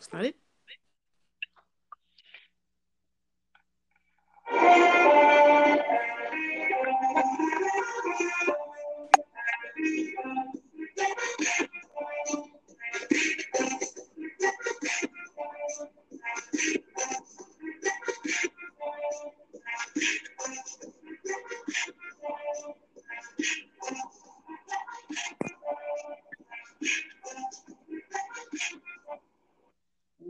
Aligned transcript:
That's 0.00 0.14
not 0.14 0.24
it. 0.24 0.49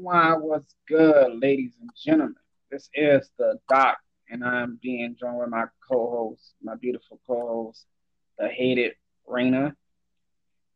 Why, 0.00 0.34
what's 0.34 0.74
good, 0.88 1.38
ladies 1.42 1.74
and 1.80 1.90
gentlemen? 1.94 2.34
This 2.70 2.88
is 2.94 3.30
the 3.38 3.58
Doc, 3.68 3.98
and 4.30 4.42
I'm 4.42 4.78
being 4.82 5.14
joined 5.20 5.38
with 5.38 5.50
my 5.50 5.66
co-host, 5.86 6.54
my 6.62 6.74
beautiful 6.76 7.20
co-host, 7.26 7.84
the 8.38 8.48
hated 8.48 8.94
Raina. 9.28 9.74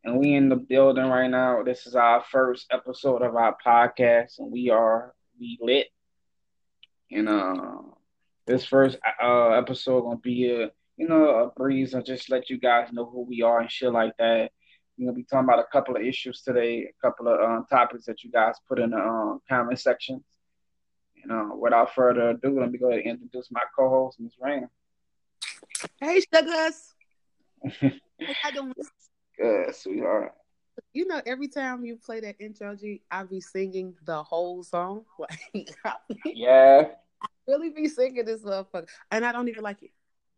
And 0.05 0.19
we 0.19 0.35
in 0.35 0.51
the 0.51 0.57
building 0.57 1.07
right 1.07 1.31
now. 1.31 1.63
This 1.63 1.87
is 1.87 1.95
our 1.97 2.23
first 2.31 2.67
episode 2.71 3.23
of 3.23 3.35
our 3.35 3.57
podcast, 3.65 4.39
and 4.39 4.53
we 4.53 4.69
are 4.69 5.15
we 5.41 5.59
lit. 5.63 5.89
And 7.11 7.29
uh, 7.29 7.79
this 8.47 8.67
first 8.67 8.99
uh 9.23 9.51
episode 9.53 10.03
gonna 10.03 10.19
be 10.19 10.51
a 10.51 10.71
you 10.97 11.09
know 11.09 11.29
a 11.31 11.51
breeze 11.51 11.95
and 11.95 12.05
just 12.05 12.29
let 12.31 12.51
you 12.51 12.59
guys 12.59 12.93
know 12.93 13.07
who 13.07 13.23
we 13.23 13.41
are 13.43 13.61
and 13.61 13.71
shit 13.71 13.91
like 13.91 14.17
that. 14.19 14.53
We're 14.99 15.07
gonna 15.07 15.17
be 15.17 15.25
talking 15.25 15.49
about 15.49 15.59
a 15.59 15.67
couple 15.73 15.97
of 15.97 16.03
issues 16.03 16.43
today, 16.43 16.85
a 16.85 16.93
couple 17.07 17.27
of 17.29 17.41
um, 17.41 17.67
topics 17.69 18.05
that 18.07 18.23
you 18.23 18.31
guys 18.31 18.55
put 18.69 18.79
in 18.79 18.91
the 18.91 18.97
um, 18.99 19.41
comment 19.49 19.79
sections. 19.81 20.23
And 21.23 21.33
uh, 21.33 21.57
without 21.57 21.95
further 21.95 22.31
ado, 22.31 22.61
let 22.61 22.71
me 22.71 22.79
go 22.79 22.91
ahead 22.91 23.01
and 23.05 23.21
introduce 23.21 23.51
my 23.51 23.63
co-host, 23.77 24.21
Ms. 24.21 24.35
Rain. 24.41 24.69
Hey, 26.01 26.21
sugars. 26.21 26.95
How 27.81 28.51
you 28.51 28.53
doing? 28.53 28.75
Good, 29.39 29.75
sweetheart. 29.75 30.33
You 30.93 31.07
know, 31.07 31.21
every 31.27 31.49
time 31.49 31.85
you 31.85 31.97
play 31.97 32.21
that 32.21 32.37
intro, 32.39 32.77
G, 32.77 33.03
I 33.11 33.25
be 33.25 33.41
singing 33.41 33.95
the 34.05 34.23
whole 34.23 34.63
song. 34.63 35.05
Like, 35.19 35.71
I 35.85 35.95
Yeah. 36.27 36.89
really 37.49 37.71
be 37.71 37.89
singing 37.89 38.25
this 38.25 38.43
motherfucker, 38.43 38.89
and 39.11 39.25
I 39.25 39.33
don't 39.33 39.49
even 39.49 39.65
like 39.65 39.83
it, 39.83 39.91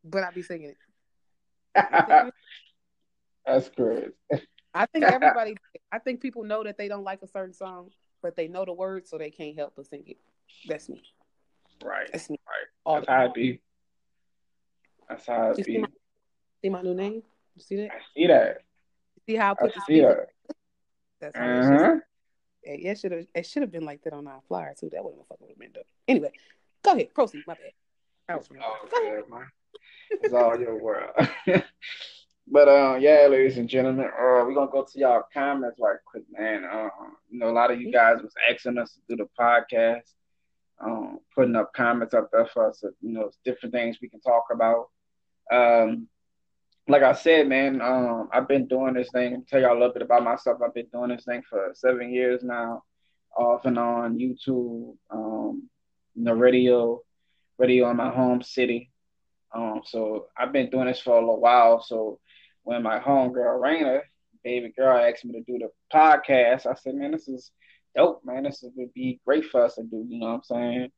but 0.04 0.22
I 0.24 0.30
be 0.30 0.42
singing 0.42 0.70
it. 0.70 0.76
That's 3.46 3.68
crazy. 3.70 4.12
I 4.76 4.86
think 4.86 5.04
everybody. 5.04 5.56
I 5.90 5.98
think 5.98 6.20
people 6.20 6.44
know 6.44 6.62
that 6.64 6.76
they 6.76 6.88
don't 6.88 7.04
like 7.04 7.22
a 7.22 7.26
certain 7.26 7.54
song, 7.54 7.90
but 8.22 8.36
they 8.36 8.48
know 8.48 8.64
the 8.64 8.72
words, 8.72 9.08
so 9.08 9.18
they 9.18 9.30
can't 9.30 9.56
help 9.56 9.72
but 9.76 9.86
sing 9.86 10.04
it. 10.06 10.18
That's 10.68 10.88
me. 10.88 11.02
Right. 11.82 12.08
That's 12.12 12.28
me. 12.28 12.38
Right. 12.46 12.66
All 12.84 12.96
That's 12.96 13.08
how 13.08 13.24
it 13.26 13.34
be. 13.34 13.60
That's 15.08 15.26
how 15.26 15.46
You 15.48 15.50
it 15.52 15.64
see 15.64 15.72
be. 15.72 15.78
my, 15.78 15.88
see 16.62 16.68
my 16.68 16.82
new 16.82 16.94
name? 16.94 17.22
You 17.54 17.62
see 17.62 17.76
that? 17.76 17.90
I 17.92 17.98
see 18.14 18.26
that. 18.26 18.58
See 19.26 19.36
how 19.36 19.48
I 19.48 19.50
I 19.52 19.54
put 19.54 19.74
the 19.74 19.80
see 19.86 20.00
that. 20.00 20.26
That's. 21.20 21.36
Uh-huh. 21.36 21.96
Yeah, 22.64 22.90
it 22.92 22.98
should 22.98 23.12
have. 23.12 23.26
It 23.34 23.46
should 23.46 23.62
have 23.62 23.72
been 23.72 23.84
like 23.84 24.02
that 24.02 24.12
on 24.12 24.26
our 24.26 24.40
flyer 24.48 24.74
too. 24.78 24.90
That 24.92 25.02
wouldn't 25.04 25.22
have 25.22 25.28
fucking 25.38 25.54
been 25.58 25.72
dope. 25.72 25.86
Anyway, 26.06 26.32
go 26.82 26.92
ahead. 26.92 27.14
Proceed. 27.14 27.44
My 27.46 27.54
bad. 27.54 27.72
I 28.28 28.36
was 28.36 28.50
wrong. 28.50 28.62
Oh, 28.64 28.88
good, 28.90 29.30
man. 29.30 29.46
It's 30.10 30.34
all 30.34 30.58
your 30.58 30.76
world. 30.76 31.10
but 32.48 32.68
uh, 32.68 32.96
yeah, 33.00 33.26
ladies 33.28 33.58
and 33.58 33.68
gentlemen, 33.68 34.06
uh, 34.06 34.44
we're 34.44 34.54
gonna 34.54 34.70
go 34.70 34.84
to 34.84 34.98
y'all 34.98 35.24
comments 35.34 35.78
right 35.80 35.98
quick, 36.04 36.24
man. 36.30 36.64
Uh, 36.64 36.88
you 37.28 37.38
know, 37.38 37.50
a 37.50 37.52
lot 37.52 37.72
of 37.72 37.80
you 37.80 37.92
guys 37.92 38.22
was 38.22 38.34
asking 38.50 38.78
us 38.78 38.92
to 38.92 39.00
do 39.08 39.16
the 39.16 39.28
podcast, 39.38 40.12
um, 40.80 41.18
putting 41.34 41.56
up 41.56 41.72
comments 41.74 42.14
up 42.14 42.28
there 42.32 42.46
for 42.46 42.70
us. 42.70 42.84
You 43.00 43.12
know, 43.12 43.30
different 43.44 43.74
things 43.74 43.98
we 44.00 44.08
can 44.08 44.20
talk 44.20 44.44
about. 44.52 44.90
Um, 45.50 46.08
like 46.88 47.02
I 47.02 47.14
said, 47.14 47.48
man, 47.48 47.80
um, 47.80 48.28
I've 48.32 48.46
been 48.46 48.68
doing 48.68 48.94
this 48.94 49.10
thing. 49.10 49.44
Tell 49.48 49.60
y'all 49.60 49.72
a 49.72 49.78
little 49.78 49.92
bit 49.92 50.02
about 50.02 50.22
myself. 50.22 50.60
I've 50.64 50.74
been 50.74 50.86
doing 50.92 51.08
this 51.08 51.24
thing 51.24 51.42
for 51.48 51.72
seven 51.74 52.12
years 52.12 52.44
now, 52.44 52.84
off 53.36 53.64
and 53.64 53.78
on 53.78 54.18
YouTube, 54.18 54.96
um, 55.10 55.68
the 56.14 56.32
radio, 56.32 57.02
radio 57.58 57.90
in 57.90 57.96
my 57.96 58.10
home 58.10 58.40
city. 58.40 58.92
Um, 59.52 59.80
so 59.84 60.26
I've 60.38 60.52
been 60.52 60.70
doing 60.70 60.86
this 60.86 61.00
for 61.00 61.16
a 61.16 61.20
little 61.20 61.40
while. 61.40 61.82
So 61.82 62.20
when 62.66 62.82
my 62.82 62.98
homegirl 62.98 63.60
Raina, 63.60 64.00
baby 64.42 64.72
girl, 64.76 64.98
asked 64.98 65.24
me 65.24 65.32
to 65.34 65.40
do 65.40 65.56
the 65.56 65.70
podcast, 65.96 66.66
I 66.66 66.74
said, 66.74 66.96
man, 66.96 67.12
this 67.12 67.28
is 67.28 67.52
dope, 67.94 68.24
man. 68.24 68.42
This 68.42 68.64
is, 68.64 68.72
would 68.74 68.92
be 68.92 69.20
great 69.24 69.44
for 69.44 69.64
us 69.64 69.76
to 69.76 69.84
do. 69.84 70.04
You 70.08 70.18
know 70.18 70.26
what 70.26 70.32
I'm 70.32 70.42
saying? 70.42 70.88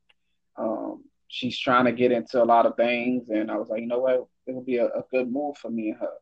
Um, 0.57 1.03
she's 1.27 1.59
trying 1.59 1.85
to 1.85 1.91
get 1.91 2.11
into 2.11 2.41
a 2.41 2.43
lot 2.43 2.65
of 2.65 2.75
things, 2.75 3.29
and 3.29 3.51
I 3.51 3.57
was 3.57 3.69
like, 3.69 3.81
you 3.81 3.87
know 3.87 3.99
what, 3.99 4.25
it 4.47 4.55
would 4.55 4.65
be 4.65 4.77
a, 4.77 4.87
a 4.87 5.03
good 5.11 5.31
move 5.31 5.57
for 5.57 5.69
me 5.69 5.89
and 5.89 5.99
her. 5.99 6.13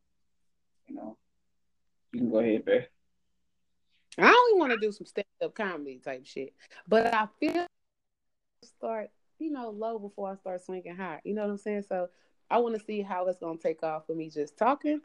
You 0.90 0.96
know, 0.96 1.18
you 2.12 2.20
can 2.20 2.30
go 2.30 2.40
ahead, 2.40 2.66
babe. 2.66 2.84
I 4.18 4.28
only 4.28 4.60
want 4.60 4.74
to 4.74 4.86
do 4.86 4.92
some 4.92 5.06
stand 5.08 5.28
up 5.42 5.56
comedy 5.56 6.02
type 6.04 6.26
shit, 6.26 6.54
but 6.90 7.14
I 7.14 7.30
feel 7.40 7.68
start 8.66 9.12
you 9.40 9.52
know 9.52 9.70
low 9.70 9.98
before 9.98 10.32
I 10.32 10.36
start 10.36 10.62
swinging 10.62 10.96
high. 10.96 11.22
You 11.24 11.36
know 11.36 11.44
what 11.44 11.52
I'm 11.52 11.58
saying? 11.58 11.86
So 11.88 12.10
I 12.50 12.58
want 12.58 12.76
to 12.76 12.84
see 12.84 13.02
how 13.02 13.28
it's 13.28 13.40
gonna 13.40 13.58
take 13.58 13.82
off 13.84 14.08
for 14.08 14.14
me 14.14 14.30
just 14.30 14.58
talking, 14.58 15.00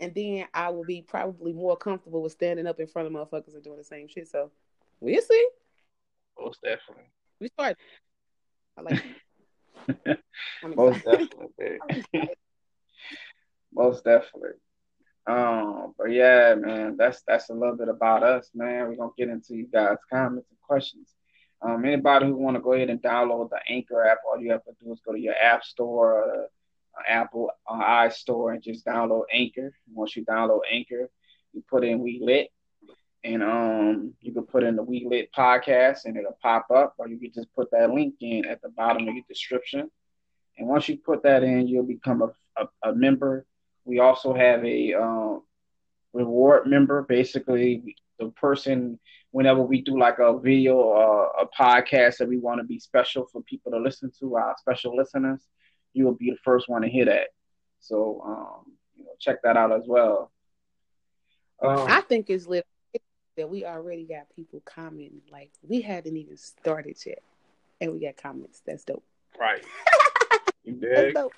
and 0.00 0.14
then 0.14 0.46
I 0.52 0.70
will 0.70 0.84
be 0.84 1.02
probably 1.02 1.52
more 1.52 1.76
comfortable 1.76 2.22
with 2.22 2.32
standing 2.32 2.66
up 2.66 2.80
in 2.80 2.86
front 2.86 3.06
of 3.06 3.12
motherfuckers 3.12 3.54
and 3.54 3.62
doing 3.62 3.78
the 3.78 3.84
same 3.84 4.08
shit. 4.08 4.28
So 4.28 4.50
we'll 5.00 5.22
see. 5.22 5.48
Most 6.38 6.60
definitely. 6.62 7.04
We 7.40 7.48
start. 7.48 7.76
I 8.76 8.82
like. 8.82 9.04
it. 9.04 10.18
I'm 10.62 10.74
Most 10.74 11.04
definitely. 11.04 11.78
Most 13.72 14.04
definitely. 14.04 14.58
Um, 15.26 15.94
but 15.96 16.10
yeah, 16.10 16.54
man, 16.54 16.96
that's 16.96 17.22
that's 17.26 17.48
a 17.48 17.54
little 17.54 17.76
bit 17.76 17.88
about 17.88 18.22
us, 18.22 18.50
man. 18.54 18.88
We're 18.88 18.96
gonna 18.96 19.10
get 19.16 19.30
into 19.30 19.54
you 19.54 19.66
guys' 19.66 19.96
comments 20.10 20.48
and 20.50 20.60
questions. 20.60 21.14
Um, 21.62 21.84
anybody 21.84 22.26
who 22.26 22.36
want 22.36 22.56
to 22.56 22.62
go 22.62 22.74
ahead 22.74 22.90
and 22.90 23.00
download 23.00 23.48
the 23.48 23.60
Anchor 23.70 24.04
app, 24.04 24.18
all 24.26 24.38
you 24.38 24.50
have 24.50 24.64
to 24.64 24.72
do 24.82 24.92
is 24.92 25.00
go 25.04 25.12
to 25.12 25.18
your 25.18 25.34
app 25.34 25.64
store, 25.64 26.12
or 26.12 26.44
uh, 26.44 26.46
Apple 27.08 27.50
uh, 27.68 27.82
iStore, 27.82 28.52
and 28.54 28.62
just 28.62 28.86
download 28.86 29.24
Anchor. 29.32 29.72
Once 29.92 30.16
you 30.16 30.24
download 30.24 30.60
Anchor, 30.70 31.10
you 31.52 31.62
put 31.68 31.84
in 31.84 32.00
We 32.00 32.20
Lit, 32.22 32.50
and 33.22 33.42
um, 33.42 34.14
you 34.20 34.32
can 34.32 34.44
put 34.44 34.62
in 34.62 34.76
the 34.76 34.82
We 34.82 35.06
Lit 35.08 35.30
podcast, 35.36 36.04
and 36.04 36.16
it'll 36.16 36.38
pop 36.42 36.70
up, 36.70 36.94
or 36.98 37.08
you 37.08 37.18
can 37.18 37.32
just 37.32 37.52
put 37.54 37.70
that 37.70 37.90
link 37.90 38.14
in 38.20 38.44
at 38.46 38.60
the 38.62 38.68
bottom 38.68 39.08
of 39.08 39.14
your 39.14 39.24
description. 39.28 39.90
And 40.58 40.68
once 40.68 40.88
you 40.88 40.98
put 40.98 41.22
that 41.24 41.42
in, 41.42 41.66
you'll 41.66 41.84
become 41.84 42.22
a, 42.22 42.62
a, 42.62 42.90
a 42.90 42.94
member. 42.94 43.46
We 43.84 43.98
also 43.98 44.34
have 44.34 44.64
a 44.64 44.94
um, 44.94 45.42
reward 46.12 46.66
member. 46.66 47.02
Basically, 47.02 47.96
the 48.18 48.28
person, 48.30 48.98
whenever 49.32 49.62
we 49.62 49.82
do 49.82 49.98
like 49.98 50.18
a 50.20 50.38
video 50.38 50.76
or 50.76 51.32
a 51.38 51.46
podcast 51.46 52.18
that 52.18 52.28
we 52.28 52.38
want 52.38 52.60
to 52.60 52.64
be 52.64 52.78
special 52.78 53.26
for 53.32 53.42
people 53.42 53.72
to 53.72 53.78
listen 53.78 54.12
to, 54.20 54.36
our 54.36 54.54
special 54.58 54.96
listeners, 54.96 55.40
you 55.94 56.04
will 56.04 56.14
be 56.14 56.30
the 56.30 56.36
first 56.44 56.68
one 56.68 56.82
to 56.82 56.88
hear 56.88 57.06
that. 57.06 57.28
So, 57.80 58.22
um, 58.24 58.72
you 58.96 59.04
know, 59.04 59.12
check 59.18 59.42
that 59.42 59.56
out 59.56 59.72
as 59.72 59.82
well. 59.86 60.30
Um, 61.62 61.86
I 61.88 62.02
think 62.02 62.28
it's 62.28 62.46
lit 62.46 62.66
that 63.36 63.48
we 63.48 63.64
already 63.64 64.04
got 64.04 64.26
people 64.34 64.60
commenting. 64.64 65.22
Like 65.30 65.50
we 65.62 65.80
haven't 65.80 66.16
even 66.16 66.36
started 66.36 66.96
yet, 67.04 67.22
and 67.80 67.92
we 67.92 68.00
got 68.00 68.16
comments. 68.16 68.62
That's 68.66 68.84
dope. 68.84 69.04
right. 69.40 69.64
You 70.66 70.78
That's 70.80 71.02
dig? 71.02 71.14
dope. 71.14 71.32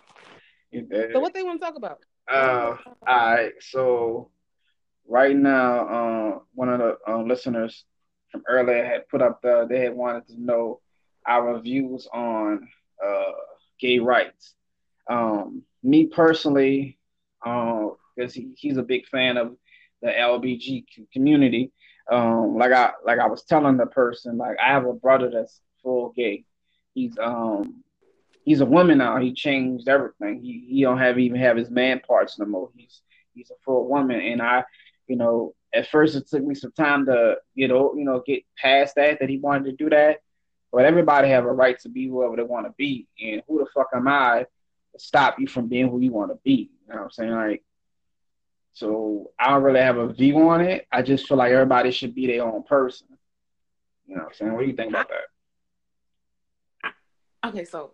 You 0.70 0.82
dig? 0.82 1.10
So 1.12 1.18
what 1.18 1.34
they 1.34 1.42
want 1.42 1.60
to 1.60 1.66
talk 1.66 1.74
about? 1.76 1.98
Uh, 2.30 2.76
all 2.86 3.34
right. 3.34 3.52
So 3.60 4.30
right 5.08 5.34
now, 5.34 5.88
uh, 5.88 6.38
one 6.54 6.68
of 6.68 6.78
the 6.78 6.96
uh, 7.08 7.22
listeners 7.22 7.84
from 8.30 8.44
earlier 8.48 8.84
had 8.84 9.08
put 9.08 9.22
up 9.22 9.42
the 9.42 9.66
they 9.68 9.80
had 9.80 9.94
wanted 9.94 10.28
to 10.28 10.40
know 10.40 10.80
our 11.26 11.58
views 11.58 12.06
on 12.12 12.68
uh, 13.04 13.32
gay 13.80 13.98
rights. 13.98 14.54
Um, 15.08 15.62
me 15.82 16.06
personally, 16.06 16.98
because 17.42 18.34
he, 18.34 18.52
he's 18.56 18.76
a 18.76 18.82
big 18.82 19.06
fan 19.06 19.36
of 19.36 19.56
the 20.02 20.08
LBG 20.08 20.84
community. 21.12 21.72
Um, 22.10 22.56
like 22.56 22.72
I 22.72 22.92
like 23.04 23.18
I 23.18 23.26
was 23.26 23.44
telling 23.44 23.76
the 23.76 23.86
person, 23.86 24.38
like 24.38 24.56
I 24.62 24.68
have 24.68 24.86
a 24.86 24.92
brother 24.92 25.30
that's 25.30 25.60
full 25.82 26.12
gay. 26.16 26.44
He's 26.94 27.16
um 27.18 27.82
he's 28.44 28.60
a 28.60 28.66
woman 28.66 28.98
now. 28.98 29.18
He 29.18 29.34
changed 29.34 29.88
everything. 29.88 30.40
He 30.40 30.66
he 30.68 30.82
don't 30.82 30.98
have 30.98 31.18
even 31.18 31.40
have 31.40 31.56
his 31.56 31.70
man 31.70 32.00
parts 32.00 32.38
no 32.38 32.46
more. 32.46 32.70
He's 32.76 33.02
he's 33.34 33.50
a 33.50 33.54
full 33.64 33.88
woman, 33.88 34.20
and 34.20 34.40
I, 34.40 34.64
you 35.08 35.16
know, 35.16 35.54
at 35.74 35.88
first 35.88 36.16
it 36.16 36.28
took 36.28 36.42
me 36.42 36.54
some 36.54 36.72
time 36.72 37.06
to 37.06 37.36
know 37.56 37.94
you 37.96 38.04
know 38.04 38.22
get 38.24 38.44
past 38.56 38.94
that 38.96 39.20
that 39.20 39.28
he 39.28 39.38
wanted 39.38 39.64
to 39.64 39.72
do 39.72 39.90
that. 39.90 40.20
But 40.76 40.84
everybody 40.84 41.30
have 41.30 41.46
a 41.46 41.52
right 41.52 41.80
to 41.80 41.88
be 41.88 42.06
whoever 42.06 42.36
they 42.36 42.42
want 42.42 42.66
to 42.66 42.74
be, 42.76 43.08
and 43.18 43.40
who 43.48 43.60
the 43.60 43.66
fuck 43.74 43.88
am 43.94 44.06
I 44.06 44.44
to 44.92 44.98
stop 44.98 45.40
you 45.40 45.46
from 45.46 45.68
being 45.68 45.88
who 45.88 46.00
you 46.00 46.12
want 46.12 46.32
to 46.32 46.38
be? 46.44 46.70
You 46.86 46.92
know 46.92 46.96
what 46.96 47.04
I'm 47.04 47.10
saying? 47.12 47.30
Like, 47.30 47.64
so 48.74 49.30
I 49.38 49.48
don't 49.48 49.62
really 49.62 49.80
have 49.80 49.96
a 49.96 50.12
view 50.12 50.50
on 50.50 50.60
it. 50.60 50.86
I 50.92 51.00
just 51.00 51.26
feel 51.26 51.38
like 51.38 51.50
everybody 51.50 51.90
should 51.92 52.14
be 52.14 52.26
their 52.26 52.44
own 52.44 52.62
person. 52.62 53.06
You 54.06 54.16
know 54.16 54.24
what 54.24 54.28
I'm 54.28 54.34
saying? 54.34 54.52
What 54.52 54.60
do 54.60 54.66
you 54.66 54.76
think 54.76 54.90
about 54.90 55.08
that? 56.82 56.92
Okay, 57.48 57.64
so 57.64 57.92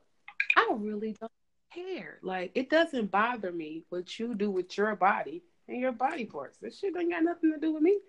I 0.57 0.69
really 0.75 1.15
don't 1.21 1.31
care. 1.73 2.19
Like 2.21 2.51
it 2.57 2.69
doesn't 2.69 3.13
bother 3.13 3.53
me 3.53 3.85
what 3.91 4.19
you 4.19 4.35
do 4.35 4.51
with 4.51 4.77
your 4.77 4.97
body 4.97 5.45
and 5.69 5.81
your 5.81 5.93
body 5.93 6.25
parts. 6.25 6.59
This 6.59 6.81
shit 6.81 6.97
ain't 6.99 7.13
got 7.13 7.23
nothing 7.23 7.53
to 7.53 7.61
do 7.61 7.75
with 7.75 7.83
me. 7.85 8.01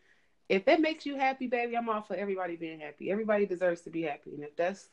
If 0.53 0.67
it 0.67 0.79
makes 0.79 1.03
you 1.03 1.17
happy, 1.17 1.47
baby, 1.47 1.75
I'm 1.75 1.89
all 1.89 2.03
for 2.03 2.15
everybody 2.15 2.55
being 2.55 2.79
happy. 2.79 3.09
Everybody 3.09 3.47
deserves 3.47 3.81
to 3.81 3.89
be 3.89 4.03
happy. 4.03 4.35
And 4.35 4.43
if 4.43 4.55
that's 4.55 4.87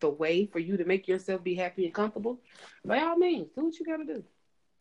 the 0.00 0.10
way 0.10 0.46
for 0.46 0.58
you 0.58 0.76
to 0.76 0.84
make 0.84 1.06
yourself 1.06 1.44
be 1.44 1.54
happy 1.54 1.84
and 1.84 1.94
comfortable, 1.94 2.40
by 2.84 2.98
all 2.98 3.16
means, 3.16 3.50
do 3.54 3.66
what 3.66 3.78
you 3.78 3.86
gotta 3.86 4.04
do. 4.04 4.24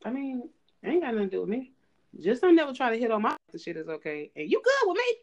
I 0.04 0.10
mean, 0.10 0.50
ain't 0.84 1.04
got 1.04 1.14
nothing 1.14 1.30
to 1.30 1.36
do 1.36 1.42
with 1.42 1.50
me. 1.50 1.74
Just 2.20 2.42
don't 2.42 2.56
never 2.56 2.74
try 2.74 2.90
to 2.90 2.98
hit 2.98 3.12
on 3.12 3.22
my 3.22 3.36
the 3.52 3.60
shit 3.60 3.78
is 3.78 3.88
okay. 3.88 4.32
And 4.36 4.50
you 4.50 4.64
good 4.64 4.90
with 4.90 4.98
me. 4.98 5.16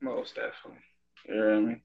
Most 0.00 0.34
definitely. 0.34 0.82
You 1.28 1.34
know 1.36 1.46
what 1.46 1.54
I 1.54 1.60
mean? 1.60 1.80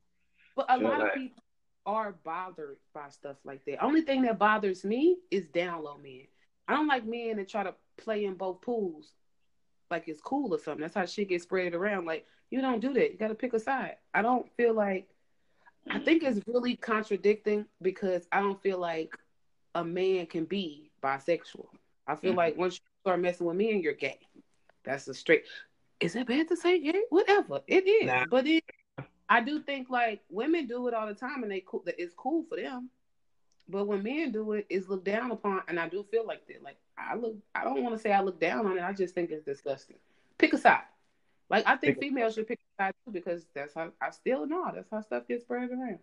But 0.56 0.66
a 0.70 0.78
lot 0.78 1.00
like... 1.00 1.08
of 1.10 1.14
people 1.14 1.44
are 1.86 2.16
bothered 2.24 2.78
by 2.92 3.10
stuff 3.10 3.38
like 3.46 3.64
that. 3.66 3.84
Only 3.84 4.02
thing 4.02 4.24
that 4.24 4.40
bothers 4.40 4.84
me 4.84 5.18
is 5.30 5.46
down 5.46 5.84
low 5.84 5.98
men. 6.02 6.24
I 6.68 6.74
don't 6.74 6.88
like 6.88 7.06
men 7.06 7.38
that 7.38 7.50
try 7.50 7.62
to 7.64 7.76
play 7.98 8.26
in 8.26 8.34
both 8.34 8.62
pools 8.62 9.12
like 9.92 10.08
it's 10.08 10.22
cool 10.22 10.54
or 10.54 10.60
something. 10.60 10.82
That's 10.82 10.96
how 10.96 11.06
shit 11.06 11.30
gets 11.30 11.44
spread 11.44 11.74
around. 11.74 12.06
Like 12.06 12.26
you 12.50 12.62
don't 12.62 12.80
do 12.80 12.94
that. 12.94 13.12
You 13.12 13.18
got 13.18 13.30
to 13.30 13.36
pick 13.36 13.54
a 13.54 13.60
side. 13.60 13.98
I 14.14 14.22
don't 14.22 14.50
feel 14.56 14.74
like. 14.74 15.08
I 15.90 15.98
think 15.98 16.24
it's 16.24 16.42
really 16.46 16.76
contradicting 16.76 17.66
because 17.82 18.28
I 18.32 18.42
don't 18.42 18.62
feel 18.62 18.78
like 18.78 19.16
a 19.76 19.84
man 19.84 20.26
can 20.26 20.46
be 20.46 20.92
bisexual. 21.02 21.68
I 22.06 22.16
feel 22.16 22.32
mm-hmm. 22.32 22.38
like 22.38 22.58
once 22.58 22.76
you 22.76 22.82
start 23.02 23.22
messing 23.22 23.48
with 23.48 23.56
me 23.56 23.72
and 23.72 23.84
you're 23.84 23.94
gay, 23.94 24.20
that's 24.84 25.08
a 25.08 25.14
straight. 25.14 25.46
Is 26.00 26.14
that 26.14 26.28
bad 26.28 26.48
to 26.50 26.56
say 26.56 26.80
gay? 26.80 27.02
Whatever 27.10 27.62
it 27.68 27.88
is, 27.88 28.08
nah. 28.08 28.26
but 28.30 28.46
it. 28.46 28.64
I 29.30 29.42
do 29.42 29.62
think 29.62 29.90
like 29.90 30.22
women 30.30 30.68
do 30.68 30.88
it 30.88 30.94
all 30.94 31.08
the 31.08 31.14
time 31.14 31.44
and 31.44 31.52
they 31.52 31.64
cool. 31.66 31.84
That 31.86 31.96
It's 31.98 32.14
cool 32.14 32.44
for 32.50 32.58
them. 32.58 32.90
But 33.70 33.86
when 33.86 34.02
men 34.02 34.32
do 34.32 34.54
it, 34.54 34.66
it's 34.70 34.90
looked 34.90 35.06
down 35.06 35.30
upon, 35.30 35.62
and 35.68 35.80
I 35.80 35.88
do 35.88 36.04
feel 36.10 36.26
like 36.26 36.48
that. 36.48 36.64
Like 36.64 36.78
I 36.98 37.16
look, 37.16 37.36
I 37.54 37.64
don't 37.64 37.84
want 37.84 37.96
to 37.96 38.02
say 38.02 38.12
I 38.12 38.22
look 38.22 38.40
down 38.40 38.66
on 38.66 38.78
it. 38.78 38.84
I 38.84 38.94
just 38.94 39.14
think 39.14 39.30
it's 39.30 39.46
disgusting. 39.46 39.98
Pick 40.40 40.54
a 40.54 40.58
side. 40.58 40.82
Like 41.50 41.66
I 41.68 41.76
think 41.76 42.00
pick 42.00 42.10
females 42.10 42.34
should 42.34 42.48
pick 42.48 42.60
a 42.60 42.84
side 42.84 42.94
too 43.06 43.12
because 43.12 43.46
that's 43.54 43.76
how 43.76 43.92
I 44.02 44.10
still 44.10 44.48
know 44.48 44.72
that's 44.74 44.90
how 44.90 45.02
stuff 45.02 45.28
gets 45.28 45.44
spread 45.44 45.70
around. 45.70 46.00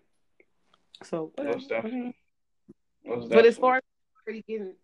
So. 1.03 1.33
Most 3.05 3.31
but 3.31 3.47
as 3.47 3.57
far 3.57 3.77
as 3.77 3.83
already 4.27 4.45
getting, 4.49 4.75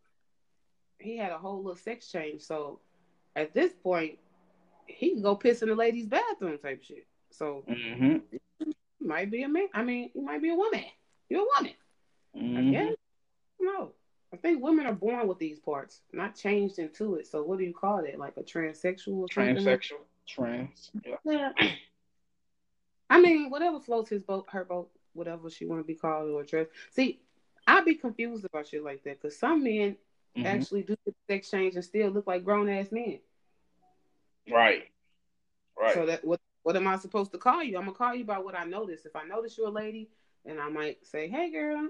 he 0.99 1.17
had 1.17 1.32
a 1.32 1.38
whole 1.38 1.58
little 1.58 1.76
sex 1.76 2.11
change. 2.11 2.43
So 2.43 2.81
at 3.34 3.55
this 3.55 3.73
point, 3.73 4.19
he 4.87 5.11
can 5.11 5.23
go 5.23 5.34
piss 5.34 5.62
in 5.62 5.69
the 5.69 5.75
ladies' 5.75 6.06
bathroom 6.06 6.58
type 6.58 6.82
shit. 6.82 7.06
So 7.31 7.64
mm-hmm. 7.69 8.19
might 9.00 9.31
be 9.31 9.43
a 9.43 9.49
man. 9.49 9.69
I 9.75 9.82
mean, 9.82 10.11
you 10.14 10.23
might 10.23 10.43
be 10.43 10.50
a 10.50 10.55
woman. 10.55 10.84
You're 11.29 11.43
a 11.43 11.46
woman. 11.56 11.73
Mm-hmm. 12.37 12.56
I 12.56 12.70
guess. 12.70 12.96
No. 13.61 13.93
I 14.32 14.37
think 14.38 14.62
women 14.62 14.87
are 14.87 14.94
born 14.94 15.29
with 15.29 15.38
these 15.38 15.58
parts, 15.58 16.00
not 16.12 16.34
changed 16.34 16.79
into 16.79 17.17
it. 17.17 17.26
So 17.26 17.43
what 17.43 17.58
do 17.58 17.64
you 17.64 17.75
call 17.75 17.99
it? 17.99 18.19
Like 18.19 18.37
a 18.38 18.43
transsexual? 18.43 19.29
Transsexual. 19.29 20.05
Trans. 20.26 20.90
Yeah. 21.05 21.17
yeah. 21.25 21.52
I 23.11 23.20
mean, 23.20 23.50
whatever 23.50 23.79
floats 23.79 24.08
his 24.08 24.23
boat, 24.23 24.46
her 24.49 24.64
boat, 24.64 24.88
whatever 25.12 25.50
she 25.50 25.67
want 25.67 25.81
to 25.81 25.87
be 25.87 25.94
called 25.94 26.31
or 26.31 26.40
addressed. 26.40 26.70
See, 26.93 27.20
I'd 27.67 27.84
be 27.84 27.96
confused 27.96 28.46
about 28.46 28.69
shit 28.69 28.82
like 28.82 29.05
that 29.05 29.20
because 29.20 29.38
some 29.38 29.62
men 29.62 29.96
mm-hmm. 30.37 30.46
actually 30.46 30.82
do 30.82 30.96
the 31.05 31.12
sex 31.29 31.50
change 31.50 31.75
and 31.75 31.84
still 31.84 32.08
look 32.08 32.26
like 32.26 32.44
grown 32.44 32.70
ass 32.70 32.90
men. 32.90 33.19
Right. 34.50 34.84
Right. 35.79 35.94
So 35.94 36.06
that 36.06 36.25
what 36.25 36.40
what 36.62 36.76
am 36.76 36.87
I 36.87 36.96
supposed 36.96 37.32
to 37.32 37.38
call 37.38 37.62
you? 37.62 37.76
I'm 37.76 37.84
gonna 37.84 37.96
call 37.96 38.14
you 38.14 38.25
by 38.25 38.38
what 38.38 38.56
I 38.56 38.64
notice. 38.64 39.05
If 39.05 39.17
I 39.17 39.25
notice 39.25 39.58
you're 39.58 39.69
a 39.69 39.70
lady, 39.70 40.08
and 40.46 40.61
I 40.61 40.69
might 40.69 41.05
say, 41.06 41.29
"Hey, 41.29 41.50
girl," 41.50 41.88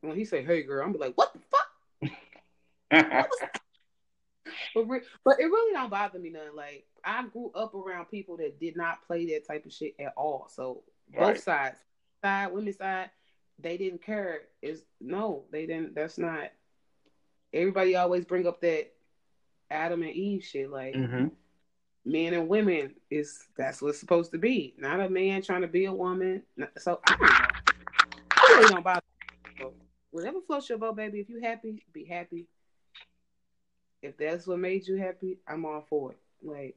when 0.00 0.16
he 0.16 0.24
say, 0.24 0.44
"Hey, 0.44 0.62
girl," 0.62 0.84
I'm 0.84 0.92
like, 0.94 1.14
"What 1.16 1.32
the 1.32 1.40
fuck?" 1.50 1.60
but, 4.74 4.84
re- 4.88 5.00
but 5.24 5.40
it 5.40 5.44
really 5.44 5.72
don't 5.72 5.90
bother 5.90 6.18
me 6.18 6.30
none. 6.30 6.54
Like 6.54 6.86
I 7.04 7.24
grew 7.26 7.50
up 7.54 7.74
around 7.74 8.06
people 8.06 8.36
that 8.38 8.58
did 8.60 8.76
not 8.76 9.06
play 9.06 9.26
that 9.26 9.46
type 9.46 9.64
of 9.66 9.72
shit 9.72 9.94
at 9.98 10.12
all. 10.16 10.48
So 10.52 10.82
right. 11.14 11.34
both 11.34 11.42
sides, 11.42 11.78
side, 12.22 12.52
women's 12.52 12.78
side, 12.78 13.10
they 13.58 13.76
didn't 13.76 14.02
care. 14.02 14.42
Is 14.62 14.82
no, 15.00 15.44
they 15.52 15.66
didn't. 15.66 15.94
That's 15.94 16.18
not. 16.18 16.50
Everybody 17.52 17.96
always 17.96 18.24
bring 18.24 18.46
up 18.46 18.60
that 18.60 18.92
Adam 19.70 20.02
and 20.02 20.12
Eve 20.12 20.44
shit. 20.44 20.70
Like 20.70 20.94
mm-hmm. 20.94 21.28
men 22.04 22.34
and 22.34 22.48
women 22.48 22.94
is 23.10 23.46
that's 23.56 23.82
what's 23.82 24.00
supposed 24.00 24.32
to 24.32 24.38
be. 24.38 24.74
Not 24.78 25.00
a 25.00 25.08
man 25.08 25.42
trying 25.42 25.62
to 25.62 25.68
be 25.68 25.86
a 25.86 25.92
woman. 25.92 26.42
So 26.78 27.00
I 27.06 27.16
don't 27.16 27.20
know. 27.20 27.46
I 28.32 28.54
really 28.56 28.68
don't 28.70 28.84
bother. 28.84 28.99
Whatever 30.10 30.40
floats 30.46 30.68
your 30.68 30.78
boat, 30.78 30.96
baby. 30.96 31.20
If 31.20 31.28
you 31.28 31.40
happy, 31.40 31.84
be 31.92 32.04
happy. 32.04 32.46
If 34.02 34.16
that's 34.16 34.46
what 34.46 34.58
made 34.58 34.86
you 34.86 34.96
happy, 34.96 35.38
I'm 35.46 35.64
all 35.64 35.84
for 35.88 36.12
it. 36.12 36.18
Like 36.42 36.76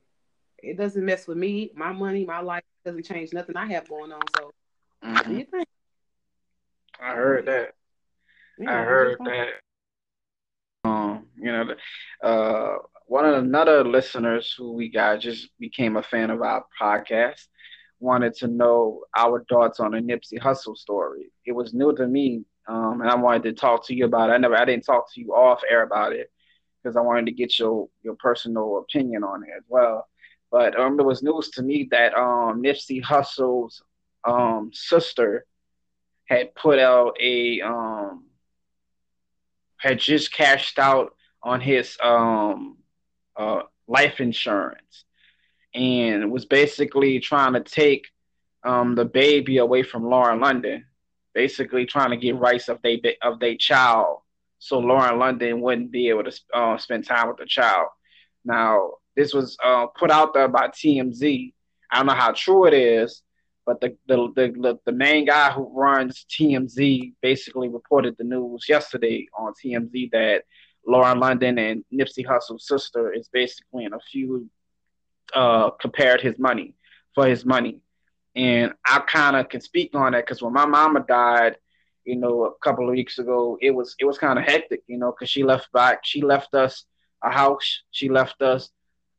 it 0.58 0.78
doesn't 0.78 1.06
mess 1.06 1.28
with 1.28 1.38
me, 1.38 1.72
my 1.76 1.92
money, 1.92 2.26
my 2.26 2.40
life 2.40 2.64
doesn't 2.86 3.06
change 3.06 3.34
nothing 3.34 3.58
I 3.58 3.68
have 3.74 3.90
going 3.90 4.12
on. 4.12 4.22
So, 4.38 4.52
mm-hmm. 5.04 5.30
do 5.30 5.38
you 5.38 5.46
think? 5.46 5.68
I 7.02 7.14
heard 7.14 7.46
that. 7.48 7.74
Yeah, 8.58 8.80
I 8.80 8.84
heard 8.84 9.18
that. 9.26 9.48
Um, 10.86 11.28
you 11.38 11.52
know, 11.52 11.76
uh, 12.24 12.78
one 13.08 13.26
of 13.26 13.36
another 13.36 13.84
listeners 13.84 14.54
who 14.58 14.74
we 14.74 14.90
got 14.90 15.20
just 15.20 15.50
became 15.60 15.98
a 15.98 16.04
fan 16.04 16.30
of 16.30 16.42
our 16.42 16.66
podcast 16.80 17.48
wanted 18.00 18.34
to 18.36 18.48
know 18.48 19.02
our 19.18 19.44
thoughts 19.50 19.80
on 19.80 19.92
the 19.92 20.00
Nipsey 20.00 20.40
Hussle 20.40 20.78
story. 20.78 21.32
It 21.46 21.54
was 21.54 21.74
new 21.74 21.96
to 21.96 22.08
me, 22.08 22.44
um, 22.68 23.02
and 23.02 23.10
I 23.10 23.16
wanted 23.16 23.44
to 23.44 23.54
talk 23.54 23.86
to 23.88 23.96
you 23.96 24.06
about 24.06 24.30
it. 24.30 24.34
I 24.34 24.38
never, 24.38 24.56
I 24.56 24.66
didn't 24.66 24.86
talk 24.86 25.12
to 25.14 25.22
you 25.22 25.34
off 25.34 25.62
air 25.70 25.84
about 25.84 26.14
it 26.14 26.32
because 26.82 26.96
I 26.96 27.02
wanted 27.02 27.26
to 27.28 27.32
get 27.32 27.58
your 27.60 27.90
your 28.02 28.16
personal 28.16 28.78
opinion 28.78 29.24
on 29.24 29.44
it 29.44 29.50
as 29.56 29.64
well. 29.68 30.08
But 30.52 30.80
um, 30.80 31.00
it 31.00 31.04
was 31.04 31.24
news 31.24 31.50
to 31.52 31.64
me 31.64 31.88
that 31.92 32.14
um, 32.14 32.62
Nipsey 32.62 33.02
Hussle's 33.02 33.82
um, 34.24 34.70
sister 34.74 35.46
had 36.26 36.54
put 36.56 36.80
out 36.80 37.18
a 37.20 37.62
um, 37.62 38.26
had 39.78 40.00
just 40.00 40.32
cashed 40.32 40.80
out 40.80 41.16
on 41.42 41.60
his 41.60 41.98
um, 42.02 42.78
uh, 43.36 43.64
life 43.88 44.22
insurance 44.22 45.04
and 45.74 46.32
was 46.32 46.46
basically 46.46 47.20
trying 47.20 47.54
to 47.54 47.60
take 47.60 48.08
um, 48.64 48.96
the 48.96 49.06
baby 49.06 49.58
away 49.58 49.84
from 49.84 50.06
Lauren 50.06 50.40
London, 50.40 50.86
basically 51.34 51.86
trying 51.86 52.12
to 52.12 52.18
get 52.18 52.36
rights 52.38 52.70
of 52.70 52.82
they 52.82 53.02
of 53.22 53.40
their 53.40 53.56
child, 53.56 54.20
so 54.60 54.80
Lauren 54.80 55.20
London 55.20 55.62
wouldn't 55.62 55.92
be 55.92 56.10
able 56.10 56.24
to 56.24 56.40
uh, 56.54 56.78
spend 56.78 57.06
time 57.06 57.28
with 57.28 57.38
the 57.38 57.46
child. 57.46 57.88
Now, 58.46 58.94
this 59.16 59.34
was 59.34 59.58
uh, 59.64 59.88
put 59.88 60.12
out 60.12 60.34
there 60.34 60.48
by 60.48 60.68
TMZ. 60.70 61.54
I 61.92 61.98
don't 61.98 62.08
know 62.08 62.14
how 62.14 62.32
true 62.32 62.66
it 62.66 62.74
is, 62.74 63.22
but 63.66 63.82
the, 63.82 63.96
the 64.08 64.32
the 64.36 64.80
the 64.86 64.92
main 64.92 65.26
guy 65.26 65.52
who 65.52 65.72
runs 65.74 66.26
TMZ 66.30 67.14
basically 67.22 67.70
reported 67.70 68.16
the 68.18 68.24
news 68.24 68.66
yesterday 68.68 69.28
on 69.38 69.54
TMZ 69.54 70.12
that 70.12 70.44
Lauren 70.88 71.20
London 71.20 71.58
and 71.58 71.84
Nipsey 71.94 72.26
Hussle's 72.26 72.68
sister 72.68 73.14
is 73.14 73.30
basically 73.30 73.86
in 73.86 73.94
a 73.94 74.00
feud. 74.00 74.50
Uh, 75.34 75.72
compared 75.82 76.22
his 76.22 76.38
money 76.38 76.76
for 77.16 77.26
his 77.26 77.44
money, 77.44 77.80
and 78.36 78.74
I 78.86 79.00
kind 79.00 79.36
of 79.36 79.50
can 79.50 79.62
speak 79.62 79.96
on 79.96 80.14
that 80.14 80.26
because 80.26 80.42
when 80.42 80.54
my 80.54 80.66
mama 80.66 81.06
died, 81.08 81.58
you 82.06 82.16
know, 82.16 82.46
a 82.46 82.54
couple 82.64 82.86
of 82.86 82.92
weeks 82.92 83.20
ago, 83.20 83.58
it 83.62 83.72
was 83.72 83.96
it 84.00 84.06
was 84.06 84.18
kind 84.18 84.40
of 84.40 84.46
hectic, 84.46 84.84
you 84.88 84.98
know, 84.98 85.12
because 85.12 85.30
she 85.30 85.44
left 85.44 85.72
back, 85.72 86.00
she 86.04 86.22
left 86.22 86.54
us 86.54 86.86
a 87.24 87.32
house, 87.32 87.84
she 87.92 88.10
left 88.10 88.42
us 88.42 88.72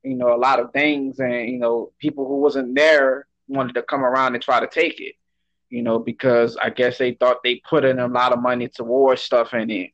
you 0.04 0.14
know, 0.14 0.34
a 0.34 0.36
lot 0.36 0.60
of 0.60 0.72
things, 0.72 1.18
and 1.18 1.48
you 1.50 1.58
know, 1.58 1.90
people 1.98 2.28
who 2.28 2.36
wasn't 2.36 2.74
there 2.74 3.26
wanted 3.48 3.74
to 3.74 3.82
come 3.82 4.04
around 4.04 4.34
and 4.34 4.42
try 4.44 4.60
to 4.60 4.68
take 4.68 5.00
it, 5.00 5.14
you 5.70 5.82
know, 5.82 5.98
because 5.98 6.56
I 6.58 6.70
guess 6.70 6.98
they 6.98 7.12
thought 7.14 7.42
they 7.42 7.62
put 7.68 7.84
in 7.84 7.98
a 7.98 8.06
lot 8.06 8.32
of 8.32 8.42
money 8.42 8.68
towards 8.68 9.22
stuff, 9.22 9.54
and 9.54 9.70
it, 9.70 9.90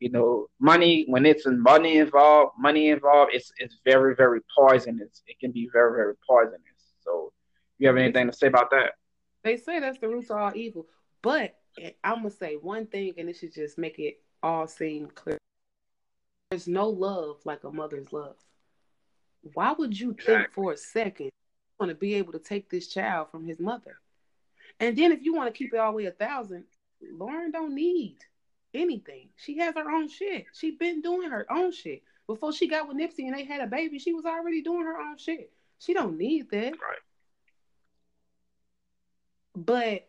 you 0.00 0.10
know, 0.10 0.48
money 0.60 1.06
when 1.08 1.24
it's 1.24 1.46
in 1.46 1.60
money 1.60 1.96
involved, 1.96 2.52
money 2.58 2.90
involved, 2.90 3.32
it's 3.34 3.50
it's 3.58 3.76
very 3.84 4.14
very 4.14 4.40
poisonous. 4.56 5.22
It 5.26 5.40
can 5.40 5.50
be 5.50 5.68
very 5.72 5.92
very 5.92 6.14
poisonous. 6.28 6.60
So, 7.00 7.32
you 7.78 7.88
have 7.88 7.96
anything 7.96 8.26
to 8.26 8.32
say 8.32 8.46
about 8.46 8.70
that? 8.70 8.92
They 9.44 9.56
say 9.56 9.80
that's 9.80 9.98
the 9.98 10.08
root 10.08 10.30
of 10.30 10.36
all 10.36 10.52
evil, 10.54 10.86
but 11.22 11.56
I'm 12.02 12.16
gonna 12.16 12.30
say 12.30 12.54
one 12.54 12.86
thing, 12.86 13.14
and 13.18 13.28
it 13.28 13.36
should 13.36 13.54
just 13.54 13.78
make 13.78 13.98
it 13.98 14.20
all 14.42 14.66
seem 14.66 15.08
clear. 15.14 15.38
There's 16.50 16.68
no 16.68 16.88
love 16.88 17.36
like 17.44 17.64
a 17.64 17.70
mother's 17.70 18.12
love. 18.12 18.36
Why 19.54 19.72
would 19.72 19.98
you 19.98 20.10
exactly. 20.10 20.34
think 20.34 20.52
for 20.52 20.72
a 20.72 20.76
second 20.76 21.26
you 21.26 21.30
want 21.78 21.90
to 21.90 21.94
be 21.94 22.14
able 22.14 22.32
to 22.32 22.38
take 22.38 22.68
this 22.68 22.88
child 22.88 23.30
from 23.30 23.46
his 23.46 23.60
mother? 23.60 23.98
And 24.80 24.96
then 24.96 25.12
if 25.12 25.22
you 25.22 25.34
want 25.34 25.52
to 25.52 25.56
keep 25.56 25.72
it 25.72 25.78
all 25.78 25.92
the 25.92 25.96
way 25.96 26.06
a 26.06 26.10
thousand, 26.10 26.64
Lauren 27.12 27.50
don't 27.50 27.74
need 27.74 28.18
anything. 28.74 29.28
She 29.36 29.58
has 29.58 29.74
her 29.74 29.90
own 29.90 30.08
shit. 30.08 30.46
She 30.52 30.72
been 30.72 31.00
doing 31.00 31.30
her 31.30 31.46
own 31.50 31.72
shit. 31.72 32.02
Before 32.26 32.52
she 32.52 32.68
got 32.68 32.88
with 32.88 32.96
Nipsey 32.96 33.26
and 33.26 33.34
they 33.34 33.44
had 33.44 33.60
a 33.60 33.66
baby, 33.66 33.98
she 33.98 34.12
was 34.12 34.24
already 34.24 34.62
doing 34.62 34.84
her 34.84 34.98
own 34.98 35.16
shit. 35.16 35.52
She 35.78 35.94
don't 35.94 36.18
need 36.18 36.50
that. 36.50 36.72
Right. 36.72 36.98
But 39.64 40.08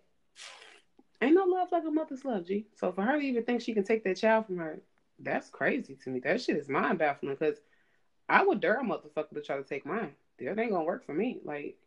ain't 1.21 1.33
no 1.33 1.45
love 1.45 1.69
like 1.71 1.83
a 1.85 1.91
mother's 1.91 2.23
love, 2.23 2.45
G. 2.45 2.67
So 2.75 2.91
for 2.91 3.01
her 3.01 3.19
to 3.19 3.25
even 3.25 3.43
think 3.43 3.61
she 3.61 3.73
can 3.73 3.83
take 3.83 4.03
that 4.03 4.17
child 4.17 4.45
from 4.45 4.57
her, 4.57 4.81
that's 5.17 5.49
crazy 5.49 5.97
to 6.03 6.09
me. 6.09 6.19
That 6.19 6.41
shit 6.41 6.57
is 6.57 6.69
mind 6.69 6.99
baffling 6.99 7.35
because 7.35 7.57
I 8.27 8.43
would 8.43 8.61
dare 8.61 8.79
a 8.79 8.83
motherfucker 8.83 9.33
to 9.33 9.41
try 9.41 9.57
to 9.57 9.63
take 9.63 9.85
mine. 9.85 10.13
That 10.39 10.59
ain't 10.59 10.71
gonna 10.71 10.83
work 10.83 11.05
for 11.05 11.13
me. 11.13 11.39
Like 11.43 11.77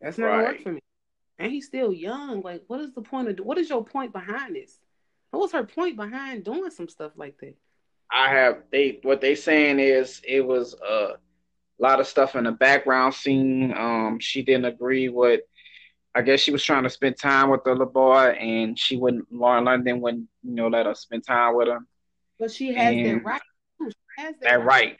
that's 0.00 0.18
not 0.18 0.26
right. 0.26 0.36
gonna 0.36 0.48
work 0.48 0.62
for 0.62 0.72
me. 0.72 0.80
And 1.38 1.52
he's 1.52 1.66
still 1.66 1.92
young. 1.92 2.42
Like, 2.42 2.64
what 2.66 2.80
is 2.80 2.92
the 2.92 3.00
point 3.00 3.28
of 3.28 3.38
what 3.46 3.58
is 3.58 3.70
your 3.70 3.84
point 3.84 4.12
behind 4.12 4.56
this? 4.56 4.78
What 5.30 5.40
was 5.40 5.52
her 5.52 5.64
point 5.64 5.96
behind 5.96 6.44
doing 6.44 6.70
some 6.70 6.88
stuff 6.88 7.12
like 7.16 7.38
that? 7.38 7.54
I 8.12 8.28
have 8.28 8.64
they 8.72 8.98
what 9.02 9.20
they 9.20 9.36
saying 9.36 9.78
is 9.78 10.20
it 10.26 10.40
was 10.40 10.74
a 10.74 11.12
lot 11.78 12.00
of 12.00 12.06
stuff 12.06 12.34
in 12.34 12.44
the 12.44 12.52
background 12.52 13.14
scene. 13.14 13.72
Um, 13.72 14.18
she 14.20 14.42
didn't 14.42 14.66
agree 14.66 15.08
with. 15.08 15.40
I 16.14 16.22
guess 16.22 16.40
she 16.40 16.50
was 16.50 16.64
trying 16.64 16.82
to 16.82 16.90
spend 16.90 17.16
time 17.18 17.50
with 17.50 17.62
the 17.64 17.70
little 17.70 17.86
boy, 17.86 18.30
and 18.30 18.78
she 18.78 18.96
wouldn't. 18.96 19.32
Lauren 19.32 19.64
London 19.64 20.00
wouldn't, 20.00 20.28
you 20.42 20.54
know, 20.54 20.68
let 20.68 20.86
her 20.86 20.94
spend 20.94 21.24
time 21.24 21.54
with 21.54 21.68
him. 21.68 21.86
But 22.38 22.50
she 22.50 22.74
has 22.74 22.94
and 22.94 23.20
that 23.20 23.24
right. 23.24 23.42
Has 24.18 24.34
that, 24.40 24.42
that 24.42 24.64
right. 24.64 24.66
right. 24.66 24.98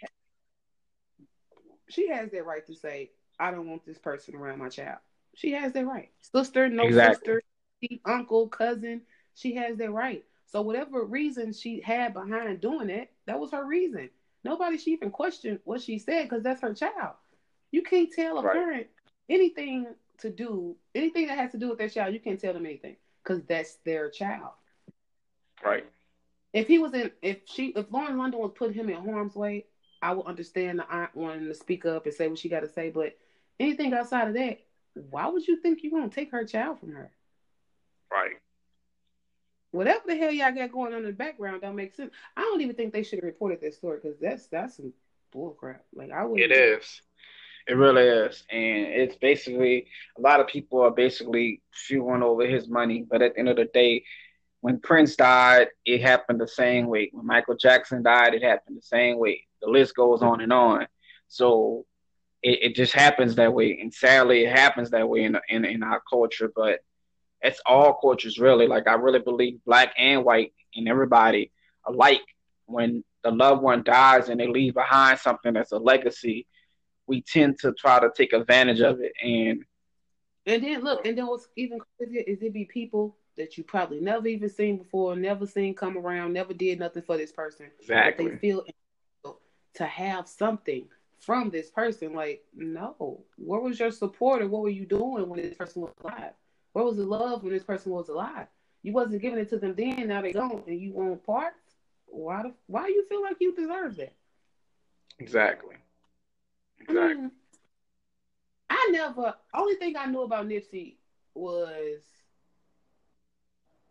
She 1.89 2.09
has 2.09 2.31
that 2.31 2.47
right 2.47 2.65
to 2.67 2.75
say, 2.75 3.11
"I 3.39 3.51
don't 3.51 3.69
want 3.69 3.85
this 3.85 3.99
person 3.99 4.37
around 4.37 4.59
my 4.59 4.69
child." 4.69 4.99
She 5.35 5.53
has 5.53 5.73
that 5.73 5.87
right. 5.87 6.11
Sister, 6.35 6.69
no 6.69 6.85
exactly. 6.85 7.15
sister, 7.15 7.43
uncle, 8.05 8.49
cousin. 8.49 9.03
She 9.35 9.55
has 9.55 9.77
that 9.79 9.91
right. 9.91 10.25
So 10.47 10.63
whatever 10.63 11.05
reason 11.05 11.53
she 11.53 11.81
had 11.81 12.13
behind 12.13 12.61
doing 12.61 12.91
it, 12.91 13.11
that 13.27 13.39
was 13.39 13.53
her 13.53 13.65
reason. 13.65 14.11
Nobody 14.45 14.79
should 14.79 14.89
even 14.89 15.11
question 15.11 15.61
what 15.65 15.81
she 15.81 15.99
said 15.99 16.25
because 16.25 16.43
that's 16.43 16.63
her 16.63 16.75
child. 16.75 17.15
You 17.71 17.83
can't 17.83 18.13
tell 18.13 18.39
a 18.39 18.43
right. 18.43 18.53
parent 18.53 18.87
anything 19.29 19.87
to 20.21 20.31
do, 20.31 20.77
anything 20.95 21.27
that 21.27 21.39
has 21.39 21.53
to 21.53 21.59
do 21.59 21.69
with 21.69 21.79
their 21.79 21.89
child. 21.89 22.15
You 22.15 22.21
can't 22.21 22.41
tell 22.41 22.53
them 22.53 22.67
anything 22.67 22.97
because 23.23 23.43
that's 23.45 23.77
their 23.85 24.11
child. 24.11 24.53
Right. 25.65 25.85
If 26.53 26.67
he 26.67 26.79
was 26.79 26.95
in, 26.95 27.11
if 27.23 27.39
she, 27.45 27.69
if 27.69 27.87
Lauren 27.91 28.19
London 28.19 28.41
was 28.41 28.53
putting 28.55 28.75
him 28.75 28.89
in 28.89 29.05
harm's 29.05 29.35
way, 29.35 29.67
I 30.03 30.13
would 30.13 30.27
understand 30.27 30.79
the 30.79 30.91
aunt 30.91 31.15
wanting 31.15 31.47
to 31.47 31.55
speak 31.55 31.85
up 31.85 32.07
and 32.07 32.15
say 32.15 32.29
what 32.29 32.39
she 32.39 32.49
got 32.49 32.61
to 32.61 32.69
say. 32.69 32.91
But 32.91 33.17
anything 33.59 33.93
outside 33.93 34.29
of 34.29 34.35
that, 34.35 34.59
why 35.11 35.29
would 35.29 35.47
you 35.47 35.61
think 35.61 35.83
you're 35.83 35.93
gonna 35.93 36.11
take 36.11 36.33
her 36.33 36.45
child 36.45 36.81
from 36.81 36.93
her? 36.93 37.11
Right 38.11 38.37
whatever 39.73 40.03
the 40.07 40.17
hell 40.17 40.33
y'all 40.33 40.53
got 40.53 40.73
going 40.73 40.93
on 40.93 41.01
in 41.01 41.07
the 41.07 41.13
background 41.13 41.63
don't 41.63 41.77
make 41.77 41.95
sense. 41.95 42.13
I 42.37 42.43
don't 42.43 42.61
even 42.61 42.75
think 42.75 42.93
they 42.93 43.03
should 43.03 43.19
have 43.19 43.25
reported 43.25 43.61
this 43.61 43.77
story 43.77 43.99
because 44.03 44.19
that's 44.19 44.47
that's 44.47 44.77
some 44.77 44.93
bullcrap. 45.35 45.81
Like 45.95 46.11
I 46.11 46.25
would. 46.25 46.41
It 46.41 46.53
is. 46.53 47.03
It 47.67 47.75
really 47.75 48.03
is, 48.03 48.43
and 48.51 48.87
it's 48.87 49.17
basically 49.17 49.87
a 50.19 50.21
lot 50.21 50.41
of 50.41 50.47
people 50.47 50.81
are 50.81 50.91
basically 50.91 51.63
fewing 51.73 52.23
over 52.23 52.47
his 52.47 52.69
money. 52.69 53.05
But 53.09 53.23
at 53.23 53.35
the 53.35 53.41
end 53.41 53.49
of 53.49 53.57
the 53.57 53.67
day, 53.67 54.05
when 54.61 54.81
Prince 54.81 55.17
died, 55.17 55.69
it 55.85 56.01
happened 56.01 56.41
the 56.41 56.49
same 56.49 56.87
way. 56.87 57.11
When 57.13 57.27
Michael 57.27 57.57
Jackson 57.57 58.03
died, 58.03 58.35
it 58.35 58.43
happened 58.43 58.77
the 58.77 58.83
same 58.83 59.19
way. 59.19 59.47
The 59.63 59.69
list 59.69 59.95
goes 59.95 60.23
on 60.23 60.41
and 60.41 60.53
on. 60.53 60.87
So 61.29 61.87
it, 62.43 62.59
it 62.63 62.75
just 62.75 62.93
happens 62.93 63.37
that 63.37 63.53
way, 63.53 63.79
and 63.81 63.93
sadly, 63.93 64.45
it 64.45 64.57
happens 64.57 64.91
that 64.91 65.09
way 65.09 65.25
in 65.25 65.39
in, 65.49 65.65
in 65.65 65.83
our 65.83 66.03
culture. 66.09 66.51
But 66.55 66.81
it's 67.43 67.61
all 67.67 67.95
cultures 67.95 68.39
really. 68.39 68.67
Like 68.67 68.87
I 68.87 68.95
really 68.95 69.21
believe 69.21 69.61
black 69.65 69.95
and 69.99 70.25
white 70.25 70.53
and 70.75 70.89
everybody 70.89 71.53
alike. 71.87 72.23
When 72.67 73.05
the 73.23 73.31
loved 73.31 73.63
one 73.63 73.83
dies 73.83 74.29
and 74.29 74.41
they 74.41 74.47
leave 74.47 74.75
behind 74.75 75.19
something 75.19 75.53
that's 75.55 75.73
a 75.73 75.79
legacy, 75.79 76.47
we 77.11 77.21
tend 77.21 77.59
to 77.59 77.73
try 77.73 77.99
to 77.99 78.11
take 78.17 78.33
advantage 78.33 78.81
of 78.81 79.01
it. 79.01 79.13
And 79.23 79.65
and 80.47 80.65
then 80.65 80.83
look, 80.83 81.05
and 81.05 81.19
then 81.19 81.27
what's 81.27 81.49
even 81.57 81.81
crazier 81.99 82.23
is 82.27 82.41
it 82.41 82.55
be 82.55 82.65
people 82.65 83.17
that 83.37 83.59
you 83.59 83.65
probably 83.65 84.01
never 84.01 84.29
even 84.29 84.49
seen 84.49 84.79
before, 84.79 85.17
never 85.17 85.47
seen 85.47 85.75
come 85.75 85.99
around, 85.99 86.33
never 86.33 86.55
did 86.55 86.79
nothing 86.79 87.03
for 87.03 87.17
this 87.17 87.33
person. 87.33 87.67
Exactly. 87.81 88.25
But 88.25 88.33
they 88.33 88.39
feel 88.39 88.65
to 89.75 89.85
have 89.85 90.29
something 90.29 90.87
from 91.19 91.51
this 91.51 91.69
person. 91.71 92.15
Like, 92.15 92.45
no, 92.55 93.25
where 93.37 93.61
was 93.61 93.79
your 93.79 93.91
support 93.91 94.41
or 94.41 94.49
what 94.49 94.63
were 94.63 94.71
you 94.71 94.87
doing 94.87 95.29
when 95.29 95.41
this 95.41 95.57
person 95.57 95.83
was 95.83 95.93
alive? 96.03 96.33
Where 96.73 96.85
was 96.85 96.97
the 96.97 97.05
love 97.05 97.43
when 97.43 97.53
this 97.53 97.65
person 97.65 97.91
was 97.93 98.09
alive? 98.09 98.47
You 98.83 98.93
wasn't 98.93 99.21
giving 99.21 99.39
it 99.39 99.51
to 99.51 99.59
them 99.59 99.75
then. 99.77 100.09
Now 100.09 100.23
they 100.23 100.33
gone, 100.33 100.63
and 100.67 100.81
you 100.81 100.93
want 100.93 101.27
parts. 101.27 101.57
Why? 102.07 102.43
The, 102.45 102.55
why 102.67 102.87
you 102.87 103.05
feel 103.09 103.23
like 103.23 103.37
you 103.41 103.55
deserve 103.55 103.97
that? 103.97 104.15
Exactly. 105.19 105.77
Exactly. 106.81 107.25
Mm. 107.25 107.31
I 108.71 108.89
never. 108.93 109.35
Only 109.53 109.75
thing 109.75 109.97
I 109.97 110.07
knew 110.07 110.23
about 110.23 110.47
Nipsey 110.47 110.97
was 111.35 112.01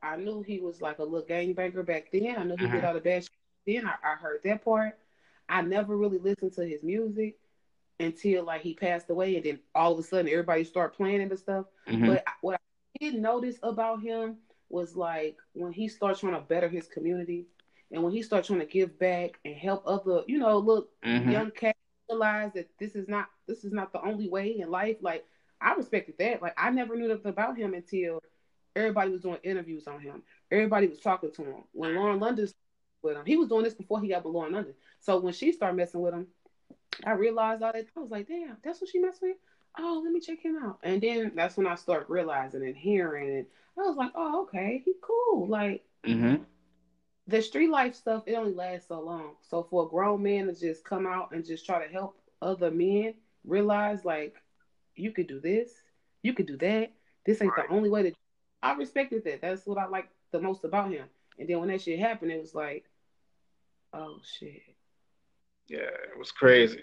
I 0.01 0.15
knew 0.15 0.41
he 0.41 0.60
was 0.60 0.81
like 0.81 1.00
a 1.00 1.03
little 1.03 1.27
gangbanger 1.27 1.86
back 1.86 2.08
then. 2.12 2.36
I 2.38 2.43
knew 2.43 2.55
he 2.58 2.65
uh-huh. 2.65 2.75
did 2.75 2.86
all 2.86 2.93
the 2.93 3.01
bad 3.01 3.24
shit. 3.24 3.31
Then 3.67 3.88
I, 3.88 3.96
I 4.03 4.15
heard 4.15 4.41
that 4.43 4.63
part. 4.63 4.98
I 5.48 5.62
never 5.62 5.98
really 5.98 6.19
listened 6.19 6.53
to 6.53 6.65
his 6.65 6.84
music 6.84 7.38
until 8.00 8.46
like 8.46 8.62
he 8.62 8.74
passed 8.74 9.10
away, 9.10 9.36
and 9.36 9.46
then 9.46 9.60
all 9.75 9.93
of 9.93 10.00
a 10.00 10.03
sudden 10.03 10.29
everybody 10.29 10.63
started 10.63 10.96
playing 10.96 11.22
it 11.22 11.29
and 11.29 11.39
stuff. 11.39 11.65
Mm-hmm. 11.88 12.08
But 12.08 12.24
what 12.41 12.55
I 12.55 13.05
did 13.05 13.15
notice 13.15 13.58
about 13.63 14.01
him 14.01 14.38
was 14.69 14.96
like 14.96 15.38
when 15.53 15.74
he 15.74 15.88
starts 15.88 16.22
trying 16.22 16.34
to 16.34 16.39
better 16.39 16.69
his 16.69 16.88
community, 16.88 17.48
and 17.91 18.01
when 18.01 18.13
he 18.13 18.22
starts 18.22 18.48
trying 18.48 18.60
to 18.60 18.65
give 18.65 18.98
back 19.00 19.39
and 19.43 19.55
help 19.55 19.84
other, 19.86 20.24
you 20.27 20.38
know, 20.38 20.58
look 20.58 20.89
mm-hmm. 21.03 21.29
young 21.29 21.51
cats 21.51 21.77
realize 22.10 22.54
that 22.54 22.70
this 22.80 22.96
is 22.96 23.08
not 23.08 23.28
this 23.48 23.63
is 23.63 23.72
not 23.72 23.92
the 23.94 24.01
only 24.01 24.30
way 24.30 24.60
in 24.60 24.70
life. 24.70 24.98
Like 25.01 25.25
I 25.62 25.74
respected 25.74 26.16
that. 26.20 26.42
Like 26.42 26.54
I 26.58 26.70
never 26.70 26.96
knew 26.96 27.08
nothing 27.08 27.30
about 27.30 27.58
him 27.58 27.74
until 27.74 28.22
everybody 28.75 29.12
was 29.12 29.22
doing 29.22 29.38
interviews 29.44 29.88
on 29.88 30.00
him. 30.00 30.24
Everybody 30.51 30.88
was 30.88 31.00
talking 31.00 31.32
to 31.32 31.44
him. 31.44 31.63
When 31.74 31.96
Lauren 31.96 32.20
London 32.20 32.48
with 33.01 33.18
him, 33.18 33.25
he 33.25 33.38
was 33.38 33.50
doing 33.50 33.63
this 33.63 33.74
before 33.74 34.01
he 34.01 34.10
got 34.10 34.25
with 34.25 34.34
Lauren 34.34 34.54
London. 34.54 34.74
So 35.00 35.20
when 35.20 35.34
she 35.34 35.51
started 35.51 35.78
messing 35.78 36.01
with 36.01 36.13
him, 36.13 36.28
I 37.06 37.12
realized 37.12 37.63
all 37.63 37.72
that. 37.72 37.86
I 37.96 38.00
was 38.00 38.12
like, 38.12 38.28
damn, 38.28 38.58
that's 38.63 38.82
what 38.82 38.89
she 38.89 39.00
messed 39.00 39.22
with. 39.22 39.38
Oh, 39.78 40.01
let 40.04 40.12
me 40.12 40.20
check 40.20 40.39
him 40.42 40.58
out. 40.63 40.80
And 40.84 41.01
then 41.01 41.32
that's 41.36 41.56
when 41.56 41.68
I 41.68 41.75
start 41.75 42.10
realizing 42.10 42.63
and 42.63 42.75
hearing, 42.75 43.38
and 43.38 43.46
I 43.78 43.82
was 43.88 43.98
like, 43.98 44.12
oh, 44.16 44.44
okay, 44.44 44.82
he 44.84 44.94
cool. 45.01 45.48
Like 45.48 45.86
mm-hmm. 46.06 46.44
The 47.30 47.42
street 47.42 47.70
life 47.70 47.96
stuff, 47.96 48.24
it 48.26 48.34
only 48.34 48.54
lasts 48.54 48.88
so 48.88 49.00
long. 49.00 49.36
So 49.42 49.68
for 49.70 49.86
a 49.86 49.90
grown 49.90 50.24
man 50.24 50.48
to 50.48 50.54
just 50.54 50.84
come 50.84 51.06
out 51.06 51.32
and 51.32 51.46
just 51.46 51.66
try 51.66 51.86
to 51.86 51.92
help 51.92 52.20
other 52.42 52.72
men 52.72 53.14
realize, 53.46 54.04
like, 54.04 54.36
you 54.96 55.12
could 55.12 55.28
do 55.28 55.40
this, 55.40 55.72
you 56.24 56.34
could 56.34 56.48
do 56.48 56.58
that. 56.58 56.92
This 57.26 57.42
ain't 57.42 57.56
right. 57.56 57.70
the 57.70 57.76
only 57.76 57.90
way 57.90 58.04
to. 58.04 58.12
I 58.64 58.74
respected 58.74 59.24
that. 59.26 59.42
That's 59.42 59.66
what 59.66 59.78
I 59.78 59.88
like 59.88 60.10
the 60.32 60.42
most 60.42 60.64
about 60.64 60.92
him. 60.92 61.06
And 61.38 61.48
then 61.48 61.60
when 61.60 61.70
that 61.70 61.82
shit 61.82 62.00
happened, 62.00 62.32
it 62.32 62.42
was 62.42 62.56
like, 62.56 62.86
oh 63.94 64.18
shit. 64.40 64.62
Yeah, 65.68 65.80
it 65.80 66.18
was 66.18 66.32
crazy. 66.32 66.82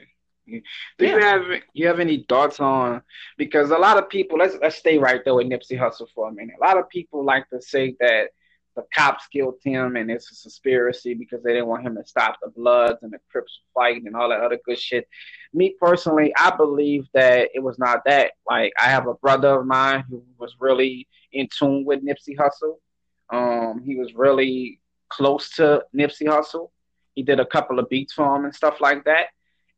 Do 0.49 0.61
yeah. 1.01 1.17
you 1.17 1.21
have 1.21 1.43
you 1.75 1.87
have 1.89 1.99
any 1.99 2.25
thoughts 2.29 2.61
on 2.61 3.03
because 3.37 3.73
a 3.73 3.79
lot 3.79 3.99
of 3.99 4.09
people 4.09 4.39
let's 4.39 4.57
let's 4.63 4.77
stay 4.77 4.97
right 4.97 5.21
there 5.25 5.35
with 5.35 5.49
Nipsey 5.49 5.77
Hussle 5.77 6.07
for 6.15 6.29
a 6.29 6.33
minute. 6.33 6.55
A 6.57 6.65
lot 6.65 6.79
of 6.79 6.89
people 6.89 7.25
like 7.25 7.51
to 7.51 7.61
say 7.61 7.97
that 7.99 8.29
the 8.77 8.85
cops 8.95 9.27
killed 9.29 9.57
him 9.65 9.97
and 9.97 10.11
it's 10.11 10.31
a 10.31 10.43
conspiracy 10.43 11.15
because 11.15 11.43
they 11.43 11.53
didn't 11.53 11.67
want 11.67 11.85
him 11.85 11.97
to 11.97 12.05
stop 12.05 12.37
the 12.43 12.51
Bloods 12.51 12.99
and 13.03 13.13
the 13.13 13.19
Crips 13.33 13.61
fighting 13.75 14.07
and 14.07 14.15
all 14.15 14.29
that 14.29 14.43
other 14.43 14.61
good 14.65 14.79
shit. 14.79 15.09
Me 15.55 15.75
personally, 15.81 16.33
I 16.37 16.55
believe 16.55 17.07
that 17.15 17.49
it 17.55 17.61
was 17.61 17.79
not 17.79 18.03
that. 18.05 18.33
Like 18.49 18.73
I 18.79 18.85
have 18.85 19.07
a 19.07 19.15
brother 19.15 19.61
of 19.61 19.67
mine 19.67 20.05
who 20.09 20.23
was 20.39 20.55
really 20.61 21.09
in 21.33 21.49
tune 21.49 21.85
with 21.85 22.05
Nipsey 22.05 22.37
Hussle. 22.37 22.77
Um, 23.31 23.83
he 23.83 23.97
was 23.97 24.15
really 24.15 24.81
close 25.09 25.51
to 25.57 25.83
Nipsey 25.95 26.27
Hussle. 26.27 26.71
He 27.15 27.23
did 27.23 27.41
a 27.41 27.47
couple 27.47 27.79
of 27.79 27.89
beats 27.89 28.13
for 28.13 28.37
him 28.37 28.45
and 28.45 28.55
stuff 28.55 28.81
like 28.81 29.05
that. 29.05 29.29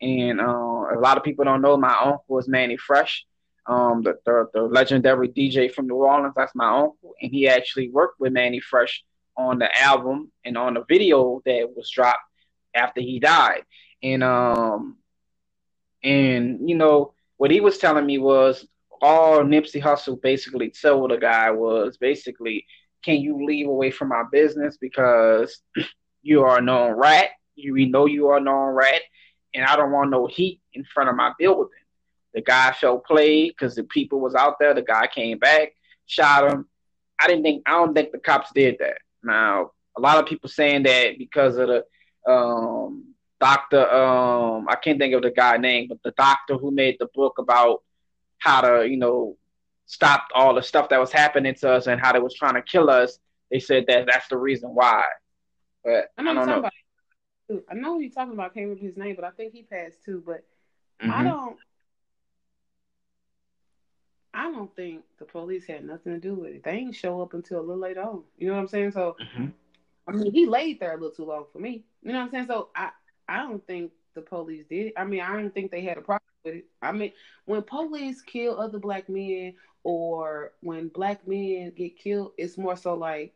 And 0.02 0.40
uh, 0.40 0.44
a 0.44 0.98
lot 0.98 1.16
of 1.16 1.22
people 1.22 1.44
don't 1.44 1.62
know 1.62 1.76
my 1.76 1.96
uncle 1.96 2.38
is 2.38 2.48
Mannie 2.48 2.76
Fresh, 2.76 3.26
um, 3.68 4.02
the, 4.02 4.18
the, 4.24 4.48
the 4.54 4.62
legendary 4.62 5.28
DJ 5.28 5.72
from 5.72 5.86
New 5.86 5.96
Orleans. 5.96 6.34
That's 6.36 6.54
my 6.54 6.68
uncle, 6.68 7.14
and 7.20 7.30
he 7.30 7.48
actually 7.48 7.90
worked 7.90 8.18
with 8.18 8.32
Mannie 8.32 8.60
Fresh 8.60 9.04
on 9.36 9.58
the 9.58 9.80
album 9.80 10.32
and 10.44 10.58
on 10.58 10.74
the 10.74 10.84
video 10.88 11.40
that 11.44 11.70
was 11.76 11.90
dropped 11.90 12.18
after 12.74 13.00
he 13.00 13.20
died. 13.20 13.62
And 14.02 14.24
um, 14.24 14.96
and 16.02 16.68
you 16.68 16.76
know 16.76 17.12
what 17.36 17.50
he 17.50 17.60
was 17.60 17.78
telling 17.78 18.06
me 18.06 18.18
was 18.18 18.66
all 19.00 19.40
Nipsey 19.40 19.82
Hussle 19.82 20.20
basically 20.20 20.70
told 20.70 21.10
the 21.10 21.18
guy 21.18 21.50
was 21.50 21.96
basically, 21.98 22.66
can 23.04 23.16
you 23.16 23.44
leave 23.44 23.68
away 23.68 23.90
from 23.90 24.08
my 24.08 24.24
business 24.32 24.76
because 24.76 25.60
you 26.22 26.42
are 26.42 26.58
a 26.58 26.62
known 26.62 26.92
rat. 26.92 27.30
You 27.54 27.74
we 27.74 27.86
know 27.86 28.06
you 28.06 28.28
are 28.28 28.38
a 28.38 28.40
known 28.40 28.74
rat, 28.74 29.02
and 29.54 29.64
I 29.64 29.76
don't 29.76 29.92
want 29.92 30.10
no 30.10 30.26
heat 30.26 30.60
in 30.72 30.84
front 30.84 31.10
of 31.10 31.16
my 31.16 31.32
building. 31.38 31.68
The 32.38 32.42
guy 32.42 32.70
felt 32.70 33.04
played 33.04 33.48
because 33.48 33.74
the 33.74 33.82
people 33.82 34.20
was 34.20 34.36
out 34.36 34.60
there. 34.60 34.72
The 34.72 34.82
guy 34.82 35.08
came 35.08 35.38
back, 35.38 35.72
shot 36.06 36.48
him. 36.48 36.68
I 37.20 37.26
didn't 37.26 37.42
think 37.42 37.64
I 37.66 37.72
don't 37.72 37.94
think 37.94 38.12
the 38.12 38.18
cops 38.18 38.52
did 38.54 38.76
that. 38.78 38.98
Now 39.24 39.72
a 39.96 40.00
lot 40.00 40.18
of 40.18 40.26
people 40.26 40.48
saying 40.48 40.84
that 40.84 41.18
because 41.18 41.56
of 41.56 41.66
the 41.66 42.30
um, 42.30 43.12
doctor. 43.40 43.90
Um, 43.90 44.68
I 44.68 44.76
can't 44.76 45.00
think 45.00 45.14
of 45.14 45.22
the 45.22 45.32
guy 45.32 45.56
name, 45.56 45.88
but 45.88 45.98
the 46.04 46.12
doctor 46.12 46.56
who 46.56 46.70
made 46.70 46.94
the 47.00 47.08
book 47.12 47.38
about 47.40 47.82
how 48.38 48.60
to 48.60 48.88
you 48.88 48.96
know 48.96 49.36
stop 49.86 50.28
all 50.32 50.54
the 50.54 50.62
stuff 50.62 50.88
that 50.90 51.00
was 51.00 51.10
happening 51.10 51.56
to 51.56 51.72
us 51.72 51.88
and 51.88 52.00
how 52.00 52.12
they 52.12 52.20
was 52.20 52.34
trying 52.34 52.54
to 52.54 52.62
kill 52.62 52.88
us. 52.88 53.18
They 53.50 53.58
said 53.58 53.86
that 53.88 54.06
that's 54.06 54.28
the 54.28 54.36
reason 54.36 54.70
why. 54.70 55.04
But 55.84 56.12
I, 56.16 56.22
know 56.22 56.30
I 56.30 56.34
don't 56.34 56.46
know. 56.46 56.58
About, 56.58 56.72
I 57.68 57.74
know 57.74 57.98
you're 57.98 58.12
talking 58.12 58.34
about. 58.34 58.52
I 58.52 58.54
can't 58.54 58.68
remember 58.68 58.84
his 58.84 58.96
name, 58.96 59.16
but 59.16 59.24
I 59.24 59.30
think 59.30 59.52
he 59.52 59.64
passed 59.64 60.04
too. 60.04 60.22
But 60.24 60.44
mm-hmm. 61.02 61.10
I 61.10 61.24
don't. 61.24 61.56
I 64.38 64.44
don't 64.52 64.74
think 64.76 65.02
the 65.18 65.24
police 65.24 65.66
had 65.66 65.84
nothing 65.84 66.12
to 66.12 66.20
do 66.20 66.36
with 66.36 66.54
it. 66.54 66.62
They 66.62 66.76
didn't 66.76 66.92
show 66.92 67.20
up 67.20 67.34
until 67.34 67.58
a 67.58 67.60
little 67.60 67.78
later 67.78 68.02
on. 68.02 68.22
You 68.38 68.46
know 68.46 68.54
what 68.54 68.60
I'm 68.60 68.68
saying? 68.68 68.92
So, 68.92 69.16
mm-hmm. 69.20 69.46
I 70.06 70.12
mean, 70.12 70.32
he 70.32 70.46
laid 70.46 70.78
there 70.78 70.92
a 70.92 70.94
little 70.94 71.10
too 71.10 71.24
long 71.24 71.46
for 71.52 71.58
me. 71.58 71.82
You 72.04 72.12
know 72.12 72.20
what 72.20 72.26
I'm 72.26 72.30
saying? 72.30 72.46
So, 72.46 72.68
I 72.76 72.90
I 73.28 73.38
don't 73.38 73.66
think 73.66 73.90
the 74.14 74.22
police 74.22 74.64
did. 74.70 74.92
I 74.96 75.04
mean, 75.04 75.22
I 75.22 75.32
don't 75.32 75.52
think 75.52 75.72
they 75.72 75.80
had 75.80 75.98
a 75.98 76.02
problem 76.02 76.22
with 76.44 76.54
it. 76.54 76.66
I 76.80 76.92
mean, 76.92 77.10
when 77.46 77.62
police 77.62 78.22
kill 78.22 78.60
other 78.60 78.78
black 78.78 79.08
men 79.08 79.54
or 79.82 80.52
when 80.60 80.86
black 80.86 81.26
men 81.26 81.72
get 81.76 81.98
killed, 81.98 82.30
it's 82.38 82.56
more 82.56 82.76
so 82.76 82.94
like 82.94 83.34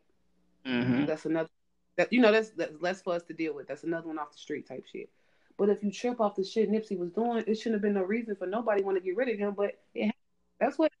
mm-hmm. 0.65 1.05
that's 1.05 1.25
another 1.25 1.49
that 1.97 2.13
you 2.13 2.21
know 2.21 2.31
that's 2.31 2.51
that's 2.51 2.81
less 2.81 3.01
for 3.01 3.13
us 3.13 3.23
to 3.23 3.33
deal 3.33 3.53
with. 3.53 3.67
That's 3.67 3.83
another 3.83 4.07
one 4.07 4.19
off 4.19 4.31
the 4.31 4.37
street 4.37 4.69
type 4.69 4.85
shit. 4.89 5.09
But 5.57 5.67
if 5.67 5.83
you 5.83 5.91
trip 5.91 6.21
off 6.21 6.37
the 6.37 6.45
shit 6.45 6.71
Nipsey 6.71 6.97
was 6.97 7.11
doing, 7.11 7.43
it 7.45 7.55
shouldn't 7.55 7.75
have 7.75 7.81
been 7.81 7.93
no 7.93 8.03
reason 8.03 8.37
for 8.37 8.47
nobody 8.47 8.83
want 8.83 8.97
to 8.97 9.03
get 9.03 9.17
rid 9.17 9.27
of 9.27 9.37
him. 9.37 9.53
But 9.53 9.77
it, 9.93 10.15
that's 10.63 10.77
what 10.77 10.91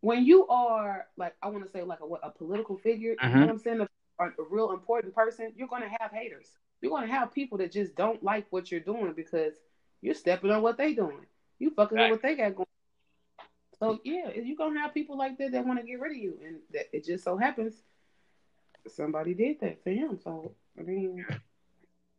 when 0.00 0.24
you 0.24 0.46
are 0.48 1.06
like 1.16 1.34
I 1.42 1.48
want 1.48 1.64
to 1.64 1.70
say 1.70 1.82
like 1.82 2.00
a, 2.00 2.06
what, 2.06 2.20
a 2.22 2.30
political 2.30 2.76
figure. 2.76 3.10
You 3.10 3.16
know 3.16 3.28
mm-hmm. 3.28 3.40
what 3.40 3.50
I'm 3.50 3.58
saying? 3.58 3.80
A, 3.80 4.24
a 4.24 4.30
real 4.50 4.72
important 4.72 5.14
person. 5.14 5.52
You're 5.56 5.68
gonna 5.68 5.90
have 6.00 6.12
haters. 6.12 6.48
You're 6.80 6.90
gonna 6.92 7.08
have 7.08 7.34
people 7.34 7.58
that 7.58 7.72
just 7.72 7.96
don't 7.96 8.22
like 8.22 8.46
what 8.50 8.70
you're 8.70 8.80
doing 8.80 9.12
because 9.14 9.54
you're 10.00 10.14
stepping 10.14 10.50
on 10.50 10.62
what 10.62 10.76
they're 10.76 10.94
doing. 10.94 11.26
You 11.58 11.70
fucking 11.70 11.98
right. 11.98 12.10
what 12.10 12.22
they 12.22 12.36
got 12.36 12.54
going. 12.54 12.66
So 13.78 14.00
yeah, 14.04 14.30
you're 14.34 14.56
gonna 14.56 14.80
have 14.80 14.94
people 14.94 15.18
like 15.18 15.38
that 15.38 15.52
that 15.52 15.66
want 15.66 15.80
to 15.80 15.86
get 15.86 16.00
rid 16.00 16.12
of 16.12 16.18
you, 16.18 16.38
and 16.44 16.56
that 16.72 16.86
it 16.92 17.04
just 17.04 17.24
so 17.24 17.36
happens 17.36 17.74
somebody 18.88 19.34
did 19.34 19.60
that 19.60 19.82
to 19.84 19.94
him. 19.94 20.18
So 20.22 20.52
I 20.78 20.82
mean, 20.82 21.26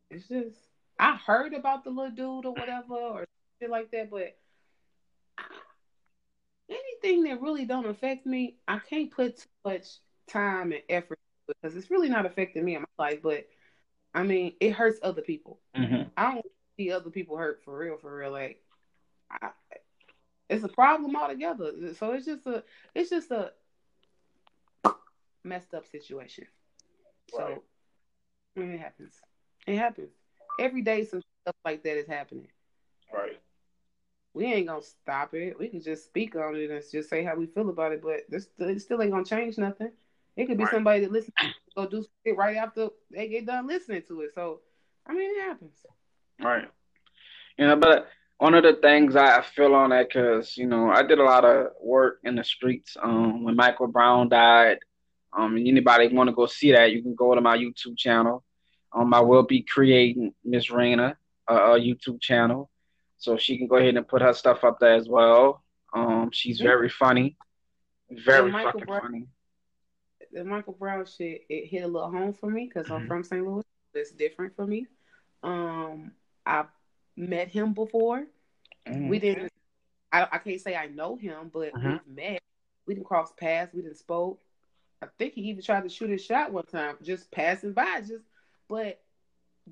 it's 0.10 0.27
just 0.27 0.57
I 1.00 1.15
heard 1.15 1.53
about 1.53 1.84
the 1.84 1.89
little 1.89 2.12
dude 2.12 2.46
or 2.46 2.53
whatever 2.53 2.96
or 2.96 3.25
shit 3.60 3.69
like 3.69 3.91
that, 3.91 4.10
but 4.10 4.36
anything 7.04 7.24
that 7.24 7.42
really 7.42 7.66
don't 7.66 7.88
affect 7.88 8.25
me, 8.25 8.58
I 8.68 8.80
can't 8.80 9.12
put 9.12 9.38
too 9.38 9.48
much 9.66 9.88
time 10.27 10.72
and 10.72 10.82
effort 10.89 11.20
because 11.48 11.75
it's 11.75 11.92
really 11.92 12.10
not 12.10 12.25
affecting 12.25 12.63
me 12.63 12.75
in 12.75 12.82
my 12.82 13.06
life. 13.06 13.20
But 13.24 13.48
I 14.13 14.24
mean, 14.24 14.54
it 14.60 14.72
hurts 14.72 15.00
other 15.01 15.22
people. 15.22 15.60
Mm-hmm. 15.75 16.10
I 16.16 16.34
don't 16.34 16.46
see 16.77 16.92
other 16.92 17.10
people 17.10 17.38
hurt 17.38 17.63
for 17.63 17.77
real, 17.77 17.98
for 17.98 18.16
real. 18.16 18.32
Like, 18.32 18.62
I, 19.32 19.50
it's 20.50 20.63
a 20.63 20.70
problem 20.70 21.16
altogether. 21.16 21.72
So 21.94 22.13
it's 22.13 22.25
just 22.25 22.46
a, 22.46 22.63
it's 22.96 23.10
just 23.10 23.32
a 23.32 23.51
messed 25.44 25.74
up 25.74 25.88
situation. 25.88 26.46
So 27.34 27.63
I 28.56 28.60
mean, 28.60 28.72
it 28.72 28.80
happens. 28.80 29.13
It 29.66 29.77
happens 29.77 30.12
every 30.60 30.82
day. 30.82 31.04
Some 31.06 31.22
stuff 31.42 31.56
like 31.66 31.84
that 31.84 31.98
is 31.98 32.08
happening. 32.08 32.48
Right. 33.13 33.39
We 34.38 34.46
ain't 34.46 34.67
gonna 34.67 34.82
stop 34.82 35.34
it. 35.34 35.58
We 35.60 35.67
can 35.67 35.82
just 35.82 36.06
speak 36.06 36.36
on 36.36 36.56
it 36.56 36.70
and 36.70 36.84
just 36.91 37.10
say 37.10 37.24
how 37.24 37.36
we 37.36 37.48
feel 37.48 37.70
about 37.70 37.91
it. 37.91 38.01
But 38.01 38.22
this 38.29 38.48
it 38.60 38.79
still 38.82 39.01
ain't 39.01 39.12
gonna 39.12 39.25
change 39.25 39.58
nothing. 39.58 39.91
It 40.36 40.46
could 40.46 40.58
be 40.58 40.63
right. 40.63 40.74
somebody 40.74 41.01
that 41.01 41.12
listens 41.12 41.34
go 41.75 41.88
do 41.88 42.06
it 42.24 42.38
right 42.38 42.58
after 42.58 42.89
they 43.12 43.27
get 43.27 43.46
done 43.46 43.67
listening 43.67 44.03
to 44.08 44.22
it. 44.22 44.32
So 44.36 44.62
I 45.06 45.13
mean, 45.13 45.32
it 45.38 45.41
happens. 45.41 45.77
Right. 46.39 46.70
You 47.58 47.67
know, 47.67 47.75
but 47.75 48.08
one 48.38 48.53
of 48.53 48.63
the 48.63 48.74
things 48.74 49.15
I 49.15 49.41
feel 49.41 49.74
on 49.74 49.89
that 49.89 50.10
because 50.10 50.56
you 50.56 50.67
know 50.67 50.91
I 50.91 51.01
did 51.03 51.20
a 51.20 51.24
lot 51.24 51.44
of 51.44 51.72
work 51.81 52.20
in 52.24 52.35
the 52.35 52.44
streets 52.44 52.96
um, 53.01 53.44
when 53.44 53.55
Michael 53.55 53.88
Brown 53.88 54.29
died. 54.29 54.79
Um, 55.38 55.55
and 55.55 55.68
anybody 55.68 56.07
want 56.07 56.29
to 56.29 56.35
go 56.35 56.46
see 56.46 56.72
that, 56.72 56.92
you 56.92 57.03
can 57.03 57.14
go 57.14 57.35
to 57.35 57.42
my 57.42 57.57
YouTube 57.57 57.98
channel. 57.98 58.44
Um, 58.94 59.14
I 59.14 59.20
will 59.20 59.44
be 59.44 59.61
creating 59.61 60.33
Miss 60.44 60.70
Raina 60.70 61.16
a, 61.48 61.55
a 61.55 61.79
YouTube 61.79 62.22
channel, 62.22 62.70
so 63.18 63.38
she 63.38 63.58
can 63.58 63.68
go 63.68 63.77
ahead 63.77 63.96
and 63.96 64.08
put 64.08 64.22
her 64.22 64.34
stuff 64.34 64.64
up 64.64 64.80
there 64.80 64.96
as 64.96 65.08
well. 65.08 65.64
Um, 65.94 66.30
she's 66.32 66.60
very 66.60 66.90
funny, 66.90 67.38
very 68.12 68.51
fucking 68.51 68.86
Brown, 68.86 69.01
funny. 69.01 69.27
The 70.32 70.44
Michael 70.44 70.74
Brown 70.74 71.06
shit 71.06 71.46
it 71.50 71.68
hit 71.68 71.84
a 71.84 71.88
little 71.88 72.12
home 72.12 72.34
for 72.34 72.50
me 72.50 72.66
because 72.66 72.86
mm-hmm. 72.86 73.03
I'm 73.03 73.08
from 73.08 73.24
St. 73.24 73.46
Louis. 73.46 73.64
It's 73.94 74.12
different 74.12 74.56
for 74.56 74.68
me. 74.68 74.88
Um, 75.44 76.12
I 76.46 76.66
met 77.16 77.48
him 77.48 77.74
before. 77.74 78.25
Mm-hmm. 78.88 79.08
We 79.08 79.20
didn't. 79.20 79.51
I, 80.12 80.27
I 80.32 80.38
can't 80.38 80.62
say 80.62 80.75
I 80.75 80.88
know 80.88 81.16
him, 81.16 81.50
but 81.51 81.74
mm-hmm. 81.74 81.98
we 82.08 82.16
met. 82.16 82.42
We 82.86 82.94
didn't 82.94 83.08
cross 83.08 83.32
paths. 83.38 83.74
We 83.74 83.82
didn't 83.82 83.98
spoke. 83.98 84.40
I 85.01 85.08
think 85.18 85.34
he 85.34 85.42
even 85.42 85.64
tried 85.64 85.84
to 85.84 85.90
shoot 85.90 86.10
his 86.10 86.24
shot 86.24 86.51
one 86.51 86.66
time, 86.66 86.96
just 87.03 87.32
passing 87.32 87.74
by, 87.74 88.01
just 88.01 88.24
but 88.68 89.00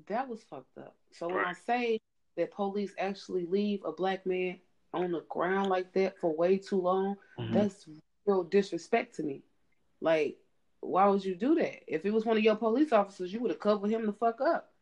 that 0.06 0.28
was 0.28 0.42
fucked 0.42 0.78
up. 0.78 0.94
So 1.12 1.28
when 1.28 1.44
I 1.44 1.54
say 1.66 2.00
that 2.36 2.52
police 2.52 2.92
actually 2.98 3.46
leave 3.46 3.82
a 3.84 3.92
black 3.92 4.26
man 4.26 4.58
on 4.92 5.12
the 5.12 5.22
ground 5.28 5.68
like 5.68 5.92
that 5.94 6.18
for 6.18 6.34
way 6.34 6.58
too 6.58 6.80
long, 6.80 7.16
mm-hmm. 7.38 7.52
that's 7.52 7.86
real 8.26 8.44
disrespect 8.44 9.16
to 9.16 9.22
me. 9.22 9.42
Like, 10.00 10.36
why 10.80 11.06
would 11.06 11.24
you 11.24 11.34
do 11.34 11.54
that? 11.56 11.80
If 11.86 12.04
it 12.04 12.12
was 12.12 12.24
one 12.24 12.36
of 12.36 12.42
your 12.42 12.56
police 12.56 12.92
officers, 12.92 13.32
you 13.32 13.40
would 13.40 13.50
have 13.50 13.60
covered 13.60 13.90
him 13.90 14.06
the 14.06 14.12
fuck 14.12 14.40
up. 14.40 14.72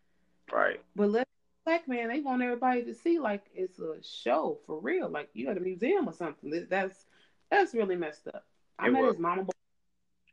Right. 0.52 0.80
But 0.94 1.10
let 1.10 1.28
black 1.64 1.88
man, 1.88 2.08
they 2.08 2.20
want 2.20 2.42
everybody 2.42 2.84
to 2.84 2.94
see 2.94 3.18
like 3.18 3.44
it's 3.54 3.78
a 3.78 3.96
show 4.02 4.58
for 4.66 4.78
real, 4.80 5.08
like 5.08 5.30
you 5.32 5.48
at 5.48 5.56
a 5.56 5.60
museum 5.60 6.08
or 6.08 6.12
something. 6.12 6.66
That's 6.68 7.06
that's 7.50 7.74
really 7.74 7.96
messed 7.96 8.28
up. 8.28 8.44
I 8.78 8.88
it 8.88 8.92
met 8.92 9.02
was. 9.02 9.14
his 9.14 9.20
mama 9.20 9.46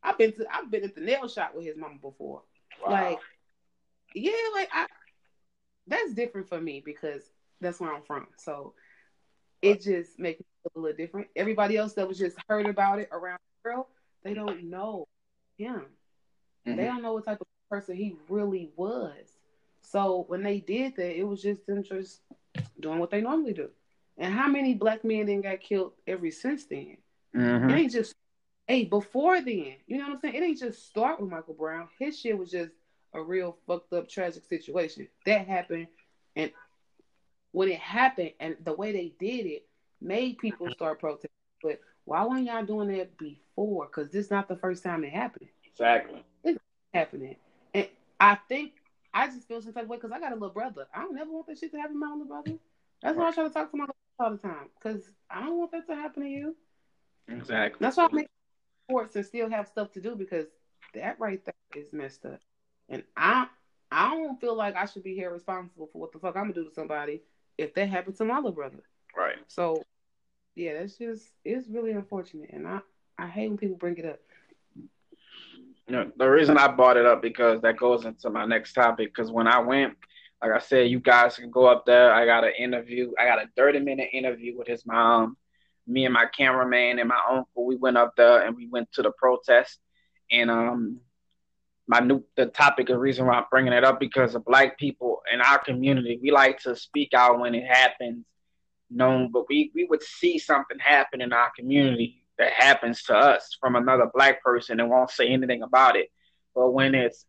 I've 0.03 0.17
been 0.17 0.34
to 0.34 0.45
I've 0.51 0.69
been 0.71 0.84
at 0.84 0.95
the 0.95 1.01
nail 1.01 1.27
shop 1.27 1.53
with 1.55 1.65
his 1.65 1.77
mama 1.77 1.95
before. 2.01 2.41
Wow. 2.86 2.91
Like, 2.91 3.19
yeah, 4.15 4.31
like 4.53 4.69
I 4.73 4.88
that's 5.91 6.13
different 6.13 6.49
for 6.49 6.60
me 6.60 6.82
because 6.84 7.23
that's 7.60 7.80
where 7.80 7.93
I'm 7.93 8.04
from. 8.04 8.27
So 8.38 8.73
it 9.62 9.82
just 9.82 10.17
makes 10.19 10.39
me 10.39 10.45
a 10.75 10.80
little 10.80 10.97
different. 10.97 11.27
Everybody 11.36 11.77
else 11.77 11.93
that 11.93 12.08
was 12.08 12.17
just 12.17 12.38
heard 12.47 12.65
about 12.65 12.99
it 12.99 13.10
around 13.12 13.39
the 13.63 13.69
world, 13.69 13.86
they 14.23 14.34
don't 14.34 14.69
know 14.69 15.08
him. 15.58 15.86
Mm-hmm. 16.67 16.75
They 16.75 16.86
don't 16.86 17.01
know 17.01 17.13
what 17.13 17.25
type 17.25 17.41
of 17.41 17.47
person 17.69 17.95
he 17.95 18.15
really 18.30 18.69
was. 18.75 19.38
So 19.82 20.25
when 20.27 20.43
they 20.43 20.60
did 20.60 20.95
that, 20.95 21.17
it 21.17 21.23
was 21.23 21.41
just 21.41 21.65
them 21.65 21.84
just 21.84 22.21
doing 22.80 22.99
what 22.99 23.12
they 23.12 23.21
normally 23.21 23.54
do. 23.54 23.69
And 24.17 24.34
how 24.34 24.47
many 24.47 24.73
black 24.73 25.04
men 25.04 25.25
then 25.25 25.41
got 25.41 25.60
killed 25.60 25.93
ever 26.08 26.30
since 26.32 26.65
then? 26.65 26.97
Mm-hmm. 27.36 27.69
It 27.69 27.75
ain't 27.75 27.91
just 27.91 28.13
hey, 28.67 28.86
before 28.86 29.41
then, 29.41 29.73
you 29.86 29.97
know 29.97 30.06
what 30.06 30.13
I'm 30.13 30.19
saying? 30.21 30.36
It 30.36 30.43
ain't 30.43 30.60
just 30.60 30.88
start 30.88 31.19
with 31.19 31.30
Michael 31.30 31.56
Brown. 31.56 31.89
His 31.99 32.17
shit 32.17 32.38
was 32.38 32.49
just 32.49 32.71
a 33.13 33.21
real 33.21 33.58
fucked 33.67 33.93
up, 33.93 34.08
tragic 34.08 34.45
situation 34.45 35.08
that 35.26 35.47
happened, 35.47 35.88
and 36.36 36.52
when 37.52 37.69
it 37.69 37.80
happened, 37.80 38.32
and 38.39 38.56
the 38.63 38.74
way 38.74 38.91
they 38.91 39.13
did 39.19 39.45
it 39.45 39.67
made 40.00 40.38
people 40.38 40.67
mm-hmm. 40.67 40.74
start 40.74 41.00
protesting. 41.00 41.30
But 41.62 41.80
why 42.06 42.26
weren't 42.26 42.45
y'all 42.45 42.65
doing 42.65 42.88
that 42.97 43.17
before? 43.17 43.88
Because 43.88 44.12
this 44.12 44.26
is 44.26 44.32
not 44.32 44.47
the 44.47 44.56
first 44.56 44.84
time 44.84 45.04
it 45.04 45.12
happened. 45.12 45.50
Exactly. 45.65 46.24
It's 46.43 46.60
happening, 46.93 47.36
and 47.74 47.88
I 48.19 48.36
think 48.47 48.74
I 49.13 49.28
just 49.28 49.47
feel 49.47 49.62
some 49.62 49.74
type 49.74 49.84
of 49.84 49.89
way 49.89 49.97
because 49.97 50.12
I 50.12 50.19
got 50.19 50.32
a 50.32 50.36
little 50.36 50.50
brother. 50.50 50.88
I 50.93 51.02
don't 51.02 51.15
never 51.15 51.32
want 51.32 51.47
that 51.47 51.58
shit 51.58 51.71
to 51.71 51.78
happen 51.78 51.95
to 51.95 52.00
my 52.00 52.12
little 52.12 52.26
brother. 52.26 52.54
That's 53.02 53.17
why 53.17 53.30
I 53.30 53.32
try 53.32 53.43
to 53.43 53.50
talk 53.50 53.71
to 53.71 53.78
my 53.78 53.88
all 54.19 54.32
the 54.32 54.38
time 54.38 54.69
because 54.78 55.10
I 55.30 55.41
don't 55.41 55.58
want 55.58 55.71
that 55.71 55.88
to 55.88 55.95
happen 55.95 56.24
to 56.24 56.30
you. 56.30 56.56
Exactly. 57.28 57.78
That's 57.80 57.97
why 57.97 58.06
I 58.06 58.13
make 58.13 58.28
sports 58.88 59.15
and 59.15 59.26
still 59.26 59.50
have 59.50 59.67
stuff 59.67 59.91
to 59.93 60.02
do 60.02 60.15
because 60.15 60.47
that 60.93 61.19
right 61.19 61.43
there 61.43 61.82
is 61.82 61.93
messed 61.93 62.26
up. 62.26 62.39
And 62.91 63.04
I 63.17 63.47
I 63.91 64.12
don't 64.12 64.39
feel 64.39 64.56
like 64.56 64.75
I 64.75 64.86
should 64.86 65.04
be 65.04 65.15
here 65.15 65.32
responsible 65.32 65.89
for 65.91 65.99
what 65.99 66.12
the 66.12 66.19
fuck 66.19 66.36
I'm 66.36 66.43
gonna 66.43 66.54
do 66.54 66.65
to 66.65 66.73
somebody 66.73 67.21
if 67.58 67.73
that 67.73 67.89
happened 67.89 68.15
to 68.17 68.25
my 68.25 68.36
little 68.36 68.51
brother. 68.51 68.84
Right. 69.17 69.38
So 69.47 69.84
yeah, 70.56 70.73
that's 70.73 70.97
just 70.97 71.30
it's 71.43 71.67
really 71.67 71.91
unfortunate 71.91 72.51
and 72.51 72.67
I 72.67 72.82
I 73.17 73.27
hate 73.27 73.47
when 73.49 73.58
people 73.58 73.77
bring 73.77 73.97
it 73.97 74.06
up. 74.06 74.19
You 74.75 75.97
know, 75.97 76.12
the 76.15 76.30
reason 76.30 76.58
I 76.58 76.67
brought 76.67 76.97
it 76.97 77.06
up 77.06 77.21
because 77.21 77.62
that 77.62 77.77
goes 77.77 78.06
into 78.06 78.30
my 78.30 78.45
next 78.45 78.73
topic. 78.73 79.13
Because 79.13 79.32
when 79.32 79.47
I 79.47 79.60
went, 79.60 79.97
like 80.41 80.51
I 80.51 80.60
said, 80.60 80.89
you 80.89 80.99
guys 80.99 81.36
can 81.36 81.49
go 81.49 81.65
up 81.65 81.86
there. 81.86 82.13
I 82.13 82.25
got 82.25 82.45
an 82.45 82.54
interview. 82.58 83.12
I 83.19 83.25
got 83.25 83.43
a 83.43 83.49
30 83.58 83.80
minute 83.80 84.10
interview 84.13 84.58
with 84.58 84.67
his 84.67 84.86
mom 84.86 85.38
me 85.88 86.06
and 86.06 86.13
my 86.13 86.25
cameraman 86.25 86.99
and 86.99 87.10
my 87.10 87.19
uncle, 87.30 87.65
we 87.65 87.75
went 87.75 87.97
up 87.97 88.15
there 88.15 88.45
and 88.45 88.56
we 88.56 88.67
went 88.67 88.91
to 88.93 89.01
the 89.01 89.12
protest. 89.12 89.80
And 90.32 90.49
um, 90.49 90.99
my 91.88 92.00
new 92.00 92.24
the 92.36 92.48
topic, 92.48 92.88
the 92.88 92.98
reason 92.98 93.26
why 93.26 93.36
I'm 93.36 93.46
bringing 93.52 93.74
it 93.74 93.84
up 93.84 94.00
because 94.00 94.36
of 94.36 94.46
black 94.46 94.78
people 94.78 95.22
in 95.34 95.41
our 95.41 95.60
community, 95.60 96.20
we 96.22 96.32
like 96.32 96.60
to 96.60 96.76
speak 96.76 97.13
out 97.13 97.39
when 97.39 97.56
it 97.56 97.65
happens. 97.65 98.26
known, 98.89 99.32
but 99.32 99.46
we 99.50 99.72
we 99.74 99.86
would 99.86 100.04
see 100.04 100.38
something 100.38 100.80
happen 100.80 101.22
in 101.22 101.34
our 101.34 101.52
community 101.58 102.24
that 102.38 102.54
happens 102.54 103.04
to 103.04 103.15
us 103.15 103.58
from 103.60 103.76
another 103.76 104.10
black 104.13 104.41
person 104.44 104.80
and 104.80 104.89
won't 104.89 105.12
say 105.12 105.28
anything 105.30 105.63
about 105.63 105.96
it. 105.96 106.12
But 106.56 106.72
when 106.72 106.96
it's 106.96 107.26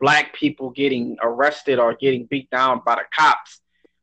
black 0.00 0.34
people 0.34 0.70
getting 0.70 1.16
arrested 1.22 1.78
or 1.78 1.94
getting 1.94 2.26
beat 2.26 2.50
down 2.50 2.82
by 2.84 2.96
the 2.96 3.02
cops, 3.14 3.60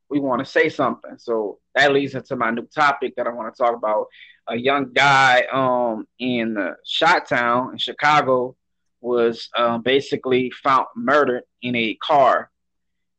we 0.08 0.20
want 0.20 0.40
to 0.40 0.44
say 0.44 0.68
something. 0.68 1.16
So 1.18 1.58
that 1.74 1.92
leads 1.92 2.14
into 2.14 2.36
my 2.36 2.50
new 2.50 2.66
topic 2.66 3.14
that 3.16 3.26
I 3.26 3.30
want 3.30 3.54
to 3.54 3.62
talk 3.62 3.74
about. 3.74 4.06
A 4.48 4.56
young 4.56 4.92
guy 4.92 5.44
um, 5.52 6.06
in 6.18 6.56
uh, 6.56 6.74
Shot 6.84 7.28
Town 7.28 7.72
in 7.72 7.78
Chicago 7.78 8.56
was 9.04 9.48
um, 9.56 9.82
basically 9.82 10.50
found 10.50 10.86
murdered 10.96 11.44
in 11.62 11.76
a 11.76 11.94
car, 11.94 12.50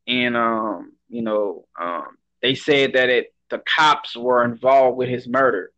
and 0.07 0.35
um, 0.35 0.93
you 1.07 1.21
know 1.21 1.65
um, 1.79 2.17
they 2.41 2.55
said 2.55 2.93
that 2.93 3.09
it 3.09 3.33
the 3.49 3.61
cops 3.77 4.17
were 4.17 4.43
involved 4.43 4.97
with 4.97 5.09
his 5.09 5.27
murder. 5.27 5.71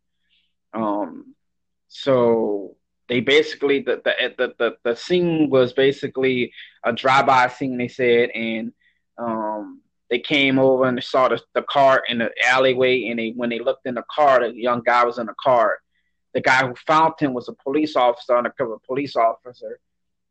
Um, 0.72 1.34
so 1.88 2.76
they 3.08 3.20
basically 3.20 3.80
the 3.80 4.00
the 4.04 4.34
the 4.36 4.54
the, 4.58 4.76
the 4.84 4.96
scene 4.96 5.50
was 5.50 5.72
basically 5.72 6.52
a 6.84 6.92
drive-by 6.92 7.48
scene. 7.48 7.78
They 7.78 7.88
said, 7.88 8.30
and 8.30 8.72
um, 9.18 9.80
they 10.10 10.18
came 10.18 10.58
over 10.58 10.84
and 10.84 11.02
saw 11.02 11.28
the, 11.28 11.40
the 11.54 11.62
car 11.62 12.02
in 12.08 12.18
the 12.18 12.30
alleyway. 12.44 13.08
And 13.08 13.18
they 13.18 13.30
when 13.36 13.50
they 13.50 13.58
looked 13.58 13.86
in 13.86 13.94
the 13.94 14.04
car, 14.14 14.40
the 14.40 14.54
young 14.54 14.82
guy 14.84 15.04
was 15.04 15.18
in 15.18 15.26
the 15.26 15.34
car. 15.42 15.78
The 16.34 16.40
guy 16.42 16.66
who 16.66 16.74
found 16.86 17.14
him 17.18 17.32
was 17.32 17.48
a 17.48 17.54
police 17.54 17.96
officer, 17.96 18.36
undercover 18.36 18.76
police 18.86 19.16
officer, 19.16 19.80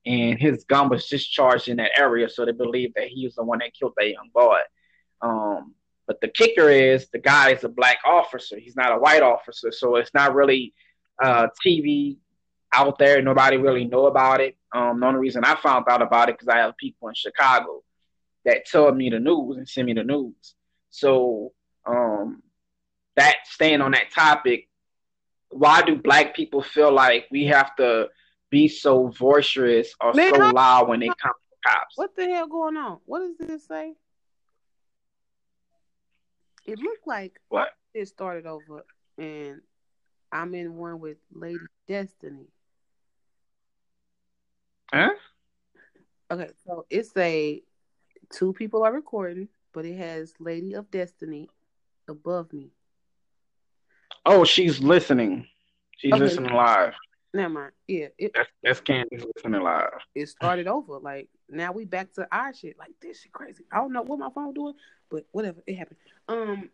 and 0.08 0.40
his 0.40 0.64
gun 0.64 0.88
was 0.88 1.08
discharged 1.08 1.68
in 1.68 1.78
that 1.78 2.00
area. 2.00 2.30
So 2.30 2.46
they 2.46 2.54
believe 2.54 2.94
that 2.96 3.10
he 3.10 3.26
was 3.26 3.36
the 3.36 3.44
one 3.44 3.60
that 3.60 3.74
killed 3.74 3.94
that 3.98 4.10
young 4.10 4.30
boy. 4.34 4.60
Um, 5.22 5.76
but 6.08 6.22
the 6.22 6.30
kicker 6.30 6.70
is 6.70 7.10
the 7.10 7.20
guy 7.20 7.52
is 7.52 7.66
a 7.66 7.70
black 7.70 7.98
officer. 8.06 8.58
He's 8.58 8.78
not 8.78 8.94
a 8.94 9.00
white 9.00 9.22
officer, 9.22 9.70
so 9.72 9.98
it's 9.98 10.14
not 10.14 10.34
really 10.34 10.74
uh, 11.22 11.48
TV 11.66 12.18
out 12.74 12.98
there. 12.98 13.22
Nobody 13.22 13.58
really 13.58 13.84
know 13.84 14.06
about 14.06 14.40
it. 14.40 14.56
Um, 14.74 15.02
the 15.02 15.08
only 15.08 15.20
reason 15.20 15.44
I 15.44 15.56
found 15.56 15.86
out 15.90 16.02
about 16.02 16.30
it 16.30 16.36
because 16.38 16.48
I 16.48 16.60
have 16.60 16.78
people 16.78 17.10
in 17.10 17.14
Chicago 17.14 17.84
that 18.46 18.66
tell 18.66 18.90
me 18.94 19.10
the 19.10 19.20
news 19.20 19.58
and 19.58 19.68
send 19.68 19.88
me 19.88 19.94
the 19.94 20.06
news. 20.06 20.56
So 20.90 21.52
um, 21.86 22.42
that 23.18 23.36
staying 23.44 23.82
on 23.82 23.92
that 23.92 24.12
topic, 24.16 24.70
why 25.50 25.82
do 25.82 25.98
black 25.98 26.34
people 26.34 26.62
feel 26.62 26.94
like 26.94 27.26
we 27.30 27.48
have 27.48 27.76
to 27.76 28.08
be 28.50 28.68
so 28.68 29.10
boisterous 29.20 29.94
or 30.02 30.14
Man, 30.14 30.34
so 30.34 30.40
loud 30.52 30.88
when 30.88 31.00
they 31.00 31.08
come 31.08 31.34
to 31.34 31.70
cops? 31.70 31.98
What 31.98 32.16
the 32.16 32.26
hell 32.26 32.48
going 32.48 32.78
on? 32.78 33.00
What 33.06 33.20
does 33.20 33.48
this 33.48 33.68
say? 33.68 33.94
It 36.66 36.80
looked 36.80 37.08
like 37.08 37.40
what 37.50 37.70
it 37.94 38.08
started 38.08 38.46
over, 38.46 38.86
and 39.18 39.62
I'm 40.32 40.54
in 40.54 40.76
one 40.76 41.00
with 41.00 41.18
Lady 41.32 41.60
Destiny. 41.88 42.48
Huh? 44.94 45.12
Okay, 46.30 46.50
so 46.66 46.86
it's 46.90 47.16
a 47.16 47.62
two 48.32 48.52
people 48.54 48.84
are 48.84 48.92
recording, 48.92 49.48
but 49.74 49.86
it 49.86 49.98
has 49.98 50.34
Lady 50.40 50.74
of 50.74 50.92
Destiny 50.92 51.50
above 52.10 52.52
me. 52.52 52.72
Oh, 54.26 54.44
she's 54.44 54.80
listening. 54.82 55.48
She's 55.98 56.14
okay. 56.14 56.22
listening 56.22 56.54
live. 56.54 56.94
Never 57.34 57.50
mind. 57.50 57.72
Yeah, 57.88 58.08
it, 58.18 58.32
that's 58.34 58.50
that's 58.64 58.82
listening 58.90 59.62
live. 59.62 59.90
It 60.16 60.28
started 60.28 60.68
over. 60.68 60.98
Like 61.00 61.30
now 61.50 61.72
we 61.72 61.86
back 61.86 62.14
to 62.14 62.28
our 62.32 62.54
shit. 62.54 62.78
Like 62.80 62.92
this 63.02 63.22
shit 63.22 63.32
crazy. 63.32 63.66
I 63.72 63.78
don't 63.78 63.94
know 63.94 64.02
what 64.02 64.20
my 64.20 64.30
phone 64.34 64.54
doing, 64.54 64.74
but 65.10 65.26
whatever. 65.32 65.62
It 65.68 65.76
happened. 65.76 66.00
Um, 66.28 66.70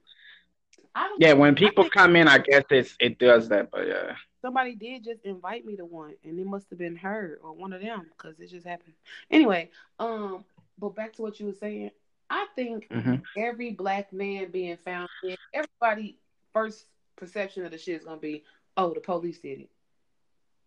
yeah, 1.17 1.33
when 1.33 1.55
people 1.55 1.89
come 1.89 2.15
in, 2.15 2.27
I 2.27 2.37
guess 2.37 2.63
it's 2.69 2.95
it 2.99 3.17
does 3.17 3.49
that, 3.49 3.71
but 3.71 3.87
yeah. 3.87 4.15
Somebody 4.41 4.75
did 4.75 5.03
just 5.03 5.25
invite 5.25 5.65
me 5.65 5.75
to 5.77 5.85
one, 5.85 6.13
and 6.23 6.37
it 6.37 6.45
must 6.45 6.69
have 6.69 6.77
been 6.77 6.95
her 6.97 7.39
or 7.41 7.53
one 7.53 7.73
of 7.73 7.81
them 7.81 8.11
because 8.15 8.39
it 8.39 8.49
just 8.49 8.67
happened. 8.67 8.93
Anyway, 9.31 9.69
um, 9.99 10.43
but 10.77 10.95
back 10.95 11.13
to 11.13 11.21
what 11.21 11.39
you 11.39 11.47
were 11.47 11.53
saying, 11.53 11.91
I 12.29 12.45
think 12.55 12.89
mm-hmm. 12.89 13.15
every 13.37 13.71
black 13.71 14.11
man 14.13 14.51
being 14.51 14.77
found, 14.77 15.09
everybody 15.53 16.17
first 16.51 16.85
perception 17.15 17.65
of 17.65 17.71
the 17.71 17.77
shit 17.77 17.99
is 17.99 18.05
gonna 18.05 18.17
be, 18.17 18.43
oh, 18.77 18.93
the 18.93 18.99
police 18.99 19.39
did 19.39 19.61
it. 19.61 19.69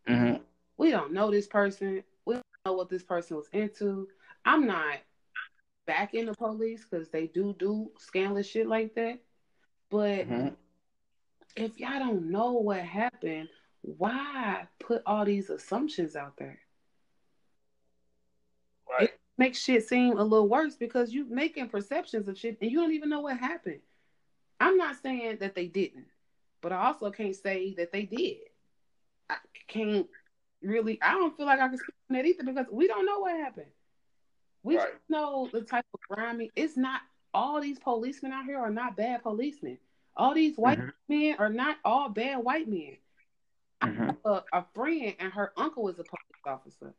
Mm-hmm. 0.09 0.43
We 0.77 0.91
don't 0.91 1.13
know 1.13 1.31
this 1.31 1.47
person. 1.47 2.03
We 2.25 2.35
don't 2.35 2.45
know 2.65 2.73
what 2.73 2.89
this 2.89 3.03
person 3.03 3.37
was 3.37 3.49
into. 3.53 4.09
I'm 4.45 4.67
not 4.67 4.99
back 5.87 6.15
in 6.15 6.27
the 6.27 6.35
police 6.35 6.85
because 6.85 7.09
they 7.09 7.27
do 7.27 7.55
do 7.59 7.91
scandalous 7.99 8.47
shit 8.47 8.67
like 8.67 8.95
that. 8.95 9.21
But 9.91 10.29
mm-hmm. 10.29 10.49
if 11.57 11.79
y'all 11.79 11.99
don't 11.99 12.31
know 12.31 12.53
what 12.53 12.81
happened, 12.81 13.49
why 13.83 14.67
put 14.81 15.03
all 15.07 15.25
these 15.25 15.51
assumptions 15.51 16.17
out 16.17 16.37
there? 16.37 16.59
Right. 18.91 19.11
It 19.11 19.21
makes 19.39 19.63
shit 19.63 19.87
seem 19.89 20.19
a 20.19 20.25
little 20.25 20.49
worse 20.49 20.77
because 20.77 21.13
you're 21.13 21.27
making 21.27 21.69
perceptions 21.69 22.29
of 22.29 22.39
shit 22.39 22.59
and 22.61 22.71
you 22.71 22.81
don't 22.81 22.93
even 22.93 23.09
know 23.09 23.21
what 23.21 23.39
happened. 23.39 23.81
I'm 24.59 24.77
not 24.77 24.97
saying 25.03 25.39
that 25.41 25.55
they 25.55 25.67
didn't, 25.67 26.07
but 26.63 26.73
I 26.73 26.87
also 26.87 27.11
can't 27.11 27.37
say 27.37 27.75
that 27.75 27.93
they 27.93 28.05
did. 28.05 28.39
I 29.31 29.37
can't 29.69 30.07
really 30.63 30.99
I 31.03 31.13
don't 31.13 31.37
feel 31.37 31.47
like 31.47 31.61
I 31.61 31.69
can 31.69 31.79
speak 31.79 31.95
on 32.11 32.17
that 32.17 32.27
either 32.27 32.45
because 32.45 32.67
we 32.71 32.87
don't 32.87 33.07
know 33.07 33.21
what 33.21 33.37
happened. 33.37 33.71
We 34.63 34.79
right. 34.79 34.89
know 35.09 35.49
the 35.53 35.63
type 35.63 35.85
of 35.95 36.01
grimy 36.09 36.51
it's 36.57 36.77
not 36.77 37.01
all 37.33 37.61
these 37.61 37.79
policemen 37.79 38.33
out 38.33 38.47
here 38.47 38.59
are 38.59 38.71
not 38.71 38.97
bad 38.97 39.23
policemen. 39.23 39.79
All 40.17 40.35
these 40.35 40.57
white 40.57 40.79
mm-hmm. 40.79 40.91
men 41.09 41.37
are 41.39 41.51
not 41.51 41.77
all 41.85 42.09
bad 42.09 42.39
white 42.39 42.67
men. 42.67 42.97
Mm-hmm. 43.83 44.03
I 44.03 44.07
have 44.07 44.17
a, 44.25 44.43
a, 44.53 44.65
friend 44.75 45.15
and 45.19 45.33
her 45.33 45.53
uncle 45.57 45.89
is 45.89 45.99
a 45.99 46.05
police 46.05 46.47
officer. 46.47 46.95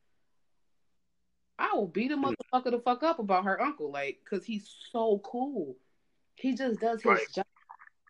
I 1.58 1.74
will 1.74 1.88
beat 1.88 2.12
a 2.12 2.18
mm. 2.18 2.36
motherfucker 2.54 2.70
the 2.72 2.80
fuck 2.80 3.02
up 3.02 3.18
about 3.18 3.46
her 3.46 3.60
uncle, 3.60 3.92
like, 3.92 4.20
cause 4.30 4.46
he's 4.46 4.70
so 4.92 5.20
cool. 5.26 5.76
He 6.36 6.54
just 6.54 6.80
does 6.80 7.02
his 7.02 7.06
right. 7.06 7.34
job. 7.34 7.46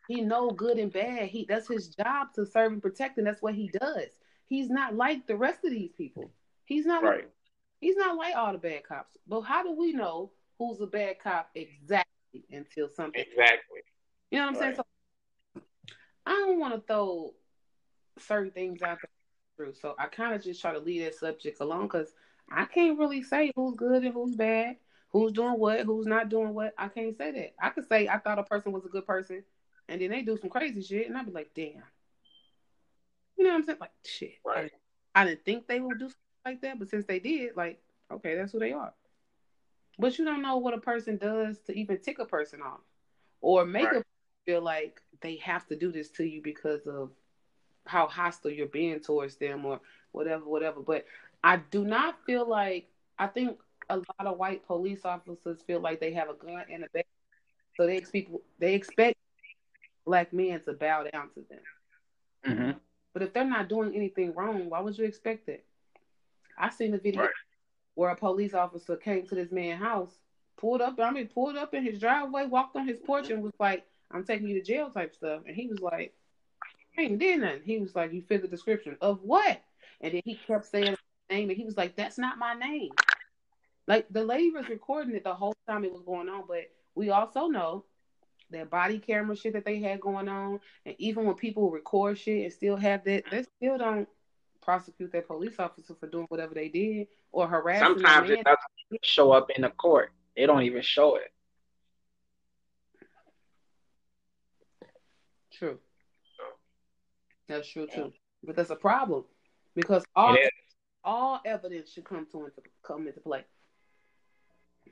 He 0.07 0.21
know 0.21 0.49
good 0.49 0.77
and 0.77 0.91
bad. 0.91 1.27
He 1.27 1.45
that's 1.47 1.67
his 1.67 1.89
job 1.89 2.33
to 2.35 2.45
serve 2.45 2.71
and 2.73 2.81
protect, 2.81 3.17
and 3.17 3.27
that's 3.27 3.41
what 3.41 3.55
he 3.55 3.69
does. 3.79 4.09
He's 4.47 4.69
not 4.69 4.95
like 4.95 5.27
the 5.27 5.35
rest 5.35 5.65
of 5.65 5.71
these 5.71 5.91
people. 5.91 6.31
He's 6.65 6.85
not 6.85 7.03
right. 7.03 7.19
Like, 7.19 7.31
he's 7.81 7.97
not 7.97 8.17
like 8.17 8.35
all 8.35 8.53
the 8.53 8.57
bad 8.57 8.83
cops. 8.83 9.17
But 9.27 9.41
how 9.41 9.63
do 9.63 9.73
we 9.73 9.91
know 9.91 10.31
who's 10.57 10.79
a 10.81 10.87
bad 10.87 11.19
cop 11.19 11.49
exactly? 11.55 12.11
until 12.51 12.89
something. 12.89 13.21
Exactly. 13.21 13.81
You 14.31 14.39
know 14.39 14.47
what 14.47 14.55
I'm 14.55 14.61
right. 14.61 14.75
saying? 14.75 14.85
So 15.55 15.61
I 16.25 16.31
don't 16.31 16.59
want 16.59 16.75
to 16.75 16.81
throw 16.81 17.33
certain 18.19 18.51
things 18.51 18.81
out 18.81 18.99
there. 19.57 19.73
So 19.73 19.95
I 19.97 20.05
kind 20.07 20.35
of 20.35 20.43
just 20.43 20.61
try 20.61 20.73
to 20.73 20.79
leave 20.79 21.03
that 21.03 21.15
subject 21.15 21.61
alone 21.61 21.83
because 21.83 22.13
I 22.51 22.65
can't 22.65 22.99
really 22.99 23.23
say 23.23 23.51
who's 23.55 23.75
good 23.75 24.03
and 24.03 24.13
who's 24.13 24.35
bad, 24.35 24.77
who's 25.09 25.31
doing 25.31 25.53
what, 25.53 25.81
who's 25.81 26.05
not 26.05 26.29
doing 26.29 26.53
what. 26.53 26.73
I 26.77 26.89
can't 26.89 27.17
say 27.17 27.31
that. 27.31 27.55
I 27.59 27.69
could 27.69 27.87
say 27.87 28.07
I 28.07 28.19
thought 28.19 28.39
a 28.39 28.43
person 28.43 28.71
was 28.71 28.85
a 28.85 28.89
good 28.89 29.07
person, 29.07 29.43
and 29.89 30.01
then 30.01 30.09
they 30.11 30.21
do 30.21 30.37
some 30.37 30.49
crazy 30.49 30.81
shit, 30.81 31.07
and 31.07 31.17
I'd 31.17 31.25
be 31.25 31.31
like, 31.31 31.51
damn. 31.55 31.83
You 33.37 33.43
know 33.43 33.51
what 33.51 33.55
I'm 33.57 33.63
saying? 33.63 33.77
Like, 33.79 33.91
shit. 34.05 34.35
Right. 34.45 34.71
I, 35.13 35.25
didn't 35.25 35.45
think 35.45 35.67
they 35.67 35.79
would 35.79 35.99
do 35.99 36.05
something 36.05 36.17
like 36.45 36.61
that, 36.61 36.79
but 36.79 36.89
since 36.89 37.05
they 37.05 37.19
did, 37.19 37.55
like, 37.55 37.79
okay, 38.11 38.35
that's 38.35 38.51
who 38.51 38.59
they 38.59 38.73
are. 38.73 38.93
But 39.99 40.17
you 40.17 40.25
don't 40.25 40.41
know 40.41 40.57
what 40.57 40.73
a 40.73 40.79
person 40.79 41.17
does 41.17 41.59
to 41.61 41.77
even 41.77 41.97
tick 41.99 42.19
a 42.19 42.25
person 42.25 42.61
off 42.61 42.81
or 43.41 43.65
make 43.65 43.85
right. 43.85 43.97
a 43.97 44.03
feel 44.47 44.61
like 44.61 45.01
they 45.21 45.35
have 45.37 45.67
to 45.67 45.75
do 45.75 45.91
this 45.91 46.09
to 46.09 46.23
you 46.23 46.41
because 46.41 46.87
of 46.87 47.11
how 47.85 48.07
hostile 48.07 48.51
you're 48.51 48.67
being 48.67 48.99
towards 48.99 49.35
them 49.35 49.65
or 49.65 49.79
whatever, 50.11 50.45
whatever. 50.45 50.81
But 50.81 51.05
I 51.43 51.57
do 51.57 51.83
not 51.83 52.23
feel 52.25 52.47
like 52.47 52.87
I 53.19 53.27
think 53.27 53.59
a 53.89 53.97
lot 53.97 54.25
of 54.25 54.37
white 54.37 54.65
police 54.65 55.05
officers 55.05 55.61
feel 55.65 55.79
like 55.79 55.99
they 55.99 56.13
have 56.13 56.29
a 56.29 56.33
gun 56.33 56.63
and 56.71 56.83
a 56.83 56.87
bag, 56.93 57.05
so 57.75 57.85
they 57.85 57.97
expect 57.97 58.31
they 58.59 58.73
expect 58.73 59.17
black 60.07 60.33
men 60.33 60.61
to 60.61 60.73
bow 60.73 61.03
down 61.03 61.29
to 61.35 61.43
them. 61.49 61.59
Mm-hmm. 62.47 62.77
But 63.13 63.21
if 63.21 63.33
they're 63.33 63.43
not 63.43 63.69
doing 63.69 63.93
anything 63.93 64.33
wrong, 64.33 64.69
why 64.69 64.79
would 64.79 64.97
you 64.97 65.05
expect 65.05 65.45
that? 65.45 65.63
I 66.57 66.69
seen 66.69 66.91
the 66.91 66.97
video 66.97 67.21
right 67.21 67.31
where 67.97 68.11
a 68.11 68.15
police 68.15 68.53
officer 68.53 68.95
came 68.95 69.25
to 69.25 69.33
this 69.33 69.51
man's 69.51 69.81
house, 69.81 70.13
pulled 70.55 70.83
up, 70.83 70.99
I 70.99 71.09
mean, 71.09 71.27
pulled 71.27 71.57
up 71.57 71.73
in 71.73 71.83
his 71.83 71.99
driveway, 71.99 72.45
walked 72.45 72.75
on 72.75 72.87
his 72.87 72.99
porch, 72.99 73.31
and 73.31 73.41
was 73.41 73.55
like, 73.59 73.87
I'm 74.11 74.23
taking 74.23 74.47
you 74.47 74.53
to 74.53 74.63
jail 74.63 74.91
type 74.91 75.15
stuff. 75.15 75.41
And 75.47 75.55
he 75.55 75.65
was 75.67 75.79
like, 75.79 76.13
I 76.95 77.01
ain't 77.01 77.17
did 77.17 77.41
nothing. 77.41 77.61
He 77.65 77.79
was 77.79 77.95
like, 77.95 78.13
You 78.13 78.21
fit 78.21 78.43
the 78.43 78.47
description 78.47 78.97
of 79.01 79.23
what? 79.23 79.61
And 79.99 80.13
then 80.13 80.21
he 80.25 80.35
kept 80.35 80.67
saying 80.67 80.89
his 80.89 80.97
name, 81.31 81.49
and 81.49 81.57
he 81.57 81.65
was 81.65 81.75
like, 81.75 81.95
That's 81.95 82.19
not 82.19 82.37
my 82.37 82.53
name. 82.53 82.91
Like 83.87 84.05
the 84.11 84.23
lady 84.23 84.51
was 84.51 84.69
recording 84.69 85.15
it 85.15 85.23
the 85.23 85.33
whole 85.33 85.55
time 85.67 85.83
it 85.83 85.91
was 85.91 86.03
going 86.03 86.29
on, 86.29 86.43
but 86.47 86.69
we 86.93 87.09
also 87.09 87.47
know 87.47 87.83
that 88.51 88.69
body 88.69 88.99
camera 88.99 89.35
shit 89.35 89.53
that 89.53 89.65
they 89.65 89.79
had 89.79 89.99
going 89.99 90.27
on, 90.27 90.59
and 90.85 90.95
even 90.97 91.25
when 91.25 91.35
people 91.35 91.69
record 91.69 92.17
shit 92.17 92.43
and 92.43 92.53
still 92.53 92.77
have 92.77 93.03
that, 93.05 93.23
they 93.29 93.43
still 93.43 93.77
don't 93.77 94.07
prosecute 94.61 95.11
that 95.13 95.27
police 95.27 95.59
officer 95.59 95.95
for 95.99 96.07
doing 96.07 96.25
whatever 96.29 96.53
they 96.53 96.69
did 96.69 97.07
or 97.31 97.47
harassing. 97.47 97.99
Sometimes 97.99 98.29
it 98.29 98.43
doesn't 98.43 99.05
show 99.05 99.31
up 99.31 99.49
in 99.55 99.61
the 99.61 99.69
court. 99.69 100.11
They 100.35 100.45
don't 100.45 100.63
even 100.63 100.81
show 100.81 101.15
it. 101.15 101.31
True. 105.51 105.79
That's 107.47 107.67
true 107.67 107.87
too. 107.87 108.13
But 108.43 108.55
that's 108.55 108.69
a 108.69 108.75
problem 108.75 109.23
because 109.73 110.03
all 110.15 110.35
all 111.03 111.41
evidence 111.45 111.91
should 111.91 112.03
come 112.03 112.27
to 112.31 112.45
into, 112.45 112.61
come 112.83 113.07
into 113.07 113.21
play. 113.21 113.45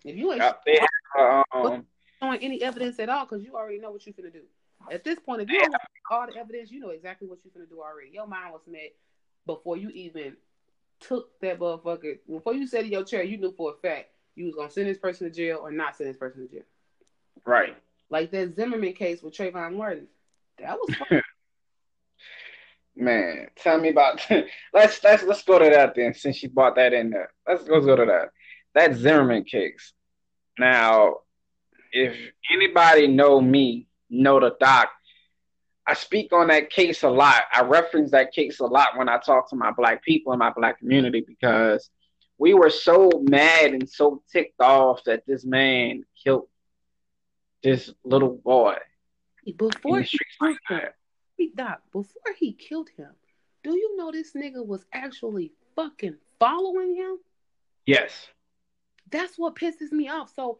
If 0.04 0.16
you 0.16 0.32
ain't 0.32 0.42
they 0.66 0.80
have, 1.16 1.44
um, 1.54 1.86
showing 2.22 2.40
any 2.40 2.62
evidence 2.62 3.00
at 3.00 3.10
all 3.10 3.26
because 3.26 3.44
you 3.44 3.56
already 3.56 3.80
know 3.80 3.92
what 3.92 4.06
you're 4.06 4.14
gonna 4.14 4.32
do. 4.32 4.44
At 4.92 5.04
this 5.04 5.20
point, 5.20 5.42
if 5.42 5.50
you 5.50 5.60
don't 5.60 5.72
have 5.72 5.82
all 6.12 6.28
the 6.28 6.38
evidence, 6.38 6.72
you 6.72 6.80
know 6.80 6.90
exactly 6.90 7.28
what 7.28 7.40
you're 7.44 7.54
gonna 7.54 7.66
do 7.66 7.82
already. 7.82 8.12
Your 8.12 8.28
mind 8.28 8.54
was 8.54 8.62
made 8.68 8.92
before 9.46 9.78
you 9.78 9.90
even 9.90 10.36
took 11.00 11.40
that 11.42 11.60
motherfucker. 11.60 12.20
Before 12.30 12.54
you 12.54 12.68
sat 12.68 12.84
in 12.84 12.92
your 12.92 13.04
chair, 13.04 13.24
you 13.24 13.38
knew 13.38 13.52
for 13.52 13.74
a 13.74 13.88
fact 13.88 14.10
you 14.36 14.46
was 14.46 14.56
gonna 14.56 14.70
send 14.70 14.88
this 14.88 14.98
person 14.98 15.30
to 15.30 15.36
jail 15.36 15.60
or 15.62 15.72
not 15.72 15.96
send 15.96 16.10
this 16.10 16.18
person 16.18 16.48
to 16.48 16.54
jail. 16.54 16.66
Right. 17.46 17.76
Like 18.10 18.32
that 18.32 18.56
Zimmerman 18.56 18.94
case 18.94 19.22
with 19.22 19.36
Trayvon 19.36 19.76
Martin. 19.76 20.08
That 20.60 20.78
was. 20.78 21.22
Man, 22.98 23.50
tell 23.58 23.78
me 23.78 23.90
about 23.90 24.26
let's 24.74 25.04
let's 25.04 25.24
let's 25.24 25.44
go 25.44 25.60
to 25.60 25.66
that 25.66 25.96
then 25.96 26.14
since 26.14 26.42
you 26.42 26.50
brought 26.50 26.76
that 26.76 26.94
in 26.94 27.10
there. 27.10 27.32
Let's 27.48 27.66
go 27.66 27.82
go 27.82 27.96
to 27.96 28.06
that. 28.06 28.30
That 28.74 28.96
Zimmerman 28.96 29.44
case. 29.44 29.94
Now, 30.58 31.18
if 31.96 32.14
anybody 32.52 33.08
know 33.08 33.40
me, 33.40 33.88
know 34.10 34.40
the 34.40 34.54
doc, 34.60 34.90
I 35.88 35.94
speak 35.94 36.34
on 36.34 36.48
that 36.48 36.70
case 36.70 37.04
a 37.04 37.10
lot. 37.10 37.44
I 37.54 37.62
reference 37.62 38.12
that 38.12 38.34
case 38.34 38.60
a 38.60 38.66
lot 38.66 38.98
when 38.98 39.08
I 39.08 39.18
talk 39.18 39.50
to 39.52 39.56
my 39.56 39.72
black 39.72 40.04
people 40.04 40.34
in 40.34 40.40
my 40.40 40.52
black 40.52 40.80
community 40.80 41.24
because 41.26 41.90
we 42.38 42.54
were 42.54 42.70
so 42.70 43.10
mad 43.30 43.72
and 43.72 43.90
so 43.90 44.22
ticked 44.30 44.60
off 44.60 45.06
that 45.06 45.24
this 45.26 45.46
man 45.46 46.04
killed 46.22 46.50
this 47.64 47.94
little 48.04 48.42
boy. 48.44 48.76
Before 49.58 50.02
he 50.02 50.20
killed 50.40 50.58
him, 50.68 50.90
Doc, 51.56 51.82
before 51.94 52.34
he 52.38 52.52
killed 52.52 52.90
him, 52.98 53.12
do 53.64 53.72
you 53.72 53.96
know 53.96 54.12
this 54.12 54.34
nigga 54.34 54.66
was 54.66 54.86
actually 54.92 55.54
fucking 55.78 56.18
following 56.40 56.96
him? 56.96 57.20
Yes. 57.86 58.28
That's 59.12 59.38
what 59.38 59.56
pisses 59.56 59.92
me 59.92 60.10
off. 60.10 60.34
So 60.36 60.58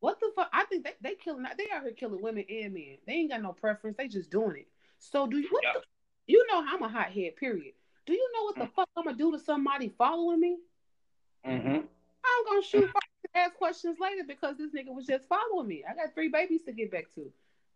what 0.00 0.18
the 0.20 0.30
fuck? 0.34 0.50
I 0.52 0.64
think 0.64 0.84
they 0.84 0.92
they 1.00 1.14
killing 1.14 1.42
they 1.42 1.66
out 1.74 1.82
here 1.82 1.92
killing 1.92 2.22
women 2.22 2.44
and 2.48 2.74
men. 2.74 2.98
They 3.06 3.14
ain't 3.14 3.30
got 3.30 3.42
no 3.42 3.52
preference. 3.52 3.96
They 3.96 4.08
just 4.08 4.30
doing 4.30 4.56
it. 4.56 4.68
So 4.98 5.26
do 5.26 5.38
you 5.38 5.48
what 5.50 5.62
the, 5.74 5.82
you 6.26 6.44
know 6.50 6.64
I'm 6.66 6.82
a 6.82 6.88
hothead, 6.88 7.36
period. 7.36 7.74
Do 8.06 8.12
you 8.12 8.30
know 8.34 8.44
what 8.44 8.54
the 8.54 8.60
mm-hmm. 8.62 8.74
fuck 8.74 8.88
I'm 8.96 9.04
gonna 9.04 9.16
do 9.16 9.32
to 9.32 9.38
somebody 9.38 9.92
following 9.96 10.40
me? 10.40 10.58
Mm-hmm. 11.46 11.76
I'm 11.76 12.44
gonna 12.46 12.62
shoot 12.62 12.90
ask 13.36 13.54
questions 13.54 13.98
later 14.00 14.22
because 14.26 14.56
this 14.56 14.72
nigga 14.72 14.94
was 14.94 15.06
just 15.06 15.28
following 15.28 15.68
me. 15.68 15.84
I 15.88 15.94
got 15.94 16.14
three 16.14 16.28
babies 16.28 16.62
to 16.66 16.72
get 16.72 16.90
back 16.90 17.06
to. 17.14 17.30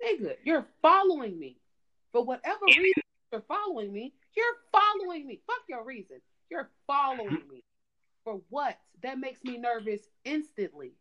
Nigga, 0.05 0.37
you're 0.44 0.66
following 0.81 1.38
me. 1.38 1.57
For 2.12 2.25
whatever 2.25 2.64
reason 2.66 3.03
you're 3.31 3.42
following 3.42 3.92
me, 3.92 4.12
you're 4.37 4.44
following 4.73 5.27
me. 5.27 5.40
Fuck 5.46 5.62
your 5.68 5.85
reason. 5.85 6.20
You're 6.51 6.70
following 6.87 7.42
me. 7.51 7.62
For 8.25 8.40
what? 8.49 8.79
That 9.03 9.18
makes 9.18 9.44
me 9.44 9.59
nervous 9.59 10.01
instantly. 10.25 10.92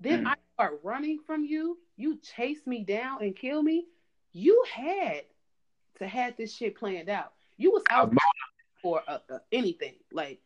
Then 0.00 0.24
mm. 0.24 0.28
I 0.28 0.34
start 0.54 0.80
running 0.82 1.20
from 1.26 1.44
you. 1.44 1.78
You 1.96 2.18
chase 2.36 2.66
me 2.66 2.84
down 2.84 3.22
and 3.22 3.36
kill 3.36 3.62
me. 3.62 3.86
You 4.32 4.64
had 4.72 5.22
to 5.98 6.08
have 6.08 6.36
this 6.36 6.54
shit 6.54 6.76
planned 6.76 7.08
out. 7.08 7.32
You 7.56 7.70
was 7.72 7.82
out 7.90 8.12
for 8.82 9.02
uh, 9.06 9.18
uh, 9.30 9.38
anything. 9.52 9.94
Like, 10.12 10.40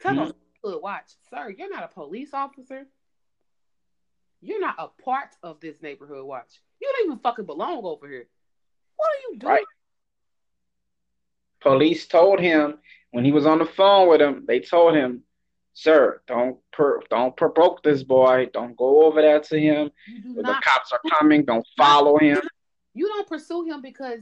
tell 0.00 0.14
mm 0.14 0.32
good 0.62 0.80
watch, 0.80 1.12
sir. 1.28 1.54
You're 1.56 1.68
not 1.68 1.84
a 1.84 1.88
police 1.88 2.32
officer. 2.32 2.86
You're 4.40 4.60
not 4.60 4.76
a 4.78 4.88
part 5.02 5.28
of 5.42 5.60
this 5.60 5.76
neighborhood 5.82 6.24
watch. 6.24 6.58
You 6.80 6.90
don't 6.90 7.06
even 7.06 7.18
fucking 7.18 7.44
belong 7.44 7.84
over 7.84 8.08
here. 8.08 8.26
What 8.96 9.06
are 9.06 9.20
you 9.30 9.38
doing? 9.38 9.52
Right. 9.52 9.64
Police 11.60 12.06
told 12.06 12.40
him 12.40 12.78
when 13.10 13.26
he 13.26 13.32
was 13.32 13.44
on 13.44 13.58
the 13.58 13.66
phone 13.66 14.08
with 14.08 14.22
him. 14.22 14.44
They 14.46 14.60
told 14.60 14.94
him, 14.94 15.22
"Sir, 15.74 16.22
don't 16.26 16.58
per- 16.72 17.00
don't 17.10 17.36
provoke 17.36 17.82
this 17.82 18.02
boy. 18.02 18.48
Don't 18.52 18.76
go 18.76 19.04
over 19.04 19.20
there 19.20 19.40
to 19.40 19.60
him. 19.60 19.90
the 20.34 20.58
cops 20.62 20.92
are 20.92 21.00
coming. 21.10 21.44
Don't 21.44 21.66
follow 21.76 22.16
him." 22.18 22.40
You 22.94 23.08
don't 23.08 23.28
pursue 23.28 23.64
him 23.64 23.82
because 23.82 24.20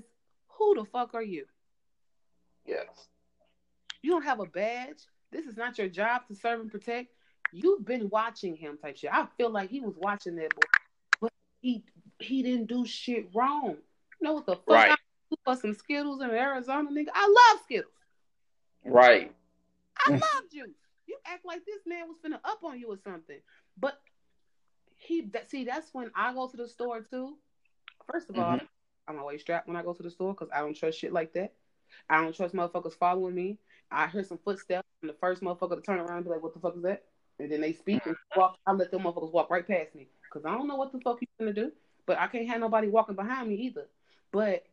who 0.49 0.75
the 0.75 0.85
fuck 0.85 1.15
are 1.15 1.23
you? 1.23 1.45
Yes. 2.65 2.87
You 4.03 4.11
don't 4.11 4.25
have 4.25 4.41
a 4.41 4.47
badge. 4.47 5.05
This 5.31 5.47
is 5.47 5.57
not 5.57 5.79
your 5.79 5.89
job 5.89 6.27
to 6.29 6.35
serve 6.35 6.61
and 6.61 6.71
protect. 6.71 7.13
You've 7.53 7.85
been 7.85 8.09
watching 8.09 8.57
him 8.57 8.79
type 8.79 8.97
shit. 8.97 9.13
I 9.13 9.27
feel 9.37 9.51
like 9.51 9.71
he 9.71 9.81
was 9.81 9.95
watching 9.99 10.37
that 10.37 10.55
boy, 10.55 10.69
but 11.21 11.33
he 11.61 11.85
he 12.19 12.43
didn't 12.43 12.67
do 12.67 12.87
shit 12.87 13.29
wrong. 13.35 13.77
You 14.21 14.29
know 14.29 14.33
what 14.35 14.47
the 14.47 14.57
fuck? 14.57 14.69
Right. 14.69 14.93
I 14.93 14.97
for 15.45 15.57
some 15.57 15.75
Skittles 15.75 16.23
in 16.23 16.31
Arizona, 16.31 16.91
nigga. 16.91 17.09
I 17.15 17.27
love 17.27 17.63
Skittles. 17.65 17.93
Right. 18.85 19.33
I 19.99 20.11
love 20.13 20.45
you. 20.51 20.75
You 21.07 21.17
act 21.27 21.45
like 21.45 21.65
this 21.65 21.81
man 21.87 22.09
was 22.09 22.19
finna 22.25 22.41
up 22.45 22.63
on 22.65 22.79
you 22.79 22.89
or 22.89 22.99
something. 23.03 23.39
But 23.79 24.01
he 24.97 25.23
that 25.33 25.51
see 25.51 25.65
that's 25.65 25.93
when 25.93 26.11
I 26.15 26.33
go 26.33 26.49
to 26.49 26.57
the 26.57 26.69
store 26.69 27.01
too. 27.01 27.37
First 28.11 28.31
of 28.31 28.37
mm-hmm. 28.37 28.45
all, 28.45 28.61
I'm 29.09 29.19
always 29.19 29.41
strapped 29.41 29.69
when 29.69 29.77
I 29.77 29.83
go 29.83 29.93
to 29.93 30.03
the 30.03 30.11
store 30.11 30.35
because 30.35 30.49
I 30.55 30.61
don't 30.61 30.77
trust 30.77 30.99
shit 30.99 31.13
like 31.13 31.33
that. 31.35 31.53
I 32.09 32.23
don't 32.23 32.35
trust 32.35 32.55
motherfuckers 32.55 32.95
following 32.95 33.35
me. 33.35 33.59
I 33.91 34.07
hear 34.07 34.25
some 34.25 34.39
footsteps, 34.39 34.89
and 35.03 35.11
the 35.11 35.15
first 35.15 35.43
motherfucker 35.43 35.77
to 35.77 35.83
turn 35.83 35.99
around 35.99 36.19
and 36.19 36.25
be 36.25 36.31
like, 36.31 36.43
"What 36.43 36.55
the 36.55 36.61
fuck 36.61 36.77
is 36.77 36.83
that?" 36.83 37.05
And 37.39 37.51
then 37.51 37.61
they 37.61 37.73
speak 37.73 38.07
and 38.07 38.17
walk. 38.37 38.59
I 38.67 38.73
let 38.73 38.91
them 38.91 39.03
motherfuckers 39.03 39.33
walk 39.33 39.51
right 39.51 39.67
past 39.67 39.95
me 39.95 40.09
because 40.25 40.47
I 40.47 40.55
don't 40.55 40.69
know 40.69 40.77
what 40.77 40.93
the 40.93 41.01
fuck 41.01 41.21
you 41.21 41.27
gonna 41.39 41.53
do. 41.53 41.73
But 42.07 42.19
I 42.19 42.27
can't 42.27 42.49
have 42.49 42.61
nobody 42.61 42.89
walking 42.89 43.15
behind 43.15 43.49
me 43.49 43.57
either. 43.57 43.89
But 44.33 44.65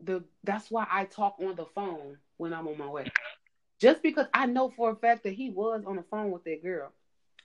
the 0.00 0.24
that's 0.44 0.70
why 0.70 0.86
I 0.90 1.04
talk 1.04 1.36
on 1.40 1.56
the 1.56 1.66
phone 1.66 2.18
when 2.36 2.52
I'm 2.52 2.68
on 2.68 2.78
my 2.78 2.88
way, 2.88 3.10
just 3.82 4.00
because 4.00 4.26
I 4.32 4.46
know 4.46 4.70
for 4.70 4.92
a 4.92 4.94
fact 4.94 5.24
that 5.24 5.32
he 5.32 5.50
was 5.50 5.82
on 5.84 5.96
the 5.96 6.04
phone 6.04 6.30
with 6.30 6.44
that 6.44 6.62
girl. 6.62 6.92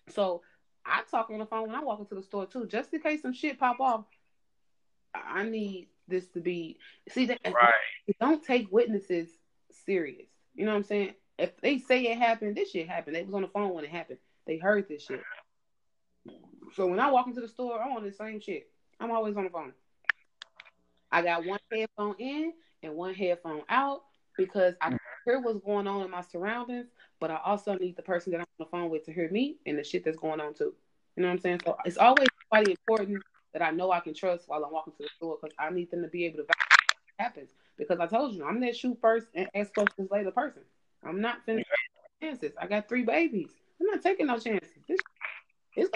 So 0.10 0.44
I 0.86 1.02
talk 1.10 1.32
on 1.32 1.40
the 1.40 1.48
phone 1.48 1.66
when 1.68 1.76
I 1.76 1.84
walk 1.84 2.00
into 2.00 2.14
the 2.14 2.22
store 2.22 2.46
too, 2.46 2.68
just 2.68 2.94
in 2.94 3.02
case 3.02 3.24
some 3.24 3.34
shit 3.34 3.60
pop 3.60 3.80
off. 3.80 4.06
I 5.16 5.44
need 5.44 5.88
this 6.08 6.28
to 6.30 6.40
be 6.40 6.78
see 7.10 7.26
that 7.26 7.40
right. 7.44 7.74
don't 8.20 8.44
take 8.44 8.72
witnesses 8.72 9.30
serious. 9.86 10.28
You 10.54 10.66
know 10.66 10.72
what 10.72 10.78
I'm 10.78 10.84
saying? 10.84 11.16
If 11.40 11.60
they 11.60 11.80
say 11.80 12.04
it 12.04 12.20
happened, 12.20 12.56
this 12.56 12.70
shit 12.70 12.88
happened. 12.88 13.16
They 13.16 13.24
was 13.24 13.34
on 13.34 13.42
the 13.42 13.48
phone 13.48 13.74
when 13.74 13.84
it 13.84 13.90
happened. 13.90 14.20
They 14.46 14.58
heard 14.58 14.88
this 14.88 15.04
shit. 15.04 15.22
So 16.76 16.86
when 16.86 17.00
I 17.00 17.10
walk 17.10 17.26
into 17.26 17.42
the 17.42 17.48
store, 17.48 17.82
I'm 17.82 17.98
on 17.98 18.04
the 18.04 18.12
same 18.12 18.40
shit. 18.40 18.70
I'm 19.00 19.10
always 19.10 19.36
on 19.36 19.46
the 19.46 19.50
phone. 19.50 19.74
I 21.12 21.24
got 21.24 21.46
one 21.46 21.60
headphone 21.72 22.16
in 22.20 22.54
and 22.84 22.94
one 22.94 23.16
headphone 23.16 23.64
out 23.70 24.04
because 24.38 24.76
I. 24.80 24.96
hear 25.28 25.40
what's 25.40 25.60
going 25.60 25.88
on 25.88 26.04
in 26.04 26.12
my 26.12 26.22
surroundings, 26.22 26.88
but 27.20 27.30
I 27.30 27.40
also 27.44 27.76
need 27.76 27.96
the 27.98 28.02
person 28.02 28.32
that 28.32 28.40
I'm 28.40 28.48
on 28.60 28.66
the 28.66 28.72
phone 28.72 28.90
with 28.90 29.06
to 29.06 29.14
hear 29.14 29.30
me 29.30 29.58
and 29.66 29.78
the 29.78 29.84
shit 29.84 30.06
that's 30.06 30.18
going 30.18 30.40
on 30.40 30.54
too. 30.54 30.74
You 31.16 31.24
know 31.24 31.30
what 31.30 31.34
I'm 31.34 31.40
saying? 31.40 31.62
So 31.66 31.76
it's 31.86 31.98
always 31.98 32.28
somebody 32.50 32.72
important 32.72 33.22
that 33.54 33.62
I 33.62 33.72
know 33.72 33.92
I 33.92 34.00
can 34.00 34.14
trust 34.14 34.48
while 34.48 34.64
I'm 34.64 34.72
walking 34.72 34.94
to 34.94 35.04
the 35.04 35.10
store 35.18 35.38
because 35.42 35.56
I 35.60 35.70
need 35.70 35.92
them 35.92 36.02
to 36.04 36.08
be 36.08 36.26
able 36.26 36.38
to 36.38 36.46
happens. 37.20 37.50
Because 37.78 38.00
I 38.00 38.08
told 38.08 38.36
you, 38.36 38.46
I'm 38.46 38.60
that 38.62 38.76
shoot 38.76 38.98
first 39.02 39.28
and 39.34 39.48
ask 39.56 39.74
questions 39.74 40.10
later 40.12 40.32
person. 40.32 40.62
I'm 41.04 41.22
not 41.22 41.44
finishing 41.46 41.66
chances. 42.22 42.54
I 42.60 42.68
got 42.68 42.88
three 42.88 43.04
babies. 43.04 43.50
I'm 43.80 43.88
not 43.88 44.02
taking 44.02 44.28
no 44.28 44.38
chances. 44.38 44.70
This 44.88 45.00
is 45.76 45.90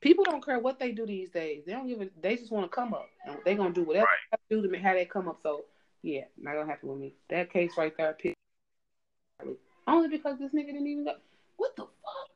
people 0.00 0.24
don't 0.24 0.44
care 0.44 0.58
what 0.58 0.78
they 0.78 0.92
do 0.92 1.06
these 1.06 1.30
days. 1.30 1.64
They 1.64 1.72
don't 1.72 1.88
even. 1.88 2.10
They 2.20 2.36
just 2.36 2.50
want 2.50 2.70
to 2.70 2.74
come 2.74 2.92
up. 2.92 3.08
They're 3.44 3.54
gonna 3.54 3.72
do 3.72 3.84
whatever 3.84 4.06
right. 4.06 4.40
they 4.48 4.56
do 4.56 4.62
to 4.62 4.68
make 4.68 4.82
how 4.82 4.92
they 4.92 5.06
come 5.06 5.28
up. 5.28 5.38
So 5.42 5.64
yeah, 6.02 6.22
not 6.38 6.54
gonna 6.54 6.66
happen 6.66 6.88
with 6.88 6.98
me. 6.98 7.14
That 7.30 7.52
case 7.52 7.72
right 7.76 7.92
there, 7.96 8.16
only 9.86 10.08
because 10.08 10.38
this 10.38 10.52
nigga 10.52 10.66
didn't 10.66 10.86
even 10.86 11.04
go. 11.04 11.14
What 11.56 11.76
the 11.76 11.82
fuck? 11.82 12.32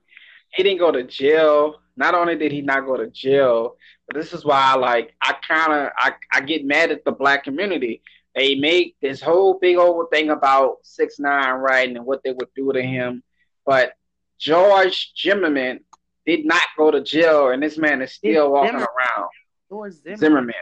he 0.56 0.62
didn't 0.62 0.78
go 0.78 0.90
to 0.90 1.04
jail. 1.04 1.76
Not 1.96 2.14
only 2.14 2.36
did 2.36 2.52
he 2.52 2.62
not 2.62 2.86
go 2.86 2.96
to 2.96 3.08
jail, 3.08 3.76
but 4.06 4.16
this 4.16 4.32
is 4.32 4.44
why 4.44 4.60
I 4.60 4.76
like 4.76 5.14
I 5.22 5.34
kind 5.46 5.72
of 5.72 5.90
I, 5.96 6.12
I 6.32 6.40
get 6.40 6.64
mad 6.64 6.90
at 6.90 7.04
the 7.04 7.12
black 7.12 7.44
community. 7.44 8.02
They 8.34 8.54
make 8.54 8.96
this 9.00 9.20
whole 9.20 9.58
big 9.58 9.76
old 9.76 10.10
thing 10.10 10.30
about 10.30 10.78
six 10.82 11.18
nine 11.18 11.54
right 11.54 11.88
and 11.88 12.04
what 12.04 12.22
they 12.22 12.32
would 12.32 12.48
do 12.54 12.72
to 12.72 12.82
him, 12.82 13.22
but 13.64 13.92
George 14.38 15.12
Zimmerman 15.18 15.80
did 16.26 16.44
not 16.44 16.62
go 16.76 16.90
to 16.90 17.02
jail, 17.02 17.50
and 17.50 17.62
this 17.62 17.78
man 17.78 18.02
is 18.02 18.12
still 18.12 18.52
walking 18.52 18.72
Zimmerman. 18.72 18.88
around. 18.98 19.30
George 19.70 19.92
Zimmerman. 19.94 20.18
Zimmerman. 20.18 20.54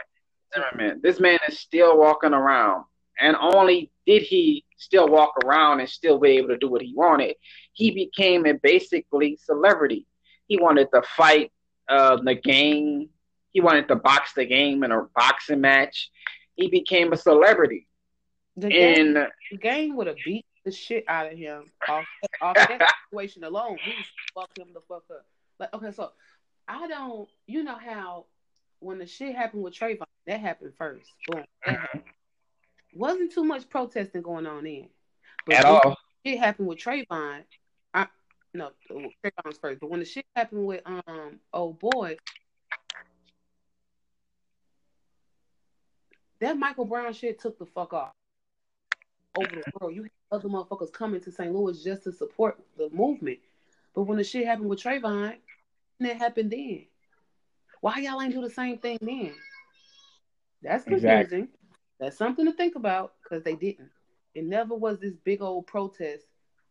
Zimmerman. 0.53 1.01
This 1.03 1.19
man 1.19 1.39
is 1.49 1.59
still 1.59 1.97
walking 1.97 2.33
around, 2.33 2.85
and 3.19 3.35
only 3.39 3.91
did 4.05 4.21
he 4.21 4.65
still 4.77 5.07
walk 5.07 5.33
around 5.43 5.79
and 5.79 5.89
still 5.89 6.19
be 6.19 6.31
able 6.31 6.49
to 6.49 6.57
do 6.57 6.69
what 6.69 6.81
he 6.81 6.93
wanted 6.95 7.35
he 7.75 7.91
became 7.91 8.45
a 8.45 8.53
basically 8.53 9.37
celebrity. 9.43 10.07
He 10.47 10.57
wanted 10.57 10.87
to 10.93 11.01
fight 11.01 11.51
uh, 11.89 12.17
the 12.23 12.33
game. 12.33 13.09
He 13.51 13.59
wanted 13.59 13.89
to 13.89 13.97
box 13.97 14.33
the 14.33 14.45
game 14.45 14.83
in 14.83 14.91
a 14.91 15.03
boxing 15.13 15.61
match. 15.61 16.09
He 16.55 16.69
became 16.69 17.11
a 17.11 17.17
celebrity. 17.17 17.87
The 18.55 18.69
game, 18.69 19.13
the 19.13 19.57
game 19.57 19.97
would 19.97 20.07
have 20.07 20.15
beat 20.23 20.45
the 20.63 20.71
shit 20.71 21.03
out 21.09 21.31
of 21.31 21.37
him 21.37 21.69
off, 21.87 22.05
off 22.41 22.55
that 22.55 22.93
situation 23.09 23.43
alone. 23.43 23.77
He 23.83 23.91
fucked 24.33 24.57
him 24.57 24.69
the 24.73 24.79
fuck 24.87 25.03
up. 25.11 25.25
Like, 25.59 25.73
okay, 25.73 25.91
so 25.91 26.11
I 26.65 26.87
don't, 26.87 27.27
you 27.45 27.63
know 27.63 27.77
how 27.77 28.25
when 28.79 28.99
the 28.99 29.05
shit 29.05 29.35
happened 29.35 29.63
with 29.63 29.73
Trayvon, 29.73 30.05
that 30.27 30.39
happened 30.39 30.71
first. 30.77 31.09
Boom. 31.27 31.43
Happened. 31.59 32.03
Wasn't 32.95 33.31
too 33.31 33.43
much 33.43 33.69
protesting 33.69 34.23
going 34.23 34.47
on 34.47 34.65
in. 34.65 34.89
But 35.45 35.55
At 35.55 35.65
all. 35.65 35.95
It 36.23 36.39
happened 36.39 36.67
with 36.67 36.79
Trayvon 36.79 37.43
no, 38.55 38.71
Trayvon's 38.89 39.57
first. 39.59 39.79
But 39.79 39.89
when 39.89 39.99
the 39.99 40.05
shit 40.05 40.25
happened 40.35 40.65
with 40.65 40.81
um 40.85 41.39
oh 41.53 41.73
boy, 41.73 42.17
that 46.39 46.57
Michael 46.57 46.85
Brown 46.85 47.13
shit 47.13 47.39
took 47.39 47.59
the 47.59 47.65
fuck 47.65 47.93
off 47.93 48.13
over 49.37 49.49
the 49.49 49.71
world. 49.79 49.95
You 49.95 50.03
had 50.03 50.11
other 50.31 50.49
motherfuckers 50.49 50.91
coming 50.91 51.21
to 51.21 51.31
St. 51.31 51.53
Louis 51.53 51.83
just 51.83 52.03
to 52.03 52.11
support 52.11 52.59
the 52.77 52.89
movement. 52.91 53.39
But 53.93 54.03
when 54.03 54.17
the 54.17 54.23
shit 54.23 54.45
happened 54.45 54.69
with 54.69 54.81
Trayvon, 54.81 55.35
that 55.99 56.17
happened 56.17 56.51
then. 56.51 56.85
Why 57.81 57.99
y'all 57.99 58.21
ain't 58.21 58.33
do 58.33 58.41
the 58.41 58.49
same 58.49 58.77
thing 58.79 58.97
then? 59.01 59.33
That's 60.61 60.85
confusing. 60.85 61.19
Exactly. 61.19 61.47
That's 61.99 62.17
something 62.17 62.45
to 62.45 62.51
think 62.51 62.75
about 62.75 63.13
because 63.23 63.43
they 63.43 63.55
didn't. 63.55 63.89
It 64.33 64.45
never 64.45 64.75
was 64.75 64.99
this 64.99 65.15
big 65.23 65.41
old 65.41 65.65
protest 65.67 66.25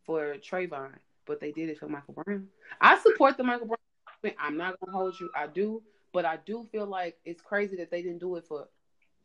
for 0.05 0.35
Trayvon, 0.37 0.93
but 1.27 1.41
they 1.41 1.51
did 1.51 1.71
it 1.71 1.79
for 1.79 1.89
Michael 1.89 2.15
Brown. 2.15 2.49
I 2.81 2.99
support 2.99 3.37
the 3.37 3.45
Michael 3.45 3.67
Brown. 3.67 4.35
I'm 4.39 4.57
not 4.57 4.79
gonna 4.81 4.97
hold 4.97 5.19
you. 5.19 5.31
I 5.35 5.47
do, 5.47 5.83
but 6.13 6.25
I 6.25 6.39
do 6.45 6.67
feel 6.71 6.87
like 6.87 7.17
it's 7.25 7.43
crazy 7.43 7.77
that 7.77 7.91
they 7.91 8.03
didn't 8.03 8.21
do 8.21 8.37
it 8.37 8.47
for 8.47 8.69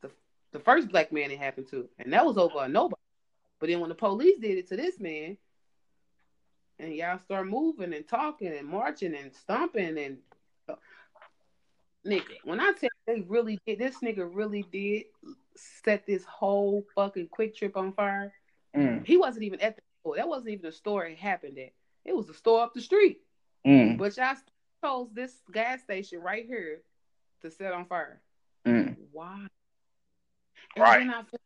the 0.01 0.09
the 0.51 0.59
first 0.59 0.89
black 0.89 1.12
man 1.12 1.31
it 1.31 1.39
happened 1.39 1.67
to, 1.69 1.88
and 1.99 2.12
that 2.13 2.25
was 2.25 2.38
over 2.38 2.63
a 2.63 2.67
nobody. 2.67 3.01
But 3.59 3.69
then 3.69 3.81
when 3.81 3.89
the 3.89 3.95
police 3.95 4.39
did 4.39 4.57
it 4.57 4.67
to 4.69 4.77
this 4.77 4.99
man, 4.99 5.38
and 6.79 6.93
y'all 6.93 7.19
start 7.19 7.47
moving 7.47 7.93
and 7.93 8.07
talking 8.07 8.53
and 8.55 8.67
marching 8.67 9.15
and 9.15 9.33
stomping 9.33 9.97
and 9.97 10.17
nigga, 12.05 12.38
when 12.43 12.59
I 12.59 12.71
tell 12.71 12.89
you 13.07 13.15
they 13.15 13.21
really 13.21 13.59
did, 13.65 13.79
this 13.79 13.97
nigga 14.03 14.29
really 14.31 14.65
did 14.71 15.05
set 15.55 16.05
this 16.05 16.23
whole 16.23 16.85
fucking 16.95 17.29
QuikTrip 17.29 17.75
on 17.75 17.93
fire. 17.93 18.33
Mm. 18.75 19.05
He 19.05 19.17
wasn't 19.17 19.43
even 19.43 19.59
at 19.62 19.75
the 19.75 19.81
store. 20.01 20.15
That 20.15 20.27
wasn't 20.27 20.49
even 20.49 20.65
the 20.65 20.71
store 20.71 21.05
it 21.05 21.17
happened 21.17 21.57
at. 21.57 21.73
It 22.05 22.15
was 22.15 22.27
the 22.27 22.33
store 22.33 22.63
up 22.63 22.73
the 22.73 22.81
street. 22.81 23.21
Mm. 23.65 23.97
But 23.97 24.15
y'all 24.17 24.35
chose 24.83 25.09
this 25.13 25.33
gas 25.51 25.81
station 25.81 26.21
right 26.21 26.45
here 26.45 26.81
to 27.41 27.51
set 27.51 27.73
on 27.73 27.85
fire. 27.85 28.21
Mm. 28.65 28.95
Why? 29.12 29.47
And 30.75 30.83
right. 30.83 30.99
then 30.99 31.09
I 31.09 31.23
feel 31.23 31.39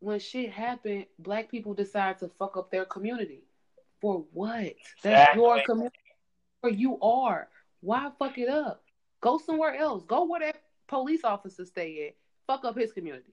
when 0.00 0.18
shit 0.18 0.50
happened, 0.50 1.06
black 1.18 1.50
people 1.50 1.74
decide 1.74 2.18
to 2.18 2.28
fuck 2.38 2.56
up 2.56 2.70
their 2.70 2.84
community. 2.84 3.44
For 4.00 4.24
what? 4.32 4.74
That's 5.02 5.04
exactly. 5.04 5.42
your 5.42 5.62
community. 5.62 5.96
Where 6.62 6.72
you 6.72 6.98
are. 7.00 7.48
Why 7.80 8.10
fuck 8.18 8.38
it 8.38 8.48
up? 8.48 8.82
Go 9.20 9.38
somewhere 9.38 9.74
else. 9.74 10.04
Go 10.04 10.24
where 10.24 10.40
that 10.40 10.62
police 10.88 11.24
officer 11.24 11.64
stay 11.64 12.08
at. 12.08 12.14
Fuck 12.46 12.64
up 12.64 12.76
his 12.76 12.92
community. 12.92 13.32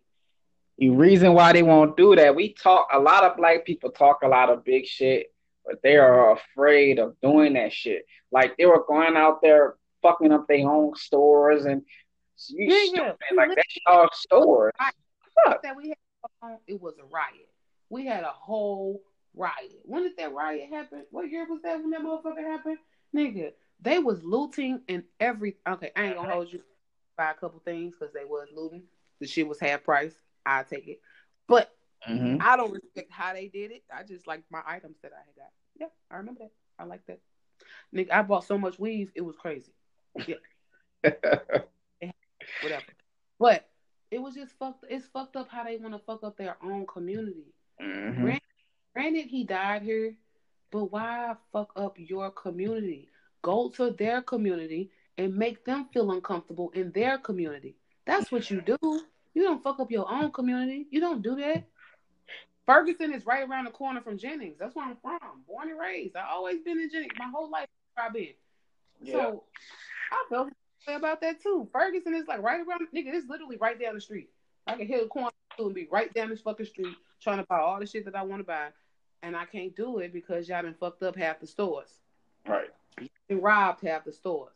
The 0.78 0.90
reason 0.90 1.34
why 1.34 1.54
they 1.54 1.64
won't 1.64 1.98
do 1.98 2.16
that, 2.16 2.36
we 2.36 2.54
talk 2.54 2.88
a 2.94 3.00
lot 3.00 3.24
of 3.24 3.36
black 3.36 3.66
people 3.66 3.90
talk 3.90 4.20
a 4.24 4.28
lot 4.28 4.50
of 4.50 4.64
big 4.64 4.86
shit, 4.86 5.34
but 5.66 5.82
they 5.82 5.98
are 5.98 6.34
afraid 6.34 7.00
of 7.00 7.16
doing 7.22 7.54
that 7.54 7.74
shit. 7.74 8.06
Like 8.32 8.56
they 8.58 8.66
were 8.66 8.84
going 8.88 9.16
out 9.16 9.42
there 9.42 9.76
fucking 10.04 10.32
up 10.32 10.48
their 10.48 10.70
own 10.70 10.96
stores 10.96 11.66
and 11.66 11.82
you 12.50 12.72
yeah, 12.72 12.86
stupid. 12.86 13.16
Yeah. 13.32 13.38
Like 13.38 13.50
that's 13.56 13.78
our 13.88 14.10
stores. 14.14 14.74
That 15.64 15.76
we 15.76 15.90
had, 15.90 16.58
it 16.68 16.80
was 16.80 16.94
a 17.00 17.06
riot. 17.06 17.50
We 17.90 18.06
had 18.06 18.24
a 18.24 18.32
whole 18.32 19.02
riot. 19.34 19.80
When 19.84 20.04
did 20.04 20.18
that 20.18 20.34
riot 20.34 20.70
happen? 20.70 21.06
What 21.10 21.30
year 21.30 21.48
was 21.50 21.62
that 21.64 21.80
when 21.80 21.90
that 21.92 22.02
motherfucker 22.02 22.44
happened? 22.44 22.78
Nigga, 23.16 23.54
they 23.82 24.00
was 24.00 24.24
looting 24.24 24.82
and 24.88 25.04
every. 25.20 25.58
Okay, 25.68 25.92
I 25.96 26.06
ain't 26.06 26.16
gonna 26.16 26.34
hold 26.34 26.52
you 26.52 26.62
buy 27.18 27.32
a 27.32 27.34
couple 27.34 27.60
things 27.66 27.96
because 27.98 28.14
they 28.14 28.26
was 28.26 28.48
looting. 28.56 28.84
The 29.20 29.28
shit 29.28 29.48
was 29.48 29.60
half 29.60 29.84
price. 29.84 30.16
I 30.46 30.64
take 30.64 30.88
it, 30.88 31.02
but 31.48 31.76
mm-hmm. 32.08 32.38
I 32.42 32.56
don't 32.56 32.72
respect 32.72 33.12
how 33.12 33.34
they 33.34 33.48
did 33.48 33.72
it. 33.72 33.84
I 33.94 34.04
just 34.04 34.28
like 34.28 34.44
my 34.50 34.62
items 34.66 34.98
that 35.02 35.12
I 35.14 35.20
had 35.26 35.36
got. 35.36 35.52
Yeah, 35.80 35.88
I 36.10 36.18
remember 36.18 36.42
that. 36.42 36.52
I 36.80 36.86
like 36.86 37.06
that. 37.08 37.20
Nick, 37.92 38.12
I 38.12 38.22
bought 38.22 38.46
so 38.46 38.58
much 38.58 38.80
weave, 38.80 39.12
it 39.16 39.22
was 39.22 39.36
crazy. 39.36 39.74
Yeah. 40.26 40.36
Whatever. 42.62 42.86
But 43.40 43.68
it 44.12 44.20
was 44.20 44.36
just 44.36 44.54
fucked. 44.58 44.86
It's 44.90 45.08
fucked 45.08 45.36
up 45.36 45.50
how 45.50 45.64
they 45.64 45.78
want 45.78 45.94
to 45.94 46.00
fuck 46.00 46.24
up 46.24 46.38
their 46.38 46.58
own 46.64 46.86
community. 46.86 47.54
Mm-hmm. 47.82 48.24
Granted, 48.24 48.42
granted, 48.94 49.26
he 49.26 49.44
died 49.44 49.84
here, 49.84 50.16
but 50.72 50.92
why 50.92 51.36
fuck 51.52 51.72
up 51.76 51.96
your 51.98 52.32
community? 52.32 53.10
Go 53.42 53.70
to 53.70 53.92
their 53.92 54.22
community 54.22 54.92
and 55.18 55.36
make 55.36 55.66
them 55.66 55.88
feel 55.94 56.12
uncomfortable 56.12 56.72
in 56.74 56.92
their 56.92 57.18
community. 57.18 57.76
That's 58.06 58.32
what 58.32 58.50
you 58.50 58.62
do. 58.62 58.78
You 59.34 59.44
don't 59.44 59.64
fuck 59.64 59.80
up 59.80 59.92
your 59.92 60.10
own 60.12 60.32
community. 60.32 60.88
You 60.90 61.00
don't 61.00 61.22
do 61.22 61.36
that. 61.36 61.66
Ferguson 62.66 63.14
is 63.14 63.26
right 63.26 63.48
around 63.48 63.66
the 63.66 63.72
corner 63.72 64.02
from 64.02 64.18
Jennings. 64.18 64.58
That's 64.60 64.76
where 64.76 64.86
I'm 64.86 64.98
from. 65.02 65.20
Born 65.48 65.70
and 65.70 65.80
raised. 65.80 66.16
I 66.16 66.28
always 66.30 66.62
been 66.62 66.80
in 66.80 66.90
Jennings. 66.90 67.14
My 67.18 67.30
whole 67.34 67.50
life 67.50 67.68
I've 67.98 68.14
been. 68.14 68.34
Yeah. 69.02 69.14
So 69.14 69.44
I 70.12 70.26
felt 70.30 70.50
about 70.88 71.22
that 71.22 71.42
too. 71.42 71.68
Ferguson 71.72 72.14
is 72.14 72.28
like 72.28 72.42
right 72.42 72.60
around 72.60 72.82
nigga, 72.96 73.14
it's 73.14 73.28
literally 73.30 73.58
right 73.58 73.80
down 73.80 73.96
the 73.96 74.02
street. 74.02 74.30
I 74.66 74.76
can 74.76 74.88
hit 74.88 75.04
a 75.04 75.08
corner 75.08 75.30
and 75.58 75.74
be 75.74 75.88
right 75.92 76.14
down 76.14 76.30
this 76.30 76.42
fucking 76.42 76.66
street 76.66 76.96
trying 77.22 77.38
to 77.38 77.46
buy 77.46 77.60
all 77.60 77.80
the 77.80 77.86
shit 77.86 78.06
that 78.06 78.16
I 78.16 78.24
want 78.24 78.42
to 78.42 78.46
buy. 78.46 78.70
And 79.24 79.36
I 79.36 79.46
can't 79.46 79.76
do 79.76 80.00
it 80.00 80.14
because 80.14 80.48
y'all 80.48 80.62
done 80.62 80.76
fucked 80.80 81.04
up 81.04 81.16
half 81.16 81.40
the 81.40 81.48
stores. 81.48 81.90
Right. 82.48 82.70
And 83.30 83.44
robbed 83.44 83.86
half 83.86 84.06
the 84.06 84.14
stores. 84.14 84.54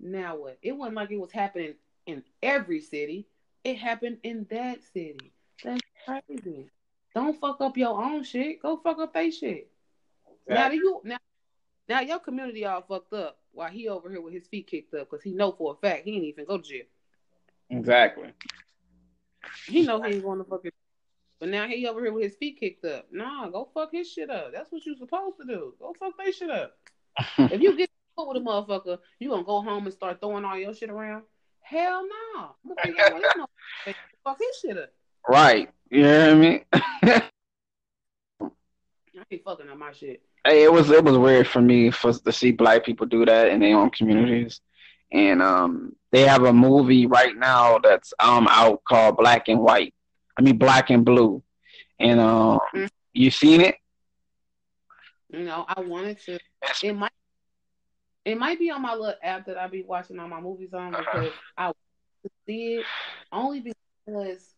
Now 0.00 0.36
what? 0.36 0.58
It 0.62 0.72
wasn't 0.72 0.96
like 0.96 1.10
it 1.10 1.20
was 1.20 1.32
happening 1.32 1.74
in 2.06 2.22
every 2.42 2.80
city. 2.80 3.26
It 3.64 3.76
happened 3.76 4.18
in 4.22 4.46
that 4.50 4.82
city. 4.92 5.32
That's 5.62 5.80
crazy. 6.04 6.70
Don't 7.14 7.38
fuck 7.40 7.60
up 7.60 7.76
your 7.76 8.02
own 8.02 8.22
shit. 8.22 8.62
Go 8.62 8.76
fuck 8.76 8.98
up 8.98 9.12
they 9.12 9.30
shit. 9.30 9.70
Exactly. 10.46 10.54
Now 10.54 10.70
you 10.70 11.00
now 11.04 11.18
now 11.88 12.00
your 12.00 12.18
community 12.18 12.64
all 12.64 12.82
fucked 12.82 13.12
up 13.12 13.38
while 13.52 13.70
he 13.70 13.88
over 13.88 14.10
here 14.10 14.20
with 14.20 14.34
his 14.34 14.46
feet 14.46 14.66
kicked 14.66 14.94
up 14.94 15.10
because 15.10 15.22
he 15.22 15.32
know 15.32 15.52
for 15.52 15.72
a 15.72 15.86
fact 15.86 16.04
he 16.04 16.14
ain't 16.14 16.24
even 16.24 16.44
go 16.44 16.58
to 16.58 16.62
jail. 16.62 16.84
Exactly. 17.70 18.30
He 19.66 19.82
know 19.82 20.02
he 20.02 20.14
ain't 20.14 20.22
going 20.22 20.38
to 20.38 20.44
fucking. 20.44 20.70
But 21.40 21.50
now 21.50 21.66
he 21.66 21.86
over 21.86 22.02
here 22.02 22.12
with 22.12 22.24
his 22.24 22.36
feet 22.36 22.58
kicked 22.58 22.84
up. 22.84 23.06
Nah, 23.12 23.48
go 23.48 23.68
fuck 23.72 23.90
his 23.92 24.10
shit 24.10 24.30
up. 24.30 24.52
That's 24.52 24.72
what 24.72 24.84
you 24.84 24.96
supposed 24.96 25.36
to 25.40 25.46
do. 25.46 25.74
Go 25.78 25.94
fuck 25.98 26.14
that 26.18 26.34
shit 26.34 26.50
up. 26.50 26.76
if 27.38 27.60
you 27.60 27.76
get 27.76 27.90
with 28.16 28.36
a 28.36 28.40
motherfucker, 28.40 28.98
you 29.18 29.30
gonna 29.30 29.44
go 29.44 29.62
home 29.62 29.84
and 29.84 29.94
start 29.94 30.20
throwing 30.20 30.44
all 30.44 30.58
your 30.58 30.74
shit 30.74 30.90
around? 30.90 31.22
Hell 31.60 32.06
no. 32.34 32.54
Nah. 32.64 33.46
fuck 34.24 34.38
his 34.38 34.56
shit 34.60 34.78
up. 34.78 34.90
Right. 35.28 35.70
You 35.90 36.02
know 36.02 36.20
what 36.20 36.30
I 36.30 36.34
mean? 36.34 36.64
I 36.72 37.22
ain't 39.30 39.44
fucking 39.44 39.68
up 39.68 39.78
my 39.78 39.92
shit. 39.92 40.22
Hey, 40.44 40.64
it 40.64 40.72
was 40.72 40.90
it 40.90 41.04
was 41.04 41.18
weird 41.18 41.46
for 41.46 41.60
me 41.60 41.90
for 41.90 42.12
to 42.12 42.32
see 42.32 42.52
black 42.52 42.84
people 42.84 43.06
do 43.06 43.26
that 43.26 43.48
in 43.48 43.60
their 43.60 43.76
own 43.76 43.90
communities, 43.90 44.60
and 45.12 45.42
um, 45.42 45.94
they 46.12 46.22
have 46.22 46.44
a 46.44 46.52
movie 46.52 47.06
right 47.06 47.36
now 47.36 47.78
that's 47.78 48.12
um 48.20 48.46
out 48.48 48.82
called 48.84 49.16
Black 49.16 49.48
and 49.48 49.60
White. 49.60 49.94
I 50.38 50.42
mean 50.42 50.56
Black 50.56 50.90
and 50.90 51.04
Blue, 51.04 51.42
and 51.98 52.20
um, 52.20 52.60
mm-hmm. 52.74 52.86
you 53.12 53.30
seen 53.30 53.60
it? 53.60 53.76
No, 55.30 55.64
I 55.68 55.80
wanted 55.80 56.18
to. 56.22 56.38
It 56.82 56.92
might 56.94 57.12
it 58.24 58.38
might 58.38 58.58
be 58.58 58.70
on 58.70 58.82
my 58.82 58.92
little 58.92 59.14
app 59.22 59.46
that 59.46 59.56
I 59.56 59.68
be 59.68 59.82
watching 59.82 60.18
all 60.18 60.28
my 60.28 60.40
movies 60.40 60.74
on 60.74 60.90
because 60.90 61.32
I 61.56 61.72
see 62.46 62.74
it 62.74 62.84
only 63.32 63.60
because 63.60 64.54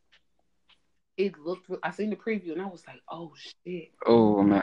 it 1.16 1.38
looked. 1.38 1.70
I 1.82 1.90
seen 1.90 2.10
the 2.10 2.16
preview 2.16 2.52
and 2.52 2.62
I 2.62 2.66
was 2.66 2.84
like, 2.86 3.00
"Oh 3.08 3.32
shit!" 3.36 3.92
Oh 4.06 4.42
man! 4.42 4.62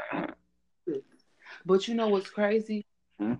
But 1.65 1.87
you 1.87 1.93
know 1.93 2.09
what's 2.09 2.29
crazy? 2.29 2.85
Hmm? 3.19 3.35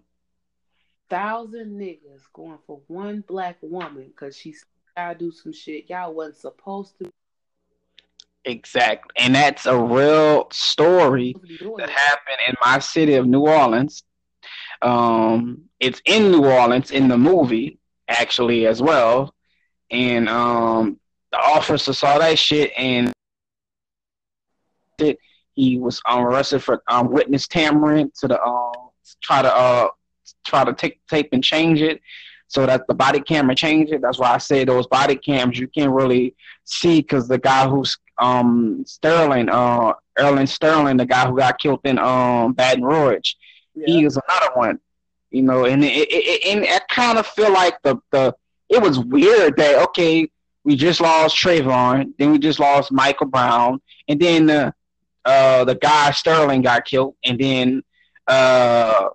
Thousand 1.09 1.79
niggas 1.79 2.21
going 2.33 2.59
for 2.65 2.81
one 2.87 3.23
black 3.27 3.57
woman 3.61 4.07
because 4.07 4.37
she's 4.37 4.65
gotta 4.95 5.17
do 5.17 5.31
some 5.31 5.53
shit 5.53 5.89
y'all 5.89 6.13
wasn't 6.13 6.37
supposed 6.37 6.97
to. 6.99 7.11
Exactly, 8.47 9.11
and 9.17 9.35
that's 9.35 9.65
a 9.65 9.77
real 9.77 10.47
story 10.53 11.35
that 11.77 11.89
happened 11.89 12.37
in 12.47 12.55
my 12.63 12.79
city 12.79 13.15
of 13.15 13.27
New 13.27 13.41
Orleans. 13.41 14.03
Um, 14.81 15.63
it's 15.81 16.01
in 16.05 16.31
New 16.31 16.45
Orleans 16.45 16.91
in 16.91 17.09
the 17.09 17.17
movie 17.17 17.77
actually 18.07 18.65
as 18.65 18.81
well, 18.81 19.35
and 19.91 20.29
um, 20.29 20.97
the 21.33 21.37
officer 21.39 21.91
saw 21.91 22.17
that 22.19 22.39
shit 22.39 22.71
and. 22.77 23.11
He 24.97 25.77
was 25.77 26.01
um, 26.07 26.21
arrested 26.21 26.63
for 26.63 26.81
um, 26.87 27.11
witness 27.11 27.47
tampering 27.47 28.11
to 28.19 28.29
the 28.29 28.39
uh, 28.39 28.71
try 29.21 29.41
to 29.41 29.53
uh, 29.53 29.87
try 30.45 30.63
to 30.63 30.71
take 30.71 31.05
tape 31.07 31.29
and 31.33 31.43
change 31.43 31.81
it 31.81 31.99
so 32.47 32.65
that 32.65 32.87
the 32.87 32.93
body 32.93 33.19
camera 33.19 33.55
change 33.55 33.89
it. 33.91 34.01
That's 34.01 34.19
why 34.19 34.33
I 34.33 34.37
say 34.37 34.63
those 34.63 34.87
body 34.87 35.15
cams 35.15 35.59
you 35.59 35.67
can't 35.67 35.91
really 35.91 36.35
see 36.63 37.01
because 37.01 37.27
the 37.27 37.39
guy 37.39 37.67
who's 37.67 37.97
um 38.19 38.83
Sterling, 38.85 39.49
uh, 39.49 39.93
Erling 40.17 40.47
Sterling, 40.47 40.97
the 40.97 41.05
guy 41.05 41.27
who 41.27 41.37
got 41.37 41.59
killed 41.59 41.81
in 41.83 41.99
um 41.99 42.53
Baton 42.53 42.83
Rouge, 42.83 43.33
yeah. 43.75 43.85
he 43.85 44.05
is 44.05 44.17
another 44.27 44.53
one. 44.55 44.79
You 45.29 45.43
know, 45.43 45.65
and 45.65 45.83
it, 45.83 45.87
it, 45.87 46.05
it 46.11 46.45
and 46.45 46.65
I 46.65 46.79
kind 46.89 47.17
of 47.17 47.27
feel 47.27 47.51
like 47.51 47.81
the 47.83 47.97
the 48.11 48.35
it 48.69 48.81
was 48.81 48.99
weird 48.99 49.57
that 49.57 49.81
okay, 49.89 50.29
we 50.63 50.75
just 50.75 51.01
lost 51.01 51.37
Trayvon, 51.37 52.13
then 52.17 52.31
we 52.31 52.39
just 52.39 52.59
lost 52.59 52.91
Michael 52.91 53.27
Brown, 53.27 53.81
and 54.07 54.19
then 54.19 54.49
uh, 54.49 54.71
uh, 55.25 55.65
the 55.65 55.75
guy 55.75 56.11
Sterling 56.11 56.61
got 56.61 56.85
killed, 56.85 57.15
and 57.23 57.39
then 57.39 57.83
uh, 58.27 59.09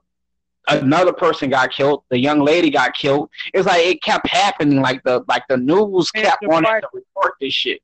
another 0.69 1.13
person 1.13 1.51
got 1.51 1.73
killed. 1.73 2.05
The 2.11 2.19
young 2.19 2.41
lady 2.41 2.71
got 2.71 2.95
killed. 2.95 3.31
It's 3.53 3.67
like 3.67 3.85
it 3.85 4.03
kept 4.03 4.29
happening. 4.29 4.81
Like 4.81 5.03
the 5.05 5.25
like 5.29 5.45
the 5.49 5.57
news 5.57 6.11
kept 6.11 6.47
wanting 6.47 6.81
to 6.81 6.89
report 6.93 7.35
this 7.41 7.55
shit. 7.55 7.83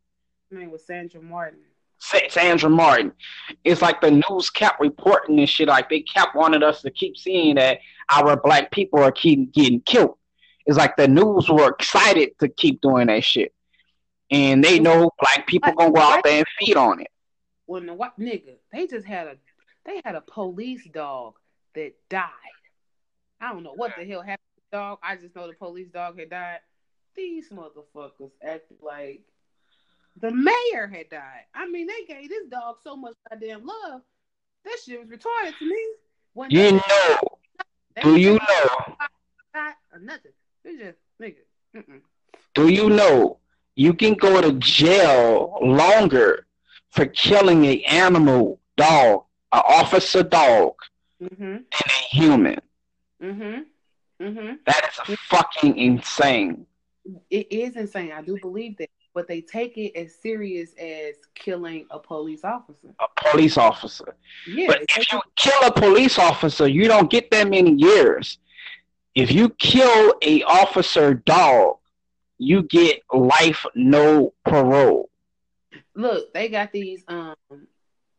Her 0.51 0.59
name 0.59 0.71
was 0.71 0.87
Sandra 0.87 1.21
Martin. 1.21 1.61
Sandra 1.99 2.71
Martin. 2.71 3.13
It's 3.65 3.83
like 3.83 4.01
the 4.01 4.11
news 4.11 4.51
kept 4.51 4.81
reporting 4.81 5.37
this 5.37 5.51
shit. 5.51 5.69
Like 5.69 5.91
they 5.91 6.01
kept 6.01 6.35
wanting 6.35 6.63
us 6.63 6.81
to 6.83 6.91
keep 6.91 7.17
seeing 7.17 7.57
that 7.57 7.81
our 8.11 8.37
black 8.41 8.71
people 8.71 9.03
are 9.03 9.13
keep 9.13 9.53
getting 9.53 9.81
killed. 9.81 10.17
It's 10.67 10.79
like 10.79 10.97
the 10.97 11.09
news 11.09 11.49
were 11.49 11.69
excited 11.69 12.39
to 12.41 12.49
keep 12.49 12.81
doing 12.81 13.09
that 13.09 13.25
shit, 13.25 13.53
and 14.31 14.63
they 14.63 14.79
know 14.79 15.11
black 15.19 15.47
people 15.47 15.73
gonna 15.73 15.93
go 15.93 16.01
out 16.01 16.23
there 16.25 16.39
and 16.39 16.47
feed 16.59 16.77
on 16.77 17.01
it. 17.01 17.09
When 17.67 17.87
the 17.87 17.95
what 17.95 18.19
nigga, 18.19 18.57
they 18.73 18.87
just 18.87 19.07
had 19.07 19.27
a 19.27 19.37
they 19.85 20.01
had 20.05 20.15
a 20.15 20.21
police 20.21 20.87
dog 20.93 21.35
that 21.75 21.93
died. 22.09 22.31
I 23.41 23.53
don't 23.53 23.63
know 23.63 23.75
what 23.75 23.95
the 23.97 24.05
hell 24.05 24.21
happened 24.21 24.39
to 24.57 24.63
the 24.71 24.77
dog. 24.77 24.99
I 25.03 25.17
just 25.17 25.35
know 25.35 25.47
the 25.47 25.55
police 25.55 25.89
dog 25.89 26.19
had 26.19 26.31
died. 26.31 26.59
These 27.17 27.51
motherfuckers 27.51 28.31
acted 28.43 28.77
like 28.83 29.23
the 30.21 30.31
mayor 30.31 30.87
had 30.87 31.09
died. 31.11 31.45
I 31.55 31.69
mean, 31.69 31.87
they 31.87 32.05
gave 32.13 32.29
this 32.29 32.47
dog 32.51 32.77
so 32.85 32.97
much 32.97 33.15
goddamn 33.31 33.65
love. 33.67 34.03
That 34.65 34.77
shit 34.85 35.01
was 35.01 35.09
retarded 35.09 35.57
to 35.59 35.65
me. 35.69 35.87
When 36.35 36.51
You 36.51 36.73
know? 36.73 37.19
they 37.97 38.03
Do 38.03 38.17
you 38.17 38.35
know? 38.35 38.95
nothing. 40.01 40.33
They 40.65 40.77
just 40.77 40.99
nigga. 41.21 41.35
Mm-mm. 41.77 42.01
Do 42.55 42.69
you 42.69 42.89
know 42.91 43.39
you 43.77 43.93
can 43.95 44.15
go 44.15 44.41
to 44.41 44.53
jail 44.55 45.59
longer 45.63 46.47
for 46.91 47.07
killing 47.07 47.65
a 47.65 47.83
animal 47.85 48.61
dog, 48.77 49.25
an 49.53 49.63
officer 49.69 50.23
dog, 50.23 50.75
Mm-hmm. 51.23 51.43
than 51.43 51.63
a 51.73 52.17
human? 52.17 52.61
Mm-hmm. 53.21 54.25
Mm-hmm. 54.25 54.53
That 54.67 54.91
is 55.09 55.19
fucking 55.29 55.77
insane. 55.77 56.67
It 57.31 57.51
is 57.51 57.75
insane. 57.77 58.13
I 58.13 58.23
do 58.23 58.39
believe 58.41 58.77
that. 58.79 58.91
But 59.19 59.27
they 59.27 59.41
take 59.41 59.77
it 59.77 59.99
as 59.99 60.15
serious 60.15 60.75
as 60.81 61.17
killing 61.35 61.89
a 61.91 61.99
police 61.99 62.45
officer. 62.45 62.95
A 63.01 63.31
police 63.33 63.59
officer. 63.59 64.15
Yeah. 64.47 64.69
But 64.69 64.83
if 64.97 65.13
you 65.13 65.21
kill 65.35 65.61
a 65.65 65.73
police 65.73 66.21
officer, 66.21 66.69
you 66.69 66.87
don't 66.87 67.11
get 67.11 67.29
that 67.33 67.51
many 67.51 67.73
years. 67.73 68.39
If 69.17 69.33
you 69.33 69.49
kill 69.49 70.15
a 70.23 70.45
officer 70.45 71.15
dog, 71.15 71.79
you 72.39 72.63
get 72.63 73.03
life 73.13 73.67
no 73.75 74.35
parole. 74.45 75.11
look, 75.97 76.33
they 76.33 76.49
got 76.49 76.71
these 76.71 77.03
um 77.09 77.35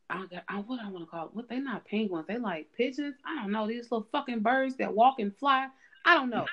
I 0.10 0.26
got 0.26 0.44
I, 0.50 0.58
what 0.58 0.82
I 0.82 0.90
want 0.90 1.06
to 1.06 1.10
call 1.10 1.28
it. 1.28 1.34
What 1.34 1.48
they 1.48 1.60
not 1.60 1.86
penguins, 1.86 2.28
they 2.28 2.40
like 2.40 2.68
pigeons. 2.76 3.16
I 3.26 3.42
don't 3.42 3.54
know, 3.54 3.70
these 3.70 3.90
little 3.90 4.10
fucking 4.12 4.42
birds 4.42 4.76
that 4.80 4.94
walk 4.94 5.20
and 5.20 5.34
fly. 5.38 5.70
I 6.04 6.16
don't 6.16 6.30
know. 6.30 6.46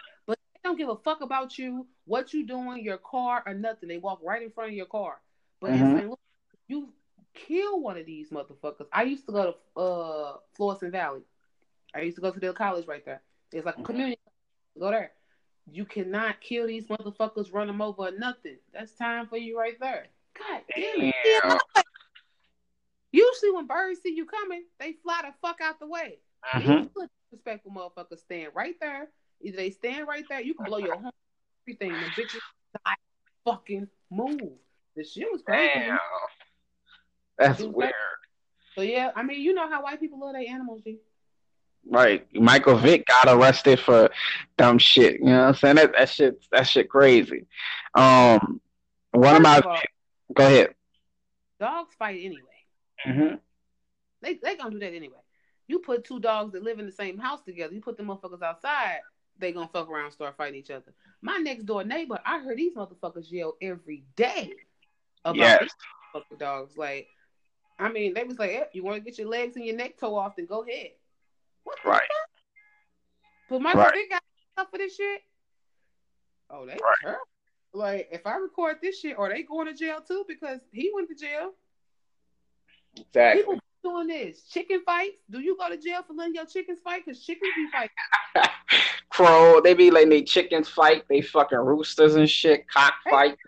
Don't 0.67 0.77
give 0.77 0.89
a 0.89 0.97
fuck 0.97 1.21
about 1.21 1.59
you, 1.59 1.87
what 2.07 2.35
you 2.35 2.45
doing, 2.45 2.83
your 2.83 2.99
car 2.99 3.41
or 3.47 3.55
nothing. 3.55 3.89
They 3.89 3.99
walk 3.99 4.19
right 4.21 4.43
in 4.43 4.51
front 4.51 4.71
of 4.71 4.77
your 4.77 4.87
car. 4.87 5.21
But 5.61 5.71
it's 5.71 5.81
Mhm. 5.81 6.11
like, 6.11 6.19
you 6.67 6.93
kill 7.35 7.81
one 7.81 7.97
of 7.97 8.05
these 8.05 8.31
motherfuckers. 8.31 8.89
I 8.93 9.05
used 9.05 9.27
to 9.27 9.33
go 9.33 9.53
to 9.53 9.81
uh 9.81 10.39
Florissant 10.55 10.91
Valley. 10.91 11.23
I 11.95 12.01
used 12.01 12.17
to 12.17 12.21
go 12.21 12.33
to 12.33 12.41
their 12.41 12.53
college 12.53 12.89
right 12.89 13.05
there. 13.05 13.23
It's 13.53 13.65
like 13.65 13.77
a 13.77 13.81
Mhm. 13.81 13.85
community. 13.85 14.21
Go 14.77 14.91
there. 14.91 15.13
You 15.71 15.85
cannot 15.85 16.41
kill 16.41 16.67
these 16.67 16.89
motherfuckers, 16.89 17.53
run 17.53 17.69
them 17.69 17.81
over, 17.81 18.09
or 18.09 18.11
nothing. 18.11 18.59
That's 18.73 18.93
time 18.97 19.29
for 19.29 19.37
you 19.37 19.57
right 19.57 19.79
there. 19.79 20.09
God 20.35 20.65
damn 20.75 21.01
it. 21.01 21.63
Usually 23.13 23.53
when 23.53 23.69
birds 23.69 24.01
see 24.01 24.17
you 24.17 24.27
coming, 24.27 24.65
they 24.79 24.95
fly 24.95 25.23
the 25.23 25.33
fuck 25.41 25.61
out 25.61 25.79
the 25.79 25.87
way. 25.87 26.19
Mhm. 26.43 26.93
These 26.93 27.09
disrespectful 27.31 27.71
motherfuckers 27.71 28.19
stand 28.19 28.53
right 28.57 28.79
there. 28.81 29.13
Either 29.43 29.57
they 29.57 29.71
stand 29.71 30.07
right 30.09 30.25
there, 30.29 30.41
you 30.41 30.55
can 30.55 30.67
blow 30.67 30.79
your 30.79 30.95
horn, 30.95 31.13
everything. 31.65 31.93
The 31.93 32.23
bitches 32.23 32.41
not 32.85 32.99
fucking 33.45 33.89
move. 34.11 34.53
The 34.97 35.05
shit 35.05 35.27
was 35.31 35.43
crazy. 35.43 35.73
Damn. 35.75 35.99
That's 37.39 37.61
Dude, 37.61 37.75
weird. 37.75 37.93
So 38.75 38.83
yeah, 38.83 39.11
I 39.15 39.23
mean, 39.23 39.41
you 39.41 39.55
know 39.55 39.69
how 39.69 39.83
white 39.83 40.01
people 40.01 40.21
love 40.21 40.33
their 40.33 40.49
animals, 40.49 40.83
G. 40.83 40.99
Right. 41.89 42.27
Michael 42.35 42.77
Vick 42.77 43.07
got 43.07 43.29
arrested 43.29 43.79
for 43.79 44.11
dumb 44.59 44.79
shit. 44.79 45.21
You 45.21 45.27
know 45.27 45.41
what 45.41 45.49
I'm 45.49 45.55
saying? 45.55 45.77
That 45.77 45.93
that 45.97 46.09
shit 46.09 46.45
that 46.53 46.67
shit 46.67 46.89
crazy. 46.89 47.47
Um 47.95 48.61
one 49.13 49.37
of 49.37 49.43
my 49.43 49.61
all, 49.61 49.81
go 50.35 50.47
ahead. 50.47 50.75
dogs 51.61 51.95
fight 51.99 52.21
anyway. 52.23 52.43
hmm 53.05 53.35
They 54.21 54.35
they 54.43 54.57
gonna 54.57 54.71
do 54.71 54.81
that 54.81 54.95
anyway. 54.95 55.15
You 55.69 55.79
put 55.79 56.05
two 56.05 56.21
dogs 56.21 56.53
that 56.53 56.63
live 56.63 56.79
in 56.79 56.87
the 56.87 56.93
same 56.93 57.19
house 57.19 57.43
together, 57.43 57.73
you 57.75 57.81
put 57.81 57.97
them 57.97 58.07
motherfuckers 58.07 58.43
outside, 58.43 58.99
they 59.39 59.53
gonna 59.53 59.69
fuck 59.69 59.89
around 59.89 60.07
and 60.07 60.13
start 60.15 60.37
fighting 60.37 60.59
each 60.59 60.71
other. 60.71 60.93
My 61.23 61.39
next 61.39 61.65
door 61.65 61.85
neighbor, 61.85 62.21
I 62.25 62.39
heard 62.39 62.59
these 62.59 62.75
motherfuckers 62.75 63.31
yell 63.31 63.57
every 63.61 64.05
day 64.17 64.53
about 65.25 65.37
Yes. 65.37 65.61
these 65.63 65.75
fucking 66.13 66.39
dogs. 66.39 66.77
Like, 66.77 67.09
I 67.79 67.91
mean, 67.91 68.15
they 68.15 68.25
was 68.25 68.39
like, 68.39 68.51
eh, 68.51 68.65
"You 68.73 68.83
want 68.83 68.97
to 68.97 69.01
get 69.01 69.19
your 69.19 69.29
legs 69.29 69.57
and 69.57 69.65
your 69.65 69.77
neck 69.77 69.99
toe 69.99 70.17
off? 70.17 70.37
Then 70.37 70.47
go 70.47 70.63
ahead." 70.63 70.93
What 71.65 71.79
the 71.83 71.91
Right. 71.91 72.01
fuck? 72.01 72.31
But 73.49 73.63
my 73.63 73.75
Right. 73.75 73.95
Vick 73.95 74.11
got 74.11 74.23
stuff 74.53 74.71
for 74.71 74.79
this 74.79 74.97
shit. 74.97 75.23
Oh, 76.51 76.65
they 76.65 76.77
Right. 76.77 76.97
terrible. 77.03 77.25
Like, 77.73 78.09
if 78.11 78.27
I 78.27 78.37
record 78.37 78.81
this 78.81 79.01
shit, 79.01 79.19
are 79.19 79.29
they 79.29 79.43
going 79.43 79.67
to 79.67 79.75
jail 79.75 80.01
too? 80.01 80.25
Because 80.27 80.61
he 80.73 80.91
went 80.95 81.09
to 81.09 81.15
jail. 81.15 81.55
Exactly. 82.97 83.43
People 83.43 83.61
doing 83.83 84.07
this 84.07 84.49
chicken 84.49 84.83
fights. 84.85 85.21
Do 85.29 85.41
you 85.41 85.57
go 85.57 85.69
to 85.69 85.77
jail 85.77 86.03
for 86.03 86.15
letting 86.15 86.35
your 86.35 86.47
chickens 86.47 86.81
fight? 86.81 87.05
Because 87.05 87.23
chickens 87.25 87.53
be 87.55 87.69
fighting. 87.71 87.91
Crow, 89.17 89.63
they 89.63 89.73
be 89.73 89.91
letting 89.91 90.11
they 90.11 90.23
chickens 90.23 90.69
fight, 90.69 91.05
they 91.09 91.23
fucking 91.23 91.57
roosters 91.57 92.17
and 92.17 92.29
shit, 92.29 92.69
cockfight. 92.69 93.39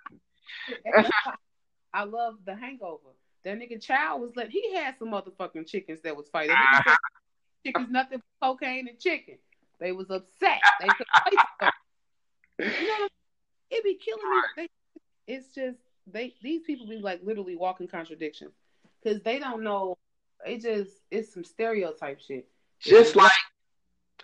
I 1.92 2.04
love 2.04 2.36
the 2.46 2.56
Hangover. 2.56 3.10
That 3.44 3.58
nigga 3.58 3.78
Child 3.78 4.22
was 4.22 4.34
let. 4.34 4.48
He 4.48 4.74
had 4.74 4.98
some 4.98 5.08
motherfucking 5.08 5.66
chickens 5.66 6.00
that 6.02 6.16
was 6.16 6.30
fighting. 6.30 6.56
Said 6.86 6.94
chickens 7.66 7.90
nothing 7.90 8.22
but 8.40 8.46
cocaine 8.46 8.88
and 8.88 8.98
chicken. 8.98 9.36
They 9.78 9.92
was 9.92 10.10
upset. 10.10 10.60
They 10.80 10.88
could. 10.88 11.06
You 12.60 12.66
know, 12.66 13.08
it 13.70 13.84
be 13.84 13.94
killing 14.04 14.30
me. 14.30 14.40
They, 14.56 14.68
it's 15.32 15.54
just 15.54 15.78
they. 16.08 16.34
These 16.42 16.62
people 16.62 16.88
be 16.88 16.96
like 16.96 17.20
literally 17.22 17.54
walking 17.54 17.86
contradictions 17.86 18.50
because 19.00 19.22
they 19.22 19.38
don't 19.38 19.62
know. 19.62 19.96
It 20.44 20.62
just 20.62 20.90
it's 21.08 21.32
some 21.32 21.44
stereotype 21.44 22.20
shit. 22.20 22.48
Just 22.80 23.14
like 23.14 23.30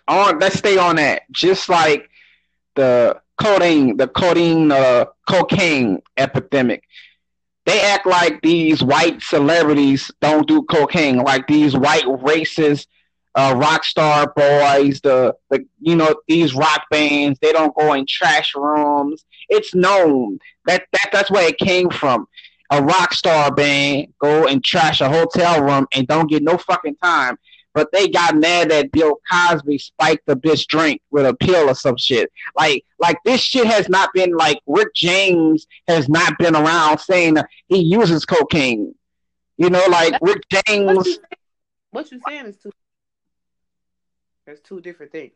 on 0.07 0.39
let's 0.39 0.57
stay 0.57 0.77
on 0.77 0.97
that. 0.97 1.23
Just 1.31 1.69
like 1.69 2.09
the 2.75 3.21
codeine, 3.41 3.97
the 3.97 4.07
codeine 4.07 4.71
uh 4.71 5.05
cocaine 5.27 6.01
epidemic. 6.17 6.83
They 7.65 7.81
act 7.81 8.05
like 8.05 8.41
these 8.41 8.83
white 8.83 9.21
celebrities 9.23 10.11
don't 10.21 10.47
do 10.47 10.61
cocaine, 10.63 11.17
like 11.17 11.47
these 11.47 11.75
white 11.75 12.05
racist 12.05 12.85
uh, 13.35 13.53
rock 13.57 13.83
star 13.83 14.31
boys, 14.35 15.01
the 15.01 15.35
the 15.49 15.65
you 15.79 15.95
know 15.95 16.15
these 16.27 16.55
rock 16.55 16.85
bands. 16.89 17.37
They 17.41 17.51
don't 17.51 17.75
go 17.75 17.93
in 17.93 18.05
trash 18.07 18.53
rooms. 18.55 19.25
It's 19.49 19.75
known 19.75 20.39
that, 20.65 20.85
that 20.93 21.09
that's 21.11 21.29
where 21.29 21.47
it 21.47 21.57
came 21.57 21.89
from. 21.89 22.27
A 22.71 22.81
rock 22.81 23.13
star 23.13 23.53
band 23.53 24.07
go 24.19 24.47
and 24.47 24.63
trash 24.63 25.01
a 25.01 25.09
hotel 25.09 25.61
room 25.61 25.85
and 25.93 26.07
don't 26.07 26.29
get 26.29 26.43
no 26.43 26.57
fucking 26.57 26.95
time. 26.95 27.37
But 27.75 27.91
they 27.91 28.07
got 28.07 28.37
mad 28.37 28.71
that 28.71 28.91
Bill 28.91 29.19
Cosby 29.31 29.77
spiked 29.77 30.25
the 30.25 30.35
bitch 30.35 30.65
drink 30.65 31.01
with 31.11 31.25
a 31.25 31.35
pill 31.35 31.69
or 31.69 31.75
some 31.75 31.97
shit. 31.97 32.31
Like, 32.57 32.85
like 32.99 33.17
this 33.25 33.41
shit 33.41 33.67
has 33.67 33.89
not 33.89 34.09
been 34.13 34.31
like 34.35 34.59
Rick 34.65 34.95
James 34.95 35.67
has 35.87 36.07
not 36.09 36.37
been 36.39 36.55
around 36.55 36.99
saying 36.99 37.35
he 37.67 37.79
uses 37.79 38.25
cocaine. 38.25 38.95
You 39.57 39.69
know, 39.69 39.85
like 39.89 40.13
Rick 40.21 40.43
What 40.49 40.65
James. 40.67 41.05
you, 41.05 41.17
what 41.91 42.11
you 42.11 42.19
saying 42.19 42.45
is 42.47 42.57
two. 42.57 42.71
There's 44.45 44.61
two 44.61 44.79
different 44.79 45.11
things. 45.11 45.33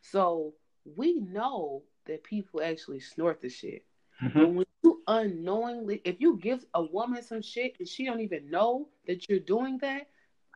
So 0.00 0.54
we 0.96 1.14
know 1.20 1.82
that 2.06 2.24
people 2.24 2.62
actually 2.62 3.00
snort 3.00 3.40
the 3.42 3.48
shit. 3.50 3.84
Mm-hmm. 4.22 4.38
But 4.38 4.48
when 4.54 4.66
you 4.82 5.02
unknowingly, 5.06 6.00
if 6.04 6.20
you 6.20 6.38
give 6.38 6.64
a 6.74 6.82
woman 6.82 7.22
some 7.22 7.42
shit 7.42 7.76
and 7.78 7.86
she 7.88 8.04
don't 8.06 8.20
even 8.20 8.50
know 8.50 8.88
that 9.06 9.28
you're 9.28 9.38
doing 9.38 9.78
that, 9.78 10.08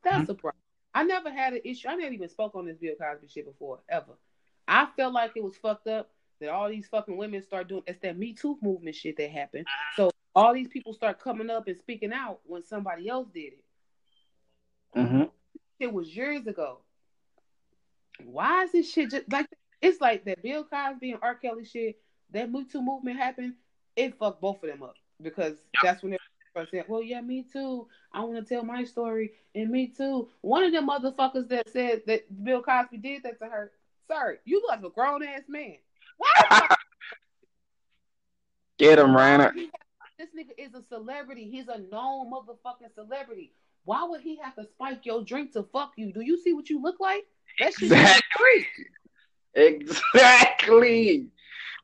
that's 0.05 0.22
Mm-hmm. 0.22 0.31
a 0.31 0.35
problem. 0.35 0.62
I 0.99 1.05
never 1.05 1.30
had 1.30 1.53
an 1.53 1.61
issue. 1.64 1.86
I 1.86 1.94
never 1.94 2.12
even 2.12 2.28
spoke 2.28 2.57
on 2.57 2.66
this 2.66 2.76
Bill 2.76 2.96
Cosby 3.01 3.28
shit 3.28 3.46
before, 3.46 3.78
ever. 3.88 4.18
I 4.66 4.88
felt 4.96 5.14
like 5.14 5.30
it 5.36 5.44
was 5.44 5.57
fucked 5.57 5.86
up 5.86 6.11
that 6.40 6.49
all 6.51 6.68
these 6.68 6.88
fucking 6.88 7.16
women 7.16 7.40
start 7.40 7.68
doing. 7.68 7.84
It's 7.86 8.01
that 8.01 8.18
Me 8.18 8.32
Too 8.32 8.59
movement 8.61 8.96
shit 8.96 9.16
that 9.18 9.30
happened. 9.30 9.68
So 9.94 10.11
all 10.34 10.53
these 10.53 10.66
people 10.66 10.92
start 10.92 11.20
coming 11.20 11.51
up 11.51 11.68
and 11.68 11.78
speaking 11.78 12.12
out 12.12 12.40
when 12.46 12.64
somebody 12.64 13.09
else 13.09 13.28
did 13.32 13.53
it. 13.53 13.64
hmm 14.92 15.22
It 15.78 15.92
was 15.92 16.16
years 16.16 16.49
ago. 16.49 16.80
Why 18.24 18.64
is 18.64 18.72
this 18.72 18.92
shit 18.92 19.12
just 19.12 19.30
like 19.30 19.46
it's 19.80 20.01
like 20.01 20.24
that 20.24 20.42
Bill 20.42 20.64
Cosby 20.64 21.12
and 21.12 21.20
R. 21.22 21.36
Kelly 21.36 21.64
shit, 21.64 22.01
that 22.32 22.51
Me 22.51 22.64
Too 22.64 22.82
movement 22.82 23.18
happened, 23.18 23.55
it 23.94 24.18
fucked 24.18 24.40
both 24.40 24.64
of 24.64 24.68
them 24.68 24.82
up. 24.82 24.96
Because 25.22 25.59
that's 25.80 26.03
when 26.03 26.11
they 26.11 26.18
saying, 26.66 26.84
Well, 26.88 27.02
yeah, 27.02 27.20
me 27.20 27.44
too. 27.50 27.86
I 28.12 28.24
want 28.24 28.36
to 28.36 28.54
tell 28.54 28.64
my 28.64 28.84
story 28.84 29.32
and 29.54 29.70
me 29.70 29.88
too. 29.88 30.28
One 30.40 30.64
of 30.64 30.72
them 30.72 30.88
motherfuckers 30.88 31.48
that 31.48 31.68
said 31.70 32.02
that 32.06 32.44
Bill 32.44 32.62
Cosby 32.62 32.98
did 32.98 33.22
that 33.24 33.38
to 33.40 33.46
her, 33.46 33.72
sir, 34.11 34.38
you 34.44 34.61
look 34.61 34.70
like 34.70 34.90
a 34.90 34.94
grown 34.94 35.22
ass 35.22 35.42
man. 35.48 35.76
Why? 36.16 36.68
Get 38.78 38.98
him, 38.98 39.14
Rana. 39.16 39.52
This 40.18 40.28
nigga 40.36 40.52
is 40.56 40.74
a 40.74 40.82
celebrity. 40.88 41.48
He's 41.50 41.68
a 41.68 41.78
known 41.78 42.30
motherfucking 42.32 42.94
celebrity. 42.94 43.52
Why 43.84 44.04
would 44.04 44.20
he 44.20 44.36
have 44.42 44.54
to 44.56 44.64
spike 44.64 45.06
your 45.06 45.24
drink 45.24 45.52
to 45.52 45.62
fuck 45.72 45.92
you? 45.96 46.12
Do 46.12 46.20
you 46.20 46.40
see 46.40 46.52
what 46.52 46.68
you 46.68 46.80
look 46.82 47.00
like? 47.00 47.24
That 47.59 47.72
shit 47.74 47.90
exactly. 47.90 48.66
Exactly. 49.54 51.26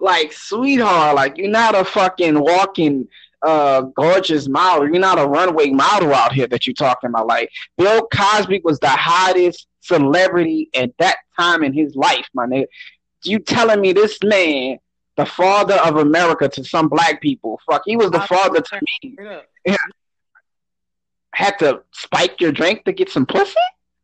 Like, 0.01 0.33
sweetheart, 0.33 1.17
like 1.17 1.39
you're 1.39 1.49
not 1.49 1.75
a 1.75 1.85
fucking 1.85 2.39
walking 2.39 3.09
uh 3.45 3.83
gorgeous 3.83 4.49
model. 4.49 4.89
You're 4.89 4.99
not 4.99 5.19
a 5.19 5.27
runway 5.27 5.71
model 5.71 6.15
out 6.15 6.33
here 6.33 6.47
that 6.47 6.67
you're 6.67 6.75
talking 6.75 7.11
about. 7.11 7.27
Like 7.27 7.51
Bill 7.77 8.07
Cosby 8.13 8.63
was 8.65 8.79
the 8.81 8.89
hottest 8.89 9.67
celebrity 9.81 10.71
at 10.75 10.97
that 10.99 11.17
time 11.39 11.63
in 11.63 11.73
his 11.73 11.95
life, 11.95 12.27
my 12.33 12.47
nigga. 12.47 12.67
You 13.25 13.39
telling 13.39 13.81
me 13.81 13.93
this 13.93 14.19
man, 14.23 14.79
the 15.17 15.27
father 15.27 15.75
of 15.75 15.97
America 15.97 16.49
to 16.49 16.65
some 16.65 16.89
black 16.89 17.21
people, 17.21 17.61
fuck, 17.69 17.83
he 17.85 17.97
was 17.97 18.11
the 18.11 18.21
father 18.21 18.61
to 18.61 18.81
me. 19.03 19.17
Yeah. 19.65 19.77
Had 21.35 21.59
to 21.61 21.83
spike 21.93 22.41
your 22.41 22.53
drink 22.53 22.85
to 22.85 22.93
get 22.93 23.11
some 23.11 23.27
pussy? 23.27 23.55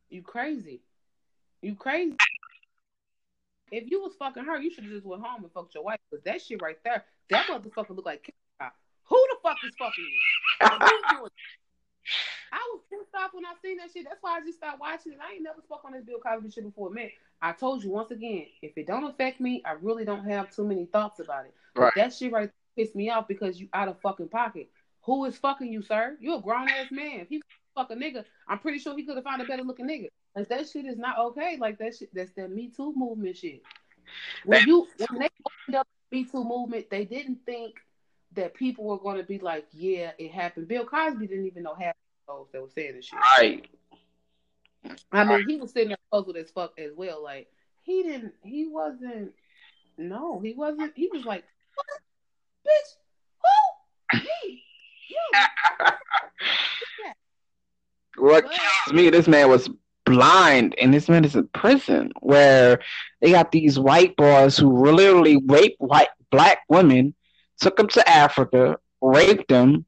You 0.08 0.22
crazy. 0.22 0.80
You 1.62 1.74
crazy. 1.74 2.16
If 3.70 3.90
you 3.90 4.00
was 4.02 4.12
fucking 4.18 4.44
her, 4.44 4.58
you 4.60 4.70
should 4.70 4.84
have 4.84 4.92
just 4.92 5.06
went 5.06 5.22
home 5.22 5.44
and 5.44 5.52
fucked 5.52 5.74
your 5.74 5.84
wife. 5.84 6.00
But 6.10 6.24
that 6.24 6.42
shit 6.42 6.60
right 6.60 6.78
there, 6.84 7.04
that 7.30 7.46
motherfucker 7.46 7.94
look 7.94 8.06
like 8.06 8.34
fuck 9.42 9.56
is 9.64 9.72
fucking 9.78 10.04
you? 10.04 11.28
I 12.52 12.68
was 12.72 12.80
pissed 12.90 13.14
off 13.14 13.30
when 13.32 13.46
I 13.46 13.54
seen 13.62 13.76
that 13.78 13.90
shit. 13.92 14.04
That's 14.04 14.18
why 14.20 14.38
I 14.38 14.40
just 14.40 14.58
stopped 14.58 14.80
watching 14.80 15.12
it. 15.12 15.18
I 15.22 15.34
ain't 15.34 15.42
never 15.42 15.60
spoke 15.62 15.82
on 15.84 15.92
this 15.92 16.04
Bill 16.04 16.18
Cosby 16.18 16.50
shit 16.50 16.64
before, 16.64 16.90
man. 16.90 17.10
I 17.40 17.52
told 17.52 17.84
you 17.84 17.90
once 17.90 18.10
again, 18.10 18.46
if 18.62 18.76
it 18.76 18.86
don't 18.86 19.04
affect 19.04 19.40
me, 19.40 19.62
I 19.64 19.72
really 19.80 20.04
don't 20.04 20.24
have 20.28 20.54
too 20.54 20.64
many 20.64 20.86
thoughts 20.86 21.20
about 21.20 21.46
it. 21.46 21.54
Right. 21.76 21.92
But 21.94 22.00
that 22.00 22.14
shit 22.14 22.32
right 22.32 22.50
pissed 22.76 22.94
me 22.94 23.10
off 23.10 23.28
because 23.28 23.60
you 23.60 23.68
out 23.72 23.88
of 23.88 24.00
fucking 24.00 24.28
pocket. 24.28 24.68
Who 25.02 25.24
is 25.24 25.36
fucking 25.36 25.72
you, 25.72 25.82
sir? 25.82 26.16
You 26.20 26.36
a 26.36 26.40
grown 26.40 26.68
ass 26.68 26.90
man. 26.90 27.20
If 27.20 27.28
he 27.28 27.42
fuck 27.74 27.90
a 27.90 27.94
nigga, 27.94 28.24
I'm 28.48 28.58
pretty 28.58 28.78
sure 28.78 28.96
he 28.96 29.04
could 29.04 29.16
have 29.16 29.24
found 29.24 29.42
a 29.42 29.44
better 29.44 29.62
looking 29.62 29.88
nigga. 29.88 30.08
Like 30.36 30.48
that 30.48 30.68
shit 30.68 30.86
is 30.86 30.98
not 30.98 31.18
okay. 31.18 31.56
Like 31.58 31.78
that 31.78 31.96
shit. 31.96 32.14
That's 32.14 32.32
that 32.32 32.50
Me 32.50 32.70
Too 32.74 32.92
movement 32.96 33.36
shit. 33.36 33.62
When 34.44 34.66
you 34.66 34.88
when 35.08 35.20
they 35.20 35.28
opened 35.46 35.76
up 35.76 35.88
the 36.10 36.16
Me 36.16 36.24
Too 36.24 36.44
movement, 36.44 36.90
they 36.90 37.04
didn't 37.04 37.38
think 37.46 37.76
that 38.34 38.54
people 38.54 38.84
were 38.84 38.98
going 38.98 39.16
to 39.16 39.24
be 39.24 39.38
like, 39.38 39.66
yeah, 39.72 40.12
it 40.18 40.30
happened. 40.30 40.68
Bill 40.68 40.84
Cosby 40.84 41.26
didn't 41.26 41.46
even 41.46 41.62
know 41.62 41.74
half 41.74 41.94
of 42.28 42.36
those 42.36 42.46
that 42.52 42.62
were 42.62 42.68
saying 42.68 42.96
this 42.96 43.06
shit. 43.06 43.18
Right. 43.38 43.66
I 45.12 45.24
mean, 45.24 45.48
he 45.48 45.56
was 45.56 45.72
sitting 45.72 45.88
there 45.88 45.98
puzzled 46.10 46.36
as 46.36 46.50
fuck 46.50 46.78
as 46.78 46.92
well. 46.96 47.22
Like 47.22 47.48
he 47.82 48.02
didn't. 48.02 48.34
He 48.42 48.66
wasn't. 48.68 49.32
No, 49.98 50.40
he 50.40 50.54
wasn't. 50.54 50.92
He 50.96 51.08
was 51.12 51.24
like, 51.24 51.44
what? 51.74 51.86
bitch, 52.66 52.96
who? 54.12 54.18
Me? 54.18 54.62
You? 55.08 55.40
what 58.22 58.44
kills 58.44 58.94
me? 58.94 59.10
This 59.10 59.28
man 59.28 59.48
was 59.48 59.68
blind, 60.04 60.74
and 60.80 60.94
this 60.94 61.08
man 61.08 61.24
is 61.24 61.36
in 61.36 61.48
prison 61.48 62.12
where 62.20 62.80
they 63.20 63.30
got 63.32 63.52
these 63.52 63.78
white 63.78 64.16
boys 64.16 64.56
who 64.56 64.84
literally 64.84 65.42
rape 65.46 65.76
white 65.78 66.08
black 66.30 66.60
women, 66.68 67.14
took 67.60 67.76
them 67.76 67.88
to 67.88 68.08
Africa, 68.08 68.78
raped 69.00 69.48
them. 69.48 69.84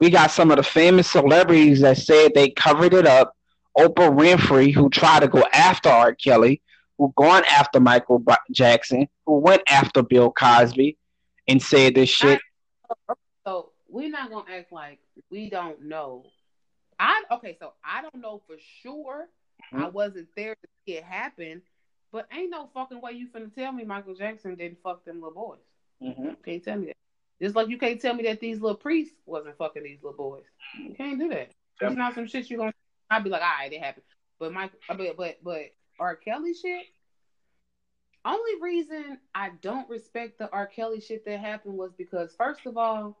We 0.00 0.10
got 0.10 0.30
some 0.30 0.50
of 0.50 0.56
the 0.56 0.62
famous 0.62 1.10
celebrities 1.10 1.80
that 1.80 1.98
said 1.98 2.32
they 2.34 2.50
covered 2.50 2.94
it 2.94 3.06
up. 3.06 3.36
Oprah 3.76 4.12
Winfrey, 4.12 4.74
who 4.74 4.88
tried 4.90 5.20
to 5.20 5.28
go 5.28 5.44
after 5.52 5.88
R. 5.88 6.14
Kelly, 6.14 6.62
who 6.98 7.12
gone 7.16 7.44
after 7.50 7.78
Michael 7.78 8.24
Jackson, 8.50 9.08
who 9.26 9.38
went 9.38 9.62
after 9.68 10.02
Bill 10.02 10.32
Cosby, 10.32 10.96
and 11.46 11.62
said 11.62 11.94
this 11.94 12.08
shit. 12.08 12.40
So 13.46 13.70
we're 13.88 14.10
not 14.10 14.30
gonna 14.30 14.50
act 14.50 14.72
like 14.72 14.98
we 15.30 15.50
don't 15.50 15.82
know. 15.82 16.24
I 16.98 17.22
okay, 17.32 17.56
so 17.60 17.74
I 17.84 18.02
don't 18.02 18.20
know 18.20 18.42
for 18.46 18.56
sure 18.82 19.28
Mm-hmm. 19.72 19.84
I 19.84 19.88
wasn't 19.88 20.28
there 20.36 20.54
to 20.54 20.68
see 20.84 20.96
it 20.96 21.04
happen, 21.04 21.62
but 22.12 22.26
ain't 22.32 22.50
no 22.50 22.68
fucking 22.74 23.00
way 23.00 23.12
you 23.12 23.28
finna 23.28 23.54
tell 23.54 23.72
me 23.72 23.84
Michael 23.84 24.14
Jackson 24.14 24.54
didn't 24.54 24.78
fuck 24.82 25.04
them 25.04 25.20
little 25.20 25.34
boys. 25.34 25.58
Mm-hmm. 26.02 26.30
Can't 26.44 26.64
tell 26.64 26.76
me 26.78 26.86
that. 26.88 26.96
Just 27.42 27.56
like 27.56 27.68
you 27.68 27.78
can't 27.78 28.00
tell 28.00 28.14
me 28.14 28.24
that 28.24 28.40
these 28.40 28.60
little 28.60 28.76
priests 28.76 29.14
wasn't 29.26 29.56
fucking 29.56 29.82
these 29.82 30.02
little 30.02 30.16
boys. 30.16 30.44
You 30.78 30.94
can't 30.94 31.18
do 31.18 31.28
that. 31.30 31.52
It's 31.80 31.96
not 31.96 32.14
some 32.14 32.26
shit 32.26 32.50
you're 32.50 32.58
gonna. 32.58 32.72
I'd 33.10 33.24
be 33.24 33.30
like, 33.30 33.42
all 33.42 33.48
right, 33.58 33.72
it 33.72 33.82
happened. 33.82 34.04
But 34.38 34.52
my, 34.52 34.70
but 34.88 35.16
but 35.16 35.38
but 35.42 35.62
R. 35.98 36.16
Kelly 36.16 36.54
shit. 36.54 36.84
Only 38.24 38.60
reason 38.60 39.18
I 39.34 39.50
don't 39.62 39.88
respect 39.88 40.38
the 40.38 40.50
R. 40.50 40.66
Kelly 40.66 41.00
shit 41.00 41.24
that 41.24 41.40
happened 41.40 41.78
was 41.78 41.92
because 41.96 42.34
first 42.36 42.66
of 42.66 42.76
all, 42.76 43.16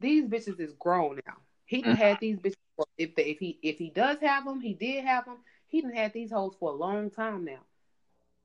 these 0.00 0.26
bitches 0.26 0.58
is 0.58 0.72
grown 0.80 1.20
now. 1.26 1.36
He 1.64 1.82
mm-hmm. 1.82 1.92
had 1.92 2.18
these 2.20 2.38
bitches. 2.38 2.54
If 2.98 3.14
the, 3.14 3.30
if 3.30 3.38
he 3.38 3.58
if 3.62 3.78
he 3.78 3.90
does 3.90 4.18
have 4.20 4.44
them, 4.44 4.60
he 4.60 4.74
did 4.74 5.04
have 5.04 5.26
them. 5.26 5.38
He 5.68 5.80
done 5.80 5.92
had 5.92 6.12
these 6.12 6.32
hoes 6.32 6.54
for 6.58 6.70
a 6.70 6.74
long 6.74 7.10
time 7.10 7.44
now. 7.44 7.60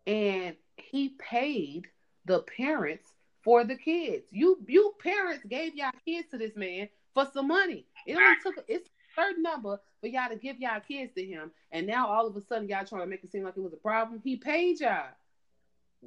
And 0.05 0.55
he 0.77 1.09
paid 1.09 1.87
the 2.25 2.39
parents 2.39 3.09
for 3.47 3.63
the 3.63 3.77
kids. 3.77 4.25
You 4.29 4.57
you 4.67 4.93
parents 4.99 5.45
gave 5.47 5.73
y'all 5.73 5.91
kids 6.03 6.27
to 6.31 6.37
this 6.37 6.57
man 6.57 6.89
for 7.13 7.25
some 7.33 7.47
money. 7.47 7.85
It 8.05 8.17
only 8.17 8.35
took 8.43 8.55
it's 8.67 8.89
a 8.89 9.21
certain 9.21 9.41
number 9.41 9.79
for 10.01 10.07
y'all 10.07 10.27
to 10.27 10.35
give 10.35 10.59
y'all 10.59 10.81
kids 10.85 11.13
to 11.13 11.23
him. 11.23 11.51
And 11.71 11.87
now 11.87 12.09
all 12.09 12.27
of 12.27 12.35
a 12.35 12.41
sudden 12.41 12.67
y'all 12.67 12.83
trying 12.83 13.03
to 13.03 13.07
make 13.07 13.23
it 13.23 13.31
seem 13.31 13.45
like 13.45 13.55
it 13.55 13.63
was 13.63 13.71
a 13.71 13.77
problem. 13.77 14.19
He 14.21 14.35
paid 14.35 14.81
y'all. 14.81 15.05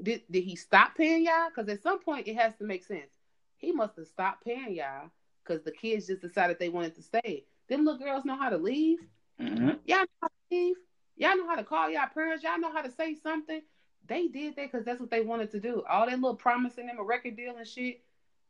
Did 0.02 0.20
did 0.30 0.44
he 0.44 0.54
stop 0.54 0.94
paying 0.94 1.24
y'all? 1.24 1.48
Because 1.48 1.66
at 1.70 1.82
some 1.82 2.00
point 2.00 2.28
it 2.28 2.36
has 2.36 2.54
to 2.56 2.64
make 2.64 2.84
sense. 2.84 3.10
He 3.56 3.72
must 3.72 3.96
have 3.96 4.06
stopped 4.06 4.44
paying 4.44 4.74
y'all 4.74 5.08
because 5.42 5.62
the 5.62 5.72
kids 5.72 6.08
just 6.08 6.20
decided 6.20 6.58
they 6.58 6.68
wanted 6.68 6.94
to 6.96 7.02
stay. 7.02 7.46
Them 7.70 7.86
little 7.86 8.04
girls 8.04 8.26
know 8.26 8.36
how 8.36 8.50
to 8.50 8.58
leave. 8.58 8.98
Mm-hmm. 9.40 9.70
Y'all 9.86 10.00
know 10.00 10.06
how 10.20 10.28
to 10.28 10.34
leave. 10.50 10.76
Y'all 11.16 11.38
know 11.38 11.48
how 11.48 11.56
to 11.56 11.64
call 11.64 11.88
y'all 11.88 12.06
parents. 12.12 12.44
Y'all 12.44 12.60
know 12.60 12.70
how 12.70 12.82
to 12.82 12.90
say 12.90 13.14
something. 13.14 13.62
They 14.06 14.28
did 14.28 14.56
that 14.56 14.72
because 14.72 14.84
that's 14.84 15.00
what 15.00 15.10
they 15.10 15.20
wanted 15.20 15.50
to 15.52 15.60
do. 15.60 15.84
All 15.88 16.06
that 16.06 16.20
little 16.20 16.34
promising 16.34 16.86
them 16.86 16.98
a 16.98 17.02
record 17.02 17.36
deal 17.36 17.56
and 17.56 17.66
shit. 17.66 18.00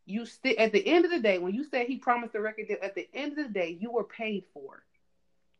You 0.07 0.26
still 0.26 0.55
at 0.59 0.72
the 0.72 0.86
end 0.86 1.05
of 1.05 1.11
the 1.11 1.20
day, 1.20 1.38
when 1.38 1.55
you 1.55 1.64
said 1.64 1.86
he 1.86 1.96
promised 1.96 2.34
a 2.34 2.40
record 2.40 2.68
deal, 2.68 2.78
at 2.82 2.94
the 2.94 3.09
end 3.14 3.38
of 3.38 3.46
the 3.46 3.53
day, 3.53 3.76
you 3.80 3.92
were 3.92 4.05
paid 4.05 4.44
for. 4.55 4.82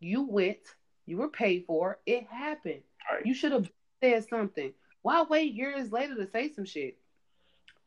You 0.01 0.23
went, 0.23 0.59
you 1.07 1.19
were 1.19 1.29
paid 1.29 1.65
for. 1.67 1.99
It 2.07 2.27
happened. 2.27 2.83
Right. 3.11 3.25
You 3.25 3.35
should 3.35 3.53
have 3.53 3.71
said 4.03 4.27
something. 4.29 4.73
Why 5.03 5.23
wait 5.23 5.53
years 5.53 5.93
later 5.93 6.15
to 6.17 6.31
say 6.31 6.53
some 6.53 6.65
shit? 6.65 6.97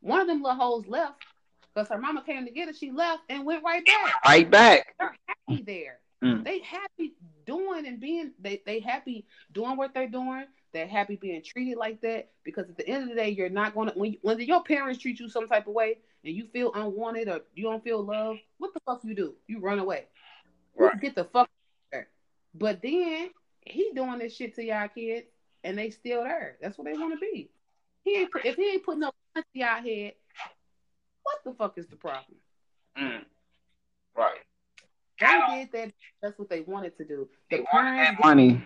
One 0.00 0.20
of 0.20 0.26
them 0.26 0.42
little 0.42 0.58
hoes 0.58 0.86
left 0.86 1.24
because 1.74 1.88
her 1.88 1.98
mama 1.98 2.22
came 2.24 2.44
to 2.44 2.52
get 2.52 2.68
her. 2.68 2.74
She 2.74 2.90
left 2.90 3.22
and 3.28 3.44
went 3.44 3.64
right 3.64 3.84
back. 3.84 4.14
Right 4.24 4.50
back. 4.50 4.94
They're 4.98 5.16
happy 5.26 5.62
there. 5.62 5.98
Mm. 6.22 6.44
They 6.44 6.60
happy 6.60 7.14
doing 7.46 7.86
and 7.86 8.00
being 8.00 8.32
they 8.40 8.62
they 8.64 8.80
happy 8.80 9.26
doing 9.52 9.76
what 9.76 9.92
they're 9.94 10.08
doing. 10.08 10.46
They're 10.74 10.88
happy 10.88 11.14
being 11.14 11.40
treated 11.40 11.78
like 11.78 12.00
that 12.00 12.30
because 12.42 12.68
at 12.68 12.76
the 12.76 12.86
end 12.86 13.04
of 13.04 13.08
the 13.10 13.14
day, 13.14 13.30
you're 13.30 13.48
not 13.48 13.74
gonna 13.74 13.92
when 13.94 14.12
you, 14.12 14.18
when 14.22 14.40
your 14.40 14.64
parents 14.64 15.00
treat 15.00 15.20
you 15.20 15.28
some 15.28 15.46
type 15.46 15.68
of 15.68 15.72
way 15.72 15.98
and 16.24 16.34
you 16.34 16.48
feel 16.52 16.72
unwanted 16.74 17.28
or 17.28 17.42
you 17.54 17.62
don't 17.62 17.82
feel 17.82 18.02
love. 18.04 18.36
What 18.58 18.74
the 18.74 18.80
fuck 18.84 19.04
you 19.04 19.14
do? 19.14 19.34
You 19.46 19.60
run 19.60 19.78
away. 19.78 20.06
Right. 20.76 20.92
You 20.92 21.00
get 21.00 21.14
the 21.14 21.24
fuck 21.24 21.48
there. 21.92 22.08
But 22.56 22.82
then 22.82 23.30
he 23.60 23.92
doing 23.94 24.18
this 24.18 24.34
shit 24.34 24.56
to 24.56 24.64
y'all 24.64 24.88
kids 24.88 25.28
and 25.62 25.78
they 25.78 25.90
still 25.90 26.24
there. 26.24 26.56
That's 26.60 26.76
what 26.76 26.86
they 26.86 26.94
want 26.94 27.14
to 27.14 27.20
be. 27.20 27.50
He 28.02 28.16
ain't 28.16 28.30
if 28.44 28.56
he 28.56 28.70
ain't 28.70 28.84
putting 28.84 29.00
no 29.00 29.12
punch 29.32 29.46
to 29.54 29.58
y'all 29.60 29.80
head. 29.80 30.14
What 31.22 31.38
the 31.44 31.52
fuck 31.52 31.78
is 31.78 31.86
the 31.86 31.96
problem? 31.96 32.36
Mm. 33.00 33.24
Right. 34.16 34.40
They 35.20 35.66
did 35.70 35.72
that. 35.72 35.92
That's 36.20 36.36
what 36.36 36.50
they 36.50 36.62
wanted 36.62 36.96
to 36.98 37.04
do. 37.04 37.28
The 37.50 37.58
they 37.58 37.62
parents 37.62 38.20
money. 38.22 38.60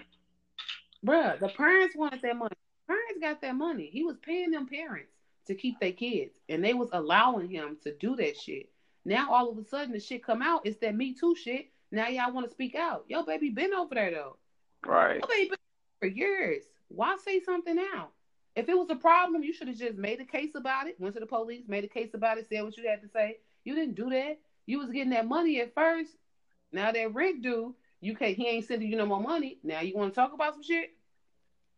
Bruh, 1.07 1.39
the 1.39 1.49
parents 1.49 1.97
wanted 1.97 2.23
that 2.23 2.37
money. 2.37 2.57
Parents 2.87 3.21
got 3.21 3.41
that 3.43 3.55
money. 3.55 3.89
He 3.93 4.03
was 4.03 4.17
paying 4.19 4.51
them 4.51 4.67
parents 4.67 5.13
to 5.47 5.55
keep 5.55 5.79
their 5.81 5.93
kids, 5.93 6.33
and 6.49 6.65
they 6.65 6.75
was 6.75 6.91
allowing 6.93 7.49
him 7.49 7.77
to 7.85 7.95
do 7.97 8.17
that 8.17 8.37
shit. 8.37 8.71
Now 9.05 9.33
all 9.33 9.51
of 9.51 9.59
a 9.59 9.65
sudden 9.65 9.93
the 9.93 10.01
shit 10.01 10.25
come 10.25 10.43
out. 10.43 10.63
It's 10.65 10.79
that 10.79 10.95
Me 10.95 11.15
Too 11.15 11.35
shit. 11.35 11.71
Now 11.91 12.09
y'all 12.09 12.33
want 12.33 12.47
to 12.47 12.53
speak 12.53 12.75
out. 12.75 13.05
Yo, 13.09 13.23
baby, 13.23 13.49
been 13.51 13.73
over 13.73 13.95
there 13.95 14.11
though. 14.11 14.37
Right. 14.87 15.21
Yo, 15.21 15.27
baby, 15.27 15.57
for 16.01 16.07
years. 16.07 16.65
Why 16.89 17.17
say 17.23 17.41
something 17.41 17.77
now? 17.77 18.09
If 18.57 18.69
it 18.69 18.77
was 18.77 18.91
a 18.91 18.97
problem, 18.97 19.43
you 19.43 19.53
should 19.53 19.69
have 19.69 19.79
just 19.79 19.97
made 19.97 20.21
a 20.21 20.25
case 20.25 20.55
about 20.55 20.89
it. 20.89 20.99
Went 20.99 21.15
to 21.15 21.21
the 21.21 21.27
police, 21.27 21.65
made 21.69 21.85
a 21.85 21.89
case 21.89 22.11
about 22.15 22.39
it, 22.39 22.47
said 22.49 22.63
what 22.65 22.77
you 22.77 22.89
had 22.89 23.03
to 23.03 23.09
say. 23.09 23.39
You 23.65 23.75
didn't 23.75 23.95
do 23.95 24.11
that. 24.11 24.39
You 24.67 24.79
was 24.79 24.91
getting 24.91 25.11
that 25.11 25.27
money 25.27 25.61
at 25.61 25.75
first. 25.75 26.13
Now 26.73 26.93
that 26.93 27.15
Rick 27.15 27.43
do, 27.43 27.75
you 28.01 28.15
can't. 28.15 28.37
He 28.37 28.47
ain't 28.47 28.67
sending 28.67 28.91
you 28.91 28.97
no 28.97 29.07
more 29.07 29.21
money. 29.21 29.59
Now 29.63 29.81
you 29.81 29.97
want 29.97 30.13
to 30.13 30.15
talk 30.15 30.33
about 30.33 30.55
some 30.55 30.63
shit? 30.63 30.91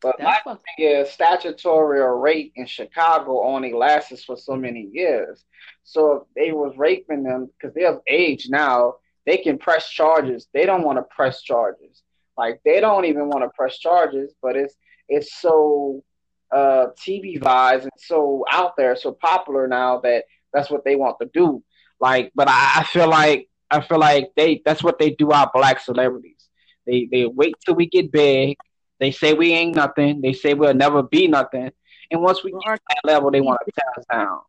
But 0.01 0.17
That's 0.19 0.45
my 0.47 0.55
thing 0.55 0.87
is, 0.87 1.11
statutory 1.11 2.01
rape 2.19 2.53
in 2.57 2.67
Chicago 2.67 3.45
only 3.45 3.75
lasts 3.75 4.25
for 4.25 4.37
so 4.37 4.57
many 4.57 4.89
years. 4.93 5.45
So 5.83 6.13
if 6.13 6.23
they 6.35 6.53
was 6.53 6.75
raping 6.79 7.23
them 7.23 7.51
because 7.59 7.75
they're 7.75 7.93
of 7.93 8.01
age 8.07 8.49
now, 8.49 8.95
they 9.27 9.37
can 9.37 9.59
press 9.59 9.91
charges. 9.91 10.49
They 10.55 10.65
don't 10.65 10.85
want 10.85 10.99
to 10.99 11.03
press 11.15 11.43
charges. 11.43 12.03
Like 12.39 12.61
they 12.65 12.81
don't 12.81 13.05
even 13.05 13.29
want 13.29 13.45
to 13.45 13.51
press 13.51 13.79
charges, 13.79 14.33
but 14.41 14.57
it's 14.57 14.75
it's 15.09 15.39
so 15.39 16.03
uh, 16.51 16.87
TV 16.99 17.39
vibes 17.39 17.83
and 17.83 17.93
so 17.99 18.45
out 18.51 18.77
there, 18.77 18.97
so 18.97 19.13
popular 19.13 19.69
now 19.69 20.01
that 20.01 20.25
that's 20.53 20.71
what 20.71 20.85
they 20.85 20.97
want 20.97 21.17
to 21.21 21.29
do. 21.35 21.63
Like, 22.01 22.33
but 22.35 22.49
I, 22.49 22.77
I 22.77 22.85
feel 22.85 23.09
like 23.09 23.50
I 23.71 23.81
feel 23.81 23.99
like 23.99 24.33
they 24.37 24.63
that's 24.65 24.83
what 24.83 24.99
they 24.99 25.11
do 25.11 25.31
our 25.31 25.51
black 25.53 25.81
celebrities. 25.81 26.49
They 26.87 27.09
they 27.11 27.27
wait 27.27 27.55
till 27.65 27.75
we 27.75 27.87
get 27.87 28.11
big. 28.11 28.57
They 28.99 29.11
say 29.11 29.33
we 29.33 29.53
ain't 29.53 29.77
nothing. 29.77 30.21
They 30.21 30.33
say 30.33 30.55
we'll 30.55 30.75
never 30.75 31.03
be 31.03 31.29
nothing. 31.29 31.71
And 32.11 32.23
once 32.23 32.43
we 32.43 32.53
well, 32.53 32.63
get 32.67 32.77
to 32.77 32.83
that 32.89 33.13
level, 33.13 33.31
they 33.31 33.41
want 33.41 33.61
to 33.65 33.73
tear 33.73 33.91
us 33.97 34.05
down. 34.11 34.41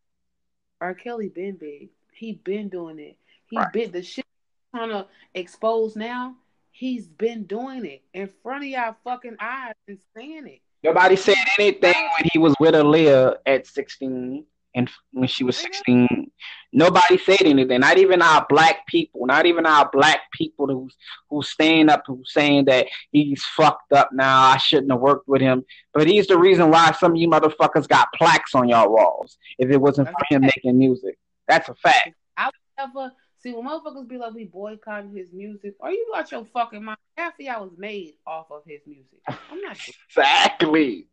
R. 0.82 0.94
Kelly 0.96 1.30
been 1.30 1.56
big. 1.56 1.90
He 2.14 2.34
been 2.34 2.68
doing 2.68 3.00
it. 3.00 3.18
He 3.50 3.58
right. 3.58 3.72
been 3.72 3.92
the 3.92 4.02
shit 4.02 4.26
trying 4.74 4.90
to 4.90 5.06
expose 5.34 5.96
now. 5.96 6.36
He's 6.72 7.08
been 7.08 7.44
doing 7.44 7.86
it 7.86 8.02
in 8.14 8.30
front 8.42 8.64
of 8.64 8.70
y'all 8.70 8.96
fucking 9.04 9.38
eyes 9.40 9.74
and 9.88 10.00
saying 10.16 10.48
it. 10.48 10.62
Nobody 10.84 11.16
said 11.16 11.36
anything 11.60 11.94
when 11.94 12.30
he 12.32 12.40
was 12.40 12.56
with 12.60 12.74
Aaliyah 12.74 13.36
at 13.46 13.68
16 13.68 14.46
and 14.74 14.90
when 15.12 15.28
she 15.28 15.44
was 15.44 15.58
16. 15.58 16.32
Nobody 16.74 17.18
said 17.18 17.42
anything. 17.42 17.82
Not 17.82 17.98
even 17.98 18.22
our 18.22 18.46
black 18.48 18.88
people. 18.88 19.26
Not 19.26 19.46
even 19.46 19.66
our 19.66 19.90
black 19.92 20.22
people 20.32 20.68
who's 20.68 20.96
who's 21.30 21.50
staying 21.50 21.90
up, 21.90 22.04
who's 22.08 22.32
saying 22.32 22.66
that 22.66 22.88
he's 23.12 23.44
fucked 23.44 23.92
up 23.92 24.10
now. 24.14 24.42
I 24.42 24.58
shouldn't 24.58 24.92
have 24.92 25.02
worked 25.02 25.28
with 25.28 25.42
him. 25.42 25.66
But 25.94 26.08
he's 26.08 26.28
the 26.28 26.38
reason 26.38 26.70
why 26.72 26.92
some 26.94 27.12
of 27.12 27.18
you 27.18 27.30
motherfuckers 27.30 27.88
got 27.88 28.08
plaques 28.16 28.56
on 28.56 28.70
your 28.70 28.90
walls. 28.90 29.38
If 29.58 29.70
it 29.70 29.78
wasn't 29.78 30.10
for 30.10 30.26
him 30.30 30.42
making 30.42 30.78
music, 30.78 31.18
that's 31.48 31.68
a 31.68 31.76
fact. 31.76 32.14
I 32.38 32.46
would 32.46 32.54
never 32.78 33.12
See, 33.42 33.54
when 33.54 33.66
motherfuckers 33.66 34.08
be 34.08 34.18
like, 34.18 34.36
we 34.36 34.46
boycotting 34.46 35.16
his 35.16 35.34
music, 35.34 35.74
are 35.82 35.92
you 35.92 36.14
out 36.16 36.32
your 36.32 36.46
fucking 36.46 36.84
mind? 36.84 37.00
Half 37.18 37.34
of 37.34 37.40
y'all 37.40 37.64
was 37.64 37.76
made 37.76 38.14
off 38.28 38.52
of 38.52 38.62
his 38.68 38.82
music. 38.86 39.20
I'm 39.28 39.62
not 39.62 39.80
exactly. 40.10 41.08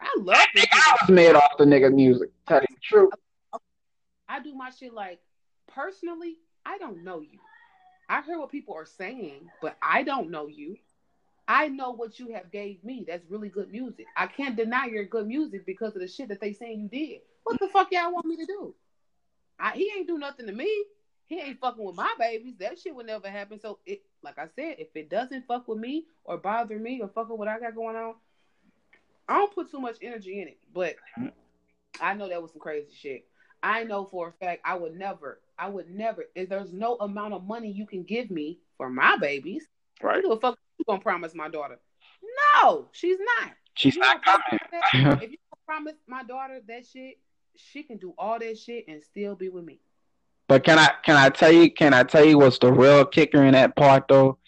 I 0.00 0.10
love 0.18 0.46
it. 0.54 0.68
I 0.72 0.96
was 1.00 1.10
made 1.10 1.34
off 1.34 1.52
the 1.58 1.64
nigga 1.64 1.92
music. 1.92 2.30
Tell 2.48 2.60
you 2.60 2.66
the 2.70 2.80
truth. 2.82 3.10
I 4.28 4.40
do 4.40 4.54
my 4.54 4.70
shit 4.70 4.94
like 4.94 5.20
personally. 5.66 6.36
I 6.64 6.78
don't 6.78 7.04
know 7.04 7.20
you. 7.20 7.38
I 8.08 8.22
hear 8.22 8.38
what 8.38 8.50
people 8.50 8.74
are 8.74 8.86
saying, 8.86 9.50
but 9.62 9.76
I 9.82 10.02
don't 10.02 10.30
know 10.30 10.46
you. 10.46 10.76
I 11.46 11.68
know 11.68 11.90
what 11.90 12.18
you 12.18 12.32
have 12.34 12.50
gave 12.50 12.82
me. 12.84 13.04
That's 13.06 13.24
really 13.28 13.48
good 13.48 13.70
music. 13.70 14.06
I 14.16 14.26
can't 14.26 14.56
deny 14.56 14.86
your 14.86 15.04
good 15.04 15.26
music 15.26 15.66
because 15.66 15.94
of 15.94 16.00
the 16.00 16.08
shit 16.08 16.28
that 16.28 16.40
they 16.40 16.52
saying 16.52 16.80
you 16.80 16.88
did. 16.88 17.20
What 17.44 17.58
the 17.58 17.68
fuck 17.68 17.88
y'all 17.90 18.12
want 18.12 18.26
me 18.26 18.36
to 18.36 18.46
do? 18.46 18.74
I, 19.58 19.72
he 19.72 19.92
ain't 19.96 20.06
do 20.06 20.18
nothing 20.18 20.46
to 20.46 20.52
me 20.52 20.84
he 21.30 21.38
ain't 21.38 21.60
fucking 21.60 21.84
with 21.84 21.94
my 21.94 22.12
babies. 22.18 22.56
That 22.58 22.76
shit 22.76 22.94
would 22.94 23.06
never 23.06 23.30
happen. 23.30 23.60
So 23.60 23.78
it, 23.86 24.02
like 24.20 24.36
I 24.36 24.48
said, 24.56 24.76
if 24.80 24.88
it 24.96 25.08
doesn't 25.08 25.46
fuck 25.46 25.68
with 25.68 25.78
me 25.78 26.06
or 26.24 26.36
bother 26.36 26.76
me 26.76 27.00
or 27.00 27.08
fuck 27.08 27.30
with 27.30 27.38
what 27.38 27.46
I 27.46 27.60
got 27.60 27.76
going 27.76 27.94
on, 27.94 28.14
I 29.30 29.34
don't 29.34 29.54
put 29.54 29.70
too 29.70 29.78
much 29.78 29.96
energy 30.02 30.42
in 30.42 30.48
it. 30.48 30.58
But 30.74 30.96
I 32.00 32.14
know 32.14 32.28
that 32.28 32.42
was 32.42 32.50
some 32.50 32.60
crazy 32.60 32.92
shit. 32.92 33.26
I 33.62 33.84
know 33.84 34.04
for 34.04 34.28
a 34.28 34.32
fact 34.32 34.62
I 34.64 34.74
would 34.74 34.96
never, 34.98 35.40
I 35.56 35.68
would 35.68 35.88
never. 35.88 36.24
If 36.34 36.48
there's 36.48 36.72
no 36.72 36.96
amount 36.96 37.34
of 37.34 37.44
money 37.44 37.70
you 37.70 37.86
can 37.86 38.02
give 38.02 38.30
me 38.30 38.58
for 38.76 38.90
my 38.90 39.16
babies, 39.18 39.66
right? 40.02 40.22
Who 40.22 40.30
the 40.30 40.40
fuck 40.40 40.58
you 40.78 40.84
gonna 40.84 41.00
promise 41.00 41.34
my 41.34 41.48
daughter? 41.48 41.78
No, 42.62 42.88
she's 42.92 43.18
not. 43.38 43.52
She's 43.74 43.96
not 43.96 44.24
coming. 44.24 44.58
if 45.22 45.30
you 45.30 45.38
promise 45.64 45.94
my 46.08 46.24
daughter 46.24 46.60
that 46.66 46.86
shit, 46.86 47.18
she 47.54 47.84
can 47.84 47.98
do 47.98 48.14
all 48.18 48.38
that 48.38 48.58
shit 48.58 48.86
and 48.88 49.02
still 49.02 49.36
be 49.36 49.48
with 49.48 49.64
me. 49.64 49.78
But 50.48 50.64
can 50.64 50.78
I 50.78 50.90
can 51.04 51.16
I 51.16 51.28
tell 51.28 51.52
you 51.52 51.70
can 51.70 51.94
I 51.94 52.02
tell 52.02 52.24
you 52.24 52.38
what's 52.38 52.58
the 52.58 52.72
real 52.72 53.04
kicker 53.04 53.44
in 53.44 53.52
that 53.52 53.76
part 53.76 54.08
though? 54.08 54.38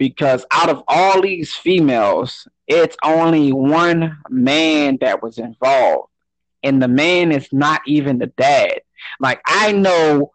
Because 0.00 0.46
out 0.50 0.70
of 0.70 0.82
all 0.88 1.20
these 1.20 1.54
females, 1.54 2.48
it's 2.66 2.96
only 3.04 3.52
one 3.52 4.16
man 4.30 4.96
that 5.02 5.22
was 5.22 5.36
involved. 5.36 6.08
And 6.62 6.82
the 6.82 6.88
man 6.88 7.30
is 7.30 7.52
not 7.52 7.82
even 7.86 8.18
the 8.18 8.28
dad. 8.28 8.80
Like 9.20 9.42
I 9.46 9.72
know 9.72 10.32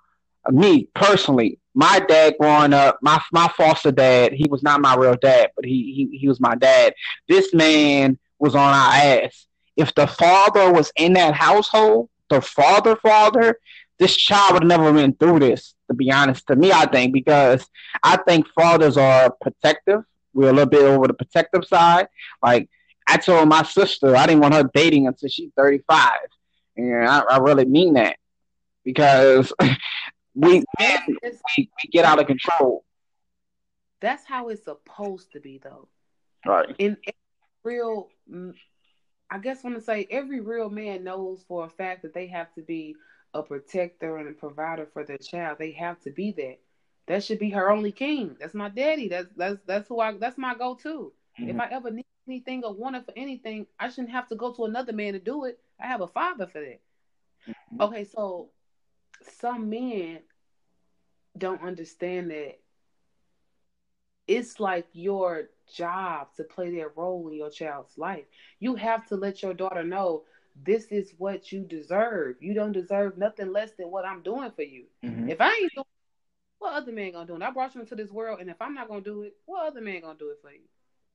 me 0.52 0.88
personally, 0.94 1.58
my 1.74 2.00
dad 2.08 2.36
growing 2.40 2.74
up, 2.74 3.00
my 3.02 3.20
my 3.32 3.52
foster 3.58 3.92
dad, 3.92 4.34
he 4.34 4.46
was 4.48 4.62
not 4.62 4.82
my 4.82 4.96
real 4.96 5.16
dad, 5.16 5.50
but 5.56 5.66
he 5.66 6.10
he, 6.12 6.20
he 6.20 6.28
was 6.28 6.40
my 6.40 6.54
dad. 6.54 6.94
This 7.28 7.52
man 7.52 8.20
was 8.38 8.54
on 8.54 8.72
our 8.72 8.94
ass. 8.94 9.48
If 9.76 9.96
the 9.96 10.06
father 10.06 10.72
was 10.72 10.92
in 10.96 11.14
that 11.14 11.34
household, 11.34 12.10
the 12.30 12.40
father 12.40 12.96
father, 12.98 13.58
this 13.98 14.16
child 14.16 14.54
would 14.54 14.64
have 14.64 14.68
never 14.68 14.92
been 14.92 15.14
through 15.14 15.40
this, 15.40 15.74
to 15.88 15.94
be 15.94 16.12
honest, 16.12 16.48
to 16.48 16.56
me, 16.56 16.72
I 16.72 16.86
think, 16.86 17.14
because 17.14 17.66
I 18.04 18.18
think 18.18 18.48
fathers 18.50 18.98
are 18.98 19.32
protective. 19.42 20.02
We're 20.34 20.50
a 20.50 20.54
little 20.54 20.70
bit 20.70 20.84
over 20.84 21.08
the 21.08 21.14
protective 21.14 21.66
side. 21.66 22.08
Like, 22.44 22.70
I 23.08 23.18
told 23.18 23.48
my 23.48 23.64
sister 23.64 24.16
I 24.16 24.26
didn't 24.28 24.42
want 24.42 24.54
her 24.54 24.70
dating 24.74 25.08
until 25.08 25.30
she's 25.30 25.52
35. 25.56 26.12
And 26.78 27.08
I, 27.08 27.20
I 27.20 27.38
really 27.38 27.66
mean 27.66 27.94
that 27.94 28.18
because 28.84 29.54
we, 30.36 30.64
we, 30.78 31.18
we 31.58 31.70
get 31.92 32.04
out 32.04 32.20
of 32.20 32.28
control. 32.28 32.84
That's 34.02 34.26
how 34.26 34.50
it's 34.50 34.66
supposed 34.66 35.32
to 35.32 35.40
be, 35.40 35.60
though. 35.64 35.88
Right. 36.46 36.76
In 36.78 36.98
real, 37.64 38.10
mm, 38.30 38.54
I 39.32 39.40
guess 39.40 39.64
I 39.64 39.70
want 39.70 39.80
to 39.80 39.86
say 39.86 40.08
every 40.12 40.42
real 40.42 40.70
man 40.70 41.04
knows 41.04 41.44
for 41.48 41.66
a 41.66 41.70
fact 41.70 42.02
that 42.02 42.14
they 42.14 42.28
have 42.28 42.54
to 42.56 42.62
be 42.62 42.96
a 43.36 43.44
protector 43.44 44.18
and 44.18 44.30
a 44.30 44.32
provider 44.32 44.88
for 44.92 45.04
their 45.04 45.18
child. 45.18 45.58
They 45.60 45.72
have 45.74 46.00
to 46.02 46.10
be 46.10 46.32
that. 46.32 46.60
That 47.08 47.24
should 47.24 47.38
be 47.38 47.52
her 47.52 47.70
only 47.70 47.92
king. 47.92 48.36
That's 48.40 48.56
my 48.56 48.70
daddy. 48.70 49.10
That's 49.10 49.28
that's 49.36 49.60
that's 49.68 49.88
who 49.88 50.00
I 50.00 50.14
that's 50.18 50.38
my 50.38 50.56
go 50.56 50.74
to. 50.82 51.12
Mm-hmm. 51.40 51.50
If 51.50 51.60
I 51.60 51.68
ever 51.70 51.92
need 51.92 52.06
anything 52.28 52.64
or 52.64 52.74
want 52.74 52.96
it 52.96 53.06
for 53.06 53.14
anything, 53.16 53.68
I 53.80 53.90
shouldn't 53.90 54.12
have 54.12 54.28
to 54.30 54.36
go 54.36 54.54
to 54.54 54.66
another 54.66 54.94
man 54.94 55.14
to 55.14 55.20
do 55.20 55.46
it. 55.46 55.60
I 55.80 55.88
have 55.88 56.02
a 56.02 56.08
father 56.08 56.48
for 56.48 56.62
that. 56.62 56.80
Mm-hmm. 57.48 57.82
Okay, 57.82 58.04
so 58.06 58.50
some 59.22 59.70
men 59.70 60.20
don't 61.38 61.62
understand 61.62 62.32
that 62.32 62.58
it's 64.28 64.60
like 64.60 64.88
your 64.94 65.50
job 65.76 66.30
to 66.38 66.44
play 66.44 66.76
that 66.78 66.96
role 66.96 67.28
in 67.28 67.36
your 67.36 67.50
child's 67.50 67.98
life. 67.98 68.26
You 68.60 68.76
have 68.76 69.06
to 69.08 69.16
let 69.16 69.44
your 69.44 69.54
daughter 69.54 69.84
know 69.84 70.24
this 70.64 70.86
is 70.86 71.14
what 71.18 71.52
you 71.52 71.62
deserve. 71.62 72.38
You 72.40 72.54
don't 72.54 72.72
deserve 72.72 73.18
nothing 73.18 73.52
less 73.52 73.72
than 73.72 73.92
what 73.92 74.06
I'm 74.06 74.22
doing 74.22 74.52
for 74.52 74.64
you. 74.64 74.86
Mm-hmm. 75.04 75.30
If 75.30 75.42
I 75.42 75.50
ain't 75.50 75.74
doing 75.74 75.86
what 76.60 76.74
other 76.74 76.92
man 76.92 77.12
gonna 77.12 77.28
do? 77.28 77.36
And 77.36 77.44
I 77.44 77.52
brought 77.52 77.76
you 77.76 77.82
into 77.82 77.96
this 77.96 78.12
world, 78.12 78.40
and 78.40 78.50
if 78.50 78.62
I'm 78.62 78.74
not 78.74 78.88
gonna 78.88 79.02
do 79.02 79.24
it, 79.24 79.36
what 79.46 79.68
other 79.68 79.82
man 79.82 80.02
gonna 80.02 80.18
do 80.18 80.30
it 80.30 80.40
for 80.42 80.52
you? 80.52 80.62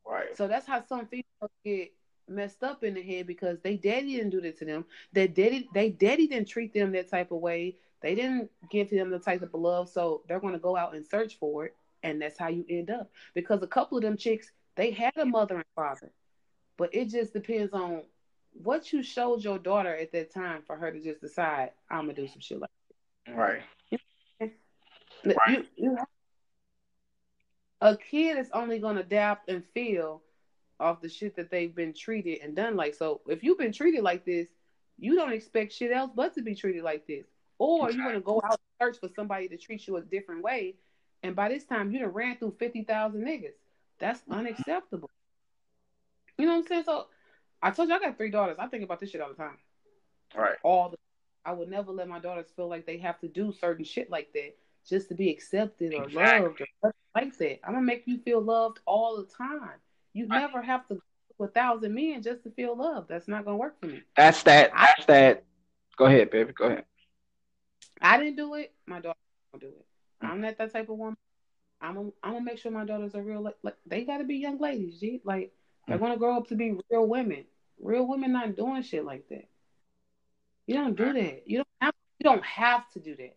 Right. 0.06 0.36
So 0.36 0.46
that's 0.46 0.66
how 0.66 0.84
some 0.86 1.06
females 1.06 1.50
get 1.64 1.92
messed 2.28 2.62
up 2.62 2.84
in 2.84 2.94
the 2.94 3.02
head 3.02 3.26
because 3.26 3.58
they 3.62 3.76
daddy 3.76 4.16
didn't 4.16 4.30
do 4.30 4.40
that 4.42 4.58
to 4.58 4.64
them. 4.64 4.84
Their 5.12 5.28
daddy, 5.28 5.68
they 5.74 5.90
daddy 5.90 6.26
didn't 6.26 6.48
treat 6.48 6.72
them 6.72 6.92
that 6.92 7.10
type 7.10 7.32
of 7.32 7.40
way. 7.40 7.76
They 8.02 8.14
didn't 8.14 8.50
give 8.70 8.88
to 8.90 8.96
them 8.96 9.10
the 9.10 9.18
type 9.18 9.42
of 9.42 9.52
love, 9.54 9.88
so 9.88 10.22
they're 10.28 10.40
gonna 10.40 10.58
go 10.58 10.76
out 10.76 10.94
and 10.94 11.04
search 11.04 11.38
for 11.38 11.66
it, 11.66 11.76
and 12.02 12.20
that's 12.20 12.38
how 12.38 12.48
you 12.48 12.64
end 12.68 12.90
up. 12.90 13.10
Because 13.34 13.62
a 13.62 13.66
couple 13.66 13.98
of 13.98 14.02
them 14.02 14.16
chicks, 14.16 14.52
they 14.76 14.90
had 14.90 15.16
a 15.16 15.24
mother 15.24 15.56
and 15.56 15.64
father, 15.74 16.12
but 16.76 16.94
it 16.94 17.06
just 17.06 17.32
depends 17.32 17.72
on 17.72 18.02
what 18.52 18.92
you 18.92 19.02
showed 19.02 19.42
your 19.42 19.58
daughter 19.58 19.94
at 19.94 20.12
that 20.12 20.32
time 20.32 20.62
for 20.66 20.76
her 20.76 20.92
to 20.92 21.00
just 21.00 21.20
decide 21.20 21.70
I'm 21.90 22.02
gonna 22.02 22.14
do 22.14 22.28
some 22.28 22.40
shit 22.40 22.60
like 22.60 22.70
that. 23.26 23.34
Right. 23.34 23.62
right. 25.24 25.48
You, 25.48 25.66
you 25.76 25.96
a 27.80 27.96
kid 27.96 28.38
is 28.38 28.50
only 28.52 28.78
gonna 28.78 29.00
adapt 29.00 29.48
and 29.48 29.64
feel 29.72 30.22
off 30.78 31.00
the 31.00 31.08
shit 31.08 31.36
that 31.36 31.50
they've 31.50 31.74
been 31.74 31.92
treated 31.92 32.40
and 32.42 32.56
done 32.56 32.76
like. 32.76 32.94
So 32.94 33.20
if 33.26 33.42
you've 33.42 33.58
been 33.58 33.72
treated 33.72 34.02
like 34.02 34.24
this, 34.24 34.48
you 34.98 35.14
don't 35.14 35.32
expect 35.32 35.72
shit 35.72 35.92
else 35.92 36.10
but 36.14 36.34
to 36.34 36.42
be 36.42 36.54
treated 36.54 36.82
like 36.82 37.06
this. 37.06 37.26
Or 37.58 37.90
you're 37.90 38.04
gonna 38.04 38.20
go 38.20 38.40
out 38.44 38.58
and 38.80 38.88
search 38.88 39.00
for 39.00 39.08
somebody 39.14 39.48
to 39.48 39.56
treat 39.56 39.86
you 39.86 39.96
a 39.96 40.02
different 40.02 40.42
way. 40.42 40.76
And 41.22 41.36
by 41.36 41.48
this 41.48 41.64
time 41.64 41.92
you 41.92 42.00
done 42.00 42.12
ran 42.12 42.36
through 42.36 42.56
fifty 42.58 42.84
thousand 42.84 43.24
niggas. 43.24 43.54
That's 43.98 44.22
unacceptable. 44.30 45.10
You 46.38 46.46
know 46.46 46.52
what 46.52 46.58
I'm 46.60 46.66
saying? 46.66 46.84
So 46.84 47.06
I 47.62 47.70
told 47.70 47.88
you 47.88 47.94
I 47.94 47.98
got 47.98 48.16
three 48.16 48.30
daughters. 48.30 48.56
I 48.58 48.66
think 48.66 48.84
about 48.84 49.00
this 49.00 49.10
shit 49.10 49.20
all 49.20 49.28
the 49.28 49.34
time. 49.34 49.58
Right. 50.34 50.56
All 50.62 50.90
the 50.90 50.96
I 51.44 51.52
would 51.52 51.68
never 51.68 51.90
let 51.90 52.08
my 52.08 52.18
daughters 52.18 52.46
feel 52.54 52.68
like 52.68 52.86
they 52.86 52.98
have 52.98 53.18
to 53.20 53.28
do 53.28 53.52
certain 53.52 53.84
shit 53.84 54.10
like 54.10 54.32
that 54.34 54.56
just 54.86 55.08
to 55.08 55.14
be 55.14 55.30
accepted 55.30 55.94
or 55.94 56.04
exactly. 56.04 56.48
loved 56.48 56.62
or 56.82 56.94
like 57.14 57.36
that. 57.38 57.60
I'm 57.64 57.74
gonna 57.74 57.86
make 57.86 58.04
you 58.06 58.18
feel 58.18 58.40
loved 58.40 58.80
all 58.86 59.16
the 59.16 59.24
time. 59.24 59.78
You 60.12 60.26
right. 60.26 60.40
never 60.40 60.62
have 60.62 60.86
to 60.88 60.94
go 60.94 61.00
to 61.38 61.44
a 61.44 61.48
thousand 61.48 61.94
men 61.94 62.22
just 62.22 62.42
to 62.44 62.50
feel 62.50 62.76
loved. 62.76 63.08
That's 63.08 63.28
not 63.28 63.44
gonna 63.44 63.56
work 63.56 63.80
for 63.80 63.86
me. 63.86 64.02
That's 64.16 64.42
that. 64.44 64.72
That's 64.74 65.02
I, 65.02 65.04
that. 65.06 65.44
Go 65.96 66.06
ahead, 66.06 66.30
baby. 66.30 66.52
Go 66.52 66.66
ahead. 66.66 66.84
I 68.00 68.18
didn't 68.18 68.36
do 68.36 68.54
it. 68.54 68.72
My 68.86 69.00
daughter 69.00 69.18
do 69.58 69.66
it. 69.66 69.86
I'm 70.22 70.40
not 70.40 70.58
that 70.58 70.72
type 70.72 70.88
of 70.88 70.96
woman. 70.96 71.16
I'm 71.80 71.94
gonna, 71.94 72.10
I'm 72.22 72.32
gonna 72.32 72.44
make 72.44 72.58
sure 72.58 72.70
my 72.70 72.84
daughters 72.84 73.14
are 73.14 73.22
real. 73.22 73.40
Like, 73.40 73.56
like 73.62 73.76
they 73.86 74.04
gotta 74.04 74.24
be 74.24 74.36
young 74.36 74.58
ladies. 74.58 75.00
G. 75.00 75.20
Like 75.24 75.52
they're 75.90 75.98
gonna 75.98 76.16
grow 76.16 76.36
up 76.36 76.48
to 76.48 76.54
be 76.54 76.76
real 76.90 77.06
women. 77.06 77.44
Real 77.80 78.06
women 78.06 78.32
not 78.32 78.56
doing 78.56 78.82
shit 78.82 79.04
like 79.04 79.28
that. 79.28 79.48
You 80.66 80.74
don't 80.74 80.96
do 80.96 81.12
that. 81.12 81.42
You 81.46 81.58
don't 81.58 81.68
have. 81.80 81.94
You 82.18 82.24
don't 82.24 82.44
have 82.44 82.88
to 82.92 83.00
do 83.00 83.16
that. 83.16 83.36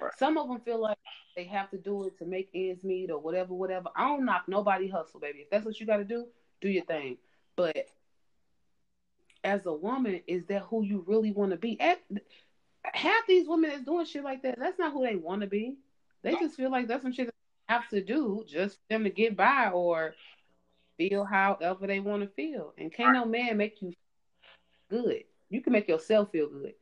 Right. 0.00 0.12
Some 0.18 0.36
of 0.36 0.48
them 0.48 0.60
feel 0.60 0.80
like 0.80 0.98
they 1.36 1.44
have 1.44 1.70
to 1.70 1.78
do 1.78 2.04
it 2.04 2.18
to 2.18 2.24
make 2.24 2.50
ends 2.54 2.82
meet 2.82 3.10
or 3.10 3.18
whatever, 3.18 3.54
whatever. 3.54 3.88
I 3.94 4.08
don't 4.08 4.24
knock 4.24 4.44
nobody 4.48 4.88
hustle, 4.88 5.20
baby. 5.20 5.40
If 5.40 5.50
that's 5.50 5.64
what 5.64 5.78
you 5.78 5.86
got 5.86 5.98
to 5.98 6.04
do, 6.04 6.26
do 6.60 6.68
your 6.68 6.84
thing. 6.84 7.18
But 7.54 7.88
as 9.44 9.66
a 9.66 9.72
woman, 9.72 10.22
is 10.26 10.46
that 10.46 10.62
who 10.62 10.82
you 10.82 11.04
really 11.06 11.30
want 11.30 11.52
to 11.52 11.56
be? 11.56 11.80
At, 11.80 12.00
half 12.84 13.26
these 13.28 13.46
women 13.46 13.70
that's 13.70 13.84
doing 13.84 14.06
shit 14.06 14.24
like 14.24 14.42
that, 14.42 14.58
that's 14.58 14.78
not 14.78 14.92
who 14.92 15.06
they 15.06 15.16
want 15.16 15.42
to 15.42 15.46
be. 15.46 15.76
They 16.22 16.34
just 16.34 16.56
feel 16.56 16.70
like 16.70 16.88
that's 16.88 17.02
some 17.02 17.12
shit 17.12 17.28
they 17.28 17.74
have 17.74 17.88
to 17.90 18.02
do 18.02 18.44
just 18.48 18.76
for 18.76 18.82
them 18.90 19.04
to 19.04 19.10
get 19.10 19.36
by 19.36 19.70
or 19.70 20.14
feel 20.96 21.24
however 21.24 21.86
they 21.86 22.00
want 22.00 22.22
to 22.22 22.28
feel. 22.28 22.74
And 22.78 22.92
can't 22.92 23.14
no 23.14 23.24
man 23.24 23.56
make 23.56 23.80
you 23.80 23.92
good. 24.90 25.24
You 25.48 25.60
can 25.60 25.72
make 25.72 25.88
yourself 25.88 26.30
feel 26.32 26.48
good. 26.48 26.74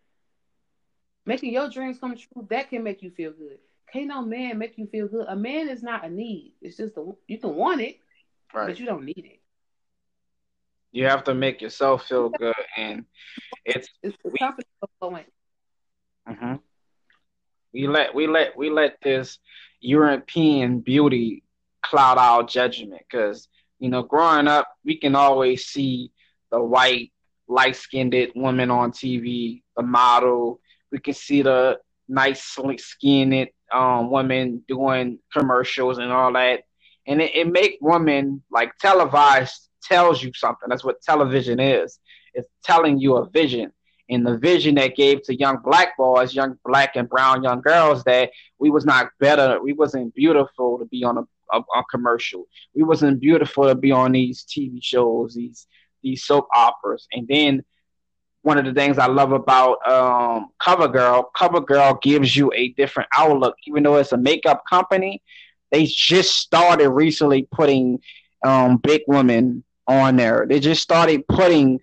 Making 1.27 1.53
your 1.53 1.71
dreams 1.71 1.99
come 1.99 2.17
true, 2.17 2.47
that 2.51 2.71
can 2.71 2.83
make 2.83 3.03
you 3.03 3.11
feel 3.11 3.33
good. 3.33 3.59
Can't 3.93 4.09
no 4.09 4.23
man 4.23 4.59
make 4.59 4.77
you 4.77 4.87
feel 4.87 5.09
good. 5.09 5.27
A 5.29 5.37
man 5.37 5.69
is 5.69 5.83
not 5.83 6.05
a 6.05 6.11
need. 6.11 6.55
It's 6.61 6.77
just 6.77 6.97
a, 6.97 7.13
you 7.27 7.39
can 7.39 7.55
want 7.55 7.81
it, 7.81 7.99
right. 8.53 8.69
but 8.69 8.79
you 8.79 8.87
don't 8.87 9.05
need 9.05 9.25
it. 9.25 9.41
You 10.93 11.07
have 11.07 11.25
to 11.25 11.35
make 11.35 11.61
yourself 11.61 12.07
feel 12.07 12.29
good, 12.29 12.55
and 12.77 13.05
it's 13.65 13.89
it's 14.03 14.17
the 14.25 14.31
confidence 14.39 14.69
flowing. 15.01 15.25
Mm-hmm. 16.29 16.55
We 17.73 17.89
let 17.89 18.15
we 18.15 18.29
let 18.29 18.57
we 18.57 18.71
let 18.71 18.99
this 19.03 19.39
European 19.81 20.81
beauty 20.81 21.43
cloud 21.83 22.17
our 22.19 22.45
judgment 22.45 23.03
because 23.11 23.49
you 23.85 23.91
know 23.91 24.03
growing 24.03 24.49
up 24.49 24.67
we 24.85 24.97
can 24.97 25.15
always 25.15 25.67
see 25.67 26.11
the 26.51 26.63
white 26.63 27.13
light 27.49 27.77
skinned 27.77 28.15
woman 28.35 28.71
on 28.71 28.93
TV, 28.93 29.63
the 29.77 29.83
model. 29.83 30.61
We 30.91 30.99
can 30.99 31.15
see 31.15 31.43
the 31.43 31.79
nice 32.09 32.57
skinned 32.79 33.49
um, 33.73 34.11
women 34.11 34.63
doing 34.69 35.19
commercials 35.33 35.99
and 35.99 36.13
all 36.13 36.33
that, 36.35 36.63
and 37.07 37.21
it, 37.21 37.35
it 37.35 37.53
make 37.53 37.79
women 37.81 38.43
like 38.51 38.77
televised 38.79 39.69
tells 39.83 40.23
you 40.23 40.33
something. 40.35 40.69
That's 40.69 40.85
what 40.85 41.03
television 41.03 41.61
is. 41.61 41.99
It's 42.33 42.49
telling 42.63 42.99
you 42.99 43.17
a 43.17 43.29
vision. 43.29 43.73
And 44.11 44.27
the 44.27 44.37
vision 44.37 44.75
that 44.75 44.97
gave 44.97 45.23
to 45.25 45.39
young 45.39 45.59
black 45.65 45.97
boys, 45.97 46.35
young 46.35 46.59
black 46.65 46.95
and 46.95 47.09
brown 47.09 47.43
young 47.43 47.63
girls, 47.63 48.05
that 48.05 48.31
we 48.59 48.71
was 48.71 48.85
not 48.85 49.09
better, 49.19 49.63
we 49.63 49.73
wasn't 49.73 50.15
beautiful 50.15 50.79
to 50.79 50.85
be 50.85 51.05
on 51.05 51.19
a, 51.19 51.23
a 51.53 51.85
commercial. 51.91 52.47
We 52.75 52.83
wasn't 52.83 53.21
beautiful 53.21 53.69
to 53.69 53.75
be 53.75 53.93
on 53.93 54.13
these 54.13 54.45
TV 54.45 54.83
shows, 54.83 55.35
these 55.35 55.67
these 56.03 56.25
soap 56.25 56.49
operas. 56.55 57.07
And 57.13 57.27
then 57.29 57.65
one 58.43 58.59
of 58.59 58.67
the 58.67 58.75
things 58.75 58.99
I 58.99 59.07
love 59.07 59.33
about 59.33 59.79
um, 59.89 60.51
CoverGirl, 60.61 61.25
CoverGirl 61.35 62.03
gives 62.03 62.37
you 62.37 62.53
a 62.55 62.69
different 62.69 63.09
outlook. 63.17 63.57
Even 63.67 63.83
though 63.83 63.97
it's 63.97 64.13
a 64.13 64.19
makeup 64.19 64.63
company, 64.69 65.23
they 65.73 65.87
just 65.87 66.39
started 66.39 66.91
recently 66.91 67.49
putting 67.51 68.01
um, 68.45 68.77
big 68.77 69.01
women 69.09 69.65
on 69.87 70.17
there. 70.17 70.47
They 70.47 70.61
just 70.61 70.83
started 70.83 71.27
putting 71.27 71.81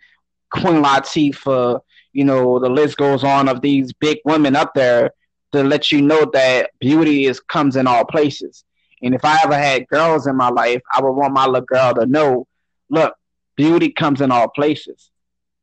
Queen 0.52 0.84
Latifah, 0.84 1.82
you 2.14 2.26
know, 2.26 2.60
the 2.60 2.70
list 2.70 2.98
goes 2.98 3.24
on 3.24 3.48
of 3.50 3.62
these 3.62 3.92
big 3.94 4.20
women 4.26 4.56
up 4.56 4.74
there 4.76 5.12
to 5.54 5.64
let 5.64 5.92
you 5.92 6.02
know 6.02 6.30
that 6.34 6.72
beauty 6.80 7.26
is 7.26 7.40
comes 7.40 7.76
in 7.76 7.88
all 7.88 8.06
places. 8.06 8.64
And 9.02 9.16
if 9.16 9.26
I 9.26 9.40
ever 9.44 9.56
had 9.56 9.88
girls 9.88 10.28
in 10.28 10.36
my 10.36 10.50
life, 10.50 10.82
I 10.92 11.02
would 11.02 11.12
want 11.12 11.34
my 11.34 11.46
little 11.46 11.66
girl 11.66 11.94
to 11.96 12.06
know, 12.06 12.48
look, 12.90 13.16
beauty 13.56 13.90
comes 13.90 14.22
in 14.22 14.32
all 14.32 14.48
places. 14.48 15.10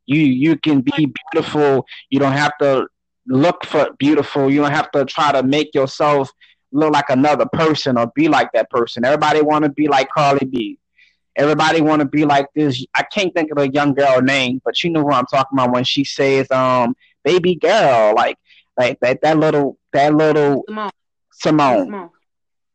You 0.07 0.21
you 0.21 0.57
can 0.57 0.81
be 0.81 1.13
beautiful. 1.33 1.87
You 2.11 2.19
don't 2.19 2.33
have 2.33 2.57
to 2.59 2.89
look 3.27 3.65
for 3.67 3.91
beautiful. 3.99 4.51
You 4.51 4.63
don't 4.63 4.73
have 4.73 4.91
to 4.93 5.05
try 5.05 5.33
to 5.33 5.43
make 5.43 5.75
yourself 5.75 6.31
look 6.73 6.93
like 6.93 7.11
another 7.11 7.47
person 7.53 7.99
or 7.99 8.11
be 8.15 8.29
like 8.29 8.53
that 8.53 8.71
person. 8.71 9.05
Everybody 9.05 9.43
want 9.43 9.65
to 9.65 9.71
be 9.71 9.89
like 9.89 10.09
Cardi 10.11 10.47
B. 10.47 10.79
Everybody 11.37 11.81
want 11.81 12.01
to 12.01 12.07
be 12.07 12.25
like 12.25 12.47
this. 12.55 12.85
I 12.95 13.03
can't 13.03 13.33
think 13.33 13.53
of 13.53 13.59
a 13.59 13.71
young 13.71 13.95
girl 13.95 14.21
name, 14.21 14.61
but 14.65 14.83
you 14.83 14.91
know 14.91 15.03
who 15.03 15.13
I'm 15.13 15.27
talking 15.27 15.57
about 15.57 15.73
when 15.73 15.85
she 15.85 16.05
says, 16.05 16.51
"Um, 16.51 16.97
baby 17.23 17.55
girl," 17.55 18.15
like 18.17 18.39
like 18.77 18.99
that 19.01 19.21
that 19.23 19.39
little 19.39 19.79
that 19.93 20.15
little 20.15 20.65
Simone. 20.67 20.91
Simone. 21.33 21.85
Simone. 21.85 22.11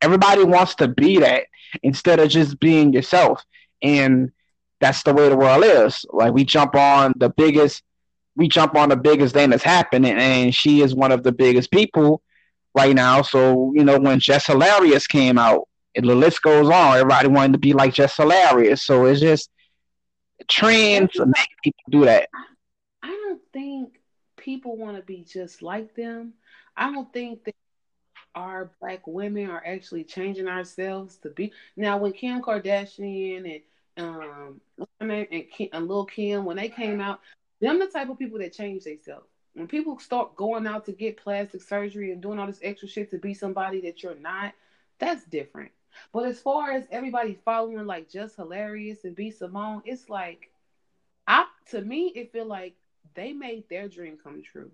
Everybody 0.03 0.43
wants 0.43 0.75
to 0.75 0.87
be 0.87 1.19
that 1.19 1.45
instead 1.81 2.19
of 2.19 2.29
just 2.29 2.59
being 2.59 2.93
yourself. 2.93 3.43
And 3.81 4.31
that's 4.79 5.03
the 5.03 5.13
way 5.13 5.29
the 5.29 5.37
world 5.37 5.63
is. 5.63 6.05
Like 6.11 6.33
we 6.33 6.43
jump 6.43 6.75
on 6.75 7.13
the 7.17 7.29
biggest, 7.29 7.83
we 8.35 8.47
jump 8.47 8.75
on 8.75 8.89
the 8.89 8.97
biggest 8.97 9.33
thing 9.33 9.49
that's 9.49 9.63
happening, 9.63 10.13
and 10.13 10.53
she 10.53 10.81
is 10.81 10.93
one 10.93 11.11
of 11.11 11.23
the 11.23 11.31
biggest 11.31 11.71
people 11.71 12.21
right 12.75 12.95
now. 12.95 13.21
So 13.21 13.71
you 13.75 13.83
know 13.83 13.99
when 13.99 14.19
Jess 14.19 14.47
Hilarious 14.47 15.07
came 15.07 15.37
out, 15.37 15.67
and 15.95 16.09
the 16.09 16.15
list 16.15 16.41
goes 16.41 16.69
on. 16.69 16.97
Everybody 16.97 17.27
wanted 17.27 17.53
to 17.53 17.59
be 17.59 17.73
like 17.73 17.93
Jess 17.93 18.17
Hilarious, 18.17 18.83
so 18.83 19.05
it's 19.05 19.21
just 19.21 19.49
trends 20.49 21.11
make 21.19 21.49
people 21.63 21.83
do 21.89 22.05
that. 22.05 22.27
I 23.01 23.07
don't 23.07 23.41
think 23.51 23.99
people 24.37 24.75
want 24.75 24.97
to 24.97 25.03
be 25.03 25.23
just 25.23 25.61
like 25.61 25.95
them. 25.95 26.33
I 26.75 26.91
don't 26.91 27.11
think 27.13 27.43
that 27.45 27.55
our 28.35 28.71
black 28.79 29.05
women 29.05 29.49
are 29.49 29.63
actually 29.65 30.03
changing 30.03 30.47
ourselves 30.47 31.17
to 31.17 31.29
be. 31.29 31.51
Now, 31.75 31.97
when 31.97 32.13
Kim 32.13 32.41
Kardashian 32.41 33.61
and 33.97 34.05
um, 34.05 34.61
and, 34.99 35.27
Kim, 35.51 35.69
and 35.71 35.87
Lil 35.87 36.05
Kim 36.05 36.45
when 36.45 36.57
they 36.57 36.69
came 36.69 36.99
out, 36.99 37.19
them 37.61 37.79
the 37.79 37.87
type 37.87 38.09
of 38.09 38.17
people 38.17 38.39
that 38.39 38.53
change 38.53 38.83
themselves. 38.83 39.27
When 39.53 39.67
people 39.67 39.99
start 39.99 40.35
going 40.35 40.65
out 40.65 40.85
to 40.85 40.91
get 40.91 41.17
plastic 41.17 41.61
surgery 41.61 42.11
and 42.11 42.21
doing 42.21 42.39
all 42.39 42.47
this 42.47 42.59
extra 42.63 42.87
shit 42.87 43.11
to 43.11 43.19
be 43.19 43.35
somebody 43.35 43.81
that 43.81 44.01
you're 44.01 44.15
not, 44.15 44.53
that's 44.97 45.23
different. 45.25 45.71
But 46.11 46.25
as 46.25 46.39
far 46.39 46.71
as 46.71 46.85
everybody 46.89 47.37
following 47.45 47.85
like 47.85 48.09
Jess 48.09 48.35
Hilarious 48.35 49.03
and 49.03 49.15
B 49.15 49.29
Simone, 49.29 49.83
it's 49.85 50.09
like, 50.09 50.49
I 51.27 51.45
to 51.69 51.81
me 51.81 52.07
it 52.15 52.31
feel 52.31 52.45
like 52.45 52.73
they 53.13 53.31
made 53.31 53.69
their 53.69 53.87
dream 53.87 54.17
come 54.21 54.41
true. 54.41 54.71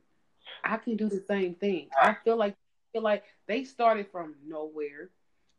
I 0.63 0.77
can 0.77 0.95
do 0.95 1.09
the 1.09 1.23
same 1.27 1.55
thing. 1.55 1.89
I 2.01 2.15
feel 2.23 2.37
like 2.37 2.55
feel 2.91 3.01
like 3.01 3.23
they 3.47 3.63
started 3.63 4.07
from 4.11 4.35
nowhere. 4.45 5.09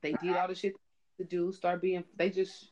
They 0.03 0.13
did 0.15 0.37
all 0.37 0.49
the 0.49 0.55
shit 0.55 0.75
to 1.19 1.25
do, 1.25 1.53
start 1.53 1.83
being. 1.83 2.05
They 2.17 2.31
just 2.31 2.71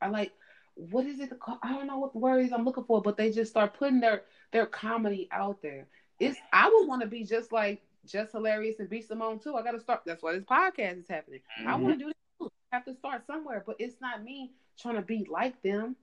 I 0.00 0.08
like 0.08 0.32
what 0.78 1.06
is 1.06 1.18
it 1.18 1.38
called? 1.40 1.58
I 1.62 1.72
don't 1.72 1.88
know 1.88 1.98
what 1.98 2.12
the 2.12 2.18
word 2.18 2.44
is 2.44 2.52
I'm 2.52 2.64
looking 2.64 2.84
for, 2.84 3.02
but 3.02 3.16
they 3.16 3.32
just 3.32 3.50
start 3.50 3.74
putting 3.74 4.00
their 4.00 4.22
their 4.52 4.66
comedy 4.66 5.28
out 5.32 5.60
there. 5.60 5.86
It's 6.20 6.38
I 6.52 6.68
would 6.68 6.86
want 6.86 7.02
to 7.02 7.08
be 7.08 7.24
just 7.24 7.52
like 7.52 7.82
Jess 8.06 8.32
Hilarious 8.32 8.78
and 8.78 8.88
B 8.88 9.02
Simone 9.02 9.38
too. 9.40 9.56
I 9.56 9.62
got 9.62 9.72
to 9.72 9.80
start. 9.80 10.02
That's 10.06 10.22
why 10.22 10.34
this 10.34 10.44
podcast 10.44 11.00
is 11.00 11.08
happening. 11.08 11.40
Mm-hmm. 11.60 11.68
I 11.68 11.76
want 11.76 11.98
to 11.98 12.04
do 12.04 12.06
this 12.06 12.14
too. 12.38 12.48
I 12.72 12.76
have 12.76 12.84
to 12.84 12.94
start 12.94 13.26
somewhere, 13.26 13.62
but 13.66 13.76
it's 13.78 14.00
not 14.00 14.22
me 14.22 14.52
trying 14.80 14.96
to 14.96 15.02
be 15.02 15.26
like 15.30 15.60
them. 15.62 15.96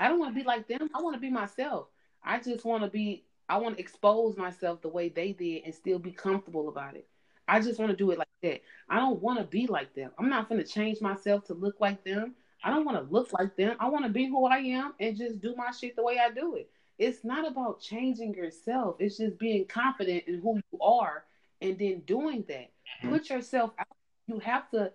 I 0.00 0.08
don't 0.08 0.18
want 0.18 0.34
to 0.34 0.40
be 0.40 0.46
like 0.46 0.66
them. 0.66 0.90
I 0.94 1.00
want 1.00 1.14
to 1.14 1.20
be 1.20 1.30
myself. 1.30 1.86
I 2.24 2.38
just 2.40 2.64
want 2.64 2.82
to 2.82 2.90
be. 2.90 3.24
I 3.48 3.58
want 3.58 3.76
to 3.76 3.80
expose 3.80 4.36
myself 4.36 4.80
the 4.82 4.88
way 4.88 5.10
they 5.10 5.32
did 5.32 5.62
and 5.64 5.74
still 5.74 5.98
be 5.98 6.12
comfortable 6.12 6.68
about 6.68 6.96
it. 6.96 7.06
I 7.52 7.60
just 7.60 7.78
want 7.78 7.90
to 7.90 7.96
do 7.96 8.10
it 8.12 8.18
like 8.18 8.28
that. 8.42 8.62
I 8.88 8.96
don't 8.96 9.20
want 9.20 9.38
to 9.38 9.44
be 9.44 9.66
like 9.66 9.94
them. 9.94 10.10
I'm 10.18 10.30
not 10.30 10.48
going 10.48 10.58
to 10.58 10.66
change 10.66 11.02
myself 11.02 11.44
to 11.44 11.54
look 11.54 11.80
like 11.80 12.02
them. 12.02 12.34
I 12.64 12.70
don't 12.70 12.86
want 12.86 12.96
to 12.96 13.12
look 13.12 13.30
like 13.34 13.56
them. 13.56 13.76
I 13.78 13.90
want 13.90 14.06
to 14.06 14.10
be 14.10 14.26
who 14.26 14.46
I 14.46 14.56
am 14.56 14.94
and 14.98 15.14
just 15.14 15.42
do 15.42 15.54
my 15.54 15.70
shit 15.70 15.94
the 15.94 16.02
way 16.02 16.18
I 16.18 16.30
do 16.30 16.54
it. 16.54 16.70
It's 16.98 17.24
not 17.24 17.46
about 17.46 17.78
changing 17.78 18.32
yourself. 18.32 18.96
It's 19.00 19.18
just 19.18 19.38
being 19.38 19.66
confident 19.66 20.24
in 20.26 20.40
who 20.40 20.62
you 20.72 20.80
are 20.80 21.24
and 21.60 21.78
then 21.78 22.00
doing 22.06 22.42
that. 22.48 22.70
Mm-hmm. 23.02 23.10
Put 23.10 23.28
yourself 23.28 23.72
out. 23.78 23.86
You 24.28 24.38
have 24.38 24.70
to. 24.70 24.90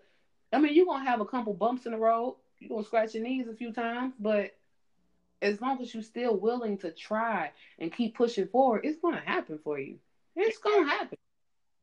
I 0.52 0.58
mean, 0.58 0.74
you're 0.74 0.88
gonna 0.88 1.08
have 1.08 1.22
a 1.22 1.26
couple 1.26 1.54
bumps 1.54 1.86
in 1.86 1.92
the 1.92 2.00
road. 2.00 2.38
You're 2.58 2.70
gonna 2.70 2.86
scratch 2.86 3.14
your 3.14 3.24
knees 3.24 3.48
a 3.48 3.54
few 3.54 3.72
times, 3.72 4.16
but 4.20 4.56
as 5.44 5.62
long 5.62 5.80
as 5.80 5.94
you're 5.94 6.02
still 6.02 6.36
willing 6.36 6.80
to 6.80 6.90
try 6.90 7.52
and 7.78 7.94
keep 7.94 8.16
pushing 8.16 8.48
forward, 8.48 8.82
it's 8.84 9.00
gonna 9.00 9.22
happen 9.24 9.60
for 9.64 9.78
you. 9.78 9.98
It's 10.36 10.58
gonna 10.58 10.90
happen. 10.90 11.20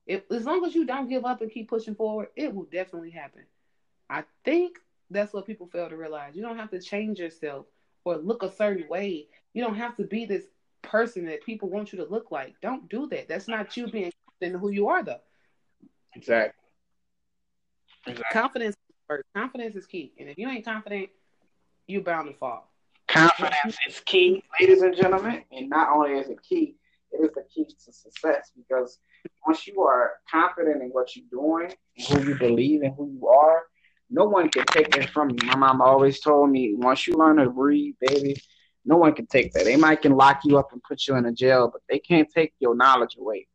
If 0.06 0.22
as 0.30 0.44
long 0.44 0.64
as 0.64 0.74
you 0.74 0.84
don't 0.84 1.08
give 1.08 1.24
up 1.24 1.40
and 1.40 1.50
keep 1.50 1.68
pushing 1.68 1.94
forward, 1.94 2.28
it 2.36 2.54
will 2.54 2.64
definitely 2.64 3.10
happen. 3.10 3.42
I 4.10 4.24
think 4.44 4.78
that's 5.10 5.32
what 5.32 5.46
people 5.46 5.66
fail 5.66 5.88
to 5.88 5.96
realize. 5.96 6.36
You 6.36 6.42
don't 6.42 6.58
have 6.58 6.70
to 6.70 6.80
change 6.80 7.18
yourself 7.18 7.66
or 8.04 8.16
look 8.16 8.42
a 8.42 8.50
certain 8.50 8.86
way. 8.88 9.28
You 9.54 9.62
don't 9.62 9.76
have 9.76 9.96
to 9.96 10.04
be 10.04 10.26
this 10.26 10.44
person 10.82 11.26
that 11.26 11.42
people 11.44 11.70
want 11.70 11.92
you 11.92 11.98
to 11.98 12.10
look 12.10 12.30
like. 12.30 12.54
Don't 12.60 12.88
do 12.88 13.06
that. 13.08 13.28
That's 13.28 13.48
not 13.48 13.76
you 13.76 13.86
being 13.86 14.12
confident 14.26 14.60
who 14.60 14.70
you 14.70 14.88
are, 14.88 15.02
though. 15.02 15.20
Exactly. 16.14 16.62
exactly. 18.06 18.40
Confidence 18.40 18.76
first. 19.08 19.24
Confidence 19.34 19.76
is 19.76 19.86
key. 19.86 20.12
And 20.18 20.28
if 20.28 20.38
you 20.38 20.48
ain't 20.48 20.64
confident, 20.64 21.08
you're 21.86 22.02
bound 22.02 22.28
to 22.28 22.34
fall. 22.34 22.70
Confidence 23.08 23.76
is 23.86 24.00
key, 24.00 24.42
ladies 24.60 24.82
and 24.82 24.96
gentlemen. 24.96 25.44
And 25.52 25.68
not 25.68 25.90
only 25.94 26.12
is 26.18 26.28
it 26.28 26.42
key, 26.42 26.76
it 27.12 27.22
is 27.22 27.30
the 27.34 27.44
key 27.54 27.64
to 27.64 27.92
success 27.92 28.50
because 28.56 28.98
once 29.46 29.66
you 29.66 29.82
are 29.82 30.14
confident 30.30 30.82
in 30.82 30.88
what 30.90 31.14
you're 31.16 31.26
doing, 31.30 31.72
who 32.08 32.28
you 32.28 32.34
believe 32.36 32.82
in, 32.82 32.92
who 32.94 33.10
you 33.10 33.28
are, 33.28 33.62
no 34.10 34.24
one 34.24 34.48
can 34.48 34.64
take 34.66 34.90
that 34.94 35.10
from 35.10 35.30
you. 35.30 35.36
My 35.46 35.56
mom 35.56 35.80
always 35.80 36.20
told 36.20 36.50
me, 36.50 36.74
once 36.74 37.06
you 37.06 37.14
learn 37.14 37.36
to 37.36 37.48
read, 37.48 37.96
baby, 38.00 38.36
no 38.84 38.96
one 38.96 39.14
can 39.14 39.26
take 39.26 39.52
that. 39.52 39.64
They 39.64 39.76
might 39.76 40.02
can 40.02 40.12
lock 40.12 40.40
you 40.44 40.58
up 40.58 40.72
and 40.72 40.82
put 40.82 41.06
you 41.06 41.16
in 41.16 41.24
a 41.26 41.32
jail, 41.32 41.70
but 41.72 41.82
they 41.88 41.98
can't 41.98 42.28
take 42.30 42.52
your 42.58 42.74
knowledge 42.74 43.16
away. 43.18 43.46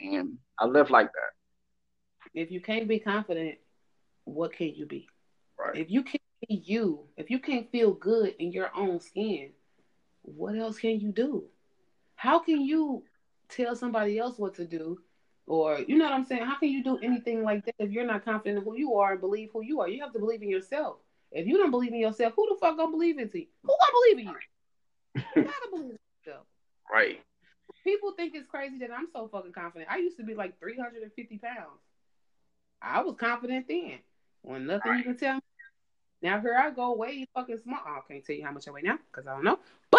And 0.00 0.38
I 0.58 0.66
live 0.66 0.90
like 0.90 1.06
that. 1.06 2.30
If 2.34 2.50
you 2.50 2.60
can't 2.60 2.88
be 2.88 2.98
confident, 2.98 3.58
what 4.24 4.52
can 4.52 4.74
you 4.74 4.86
be? 4.86 5.08
Right. 5.58 5.76
If 5.76 5.90
you 5.90 6.02
can't 6.02 6.22
be 6.48 6.56
you, 6.56 7.04
if 7.16 7.30
you 7.30 7.38
can't 7.38 7.70
feel 7.70 7.92
good 7.92 8.34
in 8.38 8.52
your 8.52 8.70
own 8.76 9.00
skin, 9.00 9.50
what 10.22 10.56
else 10.56 10.78
can 10.78 11.00
you 11.00 11.12
do? 11.12 11.44
How 12.16 12.38
can 12.40 12.60
you 12.60 13.04
tell 13.48 13.74
somebody 13.76 14.18
else 14.18 14.38
what 14.38 14.54
to 14.54 14.64
do? 14.64 14.98
Or 15.46 15.78
you 15.86 15.96
know 15.96 16.04
what 16.04 16.14
I'm 16.14 16.24
saying? 16.24 16.44
How 16.44 16.58
can 16.58 16.70
you 16.70 16.82
do 16.82 16.98
anything 16.98 17.44
like 17.44 17.64
that 17.66 17.74
if 17.78 17.90
you're 17.90 18.06
not 18.06 18.24
confident 18.24 18.58
in 18.58 18.64
who 18.64 18.76
you 18.76 18.94
are 18.96 19.12
and 19.12 19.20
believe 19.20 19.50
who 19.52 19.62
you 19.62 19.80
are? 19.80 19.88
You 19.88 20.02
have 20.02 20.12
to 20.12 20.18
believe 20.18 20.42
in 20.42 20.48
yourself. 20.48 20.96
If 21.30 21.46
you 21.46 21.56
don't 21.56 21.70
believe 21.70 21.92
in 21.92 22.00
yourself, 22.00 22.32
who 22.34 22.48
the 22.48 22.58
fuck 22.58 22.76
gonna 22.76 22.90
believe 22.90 23.18
in 23.18 23.30
you? 23.32 23.46
Who 23.62 23.68
gonna 23.68 23.92
believe 23.92 24.26
in 24.26 24.32
you? 24.32 25.22
You 25.36 25.42
gotta 25.44 25.68
believe 25.70 25.90
in 25.90 25.98
yourself. 26.24 26.46
Right. 26.92 27.20
People 27.84 28.12
think 28.12 28.34
it's 28.34 28.48
crazy 28.48 28.78
that 28.78 28.90
I'm 28.90 29.06
so 29.12 29.28
fucking 29.28 29.52
confident. 29.52 29.90
I 29.90 29.98
used 29.98 30.16
to 30.16 30.24
be 30.24 30.34
like 30.34 30.58
350 30.58 31.38
pounds. 31.38 31.80
I 32.82 33.02
was 33.02 33.14
confident 33.16 33.66
then. 33.68 33.98
When 34.42 34.66
nothing 34.66 34.92
right. 34.92 34.98
you 34.98 35.04
can 35.04 35.16
tell 35.16 35.34
me. 35.34 35.40
Now 36.22 36.40
here 36.40 36.56
I 36.58 36.70
go 36.70 36.94
way 36.94 37.26
fucking 37.34 37.58
small. 37.58 37.78
I 37.84 38.00
can't 38.08 38.24
tell 38.24 38.36
you 38.36 38.44
how 38.44 38.52
much 38.52 38.66
I 38.66 38.70
weigh 38.70 38.82
now 38.82 38.98
because 39.10 39.26
I 39.26 39.34
don't 39.34 39.44
know. 39.44 39.58
But 39.90 39.95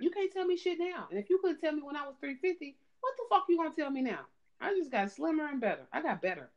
you 0.00 0.10
can't 0.10 0.32
tell 0.32 0.44
me 0.44 0.56
shit 0.56 0.78
now. 0.78 1.06
And 1.10 1.18
if 1.18 1.30
you 1.30 1.38
couldn't 1.38 1.60
tell 1.60 1.72
me 1.72 1.82
when 1.82 1.96
I 1.96 2.06
was 2.06 2.14
350, 2.20 2.76
what 3.00 3.14
the 3.16 3.24
fuck 3.28 3.44
you 3.48 3.56
gonna 3.56 3.70
tell 3.74 3.90
me 3.90 4.02
now? 4.02 4.20
I 4.60 4.74
just 4.74 4.90
got 4.90 5.10
slimmer 5.10 5.46
and 5.46 5.60
better. 5.60 5.82
I 5.92 6.02
got 6.02 6.20
better. 6.20 6.50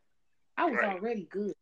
I 0.57 0.65
was 0.65 0.79
right. 0.79 0.95
already 0.95 1.27
good. 1.29 1.53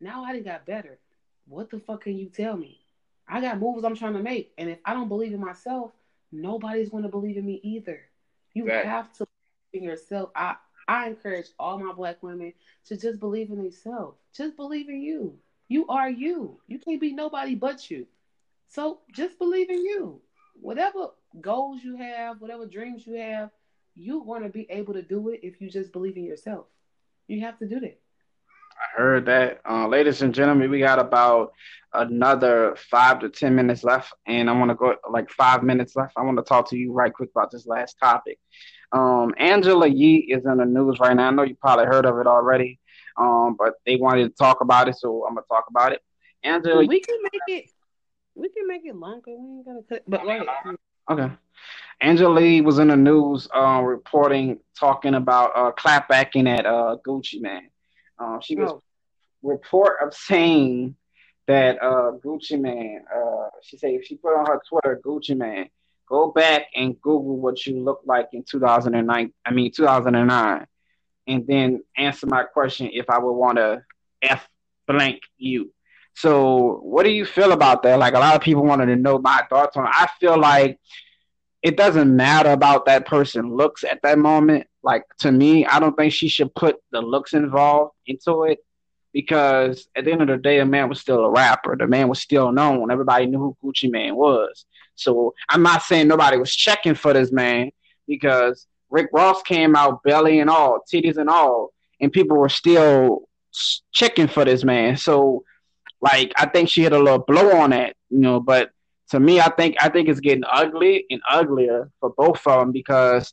Now 0.00 0.24
I 0.24 0.32
done 0.32 0.42
got 0.42 0.66
better. 0.66 0.98
What 1.46 1.70
the 1.70 1.80
fuck 1.80 2.02
can 2.02 2.16
you 2.16 2.26
tell 2.26 2.56
me? 2.56 2.80
I 3.26 3.40
got 3.40 3.58
moves 3.58 3.84
I'm 3.84 3.96
trying 3.96 4.14
to 4.14 4.22
make. 4.22 4.52
And 4.58 4.68
if 4.68 4.78
I 4.84 4.94
don't 4.94 5.08
believe 5.08 5.32
in 5.32 5.40
myself, 5.40 5.92
nobody's 6.30 6.90
gonna 6.90 7.08
believe 7.08 7.36
in 7.36 7.46
me 7.46 7.60
either. 7.62 8.00
You 8.54 8.68
right. 8.68 8.84
have 8.84 9.12
to 9.14 9.26
believe 9.72 9.82
in 9.82 9.88
yourself. 9.88 10.30
I 10.34 10.56
I 10.86 11.08
encourage 11.08 11.48
all 11.58 11.78
my 11.78 11.92
black 11.92 12.22
women 12.22 12.52
to 12.86 12.96
just 12.96 13.20
believe 13.20 13.50
in 13.50 13.58
themselves. 13.58 14.18
Just 14.34 14.56
believe 14.56 14.88
in 14.88 15.02
you. 15.02 15.38
You 15.68 15.86
are 15.88 16.08
you. 16.08 16.60
You 16.66 16.78
can't 16.78 17.00
be 17.00 17.12
nobody 17.12 17.54
but 17.54 17.90
you. 17.90 18.06
So 18.68 19.00
just 19.12 19.38
believe 19.38 19.68
in 19.70 19.84
you. 19.84 20.20
Whatever 20.60 21.10
goals 21.40 21.82
you 21.82 21.96
have, 21.96 22.40
whatever 22.40 22.66
dreams 22.66 23.06
you 23.06 23.14
have, 23.14 23.50
you 23.94 24.20
want 24.20 24.44
to 24.44 24.50
be 24.50 24.66
able 24.70 24.94
to 24.94 25.02
do 25.02 25.28
it 25.30 25.40
if 25.42 25.60
you 25.60 25.70
just 25.70 25.92
believe 25.92 26.16
in 26.16 26.24
yourself. 26.24 26.66
You 27.26 27.40
have 27.42 27.58
to 27.58 27.66
do 27.66 27.80
that. 27.80 28.00
I 28.78 28.96
heard 28.96 29.26
that. 29.26 29.60
Uh, 29.68 29.88
ladies 29.88 30.22
and 30.22 30.32
gentlemen, 30.32 30.70
we 30.70 30.78
got 30.78 31.00
about 31.00 31.52
another 31.92 32.76
five 32.90 33.18
to 33.20 33.28
10 33.28 33.54
minutes 33.54 33.82
left, 33.82 34.12
and 34.26 34.48
I 34.48 34.52
want 34.52 34.70
to 34.70 34.76
go 34.76 34.94
like 35.10 35.30
five 35.30 35.62
minutes 35.62 35.96
left. 35.96 36.12
I 36.16 36.22
want 36.22 36.36
to 36.38 36.44
talk 36.44 36.70
to 36.70 36.76
you 36.76 36.92
right 36.92 37.12
quick 37.12 37.30
about 37.34 37.50
this 37.50 37.66
last 37.66 37.96
topic. 37.98 38.38
Um, 38.92 39.34
Angela 39.36 39.88
Yee 39.88 40.28
is 40.30 40.46
in 40.46 40.58
the 40.58 40.64
news 40.64 41.00
right 41.00 41.14
now. 41.14 41.28
I 41.28 41.30
know 41.30 41.42
you 41.42 41.56
probably 41.56 41.86
heard 41.86 42.06
of 42.06 42.18
it 42.18 42.26
already, 42.26 42.78
um, 43.16 43.56
but 43.58 43.74
they 43.84 43.96
wanted 43.96 44.28
to 44.28 44.34
talk 44.34 44.60
about 44.60 44.88
it, 44.88 44.96
so 44.96 45.26
I'm 45.26 45.34
going 45.34 45.44
to 45.44 45.48
talk 45.48 45.64
about 45.68 45.92
it. 45.92 46.00
Angela, 46.44 46.86
we 46.86 47.00
can 47.00 47.16
make 47.32 47.42
it. 47.48 47.70
We 48.34 48.48
can 48.50 48.68
make 48.68 48.82
it 48.84 48.94
longer. 48.94 49.32
We 49.36 49.56
ain't 49.56 49.66
gonna 49.66 49.82
cut. 49.88 50.04
But 50.06 50.24
right. 50.24 50.46
Okay. 51.10 51.32
Angela 52.00 52.40
Yee 52.40 52.60
was 52.60 52.78
in 52.78 52.88
the 52.88 52.96
news 52.96 53.48
uh, 53.54 53.82
reporting, 53.82 54.60
talking 54.78 55.14
about 55.14 55.56
uh, 55.56 55.72
clapbacking 55.72 56.46
at 56.46 56.64
uh, 56.64 56.96
Gucci 57.06 57.40
Mane. 57.40 57.70
Uh, 58.18 58.38
she 58.40 58.54
was 58.54 58.70
oh. 58.70 58.82
report 59.42 59.96
of 60.02 60.14
saying 60.14 60.94
that 61.46 61.82
uh, 61.82 62.12
Gucci 62.24 62.60
Mane. 62.60 63.04
Uh, 63.12 63.48
she 63.62 63.78
said 63.78 63.98
she 64.04 64.16
put 64.16 64.36
on 64.36 64.46
her 64.46 64.60
Twitter, 64.68 65.00
Gucci 65.04 65.36
Mane, 65.36 65.70
Go 66.08 66.30
back 66.30 66.68
and 66.74 66.98
Google 67.00 67.36
what 67.36 67.66
you 67.66 67.78
look 67.80 68.00
like 68.06 68.28
in 68.32 68.42
2009. 68.42 69.32
I 69.44 69.50
mean 69.50 69.70
2009, 69.70 70.66
and 71.26 71.46
then 71.46 71.82
answer 71.96 72.26
my 72.26 72.44
question 72.44 72.88
if 72.92 73.10
I 73.10 73.18
would 73.18 73.32
want 73.32 73.58
to 73.58 73.82
f 74.22 74.48
blank 74.86 75.20
you. 75.36 75.70
So, 76.18 76.80
what 76.82 77.04
do 77.04 77.10
you 77.10 77.24
feel 77.24 77.52
about 77.52 77.84
that? 77.84 78.00
Like 78.00 78.14
a 78.14 78.18
lot 78.18 78.34
of 78.34 78.42
people 78.42 78.64
wanted 78.64 78.86
to 78.86 78.96
know 78.96 79.18
my 79.18 79.44
thoughts 79.48 79.76
on. 79.76 79.84
It. 79.84 79.92
I 79.92 80.08
feel 80.18 80.36
like 80.36 80.80
it 81.62 81.76
doesn't 81.76 82.14
matter 82.14 82.50
about 82.50 82.86
that 82.86 83.06
person 83.06 83.54
looks 83.54 83.84
at 83.84 84.02
that 84.02 84.18
moment. 84.18 84.66
Like 84.82 85.04
to 85.20 85.30
me, 85.30 85.64
I 85.64 85.78
don't 85.78 85.96
think 85.96 86.12
she 86.12 86.28
should 86.28 86.52
put 86.56 86.76
the 86.90 87.00
looks 87.00 87.34
involved 87.34 87.94
into 88.08 88.42
it 88.42 88.58
because 89.12 89.88
at 89.94 90.06
the 90.06 90.10
end 90.10 90.22
of 90.22 90.26
the 90.26 90.38
day, 90.38 90.58
a 90.58 90.66
man 90.66 90.88
was 90.88 90.98
still 90.98 91.24
a 91.24 91.30
rapper. 91.30 91.76
The 91.76 91.86
man 91.86 92.08
was 92.08 92.18
still 92.18 92.50
known. 92.50 92.90
Everybody 92.90 93.26
knew 93.26 93.38
who 93.38 93.56
Gucci 93.62 93.88
Mane 93.88 94.16
was. 94.16 94.64
So 94.96 95.34
I'm 95.48 95.62
not 95.62 95.84
saying 95.84 96.08
nobody 96.08 96.36
was 96.36 96.52
checking 96.52 96.96
for 96.96 97.12
this 97.12 97.30
man 97.30 97.70
because 98.08 98.66
Rick 98.90 99.10
Ross 99.12 99.40
came 99.42 99.76
out 99.76 100.02
belly 100.02 100.40
and 100.40 100.50
all, 100.50 100.80
titties 100.92 101.16
and 101.16 101.30
all, 101.30 101.72
and 102.00 102.10
people 102.10 102.38
were 102.38 102.48
still 102.48 103.28
checking 103.92 104.26
for 104.26 104.44
this 104.44 104.64
man. 104.64 104.96
So 104.96 105.44
like 106.00 106.32
I 106.36 106.46
think 106.46 106.68
she 106.68 106.82
hit 106.82 106.92
a 106.92 106.98
little 106.98 107.18
blow 107.18 107.56
on 107.58 107.70
that, 107.70 107.96
you 108.10 108.20
know, 108.20 108.40
but 108.40 108.70
to 109.10 109.20
me, 109.20 109.40
I 109.40 109.50
think 109.50 109.76
I 109.80 109.88
think 109.88 110.08
it's 110.08 110.20
getting 110.20 110.44
ugly 110.50 111.06
and 111.10 111.20
uglier 111.28 111.90
for 112.00 112.10
both 112.16 112.46
of 112.46 112.60
them 112.60 112.72
because 112.72 113.32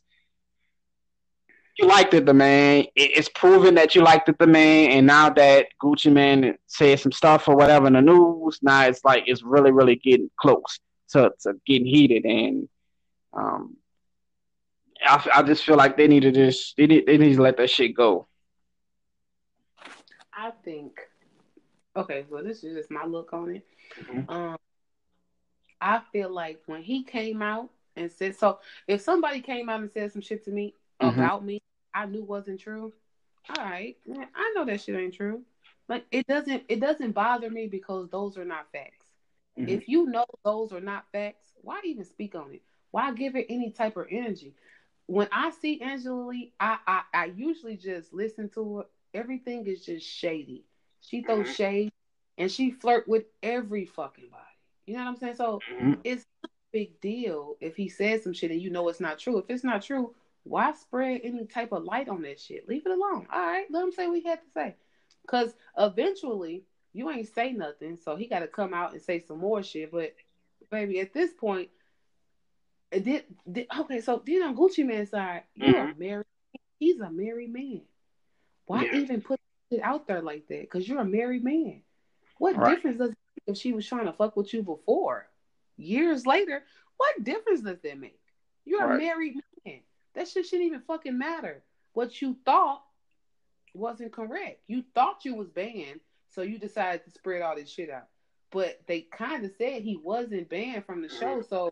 you 1.76 1.86
liked 1.86 2.14
it, 2.14 2.24
the 2.24 2.32
man. 2.32 2.86
It's 2.94 3.28
proven 3.28 3.74
that 3.74 3.94
you 3.94 4.02
liked 4.02 4.28
it, 4.28 4.38
the 4.38 4.46
man. 4.46 4.90
And 4.92 5.06
now 5.06 5.28
that 5.30 5.66
Gucci 5.82 6.10
Mane 6.10 6.56
said 6.66 7.00
some 7.00 7.12
stuff 7.12 7.48
or 7.48 7.54
whatever 7.54 7.86
in 7.86 7.92
the 7.92 8.00
news, 8.00 8.58
now 8.62 8.86
it's 8.86 9.04
like 9.04 9.24
it's 9.26 9.42
really, 9.42 9.72
really 9.72 9.96
getting 9.96 10.30
close 10.40 10.80
to, 11.10 11.32
to 11.42 11.54
getting 11.66 11.86
heated. 11.86 12.24
And 12.24 12.68
um, 13.34 13.76
I, 15.04 15.28
I 15.34 15.42
just 15.42 15.64
feel 15.64 15.76
like 15.76 15.98
they 15.98 16.08
need 16.08 16.20
to 16.20 16.32
just 16.32 16.76
they 16.78 16.86
need, 16.86 17.06
they 17.06 17.18
need 17.18 17.34
to 17.36 17.42
let 17.42 17.58
that 17.58 17.68
shit 17.68 17.94
go. 17.94 18.26
I 20.32 20.52
think. 20.64 20.98
Okay, 21.96 22.26
well, 22.30 22.44
this 22.44 22.62
is 22.62 22.76
just 22.76 22.90
my 22.90 23.04
look 23.04 23.32
on 23.32 23.56
it. 23.56 23.66
Mm-hmm. 24.00 24.30
Um, 24.30 24.56
I 25.80 26.00
feel 26.12 26.32
like 26.32 26.62
when 26.66 26.82
he 26.82 27.02
came 27.02 27.42
out 27.42 27.70
and 27.96 28.10
said 28.10 28.36
so, 28.36 28.58
if 28.86 29.00
somebody 29.00 29.40
came 29.40 29.68
out 29.68 29.80
and 29.80 29.90
said 29.90 30.12
some 30.12 30.22
shit 30.22 30.44
to 30.44 30.50
me 30.50 30.74
mm-hmm. 31.00 31.18
about 31.18 31.44
me, 31.44 31.60
I 31.94 32.06
knew 32.06 32.22
wasn't 32.22 32.60
true. 32.60 32.92
All 33.48 33.64
right, 33.64 33.96
man, 34.06 34.26
I 34.34 34.52
know 34.54 34.64
that 34.66 34.80
shit 34.82 34.96
ain't 34.96 35.14
true. 35.14 35.42
Like 35.88 36.04
it 36.10 36.26
doesn't 36.26 36.64
it 36.68 36.80
doesn't 36.80 37.12
bother 37.12 37.48
me 37.48 37.66
because 37.66 38.10
those 38.10 38.36
are 38.36 38.44
not 38.44 38.70
facts. 38.72 39.06
Mm-hmm. 39.58 39.68
If 39.68 39.88
you 39.88 40.06
know 40.06 40.26
those 40.44 40.72
are 40.72 40.80
not 40.80 41.06
facts, 41.12 41.52
why 41.62 41.80
even 41.84 42.04
speak 42.04 42.34
on 42.34 42.52
it? 42.52 42.62
Why 42.90 43.12
give 43.12 43.36
it 43.36 43.46
any 43.48 43.70
type 43.70 43.96
of 43.96 44.06
energy? 44.10 44.54
When 45.06 45.28
I 45.30 45.50
see 45.50 45.80
Angela 45.80 46.34
Yee, 46.34 46.52
I 46.58 46.78
I, 46.86 47.02
I 47.14 47.24
usually 47.36 47.76
just 47.76 48.12
listen 48.12 48.50
to 48.50 48.78
her. 48.78 48.84
Everything 49.14 49.66
is 49.66 49.84
just 49.84 50.06
shady. 50.06 50.64
She 51.06 51.22
throws 51.22 51.46
mm-hmm. 51.46 51.52
shade 51.52 51.92
and 52.36 52.50
she 52.50 52.72
flirt 52.72 53.06
with 53.06 53.24
every 53.42 53.86
fucking 53.86 54.28
body. 54.28 54.42
You 54.86 54.94
know 54.96 55.04
what 55.04 55.10
I'm 55.10 55.16
saying? 55.16 55.36
So 55.36 55.60
mm-hmm. 55.72 55.94
it's 56.04 56.24
a 56.44 56.48
big 56.72 57.00
deal 57.00 57.56
if 57.60 57.76
he 57.76 57.88
says 57.88 58.24
some 58.24 58.32
shit 58.32 58.50
and 58.50 58.60
you 58.60 58.70
know 58.70 58.88
it's 58.88 59.00
not 59.00 59.18
true. 59.18 59.38
If 59.38 59.46
it's 59.48 59.64
not 59.64 59.82
true, 59.82 60.14
why 60.42 60.72
spread 60.72 61.20
any 61.22 61.46
type 61.46 61.72
of 61.72 61.84
light 61.84 62.08
on 62.08 62.22
that 62.22 62.40
shit? 62.40 62.68
Leave 62.68 62.86
it 62.86 62.92
alone. 62.92 63.26
All 63.32 63.46
right, 63.46 63.66
let 63.70 63.84
him 63.84 63.92
say 63.92 64.08
what 64.08 64.18
he 64.18 64.28
had 64.28 64.40
to 64.40 64.50
say. 64.52 64.74
Cause 65.28 65.54
eventually 65.78 66.64
you 66.92 67.10
ain't 67.10 67.32
say 67.32 67.52
nothing, 67.52 67.98
so 68.02 68.16
he 68.16 68.26
got 68.26 68.40
to 68.40 68.48
come 68.48 68.74
out 68.74 68.92
and 68.92 69.02
say 69.02 69.20
some 69.20 69.38
more 69.38 69.62
shit. 69.62 69.92
But 69.92 70.14
baby, 70.70 71.00
at 71.00 71.12
this 71.12 71.32
point, 71.32 71.68
did, 72.90 73.24
did 73.50 73.66
okay. 73.80 74.00
So 74.00 74.22
then 74.24 74.42
on 74.42 74.56
Gucci 74.56 74.84
Mane 74.84 75.06
side, 75.06 75.42
you're 75.54 75.74
mm-hmm. 75.74 75.98
married. 75.98 76.26
He's 76.78 77.00
a 77.00 77.10
married 77.10 77.52
man. 77.52 77.82
Why 78.66 78.84
yeah. 78.84 78.96
even 78.96 79.20
put 79.20 79.40
it 79.70 79.80
out 79.82 80.06
there 80.06 80.22
like 80.22 80.48
that? 80.48 80.68
Cause 80.70 80.86
you're 80.86 81.00
a 81.00 81.04
married 81.04 81.44
man. 81.44 81.82
What 82.38 82.56
right. 82.56 82.74
difference 82.74 82.98
does 82.98 83.10
it 83.10 83.18
make 83.36 83.54
if 83.54 83.60
she 83.60 83.72
was 83.72 83.86
trying 83.86 84.06
to 84.06 84.12
fuck 84.12 84.36
with 84.36 84.52
you 84.52 84.62
before. 84.62 85.28
Years 85.76 86.26
later, 86.26 86.62
what 86.96 87.24
difference 87.24 87.62
does 87.62 87.80
that 87.80 88.00
make? 88.00 88.20
You're 88.64 88.86
right. 88.86 88.96
a 88.96 88.98
married 88.98 89.36
man. 89.64 89.80
That 90.14 90.28
shit 90.28 90.46
shouldn't 90.46 90.66
even 90.66 90.82
fucking 90.82 91.16
matter. 91.16 91.62
What 91.92 92.20
you 92.20 92.36
thought 92.44 92.82
wasn't 93.74 94.12
correct. 94.12 94.60
You 94.66 94.84
thought 94.94 95.24
you 95.24 95.34
was 95.34 95.48
banned, 95.48 96.00
so 96.30 96.42
you 96.42 96.58
decided 96.58 97.04
to 97.04 97.10
spread 97.10 97.42
all 97.42 97.56
this 97.56 97.70
shit 97.70 97.90
out. 97.90 98.08
But 98.50 98.80
they 98.86 99.02
kind 99.02 99.44
of 99.44 99.52
said 99.58 99.82
he 99.82 99.96
wasn't 99.96 100.48
banned 100.48 100.84
from 100.84 101.02
the 101.02 101.08
show. 101.08 101.42
So 101.42 101.70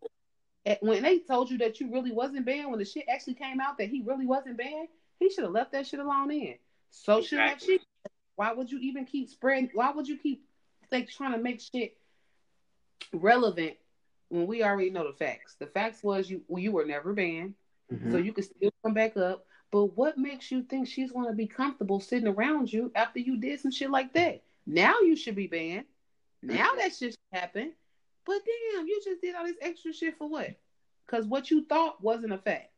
when 0.80 1.02
they 1.02 1.18
told 1.18 1.50
you 1.50 1.58
that 1.58 1.80
you 1.80 1.90
really 1.92 2.12
wasn't 2.12 2.46
banned, 2.46 2.70
when 2.70 2.78
the 2.78 2.84
shit 2.84 3.04
actually 3.08 3.34
came 3.34 3.60
out 3.60 3.78
that 3.78 3.88
he 3.88 4.02
really 4.02 4.26
wasn't 4.26 4.58
banned, 4.58 4.88
he 5.18 5.30
should 5.30 5.44
have 5.44 5.52
left 5.52 5.72
that 5.72 5.86
shit 5.86 6.00
alone 6.00 6.30
in. 6.30 6.56
So 6.94 7.22
should 7.22 7.40
have 7.40 7.60
she. 7.60 7.80
Why 8.36 8.52
would 8.52 8.70
you 8.70 8.78
even 8.78 9.04
keep 9.04 9.28
spreading? 9.28 9.70
Why 9.74 9.90
would 9.90 10.08
you 10.08 10.16
keep 10.16 10.44
like 10.90 11.08
trying 11.08 11.32
to 11.32 11.38
make 11.38 11.60
shit 11.60 11.96
relevant 13.12 13.76
when 14.28 14.46
we 14.46 14.62
already 14.62 14.90
know 14.90 15.06
the 15.06 15.16
facts. 15.16 15.56
The 15.58 15.66
facts 15.66 16.02
was 16.02 16.30
you 16.30 16.42
you 16.56 16.72
were 16.72 16.84
never 16.84 17.12
banned, 17.12 17.54
mm-hmm. 17.92 18.10
so 18.10 18.18
you 18.18 18.32
could 18.32 18.44
still 18.44 18.70
come 18.82 18.94
back 18.94 19.16
up. 19.16 19.46
But 19.70 19.96
what 19.96 20.16
makes 20.16 20.50
you 20.52 20.62
think 20.62 20.86
she's 20.86 21.10
going 21.10 21.26
to 21.26 21.34
be 21.34 21.48
comfortable 21.48 22.00
sitting 22.00 22.28
around 22.28 22.72
you 22.72 22.92
after 22.94 23.18
you 23.18 23.36
did 23.36 23.60
some 23.60 23.72
shit 23.72 23.90
like 23.90 24.12
that? 24.14 24.42
Now 24.66 25.00
you 25.00 25.16
should 25.16 25.34
be 25.34 25.48
banned. 25.48 25.84
Now 26.42 26.68
mm-hmm. 26.68 26.78
that 26.78 26.94
shit 26.94 27.16
happened. 27.32 27.72
But 28.24 28.38
damn, 28.44 28.86
you 28.86 29.00
just 29.04 29.20
did 29.20 29.34
all 29.34 29.44
this 29.44 29.56
extra 29.60 29.92
shit 29.92 30.16
for 30.16 30.28
what? 30.28 30.50
Because 31.04 31.26
what 31.26 31.50
you 31.50 31.66
thought 31.66 32.02
wasn't 32.02 32.32
a 32.32 32.38
fact. 32.38 32.70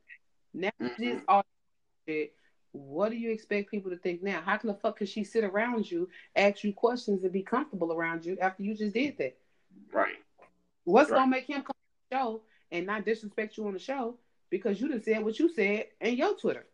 Now 0.54 0.70
mm-hmm. 0.82 1.02
this 1.02 1.22
all 1.28 1.44
shit 2.08 2.32
what 2.76 3.10
do 3.10 3.16
you 3.16 3.30
expect 3.30 3.70
people 3.70 3.90
to 3.90 3.96
think 3.96 4.22
now? 4.22 4.40
How 4.44 4.56
can 4.56 4.68
the 4.68 4.74
fuck 4.74 4.98
can 4.98 5.06
she 5.06 5.24
sit 5.24 5.44
around 5.44 5.90
you, 5.90 6.08
ask 6.34 6.64
you 6.64 6.72
questions, 6.72 7.22
and 7.22 7.32
be 7.32 7.42
comfortable 7.42 7.92
around 7.92 8.24
you 8.24 8.38
after 8.40 8.62
you 8.62 8.74
just 8.74 8.94
did 8.94 9.18
that? 9.18 9.36
Right. 9.92 10.14
What's 10.84 11.10
right. 11.10 11.18
gonna 11.18 11.30
make 11.30 11.48
him 11.48 11.62
come 11.62 11.74
to 11.74 12.10
the 12.10 12.16
show 12.16 12.42
and 12.70 12.86
not 12.86 13.04
disrespect 13.04 13.56
you 13.56 13.66
on 13.66 13.72
the 13.72 13.78
show 13.78 14.16
because 14.50 14.80
you 14.80 14.88
just 14.92 15.04
said 15.04 15.24
what 15.24 15.38
you 15.38 15.52
said 15.52 15.86
in 16.00 16.16
your 16.16 16.36
Twitter? 16.36 16.66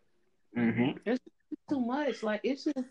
Mm-hmm. 0.57 0.99
It's 1.07 1.21
too 1.69 1.81
much. 1.81 2.23
Like 2.23 2.41
it's 2.45 2.65
just 2.65 2.87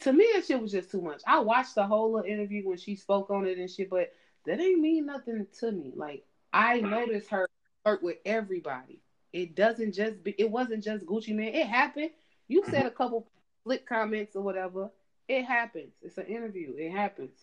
to 0.00 0.12
me, 0.12 0.28
that 0.34 0.44
shit 0.44 0.60
was 0.60 0.72
just 0.72 0.90
too 0.90 1.00
much. 1.00 1.22
I 1.26 1.38
watched 1.40 1.74
the 1.74 1.86
whole 1.86 2.20
interview 2.20 2.68
when 2.68 2.78
she 2.78 2.96
spoke 2.96 3.30
on 3.30 3.46
it 3.46 3.58
and 3.58 3.70
shit, 3.70 3.90
but 3.90 4.12
that 4.46 4.60
ain't 4.60 4.80
mean 4.80 5.06
nothing 5.06 5.46
to 5.60 5.72
me. 5.72 5.92
Like 5.94 6.24
I 6.52 6.80
noticed 6.80 7.30
her 7.30 7.48
work 7.84 8.02
with 8.02 8.16
everybody. 8.24 9.00
It 9.32 9.54
doesn't 9.54 9.92
just 9.92 10.22
be. 10.22 10.34
It 10.38 10.50
wasn't 10.50 10.84
just 10.84 11.06
Gucci 11.06 11.34
Mane. 11.34 11.54
It 11.54 11.66
happened. 11.66 12.10
You 12.48 12.62
said 12.64 12.74
mm-hmm. 12.74 12.86
a 12.86 12.90
couple 12.90 13.26
flick 13.64 13.86
comments 13.86 14.36
or 14.36 14.42
whatever. 14.42 14.90
It 15.28 15.44
happens. 15.44 15.92
It's 16.02 16.18
an 16.18 16.26
interview. 16.26 16.74
It 16.76 16.90
happens. 16.90 17.38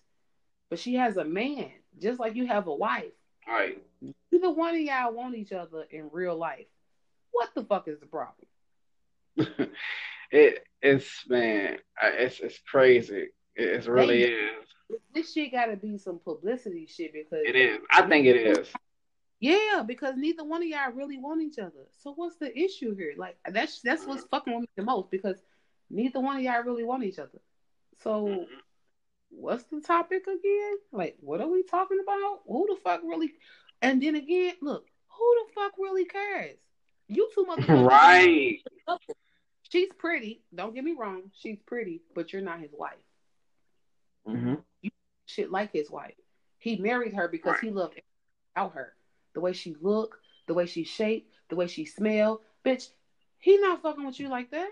But 0.70 0.80
she 0.80 0.96
has 0.96 1.18
a 1.18 1.26
man, 1.26 1.72
just 2.00 2.20
like 2.20 2.36
you 2.36 2.48
have 2.48 2.68
a 2.68 2.74
wife. 2.74 3.12
Right. 3.48 3.82
Neither 4.32 4.52
one 4.52 4.76
of 4.76 4.82
y'all 4.82 5.14
want 5.14 5.36
each 5.36 5.52
other 5.52 5.86
in 5.90 6.10
real 6.12 6.38
life. 6.38 6.68
What 7.32 7.50
the 7.56 7.64
fuck 7.64 7.88
is 7.88 8.00
the 8.00 8.06
problem? 8.06 8.48
it 10.32 10.66
it's 10.82 11.28
man, 11.28 11.78
it's 12.02 12.40
it's 12.40 12.60
crazy. 12.60 13.28
It, 13.56 13.88
really 13.88 14.24
they, 14.24 14.30
is. 14.30 14.68
This 15.14 15.34
shit 15.34 15.52
got 15.52 15.66
to 15.68 15.76
be 15.76 15.98
some 15.98 16.20
publicity 16.20 16.86
shit 16.86 17.14
because 17.14 17.44
it 17.46 17.56
is. 17.56 17.80
I 17.90 18.04
think 18.04 18.26
it 18.28 18.36
is. 18.36 18.72
Yeah, 19.42 19.84
because 19.86 20.14
neither 20.18 20.44
one 20.44 20.62
of 20.62 20.68
y'all 20.68 20.92
really 20.94 21.18
want 21.18 21.42
each 21.42 21.58
other. 21.58 21.88
So 22.04 22.14
what's 22.14 22.38
the 22.38 22.56
issue 22.58 22.96
here? 22.96 23.14
Like 23.18 23.38
that's 23.50 23.82
that's 23.82 24.06
what's 24.06 24.24
fucking 24.26 24.54
with 24.54 24.62
me 24.62 24.68
the 24.76 24.84
most 24.84 25.10
because 25.10 25.42
neither 25.90 26.20
one 26.20 26.38
of 26.38 26.44
y'all 26.44 26.64
really 26.64 26.84
want 26.84 27.04
each 27.04 27.18
other. 27.18 27.42
So 28.04 28.28
mm-hmm. 28.28 28.44
what's 29.32 29.64
the 29.64 29.82
topic 29.82 30.28
again? 30.28 30.76
Like 30.92 31.18
what 31.22 31.42
are 31.42 31.48
we 31.48 31.64
talking 31.64 31.98
about? 32.04 32.42
Who 32.48 32.68
the 32.70 32.80
fuck 32.84 33.02
really? 33.04 33.32
And 33.82 34.00
then 34.00 34.14
again, 34.16 34.54
look, 34.62 34.86
who 35.10 35.36
the 35.40 35.54
fuck 35.56 35.72
really 35.80 36.06
cares? 36.06 36.58
You 37.08 37.28
two 37.34 37.46
motherfuckers. 37.50 37.90
right. 37.90 38.60
She's 39.72 39.90
pretty. 39.98 40.44
Don't 40.54 40.76
get 40.76 40.84
me 40.84 40.94
wrong. 40.98 41.24
She's 41.34 41.58
pretty, 41.66 42.04
but 42.14 42.32
you're 42.32 42.44
not 42.44 42.60
his 42.60 42.72
wife. 42.78 42.94
Mm-hmm. 44.28 44.56
You 44.84 44.92
shit 45.26 45.52
like 45.52 45.74
his 45.74 45.90
wife. 45.90 46.14
He 46.60 46.76
married 46.76 47.14
her 47.14 47.28
because 47.28 47.54
right. 47.54 47.64
he 47.64 47.72
loved 47.72 48.00
out 48.56 48.74
her. 48.76 48.94
The 49.34 49.42
way 49.42 49.54
she 49.54 49.76
look, 49.82 50.20
the 50.48 50.54
way 50.54 50.66
she 50.66 50.84
shaped, 50.84 51.34
the 51.50 51.56
way 51.56 51.68
she 51.68 51.86
smell. 51.86 52.42
Bitch, 52.66 52.90
he 53.40 53.58
not 53.58 53.82
fucking 53.82 54.06
with 54.06 54.20
you 54.20 54.30
like 54.30 54.52
that. 54.52 54.70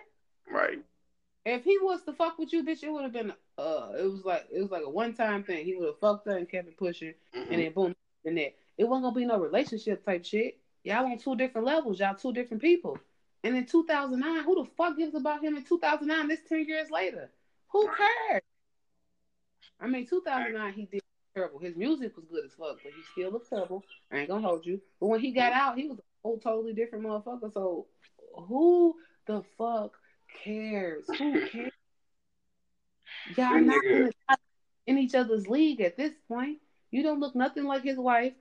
Right. 0.51 0.79
If 1.45 1.63
he 1.63 1.77
was 1.79 2.03
to 2.03 2.13
fuck 2.13 2.37
with 2.37 2.53
you, 2.53 2.63
bitch, 2.63 2.83
it 2.83 2.91
would 2.91 3.03
have 3.03 3.13
been 3.13 3.33
uh 3.57 3.89
it 3.97 4.03
was 4.03 4.23
like 4.25 4.47
it 4.51 4.61
was 4.61 4.71
like 4.71 4.83
a 4.85 4.89
one 4.89 5.13
time 5.13 5.43
thing. 5.43 5.65
He 5.65 5.75
would 5.75 5.87
have 5.87 5.99
fucked 5.99 6.27
her 6.27 6.37
and 6.37 6.49
kept 6.49 6.67
it 6.67 6.77
pushing 6.77 7.13
mm-hmm. 7.35 7.51
and 7.51 7.61
then 7.61 7.71
boom 7.73 7.95
and 8.25 8.37
that. 8.37 8.55
It 8.77 8.87
wasn't 8.87 9.05
gonna 9.05 9.15
be 9.15 9.25
no 9.25 9.39
relationship 9.39 10.05
type 10.05 10.25
shit. 10.25 10.57
Y'all 10.83 11.05
on 11.05 11.17
two 11.17 11.35
different 11.35 11.67
levels, 11.67 11.99
y'all 11.99 12.15
two 12.15 12.33
different 12.33 12.61
people. 12.61 12.97
And 13.43 13.55
in 13.55 13.65
2009, 13.65 14.43
who 14.43 14.63
the 14.63 14.69
fuck 14.77 14.97
gives 14.97 15.15
about 15.15 15.43
him 15.43 15.55
in 15.55 15.63
2009? 15.63 16.27
This 16.27 16.41
10 16.47 16.65
years 16.65 16.89
later. 16.91 17.29
Who 17.69 17.87
cares? 17.87 18.41
I 19.79 19.87
mean, 19.87 20.05
2009, 20.05 20.73
he 20.73 20.85
did 20.85 21.01
terrible. 21.39 21.59
His 21.59 21.75
music 21.75 22.15
was 22.15 22.25
good 22.25 22.45
as 22.45 22.51
fuck, 22.53 22.77
but 22.83 22.91
he 22.95 23.01
still 23.11 23.31
looked 23.31 23.49
terrible. 23.49 23.83
I 24.11 24.19
ain't 24.19 24.29
gonna 24.29 24.45
hold 24.45 24.65
you. 24.65 24.81
But 24.99 25.07
when 25.07 25.19
he 25.19 25.31
got 25.31 25.53
out, 25.53 25.77
he 25.77 25.87
was 25.87 25.99
a 25.99 26.03
whole 26.23 26.39
totally 26.39 26.73
different 26.73 27.05
motherfucker. 27.05 27.53
So 27.53 27.87
who 28.35 28.95
the 29.25 29.43
fuck 29.57 29.93
cares? 30.43 31.05
Who 31.17 31.47
cares? 31.51 31.71
Y'all 33.35 33.61
not 33.61 33.83
in 34.87 34.97
each 34.97 35.15
other's 35.15 35.47
league 35.47 35.81
at 35.81 35.97
this 35.97 36.13
point. 36.27 36.59
You 36.91 37.03
don't 37.03 37.19
look 37.19 37.35
nothing 37.35 37.65
like 37.65 37.83
his 37.83 37.97
wife 37.97 38.33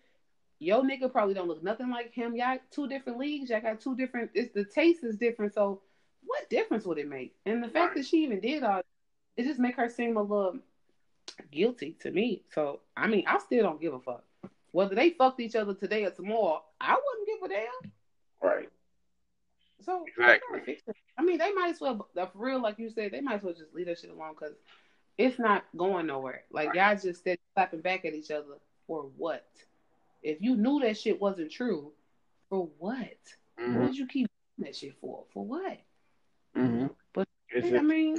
yo 0.59 0.83
nigga 0.83 1.11
probably 1.11 1.35
don't 1.35 1.49
look 1.49 1.63
nothing 1.63 1.91
like 1.91 2.13
him. 2.13 2.35
Y'all 2.35 2.59
two 2.71 2.89
different 2.89 3.19
leagues. 3.19 3.51
Y'all 3.51 3.61
got 3.61 3.81
two 3.81 3.97
different. 3.97 4.31
It's 4.35 4.53
the 4.53 4.65
taste 4.65 5.05
is 5.05 5.17
different. 5.17 5.55
So 5.55 5.83
what 6.25 6.51
difference 6.51 6.85
would 6.85 6.99
it 6.99 7.09
make? 7.09 7.35
And 7.47 7.63
the 7.63 7.69
fact 7.69 7.97
that 7.97 8.07
she 8.07 8.25
even 8.25 8.41
did 8.41 8.63
all, 8.63 8.83
it 9.37 9.45
just 9.45 9.61
make 9.61 9.77
her 9.77 9.89
seem 9.89 10.17
a 10.17 10.23
little 10.23 10.59
guilty 11.51 11.97
to 12.01 12.11
me. 12.11 12.43
So 12.53 12.81
I 12.97 13.07
mean, 13.07 13.25
I 13.27 13.39
still 13.39 13.63
don't 13.63 13.81
give 13.81 13.95
a 13.95 14.01
fuck 14.01 14.25
whether 14.73 14.95
they 14.95 15.11
fucked 15.11 15.41
each 15.41 15.57
other 15.57 15.75
today 15.75 16.05
or 16.05 16.11
tomorrow. 16.11 16.63
I 16.81 16.95
wouldn't 16.95 17.27
give 17.27 17.51
a 17.51 17.55
damn. 17.55 17.93
Right. 18.43 18.69
So 19.81 20.05
exactly. 20.07 20.79
I 21.17 21.23
mean, 21.23 21.39
they 21.39 21.53
might 21.53 21.71
as 21.71 21.81
well. 21.81 22.09
For 22.15 22.31
real, 22.35 22.61
like 22.61 22.79
you 22.79 22.91
said, 22.91 23.13
they 23.13 23.21
might 23.21 23.37
as 23.37 23.43
well 23.43 23.55
just 23.55 23.75
leave 23.75 23.87
that 23.87 23.99
shit 23.99 24.11
alone 24.11 24.35
because 24.39 24.55
it's 25.17 25.39
not 25.39 25.65
going 25.77 26.07
nowhere. 26.07 26.43
Like 26.51 26.69
right. 26.69 26.91
y'all 26.91 27.01
just 27.01 27.25
said, 27.25 27.39
clapping 27.55 27.81
back 27.81 28.05
at 28.05 28.15
each 28.15 28.31
other 28.31 28.59
for 28.87 29.09
what? 29.17 29.47
If 30.23 30.41
you 30.41 30.57
knew 30.57 30.81
that 30.81 30.99
shit 30.99 31.21
wasn't 31.21 31.51
true, 31.51 31.93
for 32.49 32.69
what? 32.79 33.19
Mm-hmm. 33.59 33.79
What 33.79 33.87
did 33.87 33.99
you 33.99 34.07
keep 34.07 34.29
that 34.59 34.77
shit 34.77 34.95
for? 35.01 35.25
For 35.33 35.45
what? 35.45 35.79
Mm-hmm. 36.57 36.87
But 37.15 37.29
I 37.55 37.83
mean, 37.83 38.19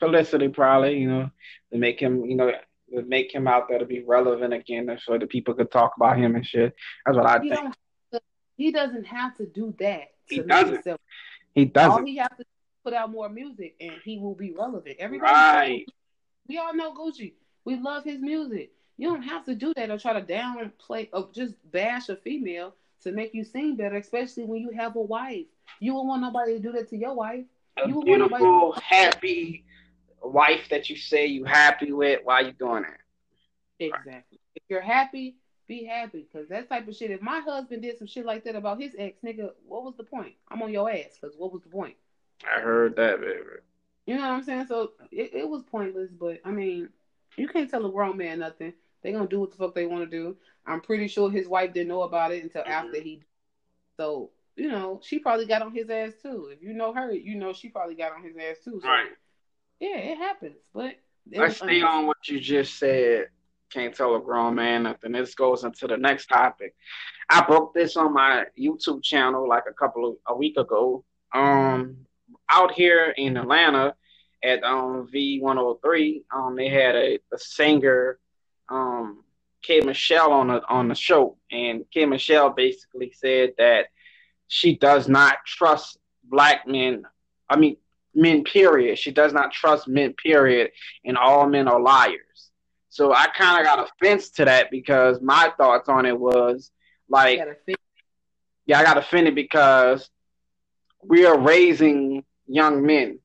publicity 0.00 0.48
probably, 0.48 0.98
you 0.98 1.08
know, 1.08 1.30
to 1.72 1.78
make 1.78 2.00
him, 2.00 2.24
you 2.24 2.36
know, 2.36 2.52
to 2.94 3.02
make 3.02 3.32
him 3.32 3.46
out 3.46 3.68
there 3.68 3.78
to 3.78 3.84
be 3.84 4.02
relevant 4.02 4.52
again, 4.52 4.98
so 5.04 5.18
that 5.18 5.28
people 5.28 5.54
could 5.54 5.70
talk 5.70 5.92
about 5.96 6.18
him 6.18 6.34
and 6.34 6.44
shit. 6.44 6.74
That's 7.06 7.16
what 7.16 7.26
I 7.26 7.40
he 7.42 7.50
think. 7.50 7.74
To, 8.12 8.20
he 8.56 8.72
doesn't 8.72 9.04
have 9.04 9.36
to 9.36 9.46
do 9.46 9.74
that. 9.78 10.08
he 10.26 10.40
doesn't. 10.40 10.74
Himself. 10.74 11.00
He 11.54 11.64
doesn't. 11.64 11.90
All 11.90 12.04
he 12.04 12.16
has 12.16 12.30
to 12.38 12.44
put 12.84 12.94
out 12.94 13.10
more 13.10 13.28
music, 13.28 13.76
and 13.80 13.92
he 14.04 14.18
will 14.18 14.34
be 14.34 14.52
relevant. 14.52 14.96
Everybody, 14.98 15.32
right. 15.32 15.86
we 16.48 16.58
all 16.58 16.74
know 16.74 16.94
Gucci. 16.94 17.34
We 17.64 17.76
love 17.76 18.04
his 18.04 18.20
music. 18.20 18.72
You 18.96 19.08
don't 19.08 19.22
have 19.22 19.44
to 19.46 19.54
do 19.54 19.72
that 19.76 19.90
or 19.90 19.98
try 19.98 20.12
to 20.12 20.20
downplay 20.20 21.08
or 21.12 21.28
just 21.32 21.54
bash 21.70 22.08
a 22.08 22.16
female 22.16 22.74
to 23.02 23.12
make 23.12 23.34
you 23.34 23.44
seem 23.44 23.76
better, 23.76 23.96
especially 23.96 24.44
when 24.44 24.60
you 24.60 24.70
have 24.70 24.96
a 24.96 25.00
wife. 25.00 25.46
You 25.80 25.94
won't 25.94 26.08
want 26.08 26.22
nobody 26.22 26.54
to 26.54 26.58
do 26.58 26.72
that 26.72 26.88
to 26.90 26.96
your 26.96 27.14
wife. 27.14 27.44
You 27.86 27.94
want 27.94 28.06
a 28.06 28.10
you 28.10 28.28
beautiful, 28.28 28.72
happy 28.72 29.64
wife 30.22 30.68
that 30.70 30.90
you 30.90 30.96
say 30.96 31.26
you 31.26 31.44
happy 31.44 31.92
with. 31.92 32.20
Why 32.24 32.40
you 32.40 32.52
doing 32.52 32.82
that? 32.82 33.00
Exactly. 33.78 34.12
Right. 34.12 34.40
If 34.54 34.62
you're 34.68 34.80
happy, 34.80 35.36
be 35.66 35.84
happy. 35.84 36.26
Cause 36.32 36.46
that 36.50 36.68
type 36.68 36.88
of 36.88 36.96
shit. 36.96 37.10
If 37.10 37.22
my 37.22 37.40
husband 37.40 37.82
did 37.82 37.98
some 37.98 38.06
shit 38.06 38.26
like 38.26 38.44
that 38.44 38.56
about 38.56 38.80
his 38.80 38.94
ex, 38.98 39.18
nigga, 39.24 39.50
what 39.66 39.84
was 39.84 39.94
the 39.96 40.04
point? 40.04 40.34
I'm 40.48 40.62
on 40.62 40.72
your 40.72 40.90
ass. 40.90 41.18
Cause 41.20 41.34
what 41.36 41.52
was 41.52 41.62
the 41.62 41.68
point? 41.68 41.96
I 42.44 42.60
heard 42.60 42.96
that, 42.96 43.20
baby. 43.20 43.60
You 44.06 44.16
know 44.16 44.22
what 44.22 44.30
I'm 44.30 44.42
saying? 44.42 44.66
So 44.66 44.92
it, 45.12 45.30
it 45.34 45.48
was 45.48 45.62
pointless. 45.62 46.10
But 46.10 46.40
I 46.44 46.50
mean, 46.50 46.88
you 47.36 47.48
can't 47.48 47.70
tell 47.70 47.86
a 47.86 47.92
grown 47.92 48.16
man 48.16 48.40
nothing. 48.40 48.72
They 49.02 49.12
gonna 49.12 49.28
do 49.28 49.40
what 49.40 49.52
the 49.52 49.56
fuck 49.56 49.74
they 49.74 49.86
want 49.86 50.08
to 50.08 50.16
do. 50.16 50.36
I'm 50.66 50.80
pretty 50.80 51.08
sure 51.08 51.30
his 51.30 51.48
wife 51.48 51.72
didn't 51.72 51.88
know 51.88 52.02
about 52.02 52.32
it 52.32 52.42
until 52.42 52.62
mm-hmm. 52.62 52.72
after 52.72 53.00
he. 53.00 53.22
So 53.96 54.30
you 54.56 54.68
know, 54.68 55.00
she 55.02 55.18
probably 55.18 55.46
got 55.46 55.62
on 55.62 55.72
his 55.72 55.88
ass 55.88 56.12
too. 56.22 56.50
If 56.52 56.62
you 56.62 56.74
know 56.74 56.92
her, 56.92 57.12
you 57.12 57.36
know 57.36 57.52
she 57.52 57.68
probably 57.68 57.94
got 57.94 58.12
on 58.12 58.22
his 58.22 58.36
ass 58.36 58.56
too. 58.64 58.80
So, 58.82 58.88
right. 58.88 59.06
Yeah, 59.80 59.96
it 59.96 60.18
happens, 60.18 60.58
but 60.74 60.96
I 61.38 61.48
stay 61.48 61.82
on 61.82 62.06
what 62.06 62.28
you 62.28 62.38
just 62.38 62.78
said. 62.78 63.28
Can't 63.70 63.94
tell 63.94 64.16
a 64.16 64.20
grown 64.20 64.56
man 64.56 64.82
nothing. 64.82 65.12
This 65.12 65.34
goes 65.34 65.64
into 65.64 65.86
the 65.86 65.96
next 65.96 66.26
topic. 66.26 66.74
I 67.28 67.42
broke 67.42 67.72
this 67.72 67.96
on 67.96 68.12
my 68.12 68.44
YouTube 68.58 69.02
channel 69.02 69.48
like 69.48 69.64
a 69.70 69.72
couple 69.72 70.08
of 70.08 70.16
a 70.26 70.36
week 70.36 70.56
ago. 70.58 71.04
Um, 71.32 71.96
out 72.50 72.72
here 72.72 73.14
in 73.16 73.36
Atlanta 73.36 73.94
at 74.42 74.62
um 74.64 75.08
V103, 75.14 76.22
um, 76.34 76.56
they 76.56 76.68
had 76.68 76.96
a, 76.96 77.18
a 77.32 77.38
singer 77.38 78.18
um, 78.68 79.22
K 79.62 79.80
Michelle 79.80 80.32
on 80.32 80.48
the 80.48 80.62
on 80.68 80.88
the 80.88 80.94
show, 80.94 81.36
and 81.50 81.84
K 81.92 82.06
Michelle 82.06 82.50
basically 82.50 83.12
said 83.14 83.52
that 83.58 83.86
she 84.48 84.76
does 84.76 85.08
not 85.08 85.36
trust 85.46 85.98
black 86.24 86.66
men. 86.66 87.04
I 87.48 87.56
mean, 87.56 87.76
men. 88.14 88.44
Period. 88.44 88.98
She 88.98 89.10
does 89.10 89.32
not 89.32 89.52
trust 89.52 89.88
men. 89.88 90.14
Period. 90.14 90.70
And 91.04 91.16
all 91.16 91.48
men 91.48 91.68
are 91.68 91.80
liars. 91.80 92.50
So 92.88 93.12
I 93.12 93.26
kind 93.28 93.60
of 93.60 93.64
got 93.64 93.88
offense 93.88 94.30
to 94.30 94.44
that 94.44 94.70
because 94.70 95.20
my 95.20 95.52
thoughts 95.56 95.88
on 95.88 96.06
it 96.06 96.18
was 96.18 96.70
like, 97.08 97.40
yeah, 98.66 98.80
I 98.80 98.84
got 98.84 98.98
offended 98.98 99.34
because 99.34 100.10
we 101.02 101.24
are 101.24 101.38
raising 101.38 102.24
young 102.46 102.84
men. 102.84 103.20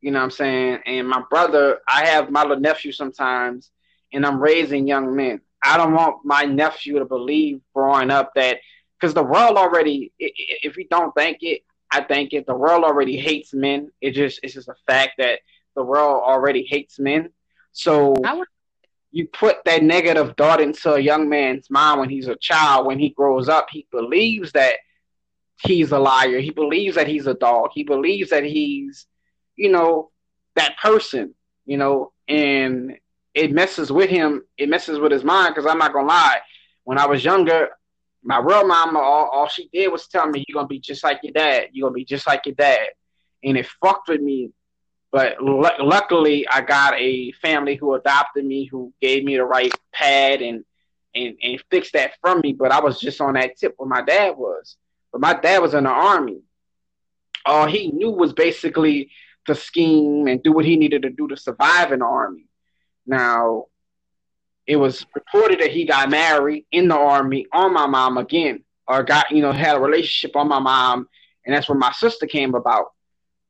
You 0.00 0.10
know 0.10 0.18
what 0.18 0.24
I'm 0.24 0.30
saying? 0.30 0.78
And 0.86 1.08
my 1.08 1.22
brother, 1.30 1.78
I 1.88 2.06
have 2.06 2.30
my 2.30 2.42
little 2.42 2.60
nephew 2.60 2.92
sometimes 2.92 3.70
and 4.12 4.24
I'm 4.24 4.40
raising 4.40 4.86
young 4.86 5.14
men. 5.14 5.40
I 5.62 5.76
don't 5.76 5.94
want 5.94 6.24
my 6.24 6.44
nephew 6.44 6.98
to 6.98 7.04
believe 7.04 7.60
growing 7.74 8.10
up 8.10 8.32
that 8.34 8.58
because 8.98 9.14
the 9.14 9.22
world 9.22 9.56
already, 9.56 10.12
if 10.18 10.76
you 10.76 10.86
don't 10.88 11.14
think 11.14 11.38
it, 11.42 11.62
I 11.90 12.02
think 12.02 12.32
if 12.32 12.46
The 12.46 12.54
world 12.54 12.84
already 12.84 13.16
hates 13.16 13.54
men. 13.54 13.90
It 14.00 14.12
just 14.12 14.40
it's 14.42 14.54
just 14.54 14.68
a 14.68 14.74
fact 14.86 15.12
that 15.18 15.40
the 15.74 15.82
world 15.82 16.22
already 16.22 16.64
hates 16.64 16.98
men. 16.98 17.30
So 17.72 18.14
would- 18.34 18.48
you 19.10 19.26
put 19.28 19.64
that 19.64 19.82
negative 19.82 20.34
thought 20.36 20.60
into 20.60 20.92
a 20.92 21.00
young 21.00 21.28
man's 21.30 21.70
mind 21.70 21.98
when 21.98 22.10
he's 22.10 22.28
a 22.28 22.36
child. 22.36 22.86
When 22.86 22.98
he 22.98 23.08
grows 23.08 23.48
up, 23.48 23.68
he 23.70 23.86
believes 23.90 24.52
that 24.52 24.76
he's 25.62 25.92
a 25.92 25.98
liar. 25.98 26.40
He 26.40 26.50
believes 26.50 26.96
that 26.96 27.08
he's 27.08 27.26
a 27.26 27.34
dog. 27.34 27.70
He 27.72 27.84
believes 27.84 28.30
that 28.30 28.44
he's, 28.44 29.06
you 29.56 29.70
know, 29.70 30.10
that 30.56 30.76
person. 30.82 31.34
You 31.64 31.78
know, 31.78 32.12
and 32.28 32.98
it 33.34 33.52
messes 33.52 33.90
with 33.92 34.10
him. 34.10 34.42
It 34.58 34.68
messes 34.68 34.98
with 34.98 35.12
his 35.12 35.24
mind 35.24 35.54
because 35.54 35.66
I'm 35.70 35.78
not 35.78 35.92
gonna 35.92 36.06
lie. 36.08 36.40
when 36.84 36.98
I 36.98 37.04
was 37.06 37.22
younger, 37.22 37.68
my 38.28 38.38
real 38.40 38.66
mama, 38.66 38.98
all, 38.98 39.30
all 39.32 39.48
she 39.48 39.70
did 39.72 39.90
was 39.90 40.06
tell 40.06 40.28
me, 40.28 40.44
"You're 40.46 40.56
gonna 40.56 40.68
be 40.68 40.78
just 40.78 41.02
like 41.02 41.20
your 41.22 41.32
dad. 41.32 41.70
You're 41.72 41.88
gonna 41.88 41.94
be 41.94 42.04
just 42.04 42.26
like 42.26 42.44
your 42.44 42.54
dad," 42.56 42.88
and 43.42 43.56
it 43.56 43.66
fucked 43.82 44.08
with 44.08 44.20
me. 44.20 44.50
But 45.10 45.38
l- 45.40 45.86
luckily, 45.86 46.46
I 46.46 46.60
got 46.60 46.92
a 46.98 47.32
family 47.32 47.76
who 47.76 47.94
adopted 47.94 48.44
me, 48.44 48.66
who 48.66 48.92
gave 49.00 49.24
me 49.24 49.38
the 49.38 49.46
right 49.46 49.72
pad 49.94 50.42
and 50.42 50.62
and 51.14 51.38
and 51.42 51.64
fixed 51.70 51.94
that 51.94 52.12
from 52.20 52.42
me. 52.42 52.52
But 52.52 52.70
I 52.70 52.80
was 52.80 53.00
just 53.00 53.18
on 53.22 53.32
that 53.32 53.56
tip 53.56 53.72
where 53.78 53.88
my 53.88 54.02
dad 54.02 54.36
was. 54.36 54.76
But 55.10 55.22
my 55.22 55.32
dad 55.32 55.62
was 55.62 55.72
in 55.72 55.84
the 55.84 55.90
army. 55.90 56.42
All 57.46 57.66
he 57.66 57.90
knew 57.92 58.10
was 58.10 58.34
basically 58.34 59.10
to 59.46 59.54
scheme 59.54 60.28
and 60.28 60.42
do 60.42 60.52
what 60.52 60.66
he 60.66 60.76
needed 60.76 61.00
to 61.00 61.08
do 61.08 61.28
to 61.28 61.36
survive 61.38 61.92
in 61.92 62.00
the 62.00 62.04
army. 62.04 62.44
Now, 63.06 63.68
it 64.68 64.76
was 64.76 65.06
reported 65.14 65.60
that 65.60 65.70
he 65.72 65.86
got 65.86 66.10
married 66.10 66.66
in 66.70 66.88
the 66.88 66.94
army 66.94 67.46
on 67.52 67.72
my 67.72 67.86
mom 67.86 68.18
again, 68.18 68.62
or 68.86 69.02
got 69.02 69.30
you 69.30 69.40
know 69.40 69.50
had 69.50 69.76
a 69.76 69.80
relationship 69.80 70.36
on 70.36 70.46
my 70.46 70.58
mom, 70.58 71.08
and 71.44 71.56
that's 71.56 71.68
where 71.68 71.78
my 71.78 71.90
sister 71.92 72.26
came 72.26 72.54
about. 72.54 72.92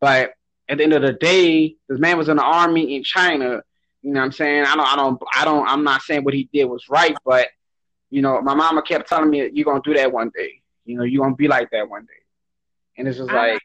But 0.01 0.35
at 0.69 0.79
the 0.79 0.85
end 0.85 0.93
of 0.93 1.03
the 1.03 1.15
day, 1.15 1.75
this 1.89 1.99
man 1.99 2.17
was 2.17 2.29
in 2.29 2.37
the 2.37 2.45
army 2.45 2.95
in 2.95 3.03
China. 3.03 3.63
You 4.03 4.13
know 4.13 4.21
what 4.21 4.27
I'm 4.27 4.33
saying? 4.33 4.65
I 4.65 4.77
don't, 4.77 4.87
I 4.87 4.95
don't, 4.95 5.23
I 5.35 5.45
don't. 5.45 5.69
I'm 5.69 5.83
not 5.83 6.03
saying 6.03 6.23
what 6.23 6.35
he 6.35 6.49
did 6.53 6.67
was 6.67 6.85
right, 6.89 7.17
but 7.25 7.49
you 8.11 8.23
know, 8.23 8.41
my 8.41 8.55
mama 8.55 8.81
kept 8.81 9.09
telling 9.09 9.29
me 9.29 9.51
you're 9.53 9.65
gonna 9.65 9.83
do 9.85 9.95
that 9.95 10.13
one 10.13 10.31
day. 10.35 10.63
You 10.85 10.99
know, 10.99 11.05
you're 11.05 11.25
gonna 11.25 11.35
be 11.35 11.49
like 11.49 11.69
that 11.73 11.91
one 11.91 12.03
day, 12.03 12.23
and 12.97 13.09
it's 13.09 13.19
just 13.19 13.31
I, 13.31 13.53
like 13.53 13.63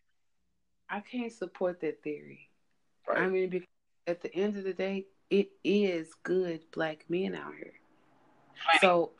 I 0.89 1.01
can't 1.01 1.31
support 1.31 1.81
that 1.81 2.01
theory. 2.01 2.49
right. 3.07 3.19
I 3.19 3.27
mean, 3.27 3.49
because 3.49 3.67
at 4.07 4.21
the 4.21 4.33
end 4.33 4.57
of 4.57 4.63
the 4.63 4.73
day, 4.73 5.05
it 5.33 5.49
is 5.63 6.13
good 6.23 6.61
black 6.71 7.05
men 7.09 7.35
out 7.35 7.55
here. 7.55 7.73
So 8.81 9.11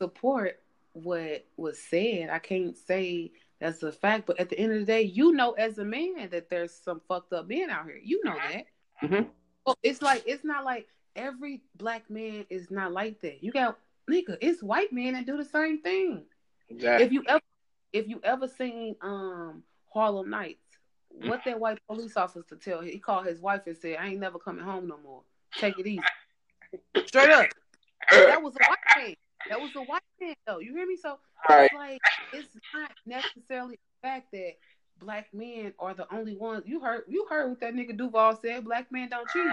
support 0.00 0.60
what 0.94 1.46
was 1.56 1.78
said. 1.78 2.30
I 2.30 2.38
can't 2.38 2.76
say 2.76 3.32
that's 3.60 3.82
a 3.82 3.92
fact, 3.92 4.26
but 4.26 4.40
at 4.40 4.48
the 4.48 4.58
end 4.58 4.72
of 4.72 4.80
the 4.80 4.86
day, 4.86 5.02
you 5.02 5.32
know 5.32 5.52
as 5.52 5.78
a 5.78 5.84
man 5.84 6.30
that 6.30 6.48
there's 6.48 6.72
some 6.74 7.00
fucked 7.08 7.32
up 7.34 7.48
men 7.48 7.70
out 7.70 7.84
here. 7.86 8.00
You 8.02 8.24
know 8.24 8.34
that. 8.34 8.64
Mhm. 9.02 9.30
Well, 9.66 9.76
it's 9.82 10.02
like 10.02 10.22
it's 10.26 10.44
not 10.44 10.64
like 10.64 10.88
every 11.14 11.62
black 11.76 12.08
man 12.10 12.46
is 12.50 12.70
not 12.70 12.92
like 12.92 13.20
that. 13.20 13.42
You 13.42 13.52
got 13.52 13.78
nigga, 14.10 14.38
it's 14.40 14.62
white 14.62 14.92
men 14.92 15.14
that 15.14 15.26
do 15.26 15.36
the 15.36 15.44
same 15.44 15.82
thing. 15.82 16.24
exactly. 16.70 17.06
If 17.06 17.12
you 17.12 17.24
ever 17.28 17.40
if 17.92 18.08
you 18.08 18.20
ever 18.24 18.48
seen 18.48 18.96
um 19.02 19.62
Harlem 19.92 20.30
Nights, 20.30 20.78
what 21.10 21.44
that 21.44 21.60
white 21.60 21.78
police 21.86 22.16
officer 22.16 22.56
tell 22.56 22.80
he 22.80 22.98
called 22.98 23.26
his 23.26 23.40
wife 23.40 23.62
and 23.66 23.76
said, 23.76 23.98
I 24.00 24.08
ain't 24.08 24.20
never 24.20 24.38
coming 24.38 24.64
home 24.64 24.88
no 24.88 24.98
more. 24.98 25.22
Take 25.58 25.78
it 25.78 25.86
easy. 25.86 26.00
Straight 27.06 27.30
up. 27.30 27.46
That 28.10 28.42
was 28.42 28.54
a 28.54 28.68
white 28.68 28.78
man. 29.06 29.14
That 29.48 29.60
was 29.60 29.70
a 29.76 29.82
white 29.82 30.02
man 30.20 30.34
though. 30.46 30.58
You 30.58 30.74
hear 30.74 30.86
me? 30.86 30.96
So 30.96 31.18
Right. 31.48 31.64
it's 31.64 31.74
like 31.74 32.00
it's 32.32 32.56
not 32.72 32.90
necessarily 33.06 33.76
the 33.76 34.08
fact 34.08 34.32
that 34.32 34.52
black 34.98 35.32
men 35.32 35.74
are 35.78 35.94
the 35.94 36.12
only 36.12 36.36
ones. 36.36 36.64
You 36.66 36.80
heard 36.80 37.04
you 37.08 37.26
heard 37.28 37.50
what 37.50 37.60
that 37.60 37.74
nigga 37.74 37.96
Duval 37.96 38.36
said. 38.36 38.64
Black 38.64 38.90
men 38.90 39.08
don't 39.10 39.28
cheat. 39.30 39.46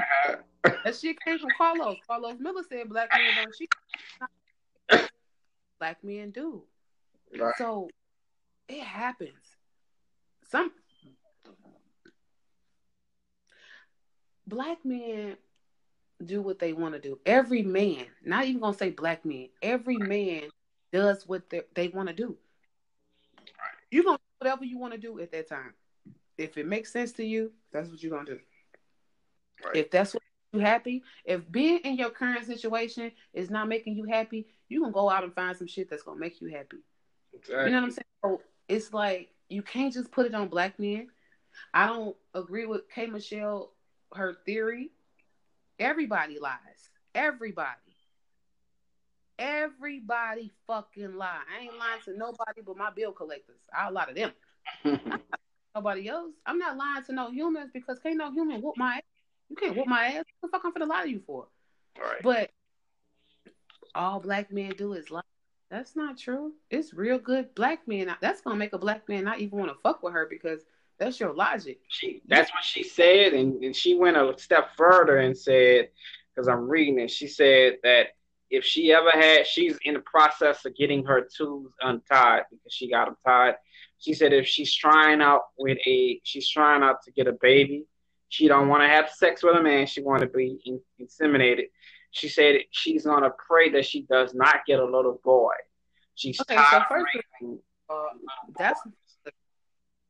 That 0.83 0.95
shit 0.95 1.19
came 1.21 1.39
from 1.39 1.49
Carlos. 1.57 1.97
Carlos 2.07 2.37
Miller 2.39 2.63
said 2.67 2.89
black 2.89 3.09
men 3.13 3.35
don't 3.35 3.55
cheat. 3.55 5.09
Black 5.79 6.03
men 6.03 6.31
do. 6.31 6.63
Right. 7.37 7.53
So 7.57 7.89
it 8.67 8.81
happens. 8.81 9.31
Some 10.49 10.71
black 14.47 14.79
men 14.83 15.37
do 16.21 16.41
what 16.41 16.59
they 16.59 16.73
want 16.73 16.93
to 16.93 16.99
do. 16.99 17.19
Every 17.25 17.61
man, 17.61 18.05
not 18.23 18.45
even 18.45 18.61
gonna 18.61 18.77
say 18.77 18.89
black 18.89 19.25
men, 19.25 19.49
every 19.61 19.97
man 19.97 20.43
does 20.91 21.27
what 21.27 21.49
they, 21.49 21.61
they 21.75 21.87
want 21.89 22.09
to 22.09 22.15
do. 22.15 22.35
You're 23.89 24.03
gonna 24.03 24.17
do 24.17 24.45
whatever 24.45 24.65
you 24.65 24.77
want 24.77 24.93
to 24.93 24.99
do 24.99 25.19
at 25.19 25.31
that 25.31 25.49
time. 25.49 25.73
If 26.37 26.57
it 26.57 26.67
makes 26.67 26.91
sense 26.91 27.11
to 27.13 27.25
you, 27.25 27.51
that's 27.71 27.89
what 27.89 28.01
you're 28.01 28.11
gonna 28.11 28.25
do. 28.25 28.39
Right. 29.65 29.77
If 29.77 29.91
that's 29.91 30.13
what 30.13 30.23
you 30.53 30.59
happy, 30.59 31.03
if 31.25 31.49
being 31.51 31.79
in 31.79 31.95
your 31.95 32.09
current 32.09 32.45
situation 32.45 33.11
is 33.33 33.49
not 33.49 33.67
making 33.67 33.95
you 33.95 34.05
happy, 34.05 34.47
you 34.69 34.81
can 34.81 34.91
go 34.91 35.09
out 35.09 35.23
and 35.23 35.33
find 35.33 35.55
some 35.55 35.67
shit 35.67 35.89
that's 35.89 36.03
gonna 36.03 36.19
make 36.19 36.41
you 36.41 36.47
happy. 36.49 36.77
Exactly. 37.33 37.65
You 37.65 37.71
know 37.71 37.81
what 37.81 37.85
I'm 37.85 37.91
saying? 37.91 38.05
So 38.23 38.41
it's 38.67 38.93
like 38.93 39.29
you 39.49 39.61
can't 39.61 39.93
just 39.93 40.11
put 40.11 40.25
it 40.25 40.33
on 40.33 40.47
black 40.47 40.79
men. 40.79 41.07
I 41.73 41.87
don't 41.87 42.15
agree 42.33 42.65
with 42.65 42.89
K 42.89 43.05
Michelle 43.07 43.73
her 44.13 44.37
theory. 44.45 44.91
Everybody 45.81 46.37
lies. 46.37 46.89
Everybody. 47.15 47.67
Everybody 49.39 50.51
fucking 50.67 51.15
lie. 51.15 51.41
I 51.51 51.63
ain't 51.63 51.77
lying 51.79 52.01
to 52.05 52.15
nobody 52.15 52.61
but 52.63 52.77
my 52.77 52.91
bill 52.91 53.11
collectors. 53.11 53.61
I 53.75 53.89
lie 53.89 54.05
to 54.05 54.13
them. 54.13 54.31
Nobody 55.75 56.07
else. 56.07 56.33
I'm 56.45 56.59
not 56.59 56.77
lying 56.77 57.03
to 57.05 57.13
no 57.13 57.31
humans 57.31 57.71
because 57.73 57.97
can't 57.97 58.17
no 58.17 58.31
human 58.31 58.61
whoop 58.61 58.77
my 58.77 58.97
ass. 58.97 59.01
You 59.49 59.55
can't 59.55 59.75
whoop 59.75 59.87
my 59.87 60.05
ass. 60.05 60.25
What 60.39 60.51
the 60.51 60.59
fuck 60.59 60.61
I'm 60.65 60.73
finna 60.73 60.87
lie 60.87 61.05
to 61.05 61.09
you 61.09 61.21
for? 61.25 61.47
right. 61.99 62.21
But 62.21 62.51
all 63.95 64.19
black 64.19 64.51
men 64.51 64.73
do 64.77 64.93
is 64.93 65.09
lie. 65.09 65.21
That's 65.71 65.95
not 65.95 66.15
true. 66.15 66.53
It's 66.69 66.93
real 66.93 67.17
good 67.17 67.55
black 67.55 67.87
men. 67.87 68.13
That's 68.21 68.41
gonna 68.41 68.57
make 68.57 68.73
a 68.73 68.77
black 68.77 69.09
man 69.09 69.23
not 69.23 69.39
even 69.39 69.57
want 69.57 69.71
to 69.71 69.77
fuck 69.81 70.03
with 70.03 70.13
her 70.13 70.27
because 70.29 70.61
that's 71.01 71.19
your 71.19 71.33
logic. 71.33 71.79
She 71.87 72.21
that's 72.27 72.51
what 72.53 72.63
she 72.63 72.83
said, 72.83 73.33
and, 73.33 73.63
and 73.63 73.75
she 73.75 73.95
went 73.95 74.17
a 74.17 74.33
step 74.37 74.69
further 74.77 75.17
and 75.17 75.35
said, 75.35 75.89
because 76.33 76.47
I'm 76.47 76.69
reading 76.69 76.99
it, 76.99 77.09
she 77.09 77.27
said 77.27 77.77
that 77.83 78.09
if 78.51 78.63
she 78.63 78.91
ever 78.93 79.09
had, 79.11 79.47
she's 79.47 79.77
in 79.83 79.95
the 79.95 80.01
process 80.01 80.63
of 80.65 80.75
getting 80.75 81.03
her 81.05 81.27
tubes 81.35 81.73
untied 81.81 82.43
because 82.51 82.71
she 82.71 82.89
got 82.89 83.05
them 83.05 83.17
tied. 83.25 83.55
She 83.97 84.13
said 84.13 84.31
if 84.31 84.45
she's 84.47 84.73
trying 84.73 85.21
out 85.21 85.41
with 85.57 85.77
a, 85.87 86.19
she's 86.23 86.47
trying 86.47 86.83
out 86.83 87.01
to 87.05 87.11
get 87.11 87.27
a 87.27 87.33
baby, 87.41 87.85
she 88.29 88.47
don't 88.47 88.67
want 88.67 88.83
to 88.83 88.87
have 88.87 89.09
sex 89.09 89.41
with 89.43 89.55
a 89.55 89.61
man. 89.63 89.87
She 89.87 90.01
want 90.01 90.21
to 90.21 90.27
be 90.27 90.59
in, 90.65 90.79
inseminated. 90.99 91.65
She 92.11 92.27
said 92.27 92.59
she's 92.71 93.05
gonna 93.05 93.31
pray 93.47 93.69
that 93.71 93.85
she 93.85 94.03
does 94.03 94.33
not 94.35 94.57
get 94.67 94.79
a 94.79 94.85
little 94.85 95.19
boy. 95.23 95.53
She's 96.15 96.39
Okay, 96.41 96.55
so 96.55 96.61
tired 96.61 96.81
of 96.83 96.87
first- 96.89 97.05
raising 97.41 97.59
Uh, 97.89 98.03
that's 98.57 98.79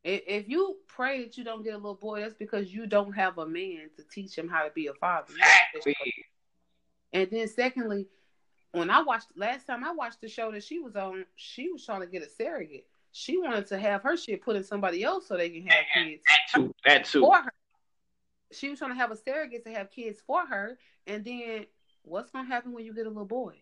if 0.03 0.21
if 0.25 0.49
you 0.49 0.77
pray 0.95 1.23
that 1.23 1.37
you 1.37 1.43
don't 1.43 1.63
get 1.63 1.73
a 1.73 1.77
little 1.77 1.95
boy, 1.95 2.21
that's 2.21 2.33
because 2.33 2.73
you 2.73 2.85
don't 2.85 3.13
have 3.13 3.37
a 3.37 3.45
man 3.45 3.89
to 3.97 4.03
teach 4.11 4.37
him 4.37 4.47
how 4.47 4.63
to 4.63 4.71
be 4.71 4.87
a 4.87 4.93
father. 4.93 5.33
Exactly. 5.33 5.95
And 7.13 7.29
then 7.31 7.47
secondly, 7.47 8.07
when 8.71 8.89
I 8.89 9.01
watched 9.01 9.27
last 9.35 9.65
time 9.67 9.83
I 9.83 9.91
watched 9.91 10.21
the 10.21 10.29
show 10.29 10.51
that 10.51 10.63
she 10.63 10.79
was 10.79 10.95
on, 10.95 11.25
she 11.35 11.71
was 11.71 11.85
trying 11.85 12.01
to 12.01 12.07
get 12.07 12.23
a 12.23 12.29
surrogate. 12.29 12.87
She 13.11 13.37
wanted 13.37 13.67
to 13.67 13.77
have 13.77 14.03
her 14.03 14.15
shit 14.15 14.41
put 14.41 14.55
in 14.55 14.63
somebody 14.63 15.03
else 15.03 15.27
so 15.27 15.35
they 15.35 15.49
can 15.49 15.67
have 15.67 15.85
kids 15.93 16.23
That 16.27 16.59
too. 16.59 16.73
That 16.85 17.05
too. 17.05 17.21
for 17.21 17.35
her. 17.35 17.53
She 18.53 18.69
was 18.69 18.79
trying 18.79 18.91
to 18.91 18.97
have 18.97 19.11
a 19.11 19.17
surrogate 19.17 19.65
to 19.65 19.73
have 19.73 19.91
kids 19.91 20.19
for 20.25 20.45
her. 20.45 20.77
And 21.07 21.25
then 21.25 21.65
what's 22.03 22.31
gonna 22.31 22.47
happen 22.47 22.71
when 22.71 22.85
you 22.85 22.93
get 22.93 23.05
a 23.05 23.09
little 23.09 23.25
boy? 23.25 23.61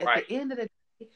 At 0.00 0.06
Right. 0.06 0.28
the 0.28 0.34
end 0.34 0.52
of 0.52 0.58
the 0.58 0.68
day, 1.00 1.08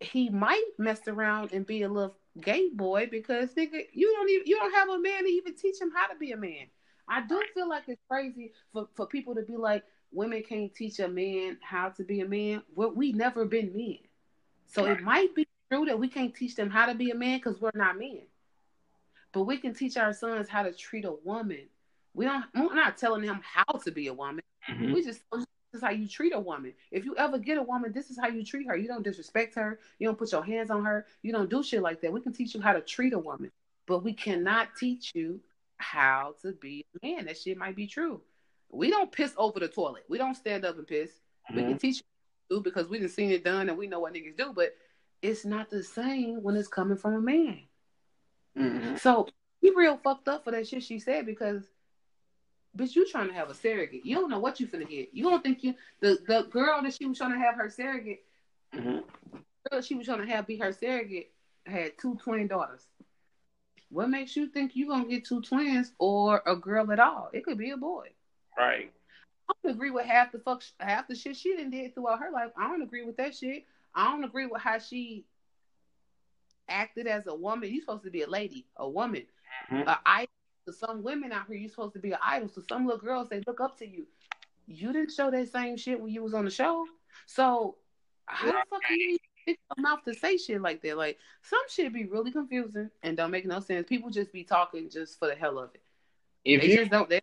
he 0.00 0.28
might 0.28 0.64
mess 0.78 1.08
around 1.08 1.52
and 1.52 1.66
be 1.66 1.82
a 1.82 1.88
little 1.88 2.16
gay 2.40 2.68
boy 2.72 3.08
because 3.10 3.54
nigga, 3.54 3.84
you 3.92 4.12
don't 4.12 4.30
even 4.30 4.46
you 4.46 4.56
don't 4.56 4.74
have 4.74 4.88
a 4.88 4.98
man 4.98 5.24
to 5.24 5.30
even 5.30 5.54
teach 5.54 5.80
him 5.80 5.90
how 5.94 6.06
to 6.06 6.18
be 6.18 6.32
a 6.32 6.36
man. 6.36 6.66
I 7.08 7.22
do 7.26 7.40
feel 7.54 7.68
like 7.68 7.84
it's 7.88 8.02
crazy 8.08 8.52
for, 8.72 8.88
for 8.94 9.06
people 9.06 9.34
to 9.34 9.42
be 9.42 9.56
like, 9.56 9.82
women 10.12 10.42
can't 10.46 10.74
teach 10.74 10.98
a 10.98 11.08
man 11.08 11.58
how 11.62 11.88
to 11.90 12.04
be 12.04 12.20
a 12.20 12.28
man. 12.28 12.62
Well, 12.74 12.92
we 12.92 13.12
never 13.12 13.44
been 13.44 13.74
men. 13.74 13.98
So 14.66 14.84
it 14.84 15.00
might 15.00 15.34
be 15.34 15.46
true 15.70 15.86
that 15.86 15.98
we 15.98 16.08
can't 16.08 16.34
teach 16.34 16.54
them 16.54 16.68
how 16.68 16.86
to 16.86 16.94
be 16.94 17.10
a 17.10 17.14
man 17.14 17.38
because 17.38 17.60
we're 17.60 17.70
not 17.74 17.98
men. 17.98 18.22
But 19.32 19.42
we 19.44 19.56
can 19.56 19.74
teach 19.74 19.96
our 19.96 20.12
sons 20.12 20.48
how 20.48 20.62
to 20.62 20.72
treat 20.72 21.04
a 21.04 21.12
woman. 21.12 21.68
We 22.14 22.24
don't 22.24 22.44
we're 22.54 22.74
not 22.74 22.96
telling 22.98 23.22
them 23.24 23.40
how 23.42 23.78
to 23.78 23.90
be 23.90 24.08
a 24.08 24.14
woman. 24.14 24.42
Mhm. 24.68 24.92
We 24.92 25.02
just 25.02 25.22
is 25.74 25.82
how 25.82 25.90
you 25.90 26.08
treat 26.08 26.34
a 26.34 26.40
woman. 26.40 26.72
If 26.90 27.04
you 27.04 27.16
ever 27.16 27.38
get 27.38 27.58
a 27.58 27.62
woman, 27.62 27.92
this 27.92 28.10
is 28.10 28.18
how 28.18 28.28
you 28.28 28.44
treat 28.44 28.66
her. 28.68 28.76
You 28.76 28.88
don't 28.88 29.02
disrespect 29.02 29.54
her. 29.56 29.78
You 29.98 30.08
don't 30.08 30.18
put 30.18 30.32
your 30.32 30.44
hands 30.44 30.70
on 30.70 30.84
her. 30.84 31.06
You 31.22 31.32
don't 31.32 31.50
do 31.50 31.62
shit 31.62 31.82
like 31.82 32.00
that. 32.00 32.12
We 32.12 32.20
can 32.20 32.32
teach 32.32 32.54
you 32.54 32.60
how 32.60 32.72
to 32.72 32.80
treat 32.80 33.12
a 33.12 33.18
woman, 33.18 33.50
but 33.86 34.02
we 34.02 34.12
cannot 34.12 34.68
teach 34.76 35.12
you 35.14 35.40
how 35.76 36.34
to 36.42 36.52
be 36.52 36.84
a 37.02 37.06
man. 37.06 37.26
That 37.26 37.38
shit 37.38 37.58
might 37.58 37.76
be 37.76 37.86
true. 37.86 38.20
We 38.70 38.90
don't 38.90 39.12
piss 39.12 39.34
over 39.36 39.60
the 39.60 39.68
toilet. 39.68 40.04
We 40.08 40.18
don't 40.18 40.34
stand 40.34 40.64
up 40.64 40.76
and 40.76 40.86
piss. 40.86 41.20
We 41.54 41.62
Mhm. 41.62 41.68
can 41.68 41.78
teach 41.78 42.02
you 42.50 42.60
because 42.60 42.88
we 42.88 43.00
have 43.00 43.10
seen 43.10 43.30
it 43.30 43.44
done 43.44 43.68
and 43.68 43.78
we 43.78 43.86
know 43.86 44.00
what 44.00 44.14
niggas 44.14 44.36
do, 44.36 44.52
but 44.52 44.74
it's 45.22 45.44
not 45.44 45.70
the 45.70 45.82
same 45.82 46.42
when 46.42 46.56
it's 46.56 46.68
coming 46.68 46.96
from 46.96 47.14
a 47.14 47.20
man. 47.20 47.62
Mhm. 48.56 48.98
So 48.98 49.28
he 49.60 49.70
real 49.70 49.96
fucked 49.96 50.28
up 50.28 50.44
for 50.44 50.50
that 50.50 50.66
shit 50.66 50.82
she 50.82 50.98
said 50.98 51.26
because 51.26 51.70
bitch, 52.76 52.94
you 52.94 53.08
trying 53.10 53.28
to 53.28 53.34
have 53.34 53.50
a 53.50 53.54
surrogate. 53.54 54.04
You 54.04 54.16
don't 54.16 54.30
know 54.30 54.38
what 54.38 54.60
you 54.60 54.66
finna 54.66 54.88
get. 54.88 55.10
You 55.12 55.24
don't 55.24 55.42
think 55.42 55.62
you 55.64 55.74
the, 56.00 56.18
the 56.26 56.42
girl 56.50 56.82
that 56.82 56.94
she 56.94 57.06
was 57.06 57.18
trying 57.18 57.32
to 57.32 57.38
have 57.38 57.54
her 57.56 57.70
surrogate, 57.70 58.24
Mhm. 58.74 59.04
girl 59.70 59.80
she 59.82 59.94
was 59.94 60.06
trying 60.06 60.20
to 60.20 60.26
have 60.26 60.46
be 60.46 60.56
her 60.58 60.72
surrogate 60.72 61.32
had 61.66 61.98
two 61.98 62.14
twin 62.16 62.46
daughters. 62.46 62.86
What 63.90 64.10
makes 64.10 64.36
you 64.36 64.48
think 64.48 64.76
you 64.76 64.86
gonna 64.88 65.06
get 65.08 65.24
two 65.24 65.40
twins 65.40 65.92
or 65.98 66.42
a 66.46 66.54
girl 66.56 66.90
at 66.92 67.00
all? 67.00 67.30
It 67.32 67.44
could 67.44 67.58
be 67.58 67.70
a 67.70 67.76
boy. 67.76 68.10
Right. 68.56 68.92
I 69.48 69.52
don't 69.62 69.72
agree 69.74 69.90
with 69.90 70.04
half 70.04 70.30
the 70.32 70.38
fuck 70.38 70.62
half 70.78 71.08
the 71.08 71.14
shit 71.14 71.36
she 71.36 71.56
didn't 71.56 71.70
did 71.70 71.94
throughout 71.94 72.20
her 72.20 72.30
life. 72.30 72.50
I 72.56 72.68
don't 72.68 72.82
agree 72.82 73.04
with 73.04 73.16
that 73.16 73.34
shit. 73.34 73.64
I 73.94 74.10
don't 74.10 74.24
agree 74.24 74.46
with 74.46 74.60
how 74.60 74.78
she 74.78 75.24
acted 76.68 77.06
as 77.06 77.26
a 77.26 77.34
woman. 77.34 77.72
You're 77.72 77.80
supposed 77.80 78.04
to 78.04 78.10
be 78.10 78.22
a 78.22 78.28
lady, 78.28 78.66
a 78.76 78.86
woman. 78.88 79.24
Mm-hmm. 79.70 79.88
To 80.68 80.72
some 80.72 81.02
women 81.02 81.32
out 81.32 81.46
here, 81.48 81.56
you're 81.56 81.70
supposed 81.70 81.94
to 81.94 81.98
be 81.98 82.12
an 82.12 82.18
idol. 82.22 82.48
So 82.48 82.62
some 82.68 82.84
little 82.84 83.00
girls, 83.00 83.28
they 83.28 83.42
look 83.46 83.60
up 83.60 83.78
to 83.78 83.88
you. 83.88 84.06
You 84.66 84.92
didn't 84.92 85.12
show 85.12 85.30
that 85.30 85.50
same 85.50 85.76
shit 85.76 86.00
when 86.00 86.12
you 86.12 86.22
was 86.22 86.34
on 86.34 86.44
the 86.44 86.50
show. 86.50 86.84
So 87.26 87.76
how 88.26 88.46
the 88.46 88.52
fuck 88.70 88.82
you 88.90 89.18
pick 89.46 89.58
your 89.76 89.82
mouth 89.82 90.04
to 90.04 90.14
say 90.14 90.36
shit 90.36 90.60
like 90.60 90.82
that? 90.82 90.96
Like 90.96 91.18
some 91.42 91.62
shit 91.70 91.92
be 91.92 92.04
really 92.04 92.30
confusing 92.30 92.90
and 93.02 93.16
don't 93.16 93.30
make 93.30 93.46
no 93.46 93.60
sense. 93.60 93.88
People 93.88 94.10
just 94.10 94.32
be 94.32 94.44
talking 94.44 94.90
just 94.90 95.18
for 95.18 95.26
the 95.26 95.34
hell 95.34 95.58
of 95.58 95.70
it. 95.74 95.82
If 96.44 96.60
they 96.60 96.68
you 96.68 96.76
just 96.76 96.90
don't 96.90 97.08
they 97.08 97.20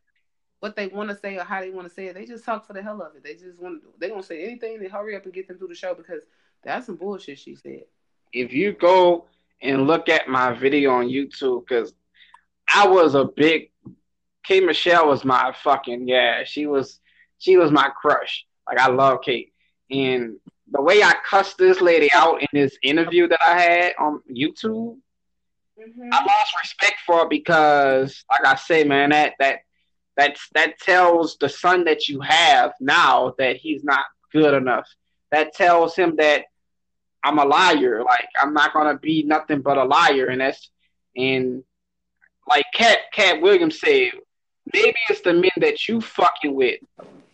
what 0.60 0.76
they 0.76 0.88
want 0.88 1.10
to 1.10 1.16
say 1.16 1.38
or 1.38 1.44
how 1.44 1.62
they 1.62 1.70
want 1.70 1.88
to 1.88 1.94
say 1.94 2.08
it. 2.08 2.16
They 2.16 2.26
just 2.26 2.44
talk 2.44 2.66
for 2.66 2.74
the 2.74 2.82
hell 2.82 3.02
of 3.02 3.16
it. 3.16 3.24
They 3.24 3.36
just 3.36 3.60
want 3.60 3.84
to. 3.84 3.90
They 4.00 4.10
gonna 4.10 4.24
say 4.24 4.44
anything 4.44 4.80
to 4.80 4.90
hurry 4.90 5.16
up 5.16 5.26
and 5.26 5.34
get 5.34 5.48
them 5.48 5.60
through 5.60 5.68
the 5.68 5.76
show 5.76 5.94
because 5.94 6.24
that's 6.64 6.88
some 6.88 6.96
bullshit 6.96 7.38
she 7.38 7.56
said. 7.56 7.84
If 8.34 8.52
you 8.52 8.74
go 8.74 9.26
and 9.62 9.86
look 9.86 10.10
at 10.10 10.28
my 10.28 10.54
video 10.54 10.92
on 10.92 11.08
YouTube, 11.08 11.68
because 11.68 11.94
I 12.74 12.88
was 12.88 13.16
a 13.16 13.26
big 13.26 13.72
K 14.46 14.60
Michelle 14.60 15.08
was 15.08 15.26
my 15.26 15.56
fucking 15.64 16.08
yeah. 16.08 16.44
She 16.44 16.66
was 16.66 17.00
she 17.40 17.58
was 17.58 17.72
my 17.72 17.90
crush. 17.90 18.46
Like 18.68 18.80
I 18.80 18.90
love 18.90 19.20
Kate, 19.24 19.54
and 19.90 20.38
the 20.72 20.82
way 20.82 21.04
I 21.04 21.14
cussed 21.28 21.58
this 21.58 21.82
lady 21.82 22.10
out 22.14 22.42
in 22.42 22.48
this 22.54 22.78
interview 22.82 23.28
that 23.28 23.42
I 23.42 23.60
had 23.60 23.94
on 24.00 24.22
YouTube, 24.32 24.98
mm-hmm. 25.80 26.10
I 26.12 26.26
lost 26.26 26.56
respect 26.62 26.98
for 27.06 27.20
her 27.20 27.28
because, 27.28 28.24
like 28.30 28.46
I 28.46 28.56
say, 28.56 28.84
man, 28.84 29.12
that 29.12 29.34
that 29.40 29.60
that's 30.18 30.48
that 30.54 30.80
tells 30.80 31.38
the 31.38 31.50
son 31.50 31.86
that 31.86 32.08
you 32.08 32.22
have 32.22 32.74
now 32.80 33.34
that 33.38 33.58
he's 33.58 33.84
not 33.84 34.06
good 34.32 34.54
enough. 34.54 34.88
That 35.32 35.54
tells 35.54 35.96
him 35.96 36.16
that 36.18 36.46
I'm 37.24 37.40
a 37.40 37.46
liar. 37.46 38.04
Like 38.04 38.28
I'm 38.42 38.54
not 38.54 38.74
gonna 38.74 38.98
be 38.98 39.24
nothing 39.24 39.62
but 39.62 39.78
a 39.78 39.84
liar, 39.84 40.28
and 40.28 40.42
that's 40.42 40.70
and 41.16 41.64
like 42.48 42.66
Cat 42.74 43.00
Katt 43.14 43.42
Williams 43.42 43.80
said, 43.80 44.12
maybe 44.74 44.96
it's 45.10 45.22
the 45.22 45.34
men 45.34 45.52
that 45.58 45.88
you 45.88 46.02
fucking 46.02 46.54
with 46.54 46.80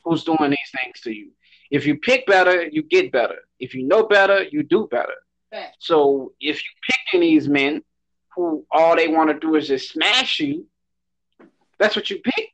who's 0.03 0.23
doing 0.23 0.49
these 0.49 0.81
things 0.83 0.99
to 1.03 1.11
you. 1.11 1.31
If 1.69 1.85
you 1.85 1.97
pick 1.97 2.25
better, 2.25 2.63
you 2.63 2.83
get 2.83 3.11
better. 3.11 3.37
If 3.59 3.73
you 3.73 3.83
know 3.87 4.03
better, 4.03 4.43
you 4.43 4.63
do 4.63 4.87
better. 4.91 5.13
So 5.79 6.33
if 6.39 6.63
you 6.63 6.69
picking 6.89 7.21
these 7.21 7.47
men 7.47 7.83
who 8.35 8.65
all 8.71 8.95
they 8.95 9.07
want 9.07 9.29
to 9.29 9.39
do 9.39 9.55
is 9.55 9.67
just 9.67 9.91
smash 9.91 10.39
you, 10.39 10.67
that's 11.77 11.95
what 11.95 12.09
you 12.09 12.19
pick. 12.23 12.49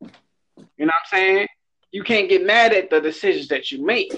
You 0.00 0.86
know 0.86 0.86
what 0.86 0.94
I'm 1.12 1.18
saying? 1.18 1.46
You 1.92 2.02
can't 2.02 2.28
get 2.28 2.46
mad 2.46 2.72
at 2.72 2.90
the 2.90 3.00
decisions 3.00 3.48
that 3.48 3.70
you 3.70 3.84
make. 3.84 4.12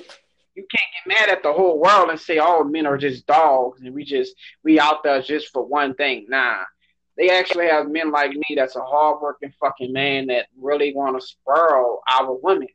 You 0.55 0.67
can't 0.71 0.93
get 1.07 1.19
mad 1.19 1.29
at 1.31 1.43
the 1.43 1.53
whole 1.53 1.81
world 1.81 2.11
and 2.11 2.21
say 2.21 2.39
all 2.39 2.65
men 2.65 2.87
are 2.87 2.99
just 2.99 3.27
dogs 3.27 3.81
and 3.81 3.95
we 3.95 4.05
just 4.05 4.35
we 4.63 4.79
out 4.79 5.03
there 5.03 5.23
just 5.23 5.49
for 5.49 5.65
one 5.65 5.95
thing. 5.95 6.27
Nah. 6.29 6.63
They 7.17 7.31
actually 7.31 7.67
have 7.67 7.91
men 7.91 8.11
like 8.11 8.33
me 8.33 8.55
that's 8.57 8.77
a 8.77 8.83
hardworking 8.83 9.53
fucking 9.61 9.93
man 9.93 10.27
that 10.29 10.47
really 10.57 10.95
want 10.95 11.21
to 11.21 11.27
spoil 11.27 12.01
our 12.11 12.35
women. 12.35 12.69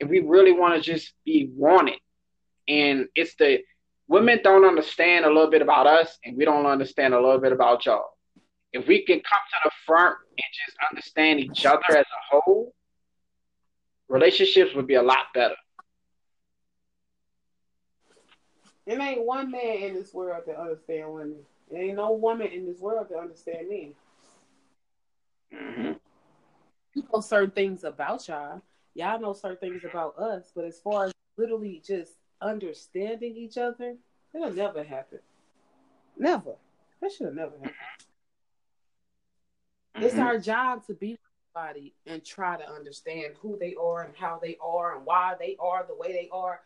If 0.00 0.08
we 0.08 0.20
really 0.20 0.52
want 0.52 0.74
to 0.74 0.80
just 0.80 1.12
be 1.24 1.50
wanted. 1.54 1.98
And 2.66 3.06
it's 3.14 3.34
the 3.36 3.60
women 4.08 4.40
don't 4.42 4.64
understand 4.64 5.24
a 5.24 5.28
little 5.28 5.50
bit 5.50 5.62
about 5.62 5.86
us 5.86 6.18
and 6.24 6.36
we 6.36 6.44
don't 6.44 6.66
understand 6.66 7.14
a 7.14 7.20
little 7.20 7.38
bit 7.38 7.52
about 7.52 7.84
y'all. 7.84 8.16
If 8.72 8.86
we 8.88 9.04
can 9.04 9.16
come 9.16 9.40
to 9.50 9.56
the 9.64 9.70
front 9.86 10.16
and 10.30 10.44
just 10.66 10.76
understand 10.90 11.40
each 11.40 11.64
other 11.66 11.84
as 11.90 12.04
a 12.04 12.22
whole, 12.30 12.74
relationships 14.08 14.74
would 14.74 14.86
be 14.86 14.94
a 14.94 15.02
lot 15.02 15.26
better. 15.34 15.54
It 18.86 18.98
ain't 18.98 19.24
one 19.24 19.50
man 19.50 19.78
in 19.78 19.94
this 19.94 20.12
world 20.12 20.42
that 20.46 20.58
understand 20.58 21.12
women. 21.12 21.36
There 21.74 21.82
ain't 21.82 21.96
no 21.96 22.12
woman 22.12 22.46
in 22.46 22.66
this 22.66 22.78
world 22.78 23.08
to 23.08 23.18
understand 23.18 23.68
me. 23.68 23.94
Mm-hmm. 25.52 25.92
You 26.94 27.02
know 27.12 27.20
certain 27.20 27.50
things 27.50 27.82
about 27.82 28.28
y'all. 28.28 28.62
Y'all 28.94 29.20
know 29.20 29.32
certain 29.32 29.56
things 29.56 29.82
about 29.84 30.16
us, 30.16 30.52
but 30.54 30.64
as 30.64 30.78
far 30.78 31.06
as 31.06 31.12
literally 31.36 31.82
just 31.84 32.12
understanding 32.40 33.36
each 33.36 33.58
other, 33.58 33.96
it'll 34.32 34.52
never 34.52 34.84
happen. 34.84 35.18
Never. 36.16 36.54
That 37.02 37.10
should 37.10 37.26
have 37.26 37.34
never 37.34 37.56
happened. 37.56 37.72
Mm-hmm. 39.96 40.04
It's 40.04 40.18
our 40.18 40.38
job 40.38 40.86
to 40.86 40.94
be 40.94 41.18
somebody 41.52 41.92
and 42.06 42.24
try 42.24 42.56
to 42.56 42.70
understand 42.70 43.34
who 43.40 43.58
they 43.58 43.74
are 43.74 44.02
and 44.04 44.14
how 44.16 44.38
they 44.40 44.56
are 44.62 44.96
and 44.96 45.04
why 45.04 45.34
they 45.40 45.56
are 45.58 45.84
the 45.88 45.96
way 45.96 46.12
they 46.12 46.28
are. 46.30 46.60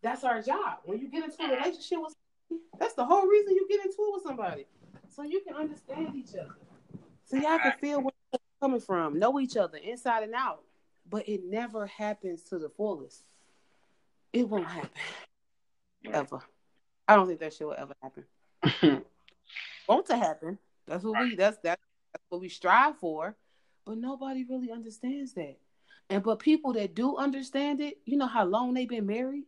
That's 0.00 0.24
our 0.24 0.40
job. 0.40 0.78
When 0.84 1.00
you 1.00 1.08
get 1.10 1.24
into 1.24 1.42
a 1.42 1.48
relationship 1.50 1.98
with 2.00 2.14
somebody, 2.14 2.23
that's 2.78 2.94
the 2.94 3.04
whole 3.04 3.26
reason 3.26 3.54
you 3.54 3.66
get 3.68 3.80
into 3.80 3.96
it 3.98 4.14
with 4.14 4.22
somebody. 4.22 4.66
So 5.08 5.22
you 5.22 5.40
can 5.40 5.54
understand 5.54 6.14
each 6.14 6.34
other. 6.34 6.54
So 7.24 7.36
y'all 7.36 7.58
can 7.58 7.74
feel 7.80 8.00
where 8.00 8.12
they're 8.32 8.40
coming 8.60 8.80
from, 8.80 9.18
know 9.18 9.38
each 9.40 9.56
other 9.56 9.78
inside 9.78 10.22
and 10.22 10.34
out. 10.34 10.62
But 11.08 11.28
it 11.28 11.42
never 11.44 11.86
happens 11.86 12.42
to 12.44 12.58
the 12.58 12.68
fullest. 12.68 13.22
It 14.32 14.48
won't 14.48 14.66
happen. 14.66 14.90
Ever. 16.12 16.40
I 17.06 17.16
don't 17.16 17.26
think 17.26 17.40
that 17.40 17.52
shit 17.52 17.66
will 17.66 17.76
ever 17.78 17.94
happen. 18.02 19.02
Won't 19.88 20.06
to 20.06 20.16
happen. 20.16 20.58
That's 20.86 21.04
what 21.04 21.20
we 21.20 21.34
that's 21.34 21.58
that's, 21.62 21.82
that's 22.12 22.24
what 22.30 22.40
we 22.40 22.48
strive 22.48 22.96
for 22.98 23.36
but 23.84 23.98
nobody 23.98 24.44
really 24.44 24.70
understands 24.70 25.32
that. 25.34 25.56
And 26.10 26.22
but 26.22 26.38
people 26.38 26.72
that 26.74 26.94
do 26.94 27.16
understand 27.16 27.80
it, 27.80 27.98
you 28.04 28.16
know 28.16 28.26
how 28.26 28.44
long 28.44 28.74
they've 28.74 28.88
been 28.88 29.06
married. 29.06 29.44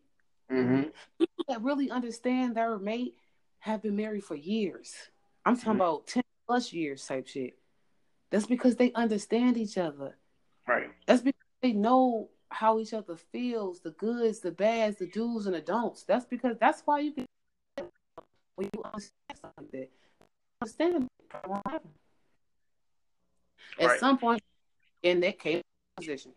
Mm-hmm. 0.51 0.83
People 1.19 1.45
that 1.49 1.63
really 1.63 1.91
understand 1.91 2.57
their 2.57 2.79
mate 2.79 3.17
have 3.59 3.83
been 3.83 3.97
married 3.97 4.25
for 4.25 4.37
years. 4.37 4.95
I'm 5.45 5.57
talking 5.57 5.73
mm-hmm. 5.73 5.81
about 5.81 6.07
ten 6.07 6.23
plus 6.47 6.73
years 6.73 7.05
type 7.07 7.27
shit. 7.27 7.59
That's 8.31 8.47
because 8.47 8.77
they 8.77 8.93
understand 8.93 9.57
each 9.57 9.79
other. 9.79 10.17
Right. 10.67 10.91
That's 11.07 11.23
because 11.23 11.41
they 11.63 11.73
know 11.73 12.31
how 12.51 12.79
each 12.79 12.93
other 12.95 13.17
feels, 13.17 13.81
the 13.81 13.91
goods, 13.93 14.41
the 14.41 14.53
bads, 14.53 14.99
the 14.99 15.07
do's 15.07 15.47
and 15.47 15.55
the 15.55 15.61
don'ts. 15.61 16.05
That's 16.05 16.25
because 16.25 16.57
that's 16.59 16.83
why 16.85 17.01
you 17.01 17.13
can 17.13 17.27
when 18.57 18.71
you 18.73 18.83
understand 18.85 19.39
something 19.57 19.87
that. 20.79 21.83
At 23.79 23.87
right. 23.87 24.01
some 24.01 24.17
point 24.17 24.43
in 25.03 25.21
that 25.21 25.39
case 25.39 25.63
position, 25.97 26.33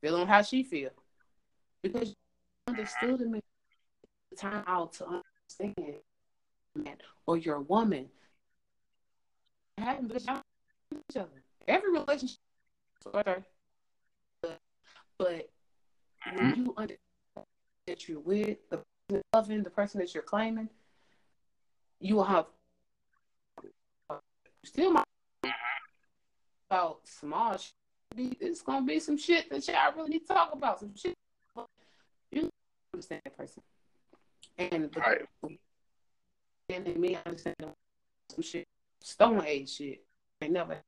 feeling 0.00 0.26
how 0.26 0.42
she 0.42 0.64
feel, 0.64 0.90
because 1.82 2.14
understood 2.68 3.20
him 3.20 3.40
time 4.36 4.64
out 4.66 4.92
to 4.94 5.06
understand 5.06 5.96
man 6.74 6.96
or 7.26 7.36
your 7.36 7.60
woman. 7.60 8.08
Having 9.78 10.12
each 10.16 11.16
other. 11.16 11.28
Every 11.66 11.92
relationship, 11.92 12.38
but, 13.12 13.44
but 15.18 15.48
when 16.26 16.52
mm-hmm. 16.52 16.60
you 16.60 16.74
understand 16.76 16.98
that 17.86 18.08
you're 18.08 18.20
with 18.20 18.58
the 18.70 18.80
loving 19.32 19.62
the 19.62 19.70
person 19.70 20.00
that 20.00 20.12
you're 20.14 20.22
claiming, 20.22 20.68
you 22.00 22.16
will 22.16 22.24
have 22.24 22.46
still 24.64 24.92
my 24.92 25.04
about 26.70 27.00
small 27.06 27.56
shit, 27.56 28.36
it's 28.40 28.62
gonna 28.62 28.86
be 28.86 28.98
some 28.98 29.18
shit 29.18 29.50
that 29.50 29.66
y'all 29.68 29.92
really 29.96 30.10
need 30.10 30.20
to 30.20 30.26
talk 30.26 30.52
about. 30.52 30.80
Some 30.80 30.94
shit 30.96 31.14
understand 32.92 33.22
that 33.24 33.36
person. 33.36 33.62
And 34.58 34.94
right. 34.96 35.22
and 36.68 36.96
me 36.96 37.18
understand 37.24 37.56
some 37.60 38.42
shit, 38.42 38.66
stone 39.02 39.42
age 39.46 39.74
shit. 39.76 40.04
I 40.42 40.48
never 40.48 40.78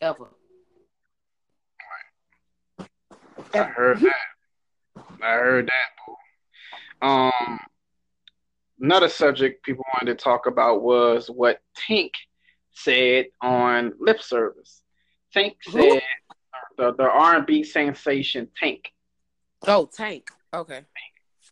ever. 0.00 0.28
I 3.54 3.62
heard 3.62 4.00
that. 4.00 5.04
I 5.22 5.32
heard 5.32 5.68
that. 5.68 7.06
Um, 7.06 7.60
another 8.80 9.08
subject 9.08 9.64
people 9.64 9.84
wanted 9.94 10.18
to 10.18 10.22
talk 10.22 10.46
about 10.46 10.82
was 10.82 11.28
what 11.28 11.60
Tank 11.74 12.12
said 12.72 13.26
on 13.40 13.92
lip 13.98 14.22
service. 14.22 14.82
Tank 15.32 15.56
said 15.68 16.02
the 16.76 16.94
the 16.94 17.08
R 17.10 17.36
and 17.36 17.46
B 17.46 17.64
sensation 17.64 18.48
Tank. 18.60 18.92
Oh, 19.66 19.86
Tank. 19.86 20.30
Okay. 20.54 20.82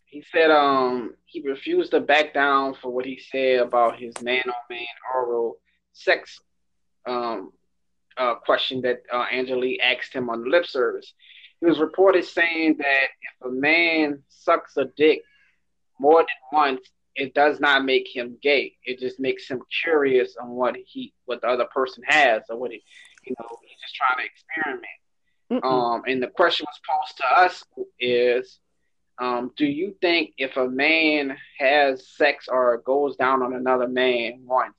He 0.05 0.23
said 0.31 0.51
um 0.51 1.15
he 1.25 1.41
refused 1.41 1.91
to 1.91 1.99
back 1.99 2.33
down 2.33 2.75
for 2.75 2.91
what 2.91 3.05
he 3.05 3.19
said 3.19 3.59
about 3.59 3.99
his 3.99 4.13
man 4.21 4.43
on 4.45 4.53
man 4.69 4.85
oral 5.13 5.57
sex 5.93 6.39
um 7.05 7.51
uh, 8.17 8.35
question 8.35 8.81
that 8.81 9.03
uh, 9.13 9.25
Angela 9.31 9.65
Yee 9.65 9.79
asked 9.79 10.13
him 10.13 10.29
on 10.29 10.41
the 10.41 10.49
lip 10.49 10.65
service. 10.65 11.13
He 11.59 11.67
was 11.67 11.79
reported 11.79 12.25
saying 12.25 12.77
that 12.79 13.03
if 13.21 13.47
a 13.47 13.51
man 13.51 14.23
sucks 14.27 14.75
a 14.77 14.85
dick 14.97 15.21
more 15.99 16.21
than 16.21 16.27
once, 16.51 16.81
it 17.15 17.33
does 17.33 17.59
not 17.59 17.85
make 17.85 18.07
him 18.07 18.37
gay. 18.41 18.75
It 18.83 18.99
just 18.99 19.19
makes 19.19 19.47
him 19.47 19.61
curious 19.83 20.35
on 20.41 20.49
what 20.49 20.75
he 20.85 21.13
what 21.25 21.41
the 21.41 21.47
other 21.47 21.65
person 21.65 22.03
has 22.07 22.43
or 22.49 22.57
what 22.57 22.71
he 22.71 22.81
you 23.25 23.35
know 23.39 23.47
he's 23.61 23.79
just 23.81 23.95
trying 23.95 24.17
to 24.17 24.31
experiment. 24.31 24.85
Mm-mm. 25.51 25.63
Um, 25.63 26.01
and 26.07 26.21
the 26.21 26.27
question 26.27 26.65
was 26.67 26.79
posed 26.87 27.17
to 27.17 27.41
us 27.41 27.63
is, 27.99 28.59
Um, 29.19 29.51
do 29.57 29.65
you 29.65 29.95
think 29.99 30.33
if 30.37 30.57
a 30.57 30.67
man 30.67 31.35
has 31.59 32.07
sex 32.07 32.47
or 32.47 32.77
goes 32.85 33.15
down 33.15 33.41
on 33.41 33.53
another 33.53 33.87
man 33.87 34.41
once, 34.45 34.75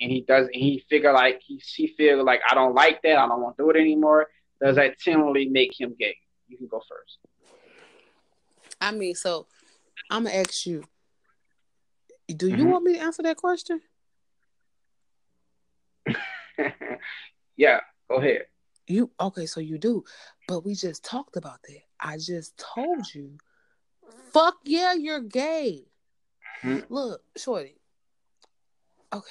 and 0.00 0.10
he 0.10 0.22
doesn't, 0.22 0.54
he 0.54 0.84
figure 0.88 1.12
like 1.12 1.40
he 1.44 1.60
he 1.74 1.88
feel 1.88 2.24
like 2.24 2.40
I 2.48 2.54
don't 2.54 2.74
like 2.74 3.02
that, 3.02 3.18
I 3.18 3.26
don't 3.26 3.40
want 3.40 3.56
to 3.56 3.64
do 3.64 3.70
it 3.70 3.76
anymore, 3.76 4.28
does 4.60 4.76
that 4.76 4.98
generally 4.98 5.48
make 5.48 5.78
him 5.78 5.94
gay? 5.98 6.16
You 6.48 6.56
can 6.56 6.68
go 6.68 6.80
first. 6.88 7.18
I 8.80 8.92
mean, 8.92 9.14
so 9.14 9.46
I'm 10.10 10.24
gonna 10.24 10.36
ask 10.36 10.66
you. 10.66 10.84
Do 12.28 12.48
you 12.48 12.56
mm-hmm. 12.56 12.70
want 12.70 12.84
me 12.84 12.94
to 12.94 13.00
answer 13.00 13.22
that 13.24 13.36
question? 13.36 13.80
yeah, 17.56 17.80
go 18.08 18.16
ahead. 18.16 18.46
You 18.86 19.10
okay? 19.20 19.46
So 19.46 19.60
you 19.60 19.78
do, 19.78 20.04
but 20.48 20.64
we 20.64 20.74
just 20.74 21.04
talked 21.04 21.36
about 21.36 21.60
that. 21.68 21.80
I 22.00 22.16
just 22.18 22.56
told 22.74 23.12
you, 23.14 23.38
fuck 24.32 24.56
yeah, 24.64 24.94
you're 24.94 25.20
gay. 25.20 25.84
Mm-hmm. 26.62 26.92
Look, 26.92 27.22
shorty. 27.36 27.76
Okay. 29.12 29.30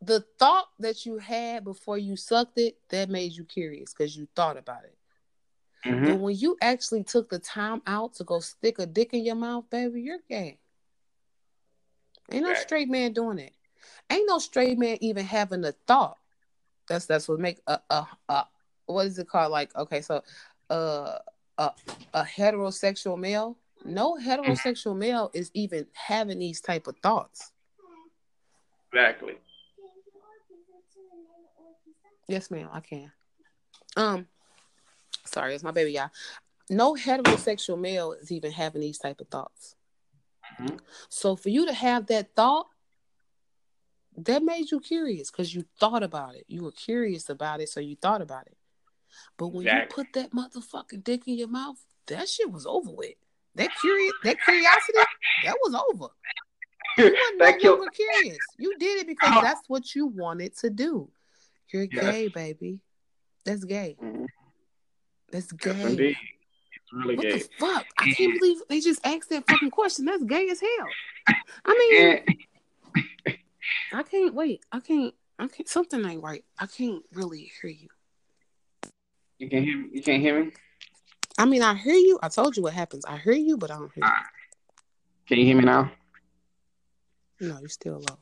The 0.00 0.24
thought 0.38 0.68
that 0.80 1.06
you 1.06 1.18
had 1.18 1.62
before 1.64 1.98
you 1.98 2.16
sucked 2.16 2.58
it 2.58 2.76
that 2.88 3.08
made 3.08 3.32
you 3.32 3.44
curious 3.44 3.92
because 3.92 4.16
you 4.16 4.26
thought 4.34 4.56
about 4.56 4.84
it. 4.84 4.96
Mm-hmm. 5.86 6.06
But 6.06 6.20
when 6.20 6.36
you 6.36 6.56
actually 6.60 7.04
took 7.04 7.28
the 7.28 7.38
time 7.38 7.82
out 7.86 8.14
to 8.14 8.24
go 8.24 8.40
stick 8.40 8.78
a 8.78 8.86
dick 8.86 9.14
in 9.14 9.24
your 9.24 9.34
mouth, 9.34 9.64
baby, 9.70 10.02
you're 10.02 10.18
gay. 10.28 10.58
Ain't 12.30 12.44
no 12.44 12.54
straight 12.54 12.88
man 12.88 13.12
doing 13.12 13.38
it. 13.38 13.52
Ain't 14.10 14.28
no 14.28 14.38
straight 14.38 14.78
man 14.78 14.98
even 15.00 15.24
having 15.24 15.64
a 15.64 15.72
thought. 15.86 16.18
That's 16.88 17.06
that's 17.06 17.28
what 17.28 17.40
make 17.40 17.60
a 17.66 17.78
a, 17.90 18.06
a 18.28 18.46
what 18.86 19.06
is 19.06 19.18
it 19.18 19.28
called? 19.28 19.52
Like 19.52 19.74
okay, 19.76 20.00
so 20.00 20.22
uh 20.70 21.18
a 21.62 21.72
a 22.14 22.24
heterosexual 22.24 23.18
male. 23.18 23.56
No 23.84 24.16
heterosexual 24.16 24.96
male 24.96 25.30
is 25.34 25.50
even 25.54 25.86
having 25.92 26.38
these 26.38 26.60
type 26.60 26.86
of 26.86 26.96
thoughts. 26.98 27.52
Exactly. 28.92 29.34
Yes, 32.28 32.50
ma'am. 32.50 32.68
I 32.72 32.80
can. 32.80 33.12
Um, 33.96 34.26
sorry, 35.24 35.54
it's 35.54 35.64
my 35.64 35.72
baby, 35.72 35.92
y'all. 35.92 36.10
No 36.70 36.94
heterosexual 36.94 37.78
male 37.78 38.12
is 38.12 38.30
even 38.30 38.52
having 38.52 38.80
these 38.80 38.98
type 38.98 39.20
of 39.20 39.28
thoughts. 39.28 39.74
Mm-hmm. 40.60 40.76
So 41.08 41.36
for 41.36 41.48
you 41.48 41.66
to 41.66 41.72
have 41.72 42.06
that 42.06 42.34
thought, 42.34 42.66
that 44.16 44.42
made 44.42 44.70
you 44.70 44.80
curious 44.80 45.30
because 45.30 45.54
you 45.54 45.64
thought 45.80 46.02
about 46.02 46.34
it. 46.36 46.44
You 46.46 46.62
were 46.62 46.72
curious 46.72 47.28
about 47.28 47.60
it, 47.60 47.68
so 47.68 47.80
you 47.80 47.96
thought 47.96 48.22
about 48.22 48.46
it. 48.46 48.56
But 49.36 49.48
when 49.48 49.66
exactly. 49.66 50.04
you 50.04 50.04
put 50.04 50.12
that 50.14 50.32
motherfucking 50.32 51.04
dick 51.04 51.26
in 51.26 51.38
your 51.38 51.48
mouth, 51.48 51.76
that 52.06 52.28
shit 52.28 52.50
was 52.50 52.66
over 52.66 52.90
with. 52.90 53.14
That 53.54 53.70
curious, 53.80 54.12
that 54.24 54.36
curiosity, 54.42 54.98
that 55.44 55.56
was 55.62 55.74
over. 55.74 56.08
You 56.98 57.04
weren't 57.40 57.62
no 57.62 57.70
longer 57.70 57.90
curious. 57.90 58.38
You 58.58 58.78
did 58.78 59.00
it 59.00 59.06
because 59.06 59.42
that's 59.42 59.68
what 59.68 59.94
you 59.94 60.06
wanted 60.06 60.56
to 60.58 60.70
do. 60.70 61.10
You're 61.72 61.86
yes. 61.90 62.04
gay, 62.04 62.28
baby. 62.28 62.80
That's 63.44 63.64
gay. 63.64 63.96
Mm-hmm. 64.02 64.24
That's 65.30 65.52
gay. 65.52 65.70
Yes, 65.70 65.90
indeed. 65.90 66.16
It's 66.76 66.92
really 66.92 67.16
what 67.16 67.22
gay. 67.26 67.38
the 67.38 67.48
fuck? 67.58 67.86
I 67.98 68.12
can't 68.12 68.38
believe 68.38 68.58
they 68.68 68.80
just 68.80 69.04
asked 69.06 69.30
that 69.30 69.46
fucking 69.48 69.70
question. 69.70 70.04
That's 70.04 70.22
gay 70.24 70.48
as 70.50 70.60
hell. 70.60 71.36
I 71.64 72.22
mean, 73.26 73.36
I 73.92 74.02
can't 74.02 74.34
wait. 74.34 74.64
I 74.70 74.80
can't. 74.80 75.14
I 75.38 75.48
can't. 75.48 75.68
Something 75.68 76.04
ain't 76.04 76.22
right. 76.22 76.44
I 76.58 76.66
can't 76.66 77.02
really 77.12 77.50
hear 77.60 77.70
you. 77.70 77.88
You 79.38 79.48
can 79.48 79.64
hear. 79.64 79.78
Me? 79.78 79.88
You 79.92 80.02
can't 80.02 80.22
hear 80.22 80.44
me. 80.44 80.52
I 81.38 81.46
mean, 81.46 81.62
I 81.62 81.74
hear 81.74 81.94
you. 81.94 82.18
I 82.22 82.28
told 82.28 82.56
you 82.56 82.62
what 82.62 82.72
happens. 82.72 83.04
I 83.06 83.16
hear 83.16 83.32
you, 83.32 83.56
but 83.56 83.70
I 83.70 83.78
don't 83.78 83.92
hear 83.92 84.04
you. 84.04 84.12
Can 85.26 85.38
you 85.38 85.44
hear 85.44 85.56
me 85.56 85.64
now? 85.64 85.90
No, 87.40 87.58
you're 87.58 87.68
still 87.68 87.94
low. 87.94 88.18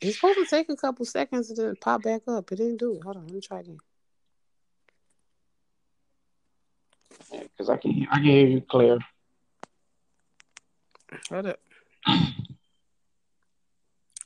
It's 0.00 0.16
supposed 0.16 0.38
to 0.38 0.46
take 0.46 0.70
a 0.70 0.76
couple 0.76 1.04
seconds 1.04 1.48
to 1.48 1.54
then 1.54 1.76
pop 1.80 2.02
back 2.02 2.22
up. 2.26 2.50
It 2.52 2.56
didn't 2.56 2.78
do 2.78 2.94
it. 2.94 3.02
Hold 3.02 3.16
on, 3.16 3.24
let 3.26 3.34
me 3.34 3.40
try 3.40 3.60
again. 3.60 3.78
Yeah, 7.32 7.42
because 7.42 7.68
I 7.68 7.76
can 7.76 8.06
I 8.10 8.16
can 8.16 8.24
hear 8.24 8.46
you 8.46 8.60
clear. 8.62 8.98
Hold 11.28 11.46
up. 11.46 11.60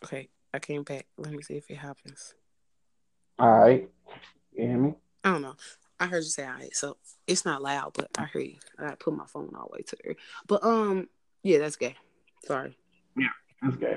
okay, 0.04 0.28
I 0.52 0.58
came 0.58 0.82
back. 0.84 1.06
Let 1.16 1.32
me 1.32 1.42
see 1.42 1.56
if 1.56 1.70
it 1.70 1.78
happens. 1.78 2.34
All 3.38 3.50
right. 3.50 3.88
You 4.52 4.66
hear 4.66 4.78
me? 4.78 4.94
I 5.24 5.32
don't 5.32 5.42
know. 5.42 5.56
I 5.98 6.06
heard 6.06 6.24
you 6.24 6.30
say 6.30 6.44
all 6.44 6.54
right, 6.54 6.74
so 6.74 6.96
it's 7.26 7.44
not 7.44 7.62
loud, 7.62 7.92
but 7.94 8.08
I 8.18 8.26
hear 8.26 8.42
you. 8.42 8.56
I 8.78 8.84
gotta 8.84 8.96
put 8.96 9.14
my 9.14 9.26
phone 9.26 9.52
all 9.56 9.68
the 9.70 9.78
way 9.78 9.82
to 9.82 9.96
there. 10.04 10.16
But 10.46 10.64
um, 10.64 11.08
yeah, 11.42 11.58
that's 11.58 11.76
gay. 11.76 11.96
Sorry. 12.44 12.76
Yeah, 13.16 13.28
that's 13.62 13.76
gay. 13.76 13.96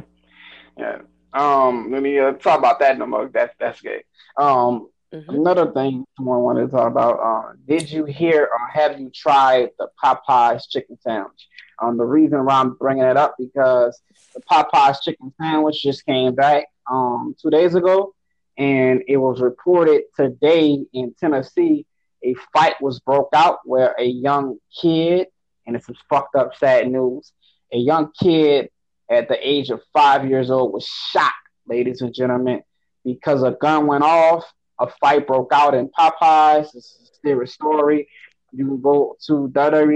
Yeah. 0.77 0.99
Um, 1.33 1.91
let 1.91 2.01
me 2.01 2.17
uh, 2.19 2.33
talk 2.33 2.59
about 2.59 2.79
that 2.79 2.97
no 2.97 3.05
more. 3.05 3.29
That's 3.31 3.53
that's 3.59 3.81
gay. 3.81 4.03
Um, 4.37 4.89
mm-hmm. 5.13 5.29
another 5.29 5.71
thing 5.71 6.05
someone 6.15 6.39
wanted 6.39 6.67
to 6.67 6.71
talk 6.71 6.87
about. 6.87 7.19
Uh, 7.19 7.53
did 7.67 7.91
you 7.91 8.05
hear 8.05 8.43
or 8.43 8.67
have 8.71 8.99
you 8.99 9.11
tried 9.13 9.69
the 9.77 9.89
Popeyes 10.01 10.69
chicken 10.69 10.97
sandwich? 11.01 11.47
Um, 11.81 11.97
the 11.97 12.05
reason 12.05 12.45
why 12.45 12.55
I'm 12.55 12.73
bringing 12.75 13.03
it 13.03 13.17
up 13.17 13.35
because 13.37 13.99
the 14.33 14.41
Popeyes 14.41 15.01
chicken 15.03 15.33
sandwich 15.39 15.81
just 15.81 16.05
came 16.05 16.33
back 16.35 16.67
um 16.89 17.35
two 17.41 17.49
days 17.49 17.75
ago, 17.75 18.13
and 18.57 19.03
it 19.07 19.17
was 19.17 19.41
reported 19.41 20.03
today 20.15 20.83
in 20.93 21.13
Tennessee 21.19 21.85
a 22.23 22.35
fight 22.53 22.75
was 22.81 22.99
broke 22.99 23.29
out 23.33 23.59
where 23.63 23.95
a 23.97 24.03
young 24.05 24.57
kid, 24.81 25.27
and 25.65 25.75
it's 25.75 25.85
some 25.85 25.95
fucked 26.09 26.35
up 26.35 26.55
sad 26.55 26.89
news, 26.89 27.31
a 27.71 27.77
young 27.77 28.11
kid 28.19 28.69
at 29.09 29.27
the 29.27 29.37
age 29.47 29.69
of 29.69 29.81
five 29.93 30.27
years 30.27 30.49
old 30.49 30.73
was 30.73 30.85
shot, 30.85 31.31
ladies 31.67 32.01
and 32.01 32.13
gentlemen, 32.13 32.61
because 33.05 33.43
a 33.43 33.51
gun 33.51 33.87
went 33.87 34.03
off. 34.03 34.43
A 34.79 34.87
fight 35.01 35.25
broke 35.25 35.51
out 35.53 35.73
in 35.73 35.89
Popeyes. 35.89 36.71
This 36.71 36.85
is 36.85 37.09
a 37.11 37.15
serious 37.27 37.53
story. 37.53 38.07
You 38.51 38.67
can 38.67 38.79
go 38.79 39.17
to 39.25 39.49
www.tdab. 39.51 39.95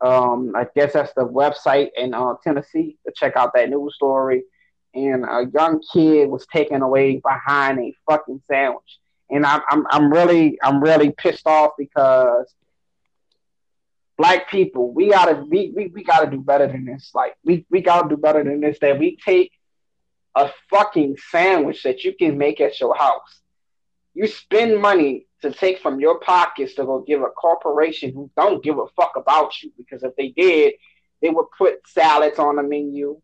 Um, 0.00 0.52
I 0.56 0.66
guess 0.74 0.94
that's 0.94 1.12
the 1.14 1.26
website 1.26 1.90
in 1.96 2.14
uh, 2.14 2.34
Tennessee 2.42 2.96
to 3.06 3.12
check 3.14 3.36
out 3.36 3.52
that 3.54 3.68
news 3.68 3.94
story 3.96 4.44
and 4.94 5.24
a 5.24 5.46
young 5.52 5.82
kid 5.92 6.28
was 6.28 6.46
taken 6.46 6.82
away 6.82 7.16
behind 7.16 7.80
a 7.80 7.94
fucking 8.08 8.42
sandwich. 8.48 8.98
And 9.30 9.44
I'm 9.44 9.62
I'm 9.68 9.86
I'm 9.90 10.12
really 10.12 10.58
I'm 10.62 10.82
really 10.82 11.10
pissed 11.10 11.46
off 11.46 11.72
because 11.78 12.54
black 14.16 14.50
people, 14.50 14.92
we 14.92 15.10
gotta 15.10 15.44
we, 15.48 15.72
we, 15.74 15.86
we 15.88 16.04
gotta 16.04 16.30
do 16.30 16.40
better 16.40 16.66
than 16.66 16.84
this. 16.84 17.10
Like 17.14 17.34
we, 17.44 17.66
we 17.70 17.80
gotta 17.80 18.08
do 18.08 18.16
better 18.16 18.44
than 18.44 18.60
this. 18.60 18.78
That 18.80 18.98
we 18.98 19.16
take 19.24 19.52
a 20.34 20.50
fucking 20.70 21.16
sandwich 21.30 21.82
that 21.82 22.04
you 22.04 22.14
can 22.14 22.38
make 22.38 22.60
at 22.60 22.80
your 22.80 22.94
house. 22.94 23.40
You 24.14 24.26
spend 24.26 24.80
money 24.80 25.26
to 25.42 25.52
take 25.52 25.80
from 25.80 26.00
your 26.00 26.20
pockets 26.20 26.74
to 26.74 26.84
go 26.84 27.00
give 27.00 27.20
a 27.22 27.26
corporation 27.26 28.12
who 28.12 28.30
don't 28.36 28.62
give 28.62 28.78
a 28.78 28.86
fuck 28.96 29.12
about 29.16 29.52
you 29.62 29.72
because 29.76 30.02
if 30.02 30.14
they 30.16 30.28
did, 30.28 30.74
they 31.20 31.30
would 31.30 31.46
put 31.56 31.86
salads 31.86 32.38
on 32.38 32.56
the 32.56 32.62
menu. 32.62 33.20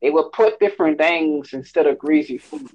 They 0.00 0.10
would 0.10 0.32
put 0.32 0.60
different 0.60 0.98
things 0.98 1.52
instead 1.52 1.86
of 1.86 1.98
greasy 1.98 2.38
food. 2.38 2.70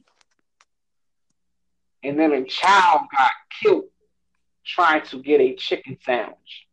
And 2.04 2.20
then 2.20 2.34
a 2.34 2.44
child 2.44 3.02
got 3.18 3.32
killed 3.62 3.86
trying 4.66 5.06
to 5.08 5.22
get 5.22 5.40
a 5.40 5.56
chicken 5.56 5.98
sandwich. 6.06 6.68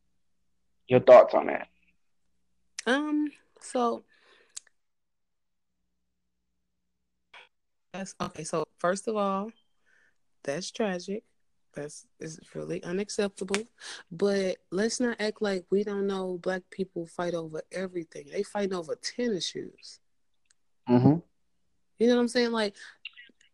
Your 0.88 1.00
thoughts 1.00 1.34
on 1.34 1.46
that? 1.46 1.68
Um, 2.86 3.30
so 3.60 4.04
that's 7.92 8.14
okay. 8.20 8.44
So 8.44 8.66
first 8.78 9.06
of 9.06 9.16
all, 9.16 9.52
that's 10.42 10.70
tragic. 10.70 11.22
That's 11.74 12.06
is 12.18 12.40
really 12.54 12.82
unacceptable. 12.82 13.62
But 14.10 14.56
let's 14.72 14.98
not 14.98 15.20
act 15.20 15.40
like 15.40 15.64
we 15.70 15.84
don't 15.84 16.08
know 16.08 16.38
black 16.38 16.62
people 16.70 17.06
fight 17.06 17.34
over 17.34 17.62
everything. 17.70 18.26
They 18.32 18.42
fight 18.42 18.72
over 18.72 18.96
tennis 18.96 19.46
shoes. 19.46 20.00
Mm-hmm. 20.90 21.18
You 21.98 22.06
know 22.08 22.14
what 22.14 22.20
I'm 22.22 22.28
saying? 22.28 22.52
Like, 22.52 22.74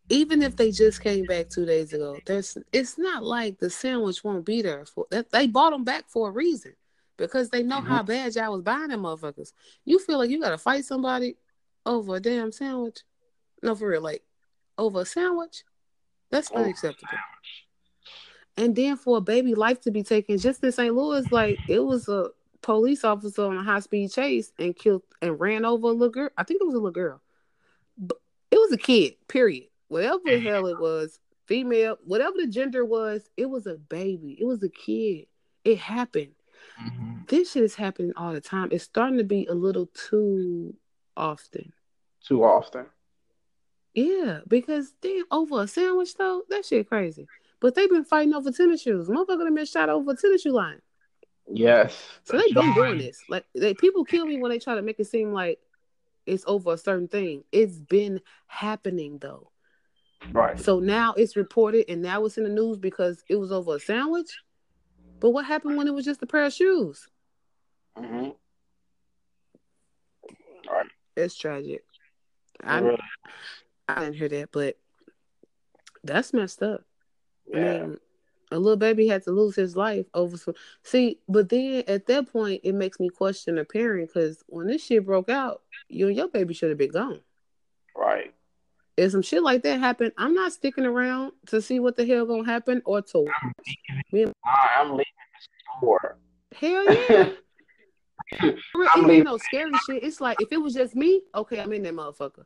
even 0.09 0.41
if 0.41 0.55
they 0.55 0.71
just 0.71 1.01
came 1.03 1.25
back 1.25 1.49
two 1.49 1.65
days 1.65 1.93
ago, 1.93 2.17
there's 2.25 2.57
it's 2.71 2.97
not 2.97 3.23
like 3.23 3.59
the 3.59 3.69
sandwich 3.69 4.23
won't 4.23 4.45
be 4.45 4.61
there 4.61 4.85
for 4.85 5.05
that. 5.11 5.31
They 5.31 5.47
bought 5.47 5.71
them 5.71 5.83
back 5.83 6.05
for 6.07 6.29
a 6.29 6.31
reason 6.31 6.73
because 7.17 7.49
they 7.49 7.63
know 7.63 7.77
mm-hmm. 7.77 7.87
how 7.87 8.03
bad 8.03 8.35
y'all 8.35 8.53
was 8.53 8.61
buying 8.61 8.89
them 8.89 9.01
motherfuckers. 9.01 9.51
You 9.85 9.99
feel 9.99 10.19
like 10.19 10.29
you 10.29 10.39
gotta 10.39 10.57
fight 10.57 10.85
somebody 10.85 11.35
over 11.85 12.15
a 12.15 12.19
damn 12.19 12.51
sandwich? 12.51 12.99
No, 13.61 13.75
for 13.75 13.89
real, 13.89 14.01
like 14.01 14.23
over 14.77 15.01
a 15.01 15.05
sandwich? 15.05 15.63
That's 16.31 16.49
oh, 16.53 16.57
unacceptable. 16.57 17.17
And 18.55 18.75
then 18.75 18.97
for 18.97 19.17
a 19.17 19.21
baby 19.21 19.55
life 19.55 19.81
to 19.81 19.91
be 19.91 20.03
taken 20.03 20.37
just 20.37 20.63
in 20.63 20.71
St. 20.71 20.93
Louis, 20.93 21.29
like 21.31 21.57
it 21.67 21.79
was 21.79 22.07
a 22.07 22.29
police 22.61 23.03
officer 23.03 23.43
on 23.43 23.57
a 23.57 23.63
high 23.63 23.79
speed 23.79 24.11
chase 24.11 24.51
and 24.57 24.75
killed 24.75 25.03
and 25.21 25.39
ran 25.39 25.65
over 25.65 25.87
a 25.87 25.91
little 25.91 26.09
girl. 26.09 26.29
I 26.37 26.43
think 26.43 26.61
it 26.61 26.65
was 26.65 26.73
a 26.73 26.77
little 26.77 26.91
girl. 26.91 27.21
But 28.49 28.57
it 28.57 28.59
was 28.59 28.71
a 28.73 28.77
kid, 28.77 29.15
period. 29.27 29.67
Whatever 29.87 30.19
the 30.25 30.39
hell 30.39 30.67
it 30.67 30.79
was, 30.79 31.19
female, 31.45 31.97
whatever 32.03 32.35
the 32.37 32.47
gender 32.47 32.83
was, 32.83 33.29
it 33.37 33.45
was 33.45 33.67
a 33.67 33.75
baby. 33.75 34.37
It 34.39 34.45
was 34.45 34.61
a 34.63 34.69
kid. 34.69 35.27
It 35.63 35.77
happened. 35.77 36.33
Mm-hmm. 36.81 37.21
This 37.27 37.51
shit 37.51 37.63
is 37.63 37.75
happening 37.75 38.13
all 38.15 38.33
the 38.33 38.41
time. 38.41 38.69
It's 38.71 38.83
starting 38.83 39.17
to 39.17 39.23
be 39.23 39.45
a 39.47 39.53
little 39.53 39.87
too 39.87 40.75
often. 41.15 41.73
Too 42.25 42.43
often. 42.43 42.85
Yeah, 43.93 44.41
because 44.47 44.93
damn, 45.01 45.23
over 45.31 45.63
a 45.63 45.67
sandwich 45.67 46.15
though, 46.15 46.43
that 46.49 46.65
shit 46.65 46.87
crazy. 46.87 47.27
But 47.59 47.73
they've 47.73 47.89
been 47.89 48.03
fighting 48.03 48.33
over 48.33 48.51
tennis 48.51 48.83
shoes. 48.83 49.07
Motherfucker 49.07 49.45
have 49.45 49.55
been 49.55 49.65
shot 49.65 49.89
over 49.89 50.11
a 50.11 50.15
tennis 50.15 50.43
shoe 50.43 50.51
line. 50.51 50.81
Yes. 51.51 51.97
So 52.23 52.37
they've 52.37 52.53
been 52.53 52.73
doing 52.73 52.97
this. 52.97 53.23
Like 53.27 53.45
they, 53.55 53.73
people 53.73 54.03
kill 54.03 54.25
me 54.25 54.37
when 54.37 54.51
they 54.51 54.59
try 54.59 54.75
to 54.75 54.81
make 54.81 54.99
it 54.99 55.05
seem 55.05 55.33
like 55.33 55.59
it's 56.27 56.43
over 56.45 56.73
a 56.73 56.77
certain 56.77 57.07
thing. 57.07 57.43
It's 57.51 57.79
been 57.79 58.21
happening 58.47 59.17
though. 59.19 59.51
Right. 60.31 60.59
So 60.59 60.79
now 60.79 61.13
it's 61.13 61.35
reported 61.35 61.85
and 61.89 62.01
now 62.01 62.25
it's 62.25 62.37
in 62.37 62.43
the 62.43 62.49
news 62.49 62.77
because 62.77 63.23
it 63.29 63.35
was 63.35 63.51
over 63.51 63.75
a 63.75 63.79
sandwich. 63.79 64.37
But 65.19 65.31
what 65.31 65.45
happened 65.45 65.77
when 65.77 65.87
it 65.87 65.93
was 65.93 66.05
just 66.05 66.21
a 66.21 66.27
pair 66.27 66.45
of 66.45 66.53
shoes? 66.53 67.07
Mm-hmm. 67.97 68.29
Right. 70.71 70.87
It's 71.15 71.35
tragic. 71.35 71.83
I 72.63 72.79
really? 72.79 72.97
I 73.87 74.01
didn't 74.01 74.15
hear 74.15 74.29
that, 74.29 74.51
but 74.51 74.77
that's 76.03 76.33
messed 76.33 76.61
up. 76.61 76.81
Yeah. 77.51 77.59
I 77.59 77.85
mean, 77.87 77.97
a 78.51 78.59
little 78.59 78.77
baby 78.77 79.07
had 79.07 79.23
to 79.23 79.31
lose 79.31 79.55
his 79.55 79.75
life 79.75 80.05
over 80.13 80.37
some. 80.37 80.55
See, 80.83 81.19
but 81.27 81.49
then 81.49 81.83
at 81.87 82.07
that 82.07 82.31
point, 82.31 82.61
it 82.63 82.73
makes 82.73 82.99
me 82.99 83.09
question 83.09 83.57
a 83.57 83.65
parent 83.65 84.09
because 84.13 84.43
when 84.47 84.67
this 84.67 84.85
shit 84.85 85.05
broke 85.05 85.29
out, 85.29 85.61
you 85.89 86.07
and 86.07 86.15
your 86.15 86.29
baby 86.29 86.53
should 86.53 86.69
have 86.69 86.77
been 86.77 86.91
gone. 86.91 87.21
Right. 87.95 88.33
If 88.95 89.11
some 89.11 89.21
shit 89.21 89.43
like 89.43 89.63
that 89.63 89.79
happened, 89.79 90.13
I'm 90.17 90.33
not 90.33 90.53
sticking 90.53 90.85
around 90.85 91.33
to 91.47 91.61
see 91.61 91.79
what 91.79 91.95
the 91.95 92.05
hell 92.05 92.25
gonna 92.25 92.45
happen 92.45 92.81
or 92.85 93.01
to. 93.01 93.27
I'm 93.41 94.01
leaving, 94.11 94.33
I'm 94.45 94.91
leaving 94.91 95.05
the 95.05 95.77
store. 95.77 96.17
Hell 96.55 96.93
yeah. 96.93 97.29
I'm 98.93 99.03
leaving. 99.03 99.23
no 99.23 99.37
scary 99.37 99.71
shit. 99.85 100.03
It's 100.03 100.19
like 100.19 100.41
if 100.41 100.51
it 100.51 100.57
was 100.57 100.73
just 100.73 100.95
me, 100.95 101.21
okay, 101.35 101.59
I'm 101.59 101.71
in 101.73 101.83
that 101.83 101.93
motherfucker. 101.93 102.45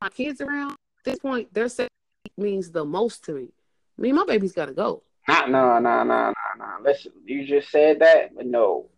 My 0.00 0.08
kids 0.10 0.40
around 0.40 0.72
at 0.72 1.04
this 1.04 1.18
point, 1.18 1.52
their 1.54 1.68
safety 1.68 1.90
means 2.36 2.70
the 2.70 2.84
most 2.84 3.24
to 3.24 3.32
me. 3.32 3.48
I 3.98 4.02
mean, 4.02 4.14
my 4.14 4.24
baby's 4.24 4.52
gotta 4.52 4.72
go. 4.72 5.02
Not 5.28 5.50
no 5.50 5.78
no 5.78 6.02
no 6.02 6.04
no 6.04 6.32
no. 6.58 6.66
Listen, 6.82 7.12
you 7.24 7.46
just 7.46 7.70
said 7.70 8.00
that, 8.00 8.34
but 8.34 8.46
no, 8.46 8.88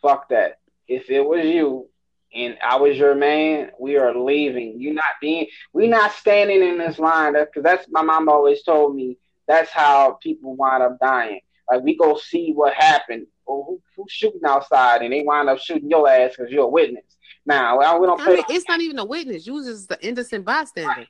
fuck 0.00 0.28
that. 0.30 0.60
If 0.88 1.10
it 1.10 1.20
was 1.20 1.44
you 1.44 1.88
and 2.34 2.56
I 2.62 2.76
was 2.76 2.96
your 2.96 3.14
man, 3.14 3.70
we 3.78 3.96
are 3.96 4.16
leaving. 4.16 4.80
You 4.80 4.94
not 4.94 5.04
being, 5.20 5.46
we 5.72 5.88
not 5.88 6.12
standing 6.12 6.62
in 6.62 6.78
this 6.78 6.98
line. 6.98 7.32
That 7.34 7.48
because 7.52 7.64
that's 7.64 7.86
my 7.90 8.02
mom 8.02 8.28
always 8.28 8.62
told 8.62 8.94
me. 8.94 9.18
That's 9.48 9.70
how 9.70 10.18
people 10.22 10.56
wind 10.56 10.82
up 10.82 10.98
dying. 11.00 11.40
Like 11.70 11.82
we 11.82 11.96
go 11.96 12.16
see 12.16 12.52
what 12.52 12.74
happened, 12.74 13.26
or 13.44 13.64
who, 13.64 13.80
who's 13.96 14.10
shooting 14.10 14.40
outside, 14.44 15.02
and 15.02 15.12
they 15.12 15.22
wind 15.22 15.48
up 15.48 15.58
shooting 15.58 15.90
your 15.90 16.08
ass 16.08 16.34
because 16.36 16.50
you're 16.50 16.64
a 16.64 16.68
witness. 16.68 17.04
Now 17.44 17.78
we 17.98 18.06
don't. 18.06 18.20
I 18.20 18.28
mean, 18.28 18.44
it's 18.48 18.68
not 18.68 18.80
even 18.80 18.98
a 18.98 19.04
witness. 19.04 19.46
You 19.46 19.54
was 19.54 19.66
just 19.66 19.88
the 19.88 19.98
innocent 20.06 20.44
bystander. 20.44 20.88
Right 20.88 21.08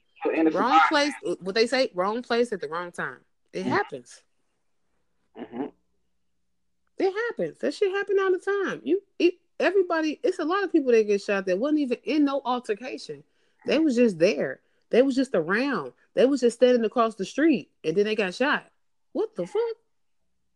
wrong 0.52 0.80
place. 0.88 1.12
What 1.40 1.54
they 1.54 1.66
say, 1.66 1.90
wrong 1.94 2.22
place 2.22 2.52
at 2.52 2.60
the 2.60 2.68
wrong 2.68 2.92
time. 2.92 3.18
It 3.52 3.60
mm-hmm. 3.60 3.70
happens. 3.70 4.22
Mm-hmm. 5.38 5.66
It 6.98 7.12
happens. 7.28 7.58
That 7.58 7.74
shit 7.74 7.90
happen 7.92 8.16
all 8.20 8.32
the 8.32 8.38
time. 8.38 8.80
You, 8.84 9.02
it, 9.18 9.34
everybody. 9.60 10.18
It's 10.22 10.38
a 10.38 10.44
lot 10.44 10.64
of 10.64 10.72
people 10.72 10.92
that 10.92 11.06
get 11.06 11.22
shot 11.22 11.46
that 11.46 11.58
wasn't 11.58 11.80
even 11.80 11.98
in 12.04 12.24
no 12.24 12.40
altercation. 12.44 13.22
They 13.66 13.78
was 13.78 13.96
just 13.96 14.18
there. 14.18 14.60
They 14.90 15.02
was 15.02 15.14
just 15.14 15.34
around. 15.34 15.92
They 16.14 16.26
was 16.26 16.40
just 16.40 16.56
standing 16.56 16.84
across 16.84 17.16
the 17.16 17.24
street, 17.24 17.70
and 17.84 17.96
then 17.96 18.04
they 18.04 18.14
got 18.14 18.34
shot. 18.34 18.66
What 19.12 19.34
the 19.36 19.46
fuck? 19.46 19.62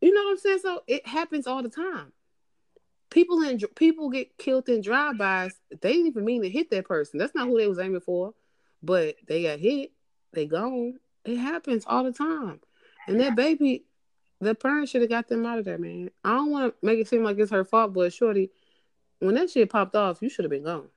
You 0.01 0.15
know 0.15 0.23
what 0.25 0.31
I'm 0.31 0.39
saying? 0.39 0.59
So 0.63 0.83
it 0.87 1.07
happens 1.07 1.47
all 1.47 1.63
the 1.63 1.69
time. 1.69 2.13
People 3.11 3.43
in 3.43 3.59
people 3.75 4.09
get 4.09 4.39
killed 4.39 4.69
in 4.69 4.81
drive-bys. 4.81 5.53
They 5.81 5.93
didn't 5.93 6.07
even 6.07 6.25
mean 6.25 6.43
to 6.43 6.49
hit 6.49 6.71
that 6.71 6.87
person. 6.87 7.19
That's 7.19 7.35
not 7.35 7.49
who 7.49 7.59
they 7.59 7.67
was 7.67 7.79
aiming 7.79 8.01
for 8.01 8.35
but 8.83 9.17
they 9.29 9.43
got 9.43 9.59
hit, 9.59 9.93
they 10.33 10.47
gone. 10.47 10.99
It 11.25 11.37
happens 11.37 11.85
all 11.87 12.05
the 12.05 12.13
time. 12.13 12.61
And 13.07 13.21
that 13.21 13.35
baby, 13.35 13.85
the 14.41 14.55
parents 14.55 14.91
should 14.91 15.03
have 15.03 15.11
got 15.11 15.29
them 15.29 15.45
out 15.45 15.59
of 15.59 15.65
there, 15.65 15.79
man. 15.79 16.11
I 16.25 16.31
don't 16.31 16.51
want 16.51 16.73
to 16.73 16.87
make 16.87 16.99
it 16.99 17.09
seem 17.09 17.25
like 17.25 17.39
it's 17.39 17.51
her 17.51 17.65
fault, 17.65 17.93
but 17.93 18.13
shorty, 18.13 18.51
when 19.19 19.35
that 19.35 19.51
shit 19.51 19.71
popped 19.71 19.95
off, 19.95 20.23
you 20.23 20.29
should 20.29 20.45
have 20.45 20.51
been 20.51 20.65
gone. 20.65 20.89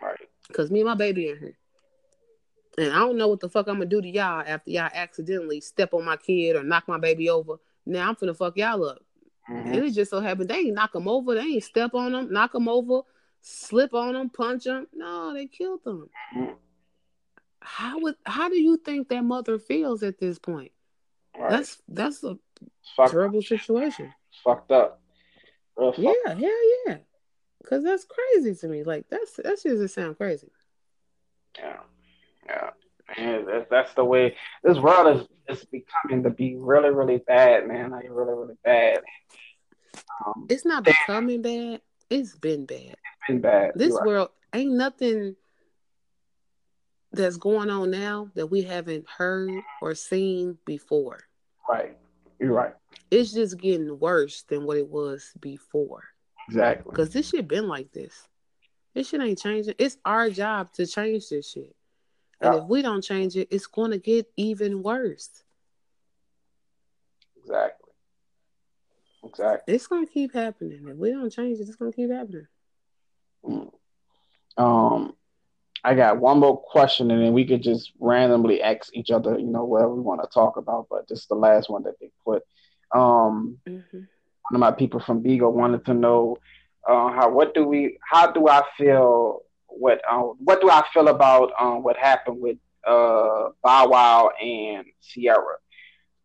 Right. 0.00 0.28
Cause 0.52 0.70
me 0.70 0.80
and 0.80 0.88
my 0.88 0.94
baby 0.94 1.30
in 1.30 1.38
here. 1.38 1.58
And 2.76 2.92
I 2.92 2.98
don't 2.98 3.16
know 3.16 3.28
what 3.28 3.40
the 3.40 3.48
fuck 3.48 3.68
I'm 3.68 3.76
gonna 3.76 3.86
do 3.86 4.02
to 4.02 4.08
y'all 4.08 4.44
after 4.46 4.70
y'all 4.70 4.90
accidentally 4.92 5.60
step 5.60 5.94
on 5.94 6.04
my 6.04 6.16
kid 6.16 6.56
or 6.56 6.62
knock 6.62 6.86
my 6.86 6.98
baby 6.98 7.30
over. 7.30 7.56
Now 7.86 8.08
I'm 8.08 8.16
finna 8.16 8.36
fuck 8.36 8.56
y'all 8.56 8.84
up. 8.84 8.98
Mm-hmm. 9.48 9.72
And 9.72 9.84
it 9.84 9.90
just 9.92 10.10
so 10.10 10.20
happened 10.20 10.50
they 10.50 10.56
ain't 10.56 10.74
knock 10.74 10.92
them 10.92 11.08
over, 11.08 11.34
they 11.34 11.40
ain't 11.40 11.64
step 11.64 11.94
on 11.94 12.12
them, 12.12 12.32
knock 12.32 12.52
them 12.52 12.68
over, 12.68 13.02
slip 13.40 13.94
on 13.94 14.14
them, 14.14 14.28
punch 14.28 14.64
them. 14.64 14.86
No, 14.92 15.32
they 15.32 15.46
killed 15.46 15.84
them. 15.84 16.10
Mm-hmm 16.36 16.52
how 17.64 17.98
would 18.00 18.16
how 18.26 18.48
do 18.50 18.60
you 18.60 18.76
think 18.76 19.08
that 19.08 19.24
mother 19.24 19.58
feels 19.58 20.02
at 20.02 20.18
this 20.18 20.38
point? 20.38 20.70
Right. 21.36 21.50
That's 21.50 21.82
that's 21.88 22.22
a 22.22 22.38
fucked 22.94 23.12
terrible 23.12 23.42
situation. 23.42 24.12
fucked 24.44 24.70
up. 24.70 25.00
fucked 25.76 25.98
yeah, 25.98 26.12
hell 26.26 26.84
yeah. 26.86 26.98
Cause 27.66 27.82
that's 27.82 28.04
crazy 28.04 28.54
to 28.54 28.68
me. 28.68 28.84
Like 28.84 29.06
that's 29.08 29.36
that 29.36 29.58
shit 29.58 29.72
doesn't 29.72 29.88
sound 29.88 30.18
crazy. 30.18 30.50
Yeah, 31.58 31.78
yeah. 32.46 32.70
Man, 33.16 33.46
that's, 33.46 33.66
that's 33.70 33.94
the 33.94 34.04
way 34.04 34.36
this 34.62 34.78
world 34.78 35.16
is 35.16 35.56
is 35.56 35.64
becoming 35.64 36.22
to 36.22 36.30
be 36.30 36.56
really, 36.56 36.90
really 36.90 37.18
bad, 37.18 37.66
man. 37.66 37.90
Like 37.90 38.06
really, 38.10 38.34
really 38.34 38.56
bad. 38.62 39.00
Um, 40.26 40.46
it's 40.50 40.66
not 40.66 40.84
becoming 40.84 41.40
bad. 41.40 41.80
It's 42.10 42.36
been 42.36 42.66
bad. 42.66 42.78
It's 42.78 43.26
been 43.26 43.40
bad. 43.40 43.72
This 43.74 43.94
right. 43.94 44.06
world 44.06 44.28
ain't 44.52 44.72
nothing 44.72 45.36
that's 47.14 47.36
going 47.36 47.70
on 47.70 47.90
now 47.90 48.30
that 48.34 48.46
we 48.46 48.62
haven't 48.62 49.08
heard 49.08 49.50
or 49.80 49.94
seen 49.94 50.58
before. 50.64 51.20
Right. 51.68 51.96
You're 52.38 52.52
right. 52.52 52.74
It's 53.10 53.32
just 53.32 53.58
getting 53.58 53.98
worse 53.98 54.42
than 54.42 54.64
what 54.64 54.76
it 54.76 54.88
was 54.88 55.32
before. 55.40 56.04
Exactly. 56.48 56.90
Because 56.90 57.10
this 57.10 57.30
shit 57.30 57.48
been 57.48 57.68
like 57.68 57.92
this. 57.92 58.28
This 58.94 59.08
shit 59.08 59.20
ain't 59.20 59.38
changing. 59.38 59.74
It's 59.78 59.96
our 60.04 60.30
job 60.30 60.72
to 60.74 60.86
change 60.86 61.28
this 61.28 61.50
shit. 61.50 61.74
And 62.40 62.54
yeah. 62.54 62.62
if 62.62 62.68
we 62.68 62.82
don't 62.82 63.02
change 63.02 63.36
it, 63.36 63.48
it's 63.50 63.66
going 63.66 63.90
to 63.90 63.98
get 63.98 64.30
even 64.36 64.82
worse. 64.82 65.30
Exactly. 67.40 67.92
Exactly. 69.24 69.74
It's 69.74 69.86
going 69.86 70.06
to 70.06 70.12
keep 70.12 70.34
happening. 70.34 70.86
If 70.86 70.96
we 70.96 71.10
don't 71.10 71.30
change 71.30 71.58
it, 71.58 71.62
it's 71.62 71.76
going 71.76 71.92
to 71.92 71.96
keep 71.96 72.10
happening. 72.10 72.46
Mm. 73.44 73.72
Um, 74.56 75.14
I 75.84 75.94
got 75.94 76.18
one 76.18 76.40
more 76.40 76.58
question, 76.58 77.10
and 77.10 77.22
then 77.22 77.34
we 77.34 77.44
could 77.44 77.62
just 77.62 77.92
randomly 78.00 78.62
ask 78.62 78.88
each 78.94 79.10
other, 79.10 79.38
you 79.38 79.46
know, 79.46 79.64
whatever 79.64 79.94
we 79.94 80.00
want 80.00 80.22
to 80.22 80.28
talk 80.32 80.56
about. 80.56 80.86
But 80.90 81.06
this 81.08 81.20
is 81.20 81.26
the 81.26 81.34
last 81.34 81.68
one 81.68 81.82
that 81.82 82.00
they 82.00 82.10
put. 82.24 82.42
Um, 82.94 83.58
mm-hmm. 83.68 83.98
One 83.98 84.54
of 84.54 84.60
my 84.60 84.70
people 84.70 85.00
from 85.00 85.20
Beagle 85.20 85.52
wanted 85.52 85.84
to 85.86 85.94
know 85.94 86.38
uh, 86.88 87.12
how 87.12 87.30
what 87.30 87.54
do 87.54 87.64
we 87.64 87.98
how 88.02 88.30
do 88.30 88.48
I 88.48 88.62
feel 88.78 89.42
what 89.66 90.00
uh, 90.10 90.20
what 90.20 90.60
do 90.60 90.70
I 90.70 90.84
feel 90.92 91.08
about 91.08 91.52
um, 91.58 91.82
what 91.82 91.96
happened 91.96 92.40
with 92.40 92.56
uh, 92.86 93.50
Bow 93.62 93.88
Wow 93.88 94.30
and 94.40 94.86
Ciara. 95.02 95.56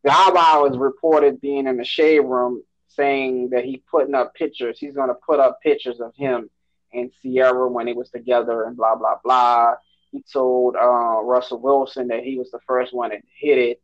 Bow 0.04 0.32
Wow 0.34 0.68
is 0.70 0.78
reported 0.78 1.42
being 1.42 1.68
in 1.68 1.78
the 1.78 1.86
shade 1.86 2.22
room 2.22 2.64
saying 2.88 3.50
that 3.52 3.66
he 3.66 3.84
putting 3.92 4.16
up 4.16 4.34
pictures. 4.36 4.80
He's 4.80 4.96
going 4.96 5.10
to 5.10 5.16
put 5.16 5.40
up 5.40 5.60
pictures 5.62 6.00
of 6.00 6.14
him 6.16 6.50
and 6.94 7.12
Ciara 7.22 7.68
when 7.70 7.86
they 7.86 7.94
was 7.94 8.10
together 8.10 8.64
and 8.64 8.76
blah 8.76 8.96
blah 8.96 9.18
blah. 9.24 9.76
He 10.12 10.24
told 10.32 10.76
uh, 10.76 11.22
Russell 11.22 11.60
Wilson 11.60 12.08
that 12.08 12.24
he 12.24 12.38
was 12.38 12.50
the 12.52 12.60
first 12.66 12.94
one 12.94 13.12
that 13.12 13.22
hit 13.40 13.58
it, 13.58 13.82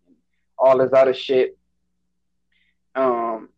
all 0.57 0.77
this 0.77 0.91
other 0.91 1.14
shit. 1.14 1.57
Um, 2.95 3.49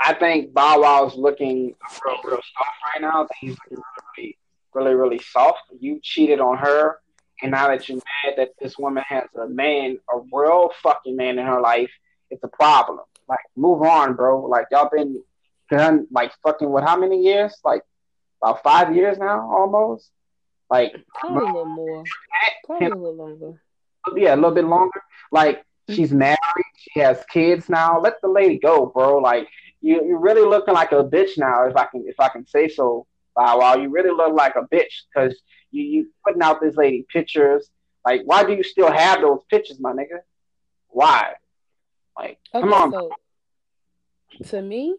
I 0.00 0.14
think 0.14 0.52
Bow 0.52 0.80
Wow's 0.80 1.14
looking 1.14 1.74
real, 2.04 2.20
real 2.24 2.36
soft 2.36 2.76
right 2.84 3.00
now. 3.00 3.22
I 3.22 3.26
think 3.26 3.38
he's 3.40 3.56
looking 3.70 3.84
really, 4.16 4.38
really, 4.74 4.94
really 4.94 5.18
soft. 5.20 5.60
You 5.78 6.00
cheated 6.02 6.40
on 6.40 6.58
her, 6.58 6.98
and 7.40 7.52
now 7.52 7.68
that 7.68 7.88
you're 7.88 7.98
mad 7.98 8.34
that 8.38 8.50
this 8.60 8.76
woman 8.76 9.04
has 9.06 9.24
a 9.40 9.46
man, 9.46 9.98
a 10.12 10.18
real 10.32 10.70
fucking 10.82 11.14
man 11.14 11.38
in 11.38 11.46
her 11.46 11.60
life, 11.60 11.90
it's 12.30 12.42
a 12.42 12.48
problem. 12.48 13.00
Like, 13.28 13.38
move 13.54 13.82
on, 13.82 14.14
bro. 14.14 14.44
Like, 14.46 14.66
y'all 14.72 14.90
been 14.92 15.22
done, 15.70 16.08
like, 16.10 16.32
fucking 16.42 16.68
what, 16.68 16.82
how 16.82 16.96
many 16.96 17.22
years? 17.22 17.54
Like, 17.64 17.82
about 18.42 18.62
five 18.62 18.94
years 18.94 19.18
now, 19.18 19.50
almost. 19.50 20.10
Like 20.70 20.94
probably 21.14 21.42
a 21.42 21.46
little 21.46 21.64
more, 21.66 22.04
probably 22.64 22.86
him, 22.86 22.92
a 22.92 22.96
little 22.96 23.14
longer. 23.14 23.62
Yeah, 24.16 24.34
a 24.34 24.36
little 24.36 24.52
bit 24.52 24.64
longer. 24.64 25.02
Like 25.30 25.64
she's 25.90 26.08
mm-hmm. 26.08 26.18
married, 26.18 26.72
she 26.76 27.00
has 27.00 27.22
kids 27.30 27.68
now. 27.68 28.00
Let 28.00 28.22
the 28.22 28.28
lady 28.28 28.58
go, 28.58 28.86
bro. 28.86 29.18
Like 29.18 29.48
you, 29.82 30.02
you're 30.06 30.18
really 30.18 30.48
looking 30.48 30.72
like 30.72 30.92
a 30.92 31.04
bitch 31.04 31.36
now, 31.36 31.66
if 31.68 31.76
I 31.76 31.84
can, 31.84 32.04
if 32.06 32.18
I 32.18 32.28
can 32.30 32.46
say 32.46 32.68
so. 32.68 33.06
Wow, 33.36 33.60
wow, 33.60 33.76
you 33.76 33.90
really 33.90 34.10
look 34.10 34.32
like 34.34 34.56
a 34.56 34.62
bitch 34.74 35.02
because 35.14 35.38
you 35.70 35.84
you 35.84 36.10
putting 36.26 36.42
out 36.42 36.60
this 36.60 36.76
lady 36.76 37.04
pictures. 37.12 37.68
Like, 38.04 38.22
why 38.24 38.42
do 38.42 38.52
you 38.52 38.62
still 38.62 38.90
have 38.90 39.20
those 39.20 39.40
pictures, 39.50 39.78
my 39.78 39.92
nigga? 39.92 40.20
Why? 40.88 41.34
Like, 42.18 42.38
Okay, 42.54 42.60
come 42.60 42.72
on. 42.72 42.92
so 42.92 43.10
to 44.48 44.62
me, 44.62 44.96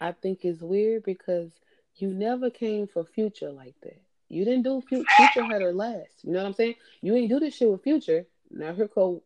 I 0.00 0.12
think 0.12 0.44
it's 0.44 0.62
weird 0.62 1.02
because 1.02 1.50
you 1.98 2.08
never 2.12 2.50
came 2.50 2.86
for 2.86 3.04
Future 3.04 3.50
like 3.50 3.74
that. 3.82 4.00
You 4.28 4.44
didn't 4.44 4.62
do 4.64 4.80
Fu- 4.88 5.04
Future 5.04 5.44
had 5.44 5.62
her 5.62 5.72
last. 5.72 6.24
You 6.24 6.32
know 6.32 6.40
what 6.40 6.46
I'm 6.48 6.52
saying? 6.54 6.74
You 7.00 7.14
ain't 7.14 7.28
do 7.30 7.38
this 7.40 7.54
shit 7.54 7.70
with 7.70 7.82
Future. 7.82 8.26
Now 8.50 8.74
here 8.74 8.88
go, 8.92 9.22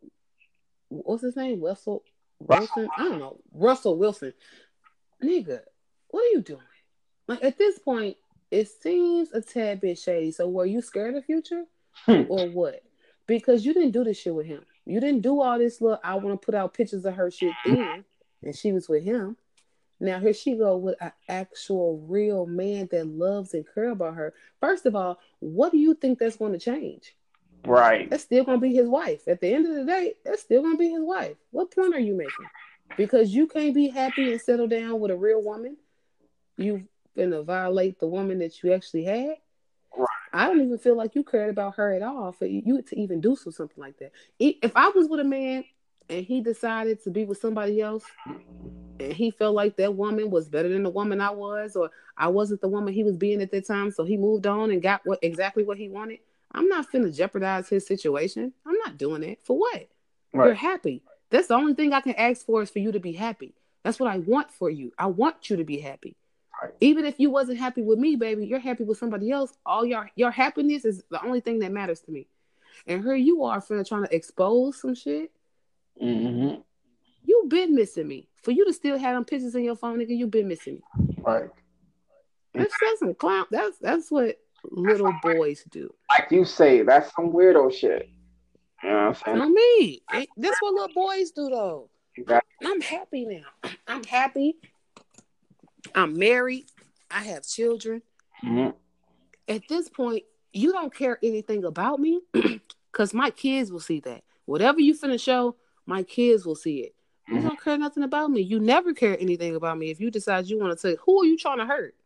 what's 0.88 1.22
his 1.22 1.36
name? 1.36 1.62
Russell 1.62 2.02
Wilson? 2.38 2.88
I 2.96 3.04
don't 3.04 3.18
know. 3.18 3.38
Russell 3.52 3.96
Wilson. 3.96 4.32
Nigga, 5.22 5.60
what 6.08 6.20
are 6.20 6.28
you 6.32 6.40
doing? 6.42 6.60
Like 7.26 7.42
at 7.44 7.58
this 7.58 7.78
point, 7.78 8.16
it 8.50 8.68
seems 8.68 9.32
a 9.32 9.40
tad 9.40 9.80
bit 9.80 9.98
shady. 9.98 10.32
So 10.32 10.48
were 10.48 10.66
you 10.66 10.80
scared 10.82 11.14
of 11.14 11.24
Future 11.24 11.64
Hmm. 12.06 12.22
or 12.28 12.46
what? 12.48 12.82
Because 13.26 13.64
you 13.64 13.74
didn't 13.74 13.90
do 13.92 14.04
this 14.04 14.16
shit 14.18 14.34
with 14.34 14.46
him. 14.46 14.64
You 14.86 15.00
didn't 15.00 15.20
do 15.22 15.40
all 15.40 15.58
this 15.58 15.80
look. 15.80 16.00
I 16.02 16.14
want 16.16 16.40
to 16.40 16.44
put 16.44 16.54
out 16.54 16.74
pictures 16.74 17.04
of 17.04 17.14
her 17.14 17.30
shit 17.30 17.52
then, 17.64 18.04
and 18.42 18.56
she 18.56 18.72
was 18.72 18.88
with 18.88 19.04
him. 19.04 19.36
Now 20.00 20.18
here 20.18 20.32
she 20.32 20.56
go 20.56 20.76
with 20.76 20.96
an 21.00 21.12
actual 21.28 22.04
real 22.08 22.46
man 22.46 22.88
that 22.90 23.06
loves 23.06 23.54
and 23.54 23.64
care 23.74 23.90
about 23.90 24.14
her. 24.14 24.34
First 24.60 24.86
of 24.86 24.96
all, 24.96 25.18
what 25.40 25.72
do 25.72 25.78
you 25.78 25.94
think 25.94 26.18
that's 26.18 26.36
going 26.36 26.52
to 26.52 26.58
change? 26.58 27.14
Right. 27.66 28.08
That's 28.08 28.22
still 28.22 28.44
going 28.44 28.58
to 28.58 28.66
be 28.66 28.74
his 28.74 28.88
wife. 28.88 29.28
At 29.28 29.40
the 29.40 29.52
end 29.52 29.66
of 29.66 29.74
the 29.74 29.84
day, 29.84 30.14
that's 30.24 30.42
still 30.42 30.62
going 30.62 30.74
to 30.74 30.78
be 30.78 30.90
his 30.90 31.02
wife. 31.02 31.36
What 31.50 31.74
point 31.74 31.94
are 31.94 32.00
you 32.00 32.16
making? 32.16 32.46
Because 32.96 33.34
you 33.34 33.46
can't 33.46 33.74
be 33.74 33.88
happy 33.88 34.32
and 34.32 34.40
settle 34.40 34.66
down 34.66 34.98
with 35.00 35.10
a 35.10 35.16
real 35.16 35.42
woman. 35.42 35.76
You 36.56 36.88
gonna 37.16 37.42
violate 37.42 37.98
the 37.98 38.06
woman 38.06 38.38
that 38.38 38.62
you 38.62 38.72
actually 38.72 39.04
had. 39.04 39.36
Right. 39.96 40.06
I 40.32 40.46
don't 40.46 40.60
even 40.60 40.78
feel 40.78 40.96
like 40.96 41.14
you 41.14 41.24
cared 41.24 41.50
about 41.50 41.76
her 41.76 41.92
at 41.92 42.02
all 42.02 42.32
for 42.32 42.46
you 42.46 42.82
to 42.82 43.00
even 43.00 43.20
do 43.20 43.36
so, 43.36 43.50
something 43.50 43.82
like 43.82 43.98
that. 43.98 44.12
If 44.38 44.72
I 44.76 44.88
was 44.88 45.08
with 45.08 45.20
a 45.20 45.24
man 45.24 45.64
and 46.10 46.26
he 46.26 46.40
decided 46.40 47.02
to 47.04 47.10
be 47.10 47.24
with 47.24 47.38
somebody 47.38 47.80
else, 47.80 48.04
and 48.98 49.12
he 49.12 49.30
felt 49.30 49.54
like 49.54 49.76
that 49.76 49.94
woman 49.94 50.30
was 50.30 50.48
better 50.48 50.68
than 50.68 50.82
the 50.82 50.90
woman 50.90 51.20
I 51.20 51.30
was, 51.30 51.76
or 51.76 51.90
I 52.16 52.28
wasn't 52.28 52.60
the 52.60 52.68
woman 52.68 52.92
he 52.92 53.04
was 53.04 53.16
being 53.16 53.40
at 53.40 53.52
that 53.52 53.66
time, 53.66 53.92
so 53.92 54.04
he 54.04 54.16
moved 54.16 54.46
on 54.46 54.70
and 54.70 54.82
got 54.82 55.02
what 55.04 55.20
exactly 55.22 55.62
what 55.62 55.78
he 55.78 55.88
wanted. 55.88 56.18
I'm 56.52 56.68
not 56.68 56.90
finna 56.90 57.16
jeopardize 57.16 57.68
his 57.68 57.86
situation. 57.86 58.52
I'm 58.66 58.76
not 58.84 58.98
doing 58.98 59.20
that. 59.22 59.38
For 59.44 59.56
what? 59.56 59.88
You're 60.34 60.54
happy. 60.54 61.02
That's 61.30 61.46
the 61.46 61.54
only 61.54 61.74
thing 61.74 61.92
I 61.92 62.00
can 62.00 62.14
ask 62.16 62.44
for 62.44 62.60
is 62.60 62.70
for 62.70 62.80
you 62.80 62.90
to 62.92 63.00
be 63.00 63.12
happy. 63.12 63.54
That's 63.84 64.00
what 64.00 64.10
I 64.10 64.18
want 64.18 64.50
for 64.50 64.68
you. 64.68 64.92
I 64.98 65.06
want 65.06 65.48
you 65.48 65.56
to 65.56 65.64
be 65.64 65.78
happy. 65.78 66.16
Right. 66.60 66.72
Even 66.80 67.04
if 67.04 67.18
you 67.18 67.30
wasn't 67.30 67.58
happy 67.58 67.82
with 67.82 67.98
me, 67.98 68.16
baby, 68.16 68.46
you're 68.46 68.58
happy 68.58 68.82
with 68.82 68.98
somebody 68.98 69.30
else. 69.30 69.56
All 69.64 69.86
your 69.86 70.10
your 70.16 70.32
happiness 70.32 70.84
is 70.84 71.04
the 71.08 71.24
only 71.24 71.40
thing 71.40 71.60
that 71.60 71.72
matters 71.72 72.00
to 72.00 72.10
me. 72.10 72.26
And 72.86 73.02
here 73.02 73.14
you 73.14 73.44
are, 73.44 73.60
finna 73.60 73.86
trying 73.86 74.04
to 74.04 74.14
expose 74.14 74.80
some 74.80 74.94
shit. 74.94 75.30
Mm-hmm. 76.02 76.60
You 77.24 77.44
been 77.48 77.74
missing 77.74 78.08
me. 78.08 78.28
For 78.42 78.52
you 78.52 78.64
to 78.64 78.72
still 78.72 78.98
have 78.98 79.14
them 79.14 79.24
pictures 79.24 79.54
in 79.54 79.64
your 79.64 79.76
phone, 79.76 79.98
nigga, 79.98 80.16
you've 80.16 80.30
been 80.30 80.48
missing 80.48 80.80
me. 80.98 81.14
Right. 81.18 81.50
That's 82.54 82.74
that's 82.80 83.00
some 83.00 83.14
clown. 83.14 83.46
That's 83.50 83.78
that's 83.78 84.10
what 84.10 84.36
little 84.64 85.12
boys 85.22 85.64
do. 85.70 85.92
Like 86.08 86.30
you 86.30 86.44
say, 86.44 86.82
that's 86.82 87.14
some 87.14 87.32
weirdo 87.32 87.72
shit. 87.72 88.08
You 88.82 88.88
know 88.88 88.94
what 88.94 89.02
I'm 89.02 89.14
saying? 89.14 89.40
On 89.40 89.54
me. 89.54 90.02
That's 90.36 90.60
what 90.60 90.74
little 90.74 90.94
boys 90.94 91.30
do 91.30 91.50
though. 91.50 91.90
Exactly. 92.16 92.66
I'm 92.66 92.80
happy 92.80 93.26
now. 93.26 93.70
I'm 93.86 94.04
happy. 94.04 94.56
I'm 95.94 96.18
married. 96.18 96.64
I 97.10 97.20
have 97.24 97.46
children. 97.46 98.02
Mhm. 98.44 98.74
At 99.48 99.62
this 99.68 99.88
point, 99.88 100.24
you 100.52 100.72
don't 100.72 100.94
care 100.94 101.18
anything 101.22 101.64
about 101.64 102.00
me 102.00 102.20
because 102.92 103.12
my 103.14 103.30
kids 103.30 103.70
will 103.70 103.80
see 103.80 104.00
that. 104.00 104.24
Whatever 104.46 104.80
you 104.80 104.94
finna 104.98 105.20
show, 105.20 105.56
my 105.90 106.04
kids 106.04 106.46
will 106.46 106.54
see 106.54 106.78
it. 106.82 106.94
You 107.26 107.38
Mhm. 107.38 107.42
don't 107.42 107.60
care 107.60 107.76
nothing 107.76 108.04
about 108.04 108.30
me. 108.30 108.40
You 108.40 108.60
never 108.60 108.94
care 108.94 109.16
anything 109.18 109.56
about 109.56 109.76
me. 109.76 109.90
If 109.90 110.00
you 110.00 110.08
decide 110.08 110.46
you 110.46 110.56
want 110.56 110.78
to 110.78 110.88
take, 110.88 111.00
who 111.00 111.20
are 111.20 111.26
you 111.26 111.36
trying 111.36 111.58
to 111.58 111.66
hurt? 111.66 111.96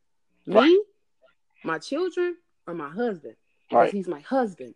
Me, 0.47 0.83
my 1.65 1.79
children, 1.79 2.39
or 2.67 2.73
my 2.75 2.89
husband? 2.89 3.37
Because 3.69 3.83
Right. 3.85 3.93
he's 3.93 4.09
my 4.09 4.21
husband. 4.21 4.75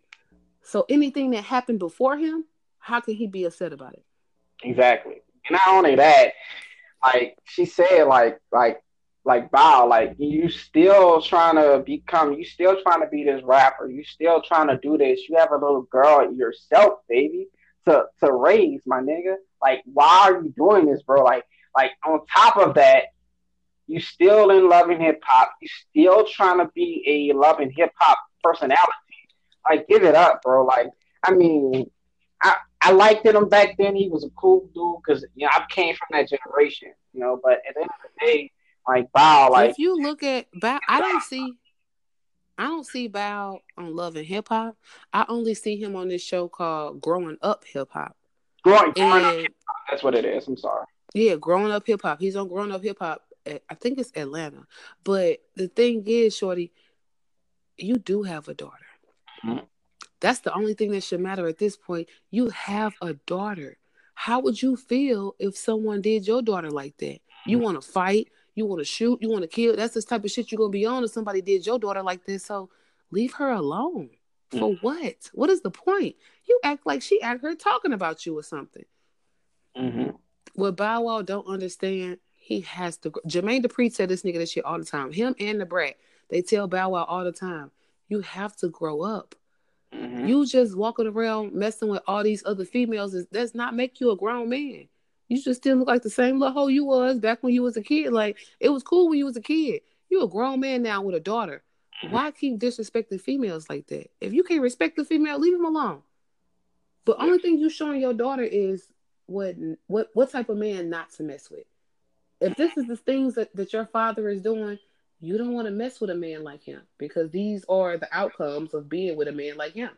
So 0.61 0.85
anything 0.89 1.31
that 1.31 1.43
happened 1.43 1.79
before 1.79 2.17
him, 2.17 2.45
how 2.77 2.99
can 2.99 3.15
he 3.15 3.25
be 3.25 3.45
upset 3.45 3.73
about 3.73 3.93
it? 3.93 4.05
Exactly. 4.63 5.23
And 5.47 5.53
not 5.53 5.67
only 5.67 5.95
that, 5.95 6.33
like 7.03 7.35
she 7.45 7.65
said, 7.65 8.03
like 8.03 8.39
like 8.51 8.83
like 9.25 9.49
Bow, 9.49 9.87
like 9.87 10.15
you 10.19 10.49
still 10.49 11.19
trying 11.21 11.55
to 11.55 11.79
become, 11.83 12.33
you 12.33 12.45
still 12.45 12.79
trying 12.83 13.01
to 13.01 13.07
be 13.07 13.23
this 13.23 13.43
rapper, 13.43 13.89
you 13.89 14.03
still 14.03 14.41
trying 14.41 14.67
to 14.67 14.77
do 14.77 14.97
this. 14.97 15.27
You 15.27 15.37
have 15.37 15.51
a 15.51 15.57
little 15.57 15.83
girl 15.83 16.31
yourself, 16.31 16.99
baby, 17.07 17.47
to 17.85 18.05
to 18.21 18.31
raise, 18.31 18.81
my 18.85 18.99
nigga. 18.99 19.35
Like, 19.61 19.81
why 19.85 20.29
are 20.29 20.43
you 20.43 20.53
doing 20.55 20.85
this, 20.85 21.01
bro? 21.03 21.23
Like, 21.23 21.45
like 21.75 21.91
on 22.05 22.21
top 22.33 22.57
of 22.57 22.75
that, 22.75 23.05
you 23.87 23.99
still 23.99 24.51
in 24.51 24.69
Love 24.69 24.89
and 24.89 25.01
Hip 25.01 25.21
Hop. 25.25 25.53
You 25.61 25.67
still 25.89 26.25
trying 26.25 26.59
to 26.59 26.69
be 26.73 27.03
a 27.31 27.37
Love 27.37 27.59
and 27.59 27.71
Hip 27.75 27.91
Hop 27.97 28.17
personality. 28.43 28.77
Like, 29.69 29.87
give 29.87 30.03
it 30.03 30.15
up, 30.15 30.41
bro. 30.41 30.65
Like, 30.65 30.89
I 31.23 31.33
mean, 31.33 31.89
I, 32.41 32.55
I 32.81 32.91
liked 32.91 33.25
him 33.25 33.49
back 33.49 33.75
then. 33.77 33.95
He 33.95 34.09
was 34.09 34.23
a 34.23 34.29
cool 34.31 34.69
dude 34.73 35.01
because 35.03 35.25
you 35.35 35.45
know 35.45 35.51
I 35.53 35.65
came 35.69 35.95
from 35.95 36.07
that 36.11 36.29
generation, 36.29 36.93
you 37.13 37.19
know. 37.19 37.39
But 37.41 37.61
at 37.67 37.75
the 37.75 37.81
end 37.81 37.89
of 37.89 38.11
the 38.19 38.25
day, 38.25 38.51
like 38.87 39.09
wow, 39.13 39.49
like 39.51 39.71
if 39.71 39.79
you 39.79 40.01
look 40.01 40.23
at 40.23 40.47
Bow, 40.53 40.79
I 40.87 41.01
don't 41.01 41.21
see, 41.23 41.53
I 42.59 42.63
don't 42.63 42.85
see 42.85 43.07
Bow 43.07 43.61
on 43.77 43.95
Love 43.95 44.17
and 44.17 44.25
Hip 44.25 44.49
Hop. 44.49 44.75
I 45.13 45.25
only 45.29 45.53
see 45.53 45.77
him 45.81 45.95
on 45.95 46.09
this 46.09 46.21
show 46.21 46.49
called 46.49 46.99
Growing 47.01 47.37
Up 47.41 47.63
Hip 47.65 47.87
Hop. 47.93 48.17
growing, 48.63 48.91
growing 48.91 49.23
up, 49.23 49.33
And 49.35 49.47
that's 49.89 50.03
what 50.03 50.13
it 50.13 50.25
is. 50.25 50.45
I'm 50.45 50.57
sorry. 50.57 50.85
yeah, 51.13 51.35
Growing 51.35 51.71
Up 51.71 51.87
Hip 51.87 52.01
Hop. 52.01 52.19
He's 52.19 52.35
on 52.35 52.49
Growing 52.49 52.73
Up 52.73 52.83
Hip 52.83 52.97
Hop. 52.99 53.23
I 53.47 53.75
think 53.75 53.97
it's 53.97 54.11
Atlanta. 54.13 54.67
But 55.05 55.39
the 55.55 55.69
thing 55.69 56.03
is, 56.05 56.35
Shorty, 56.35 56.73
you 57.77 57.95
do 57.95 58.23
have 58.23 58.49
a 58.49 58.53
daughter. 58.53 58.85
Mhm. 59.45 59.65
That's 60.19 60.39
the 60.41 60.53
only 60.53 60.73
thing 60.73 60.91
that 60.91 61.03
should 61.03 61.21
matter 61.21 61.47
at 61.47 61.57
this 61.59 61.77
point. 61.77 62.09
You 62.29 62.49
have 62.49 62.93
a 63.01 63.13
daughter. 63.13 63.77
How 64.15 64.41
would 64.41 64.61
you 64.61 64.75
feel 64.75 65.33
if 65.39 65.55
someone 65.55 66.01
did 66.01 66.27
your 66.27 66.41
daughter 66.41 66.69
like 66.69 66.97
that? 66.97 67.21
You 67.45 67.59
Mhm. 67.59 67.61
want 67.61 67.81
to 67.81 67.89
fight, 67.89 68.27
you 68.59 68.65
want 68.65 68.79
to 68.81 68.85
shoot, 68.85 69.19
you 69.21 69.29
want 69.29 69.41
to 69.41 69.47
kill. 69.47 69.75
That's 69.75 69.95
the 69.95 70.01
type 70.01 70.23
of 70.23 70.31
shit 70.31 70.51
you're 70.51 70.57
gonna 70.57 70.69
be 70.69 70.85
on 70.85 71.03
if 71.03 71.11
somebody 71.11 71.41
did 71.41 71.65
your 71.65 71.79
daughter 71.79 72.03
like 72.03 72.25
this. 72.25 72.45
So 72.45 72.69
leave 73.09 73.33
her 73.33 73.49
alone. 73.49 74.11
For 74.51 74.73
what? 74.81 75.29
What 75.33 75.49
is 75.49 75.61
the 75.61 75.71
point? 75.71 76.15
You 76.47 76.59
act 76.63 76.85
like 76.85 77.01
she 77.01 77.21
act 77.21 77.43
her 77.43 77.55
talking 77.55 77.93
about 77.93 78.25
you 78.25 78.37
or 78.37 78.43
something. 78.43 78.85
hmm 79.75 80.09
What 80.55 80.75
Bow 80.75 81.01
Wow 81.03 81.21
don't 81.21 81.47
understand, 81.47 82.17
he 82.33 82.61
has 82.61 82.97
to. 82.97 83.11
Jermaine 83.27 83.63
Dupri 83.63 83.91
said 83.91 84.09
this 84.09 84.23
nigga 84.23 84.35
this 84.39 84.51
shit 84.51 84.65
all 84.65 84.77
the 84.79 84.85
time. 84.85 85.11
Him 85.11 85.35
and 85.39 85.59
Da 85.59 85.65
Brat, 85.65 85.95
they 86.29 86.41
tell 86.41 86.67
Bow 86.67 86.89
Wow 86.89 87.05
all 87.05 87.23
the 87.23 87.31
time. 87.31 87.71
You 88.09 88.21
have 88.21 88.55
to 88.57 88.69
grow 88.69 89.03
up. 89.03 89.35
hmm 89.93 90.25
You 90.25 90.45
just 90.45 90.75
walking 90.75 91.07
around 91.07 91.53
messing 91.53 91.89
with 91.89 92.01
all 92.07 92.23
these 92.23 92.43
other 92.45 92.65
females 92.65 93.13
is 93.13 93.27
does 93.27 93.53
not 93.55 93.75
make 93.75 93.99
you 94.01 94.11
a 94.11 94.17
grown 94.17 94.49
man. 94.49 94.87
You 95.29 95.41
just 95.41 95.61
still 95.61 95.77
look 95.77 95.87
like 95.87 96.01
the 96.01 96.09
same 96.09 96.39
little 96.39 96.53
hoe 96.53 96.67
you 96.67 96.83
was 96.85 97.19
back 97.19 97.41
when 97.41 97.53
you 97.53 97.61
was 97.63 97.77
a 97.77 97.81
kid. 97.81 98.11
Like 98.11 98.37
it 98.59 98.69
was 98.69 98.83
cool 98.83 99.09
when 99.09 99.19
you 99.19 99.25
was 99.25 99.37
a 99.37 99.41
kid. 99.41 99.81
You 100.09 100.23
a 100.23 100.27
grown 100.27 100.59
man 100.59 100.81
now 100.81 101.01
with 101.03 101.15
a 101.15 101.19
daughter. 101.19 101.63
Why 102.09 102.31
keep 102.31 102.59
disrespecting 102.59 103.21
females 103.21 103.69
like 103.69 103.87
that? 103.87 104.09
If 104.19 104.33
you 104.33 104.43
can't 104.43 104.61
respect 104.61 104.97
the 104.97 105.05
female, 105.05 105.39
leave 105.39 105.53
them 105.53 105.65
alone. 105.65 106.01
But 107.05 107.17
only 107.19 107.39
thing 107.39 107.59
you 107.59 107.69
showing 107.69 108.01
your 108.01 108.13
daughter 108.13 108.43
is 108.43 108.87
what 109.27 109.55
what 109.87 110.09
what 110.13 110.31
type 110.31 110.49
of 110.49 110.57
man 110.57 110.89
not 110.89 111.11
to 111.13 111.23
mess 111.23 111.49
with. 111.49 111.65
If 112.41 112.55
this 112.55 112.77
is 112.77 112.87
the 112.87 112.95
things 112.95 113.35
that, 113.35 113.55
that 113.55 113.73
your 113.73 113.85
father 113.85 114.29
is 114.29 114.41
doing, 114.41 114.79
you 115.19 115.37
don't 115.37 115.53
want 115.53 115.67
to 115.67 115.71
mess 115.71 115.99
with 115.99 116.09
a 116.09 116.15
man 116.15 116.43
like 116.43 116.63
him 116.63 116.81
because 116.97 117.29
these 117.29 117.65
are 117.67 117.97
the 117.97 118.07
outcomes 118.11 118.73
of 118.73 118.89
being 118.89 119.17
with 119.17 119.27
a 119.27 119.33
man 119.33 119.57
like 119.57 119.73
him. 119.73 119.91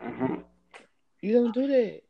hmm 0.00 0.36
You 1.20 1.32
don't 1.32 1.54
do 1.54 1.66
that. 1.66 2.02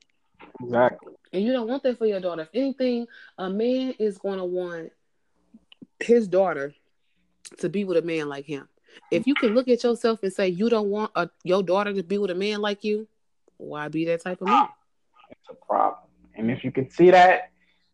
Exactly. 0.62 1.12
And 1.32 1.42
you 1.42 1.52
don't 1.52 1.68
want 1.68 1.82
that 1.82 1.98
for 1.98 2.06
your 2.06 2.20
daughter. 2.20 2.42
If 2.42 2.48
anything, 2.54 3.06
a 3.38 3.50
man 3.50 3.94
is 3.98 4.18
going 4.18 4.38
to 4.38 4.44
want 4.44 4.92
his 6.00 6.28
daughter 6.28 6.74
to 7.58 7.68
be 7.68 7.84
with 7.84 7.96
a 7.96 8.02
man 8.02 8.28
like 8.28 8.46
him. 8.46 8.68
If 9.10 9.26
you 9.26 9.34
can 9.34 9.54
look 9.54 9.68
at 9.68 9.84
yourself 9.84 10.22
and 10.22 10.32
say 10.32 10.48
you 10.48 10.68
don't 10.68 10.88
want 10.88 11.10
a, 11.14 11.28
your 11.44 11.62
daughter 11.62 11.92
to 11.92 12.02
be 12.02 12.18
with 12.18 12.30
a 12.30 12.34
man 12.34 12.60
like 12.60 12.82
you, 12.84 13.06
why 13.58 13.88
be 13.88 14.06
that 14.06 14.22
type 14.22 14.40
of 14.40 14.48
man? 14.48 14.68
It's 15.30 15.48
a 15.50 15.54
problem. 15.54 16.02
And 16.34 16.50
if 16.50 16.64
you 16.64 16.72
can 16.72 16.90
see 16.90 17.10
that 17.10 17.50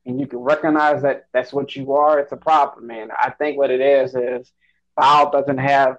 and 0.06 0.20
you 0.20 0.26
can 0.26 0.40
recognize 0.40 1.02
that 1.02 1.26
that's 1.32 1.52
what 1.52 1.74
you 1.76 1.93
are, 1.93 2.18
it's 2.18 2.32
a 2.32 2.36
problem, 2.36 2.86
man. 2.86 3.10
I 3.10 3.30
think 3.30 3.59
what 3.59 3.70
it 3.70 3.80
is 3.80 4.14
is 4.14 4.52
Bow 4.97 5.30
doesn't 5.30 5.59
have 5.59 5.98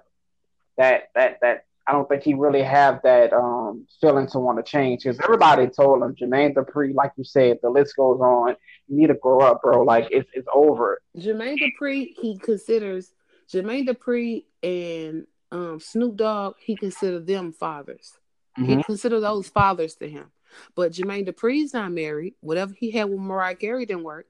that 0.76 1.10
that 1.14 1.38
that 1.42 1.64
I 1.86 1.92
don't 1.92 2.08
think 2.08 2.22
he 2.22 2.34
really 2.34 2.62
have 2.62 3.00
that 3.02 3.32
um 3.32 3.86
feeling 4.00 4.26
to 4.28 4.38
want 4.38 4.58
to 4.58 4.62
change 4.62 5.02
because 5.04 5.20
everybody 5.20 5.66
told 5.68 6.02
him 6.02 6.14
Jermaine 6.14 6.54
Dupri, 6.54 6.94
like 6.94 7.12
you 7.16 7.24
said, 7.24 7.58
the 7.62 7.68
list 7.70 7.96
goes 7.96 8.20
on. 8.20 8.56
You 8.88 8.96
need 8.96 9.08
to 9.08 9.14
grow 9.14 9.40
up, 9.40 9.62
bro. 9.62 9.82
Like 9.82 10.08
it's 10.10 10.28
it's 10.32 10.48
over. 10.52 11.00
Jermaine 11.16 11.58
Dupri, 11.58 12.14
he 12.20 12.38
considers 12.38 13.12
Jermaine 13.52 13.86
Dupri 13.88 14.44
and 14.62 15.26
um, 15.52 15.78
Snoop 15.78 16.16
Dogg, 16.16 16.54
he 16.58 16.74
consider 16.74 17.20
them 17.20 17.52
fathers. 17.52 18.12
He 18.56 18.76
Mhm. 18.76 18.84
consider 18.84 19.20
those 19.20 19.48
fathers 19.48 19.94
to 19.96 20.08
him. 20.08 20.32
But 20.74 20.92
Jermaine 20.92 21.28
Dupri's 21.28 21.74
not 21.74 21.92
married. 21.92 22.34
Whatever 22.40 22.72
he 22.72 22.90
had 22.90 23.10
with 23.10 23.18
Mariah 23.18 23.54
Carey 23.56 23.84
didn't 23.86 24.04
work. 24.04 24.26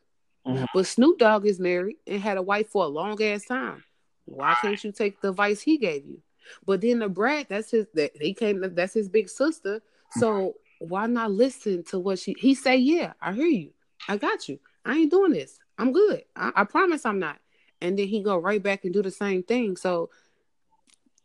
Mhm. 0.46 0.66
But 0.74 0.86
Snoop 0.86 1.18
Dogg 1.18 1.46
is 1.46 1.60
married 1.60 1.96
and 2.06 2.20
had 2.20 2.36
a 2.36 2.42
wife 2.42 2.68
for 2.68 2.84
a 2.84 2.88
long 2.88 3.22
ass 3.22 3.44
time. 3.46 3.84
Why 4.26 4.54
can't 4.54 4.82
you 4.82 4.92
take 4.92 5.20
the 5.20 5.30
advice 5.30 5.62
he 5.62 5.78
gave 5.78 6.04
you? 6.04 6.20
But 6.66 6.80
then 6.80 6.98
Da 7.00 7.08
Brat, 7.08 7.48
that's 7.48 7.70
his 7.70 7.86
that 7.94 8.12
he 8.20 8.34
came 8.34 8.60
that's 8.74 8.94
his 8.94 9.08
big 9.08 9.28
sister. 9.28 9.82
So 10.10 10.54
why 10.78 11.06
not 11.06 11.30
listen 11.32 11.82
to 11.84 11.98
what 11.98 12.18
she 12.18 12.34
he 12.38 12.54
say, 12.54 12.76
Yeah, 12.76 13.12
I 13.20 13.32
hear 13.32 13.46
you. 13.46 13.70
I 14.08 14.16
got 14.16 14.48
you. 14.48 14.58
I 14.84 14.96
ain't 14.96 15.10
doing 15.10 15.32
this. 15.32 15.58
I'm 15.78 15.92
good. 15.92 16.24
I, 16.36 16.52
I 16.54 16.64
promise 16.64 17.04
I'm 17.06 17.18
not. 17.18 17.38
And 17.80 17.98
then 17.98 18.06
he 18.06 18.22
go 18.22 18.36
right 18.38 18.62
back 18.62 18.84
and 18.84 18.92
do 18.92 19.02
the 19.02 19.10
same 19.10 19.42
thing. 19.42 19.76
So 19.76 20.10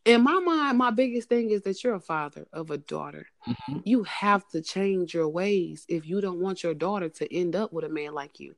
in 0.05 0.23
my 0.23 0.39
mind, 0.39 0.77
my 0.77 0.91
biggest 0.91 1.29
thing 1.29 1.51
is 1.51 1.61
that 1.63 1.83
you're 1.83 1.95
a 1.95 1.99
father 1.99 2.47
of 2.53 2.71
a 2.71 2.77
daughter. 2.77 3.27
Mhm. 3.47 3.81
You 3.85 4.03
have 4.03 4.47
to 4.49 4.61
change 4.61 5.13
your 5.13 5.27
ways 5.27 5.85
if 5.87 6.07
you 6.07 6.21
don't 6.21 6.39
want 6.39 6.63
your 6.63 6.73
daughter 6.73 7.09
to 7.09 7.33
end 7.35 7.55
up 7.55 7.71
with 7.73 7.83
a 7.85 7.89
man 7.89 8.13
like 8.13 8.39
you. 8.39 8.55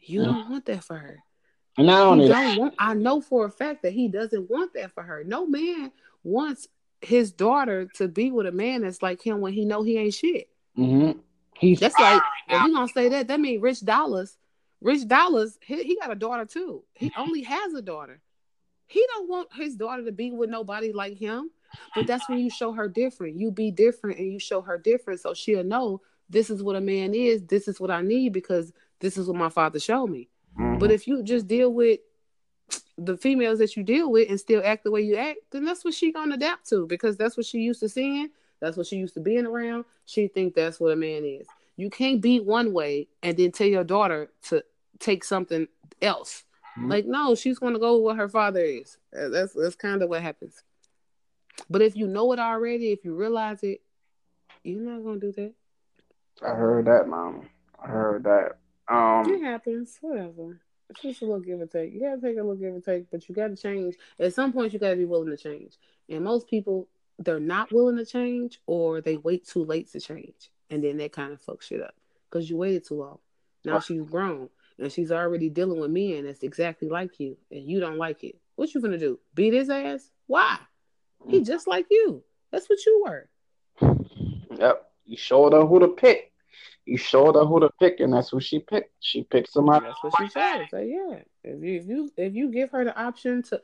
You 0.00 0.20
Yeah. 0.20 0.26
don't 0.26 0.50
want 0.50 0.64
that 0.66 0.84
for 0.84 0.96
her. 0.96 1.22
And 1.80 1.86
not 1.86 2.18
that, 2.18 2.28
don't 2.28 2.56
want. 2.56 2.74
I 2.78 2.94
know 2.94 3.20
for 3.20 3.46
a 3.46 3.50
fact 3.50 3.82
that 3.82 3.92
he 3.92 4.08
doesn't 4.08 4.50
want 4.50 4.74
that 4.74 4.92
for 4.92 5.02
her. 5.02 5.24
No 5.24 5.46
man 5.46 5.92
wants 6.22 6.68
his 7.00 7.32
daughter 7.32 7.86
to 7.96 8.08
be 8.08 8.30
with 8.30 8.46
a 8.46 8.52
man 8.52 8.82
that's 8.82 9.02
like 9.02 9.22
him 9.22 9.40
when 9.40 9.52
he 9.52 9.64
know 9.64 9.82
he 9.82 9.96
ain't 9.98 10.14
shit. 10.14 10.48
mhm, 10.76 11.18
he's 11.56 11.80
That's 11.80 11.98
like 11.98 12.22
if 12.48 12.64
we 12.64 12.72
gonna 12.72 12.88
say 12.88 13.08
that, 13.08 13.28
that 13.28 13.40
means 13.40 13.62
Rich 13.62 13.80
Dollaz. 13.80 14.36
Rich 14.80 15.02
Dollaz, 15.02 15.58
he, 15.62 15.82
he 15.82 15.96
got 15.98 16.10
a 16.10 16.14
daughter 16.14 16.44
too. 16.44 16.82
He 16.94 17.12
only 17.16 17.42
has 17.42 17.74
a 17.74 17.82
daughter. 17.82 18.20
He 18.86 19.06
don't 19.14 19.28
want 19.28 19.48
his 19.54 19.76
daughter 19.76 20.04
to 20.04 20.12
be 20.12 20.32
with 20.32 20.50
nobody 20.50 20.92
like 20.92 21.16
him. 21.16 21.50
But 21.94 22.06
that's 22.06 22.28
when 22.28 22.38
you 22.40 22.50
show 22.50 22.72
her 22.72 22.88
different. 22.88 23.38
You 23.38 23.50
be 23.52 23.70
different 23.70 24.18
and 24.18 24.32
you 24.32 24.40
show 24.40 24.60
her 24.62 24.76
different, 24.76 25.20
so 25.20 25.34
she'll 25.34 25.62
know 25.64 26.00
this 26.28 26.50
is 26.50 26.62
what 26.62 26.76
a 26.76 26.80
man 26.80 27.14
is. 27.14 27.42
This 27.44 27.68
is 27.68 27.80
what 27.80 27.90
I 27.90 28.02
need 28.02 28.32
because 28.32 28.72
this 29.00 29.16
is 29.16 29.28
what 29.28 29.36
my 29.36 29.48
father 29.48 29.78
showed 29.78 30.08
me. 30.08 30.28
Mhm. 30.58 30.78
But 30.78 30.90
if 30.90 31.06
you 31.06 31.22
just 31.22 31.46
deal 31.46 31.72
with 31.72 32.00
the 32.96 33.16
females 33.16 33.58
that 33.58 33.76
you 33.76 33.82
deal 33.82 34.10
with 34.10 34.28
and 34.28 34.38
still 34.38 34.62
act 34.64 34.84
the 34.84 34.90
way 34.90 35.00
you 35.00 35.16
act, 35.16 35.38
then 35.50 35.64
that's 35.64 35.84
what 35.84 35.94
she 35.94 36.12
gonna 36.12 36.34
adapt 36.34 36.68
to 36.68 36.86
because 36.86 37.16
that's 37.16 37.36
what 37.36 37.46
she 37.46 37.58
used 37.58 37.80
to 37.80 37.88
seeing. 37.88 38.30
That's 38.60 38.76
what 38.76 38.86
she 38.86 38.96
used 38.96 39.14
to 39.14 39.20
being 39.20 39.46
around. 39.46 39.86
She 40.04 40.28
think 40.28 40.54
that's 40.54 40.78
what 40.78 40.92
a 40.92 40.96
man 40.96 41.24
is. 41.24 41.46
You 41.76 41.88
can't 41.88 42.20
be 42.20 42.40
one 42.40 42.72
way 42.72 43.08
and 43.22 43.36
then 43.36 43.52
tell 43.52 43.66
your 43.66 43.84
daughter 43.84 44.30
to 44.48 44.62
take 44.98 45.24
something 45.24 45.66
else. 46.02 46.44
Mhm. 46.76 46.90
Like 46.90 47.06
no, 47.06 47.34
she's 47.34 47.58
gonna 47.58 47.78
go 47.78 47.94
with 47.96 48.04
what 48.04 48.16
her 48.16 48.28
father 48.28 48.60
is. 48.60 48.98
Uh, 49.16 49.28
That's 49.28 49.54
that's 49.54 49.74
kind 49.76 50.02
of 50.02 50.08
what 50.10 50.20
happens. 50.22 50.62
But 51.68 51.82
if 51.82 51.96
you 51.96 52.06
know 52.06 52.32
it 52.32 52.38
already, 52.38 52.92
if 52.92 53.04
you 53.04 53.14
realize 53.14 53.62
it, 53.62 53.80
you're 54.62 54.80
not 54.80 55.02
gonna 55.02 55.20
do 55.20 55.32
that. 55.32 55.54
I 56.42 56.54
heard 56.54 56.84
that, 56.86 57.08
mom. 57.08 57.48
I 57.82 57.88
heard 57.88 58.24
that. 58.24 58.58
Um, 58.90 59.32
It 59.32 59.42
happens. 59.42 59.98
Whatever. 60.00 60.60
It's 60.88 61.00
just 61.02 61.22
a 61.22 61.24
little 61.24 61.40
give 61.40 61.60
and 61.60 61.70
take. 61.70 61.92
You 61.94 62.00
gotta 62.00 62.20
take 62.20 62.36
a 62.36 62.42
little 62.42 62.56
give 62.56 62.74
and 62.74 62.84
take, 62.84 63.10
but 63.10 63.28
you 63.28 63.34
gotta 63.34 63.54
change. 63.56 63.94
At 64.18 64.34
some 64.34 64.52
point, 64.52 64.72
you 64.72 64.78
gotta 64.80 64.96
be 64.96 65.04
willing 65.04 65.30
to 65.30 65.36
change. 65.36 65.78
And 66.08 66.24
most 66.24 66.48
people, 66.48 66.88
they're 67.18 67.38
not 67.38 67.72
willing 67.72 67.96
to 67.96 68.04
change, 68.04 68.60
or 68.66 69.00
they 69.00 69.16
wait 69.16 69.46
too 69.46 69.64
late 69.64 69.90
to 69.92 70.00
change, 70.00 70.50
and 70.68 70.82
then 70.82 70.96
that 70.96 71.12
kind 71.12 71.32
of 71.32 71.40
fucks 71.40 71.62
shit 71.62 71.80
up 71.80 71.94
because 72.28 72.50
you 72.50 72.56
waited 72.56 72.84
too 72.84 72.94
long. 72.96 73.18
Now 73.64 73.74
Right. 73.74 73.82
she's 73.84 74.02
grown 74.02 74.48
and 74.78 74.90
she's 74.90 75.12
already 75.12 75.48
dealing 75.50 75.78
with 75.78 75.90
men 75.90 76.24
that's 76.24 76.42
exactly 76.42 76.88
like 76.88 77.20
you, 77.20 77.36
and 77.52 77.62
you 77.62 77.78
don't 77.78 77.98
like 77.98 78.24
it. 78.24 78.36
What 78.56 78.74
you 78.74 78.80
gonna 78.80 78.98
do? 78.98 79.20
Beat 79.34 79.52
his 79.54 79.70
ass? 79.70 80.10
Why? 80.26 80.58
He 81.28 81.42
just 81.42 81.68
like 81.68 81.86
you. 81.90 82.24
That's 82.50 82.68
what 82.68 82.84
you 82.84 83.04
were. 83.06 83.28
yep. 84.58 84.90
You 85.04 85.16
showed 85.16 85.52
her 85.52 85.64
who 85.66 85.78
to 85.80 85.88
pick. 85.88 86.29
You 86.90 86.96
showed 86.96 87.36
her 87.36 87.44
who 87.44 87.60
to 87.60 87.70
pick, 87.78 88.00
and 88.00 88.12
that's 88.12 88.30
who 88.30 88.40
she 88.40 88.58
picked. 88.58 88.90
She 88.98 89.22
picked 89.22 89.52
somebody. 89.52 89.86
That's 89.86 90.02
what 90.02 90.12
she 90.18 90.26
chose. 90.26 90.66
So 90.72 90.78
yeah, 90.78 91.20
if 91.44 91.62
you 91.62 91.76
if 91.76 91.86
you 91.86 92.10
if 92.16 92.34
you 92.34 92.50
give 92.50 92.70
her 92.72 92.84
the 92.84 93.00
option 93.00 93.44
to 93.44 93.62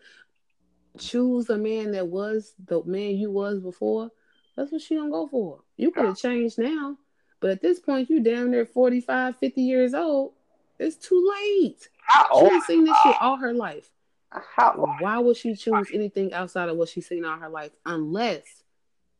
choose 0.97 1.51
a 1.51 1.59
man 1.59 1.91
that 1.91 2.07
was 2.07 2.55
the 2.67 2.85
man 2.85 3.17
you 3.17 3.33
was 3.33 3.59
before, 3.59 4.13
that's 4.55 4.71
what 4.71 4.81
she 4.81 4.95
gonna 4.95 5.11
go 5.11 5.27
for. 5.27 5.59
You 5.77 5.91
could 5.91 6.05
have 6.05 6.17
changed 6.17 6.57
now, 6.57 6.99
but 7.41 7.51
at 7.51 7.61
this 7.61 7.81
point, 7.81 8.11
you 8.11 8.23
down 8.23 8.53
there 8.53 8.65
45, 8.65 9.37
50 9.37 9.61
years 9.61 9.93
old. 9.93 10.35
It's 10.79 10.95
too 10.95 11.29
late. 11.41 11.89
How 12.07 12.49
She 12.49 12.61
seen 12.61 12.85
this 12.85 12.97
shit 13.03 13.17
all 13.21 13.39
her 13.39 13.53
life. 13.53 13.91
How, 14.31 14.97
Why 15.01 15.19
would 15.19 15.37
she 15.37 15.57
choose 15.57 15.89
anything 15.93 16.33
outside 16.33 16.69
of 16.69 16.77
what 16.77 16.91
she's 16.91 17.09
seen 17.09 17.25
all 17.25 17.39
her 17.39 17.49
life 17.49 17.73
unless 17.85 18.45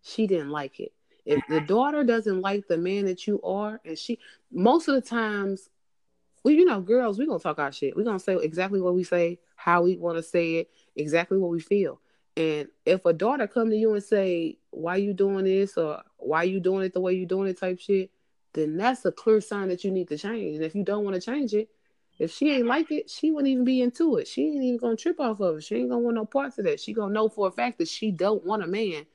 she 0.01 0.29
didn't 0.29 0.51
like 0.51 0.79
it? 0.79 0.93
If 1.27 1.43
the 1.49 1.61
daughter 1.61 2.05
doesn't 2.05 2.41
like 2.41 2.69
the 2.69 2.79
man 2.79 3.05
that 3.07 3.27
you 3.27 3.43
are, 3.43 3.81
and 3.85 3.99
she 3.99 4.21
most 4.53 4.87
of 4.87 4.95
the 4.95 5.01
times, 5.01 5.69
well, 6.45 6.55
you 6.55 6.65
know, 6.65 6.81
girls, 6.81 7.19
we're 7.19 7.27
gonna 7.27 7.41
talk 7.41 7.59
our 7.59 7.73
shit. 7.73 7.97
We're 7.97 8.05
gonna 8.05 8.21
say 8.21 8.37
exactly 8.37 8.81
what 8.81 8.95
we 8.95 9.03
say, 9.03 9.41
how 9.57 9.83
we 9.83 9.97
want 9.97 10.17
to 10.19 10.23
say 10.23 10.55
it, 10.55 10.71
exactly 10.95 11.37
what 11.37 11.51
we 11.51 11.59
feel. 11.59 12.01
And 12.37 12.69
if 12.85 13.05
a 13.05 13.13
daughter 13.13 13.49
come 13.49 13.71
to 13.71 13.77
you 13.77 13.93
and 13.95 14.03
say, 14.03 14.59
"Why 14.71 14.97
you 14.97 15.13
doing 15.13 15.45
this?" 15.45 15.77
or 15.77 16.03
"Why 16.19 16.45
you 16.45 16.61
doing 16.61 16.85
it 16.85 16.95
the 16.95 17.01
way 17.01 17.15
you 17.15 17.27
doing 17.27 17.49
it?" 17.49 17.59
type 17.59 17.81
shit, 17.81 18.11
then 18.53 18.77
that's 18.77 19.05
a 19.05 19.11
clear 19.11 19.41
sign 19.41 19.69
that 19.69 19.83
you 19.83 19.91
need 19.91 20.09
to 20.09 20.19
change. 20.19 20.55
And 20.55 20.65
if 20.65 20.77
you 20.77 20.85
don't 20.85 21.05
want 21.05 21.17
to 21.17 21.21
change 21.21 21.55
it, 21.55 21.69
if 22.21 22.33
she 22.33 22.51
ain't 22.51 22.67
like 22.67 22.93
it, 22.93 23.11
she 23.11 23.33
wouldn't 23.33 23.49
even 23.49 23.65
be 23.65 23.83
into 23.83 24.17
it. 24.17 24.29
She 24.29 24.47
ain't 24.47 24.63
even 24.63 24.79
gonna 24.79 24.97
trip 24.97 25.19
off 25.19 25.41
of 25.41 25.59
it. 25.59 25.65
She 25.65 25.75
ain't 25.75 25.91
gonna 25.91 26.03
want 26.03 26.15
no 26.15 26.25
parts 26.25 26.59
of 26.59 26.67
that. 26.67 26.79
She 26.79 26.93
gonna 26.93 27.13
know 27.13 27.29
for 27.29 27.49
a 27.49 27.51
fact 27.51 27.79
that 27.79 27.89
she 27.89 28.13
don't 28.13 28.45
want 28.45 28.63
a 28.63 28.69
man 28.69 29.07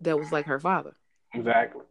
that 0.00 0.18
was 0.18 0.30
like 0.30 0.46
her 0.46 0.60
father. 0.60 0.94
Exactly. 1.34 1.82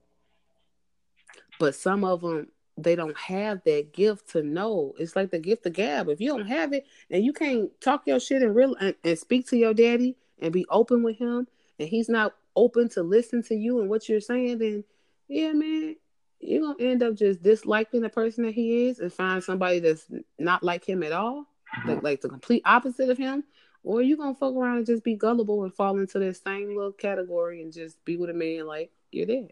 But 1.60 1.76
some 1.76 2.04
of 2.04 2.22
them, 2.22 2.48
they 2.78 2.96
don't 2.96 3.18
have 3.18 3.62
that 3.66 3.94
gift 3.94 4.32
to 4.32 4.42
know. 4.42 4.94
It's 4.98 5.16
like 5.16 5.30
the 5.30 5.40
gift 5.40 5.66
of 5.66 5.74
gab. 5.74 6.10
If 6.10 6.20
you 6.20 6.30
don't 6.30 6.48
have 6.48 6.74
it 6.74 6.86
and 7.10 7.24
you 7.24 7.34
can't 7.34 7.70
talk 7.82 8.08
your 8.08 8.20
shit 8.20 8.42
and 8.42 8.56
real 8.56 8.76
and, 8.76 8.96
and 9.04 9.20
speak 9.20 9.48
to 9.50 9.58
your 9.58 9.74
daddy 9.74 10.18
and 10.40 10.52
be 10.52 10.66
open 10.70 11.04
with 11.04 11.18
him, 11.18 11.48
and 11.80 11.88
he's 11.88 12.10
not 12.10 12.34
open 12.56 12.90
to 12.90 13.04
listen 13.04 13.44
to 13.44 13.56
you 13.56 13.80
and 13.80 13.90
what 13.90 14.10
you're 14.10 14.20
saying, 14.20 14.58
then 14.58 14.84
yeah, 15.28 15.52
man, 15.54 15.96
you're 16.40 16.62
gonna 16.62 16.84
end 16.84 17.04
up 17.04 17.16
just 17.16 17.44
disliking 17.44 18.02
the 18.02 18.10
person 18.10 18.44
that 18.46 18.54
he 18.54 18.88
is 18.88 19.00
and 19.00 19.14
find 19.14 19.44
somebody 19.44 19.80
that's 19.80 20.06
not 20.40 20.64
like 20.64 20.84
him 20.84 21.04
at 21.04 21.12
all, 21.12 21.46
like 21.86 21.98
mm-hmm. 21.98 22.06
like 22.06 22.22
the 22.22 22.30
complete 22.30 22.64
opposite 22.66 23.10
of 23.10 23.18
him. 23.18 23.44
Or 23.84 24.02
you 24.02 24.18
gonna 24.18 24.36
fuck 24.36 24.54
around 24.54 24.78
and 24.78 24.86
just 24.86 25.04
be 25.04 25.16
gullible 25.16 25.64
and 25.64 25.74
fall 25.74 25.98
into 25.98 26.20
this 26.20 26.42
same 26.44 26.76
little 26.76 26.92
category 26.92 27.62
and 27.62 27.74
just 27.74 28.04
be 28.06 28.18
with 28.18 28.30
a 28.30 28.34
man 28.34 28.68
like 28.68 28.92
you're 29.12 29.26
dead. 29.26 29.52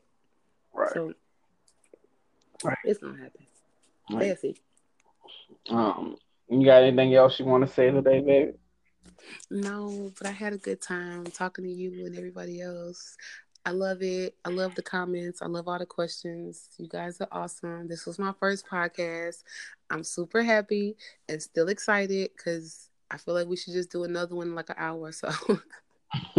Right. 0.73 0.89
So 0.93 1.13
Right. 2.63 2.77
it's 2.83 2.99
gonna 2.99 3.17
happen. 3.17 3.45
Right. 4.11 4.27
Let's 4.29 4.41
see. 4.41 4.55
Um, 5.69 6.17
you 6.49 6.65
got 6.65 6.83
anything 6.83 7.13
else 7.15 7.39
you 7.39 7.45
want 7.45 7.65
to 7.65 7.71
say 7.73 7.91
today, 7.91 8.21
baby? 8.21 8.53
No, 9.49 10.11
but 10.17 10.27
I 10.27 10.31
had 10.31 10.53
a 10.53 10.57
good 10.57 10.81
time 10.81 11.25
talking 11.25 11.65
to 11.65 11.71
you 11.71 12.05
and 12.05 12.17
everybody 12.17 12.61
else. 12.61 13.17
I 13.65 13.71
love 13.71 14.01
it. 14.01 14.35
I 14.45 14.49
love 14.49 14.73
the 14.75 14.81
comments. 14.81 15.41
I 15.41 15.47
love 15.47 15.67
all 15.67 15.77
the 15.77 15.85
questions. 15.85 16.69
You 16.77 16.87
guys 16.87 17.19
are 17.21 17.27
awesome. 17.31 17.87
This 17.87 18.05
was 18.05 18.17
my 18.17 18.33
first 18.39 18.65
podcast. 18.67 19.43
I'm 19.89 20.03
super 20.03 20.41
happy 20.41 20.95
and 21.27 21.41
still 21.41 21.67
excited 21.67 22.31
because 22.35 22.89
I 23.11 23.17
feel 23.17 23.33
like 23.33 23.47
we 23.47 23.57
should 23.57 23.73
just 23.73 23.91
do 23.91 24.05
another 24.05 24.35
one 24.35 24.47
in 24.47 24.55
like 24.55 24.69
an 24.69 24.75
hour 24.77 24.99
or 24.99 25.11
so. 25.11 25.29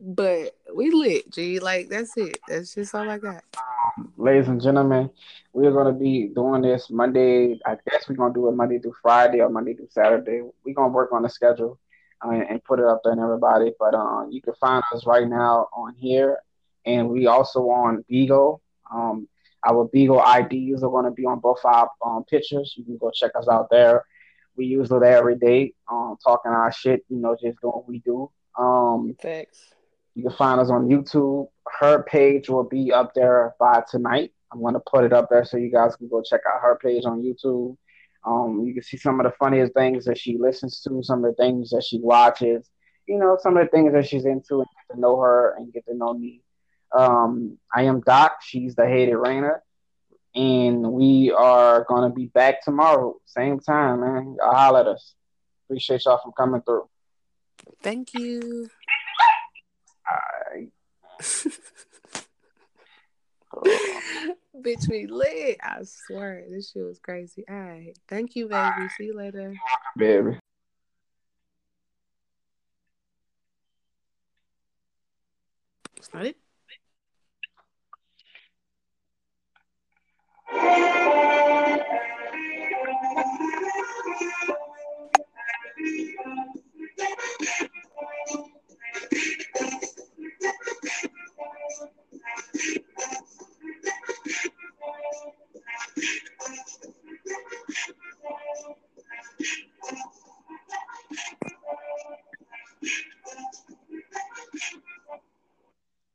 but 0.00 0.56
we 0.74 0.90
lit, 0.90 1.30
G. 1.30 1.58
Like 1.58 1.88
that's 1.88 2.16
it. 2.16 2.38
That's 2.48 2.74
just 2.74 2.94
all 2.94 3.08
I 3.08 3.18
got. 3.18 3.44
Ladies 4.16 4.48
and 4.48 4.60
gentlemen, 4.60 5.10
we're 5.52 5.72
gonna 5.72 5.92
be 5.92 6.28
doing 6.34 6.62
this 6.62 6.88
Monday. 6.90 7.58
I 7.66 7.76
guess 7.90 8.08
we're 8.08 8.16
gonna 8.16 8.32
do 8.32 8.48
it 8.48 8.52
Monday 8.52 8.78
through 8.78 8.94
Friday 9.02 9.40
or 9.40 9.50
Monday 9.50 9.74
through 9.74 9.88
Saturday. 9.90 10.40
We're 10.64 10.74
gonna 10.74 10.92
work 10.92 11.12
on 11.12 11.22
the 11.22 11.28
schedule 11.28 11.78
uh, 12.24 12.30
and 12.30 12.64
put 12.64 12.78
it 12.78 12.86
up 12.86 13.02
there 13.04 13.12
and 13.12 13.20
everybody. 13.20 13.72
But 13.78 13.94
uh, 13.94 14.26
you 14.30 14.40
can 14.40 14.54
find 14.54 14.82
us 14.94 15.06
right 15.06 15.28
now 15.28 15.68
on 15.74 15.94
here, 15.96 16.38
and 16.86 17.10
we 17.10 17.26
also 17.26 17.60
on 17.68 18.04
Beagle. 18.08 18.62
Um, 18.92 19.28
our 19.66 19.84
Beagle 19.92 20.22
IDs 20.22 20.82
are 20.82 20.90
gonna 20.90 21.10
be 21.10 21.26
on 21.26 21.40
both 21.40 21.60
our 21.64 21.90
um, 22.04 22.24
pictures. 22.24 22.74
You 22.76 22.84
can 22.84 22.96
go 22.96 23.10
check 23.10 23.32
us 23.34 23.48
out 23.48 23.68
there. 23.70 24.04
We 24.56 24.66
use 24.66 24.90
it 24.90 25.02
every 25.02 25.36
day, 25.36 25.74
um, 25.90 26.16
talking 26.24 26.52
our 26.52 26.72
shit. 26.72 27.04
You 27.08 27.18
know, 27.18 27.34
just 27.34 27.60
doing 27.60 27.72
what 27.72 27.88
we 27.88 27.98
do. 27.98 28.30
Um, 28.58 29.16
Facts. 29.20 29.74
you 30.14 30.24
can 30.24 30.32
find 30.32 30.60
us 30.60 30.70
on 30.70 30.88
YouTube. 30.88 31.48
Her 31.80 32.02
page 32.04 32.48
will 32.48 32.64
be 32.64 32.92
up 32.92 33.14
there 33.14 33.54
by 33.58 33.82
tonight. 33.90 34.32
I'm 34.52 34.60
going 34.60 34.74
to 34.74 34.80
put 34.80 35.04
it 35.04 35.12
up 35.12 35.28
there 35.30 35.44
so 35.44 35.56
you 35.56 35.70
guys 35.70 35.96
can 35.96 36.08
go 36.08 36.22
check 36.22 36.42
out 36.46 36.60
her 36.60 36.78
page 36.82 37.04
on 37.04 37.22
YouTube. 37.22 37.76
Um, 38.24 38.62
you 38.64 38.74
can 38.74 38.82
see 38.82 38.98
some 38.98 39.18
of 39.18 39.24
the 39.24 39.32
funniest 39.38 39.74
things 39.74 40.04
that 40.04 40.18
she 40.18 40.38
listens 40.38 40.80
to, 40.82 41.02
some 41.02 41.24
of 41.24 41.34
the 41.34 41.42
things 41.42 41.70
that 41.70 41.82
she 41.82 41.98
watches, 41.98 42.70
you 43.06 43.18
know, 43.18 43.36
some 43.40 43.56
of 43.56 43.64
the 43.64 43.70
things 43.70 43.92
that 43.94 44.06
she's 44.06 44.26
into, 44.26 44.60
and 44.60 44.66
get 44.88 44.94
to 44.94 45.00
know 45.00 45.18
her 45.20 45.54
and 45.56 45.72
get 45.72 45.84
to 45.86 45.94
know 45.94 46.14
me. 46.14 46.42
Um, 46.96 47.58
I 47.74 47.84
am 47.84 48.00
Doc. 48.00 48.36
She's 48.42 48.74
the 48.74 48.86
hated 48.86 49.14
Raina. 49.14 49.58
And 50.34 50.92
we 50.92 51.30
are 51.30 51.84
going 51.84 52.08
to 52.08 52.14
be 52.14 52.26
back 52.26 52.62
tomorrow, 52.62 53.16
same 53.26 53.60
time, 53.60 54.00
man. 54.00 54.36
Y'all 54.38 54.54
holler 54.54 54.80
at 54.80 54.86
us. 54.86 55.14
Appreciate 55.66 56.04
y'all 56.04 56.20
from 56.22 56.32
coming 56.32 56.62
through. 56.62 56.88
Thank 57.82 58.14
you. 58.14 58.68
All 60.10 60.54
right. 60.54 60.68
Bitch, 64.64 64.88
we 64.88 65.06
lit. 65.06 65.58
I 65.62 65.82
swear, 65.82 66.44
this 66.48 66.70
shit 66.70 66.84
was 66.84 66.98
crazy. 66.98 67.44
All 67.48 67.56
right. 67.56 67.96
Thank 68.08 68.36
you, 68.36 68.48
baby. 68.48 68.88
See 68.96 69.06
you 69.06 69.16
later. 69.16 69.54
Baby. 69.96 70.38
Started? 76.00 76.34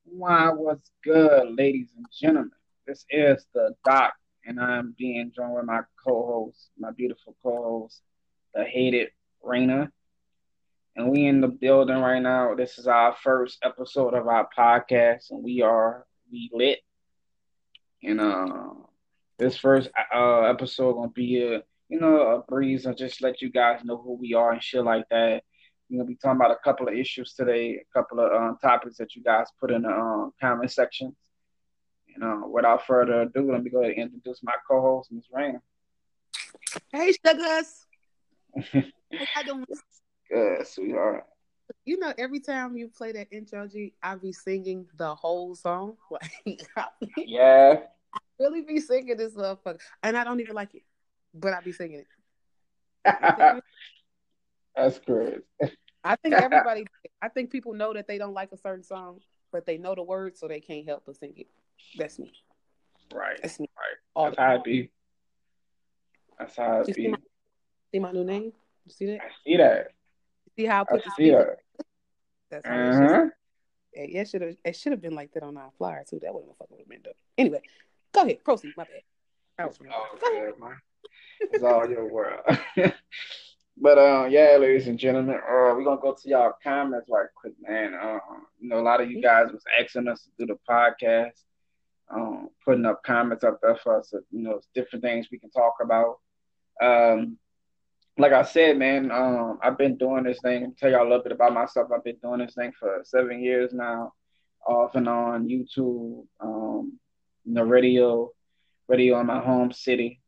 Why, 0.09 0.49
what's 0.51 0.91
good, 1.03 1.55
ladies 1.57 1.89
and 1.95 2.05
gentlemen? 2.11 2.51
This 2.85 3.05
is 3.09 3.45
the 3.53 3.75
Doc, 3.85 4.13
and 4.45 4.59
I'm 4.59 4.95
being 4.97 5.31
joined 5.35 5.55
with 5.55 5.65
my 5.65 5.81
co-host, 6.05 6.69
my 6.77 6.91
beautiful 6.91 7.35
co-host, 7.43 8.01
the 8.53 8.63
hated 8.63 9.09
Raina. 9.43 9.91
And 10.95 11.11
we 11.11 11.25
in 11.27 11.41
the 11.41 11.47
building 11.47 11.97
right 11.99 12.21
now. 12.21 12.55
This 12.55 12.77
is 12.79 12.87
our 12.87 13.15
first 13.23 13.59
episode 13.63 14.13
of 14.13 14.27
our 14.27 14.47
podcast, 14.57 15.29
and 15.31 15.43
we 15.43 15.61
are 15.61 16.05
we 16.31 16.49
lit. 16.53 16.79
And 18.03 18.19
uh, 18.21 18.73
this 19.37 19.57
first 19.57 19.89
uh 20.13 20.41
episode 20.43 20.93
gonna 20.93 21.09
be 21.09 21.43
a 21.43 21.63
you 21.89 21.99
know 21.99 22.21
a 22.21 22.41
breeze 22.43 22.85
and 22.85 22.97
just 22.97 23.21
let 23.21 23.41
you 23.41 23.49
guys 23.51 23.83
know 23.83 23.97
who 23.97 24.13
we 24.13 24.33
are 24.33 24.51
and 24.53 24.63
shit 24.63 24.83
like 24.83 25.07
that. 25.09 25.43
We're 25.89 25.97
gonna 25.99 26.07
be 26.07 26.15
talking 26.15 26.35
about 26.37 26.51
a 26.51 26.59
couple 26.63 26.87
of 26.87 26.93
issues 26.93 27.33
today, 27.33 27.75
a 27.75 27.85
couple 27.97 28.19
of 28.19 28.31
um, 28.31 28.57
topics 28.61 28.97
that 28.97 29.15
you 29.15 29.23
guys 29.23 29.47
put 29.59 29.71
in 29.71 29.83
the 29.83 29.89
um, 29.89 30.33
comment 30.39 30.71
sections. 30.71 31.15
And 32.13 32.23
uh, 32.23 32.47
without 32.47 32.85
further 32.85 33.21
ado, 33.21 33.51
let 33.51 33.63
me 33.63 33.69
go 33.69 33.81
ahead 33.81 33.93
and 33.95 34.13
introduce 34.13 34.43
my 34.43 34.53
co-host, 34.69 35.11
Ms. 35.11 35.25
Rain. 35.31 35.61
Hey, 36.91 37.13
sugars. 37.25 37.85
How 39.33 39.43
doing? 39.43 39.65
Good, 40.29 40.67
sweetheart. 40.67 41.25
You 41.85 41.99
know, 41.99 42.13
every 42.17 42.39
time 42.39 42.75
you 42.75 42.89
play 42.89 43.11
that 43.13 43.27
intro, 43.31 43.67
G, 43.67 43.93
I 44.01 44.15
be 44.15 44.33
singing 44.33 44.87
the 44.97 45.15
whole 45.15 45.55
song. 45.55 45.95
Like, 46.11 46.67
I 46.75 46.87
Yeah. 47.17 47.79
really 48.39 48.61
be 48.61 48.79
singing 48.79 49.15
this 49.15 49.35
motherfucker, 49.35 49.79
and 50.03 50.17
I 50.17 50.23
don't 50.23 50.39
even 50.41 50.55
like 50.55 50.75
it, 50.75 50.83
but 51.33 51.53
I 51.53 51.61
be 51.61 51.71
singing 51.71 52.03
it. 52.03 52.07
That's 54.77 54.99
crazy. 54.99 55.41
I 56.03 56.15
think 56.17 56.35
everybody. 56.35 56.85
I 57.21 57.29
think 57.29 57.51
people 57.51 57.73
know 57.73 57.93
that 57.93 58.07
they 58.07 58.17
don't 58.17 58.33
like 58.33 58.51
a 58.51 58.57
certain 58.57 58.83
song, 58.83 59.19
but 59.51 59.65
they 59.65 59.77
know 59.77 59.95
the 59.95 60.03
words, 60.03 60.39
so 60.39 60.47
they 60.47 60.59
can't 60.59 60.85
help 60.85 61.03
but 61.05 61.17
sing 61.17 61.33
it. 61.35 61.47
That's 61.97 62.19
me. 62.19 62.31
Right. 63.13 63.39
That's 63.41 63.59
me. 63.59 63.69
Right. 63.75 63.97
All 64.15 64.25
That's 64.25 64.37
how 64.37 64.55
it 64.55 64.63
be. 64.63 64.91
That's 66.37 66.55
how 66.55 66.75
You 66.77 66.81
it 66.81 66.95
see 66.95 67.01
be. 67.03 67.07
my, 67.09 67.17
see 67.91 67.99
my 67.99 68.11
new 68.11 68.23
name? 68.23 68.53
You 68.85 68.91
see 68.93 69.05
that? 69.07 69.21
I 69.21 69.29
see 69.43 69.57
that. 69.57 69.87
See 70.55 70.65
how 70.65 70.79
I 70.79 70.81
I 70.81 70.83
put 70.83 71.03
the 71.03 71.11
see 71.17 71.29
that. 71.31 71.57
That's 72.51 72.67
how. 72.67 72.73
Uh-huh. 72.75 73.25
Yeah, 73.95 74.21
it 74.21 74.29
should 74.29 74.41
have. 74.41 74.55
It 74.63 74.75
should 74.75 74.91
have 74.91 75.01
been 75.01 75.15
like 75.15 75.31
that 75.33 75.43
on 75.43 75.57
our 75.57 75.71
flyer 75.77 76.03
too. 76.07 76.19
That 76.21 76.33
wouldn't 76.33 76.51
have 76.51 76.57
fucking 76.57 76.85
been 76.87 77.01
dope. 77.01 77.15
Anyway, 77.37 77.61
go 78.13 78.21
ahead. 78.23 78.43
Proceed. 78.43 78.73
My 78.77 78.83
bad. 78.83 79.01
I 79.57 79.65
was 79.65 79.79
wrong. 79.81 79.91
Oh. 79.93 80.73
It's 81.39 81.63
all 81.63 81.89
your 81.89 82.05
world. 82.11 82.41
but 83.79 83.97
uh, 83.97 84.27
yeah, 84.29 84.57
ladies 84.59 84.87
and 84.87 84.97
gentlemen, 84.97 85.35
uh, 85.35 85.73
we're 85.75 85.83
gonna 85.83 86.01
go 86.01 86.13
to 86.13 86.29
y'all 86.29 86.53
comments 86.63 87.09
right 87.09 87.27
quick, 87.35 87.53
man. 87.61 87.93
Uh, 87.93 88.19
you 88.59 88.69
know, 88.69 88.79
a 88.79 88.81
lot 88.81 89.01
of 89.01 89.09
you 89.09 89.21
guys 89.21 89.51
was 89.51 89.63
asking 89.79 90.07
us 90.07 90.23
to 90.23 90.29
do 90.39 90.53
the 90.53 90.59
podcast, 90.69 91.43
um, 92.09 92.49
putting 92.65 92.85
up 92.85 93.03
comments 93.03 93.43
up 93.43 93.59
there 93.61 93.77
for 93.77 93.99
us. 93.99 94.13
You 94.31 94.41
know, 94.41 94.59
different 94.73 95.03
things 95.03 95.27
we 95.31 95.39
can 95.39 95.51
talk 95.51 95.75
about. 95.81 96.19
Um, 96.81 97.37
like 98.17 98.33
I 98.33 98.43
said, 98.43 98.77
man, 98.77 99.11
um, 99.11 99.59
I've 99.61 99.77
been 99.77 99.97
doing 99.97 100.23
this 100.23 100.39
thing. 100.41 100.73
Tell 100.79 100.89
y'all 100.89 101.03
a 101.03 101.09
little 101.09 101.23
bit 101.23 101.31
about 101.31 101.53
myself. 101.53 101.89
I've 101.93 102.03
been 102.03 102.17
doing 102.21 102.39
this 102.39 102.55
thing 102.55 102.71
for 102.79 103.01
seven 103.03 103.43
years 103.43 103.73
now, 103.73 104.13
off 104.65 104.95
and 104.95 105.07
on 105.07 105.47
YouTube, 105.47 106.25
um, 106.39 106.99
know, 107.45 107.63
radio, 107.63 108.31
radio 108.87 109.19
in 109.19 109.27
my 109.27 109.39
home 109.39 109.71
city. 109.71 110.21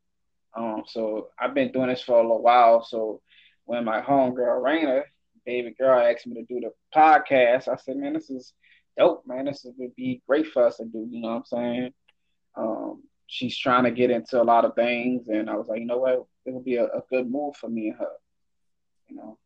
Um, 0.56 0.84
so 0.86 1.30
I've 1.40 1.54
been 1.54 1.72
doing 1.72 1.90
this 1.90 2.02
for 2.02 2.20
a 2.20 2.22
little 2.22 2.42
while. 2.42 2.84
So 2.84 3.22
when 3.70 3.86
my 3.86 4.02
homegirl 4.02 4.64
Raina, 4.64 5.04
baby 5.46 5.76
girl, 5.78 6.00
asked 6.00 6.26
me 6.26 6.34
to 6.34 6.44
do 6.52 6.60
the 6.60 6.72
podcast, 6.94 7.68
I 7.68 7.76
said, 7.76 7.98
man, 7.98 8.14
this 8.14 8.32
is 8.32 8.52
dope, 8.98 9.28
man. 9.28 9.46
This 9.46 9.64
would 9.64 9.96
be 9.96 10.24
great 10.28 10.48
for 10.48 10.66
us 10.66 10.78
to 10.78 10.86
do. 10.86 11.08
You 11.08 11.22
know 11.22 11.28
what 11.28 11.36
I'm 11.36 11.46
saying? 11.46 11.94
Um, 12.58 13.04
she's 13.28 13.56
trying 13.56 13.84
to 13.84 13.91
get 13.91 14.10
into 14.10 14.41
a 14.41 14.44
lot 14.44 14.66
of 14.66 14.74
things, 14.74 15.28
and 15.28 15.52
I 15.52 15.56
was 15.56 15.68
like, 15.68 15.82
you 15.82 15.86
know 15.86 16.00
what? 16.00 16.26
It 16.48 16.54
would 16.54 16.66
be 16.66 16.78
a, 16.78 16.86
a 16.86 17.04
good 17.12 17.30
move 17.30 17.58
for 17.58 17.70
me 17.70 17.90
and 17.90 18.00
her. 18.00 18.12
You 19.08 19.18
know, 19.18 19.38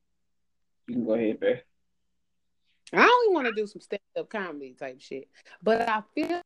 you 0.88 0.94
can 0.94 1.06
go 1.06 1.16
ahead, 1.16 1.42
babe. 1.42 1.58
I 2.94 3.04
only 3.04 3.36
want 3.36 3.48
to 3.48 3.62
do 3.62 3.68
some 3.68 3.82
stand 3.82 4.00
up 4.18 4.30
comedy 4.30 4.74
type 4.80 5.02
shit, 5.02 5.28
but 5.62 5.82
I 5.90 6.02
feel 6.16 6.42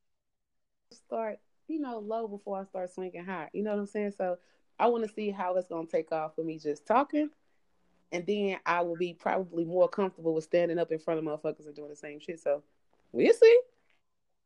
start 0.93 1.37
you 1.67 1.79
know 1.79 1.99
low 1.99 2.27
before 2.27 2.59
I 2.59 2.63
start 2.63 2.91
swinging 2.91 3.23
high. 3.23 3.49
You 3.53 3.61
know 3.61 3.71
what 3.71 3.81
I'm 3.81 3.85
saying? 3.85 4.13
So 4.17 4.39
I 4.79 4.87
want 4.87 5.05
to 5.07 5.13
see 5.13 5.29
how 5.29 5.55
it's 5.57 5.67
gonna 5.67 5.85
take 5.85 6.11
off 6.11 6.33
for 6.33 6.43
me 6.43 6.57
just 6.57 6.87
talking, 6.87 7.29
and 8.11 8.25
then 8.25 8.57
I 8.65 8.81
will 8.81 8.95
be 8.95 9.13
probably 9.13 9.65
more 9.65 9.87
comfortable 9.87 10.33
with 10.33 10.45
standing 10.45 10.79
up 10.79 10.91
in 10.91 10.99
front 10.99 11.19
of 11.19 11.25
motherfuckers 11.25 11.65
and 11.65 11.75
doing 11.75 11.89
the 11.89 11.95
same 11.95 12.19
shit. 12.19 12.39
So 12.39 12.63
we'll 13.11 13.33
see. 13.33 13.59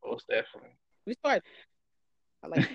Most 0.05 0.27
definitely. 0.27 0.71
We 1.05 1.13
start. 1.13 1.43
I 2.43 2.47
like. 2.47 2.69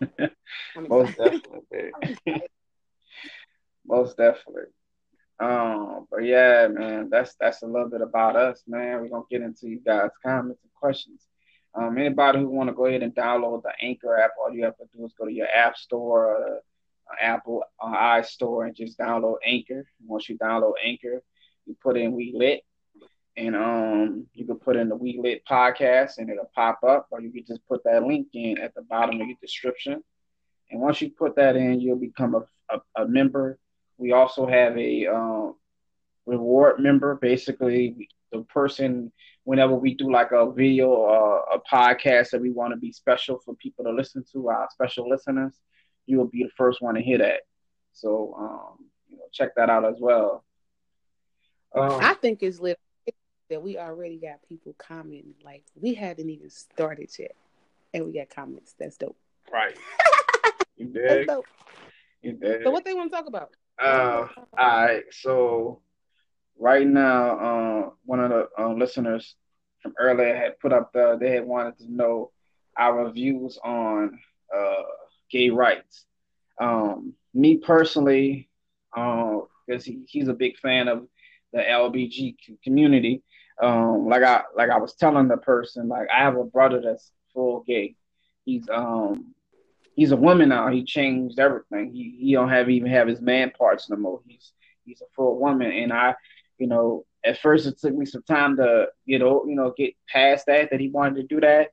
It. 0.00 0.32
I'm 0.76 0.88
Most 0.88 1.16
definitely, 1.16 1.60
babe. 1.70 2.40
Most 3.86 4.16
definitely. 4.16 4.70
Um, 5.40 6.06
but 6.10 6.24
yeah, 6.24 6.68
man, 6.68 7.08
that's 7.10 7.34
that's 7.38 7.62
a 7.62 7.66
little 7.66 7.88
bit 7.88 8.00
about 8.00 8.36
us, 8.36 8.62
man. 8.66 9.00
We're 9.00 9.08
gonna 9.08 9.22
get 9.30 9.42
into 9.42 9.68
you 9.68 9.80
guys' 9.80 10.10
comments 10.24 10.60
and 10.62 10.72
questions. 10.74 11.26
Um, 11.74 11.96
anybody 11.96 12.40
who 12.40 12.48
want 12.48 12.68
to 12.68 12.74
go 12.74 12.86
ahead 12.86 13.02
and 13.02 13.14
download 13.14 13.62
the 13.62 13.72
Anchor 13.80 14.18
app, 14.18 14.32
all 14.40 14.52
you 14.52 14.64
have 14.64 14.76
to 14.78 14.84
do 14.96 15.04
is 15.04 15.12
go 15.18 15.26
to 15.26 15.32
your 15.32 15.46
app 15.46 15.76
store, 15.76 16.34
or 16.34 16.56
uh, 16.56 16.60
Apple 17.20 17.64
uh, 17.82 17.96
iStore, 17.96 18.66
and 18.66 18.74
just 18.74 18.98
download 18.98 19.36
Anchor. 19.44 19.86
Once 20.04 20.28
you 20.28 20.38
download 20.38 20.74
Anchor, 20.84 21.22
you 21.66 21.76
put 21.82 21.96
in 21.96 22.12
We 22.12 22.32
Lit, 22.34 22.62
and 23.36 23.54
um, 23.56 24.26
you 24.34 24.46
can 24.46 24.56
put 24.56 24.76
in 24.76 24.88
the 24.88 24.96
We 24.96 25.18
Lit 25.22 25.42
podcast, 25.48 26.18
and 26.18 26.28
it'll 26.30 26.50
pop 26.54 26.82
up, 26.82 27.08
or 27.10 27.20
you 27.20 27.30
can 27.30 27.44
just 27.46 27.66
put 27.66 27.84
that 27.84 28.02
link 28.02 28.28
in 28.34 28.58
at 28.58 28.74
the 28.74 28.82
bottom 28.82 29.20
of 29.20 29.26
your 29.26 29.36
description. 29.40 30.02
And 30.70 30.80
once 30.80 31.00
you 31.00 31.10
put 31.10 31.36
that 31.36 31.56
in, 31.56 31.80
you'll 31.80 31.96
become 31.96 32.34
a, 32.34 32.74
a, 32.74 33.02
a 33.04 33.08
member. 33.08 33.58
We 33.96 34.12
also 34.12 34.46
have 34.46 34.76
a 34.76 35.06
um, 35.06 35.54
reward 36.26 36.78
member. 36.80 37.16
Basically, 37.16 38.08
the 38.32 38.42
person, 38.42 39.10
whenever 39.44 39.74
we 39.74 39.94
do 39.94 40.12
like 40.12 40.32
a 40.32 40.52
video 40.52 40.88
or 40.88 41.44
a 41.52 41.58
podcast 41.60 42.30
that 42.30 42.40
we 42.40 42.50
want 42.50 42.72
to 42.74 42.78
be 42.78 42.92
special 42.92 43.40
for 43.44 43.54
people 43.56 43.84
to 43.84 43.92
listen 43.92 44.24
to, 44.32 44.48
our 44.48 44.68
special 44.70 45.08
listeners, 45.08 45.54
you 46.08 46.18
will 46.18 46.26
be 46.26 46.42
the 46.42 46.50
first 46.56 46.80
one 46.80 46.94
to 46.94 47.02
hear 47.02 47.18
that. 47.18 47.40
So, 47.92 48.34
um, 48.38 48.86
you 49.08 49.16
know, 49.16 49.24
check 49.32 49.54
that 49.56 49.68
out 49.68 49.84
as 49.84 49.96
well. 50.00 50.44
Um, 51.76 52.00
I 52.00 52.14
think 52.14 52.42
it's 52.42 52.58
lit 52.58 52.78
that 53.50 53.62
we 53.62 53.78
already 53.78 54.18
got 54.18 54.40
people 54.48 54.74
commenting. 54.78 55.34
Like 55.44 55.64
we 55.74 55.94
hadn't 55.94 56.28
even 56.30 56.50
started 56.50 57.10
yet, 57.18 57.34
and 57.92 58.06
we 58.06 58.12
got 58.12 58.30
comments. 58.30 58.74
That's 58.78 58.96
dope. 58.96 59.16
right. 59.52 59.76
You 60.76 60.92
That's 60.92 61.14
dig? 61.14 61.26
dope. 61.26 61.44
You 62.22 62.32
dig? 62.34 62.62
So 62.62 62.70
what 62.70 62.84
they 62.84 62.94
want 62.94 63.10
to 63.10 63.16
talk 63.16 63.26
about? 63.26 63.50
Uh, 63.82 64.28
all 64.56 64.84
right. 64.86 65.02
So 65.10 65.80
right 66.56 66.86
now, 66.86 67.38
uh, 67.38 67.90
one 68.04 68.20
of 68.20 68.30
the 68.30 68.48
uh, 68.56 68.72
listeners 68.74 69.34
from 69.82 69.94
earlier 69.98 70.36
had 70.36 70.60
put 70.60 70.72
up 70.72 70.92
the 70.92 71.16
they 71.20 71.32
had 71.32 71.44
wanted 71.44 71.78
to 71.78 71.92
know 71.92 72.30
our 72.78 73.10
views 73.10 73.58
on 73.64 74.20
uh, 74.56 74.82
gay 75.30 75.50
rights. 75.50 76.04
Um, 76.60 77.14
me 77.34 77.56
personally, 77.58 78.48
because 78.92 79.84
he, 79.84 80.00
he's 80.06 80.28
a 80.28 80.34
big 80.34 80.58
fan 80.58 80.88
of 80.88 81.06
the 81.52 81.60
LBG 81.60 82.36
community. 82.62 83.22
Um, 83.60 84.08
like 84.08 84.22
I 84.22 84.42
like 84.56 84.70
I 84.70 84.78
was 84.78 84.94
telling 84.94 85.28
the 85.28 85.36
person, 85.36 85.88
like 85.88 86.08
I 86.14 86.20
have 86.20 86.36
a 86.36 86.44
brother 86.44 86.80
that's 86.80 87.10
full 87.32 87.64
gay. 87.66 87.96
He's 88.44 88.68
um 88.72 89.34
he's 89.94 90.12
a 90.12 90.16
woman 90.16 90.50
now. 90.50 90.68
He 90.68 90.84
changed 90.84 91.40
everything. 91.40 91.92
He 91.92 92.16
he 92.20 92.32
don't 92.32 92.50
have 92.50 92.70
even 92.70 92.90
have 92.90 93.08
his 93.08 93.20
man 93.20 93.50
parts 93.50 93.90
no 93.90 93.96
more. 93.96 94.20
He's 94.26 94.52
he's 94.84 95.00
a 95.00 95.06
full 95.16 95.38
woman, 95.38 95.72
and 95.72 95.92
I, 95.92 96.14
you 96.58 96.68
know, 96.68 97.04
at 97.24 97.40
first 97.40 97.66
it 97.66 97.78
took 97.80 97.94
me 97.94 98.06
some 98.06 98.22
time 98.22 98.56
to 98.58 98.86
you 99.06 99.18
know 99.18 99.44
you 99.46 99.56
know 99.56 99.74
get 99.76 99.94
past 100.08 100.46
that 100.46 100.70
that 100.70 100.80
he 100.80 100.88
wanted 100.88 101.16
to 101.16 101.34
do 101.34 101.40
that, 101.40 101.72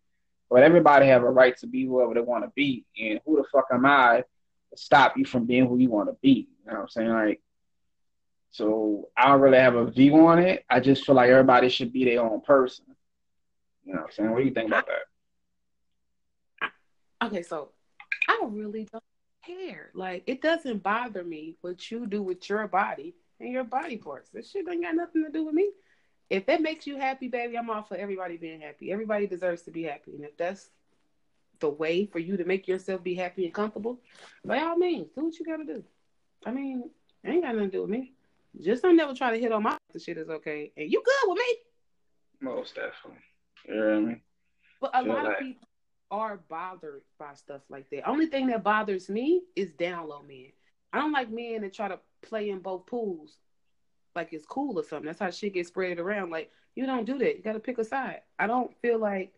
But 0.49 0.63
everybody 0.63 1.07
have 1.07 1.23
a 1.23 1.29
right 1.29 1.57
to 1.57 1.67
be 1.67 1.85
whoever 1.85 2.13
they 2.13 2.21
want 2.21 2.43
to 2.43 2.51
be, 2.55 2.85
and 2.99 3.19
who 3.25 3.37
the 3.37 3.43
fuck 3.51 3.65
am 3.71 3.85
I 3.85 4.23
to 4.71 4.77
stop 4.77 5.17
you 5.17 5.25
from 5.25 5.45
being 5.45 5.67
who 5.67 5.77
you 5.77 5.89
want 5.89 6.09
to 6.09 6.15
be? 6.21 6.47
You 6.65 6.71
know 6.71 6.73
what 6.73 6.81
I'm 6.81 6.89
saying? 6.89 7.09
Like, 7.09 7.41
so 8.51 9.09
I 9.17 9.27
don't 9.27 9.41
really 9.41 9.57
have 9.57 9.75
a 9.75 9.89
view 9.89 10.27
on 10.27 10.39
it. 10.39 10.63
I 10.69 10.79
just 10.79 11.05
feel 11.05 11.15
like 11.15 11.29
everybody 11.29 11.67
should 11.67 11.91
be 11.91 12.05
their 12.05 12.21
own 12.23 12.41
person. 12.41 12.85
You 13.83 13.93
know 13.93 14.01
what 14.01 14.07
I'm 14.07 14.13
saying? 14.13 14.31
What 14.31 14.39
do 14.39 14.45
you 14.45 14.53
think 14.53 14.67
about 14.67 14.87
that? 16.61 17.27
Okay, 17.27 17.41
so 17.43 17.71
I 18.27 18.39
really 18.47 18.87
don't 18.91 19.03
care. 19.45 19.91
Like, 19.93 20.23
it 20.27 20.41
doesn't 20.41 20.83
bother 20.83 21.23
me 21.23 21.57
what 21.61 21.91
you 21.91 22.07
do 22.07 22.21
with 22.21 22.49
your 22.49 22.67
body 22.67 23.15
and 23.39 23.51
your 23.51 23.63
body 23.63 23.97
parts. 23.97 24.29
This 24.29 24.51
shit 24.51 24.67
ain't 24.71 24.83
got 24.83 24.95
nothing 24.95 25.23
to 25.25 25.31
do 25.31 25.45
with 25.45 25.53
me. 25.53 25.69
If 26.29 26.45
that 26.47 26.61
makes 26.61 26.87
you 26.87 26.97
happy, 26.97 27.27
baby, 27.27 27.57
I'm 27.57 27.69
all 27.69 27.83
for 27.83 27.95
everybody 27.95 28.37
being 28.37 28.61
happy. 28.61 28.91
Everybody 28.91 29.27
deserves 29.27 29.61
to 29.63 29.71
be 29.71 29.83
happy. 29.83 30.15
And 30.15 30.23
if 30.23 30.35
that's 30.37 30.69
the 31.59 31.69
way 31.69 32.05
for 32.05 32.19
you 32.19 32.37
to 32.37 32.45
make 32.45 32.67
yourself 32.67 33.03
be 33.03 33.13
happy 33.15 33.45
and 33.45 33.53
comfortable, 33.53 33.99
by 34.43 34.59
all 34.59 34.75
means, 34.75 35.11
do 35.15 35.25
what 35.25 35.37
you 35.37 35.45
gotta 35.45 35.65
do. 35.65 35.83
I 36.45 36.51
mean, 36.51 36.89
it 37.23 37.29
ain't 37.29 37.43
got 37.43 37.55
nothing 37.55 37.71
to 37.71 37.77
do 37.77 37.81
with 37.81 37.91
me. 37.91 38.13
Just 38.61 38.83
don't 38.83 38.95
never 38.95 39.13
try 39.13 39.31
to 39.31 39.37
hit 39.37 39.51
on 39.51 39.63
my 39.63 39.77
the 39.93 39.99
shit 39.99 40.17
is 40.17 40.29
okay. 40.29 40.71
And 40.75 40.91
you 40.91 41.01
good 41.03 41.29
with 41.29 41.37
me. 41.37 41.57
Most 42.41 42.75
definitely. 42.75 43.21
You 43.67 43.75
know 43.75 43.85
what 43.85 43.93
I 43.93 43.99
mean? 43.99 44.21
But 44.81 44.91
a 44.93 45.03
lot 45.03 45.23
like... 45.23 45.33
of 45.33 45.39
people 45.39 45.67
are 46.11 46.37
bothered 46.49 47.01
by 47.17 47.33
stuff 47.33 47.61
like 47.69 47.89
that. 47.89 48.07
Only 48.07 48.27
thing 48.27 48.47
that 48.47 48.63
bothers 48.63 49.09
me 49.09 49.41
is 49.55 49.71
down 49.71 50.09
low 50.09 50.21
men. 50.21 50.51
I 50.93 50.99
don't 50.99 51.11
like 51.11 51.29
men 51.29 51.61
that 51.61 51.73
try 51.73 51.87
to 51.87 51.99
play 52.21 52.49
in 52.49 52.59
both 52.59 52.85
pools 52.85 53.37
like 54.15 54.33
it's 54.33 54.45
cool 54.45 54.79
or 54.79 54.83
something. 54.83 55.05
That's 55.05 55.19
how 55.19 55.29
shit 55.29 55.53
gets 55.53 55.69
spread 55.69 55.99
around. 55.99 56.29
Like 56.29 56.51
you 56.75 56.85
don't 56.85 57.05
do 57.05 57.17
that. 57.19 57.37
You 57.37 57.43
got 57.43 57.53
to 57.53 57.59
pick 57.59 57.77
a 57.77 57.83
side. 57.83 58.21
I 58.39 58.47
don't 58.47 58.75
feel 58.81 58.99
like. 58.99 59.33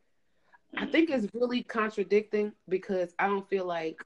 I 0.75 0.85
think 0.85 1.09
it's 1.09 1.33
really 1.33 1.63
contradicting 1.63 2.51
because 2.67 3.13
I 3.17 3.27
don't 3.27 3.47
feel 3.49 3.65
like 3.65 4.03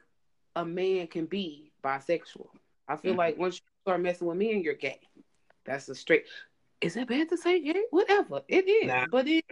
a 0.56 0.64
man 0.64 1.07
can 1.07 1.26
be 1.26 1.72
bisexual. 1.84 2.48
I 2.88 2.95
feel 2.98 3.11
mm-hmm. 3.11 3.19
like 3.19 3.38
once 3.38 3.56
you 3.56 3.61
start 3.84 4.02
messing 4.02 4.27
with 4.27 4.38
me 4.38 4.53
and 4.53 4.64
you're 4.64 4.76
gay, 4.76 4.99
that's 5.65 5.89
a 5.89 5.95
straight. 5.95 6.26
Is 6.81 6.95
it 6.98 7.07
bad 7.07 7.30
to 7.30 7.38
say 7.38 7.61
gay? 7.61 7.81
Whatever 7.89 8.41
it 8.48 8.68
is, 8.68 8.88
nah. 8.88 9.06
but 9.11 9.27
it. 9.27 9.45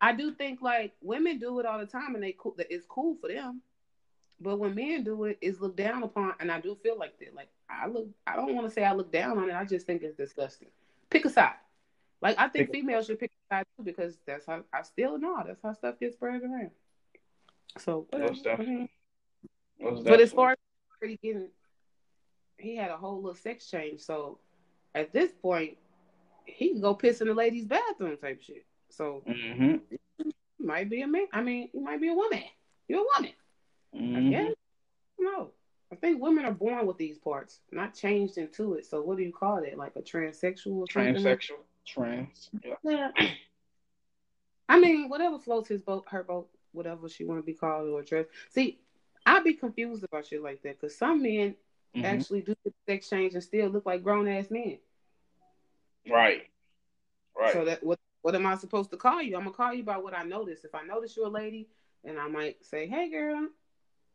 I 0.00 0.12
do 0.12 0.34
think 0.34 0.60
like 0.60 0.92
women 1.00 1.38
do 1.38 1.60
it 1.60 1.66
all 1.66 1.78
the 1.78 1.86
time 1.86 2.14
and 2.14 2.22
they 2.22 2.34
cool. 2.38 2.54
It's 2.58 2.86
cool 2.86 3.16
for 3.20 3.28
them. 3.28 3.62
But 4.40 4.58
when 4.58 4.74
men 4.74 5.04
do 5.04 5.24
it, 5.24 5.38
it's 5.40 5.60
looked 5.60 5.76
down 5.76 6.02
upon, 6.02 6.34
and 6.40 6.50
I 6.50 6.60
do 6.60 6.76
feel 6.82 6.98
like 6.98 7.18
that. 7.20 7.34
Like 7.34 7.48
I 7.72 7.86
look, 7.88 8.08
I 8.26 8.36
don't 8.36 8.54
want 8.54 8.66
to 8.66 8.72
say 8.72 8.84
I 8.84 8.92
look 8.92 9.12
down 9.12 9.38
on 9.38 9.50
it. 9.50 9.54
I 9.54 9.64
just 9.64 9.86
think 9.86 10.02
it's 10.02 10.16
disgusting. 10.16 10.68
Pick 11.10 11.24
a 11.24 11.30
side. 11.30 11.54
Like 12.20 12.38
I 12.38 12.48
think 12.48 12.70
pick 12.70 12.80
females 12.80 13.06
should 13.06 13.18
pick 13.18 13.30
a 13.30 13.54
side 13.54 13.64
too 13.76 13.82
because 13.82 14.18
that's 14.26 14.46
how 14.46 14.62
I 14.72 14.82
still 14.82 15.18
know 15.18 15.42
that's 15.44 15.60
how 15.62 15.72
stuff 15.72 15.98
gets 15.98 16.14
spread 16.14 16.42
around. 16.42 16.70
So, 17.78 18.06
Most 18.12 18.44
definitely. 18.44 18.90
Most 19.80 20.04
but 20.04 20.20
as 20.20 20.32
far 20.32 20.52
as 20.52 20.56
already 21.00 21.18
getting, 21.22 21.48
he 22.58 22.76
had 22.76 22.90
a 22.90 22.96
whole 22.96 23.16
little 23.16 23.34
sex 23.34 23.68
change. 23.68 24.00
So 24.00 24.38
at 24.94 25.12
this 25.12 25.32
point, 25.32 25.78
he 26.44 26.70
can 26.70 26.80
go 26.80 26.94
piss 26.94 27.20
in 27.20 27.28
the 27.28 27.34
ladies' 27.34 27.66
bathroom 27.66 28.16
type 28.18 28.40
shit. 28.42 28.66
So 28.90 29.22
mm-hmm. 29.28 29.76
might 30.60 30.90
be 30.90 31.02
a 31.02 31.06
man. 31.06 31.26
I 31.32 31.42
mean, 31.42 31.70
you 31.72 31.80
might 31.80 32.00
be 32.00 32.08
a 32.08 32.14
woman. 32.14 32.44
You're 32.88 33.00
a 33.00 33.06
woman. 33.16 33.32
Mm-hmm. 33.96 34.16
I 34.16 34.30
guess. 34.30 34.54
No. 35.18 35.50
I 35.92 35.94
think 35.96 36.22
women 36.22 36.46
are 36.46 36.52
born 36.52 36.86
with 36.86 36.96
these 36.96 37.18
parts, 37.18 37.60
not 37.70 37.94
changed 37.94 38.38
into 38.38 38.74
it. 38.74 38.86
So 38.86 39.02
what 39.02 39.18
do 39.18 39.22
you 39.22 39.32
call 39.32 39.58
it? 39.58 39.76
Like 39.76 39.92
a 39.96 40.00
transsexual? 40.00 40.86
Transsexual. 40.90 41.60
Trans. 41.86 42.48
Yeah. 42.64 42.74
yeah. 42.82 43.10
I 44.68 44.80
mean, 44.80 45.10
whatever 45.10 45.38
floats 45.38 45.68
his 45.68 45.82
boat, 45.82 46.04
her 46.08 46.22
boat, 46.22 46.48
whatever 46.72 47.10
she 47.10 47.24
want 47.24 47.40
to 47.40 47.44
be 47.44 47.52
called 47.52 47.90
or 47.90 48.00
addressed. 48.00 48.30
See, 48.48 48.80
I'd 49.26 49.44
be 49.44 49.52
confused 49.52 50.02
about 50.02 50.26
shit 50.26 50.42
like 50.42 50.62
that 50.62 50.80
because 50.80 50.96
some 50.96 51.22
men 51.22 51.56
mm-hmm. 51.94 52.06
actually 52.06 52.40
do 52.40 52.56
the 52.64 52.72
sex 52.88 53.10
change 53.10 53.34
and 53.34 53.42
still 53.42 53.68
look 53.68 53.84
like 53.84 54.02
grown 54.02 54.28
ass 54.28 54.50
men. 54.50 54.78
Right. 56.10 56.44
Right. 57.38 57.52
So 57.52 57.66
that 57.66 57.82
what 57.82 57.98
what 58.22 58.34
am 58.34 58.46
I 58.46 58.56
supposed 58.56 58.90
to 58.92 58.96
call 58.96 59.20
you? 59.20 59.36
I'm 59.36 59.44
gonna 59.44 59.54
call 59.54 59.74
you 59.74 59.82
by 59.82 59.98
what 59.98 60.16
I 60.16 60.22
notice. 60.22 60.64
If 60.64 60.74
I 60.74 60.84
notice 60.84 61.16
you're 61.16 61.26
a 61.26 61.30
lady, 61.30 61.68
and 62.04 62.18
I 62.18 62.28
might 62.28 62.64
say, 62.64 62.86
"Hey, 62.86 63.10
girl," 63.10 63.48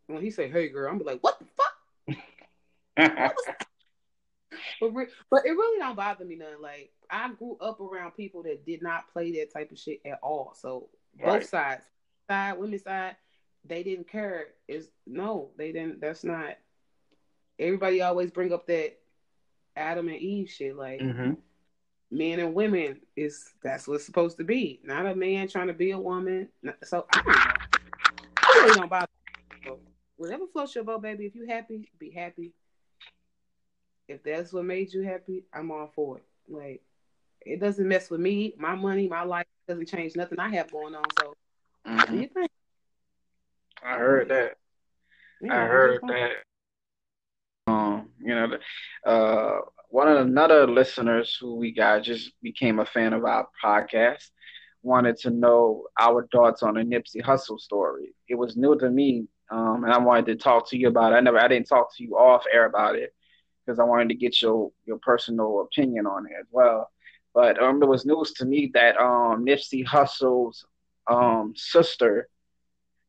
when 0.07 0.23
he 0.23 0.31
say, 0.31 0.49
"Hey, 0.49 0.69
girl," 0.69 0.91
I'm 0.91 0.97
be 0.97 1.05
like, 1.05 1.23
"What 1.23 1.39
the 1.39 1.45
fuck?" 1.45 1.73
but, 4.81 4.89
re- 4.89 5.07
but 5.29 5.45
it 5.45 5.51
really 5.51 5.79
don't 5.79 5.95
bother 5.95 6.25
me 6.25 6.35
none. 6.35 6.61
Like 6.61 6.91
I 7.09 7.29
grew 7.34 7.57
up 7.61 7.79
around 7.79 8.11
people 8.11 8.43
that 8.43 8.65
did 8.65 8.81
not 8.81 9.11
play 9.11 9.31
that 9.34 9.53
type 9.53 9.71
of 9.71 9.77
shit 9.77 10.01
at 10.05 10.19
all. 10.23 10.53
So 10.59 10.89
right. 11.19 11.39
both 11.39 11.49
sides, 11.49 11.84
side, 12.29 12.57
women's 12.57 12.84
side, 12.84 13.15
they 13.65 13.84
didn't 13.84 14.09
care. 14.09 14.47
Is 14.67 14.89
no, 15.05 15.49
they 15.57 15.71
didn't. 15.71 16.01
That's 16.01 16.23
not. 16.23 16.57
Everybody 17.59 18.01
always 18.01 18.31
bring 18.31 18.53
up 18.53 18.67
that 18.67 18.97
Adam 19.75 20.07
and 20.07 20.17
Eve 20.17 20.49
shit. 20.49 20.75
Like 20.75 21.01
mm-hmm. 21.01 21.34
men 22.11 22.39
and 22.39 22.53
women 22.53 23.01
is 23.15 23.49
that's 23.63 23.88
what's 23.88 24.05
supposed 24.05 24.38
to 24.38 24.43
be. 24.43 24.79
Not 24.84 25.05
a 25.05 25.15
man 25.15 25.47
trying 25.47 25.67
to 25.67 25.73
be 25.73 25.91
a 25.91 25.99
woman. 25.99 26.49
So 26.84 27.05
I 27.13 27.21
don't 27.21 27.27
know. 27.27 27.53
I 28.38 28.61
really 28.63 28.79
don't 28.79 28.89
bother 28.89 29.07
whatever 30.18 30.45
floats 30.52 30.76
your 30.76 30.84
boat, 30.84 31.02
baby. 31.02 31.26
If 31.26 31.35
you 31.35 31.48
happy, 31.48 31.89
be 31.98 32.11
happy. 32.11 32.53
If 34.07 34.23
that's 34.23 34.53
what 34.53 34.65
made 34.65 34.94
you 34.94 35.03
happy, 35.03 35.45
I'm 35.53 35.72
all 35.72 35.91
for 35.95 36.18
it. 36.18 36.26
Like 36.48 36.81
it 37.41 37.60
doesn't 37.60 37.88
mess 37.88 38.10
with 38.10 38.19
me, 38.19 38.53
my 38.57 38.76
money, 38.76 39.07
my 39.07 39.23
life 39.23 39.45
doesn't 39.68 39.88
change 39.88 40.15
nothing 40.15 40.39
I 40.39 40.49
have 40.49 40.72
going 40.72 40.95
on. 40.95 41.06
So 41.19 41.34
mm-hmm. 41.88 42.14
do 42.14 42.22
you 42.22 42.27
think? 42.27 42.52
I 43.84 43.98
heard 43.98 44.30
that. 44.30 44.57
Yeah, 45.41 45.64
I 45.64 45.68
heard 45.68 46.02
that. 46.07 46.31
Um, 47.68 48.10
you 48.19 48.34
know, 48.34 48.57
uh, 49.06 49.60
one 49.89 50.07
of 50.07 50.18
another 50.18 50.68
listeners 50.68 51.38
who 51.39 51.56
we 51.56 51.72
got 51.72 52.03
just 52.03 52.31
became 52.41 52.80
a 52.80 52.85
fan 52.85 53.14
of 53.14 53.23
our 53.23 53.48
podcast 53.64 54.30
wanted 54.84 55.18
to 55.18 55.30
know 55.30 55.84
our 55.99 56.27
thoughts 56.31 56.64
on 56.64 56.76
the 56.76 56.81
Nipsey 56.81 57.22
Hussle 57.22 57.60
story. 57.60 58.14
It 58.27 58.35
was 58.35 58.56
new 58.56 58.77
to 58.80 58.89
me 58.89 59.27
um, 59.49 59.83
and 59.83 59.93
I 59.93 59.97
wanted 59.97 60.25
to 60.27 60.35
talk 60.35 60.69
to 60.69 60.77
you 60.77 60.87
about 60.87 61.13
it. 61.13 61.17
I 61.17 61.19
never, 61.21 61.39
I 61.39 61.47
didn't 61.47 61.67
talk 61.67 61.95
to 61.95 62.03
you 62.03 62.17
off 62.17 62.43
air 62.51 62.65
about 62.65 62.95
it 62.95 63.13
because 63.65 63.79
I 63.79 63.83
wanted 63.83 64.09
to 64.09 64.15
get 64.15 64.41
your 64.41 64.71
your 64.85 64.97
personal 64.99 65.61
opinion 65.61 66.05
on 66.05 66.25
it 66.25 66.33
as 66.39 66.47
well. 66.51 66.91
But 67.33 67.61
um, 67.61 67.81
it 67.81 67.87
was 67.87 68.05
news 68.05 68.33
to 68.33 68.45
me 68.45 68.71
that 68.73 68.97
um, 68.97 69.45
Nipsey 69.45 69.85
Hussle's 69.85 70.65
um, 71.07 71.53
sister 71.55 72.27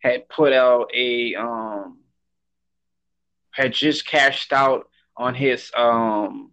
had 0.01 0.28
put 0.28 0.52
out 0.52 0.90
a 0.94 1.35
um, 1.35 1.98
had 3.51 3.73
just 3.73 4.06
cashed 4.06 4.52
out 4.52 4.89
on 5.16 5.35
his 5.35 5.70
um, 5.77 6.52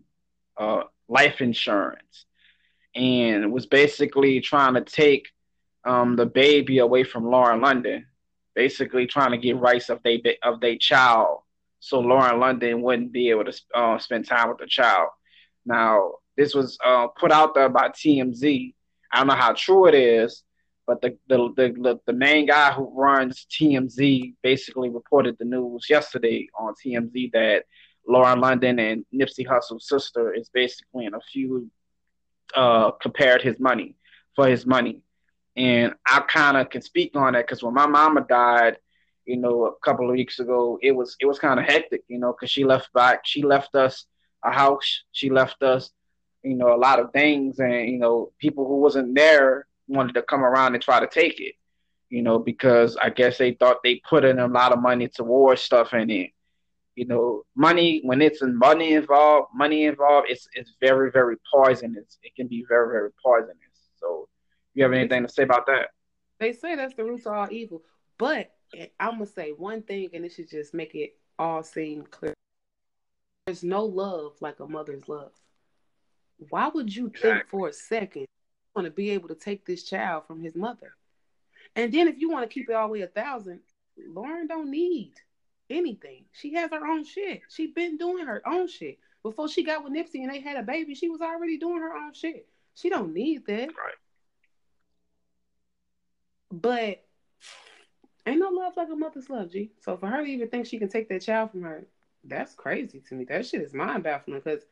uh, 0.57 0.83
life 1.07 1.41
insurance 1.41 2.25
and 2.95 3.51
was 3.51 3.65
basically 3.67 4.39
trying 4.39 4.73
to 4.73 4.81
take 4.81 5.27
um, 5.83 6.15
the 6.15 6.25
baby 6.25 6.79
away 6.79 7.03
from 7.03 7.29
Lauren 7.29 7.61
London 7.61 8.07
basically 8.55 9.05
trying 9.05 9.31
to 9.31 9.37
get 9.37 9.57
rights 9.57 9.89
of 9.89 10.01
they 10.03 10.21
of 10.43 10.61
their 10.61 10.77
child, 10.77 11.39
so 11.79 11.99
Lauren 11.99 12.39
London 12.39 12.81
wouldn't 12.81 13.11
be 13.11 13.29
able 13.29 13.45
to 13.45 13.61
uh, 13.75 13.97
spend 13.99 14.27
time 14.27 14.49
with 14.49 14.57
the 14.57 14.67
child. 14.67 15.09
Now, 15.65 16.13
this 16.37 16.53
was 16.53 16.77
uh, 16.83 17.07
put 17.07 17.31
out 17.31 17.53
there 17.53 17.69
by 17.69 17.89
TMZ. 17.89 18.73
I 19.11 19.17
don't 19.17 19.27
know 19.27 19.35
how 19.35 19.53
true 19.53 19.87
it 19.87 19.95
is, 19.95 20.43
but 20.87 21.01
the 21.01 21.17
the 21.27 21.37
the, 21.55 21.99
the 22.05 22.13
main 22.13 22.47
guy 22.47 22.71
who 22.71 22.91
runs 22.93 23.45
TMZ 23.51 24.33
basically 24.41 24.89
reported 24.89 25.37
the 25.37 25.45
news 25.45 25.87
yesterday 25.89 26.47
on 26.57 26.73
TMZ 26.73 27.31
that 27.33 27.65
Lauren 28.07 28.39
London 28.39 28.79
and 28.79 29.05
Nipsey 29.13 29.47
Hussle's 29.47 29.87
sister 29.87 30.33
is 30.33 30.49
basically 30.49 31.05
in 31.05 31.13
a 31.13 31.21
feud 31.21 31.69
uh, 32.55 32.91
compared 32.91 33.41
his 33.41 33.59
money 33.59 33.95
for 34.35 34.47
his 34.47 34.65
money. 34.65 35.01
And 35.57 35.93
I 36.05 36.19
kind 36.21 36.57
of 36.57 36.69
can 36.69 36.81
speak 36.81 37.15
on 37.15 37.33
that 37.33 37.45
because 37.47 37.63
when 37.63 37.73
my 37.73 37.87
mama 37.87 38.25
died, 38.27 38.77
you 39.25 39.37
know, 39.37 39.65
a 39.65 39.75
couple 39.83 40.07
of 40.09 40.13
weeks 40.13 40.39
ago, 40.39 40.77
it 40.81 40.91
was 40.91 41.15
it 41.19 41.25
was 41.25 41.39
kind 41.39 41.59
of 41.59 41.65
hectic, 41.65 42.03
you 42.07 42.19
know, 42.19 42.33
because 42.33 42.51
she 42.51 42.63
left 42.63 42.91
back, 42.93 43.21
she 43.25 43.41
left 43.41 43.73
us 43.75 44.05
a 44.43 44.51
house, 44.51 45.03
she 45.11 45.29
left 45.29 45.63
us, 45.63 45.91
you 46.43 46.55
know, 46.55 46.73
a 46.73 46.77
lot 46.77 46.99
of 46.99 47.11
things, 47.11 47.59
and 47.59 47.89
you 47.89 47.97
know, 47.97 48.31
people 48.39 48.67
who 48.67 48.77
wasn't 48.77 49.15
there 49.15 49.65
wanted 49.87 50.13
to 50.13 50.21
come 50.21 50.43
around 50.43 50.73
and 50.75 50.83
try 50.83 50.99
to 50.99 51.07
take 51.07 51.39
it, 51.39 51.55
you 52.09 52.21
know, 52.21 52.37
because 52.37 52.97
I 52.97 53.09
guess 53.09 53.37
they 53.37 53.53
thought 53.53 53.83
they 53.83 54.01
put 54.07 54.25
in 54.25 54.39
a 54.39 54.47
lot 54.47 54.73
of 54.73 54.81
money 54.81 55.07
towards 55.07 55.61
stuff 55.61 55.93
in 55.93 56.09
it. 56.09 56.31
You 56.95 57.05
know, 57.05 57.43
money 57.55 58.01
when 58.03 58.21
it's 58.21 58.41
money 58.41 58.93
involved, 58.93 59.49
money 59.53 59.85
involved, 59.85 60.27
it's 60.29 60.47
it's 60.53 60.73
very 60.79 61.11
very 61.11 61.37
poisonous. 61.53 62.17
It 62.23 62.35
can 62.35 62.47
be 62.47 62.65
very 62.69 62.89
very 62.89 63.09
poisonous. 63.23 63.57
So 63.99 64.29
you 64.75 64.83
have 64.83 64.93
anything 64.93 65.23
to 65.23 65.29
say 65.29 65.43
about 65.43 65.65
that? 65.65 65.89
They 66.39 66.53
say 66.53 66.75
that's 66.75 66.93
the 66.93 67.03
root 67.03 67.25
of 67.25 67.33
all 67.33 67.47
evil. 67.49 67.81
But 68.17 68.51
I'm 68.99 69.13
gonna 69.13 69.25
say 69.25 69.51
one 69.51 69.81
thing, 69.81 70.09
and 70.13 70.25
it 70.25 70.33
should 70.33 70.49
just 70.49 70.73
make 70.73 70.93
it 70.95 71.17
all 71.39 71.63
seem 71.63 72.03
clear. 72.03 72.33
There's 73.45 73.63
no 73.63 73.85
love 73.85 74.33
like 74.41 74.59
a 74.59 74.67
mother's 74.67 75.07
love. 75.07 75.31
Why 76.49 76.67
would 76.67 76.93
you 76.93 77.09
think 77.09 77.47
for 77.47 77.69
a 77.69 77.73
second 77.73 78.21
you 78.21 78.27
want 78.75 78.85
to 78.85 78.91
be 78.91 79.11
able 79.11 79.29
to 79.29 79.35
take 79.35 79.65
this 79.65 79.83
child 79.83 80.27
from 80.27 80.41
his 80.41 80.55
mother? 80.55 80.93
And 81.75 81.93
then 81.93 82.07
if 82.07 82.19
you 82.19 82.29
want 82.29 82.49
to 82.49 82.53
keep 82.53 82.69
it 82.69 82.73
all 82.73 82.87
the 82.87 82.93
way 82.93 83.01
a 83.01 83.07
thousand, 83.07 83.61
Lauren 84.09 84.47
don't 84.47 84.71
need 84.71 85.13
anything. 85.69 86.25
She 86.33 86.53
has 86.55 86.71
her 86.71 86.85
own 86.85 87.05
shit. 87.05 87.41
She 87.49 87.67
been 87.67 87.97
doing 87.97 88.25
her 88.25 88.41
own 88.45 88.67
shit. 88.67 88.99
Before 89.23 89.47
she 89.47 89.63
got 89.63 89.83
with 89.83 89.93
Nipsey 89.93 90.21
and 90.23 90.29
they 90.29 90.39
had 90.39 90.57
a 90.57 90.63
baby, 90.63 90.93
she 90.93 91.09
was 91.09 91.21
already 91.21 91.57
doing 91.57 91.79
her 91.79 91.95
own 91.95 92.13
shit. 92.13 92.47
She 92.75 92.89
don't 92.89 93.13
need 93.13 93.45
that. 93.47 93.69
Right. 93.69 93.95
But 96.51 97.03
ain't 98.25 98.39
no 98.39 98.49
love 98.49 98.73
like 98.77 98.89
a 98.89 98.95
mother's 98.95 99.29
love, 99.29 99.51
G. 99.51 99.71
So 99.81 99.97
for 99.97 100.07
her 100.07 100.23
to 100.23 100.29
even 100.29 100.49
think 100.49 100.65
she 100.65 100.79
can 100.79 100.89
take 100.89 101.09
that 101.09 101.21
child 101.21 101.51
from 101.51 101.63
her, 101.63 101.85
that's 102.23 102.53
crazy 102.53 103.01
to 103.07 103.15
me. 103.15 103.25
That 103.25 103.45
shit 103.45 103.61
is 103.61 103.73
mind 103.73 104.03
baffling 104.03 104.41
because 104.43 104.63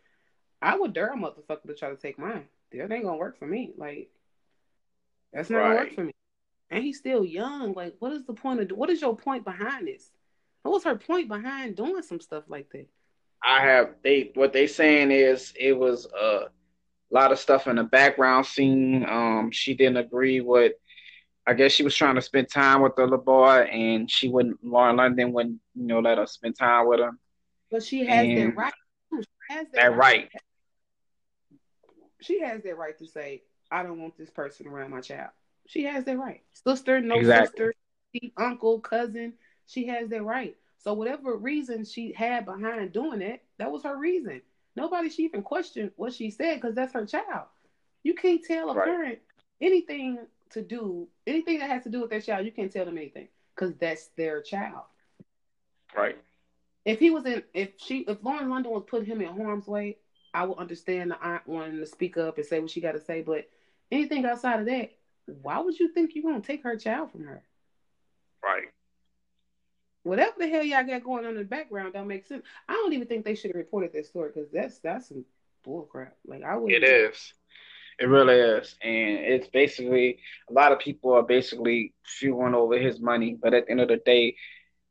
I 0.61 0.77
would 0.77 0.93
dare 0.93 1.13
a 1.13 1.17
motherfucker 1.17 1.67
to 1.67 1.75
try 1.75 1.89
to 1.89 1.95
take 1.95 2.17
mine. 2.17 2.45
That 2.71 2.91
ain't 2.91 3.03
gonna 3.03 3.17
work 3.17 3.37
for 3.37 3.45
me. 3.45 3.73
Like 3.77 4.09
that's 5.31 5.49
not 5.49 5.59
right. 5.59 5.67
gonna 5.69 5.79
work 5.79 5.93
for 5.93 6.03
me. 6.05 6.13
And 6.69 6.83
he's 6.83 6.97
still 6.97 7.23
young. 7.23 7.73
Like, 7.73 7.95
what 7.99 8.13
is 8.13 8.25
the 8.25 8.33
point 8.33 8.59
of 8.59 8.71
what 8.77 8.89
is 8.89 9.01
your 9.01 9.15
point 9.15 9.43
behind 9.43 9.87
this? 9.87 10.11
What 10.63 10.71
was 10.71 10.83
her 10.85 10.95
point 10.95 11.27
behind 11.27 11.75
doing 11.75 12.01
some 12.01 12.19
stuff 12.19 12.45
like 12.47 12.69
that? 12.71 12.87
I 13.43 13.61
have 13.61 13.95
they 14.03 14.31
what 14.35 14.53
they 14.53 14.67
saying 14.67 15.11
is 15.11 15.53
it 15.59 15.73
was 15.73 16.05
a 16.05 16.45
lot 17.11 17.31
of 17.31 17.39
stuff 17.39 17.67
in 17.67 17.75
the 17.75 17.83
background 17.83 18.45
scene. 18.45 19.05
Um, 19.07 19.51
she 19.51 19.73
didn't 19.75 19.97
agree 19.97 20.41
with. 20.41 20.73
I 21.45 21.53
guess 21.53 21.73
she 21.73 21.83
was 21.83 21.95
trying 21.95 22.15
to 22.15 22.21
spend 22.21 22.49
time 22.49 22.81
with 22.81 22.95
the 22.95 23.03
little 23.03 23.17
boy, 23.17 23.61
and 23.63 24.09
she 24.09 24.29
wouldn't. 24.29 24.63
Lauren 24.63 24.95
London 24.95 25.33
wouldn't, 25.33 25.59
you 25.75 25.85
know, 25.85 25.99
let 25.99 26.17
her 26.17 26.25
spend 26.25 26.57
time 26.57 26.87
with 26.87 27.01
him. 27.01 27.19
But 27.69 27.83
she 27.83 28.05
has 28.05 28.25
and 28.25 28.51
that 28.51 28.55
right. 28.55 28.73
Has 29.49 29.65
that, 29.73 29.81
that 29.81 29.97
right. 29.97 29.97
right. 29.97 30.29
She 32.21 32.39
has 32.39 32.63
that 32.63 32.77
right 32.77 32.97
to 32.97 33.05
say, 33.05 33.43
"I 33.69 33.83
don't 33.83 34.01
want 34.01 34.17
this 34.17 34.29
person 34.29 34.67
around 34.67 34.91
my 34.91 35.01
child." 35.01 35.31
She 35.67 35.83
has 35.83 36.05
that 36.05 36.17
right. 36.17 36.41
Sister, 36.53 37.01
no 37.01 37.15
exactly. 37.15 37.47
sister, 37.47 38.31
uncle, 38.37 38.79
cousin. 38.79 39.33
She 39.67 39.87
has 39.87 40.09
that 40.09 40.23
right. 40.23 40.55
So 40.77 40.93
whatever 40.93 41.35
reason 41.35 41.85
she 41.85 42.11
had 42.13 42.45
behind 42.45 42.91
doing 42.91 43.21
it, 43.21 43.41
that 43.57 43.71
was 43.71 43.83
her 43.83 43.97
reason. 43.97 44.41
Nobody 44.75 45.09
should 45.09 45.21
even 45.21 45.43
question 45.43 45.91
what 45.95 46.13
she 46.13 46.29
said 46.29 46.55
because 46.55 46.75
that's 46.75 46.93
her 46.93 47.05
child. 47.05 47.47
You 48.03 48.13
can't 48.13 48.43
tell 48.43 48.69
a 48.69 48.73
right. 48.73 48.85
parent 48.85 49.19
anything 49.61 50.19
to 50.53 50.61
do, 50.61 51.07
anything 51.27 51.59
that 51.59 51.69
has 51.69 51.83
to 51.83 51.89
do 51.89 52.01
with 52.01 52.09
their 52.09 52.21
child. 52.21 52.45
You 52.45 52.51
can't 52.51 52.71
tell 52.71 52.85
them 52.85 52.97
anything 52.97 53.27
because 53.55 53.73
that's 53.75 54.07
their 54.17 54.41
child. 54.41 54.83
Right. 55.95 56.17
If 56.85 56.99
he 56.99 57.11
was 57.11 57.25
in, 57.25 57.43
if 57.53 57.71
she, 57.77 57.99
if 57.99 58.17
Lauren 58.23 58.49
London 58.49 58.71
was 58.71 58.83
putting 58.87 59.05
him 59.05 59.21
in 59.21 59.35
harm's 59.35 59.67
way, 59.67 59.97
I 60.33 60.45
would 60.45 60.57
understand 60.57 61.11
the 61.11 61.25
aunt 61.25 61.47
wanting 61.47 61.77
to 61.77 61.85
speak 61.85 62.17
up 62.17 62.37
and 62.37 62.45
say 62.45 62.59
what 62.59 62.71
she 62.71 62.81
got 62.81 62.93
to 62.93 62.99
say. 62.99 63.21
But 63.21 63.47
anything 63.91 64.25
outside 64.25 64.59
of 64.59 64.65
that, 64.65 64.91
why 65.41 65.59
would 65.59 65.79
you 65.79 65.93
think 65.93 66.15
you're 66.15 66.23
gonna 66.23 66.41
take 66.41 66.63
her 66.63 66.75
child 66.75 67.11
from 67.11 67.23
her? 67.23 67.43
Right 68.43 68.67
whatever 70.03 70.33
the 70.37 70.47
hell 70.47 70.63
y'all 70.63 70.85
got 70.85 71.03
going 71.03 71.25
on 71.25 71.31
in 71.31 71.37
the 71.37 71.43
background 71.43 71.93
don't 71.93 72.07
make 72.07 72.25
sense. 72.25 72.43
I 72.69 72.73
don't 72.73 72.93
even 72.93 73.07
think 73.07 73.25
they 73.25 73.35
should 73.35 73.51
have 73.51 73.57
reported 73.57 73.91
this 73.91 74.09
story 74.09 74.31
because 74.33 74.49
that's 74.51 74.79
that's 74.79 75.07
some 75.07 75.25
bullcrap. 75.65 76.11
Like 76.25 76.43
I 76.43 76.55
would. 76.55 76.71
It 76.71 76.83
is. 76.83 77.33
It 78.03 78.07
really 78.07 78.35
is, 78.35 78.75
and 78.83 79.19
it's 79.19 79.47
basically 79.47 80.19
a 80.49 80.53
lot 80.53 80.73
of 80.73 80.79
people 80.79 81.13
are 81.13 81.23
basically 81.23 81.93
fueling 82.03 82.53
over 82.53 82.77
his 82.77 82.99
money. 82.99 83.37
But 83.41 83.53
at 83.53 83.65
the 83.65 83.71
end 83.71 83.79
of 83.79 83.87
the 83.87 84.01
day, 84.05 84.35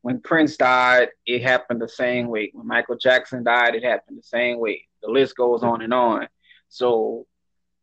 when 0.01 0.19
Prince 0.23 0.57
died, 0.57 1.11
it 1.27 1.43
happened 1.43 1.83
the 1.83 1.91
same 1.91 2.29
way. 2.29 2.51
When 2.55 2.67
Michael 2.67 2.97
Jackson 2.97 3.45
died, 3.45 3.75
it 3.75 3.85
happened 3.85 4.17
the 4.17 4.23
same 4.23 4.61
way. 4.61 4.89
The 5.03 5.11
list 5.11 5.37
goes 5.37 5.63
on 5.63 5.83
and 5.83 5.93
on. 5.93 6.27
So 6.71 7.27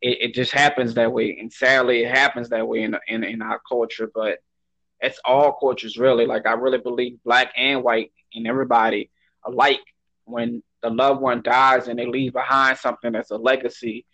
it, 0.02 0.18
it 0.20 0.34
just 0.34 0.50
happens 0.50 0.94
that 0.94 1.12
way, 1.12 1.38
and 1.38 1.52
sadly, 1.52 2.02
it 2.02 2.10
happens 2.10 2.48
that 2.48 2.66
way 2.66 2.82
in 2.82 2.96
in, 3.06 3.22
in 3.22 3.40
our 3.40 3.60
culture. 3.68 4.10
But 4.12 4.38
it's 5.00 5.20
all 5.24 5.52
cultures 5.52 5.96
really. 5.96 6.26
Like 6.26 6.44
I 6.44 6.54
really 6.54 6.78
believe 6.78 7.22
black 7.24 7.52
and 7.56 7.84
white 7.84 8.10
and 8.34 8.48
everybody 8.48 9.10
alike. 9.46 9.78
When 10.24 10.64
the 10.82 10.90
loved 10.90 11.20
one 11.20 11.42
dies 11.42 11.86
and 11.86 12.00
they 12.00 12.06
leave 12.06 12.32
behind 12.32 12.78
something 12.78 13.12
that's 13.12 13.30
a 13.30 13.36
legacy, 13.36 14.06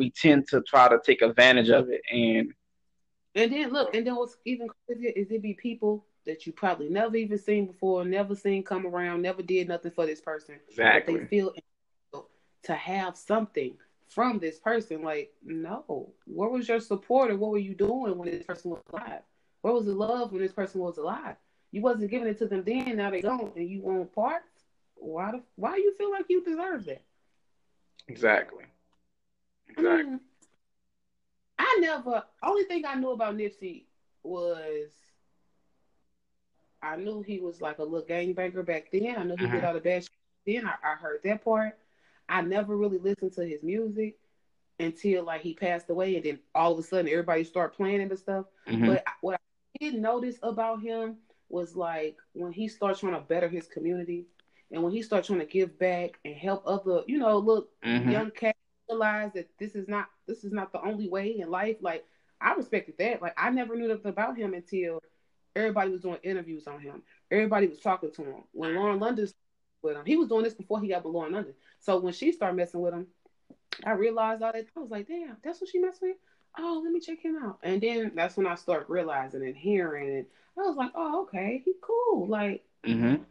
we 0.00 0.10
tend 0.10 0.48
to 0.48 0.62
try 0.62 0.88
to 0.88 0.98
take 1.04 1.20
advantage 1.20 1.68
of 1.68 1.90
it. 1.90 2.00
And 2.10 2.54
and 3.34 3.52
then 3.52 3.70
look, 3.70 3.94
and 3.94 4.06
then 4.06 4.16
what's 4.16 4.36
even 4.46 4.68
crazier 4.86 5.12
is 5.14 5.30
it 5.30 5.42
be 5.42 5.52
people 5.52 6.06
that 6.24 6.46
you 6.46 6.52
probably 6.52 6.88
never 6.88 7.16
even 7.16 7.38
seen 7.38 7.66
before, 7.66 8.04
never 8.04 8.34
seen 8.34 8.62
come 8.62 8.86
around, 8.86 9.20
never 9.20 9.42
did 9.42 9.68
nothing 9.68 9.92
for 9.92 10.06
this 10.06 10.22
person. 10.22 10.56
Exactly. 10.68 11.14
But 11.14 11.20
they 11.20 11.26
feel 11.26 11.54
to 12.64 12.74
have 12.74 13.16
something 13.16 13.76
from 14.08 14.38
this 14.38 14.58
person. 14.58 15.02
Like, 15.02 15.32
no, 15.44 16.14
where 16.26 16.48
was 16.48 16.66
your 16.66 16.80
support 16.80 17.30
or 17.30 17.36
what 17.36 17.50
were 17.50 17.58
you 17.58 17.74
doing 17.74 18.16
when 18.16 18.30
this 18.30 18.44
person 18.44 18.70
was 18.70 18.80
alive? 18.92 19.20
Where 19.60 19.74
was 19.74 19.84
the 19.84 19.92
love 19.92 20.32
when 20.32 20.40
this 20.40 20.52
person 20.52 20.80
was 20.80 20.96
alive? 20.96 21.36
You 21.72 21.82
wasn't 21.82 22.10
giving 22.10 22.26
it 22.26 22.38
to 22.38 22.46
them 22.46 22.64
then. 22.64 22.96
Now 22.96 23.10
they 23.10 23.20
gone, 23.20 23.52
and 23.54 23.68
you 23.68 23.82
want 23.82 24.14
parts. 24.14 24.64
Why? 24.96 25.32
The, 25.32 25.42
why 25.56 25.76
you 25.76 25.94
feel 25.96 26.10
like 26.10 26.24
you 26.28 26.42
deserve 26.42 26.86
that? 26.86 27.02
Exactly. 28.08 28.64
Exactly. 29.76 29.90
I, 29.90 30.02
mean, 30.02 30.20
I 31.58 31.78
never. 31.80 32.22
Only 32.42 32.64
thing 32.64 32.84
I 32.86 32.94
knew 32.94 33.10
about 33.10 33.36
Nipsey 33.36 33.84
was 34.22 34.90
I 36.82 36.96
knew 36.96 37.22
he 37.22 37.40
was 37.40 37.60
like 37.60 37.78
a 37.78 37.84
little 37.84 38.06
gangbanger 38.06 38.64
back 38.64 38.88
then. 38.92 39.16
I 39.18 39.22
knew 39.24 39.36
he 39.36 39.44
uh-huh. 39.44 39.54
did 39.54 39.64
all 39.64 39.74
the 39.74 39.80
bad 39.80 40.02
shit. 40.02 40.10
Then 40.46 40.66
I, 40.66 40.92
I 40.92 40.94
heard 40.94 41.20
that 41.24 41.44
part. 41.44 41.78
I 42.28 42.42
never 42.42 42.76
really 42.76 42.98
listened 42.98 43.32
to 43.34 43.44
his 43.44 43.62
music 43.62 44.16
until 44.78 45.24
like 45.24 45.42
he 45.42 45.54
passed 45.54 45.90
away, 45.90 46.16
and 46.16 46.24
then 46.24 46.38
all 46.54 46.72
of 46.72 46.78
a 46.78 46.82
sudden 46.82 47.10
everybody 47.10 47.44
started 47.44 47.76
playing 47.76 48.00
and 48.00 48.18
stuff. 48.18 48.46
Mm-hmm. 48.68 48.86
But 48.86 49.04
what 49.20 49.34
I 49.34 49.84
did 49.84 50.00
notice 50.00 50.36
about 50.42 50.80
him 50.80 51.16
was 51.48 51.76
like 51.76 52.16
when 52.32 52.52
he 52.52 52.68
starts 52.68 53.00
trying 53.00 53.14
to 53.14 53.20
better 53.20 53.48
his 53.48 53.66
community 53.66 54.26
and 54.70 54.82
when 54.82 54.92
he 54.92 55.02
starts 55.02 55.26
trying 55.26 55.40
to 55.40 55.46
give 55.46 55.78
back 55.78 56.18
and 56.24 56.34
help 56.34 56.62
other, 56.66 57.02
you 57.06 57.18
know, 57.18 57.38
look 57.38 57.70
mm-hmm. 57.84 58.10
young 58.10 58.30
cats 58.30 58.58
realize 58.90 59.32
that 59.34 59.48
this 59.58 59.74
is 59.74 59.88
not 59.88 60.08
this 60.26 60.44
is 60.44 60.52
not 60.52 60.72
the 60.72 60.82
only 60.82 61.08
way 61.08 61.38
in 61.38 61.50
life. 61.50 61.76
Like 61.80 62.04
I 62.40 62.54
respected 62.54 62.98
that. 62.98 63.22
Like 63.22 63.34
I 63.36 63.50
never 63.50 63.76
knew 63.76 63.88
nothing 63.88 64.10
about 64.10 64.36
him 64.36 64.54
until 64.54 65.02
everybody 65.54 65.90
was 65.90 66.00
doing 66.00 66.18
interviews 66.22 66.66
on 66.66 66.80
him. 66.80 67.02
Everybody 67.30 67.66
was 67.66 67.80
talking 67.80 68.12
to 68.12 68.22
him. 68.22 68.42
When 68.52 68.74
Lauren 68.74 68.98
London 68.98 69.28
with 69.82 69.96
him, 69.96 70.04
he 70.06 70.16
was 70.16 70.28
doing 70.28 70.44
this 70.44 70.54
before 70.54 70.80
he 70.80 70.88
got 70.88 71.04
with 71.04 71.14
Lauren 71.14 71.32
London. 71.32 71.54
So 71.78 71.98
when 71.98 72.12
she 72.12 72.32
started 72.32 72.56
messing 72.56 72.80
with 72.80 72.94
him, 72.94 73.06
I 73.84 73.92
realized 73.92 74.42
all 74.42 74.52
that. 74.52 74.66
I 74.76 74.80
was 74.80 74.90
like, 74.90 75.08
damn, 75.08 75.36
that's 75.42 75.60
what 75.60 75.70
she 75.70 75.78
messed 75.78 76.02
with 76.02 76.16
oh, 76.58 76.80
let 76.82 76.92
me 76.92 77.00
check 77.00 77.20
him 77.20 77.38
out. 77.42 77.58
And 77.62 77.80
then 77.80 78.12
that's 78.14 78.36
when 78.36 78.46
I 78.46 78.54
start 78.54 78.88
realizing 78.88 79.42
and 79.42 79.56
hearing, 79.56 80.18
and 80.18 80.26
I 80.58 80.62
was 80.62 80.76
like, 80.76 80.92
oh, 80.94 81.22
okay, 81.22 81.62
he 81.64 81.74
cool. 81.80 82.26
Like 82.26 82.64
mm-hmm. 82.84 83.22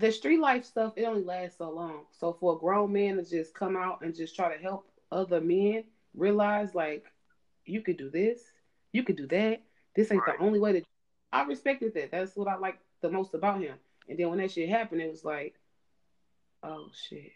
The 0.00 0.10
street 0.10 0.40
life 0.40 0.64
stuff, 0.64 0.94
it 0.96 1.04
only 1.04 1.22
lasts 1.22 1.58
so 1.58 1.70
long. 1.70 2.04
So 2.18 2.36
for 2.40 2.56
a 2.56 2.58
grown 2.58 2.92
man 2.92 3.16
to 3.16 3.24
just 3.24 3.54
come 3.54 3.76
out 3.76 4.00
and 4.02 4.14
just 4.14 4.34
try 4.34 4.54
to 4.54 4.62
help 4.62 4.90
other 5.12 5.40
men 5.40 5.84
realize, 6.14 6.74
like, 6.74 7.04
you 7.64 7.82
could 7.82 7.96
do 7.96 8.10
this, 8.10 8.40
you 8.92 9.02
could 9.02 9.16
do 9.16 9.26
that. 9.28 9.62
This 9.94 10.10
ain't 10.10 10.22
right. 10.26 10.38
the 10.38 10.44
only 10.44 10.58
way 10.58 10.72
to. 10.72 10.82
I 11.32 11.44
respected 11.44 11.94
that. 11.94 12.10
That's 12.10 12.36
what 12.36 12.48
I 12.48 12.56
like 12.56 12.78
the 13.02 13.10
most 13.10 13.34
about 13.34 13.60
him. 13.60 13.74
And 14.08 14.18
then 14.18 14.30
when 14.30 14.38
that 14.38 14.50
shit 14.50 14.68
happened, 14.68 15.02
it 15.02 15.10
was 15.10 15.24
like, 15.24 15.54
oh 16.62 16.88
shit. 17.08 17.32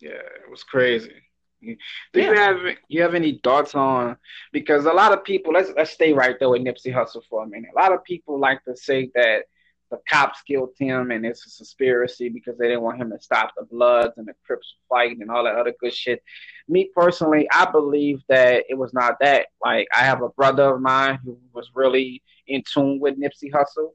Yeah, 0.00 0.10
it 0.10 0.50
was 0.50 0.64
crazy. 0.64 1.14
Do 1.62 1.76
yeah. 2.14 2.30
you 2.30 2.34
have 2.34 2.76
you 2.88 3.02
have 3.02 3.14
any 3.14 3.40
thoughts 3.44 3.76
on 3.76 4.16
because 4.52 4.84
a 4.84 4.92
lot 4.92 5.12
of 5.12 5.22
people 5.22 5.52
let's 5.52 5.70
let's 5.76 5.92
stay 5.92 6.12
right 6.12 6.36
there 6.40 6.48
with 6.48 6.62
Nipsey 6.62 6.92
Hussle 6.92 7.22
for 7.30 7.44
a 7.44 7.46
minute. 7.46 7.70
A 7.72 7.80
lot 7.80 7.92
of 7.92 8.02
people 8.02 8.40
like 8.40 8.64
to 8.64 8.76
say 8.76 9.10
that 9.14 9.44
the 9.92 9.98
cops 10.08 10.40
killed 10.42 10.70
him 10.78 11.10
and 11.10 11.24
it's 11.24 11.46
a 11.46 11.56
conspiracy 11.58 12.30
because 12.30 12.56
they 12.56 12.66
didn't 12.66 12.80
want 12.80 12.98
him 12.98 13.10
to 13.10 13.20
stop 13.20 13.52
the 13.56 13.64
Bloods 13.64 14.14
and 14.16 14.26
the 14.26 14.32
Crips 14.44 14.76
fighting 14.88 15.20
and 15.20 15.30
all 15.30 15.44
that 15.44 15.54
other 15.54 15.74
good 15.78 15.92
shit. 15.92 16.22
Me 16.66 16.90
personally, 16.96 17.46
I 17.52 17.70
believe 17.70 18.22
that 18.28 18.64
it 18.70 18.74
was 18.74 18.94
not 18.94 19.18
that. 19.20 19.48
Like 19.62 19.86
I 19.94 20.00
have 20.00 20.22
a 20.22 20.30
brother 20.30 20.74
of 20.74 20.80
mine 20.80 21.18
who 21.22 21.38
was 21.52 21.70
really 21.74 22.22
in 22.46 22.62
tune 22.62 23.00
with 23.00 23.20
Nipsey 23.20 23.52
Hussle. 23.52 23.92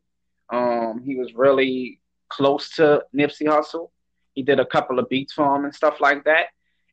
Um, 0.49 1.01
he 1.03 1.15
was 1.15 1.33
really 1.33 1.99
close 2.29 2.69
to 2.75 3.03
Nipsey 3.13 3.47
Hussle. 3.47 3.89
He 4.33 4.43
did 4.43 4.59
a 4.59 4.65
couple 4.65 4.99
of 4.99 5.09
beats 5.09 5.33
for 5.33 5.55
him 5.55 5.65
and 5.65 5.73
stuff 5.73 5.99
like 5.99 6.23
that. 6.25 6.49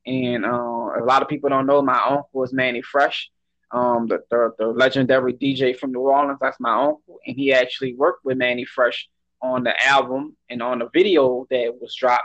And 0.06 0.46
uh, 0.46 0.48
a 0.48 1.04
lot 1.04 1.20
of 1.20 1.28
people 1.28 1.50
don't 1.50 1.66
know 1.66 1.82
my 1.82 2.00
uncle 2.08 2.42
is 2.42 2.54
Mannie 2.54 2.82
Fresh, 2.82 3.30
um, 3.70 4.06
the, 4.06 4.22
the, 4.30 4.52
the 4.58 4.66
legendary 4.66 5.34
DJ 5.34 5.76
from 5.76 5.92
New 5.92 6.00
Orleans. 6.00 6.38
That's 6.40 6.60
my 6.60 6.74
uncle, 6.74 7.18
and 7.26 7.36
he 7.36 7.52
actually 7.52 7.94
worked 7.94 8.24
with 8.24 8.38
Mannie 8.38 8.64
Fresh 8.64 9.08
on 9.42 9.64
the 9.64 9.86
album 9.86 10.36
and 10.48 10.62
on 10.62 10.78
the 10.78 10.88
video 10.92 11.46
that 11.50 11.76
was 11.80 11.94
dropped 11.94 12.24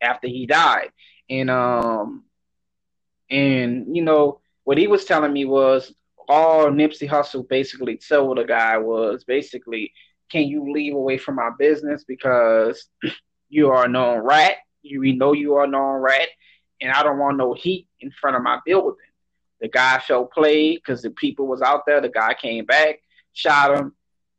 after 0.00 0.26
he 0.26 0.46
died. 0.46 0.90
And 1.28 1.50
um, 1.50 2.24
and 3.30 3.94
you 3.94 4.02
know 4.02 4.40
what 4.64 4.78
he 4.78 4.86
was 4.86 5.04
telling 5.04 5.32
me 5.32 5.44
was 5.44 5.92
all 6.28 6.66
Nipsey 6.66 7.08
Hussle 7.08 7.48
basically 7.48 7.96
told 7.96 8.38
the 8.38 8.44
guy 8.44 8.78
was 8.78 9.24
basically, 9.24 9.92
can 10.30 10.44
you 10.44 10.72
leave 10.72 10.94
away 10.94 11.18
from 11.18 11.36
my 11.36 11.50
business 11.58 12.04
because 12.04 12.88
you 13.48 13.70
are 13.70 13.84
a 13.84 13.88
known 13.88 14.24
rat. 14.24 14.56
You 14.82 15.00
we 15.00 15.12
know 15.12 15.32
you 15.32 15.54
are 15.54 15.64
a 15.64 15.68
known 15.68 16.00
rat, 16.00 16.28
and 16.80 16.92
I 16.92 17.02
don't 17.02 17.18
want 17.18 17.36
no 17.36 17.54
heat 17.54 17.88
in 18.00 18.10
front 18.10 18.36
of 18.36 18.42
my 18.42 18.60
building. 18.64 19.05
The 19.60 19.68
guy 19.68 19.98
felt 19.98 20.32
played 20.32 20.76
because 20.76 21.02
the 21.02 21.10
people 21.10 21.46
was 21.46 21.62
out 21.62 21.84
there. 21.86 22.00
The 22.00 22.08
guy 22.08 22.34
came 22.34 22.64
back. 22.64 23.00
shot 23.32 23.76
him. 23.76 23.94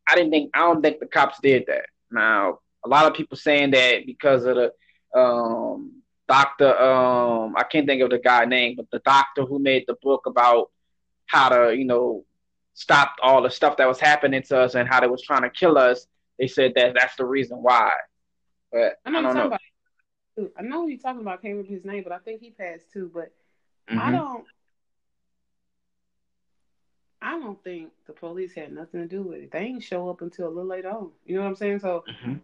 I 0.07 0.15
didn't 0.15 0.31
think 0.31 0.51
I 0.53 0.59
don't 0.59 0.81
think 0.81 0.99
the 0.99 1.07
cops 1.07 1.39
did 1.41 1.65
that. 1.67 1.85
Now 2.11 2.59
a 2.85 2.89
lot 2.89 3.05
of 3.05 3.13
people 3.13 3.37
saying 3.37 3.71
that 3.71 4.05
because 4.05 4.45
of 4.45 4.55
the 4.55 5.19
um, 5.19 6.01
doctor 6.27 6.77
um, 6.79 7.55
I 7.57 7.63
can't 7.63 7.87
think 7.87 8.01
of 8.01 8.09
the 8.09 8.19
guy 8.19 8.45
name, 8.45 8.75
but 8.77 8.89
the 8.91 8.99
doctor 8.99 9.43
who 9.43 9.59
made 9.59 9.85
the 9.87 9.95
book 10.01 10.25
about 10.25 10.71
how 11.25 11.49
to 11.49 11.75
you 11.75 11.85
know 11.85 12.23
stop 12.73 13.15
all 13.21 13.41
the 13.41 13.49
stuff 13.49 13.77
that 13.77 13.87
was 13.87 13.99
happening 13.99 14.43
to 14.43 14.59
us 14.59 14.75
and 14.75 14.87
how 14.87 14.99
they 14.99 15.07
was 15.07 15.21
trying 15.21 15.41
to 15.41 15.49
kill 15.49 15.77
us. 15.77 16.05
They 16.39 16.47
said 16.47 16.73
that 16.75 16.93
that's 16.93 17.15
the 17.15 17.25
reason 17.25 17.57
why. 17.57 17.91
But 18.71 18.97
I, 19.05 19.09
know 19.09 19.19
I 19.19 19.21
don't 19.21 19.35
know. 19.35 19.45
About, 19.47 19.61
I 20.57 20.61
know 20.61 20.83
who 20.83 20.89
you're 20.89 20.99
talking 20.99 21.21
about. 21.21 21.41
Can't 21.41 21.55
remember 21.55 21.73
his 21.73 21.85
name, 21.85 22.03
but 22.03 22.11
I 22.11 22.19
think 22.19 22.41
he 22.41 22.51
passed 22.51 22.91
too. 22.93 23.09
But 23.13 23.33
mm-hmm. 23.89 23.99
I 23.99 24.11
don't. 24.11 24.45
I 27.27 27.31
don't 27.31 27.61
think 27.61 27.89
the 28.05 28.13
police 28.13 28.53
had 28.55 28.71
nothing 28.71 29.01
to 29.01 29.07
do 29.07 29.21
with 29.21 29.39
it. 29.39 29.51
They 29.51 29.65
didn't 29.65 29.81
show 29.81 30.09
up 30.09 30.21
until 30.21 30.47
a 30.47 30.49
little 30.49 30.65
later 30.65 30.91
on. 30.91 31.11
You 31.25 31.35
know 31.35 31.41
what 31.41 31.49
I'm 31.49 31.55
saying? 31.55 31.79
So, 31.79 32.05
mm-hmm. 32.09 32.35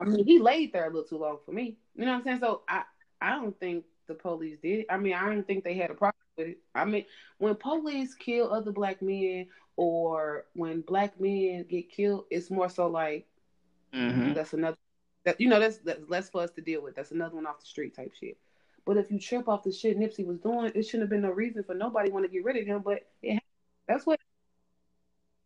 I 0.00 0.04
mean, 0.06 0.24
he 0.24 0.38
laid 0.38 0.72
there 0.72 0.86
a 0.86 0.88
little 0.88 1.04
too 1.04 1.18
long 1.18 1.36
for 1.44 1.52
me. 1.52 1.76
You 1.94 2.06
know 2.06 2.12
what 2.12 2.18
I'm 2.18 2.24
saying? 2.24 2.40
So, 2.40 2.62
I 2.66 2.84
I 3.20 3.32
don't 3.32 3.58
think 3.60 3.84
the 4.08 4.14
police 4.14 4.56
did. 4.62 4.80
It. 4.80 4.86
I 4.88 4.96
mean, 4.96 5.12
I 5.12 5.26
don't 5.26 5.46
think 5.46 5.64
they 5.64 5.74
had 5.74 5.90
a 5.90 5.94
problem 5.94 6.22
with 6.38 6.48
it. 6.48 6.58
I 6.74 6.86
mean, 6.86 7.04
when 7.36 7.54
police 7.56 8.14
kill 8.14 8.50
other 8.50 8.72
black 8.72 9.02
men 9.02 9.48
or 9.76 10.46
when 10.54 10.80
black 10.80 11.20
men 11.20 11.66
get 11.68 11.90
killed, 11.90 12.24
it's 12.30 12.50
more 12.50 12.70
so 12.70 12.86
like 12.86 13.26
mm-hmm. 13.92 14.32
that's 14.32 14.54
another 14.54 14.78
that 15.26 15.42
you 15.42 15.48
know 15.50 15.60
that's 15.60 15.76
that's 15.78 16.08
less 16.08 16.30
for 16.30 16.40
us 16.40 16.52
to 16.52 16.62
deal 16.62 16.82
with. 16.82 16.96
That's 16.96 17.10
another 17.10 17.36
one 17.36 17.46
off 17.46 17.60
the 17.60 17.66
street 17.66 17.94
type 17.94 18.12
shit. 18.18 18.38
But 18.86 18.96
if 18.96 19.10
you 19.10 19.18
trip 19.18 19.46
off 19.46 19.62
the 19.62 19.72
shit 19.72 19.98
Nipsey 19.98 20.24
was 20.24 20.38
doing, 20.38 20.72
it 20.74 20.84
shouldn't 20.84 21.02
have 21.02 21.10
been 21.10 21.20
no 21.20 21.32
reason 21.32 21.64
for 21.64 21.74
nobody 21.74 22.10
want 22.10 22.24
to 22.24 22.32
get 22.32 22.44
rid 22.44 22.56
of 22.56 22.66
him. 22.66 22.80
But 22.82 23.02
it, 23.22 23.42
that's 23.86 24.06
what 24.06 24.18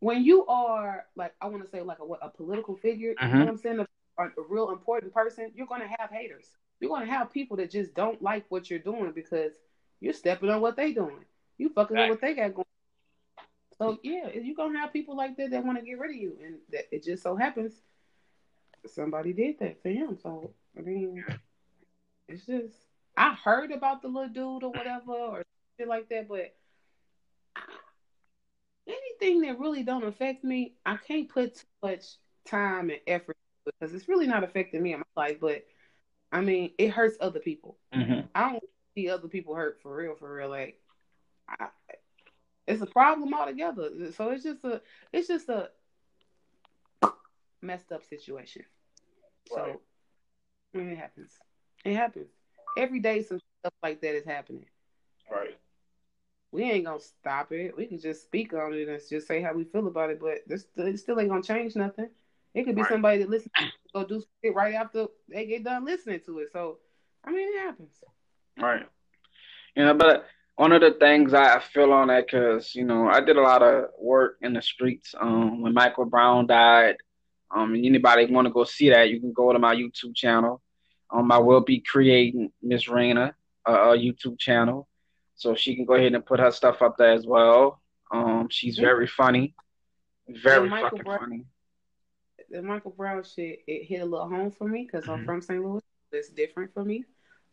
when 0.06 0.22
you 0.22 0.46
are 0.46 1.04
like 1.16 1.34
I 1.40 1.48
want 1.48 1.64
to 1.64 1.68
say 1.68 1.82
like 1.82 1.98
a 1.98 2.04
what 2.04 2.20
a 2.22 2.28
political 2.28 2.76
figure. 2.76 3.10
You 3.10 3.16
know 3.16 3.26
mm-hmm. 3.26 3.40
what 3.40 3.48
I'm 3.48 3.58
saying? 3.58 3.80
A, 3.80 4.22
a 4.22 4.28
real 4.48 4.70
important 4.70 5.12
person. 5.12 5.50
You're 5.52 5.66
gonna 5.66 5.88
have 5.98 6.10
haters. 6.10 6.46
You're 6.78 6.90
gonna 6.90 7.10
have 7.10 7.32
people 7.32 7.56
that 7.56 7.72
just 7.72 7.92
don't 7.92 8.22
like 8.22 8.44
what 8.48 8.70
you're 8.70 8.78
doing 8.78 9.10
because 9.12 9.54
you're 9.98 10.12
stepping 10.12 10.48
on 10.48 10.60
what 10.60 10.76
they're 10.76 10.92
doing. 10.92 11.24
You 11.58 11.70
fucking 11.70 11.96
right. 11.96 12.08
what 12.08 12.20
they 12.20 12.34
got 12.34 12.54
going. 12.54 12.66
So 13.78 13.98
yeah, 14.04 14.28
you're 14.32 14.54
gonna 14.54 14.78
have 14.78 14.92
people 14.92 15.16
like 15.16 15.36
that 15.38 15.50
that 15.50 15.64
want 15.64 15.76
to 15.80 15.84
get 15.84 15.98
rid 15.98 16.12
of 16.12 16.16
you, 16.16 16.38
and 16.44 16.54
that 16.70 16.84
it 16.92 17.02
just 17.02 17.24
so 17.24 17.34
happens 17.34 17.72
somebody 18.86 19.32
did 19.32 19.58
that 19.58 19.82
to 19.82 19.92
him. 19.92 20.16
So 20.22 20.52
I 20.78 20.82
mean, 20.82 21.24
it's 22.28 22.46
just 22.46 22.74
I 23.16 23.34
heard 23.34 23.72
about 23.72 24.02
the 24.02 24.08
little 24.08 24.28
dude 24.28 24.62
or 24.62 24.70
whatever 24.70 25.12
or 25.12 25.42
shit 25.76 25.88
like 25.88 26.08
that, 26.10 26.28
but 26.28 26.54
anything 29.20 29.42
that 29.42 29.58
really 29.58 29.82
don't 29.82 30.04
affect 30.04 30.44
me, 30.44 30.74
I 30.84 30.96
can't 30.96 31.28
put 31.28 31.56
too 31.56 31.66
much 31.82 32.04
time 32.46 32.90
and 32.90 33.00
effort 33.06 33.36
because 33.64 33.94
it's 33.94 34.08
really 34.08 34.26
not 34.26 34.44
affecting 34.44 34.82
me 34.82 34.92
in 34.92 35.00
my 35.00 35.22
life. 35.22 35.38
But 35.40 35.64
I 36.32 36.40
mean, 36.40 36.72
it 36.78 36.90
hurts 36.90 37.16
other 37.20 37.40
people. 37.40 37.78
Mm-hmm. 37.94 38.26
I 38.34 38.52
don't 38.52 38.64
see 38.94 39.08
other 39.08 39.28
people 39.28 39.54
hurt 39.54 39.80
for 39.82 39.94
real, 39.94 40.14
for 40.14 40.34
real. 40.34 40.48
Like, 40.48 40.80
I, 41.48 41.68
it's 42.66 42.82
a 42.82 42.86
problem 42.86 43.32
altogether. 43.34 43.90
So 44.12 44.30
it's 44.30 44.44
just 44.44 44.64
a, 44.64 44.80
it's 45.12 45.28
just 45.28 45.48
a 45.48 45.70
messed 47.62 47.92
up 47.92 48.04
situation. 48.04 48.64
Right. 49.54 49.76
So 50.74 50.80
it 50.80 50.96
happens. 50.96 51.32
It 51.84 51.94
happens 51.94 52.30
every 52.76 53.00
day. 53.00 53.22
Some 53.22 53.40
stuff 53.60 53.74
like 53.82 54.00
that 54.00 54.16
is 54.16 54.24
happening. 54.24 54.66
Right. 55.30 55.56
We 56.56 56.70
ain't 56.70 56.86
gonna 56.86 57.00
stop 57.00 57.52
it. 57.52 57.76
We 57.76 57.86
can 57.86 57.98
just 57.98 58.22
speak 58.22 58.54
on 58.54 58.72
it 58.72 58.88
and 58.88 59.00
just 59.08 59.28
say 59.28 59.42
how 59.42 59.52
we 59.52 59.64
feel 59.64 59.86
about 59.86 60.10
it. 60.10 60.20
But 60.20 60.38
this 60.46 60.66
it 60.76 60.98
still 60.98 61.20
ain't 61.20 61.28
gonna 61.28 61.42
change 61.42 61.76
nothing. 61.76 62.08
It 62.54 62.64
could 62.64 62.74
be 62.74 62.82
right. 62.82 62.90
somebody 62.90 63.18
that 63.18 63.28
listens 63.28 63.52
go 63.92 64.04
do 64.04 64.22
it 64.42 64.54
right 64.54 64.74
after 64.74 65.06
they 65.28 65.46
get 65.46 65.64
done 65.64 65.84
listening 65.84 66.20
to 66.26 66.38
it. 66.38 66.48
So 66.52 66.78
I 67.24 67.30
mean, 67.30 67.46
it 67.54 67.60
happens. 67.60 67.92
Right. 68.58 68.86
You 69.74 69.84
know, 69.84 69.94
but 69.94 70.24
one 70.54 70.72
of 70.72 70.80
the 70.80 70.92
things 70.92 71.34
I 71.34 71.58
feel 71.58 71.92
on 71.92 72.08
that 72.08 72.26
because 72.26 72.74
you 72.74 72.84
know 72.84 73.06
I 73.06 73.20
did 73.20 73.36
a 73.36 73.42
lot 73.42 73.62
of 73.62 73.90
work 74.00 74.38
in 74.40 74.54
the 74.54 74.62
streets 74.62 75.14
um, 75.20 75.60
when 75.60 75.74
Michael 75.74 76.06
Brown 76.06 76.46
died. 76.46 76.96
Um, 77.54 77.74
and 77.74 77.84
anybody 77.84 78.26
want 78.26 78.46
to 78.46 78.52
go 78.52 78.64
see 78.64 78.90
that, 78.90 79.08
you 79.08 79.20
can 79.20 79.32
go 79.32 79.52
to 79.52 79.58
my 79.58 79.74
YouTube 79.76 80.16
channel. 80.16 80.62
Um, 81.10 81.30
I 81.30 81.38
will 81.38 81.60
be 81.60 81.78
creating 81.80 82.50
Miss 82.60 82.86
Raina 82.86 83.34
a, 83.66 83.72
a 83.72 83.98
YouTube 83.98 84.38
channel, 84.38 84.88
so 85.36 85.54
she 85.54 85.76
can 85.76 85.84
go 85.84 85.94
ahead 85.94 86.14
and 86.14 86.24
put 86.24 86.40
her 86.40 86.50
stuff 86.50 86.82
up 86.82 86.96
there 86.96 87.12
as 87.12 87.26
well. 87.26 87.80
Um, 88.10 88.48
she's 88.50 88.78
very 88.78 89.06
funny, 89.06 89.54
very 90.28 90.68
fucking 90.68 91.02
Brown, 91.02 91.18
funny. 91.18 91.44
The 92.50 92.62
Michael 92.62 92.92
Brown 92.92 93.22
shit 93.22 93.60
it 93.66 93.84
hit 93.86 94.00
a 94.00 94.04
little 94.04 94.28
home 94.28 94.50
for 94.50 94.66
me 94.66 94.88
because 94.90 95.04
mm-hmm. 95.04 95.20
I'm 95.20 95.24
from 95.24 95.40
St. 95.42 95.64
Louis. 95.64 95.82
It's 96.12 96.30
different 96.30 96.72
for 96.72 96.84
me. 96.84 97.04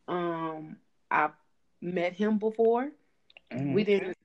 Um, 0.08 0.78
I 1.12 1.30
met 1.82 2.14
him 2.14 2.38
before. 2.38 2.92
Mm-hmm. 3.52 3.74
We 3.74 3.84
didn't. 3.84 4.18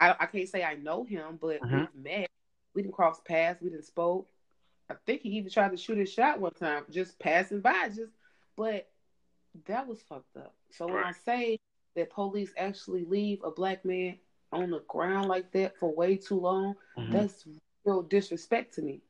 I, 0.00 0.14
I 0.18 0.26
can't 0.26 0.48
say 0.48 0.62
I 0.62 0.74
know 0.74 1.04
him, 1.04 1.38
but 1.40 1.60
mm-hmm. 1.60 1.78
we've 1.78 2.04
met. 2.04 2.30
We 2.74 2.82
didn't 2.82 2.94
cross 2.94 3.20
paths. 3.26 3.62
We 3.62 3.70
didn't 3.70 3.86
spoke. 3.86 4.28
I 4.90 4.94
think 5.06 5.22
he 5.22 5.30
even 5.30 5.50
tried 5.50 5.70
to 5.70 5.76
shoot 5.76 5.98
a 5.98 6.06
shot 6.06 6.40
one 6.40 6.52
time, 6.52 6.84
just 6.90 7.18
passing 7.18 7.60
by, 7.60 7.88
just 7.88 8.12
but 8.56 8.88
that 9.66 9.86
was 9.86 10.00
fucked 10.02 10.36
up. 10.36 10.54
So 10.70 10.86
when 10.86 11.02
I 11.02 11.12
say 11.24 11.58
that 11.96 12.10
police 12.10 12.52
actually 12.56 13.04
leave 13.04 13.42
a 13.42 13.50
black 13.50 13.84
man 13.84 14.18
on 14.52 14.70
the 14.70 14.80
ground 14.88 15.28
like 15.28 15.50
that 15.52 15.76
for 15.78 15.94
way 15.94 16.16
too 16.16 16.38
long, 16.38 16.74
mm-hmm. 16.96 17.12
that's 17.12 17.46
real 17.84 18.02
disrespect 18.02 18.74
to 18.74 18.82
me. 18.82 19.00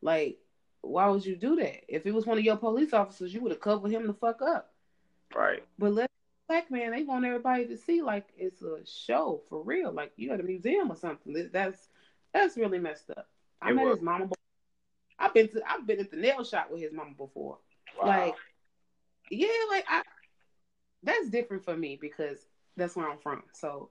Like, 0.00 0.38
why 0.80 1.08
would 1.08 1.26
you 1.26 1.36
do 1.36 1.56
that? 1.56 1.82
If 1.88 2.06
it 2.06 2.14
was 2.14 2.26
one 2.26 2.38
of 2.38 2.44
your 2.44 2.56
police 2.56 2.92
officers, 2.92 3.34
you 3.34 3.40
would 3.42 3.52
have 3.52 3.60
covered 3.60 3.90
him 3.90 4.06
the 4.06 4.14
fuck 4.14 4.40
up. 4.42 4.72
Right. 5.34 5.62
But 5.78 5.92
let 5.92 6.10
black 6.48 6.70
man, 6.70 6.92
they 6.92 7.02
want 7.02 7.24
everybody 7.24 7.66
to 7.66 7.76
see 7.76 8.00
like 8.00 8.26
it's 8.36 8.62
a 8.62 8.78
show 8.86 9.42
for 9.48 9.62
real, 9.62 9.92
like 9.92 10.12
you 10.16 10.32
at 10.32 10.40
a 10.40 10.44
museum 10.44 10.90
or 10.90 10.96
something. 10.96 11.50
That's 11.52 11.88
that's 12.32 12.56
really 12.56 12.78
messed 12.78 13.10
up. 13.10 13.28
I 13.60 13.70
it 13.70 13.74
met 13.74 13.84
was. 13.84 13.96
his 13.96 14.04
mama 14.04 14.28
I've 15.18 15.34
been 15.34 15.48
to 15.48 15.62
I've 15.68 15.86
been 15.86 16.00
at 16.00 16.10
the 16.10 16.16
nail 16.16 16.44
shop 16.44 16.70
with 16.70 16.80
his 16.80 16.92
mama 16.92 17.12
before. 17.16 17.58
Wow. 18.00 18.08
Like, 18.08 18.34
yeah, 19.30 19.48
like 19.70 19.84
I 19.88 20.02
that's 21.02 21.30
different 21.30 21.64
for 21.64 21.76
me 21.76 21.98
because 22.00 22.38
that's 22.76 22.96
where 22.96 23.10
I'm 23.10 23.18
from. 23.18 23.42
So 23.52 23.90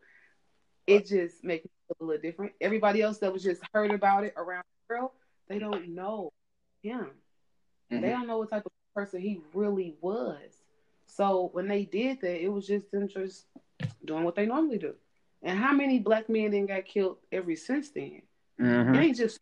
it 0.85 1.05
just 1.05 1.43
makes 1.43 1.65
me 1.65 1.71
feel 1.87 2.05
a 2.05 2.09
little 2.09 2.21
different. 2.21 2.53
Everybody 2.61 3.01
else 3.01 3.17
that 3.19 3.33
was 3.33 3.43
just 3.43 3.61
heard 3.73 3.91
about 3.91 4.23
it 4.23 4.33
around 4.37 4.63
the 4.87 4.95
world, 4.95 5.11
they 5.47 5.59
don't 5.59 5.89
know 5.89 6.31
him. 6.81 7.11
Mm-hmm. 7.91 8.01
They 8.01 8.09
don't 8.09 8.27
know 8.27 8.39
what 8.39 8.49
type 8.49 8.65
of 8.65 8.71
person 8.95 9.21
he 9.21 9.41
really 9.53 9.95
was. 10.01 10.63
So 11.05 11.49
when 11.53 11.67
they 11.67 11.85
did 11.85 12.21
that, 12.21 12.43
it 12.43 12.49
was 12.49 12.67
just 12.67 12.91
them 12.91 13.07
just 13.07 13.45
doing 14.05 14.23
what 14.23 14.35
they 14.35 14.45
normally 14.45 14.77
do. 14.77 14.95
And 15.43 15.57
how 15.57 15.73
many 15.73 15.99
black 15.99 16.29
men 16.29 16.51
then 16.51 16.65
got 16.65 16.85
killed 16.85 17.17
ever 17.31 17.55
since 17.55 17.91
then? 17.91 18.21
Mm-hmm. 18.59 18.95
It 18.95 18.99
ain't 18.99 19.17
just 19.17 19.39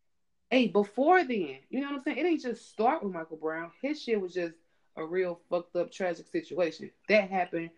hey, 0.51 0.67
before 0.67 1.23
then, 1.23 1.57
you 1.69 1.81
know 1.81 1.87
what 1.87 1.97
I'm 1.97 2.03
saying? 2.03 2.17
It 2.17 2.25
ain't 2.25 2.41
just 2.41 2.69
start 2.69 3.03
with 3.03 3.13
Michael 3.13 3.37
Brown. 3.37 3.71
His 3.81 4.01
shit 4.01 4.21
was 4.21 4.33
just 4.33 4.53
a 4.97 5.05
real 5.05 5.39
fucked 5.49 5.75
up 5.75 5.91
tragic 5.91 6.27
situation. 6.27 6.91
That 7.09 7.29
happened 7.29 7.69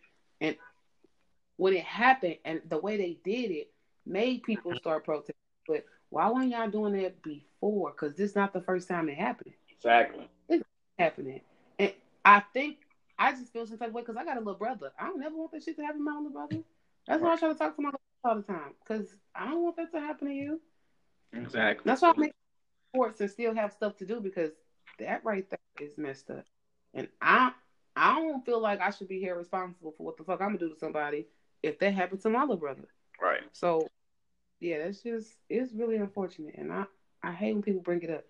and 0.42 0.56
when 1.58 1.74
it 1.74 1.84
happened 1.84 2.38
and 2.46 2.62
the 2.70 2.78
way 2.78 2.98
they 2.98 3.18
did 3.24 3.52
it 3.52 3.72
made 4.06 4.44
people 4.44 4.72
mm-hmm. 4.72 4.78
start 4.78 5.04
protesting. 5.04 5.36
But 5.68 5.86
why 6.10 6.30
weren't 6.30 6.50
y'all 6.50 6.70
doing 6.70 6.94
that 7.02 7.22
before? 7.22 7.92
Because 7.92 8.16
this 8.16 8.32
is 8.32 8.36
not 8.36 8.54
the 8.54 8.62
first 8.62 8.88
time 8.88 9.10
it 9.10 9.18
happened. 9.18 9.54
Exactly. 9.70 10.30
It's 10.50 10.64
happening. 10.98 11.42
And 11.78 11.94
I 12.24 12.42
think 12.54 12.78
I 13.20 13.32
just 13.32 13.52
feel 13.52 13.66
some 13.66 13.78
type 13.78 13.90
of 13.90 13.94
way 13.94 14.02
because 14.02 14.18
I 14.18 14.24
got 14.24 14.38
a 14.38 14.40
little 14.40 14.54
brother. 14.54 14.92
I 15.00 15.08
don't 15.08 15.20
never 15.20 15.36
want 15.36 15.52
that 15.52 15.64
shit 15.64 15.76
to 15.78 15.82
happen 15.82 16.00
to 16.00 16.04
my 16.04 16.16
little 16.16 16.32
brother. 16.32 16.64
That's 17.08 17.22
why 17.22 17.34
I 17.34 17.38
try 17.38 17.50
to 17.50 17.56
talk 17.56 17.76
to 17.76 17.82
my 17.82 17.92
all 18.24 18.36
the 18.36 18.44
time. 18.44 18.74
Because 18.84 19.08
I 19.36 19.46
don't 19.46 19.64
want 19.64 19.78
that 19.78 19.92
to 19.92 20.00
happen 20.00 20.28
to 20.28 20.34
you. 20.34 20.62
Exactly. 21.34 21.84
That's 21.86 22.02
why 22.02 22.12
I 22.12 22.14
make 22.18 22.34
sports 22.94 23.22
and 23.22 23.30
still 23.30 23.54
have 23.56 23.74
stuff 23.74 23.98
to 23.98 24.06
do 24.06 24.20
because 24.20 24.52
that 25.00 25.24
right 25.24 25.48
there 25.50 25.88
is 25.88 25.98
messed 25.98 26.30
up. 26.30 26.46
And 26.98 27.08
I 27.22 27.52
I 27.96 28.16
don't 28.20 28.46
feel 28.46 28.62
like 28.62 28.82
I 28.82 28.92
should 28.92 29.08
be 29.08 29.20
here 29.20 29.38
responsible 29.38 29.94
for 29.98 30.06
what 30.06 30.18
the 30.18 30.24
fuck 30.24 30.42
I'm 30.42 30.50
gonna 30.50 30.60
do 30.60 30.70
to 30.70 30.80
somebody 30.80 31.28
if 31.64 31.80
that 31.80 31.94
happened 31.94 32.22
to 32.22 32.30
my 32.30 32.42
little 32.42 32.58
brother. 32.58 32.88
Right. 33.22 33.42
So 33.54 33.88
yeah, 34.60 34.80
that's 34.80 35.02
just 35.02 35.34
it's 35.50 35.74
really 35.74 35.98
unfortunate 35.98 36.56
and 36.58 36.72
I 36.72 36.86
I 37.24 37.32
hate 37.32 37.54
when 37.54 37.64
people 37.64 37.82
bring 37.82 38.02
it 38.02 38.10
up. 38.10 38.26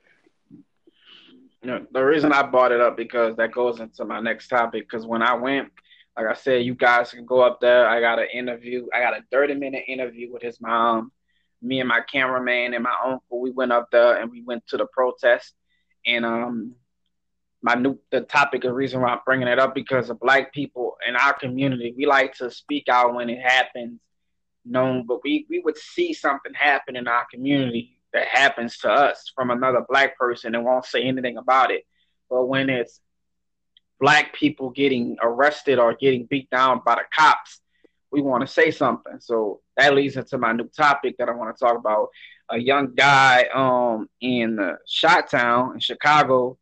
You 1.61 1.72
know, 1.72 1.88
the 1.91 2.03
reason 2.03 2.31
I 2.31 2.44
brought 2.44 2.72
it 2.72 2.81
up 2.81 2.95
because 2.95 3.35
that 3.38 3.52
goes 3.52 3.80
into 3.80 4.06
my 4.06 4.19
next 4.19 4.48
topic. 4.48 4.88
Because 4.89 5.07
when 5.07 5.23
I 5.23 5.34
went, 5.34 5.69
like 6.15 6.27
I 6.27 6.34
said, 6.35 6.64
you 6.64 6.76
guys 6.76 7.11
can 7.11 7.26
go 7.26 7.41
up 7.41 7.60
there. 7.60 7.89
I 7.89 7.99
got 7.99 8.19
an 8.19 8.27
interview. 8.31 8.85
I 8.94 9.02
got 9.02 9.18
a 9.18 9.23
30 9.31 9.56
minute 9.56 9.84
interview 9.88 10.31
with 10.31 10.44
his 10.44 10.61
mom 10.61 11.11
me 11.61 11.80
and 11.80 11.89
my 11.89 12.02
cameraman 12.02 12.73
and 12.73 12.84
my 12.84 12.95
uncle, 13.03 13.39
we 13.39 13.52
went 13.52 13.72
up 13.72 13.89
there 13.91 14.22
and 14.22 14.31
we 14.31 14.41
went 14.44 14.65
to 14.68 14.77
the 14.77 14.85
protest. 14.88 15.53
And 16.06 16.26
um, 16.26 16.76
my 17.68 17.76
new 17.76 17.99
the 18.11 18.22
topic, 18.22 18.61
the 18.61 18.72
reason 18.72 19.02
why 19.02 19.10
I'm 19.10 19.19
bringing 19.26 19.49
it 19.49 19.60
up 19.60 19.76
because 19.76 20.10
of 20.10 20.19
black 20.22 20.53
people 20.53 20.95
in 21.07 21.18
our 21.18 21.34
community, 21.34 21.94
we 21.98 22.06
like 22.06 22.34
to 22.35 22.49
speak 22.49 22.85
out 22.88 23.14
when 23.14 23.30
it 23.30 23.41
happens. 23.41 23.99
Known, 24.69 25.06
but 25.07 25.23
we 25.23 25.45
we 25.49 25.60
would 25.60 25.77
see 25.77 26.14
something 26.14 26.53
happen 26.53 26.98
in 26.98 27.07
our 27.07 27.26
community, 27.31 27.98
that 28.14 28.27
happens 28.27 28.77
to 28.80 28.89
us 28.89 29.31
from 29.35 29.52
another 29.52 29.85
black 29.88 30.18
person 30.18 30.56
and 30.56 30.65
won't 30.65 30.85
say 30.85 31.03
anything 31.03 31.38
about 31.38 31.72
it. 31.72 31.85
But 32.30 32.48
when 32.48 32.69
it's 32.69 32.99
black 33.99 34.34
people 34.34 34.69
getting 34.69 35.18
arrested 35.22 35.80
or 35.80 35.94
getting 35.94 36.26
beat 36.26 36.49
down 36.49 36.81
by 36.85 36.95
the 36.95 37.03
cops, 37.15 37.61
we 38.11 38.22
want 38.22 38.41
to 38.41 38.48
say 38.48 38.72
something. 38.72 39.19
So 39.19 39.61
that 39.76 39.94
leads 39.94 40.18
into 40.18 40.38
my 40.38 40.52
new 40.52 40.68
topic 40.68 41.15
that 41.18 41.30
I 41.30 41.34
want 41.34 41.56
to 41.56 41.65
talk 41.65 41.77
about. 41.77 42.10
A 42.49 42.57
young 42.57 42.94
guy 42.95 43.48
um, 43.53 44.10
in 44.22 44.60
uh, 44.60 44.76
Shot 44.88 45.30
Town 45.30 45.73
in 45.73 45.80
Chicago 45.80 46.57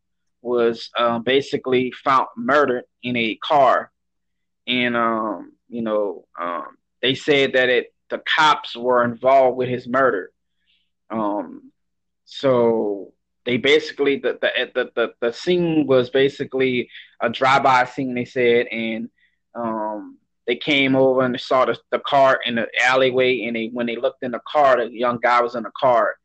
was 0.46 0.90
um, 0.96 1.22
basically 1.22 1.92
found 1.92 2.28
murdered 2.36 2.84
in 3.02 3.16
a 3.16 3.36
car, 3.36 3.90
and 4.66 4.96
um, 4.96 5.52
you 5.68 5.82
know 5.82 6.24
um, 6.40 6.76
they 7.02 7.14
said 7.14 7.52
that 7.54 7.68
it 7.68 7.92
the 8.10 8.22
cops 8.36 8.76
were 8.76 9.04
involved 9.04 9.56
with 9.56 9.68
his 9.68 9.88
murder. 9.88 10.30
Um, 11.10 11.72
so 12.24 13.12
they 13.44 13.56
basically 13.56 14.18
the 14.18 14.38
the 14.40 14.70
the 14.74 14.90
the, 14.94 15.14
the 15.20 15.32
scene 15.32 15.86
was 15.86 16.10
basically 16.10 16.88
a 17.20 17.28
drive-by 17.28 17.84
scene. 17.86 18.14
They 18.14 18.24
said, 18.24 18.66
and 18.66 19.08
um, 19.54 20.18
they 20.46 20.56
came 20.56 20.94
over 20.94 21.22
and 21.22 21.34
they 21.34 21.38
saw 21.38 21.64
the, 21.64 21.78
the 21.90 22.00
car 22.00 22.40
in 22.44 22.56
the 22.56 22.68
alleyway. 22.82 23.44
And 23.44 23.56
they 23.56 23.66
when 23.72 23.86
they 23.86 23.96
looked 23.96 24.22
in 24.22 24.32
the 24.32 24.40
car, 24.46 24.76
the 24.76 24.90
young 24.90 25.18
guy 25.22 25.40
was 25.40 25.54
in 25.54 25.64
the 25.64 25.72
car. 25.78 26.16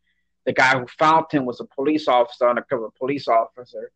The 0.46 0.54
guy 0.54 0.80
who 0.80 0.88
found 0.98 1.26
him 1.32 1.46
was 1.46 1.60
a 1.60 1.66
police 1.66 2.08
officer, 2.08 2.50
undercover 2.50 2.90
police 2.98 3.28
officer, 3.28 3.92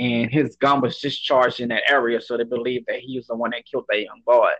and 0.00 0.30
his 0.30 0.56
gun 0.56 0.80
was 0.80 0.98
discharged 0.98 1.60
in 1.60 1.68
that 1.68 1.82
area. 1.90 2.22
So 2.22 2.38
they 2.38 2.44
believe 2.44 2.86
that 2.86 3.00
he 3.00 3.18
was 3.18 3.26
the 3.26 3.36
one 3.36 3.50
that 3.50 3.66
killed 3.66 3.84
that 3.90 4.00
young 4.00 4.22
boy. 4.24 4.50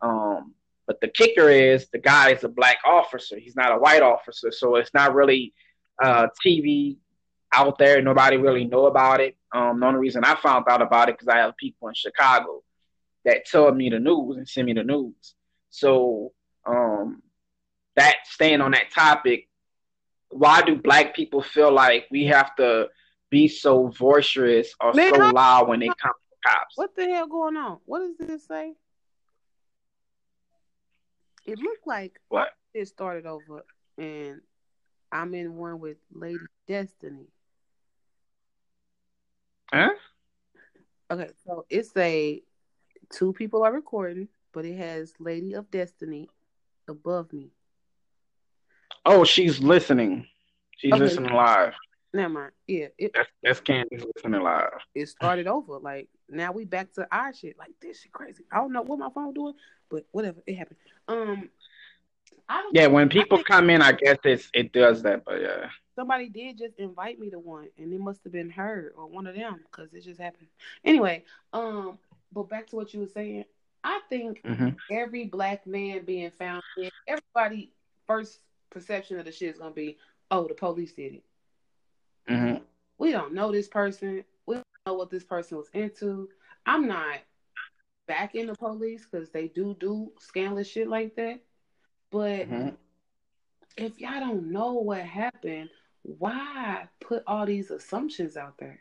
Um, 0.00 0.54
but 0.86 0.98
the 1.02 1.08
kicker 1.08 1.50
is 1.50 1.88
the 1.90 1.98
guy 1.98 2.30
is 2.30 2.42
a 2.42 2.48
black 2.48 2.78
officer. 2.86 3.38
He's 3.38 3.54
not 3.54 3.70
a 3.70 3.78
white 3.78 4.00
officer, 4.00 4.50
so 4.50 4.76
it's 4.76 4.94
not 4.94 5.14
really 5.14 5.52
uh, 6.02 6.28
TV 6.44 6.96
out 7.52 7.76
there. 7.76 8.00
Nobody 8.00 8.38
really 8.38 8.64
know 8.64 8.86
about 8.86 9.20
it. 9.20 9.36
Um, 9.52 9.80
the 9.80 9.86
only 9.86 10.00
reason 10.00 10.24
I 10.24 10.36
found 10.36 10.64
out 10.70 10.80
about 10.80 11.10
it 11.10 11.16
because 11.18 11.28
I 11.28 11.36
have 11.36 11.56
people 11.58 11.88
in 11.88 11.94
Chicago 11.94 12.62
that 13.26 13.44
tell 13.44 13.70
me 13.70 13.90
the 13.90 13.98
news 13.98 14.38
and 14.38 14.48
send 14.48 14.66
me 14.66 14.72
the 14.72 14.84
news. 14.84 15.34
So 15.68 16.32
um, 16.64 17.22
that 17.96 18.16
staying 18.24 18.62
on 18.62 18.70
that 18.70 18.90
topic, 18.90 19.48
why 20.30 20.62
do 20.62 20.76
black 20.76 21.14
people 21.14 21.42
feel 21.42 21.70
like 21.70 22.06
we 22.10 22.24
have 22.26 22.56
to 22.56 22.88
be 23.30 23.48
so 23.48 23.88
boisterous 23.98 24.74
or 24.80 24.92
Man, 24.92 25.14
so 25.14 25.20
loud 25.30 25.68
when 25.68 25.80
they 25.80 25.86
come 25.86 26.12
to 26.12 26.48
cops? 26.48 26.76
What 26.76 26.94
the 26.96 27.04
hell 27.04 27.26
going 27.26 27.56
on? 27.56 27.78
What 27.84 28.00
does 28.00 28.28
this 28.28 28.46
say? 28.46 28.74
It 31.46 31.58
looked 31.58 31.86
like 31.86 32.20
what 32.28 32.48
it 32.74 32.86
started 32.88 33.26
over, 33.26 33.64
and 33.96 34.40
I'm 35.10 35.34
in 35.34 35.56
one 35.56 35.80
with 35.80 35.96
Lady 36.12 36.44
Destiny. 36.66 37.26
Huh? 39.72 39.90
Okay, 41.10 41.30
so 41.46 41.64
it's 41.70 41.96
a 41.96 42.42
two 43.10 43.32
people 43.32 43.62
are 43.62 43.72
recording, 43.72 44.28
but 44.52 44.66
it 44.66 44.76
has 44.76 45.14
Lady 45.18 45.54
of 45.54 45.70
Destiny 45.70 46.28
above 46.86 47.32
me. 47.32 47.50
Oh, 49.06 49.24
she's 49.24 49.60
listening. 49.60 50.26
She's 50.76 50.92
okay. 50.92 51.02
listening 51.02 51.32
live. 51.32 51.72
Never 52.14 52.28
mind. 52.28 52.52
Yeah, 52.66 52.86
it, 52.96 53.12
that's 53.14 53.28
that's 53.42 53.60
Candy's 53.60 54.04
listening 54.16 54.42
live. 54.42 54.70
It 54.94 55.08
started 55.08 55.46
over. 55.46 55.78
Like 55.78 56.08
now 56.28 56.52
we 56.52 56.64
back 56.64 56.92
to 56.94 57.06
our 57.12 57.34
shit. 57.34 57.58
Like 57.58 57.72
this 57.82 58.00
shit 58.00 58.12
crazy. 58.12 58.44
I 58.50 58.56
don't 58.56 58.72
know 58.72 58.82
what 58.82 58.98
my 58.98 59.10
phone 59.14 59.34
doing, 59.34 59.54
but 59.90 60.06
whatever. 60.12 60.42
It 60.46 60.54
happened. 60.54 60.78
Um, 61.06 61.50
yeah, 62.72 62.86
when 62.86 63.08
people 63.08 63.42
come 63.44 63.68
in, 63.70 63.82
I 63.82 63.92
guess 63.92 64.18
it's 64.24 64.48
it 64.54 64.72
does 64.72 65.02
that. 65.02 65.24
But 65.24 65.42
yeah, 65.42 65.68
somebody 65.94 66.28
did 66.28 66.58
just 66.58 66.78
invite 66.78 67.18
me 67.18 67.30
to 67.30 67.38
one, 67.38 67.68
and 67.76 67.92
it 67.92 68.00
must 68.00 68.24
have 68.24 68.32
been 68.32 68.50
her 68.50 68.92
or 68.96 69.06
one 69.06 69.26
of 69.26 69.34
them 69.34 69.60
because 69.70 69.92
it 69.92 70.04
just 70.04 70.20
happened. 70.20 70.48
Anyway, 70.84 71.24
um, 71.52 71.98
but 72.32 72.48
back 72.48 72.68
to 72.68 72.76
what 72.76 72.94
you 72.94 73.00
were 73.00 73.06
saying, 73.06 73.44
I 73.84 74.00
think 74.08 74.42
mm-hmm. 74.42 74.68
every 74.90 75.26
black 75.26 75.66
man 75.66 76.04
being 76.04 76.30
found, 76.30 76.62
everybody 77.06 77.70
first 78.06 78.40
perception 78.70 79.18
of 79.18 79.24
the 79.24 79.32
shit 79.32 79.54
is 79.54 79.58
gonna 79.58 79.70
be, 79.70 79.98
oh, 80.30 80.46
the 80.48 80.54
police 80.54 80.92
did 80.92 81.14
it. 81.14 81.24
Mm-hmm. 82.28 82.62
We 82.98 83.12
don't 83.12 83.34
know 83.34 83.52
this 83.52 83.68
person. 83.68 84.24
We 84.46 84.56
don't 84.56 84.66
know 84.86 84.94
what 84.94 85.10
this 85.10 85.24
person 85.24 85.56
was 85.58 85.68
into. 85.72 86.28
I'm 86.66 86.86
not 86.86 87.18
back 88.06 88.34
in 88.34 88.46
the 88.46 88.54
police 88.54 89.06
because 89.08 89.30
they 89.30 89.48
do 89.48 89.76
do 89.78 90.12
scandalous 90.18 90.68
shit 90.68 90.88
like 90.88 91.14
that. 91.16 91.40
But 92.10 92.48
mm-hmm. 92.50 92.68
if 93.76 94.00
y'all 94.00 94.20
don't 94.20 94.50
know 94.50 94.72
what 94.74 95.00
happened, 95.00 95.70
why 96.02 96.88
put 97.00 97.22
all 97.26 97.46
these 97.46 97.70
assumptions 97.70 98.36
out 98.36 98.58
there? 98.58 98.80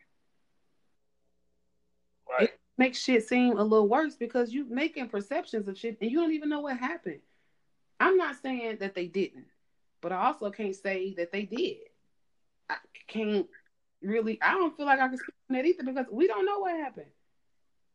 Right. 2.29 2.49
It 2.49 2.59
makes 2.77 2.99
shit 2.99 3.27
seem 3.27 3.57
a 3.57 3.63
little 3.63 3.87
worse 3.87 4.15
because 4.15 4.53
you're 4.53 4.65
making 4.65 5.09
perceptions 5.09 5.67
of 5.67 5.77
shit 5.77 5.97
and 6.01 6.09
you 6.09 6.19
don't 6.19 6.33
even 6.33 6.49
know 6.49 6.61
what 6.61 6.77
happened. 6.77 7.19
I'm 7.99 8.17
not 8.17 8.35
saying 8.41 8.77
that 8.79 8.95
they 8.95 9.07
didn't, 9.07 9.47
but 10.01 10.11
I 10.11 10.27
also 10.27 10.51
can't 10.51 10.75
say 10.75 11.13
that 11.15 11.31
they 11.31 11.43
did. 11.43 11.77
I 12.69 12.75
can't 13.07 13.47
really 14.01 14.39
I 14.41 14.53
don't 14.53 14.75
feel 14.75 14.85
like 14.85 14.99
I 14.99 15.07
can 15.07 15.17
speak 15.17 15.35
on 15.49 15.55
that 15.55 15.65
either 15.65 15.83
because 15.83 16.05
we 16.11 16.27
don't 16.27 16.45
know 16.45 16.59
what 16.59 16.75
happened. 16.75 17.07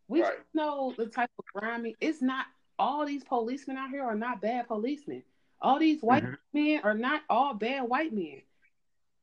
We 0.09 0.23
right. 0.23 0.33
know 0.55 0.95
the 0.97 1.07
type 1.07 1.31
of 1.39 1.45
grimy 1.47 1.97
it's 2.01 2.23
not 2.23 2.47
all 2.79 3.07
these 3.07 3.25
policemen 3.25 3.77
out 3.77 3.91
here 3.91 4.03
are 4.03 4.17
not 4.17 4.41
bad 4.41 4.69
policemen. 4.69 5.23
All 5.61 5.79
these 5.79 6.03
white 6.03 6.25
mm-hmm. 6.25 6.35
men 6.53 6.81
are 6.83 6.95
not 6.95 7.23
all 7.31 7.55
bad 7.55 7.83
white 7.83 8.13
men. 8.13 8.43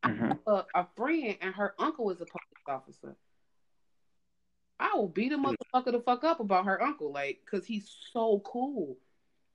Mm-hmm. 0.05 0.31
A, 0.47 0.65
a, 0.73 0.87
friend 0.95 1.35
and 1.41 1.53
her 1.53 1.73
uncle 1.77 2.05
was 2.05 2.21
a 2.21 2.25
police 2.25 2.63
officer. 2.67 3.17
I 4.79 4.95
will 4.95 5.09
beat 5.09 5.33
a 5.33 5.37
motherfucker 5.37 5.91
the 5.91 5.99
fuck 5.99 6.23
up 6.23 6.39
about 6.39 6.65
her 6.65 6.81
uncle, 6.81 7.11
like, 7.11 7.41
cause 7.51 7.65
he's 7.65 7.93
so 8.13 8.41
cool. 8.45 8.97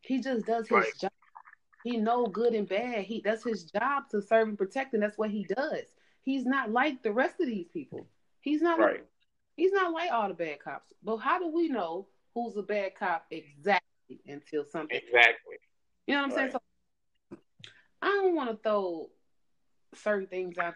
He 0.02 0.20
just 0.20 0.44
does 0.44 0.68
his 0.68 0.76
right. 0.76 0.98
job. 1.00 1.12
He 1.84 1.98
know 1.98 2.26
good 2.26 2.54
and 2.54 2.66
bad. 2.66 3.04
He 3.04 3.20
that's 3.22 3.44
his 3.44 3.64
job 3.64 4.08
to 4.10 4.22
serve 4.22 4.48
and 4.48 4.58
protect, 4.58 4.94
and 4.94 5.02
that's 5.02 5.18
what 5.18 5.30
he 5.30 5.44
does. 5.44 5.84
He's 6.22 6.46
not 6.46 6.70
like 6.70 7.02
the 7.02 7.12
rest 7.12 7.38
of 7.40 7.46
these 7.46 7.68
people. 7.68 8.06
He's 8.40 8.62
not 8.62 8.78
right. 8.78 8.92
Like, 8.92 9.06
he's 9.54 9.72
not 9.72 9.92
like 9.92 10.10
all 10.10 10.28
the 10.28 10.34
bad 10.34 10.60
cops. 10.60 10.94
But 11.02 11.18
how 11.18 11.38
do 11.38 11.48
we 11.48 11.68
know 11.68 12.06
who's 12.34 12.56
a 12.56 12.62
bad 12.62 12.94
cop 12.94 13.26
exactly 13.30 14.20
until 14.26 14.64
something? 14.64 14.96
Exactly. 14.96 15.56
You 16.06 16.14
know 16.14 16.22
what 16.22 16.32
I'm 16.32 16.36
right. 16.36 16.52
saying? 16.52 16.60
So 17.32 17.38
I 18.00 18.06
don't 18.06 18.34
want 18.34 18.50
to 18.50 18.56
throw 18.56 19.10
certain 19.94 20.26
things 20.26 20.56
out 20.56 20.74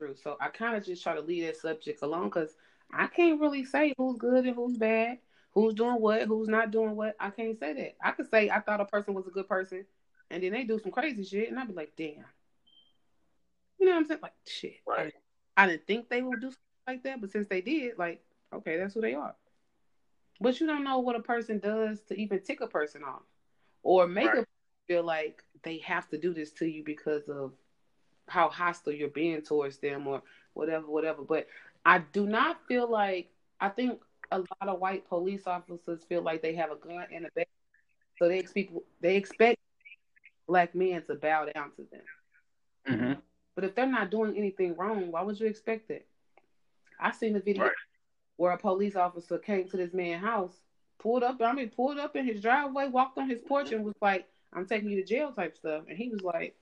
there. 0.00 0.16
So 0.16 0.36
I 0.40 0.48
kind 0.48 0.76
of 0.76 0.84
just 0.84 1.02
try 1.02 1.14
to 1.14 1.20
leave 1.20 1.46
that 1.46 1.58
subject 1.58 2.02
alone 2.02 2.24
because 2.24 2.56
I 2.92 3.06
can't 3.06 3.40
really 3.40 3.64
say 3.64 3.94
who's 3.96 4.16
good 4.16 4.46
and 4.46 4.56
who's 4.56 4.78
bad, 4.78 5.18
who's 5.52 5.74
doing 5.74 6.00
what, 6.00 6.22
who's 6.22 6.48
not 6.48 6.72
doing 6.72 6.96
what. 6.96 7.14
I 7.20 7.30
can't 7.30 7.56
say 7.56 7.72
that. 7.74 7.96
I 8.02 8.10
could 8.12 8.28
say 8.28 8.50
I 8.50 8.58
thought 8.60 8.80
a 8.80 8.86
person 8.86 9.14
was 9.14 9.28
a 9.28 9.30
good 9.30 9.46
person, 9.46 9.84
and 10.30 10.42
then 10.42 10.52
they 10.52 10.64
do 10.64 10.78
some 10.78 10.92
crazy 10.92 11.24
shit, 11.24 11.48
and 11.48 11.58
I'd 11.58 11.68
be 11.68 11.74
like, 11.74 11.92
damn. 11.96 12.24
You 13.78 13.86
know 13.86 13.92
what 13.92 13.98
I'm 13.98 14.06
saying? 14.06 14.20
Like, 14.22 14.34
shit. 14.46 14.76
Right. 14.86 14.98
I, 14.98 15.02
didn't, 15.04 15.14
I 15.56 15.66
didn't 15.66 15.86
think 15.86 16.08
they 16.08 16.22
would 16.22 16.40
do 16.40 16.48
something 16.48 16.58
like 16.86 17.02
that, 17.04 17.20
but 17.20 17.30
since 17.30 17.48
they 17.48 17.60
did, 17.60 17.98
like, 17.98 18.22
okay, 18.52 18.76
that's 18.76 18.94
who 18.94 19.00
they 19.00 19.14
are. 19.14 19.34
But 20.40 20.60
you 20.60 20.66
don't 20.66 20.84
know 20.84 20.98
what 20.98 21.16
a 21.16 21.20
person 21.20 21.58
does 21.58 22.00
to 22.02 22.18
even 22.18 22.40
tick 22.40 22.60
a 22.60 22.66
person 22.66 23.02
off 23.04 23.22
or 23.82 24.06
make 24.06 24.28
right. 24.28 24.38
a 24.38 24.46
feel 24.90 25.04
like 25.04 25.44
they 25.62 25.78
have 25.78 26.08
to 26.08 26.18
do 26.18 26.34
this 26.34 26.50
to 26.50 26.66
you 26.66 26.82
because 26.82 27.28
of 27.28 27.52
how 28.26 28.48
hostile 28.48 28.92
you're 28.92 29.08
being 29.08 29.40
towards 29.40 29.78
them 29.78 30.06
or 30.06 30.22
whatever, 30.54 30.86
whatever. 30.86 31.22
But 31.22 31.46
I 31.84 31.98
do 31.98 32.26
not 32.26 32.58
feel 32.66 32.90
like 32.90 33.30
I 33.60 33.68
think 33.68 34.00
a 34.32 34.38
lot 34.38 34.46
of 34.62 34.80
white 34.80 35.08
police 35.08 35.46
officers 35.46 36.02
feel 36.08 36.22
like 36.22 36.42
they 36.42 36.54
have 36.54 36.72
a 36.72 36.76
gun 36.76 37.06
and 37.12 37.26
a 37.26 37.28
bag, 37.36 37.46
so 38.18 38.28
they 38.28 38.38
expect 38.38 38.72
they 39.00 39.16
expect 39.16 39.58
black 40.50 40.74
men 40.74 41.00
to 41.06 41.14
bow 41.14 41.46
down 41.54 41.70
to 41.76 41.86
them. 41.92 42.02
Mm-hmm. 42.88 43.12
But 43.54 43.64
if 43.64 43.76
they're 43.76 43.86
not 43.86 44.10
doing 44.10 44.36
anything 44.36 44.74
wrong, 44.76 45.12
why 45.12 45.22
would 45.22 45.38
you 45.38 45.46
expect 45.46 45.90
it? 45.90 46.08
I 47.00 47.12
seen 47.12 47.36
a 47.36 47.40
video 47.40 47.62
right. 47.62 47.72
where 48.36 48.50
a 48.50 48.58
police 48.58 48.96
officer 48.96 49.38
came 49.38 49.68
to 49.68 49.76
this 49.76 49.94
man's 49.94 50.24
house, 50.24 50.56
pulled 50.98 51.22
up, 51.22 51.40
I 51.40 51.52
mean, 51.52 51.70
pulled 51.70 51.98
up 51.98 52.16
in 52.16 52.26
his 52.26 52.42
driveway, 52.42 52.88
walked 52.88 53.16
on 53.16 53.30
his 53.30 53.40
porch, 53.42 53.70
and 53.70 53.84
was 53.84 53.94
like, 54.02 54.26
"I'm 54.52 54.66
taking 54.66 54.90
you 54.90 54.96
to 54.96 55.06
jail," 55.06 55.30
type 55.30 55.56
stuff. 55.56 55.84
And 55.88 55.96
he 55.96 56.08
was 56.08 56.22
like, 56.22 56.56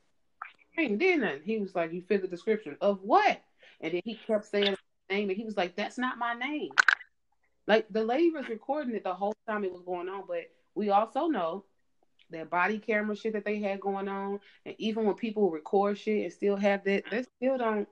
"I 0.77 0.83
ain't 0.83 0.99
did 0.99 1.21
nothing." 1.21 1.41
He 1.45 1.59
was 1.59 1.75
like, 1.75 1.91
"You 1.91 2.03
fit 2.03 2.21
the 2.21 2.29
description 2.29 2.77
of 2.83 3.03
what?" 3.03 3.41
And 3.81 3.95
then 3.95 4.03
he 4.05 4.17
kept 4.27 4.45
saying 4.45 4.77
name, 5.09 5.31
and 5.31 5.39
he 5.39 5.45
was 5.45 5.57
like, 5.57 5.77
"That's 5.77 5.97
not 5.97 6.19
my 6.19 6.35
name." 6.35 6.73
Like 7.67 7.87
the 7.89 8.05
lady 8.05 8.31
was 8.31 8.51
recording 8.51 8.95
it 8.95 9.05
the 9.05 9.15
whole 9.15 9.35
time 9.49 9.65
it 9.65 9.73
was 9.73 9.83
going 9.83 10.11
on, 10.11 10.25
but 10.29 10.51
we 10.75 10.91
also 10.91 11.29
know 11.29 11.65
that 12.31 12.51
body 12.51 12.79
camera 12.79 13.17
shit 13.17 13.33
that 13.33 13.45
they 13.45 13.61
had 13.61 13.81
going 13.81 14.09
on, 14.09 14.41
and 14.65 14.75
even 14.79 15.05
when 15.05 15.15
people 15.15 15.51
record 15.51 15.99
shit 15.99 16.25
and 16.25 16.33
still 16.33 16.57
have 16.57 16.85
that, 16.85 17.05
they 17.11 17.25
still 17.37 17.59
don't 17.59 17.89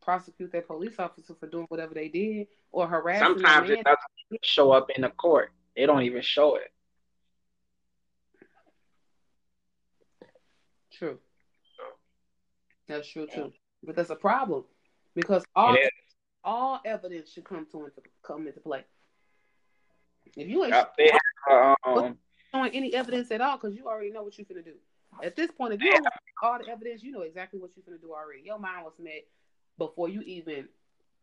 prosecute 0.00 0.52
that 0.52 0.66
police 0.66 0.98
officer 0.98 1.34
for 1.38 1.46
doing 1.46 1.66
whatever 1.68 1.94
they 1.94 2.08
did 2.08 2.46
or 2.72 2.86
harassing. 2.86 3.26
Sometimes 3.26 3.70
it 3.70 3.84
doesn't 3.84 4.44
show 4.44 4.72
up 4.72 4.90
in 4.90 5.02
the 5.02 5.10
court. 5.10 5.52
They 5.76 5.86
don't 5.86 6.02
even 6.02 6.22
show 6.22 6.56
it. 6.56 6.72
True. 10.92 11.18
That's 12.88 13.08
true 13.08 13.26
too. 13.26 13.52
But 13.84 13.94
that's 13.94 14.10
a 14.10 14.16
problem 14.16 14.64
because 15.14 15.44
all 15.54 15.76
all 16.42 16.80
evidence 16.84 17.30
should 17.30 17.44
come 17.44 17.66
to 17.70 17.84
into, 17.84 18.02
come 18.22 18.46
into 18.46 18.60
play. 18.60 18.84
If 20.36 20.48
you 20.48 20.64
ain't 20.64 20.72
yep, 20.72 20.94
have, 21.48 21.76
um, 21.86 22.18
showing 22.52 22.72
any 22.72 22.94
evidence 22.94 23.30
at 23.30 23.40
all, 23.40 23.56
because 23.56 23.76
you 23.76 23.86
already 23.86 24.10
know 24.10 24.22
what 24.22 24.36
you're 24.38 24.46
gonna 24.48 24.62
do. 24.62 24.74
At 25.22 25.36
this 25.36 25.50
point, 25.50 25.74
if 25.74 25.80
you 25.80 25.90
don't 25.90 26.04
have 26.04 26.12
all 26.42 26.58
the 26.58 26.70
evidence, 26.70 27.02
you 27.02 27.12
know 27.12 27.22
exactly 27.22 27.58
what 27.58 27.70
you're 27.76 27.84
gonna 27.84 27.98
do 27.98 28.12
already. 28.12 28.42
Your 28.44 28.58
mind 28.58 28.84
was 28.84 28.94
made 28.98 29.24
before 29.78 30.08
you 30.08 30.20
even 30.22 30.68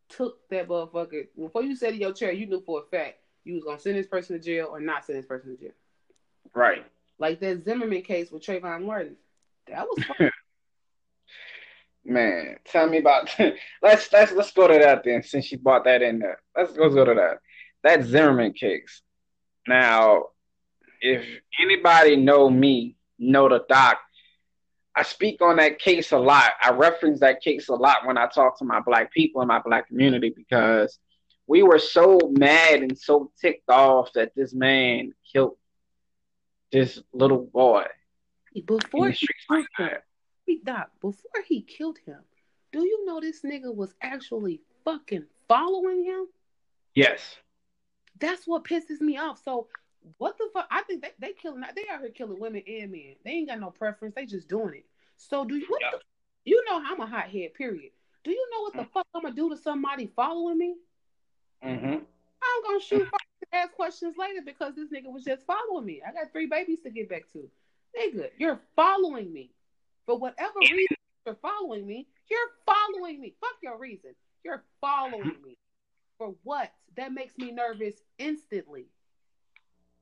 took 0.09 0.47
that 0.49 0.67
motherfucker. 0.67 1.27
Before 1.37 1.63
you 1.63 1.75
sat 1.75 1.93
in 1.93 1.99
your 1.99 2.13
chair, 2.13 2.31
you 2.31 2.45
knew 2.45 2.61
for 2.61 2.81
a 2.81 2.83
fact 2.83 3.19
you 3.43 3.53
was 3.53 3.63
gonna 3.63 3.79
send 3.79 3.97
this 3.97 4.07
person 4.07 4.37
to 4.37 4.43
jail 4.43 4.67
or 4.71 4.79
not 4.79 5.05
send 5.05 5.19
this 5.19 5.25
person 5.25 5.55
to 5.55 5.61
jail. 5.61 5.73
Right. 6.53 6.85
Like 7.19 7.39
that 7.39 7.63
Zimmerman 7.63 8.01
case 8.01 8.31
with 8.31 8.43
Trayvon 8.43 8.85
Martin. 8.85 9.15
That 9.67 9.85
was. 9.85 10.03
Man, 12.07 12.57
tell 12.65 12.87
me 12.87 12.99
about 12.99 13.33
let's 13.81 14.13
let's 14.13 14.31
let's 14.31 14.51
go 14.51 14.67
to 14.67 14.77
that 14.77 15.03
then 15.03 15.23
since 15.23 15.51
you 15.51 15.57
brought 15.57 15.85
that 15.85 16.03
in 16.03 16.19
there. 16.19 16.39
Let's 16.55 16.73
go 16.73 16.89
go 16.89 17.05
to 17.05 17.13
that. 17.15 17.39
That 17.83 18.05
Zimmerman 18.05 18.53
case. 18.53 19.01
Now, 19.67 20.25
if 21.01 21.25
anybody 21.61 22.15
know 22.15 22.49
me, 22.49 22.95
know 23.19 23.49
the 23.49 23.65
doc, 23.69 23.99
I 24.95 25.03
speak 25.03 25.41
on 25.41 25.57
that 25.57 25.79
case 25.79 26.11
a 26.11 26.17
lot. 26.17 26.51
I 26.63 26.71
reference 26.71 27.19
that 27.19 27.41
case 27.41 27.67
a 27.67 27.73
lot 27.73 28.05
when 28.05 28.17
I 28.17 28.27
talk 28.27 28.57
to 28.59 28.65
my 28.65 28.79
black 28.79 29.11
people 29.11 29.41
in 29.41 29.47
my 29.47 29.59
black 29.59 29.87
community 29.87 30.33
because 30.35 30.99
we 31.47 31.63
were 31.63 31.79
so 31.79 32.19
mad 32.31 32.81
and 32.81 32.97
so 32.97 33.31
ticked 33.39 33.69
off 33.69 34.13
that 34.13 34.31
this 34.35 34.53
man 34.53 35.13
killed 35.31 35.57
this 36.71 37.01
little 37.13 37.45
boy. 37.53 37.85
Before 38.65 39.09
he 39.09 39.27
killed 39.47 39.67
him, 39.77 39.97
Doc, 40.63 40.91
before 41.01 41.43
he 41.45 41.61
killed 41.61 41.99
him, 42.05 42.19
do 42.71 42.79
you 42.79 43.05
know 43.05 43.19
this 43.19 43.41
nigga 43.41 43.73
was 43.73 43.93
actually 44.01 44.61
fucking 44.85 45.25
following 45.47 46.05
him? 46.05 46.27
Yes. 46.93 47.37
That's 48.19 48.47
what 48.47 48.63
pisses 48.63 49.01
me 49.01 49.17
off. 49.17 49.41
So 49.43 49.67
what 50.17 50.37
the 50.37 50.49
fuck? 50.53 50.67
I 50.71 50.83
think 50.83 51.01
they 51.01 51.11
they 51.19 51.33
killing 51.33 51.61
they 51.61 51.85
out 51.91 52.01
here 52.01 52.09
killing 52.09 52.39
women 52.39 52.63
and 52.67 52.91
men. 52.91 53.15
They 53.23 53.31
ain't 53.31 53.49
got 53.49 53.59
no 53.59 53.71
preference. 53.71 54.15
They 54.15 54.25
just 54.25 54.47
doing 54.47 54.75
it. 54.75 54.85
So 55.17 55.45
do 55.45 55.55
you? 55.55 55.65
What 55.67 55.81
the, 55.91 55.99
you 56.43 56.63
know 56.69 56.81
I'm 56.83 56.99
a 56.99 57.05
hothead. 57.05 57.53
Period. 57.53 57.91
Do 58.23 58.31
you 58.31 58.47
know 58.51 58.61
what 58.61 58.73
the 58.73 58.79
mm-hmm. 58.79 58.91
fuck 58.93 59.07
I'm 59.13 59.23
gonna 59.23 59.35
do 59.35 59.49
to 59.49 59.57
somebody 59.57 60.11
following 60.15 60.57
me? 60.57 60.75
Mm-hmm. 61.63 61.93
I'm 61.95 62.63
gonna 62.63 62.79
shoot 62.79 63.07
ask 63.53 63.73
questions 63.73 64.15
later 64.17 64.41
because 64.45 64.75
this 64.75 64.89
nigga 64.89 65.11
was 65.11 65.23
just 65.23 65.45
following 65.45 65.85
me. 65.85 66.01
I 66.07 66.11
got 66.11 66.31
three 66.31 66.47
babies 66.47 66.79
to 66.83 66.89
get 66.89 67.09
back 67.09 67.31
to. 67.33 67.49
Nigga, 67.97 68.29
you're 68.37 68.59
following 68.75 69.31
me. 69.31 69.51
For 70.05 70.17
whatever 70.17 70.59
reason 70.59 70.97
you're 71.25 71.35
following 71.35 71.87
me, 71.87 72.07
you're 72.29 72.39
following 72.65 73.19
me. 73.19 73.35
Fuck 73.41 73.55
your 73.63 73.79
reason. 73.79 74.11
You're 74.43 74.63
following 74.81 75.35
me. 75.43 75.57
For 76.17 76.35
what? 76.43 76.71
That 76.97 77.13
makes 77.13 77.37
me 77.37 77.51
nervous 77.51 77.95
instantly. 78.19 78.87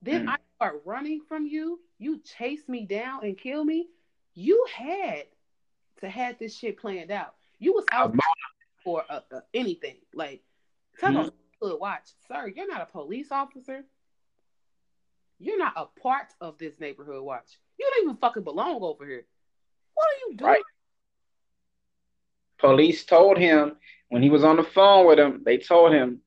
Then 0.04 0.26
mm. 0.26 0.30
I 0.30 0.38
start 0.58 0.82
running 0.86 1.22
from 1.28 1.48
you. 1.48 1.80
You 1.98 2.20
chase 2.38 2.68
me 2.68 2.86
down 2.86 3.24
and 3.24 3.38
kill 3.38 3.64
me. 3.64 3.88
You 4.36 4.66
had 4.72 5.24
to 6.02 6.10
have 6.10 6.38
this 6.38 6.56
shit 6.56 6.78
planned 6.78 7.12
out. 7.12 7.36
You 7.60 7.74
was 7.74 7.86
out 7.92 8.14
for 8.84 9.04
uh, 9.10 9.22
uh, 9.34 9.40
anything. 9.54 9.96
Like, 10.14 10.42
tell 11.00 11.14
mm. 11.14 11.32
good 11.62 11.80
watch, 11.80 12.10
sir. 12.28 12.52
You're 12.54 12.68
not 12.68 12.82
a 12.82 12.86
police 12.86 13.32
officer. 13.32 13.86
You're 15.40 15.58
not 15.58 15.74
a 15.78 15.86
part 16.02 16.28
of 16.42 16.58
this 16.58 16.80
neighborhood 16.80 17.24
watch. 17.24 17.58
You 17.80 17.90
don't 17.90 18.04
even 18.04 18.18
fucking 18.18 18.44
belong 18.44 18.84
over 18.84 19.06
here. 19.06 19.26
What 19.94 20.06
are 20.06 20.20
you 20.30 20.38
doing? 20.38 20.52
Right. 20.52 20.64
Police 22.60 23.06
told 23.06 23.38
him 23.38 23.78
when 24.10 24.22
he 24.22 24.30
was 24.30 24.44
on 24.44 24.58
the 24.58 24.64
phone 24.64 25.08
with 25.08 25.20
him. 25.20 25.44
They 25.46 25.58
told 25.58 25.94
him 25.94 26.22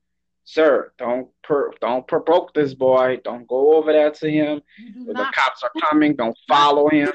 sir, 0.47 0.93
don't 0.97 1.29
per, 1.43 1.73
don't 1.81 2.07
provoke 2.07 2.55
this 2.55 2.73
boy. 2.73 3.21
Don't 3.23 3.47
go 3.47 3.77
over 3.77 3.93
there 3.93 4.11
to 4.11 4.31
him. 4.31 4.63
The 5.07 5.29
cops 5.35 5.63
are 5.63 5.73
coming. 5.83 6.17
Don't 6.17 6.37
follow 6.49 6.89
him. 6.89 7.13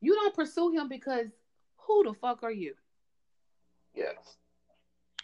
You 0.00 0.14
don't 0.14 0.34
pursue 0.34 0.72
him 0.72 0.88
because 0.88 1.28
who 1.86 2.04
the 2.04 2.12
fuck 2.12 2.42
are 2.42 2.52
you? 2.52 2.74
Yes. 3.94 4.36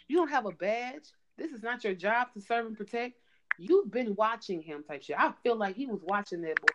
You 0.07 0.17
don't 0.17 0.29
have 0.29 0.45
a 0.45 0.51
badge. 0.51 1.11
This 1.37 1.51
is 1.51 1.61
not 1.61 1.83
your 1.83 1.93
job 1.93 2.33
to 2.33 2.41
serve 2.41 2.65
and 2.65 2.77
protect. 2.77 3.15
You've 3.57 3.91
been 3.91 4.15
watching 4.15 4.61
him 4.61 4.83
type 4.83 5.03
shit. 5.03 5.17
I 5.19 5.33
feel 5.43 5.57
like 5.57 5.75
he 5.75 5.85
was 5.85 5.99
watching 6.03 6.41
that 6.41 6.59
boy, 6.61 6.73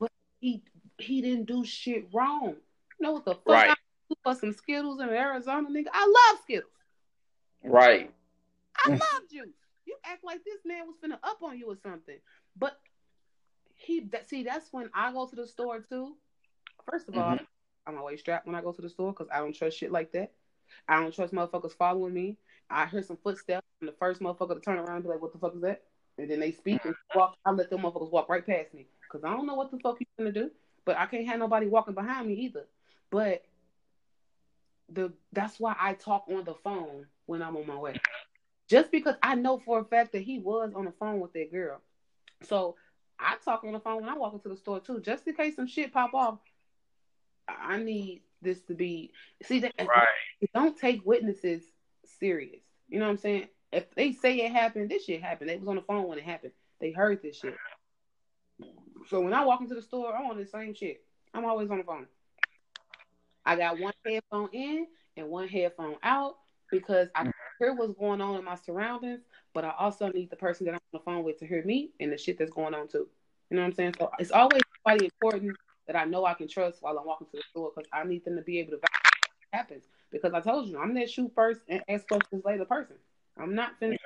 but 0.00 0.10
he 0.40 0.62
he 0.98 1.20
didn't 1.20 1.44
do 1.44 1.64
shit 1.64 2.08
wrong. 2.12 2.56
You 2.98 3.06
know 3.06 3.12
what 3.12 3.26
the 3.26 3.34
fuck? 3.34 3.46
Right. 3.46 3.70
I 3.70 3.74
do 4.08 4.14
for 4.24 4.34
some 4.34 4.52
Skittles 4.52 5.00
in 5.00 5.10
Arizona, 5.10 5.68
nigga. 5.68 5.88
I 5.92 6.06
love 6.06 6.40
Skittles. 6.42 6.72
Right. 7.62 8.10
I 8.78 8.90
love 8.90 9.28
juice 9.30 9.61
you 9.86 9.96
act 10.04 10.24
like 10.24 10.44
this 10.44 10.60
man 10.64 10.86
was 10.86 10.96
finna 11.02 11.18
up 11.22 11.42
on 11.42 11.58
you 11.58 11.66
or 11.66 11.76
something. 11.82 12.18
But 12.56 12.78
he 13.74 14.00
that 14.12 14.28
see 14.28 14.44
that's 14.44 14.72
when 14.72 14.90
I 14.94 15.12
go 15.12 15.26
to 15.26 15.36
the 15.36 15.46
store 15.46 15.80
too. 15.80 16.16
First 16.90 17.08
of 17.08 17.14
mm-hmm. 17.14 17.22
all, 17.22 17.38
I'm 17.86 17.98
always 17.98 18.20
strapped 18.20 18.46
when 18.46 18.54
I 18.54 18.60
go 18.60 18.72
to 18.72 18.82
the 18.82 18.88
store 18.88 19.12
because 19.12 19.28
I 19.32 19.38
don't 19.38 19.54
trust 19.54 19.78
shit 19.78 19.92
like 19.92 20.12
that. 20.12 20.32
I 20.88 21.00
don't 21.00 21.14
trust 21.14 21.34
motherfuckers 21.34 21.72
following 21.72 22.14
me. 22.14 22.36
I 22.70 22.86
hear 22.86 23.02
some 23.02 23.18
footsteps 23.22 23.66
and 23.80 23.88
the 23.88 23.94
first 23.94 24.20
motherfucker 24.20 24.54
to 24.54 24.60
turn 24.60 24.78
around 24.78 24.96
and 24.96 25.04
be 25.04 25.10
like, 25.10 25.20
"What 25.20 25.32
the 25.32 25.38
fuck 25.38 25.54
is 25.54 25.62
that?" 25.62 25.82
And 26.18 26.30
then 26.30 26.40
they 26.40 26.52
speak 26.52 26.84
and 26.84 26.94
walk. 27.14 27.36
I 27.44 27.50
let 27.50 27.70
them 27.70 27.82
motherfuckers 27.82 28.10
walk 28.10 28.28
right 28.28 28.44
past 28.44 28.72
me 28.74 28.86
because 29.02 29.24
I 29.24 29.30
don't 29.30 29.46
know 29.46 29.54
what 29.54 29.70
the 29.70 29.78
fuck 29.78 30.00
you 30.00 30.06
gonna 30.18 30.32
do. 30.32 30.50
But 30.84 30.96
I 30.96 31.06
can't 31.06 31.26
have 31.26 31.38
nobody 31.38 31.66
walking 31.66 31.94
behind 31.94 32.28
me 32.28 32.34
either. 32.34 32.66
But 33.10 33.44
the 34.88 35.12
that's 35.32 35.58
why 35.58 35.74
I 35.78 35.94
talk 35.94 36.24
on 36.28 36.44
the 36.44 36.54
phone 36.54 37.06
when 37.26 37.42
I'm 37.42 37.56
on 37.56 37.66
my 37.66 37.76
way 37.76 38.00
just 38.72 38.90
because 38.90 39.16
I 39.22 39.34
know 39.34 39.58
for 39.58 39.80
a 39.80 39.84
fact 39.84 40.12
that 40.12 40.22
he 40.22 40.38
was 40.38 40.72
on 40.74 40.86
the 40.86 40.92
phone 40.92 41.20
with 41.20 41.34
that 41.34 41.52
girl. 41.52 41.82
So 42.44 42.76
I 43.20 43.36
talk 43.44 43.64
on 43.64 43.74
the 43.74 43.80
phone 43.80 44.00
when 44.00 44.08
I 44.08 44.16
walk 44.16 44.32
into 44.32 44.48
the 44.48 44.56
store 44.56 44.80
too, 44.80 44.98
just 44.98 45.28
in 45.28 45.34
case 45.34 45.56
some 45.56 45.66
shit 45.66 45.92
pop 45.92 46.14
off. 46.14 46.38
I 47.46 47.76
need 47.76 48.22
this 48.40 48.62
to 48.62 48.74
be 48.74 49.12
see 49.42 49.60
that 49.60 49.74
right. 49.78 50.06
don't 50.54 50.74
take 50.74 51.04
witnesses 51.04 51.62
serious. 52.18 52.62
You 52.88 52.98
know 52.98 53.04
what 53.04 53.10
I'm 53.10 53.18
saying? 53.18 53.48
If 53.72 53.94
they 53.94 54.12
say 54.12 54.36
it 54.40 54.52
happened, 54.52 54.90
this 54.90 55.04
shit 55.04 55.22
happened. 55.22 55.50
They 55.50 55.58
was 55.58 55.68
on 55.68 55.76
the 55.76 55.82
phone 55.82 56.08
when 56.08 56.16
it 56.16 56.24
happened. 56.24 56.52
They 56.80 56.92
heard 56.92 57.20
this 57.22 57.36
shit. 57.36 57.54
So 59.08 59.20
when 59.20 59.34
I 59.34 59.44
walk 59.44 59.60
into 59.60 59.74
the 59.74 59.82
store, 59.82 60.16
I'm 60.16 60.30
on 60.30 60.38
the 60.38 60.46
same 60.46 60.72
shit. 60.72 61.04
I'm 61.34 61.44
always 61.44 61.70
on 61.70 61.76
the 61.76 61.84
phone. 61.84 62.06
I 63.44 63.54
got 63.56 63.78
one 63.78 63.92
headphone 64.06 64.48
in 64.54 64.86
and 65.18 65.28
one 65.28 65.48
headphone 65.48 65.96
out 66.02 66.36
because 66.70 67.08
I 67.14 67.30
hear 67.62 67.74
what's 67.74 67.94
going 67.94 68.20
on 68.20 68.36
in 68.36 68.44
my 68.44 68.56
surroundings, 68.56 69.20
but 69.54 69.64
I 69.64 69.72
also 69.78 70.08
need 70.08 70.30
the 70.30 70.36
person 70.36 70.66
that 70.66 70.72
I'm 70.72 70.80
on 70.92 70.98
the 71.00 71.04
phone 71.04 71.22
with 71.22 71.38
to 71.38 71.46
hear 71.46 71.62
me 71.64 71.90
and 72.00 72.12
the 72.12 72.18
shit 72.18 72.38
that's 72.38 72.50
going 72.50 72.74
on 72.74 72.88
too. 72.88 73.06
You 73.50 73.56
know 73.56 73.62
what 73.62 73.68
I'm 73.68 73.74
saying? 73.74 73.94
So 73.98 74.10
it's 74.18 74.32
always 74.32 74.62
somebody 74.84 75.06
important 75.06 75.56
that 75.86 75.94
I 75.94 76.04
know 76.04 76.24
I 76.24 76.34
can 76.34 76.48
trust 76.48 76.82
while 76.82 76.98
I'm 76.98 77.06
walking 77.06 77.28
to 77.28 77.36
the 77.36 77.42
store 77.50 77.70
because 77.74 77.88
I 77.92 78.02
need 78.04 78.24
them 78.24 78.36
to 78.36 78.42
be 78.42 78.58
able 78.58 78.72
to 78.72 78.78
what 78.78 78.90
happens. 79.52 79.84
Because 80.10 80.32
I 80.34 80.40
told 80.40 80.68
you, 80.68 80.78
I'm 80.78 80.94
that 80.94 81.08
shoot 81.08 81.30
first 81.34 81.60
and 81.68 81.82
ask 81.88 82.06
questions 82.08 82.44
later 82.44 82.64
person. 82.64 82.96
I'm 83.38 83.54
not 83.54 83.78
finishing 83.78 84.00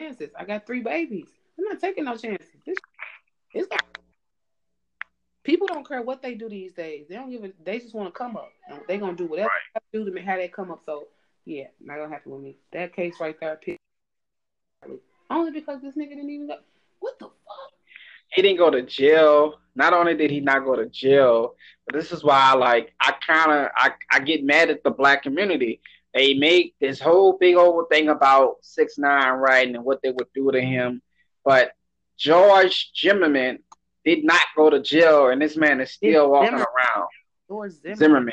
chances. 0.00 0.30
I 0.38 0.44
got 0.44 0.66
three 0.66 0.80
babies. 0.80 1.28
I'm 1.58 1.64
not 1.64 1.80
taking 1.80 2.04
no 2.04 2.16
chances. 2.16 2.48
This, 2.66 2.76
it's 3.54 3.68
people 5.44 5.68
don't 5.68 5.86
care 5.86 6.02
what 6.02 6.22
they 6.22 6.34
do 6.34 6.48
these 6.48 6.72
days. 6.72 7.06
They 7.08 7.14
don't 7.14 7.30
give 7.30 7.44
it. 7.44 7.64
They 7.64 7.78
just 7.78 7.94
want 7.94 8.12
to 8.12 8.18
come 8.18 8.36
up. 8.36 8.50
They're 8.88 8.98
gonna 8.98 9.16
do 9.16 9.26
whatever 9.26 9.48
right. 9.48 9.82
they 9.92 9.98
do 9.98 10.10
to 10.10 10.22
how 10.22 10.36
they 10.36 10.48
come 10.48 10.70
up. 10.70 10.82
So 10.84 11.06
yeah, 11.46 11.68
not 11.80 11.96
gonna 11.96 12.12
happen 12.12 12.32
with 12.32 12.42
me. 12.42 12.58
That 12.72 12.94
case 12.94 13.14
right 13.20 13.38
there, 13.40 13.58
only 15.30 15.52
because 15.52 15.80
this 15.80 15.94
nigga 15.94 16.10
didn't 16.10 16.28
even 16.28 16.48
go. 16.48 16.56
What 16.98 17.18
the 17.20 17.26
fuck? 17.26 17.72
He 18.32 18.42
didn't 18.42 18.58
go 18.58 18.68
to 18.70 18.82
jail. 18.82 19.54
Not 19.76 19.92
only 19.92 20.16
did 20.16 20.30
he 20.30 20.40
not 20.40 20.64
go 20.64 20.74
to 20.74 20.86
jail, 20.86 21.54
but 21.86 21.94
this 21.94 22.10
is 22.10 22.24
why 22.24 22.40
I 22.40 22.54
like 22.54 22.92
I 23.00 23.14
kind 23.24 23.52
of 23.52 23.68
I, 23.76 23.92
I 24.10 24.18
get 24.20 24.44
mad 24.44 24.70
at 24.70 24.82
the 24.82 24.90
black 24.90 25.22
community. 25.22 25.80
They 26.12 26.34
make 26.34 26.74
this 26.80 26.98
whole 26.98 27.38
big 27.38 27.54
old 27.54 27.88
thing 27.90 28.08
about 28.08 28.56
six 28.62 28.98
nine 28.98 29.34
right 29.34 29.68
and 29.68 29.84
what 29.84 30.02
they 30.02 30.10
would 30.10 30.28
do 30.34 30.50
to 30.50 30.60
him, 30.60 31.00
but 31.44 31.72
George 32.18 32.90
Zimmerman 33.00 33.60
did 34.04 34.24
not 34.24 34.42
go 34.56 34.68
to 34.70 34.80
jail, 34.80 35.28
and 35.28 35.40
this 35.40 35.56
man 35.56 35.80
is 35.80 35.92
still 35.92 36.30
walking 36.30 36.54
around. 36.54 37.08
George 37.48 37.72
Zimmerman. 37.72 37.98
Zimmerman. 37.98 38.32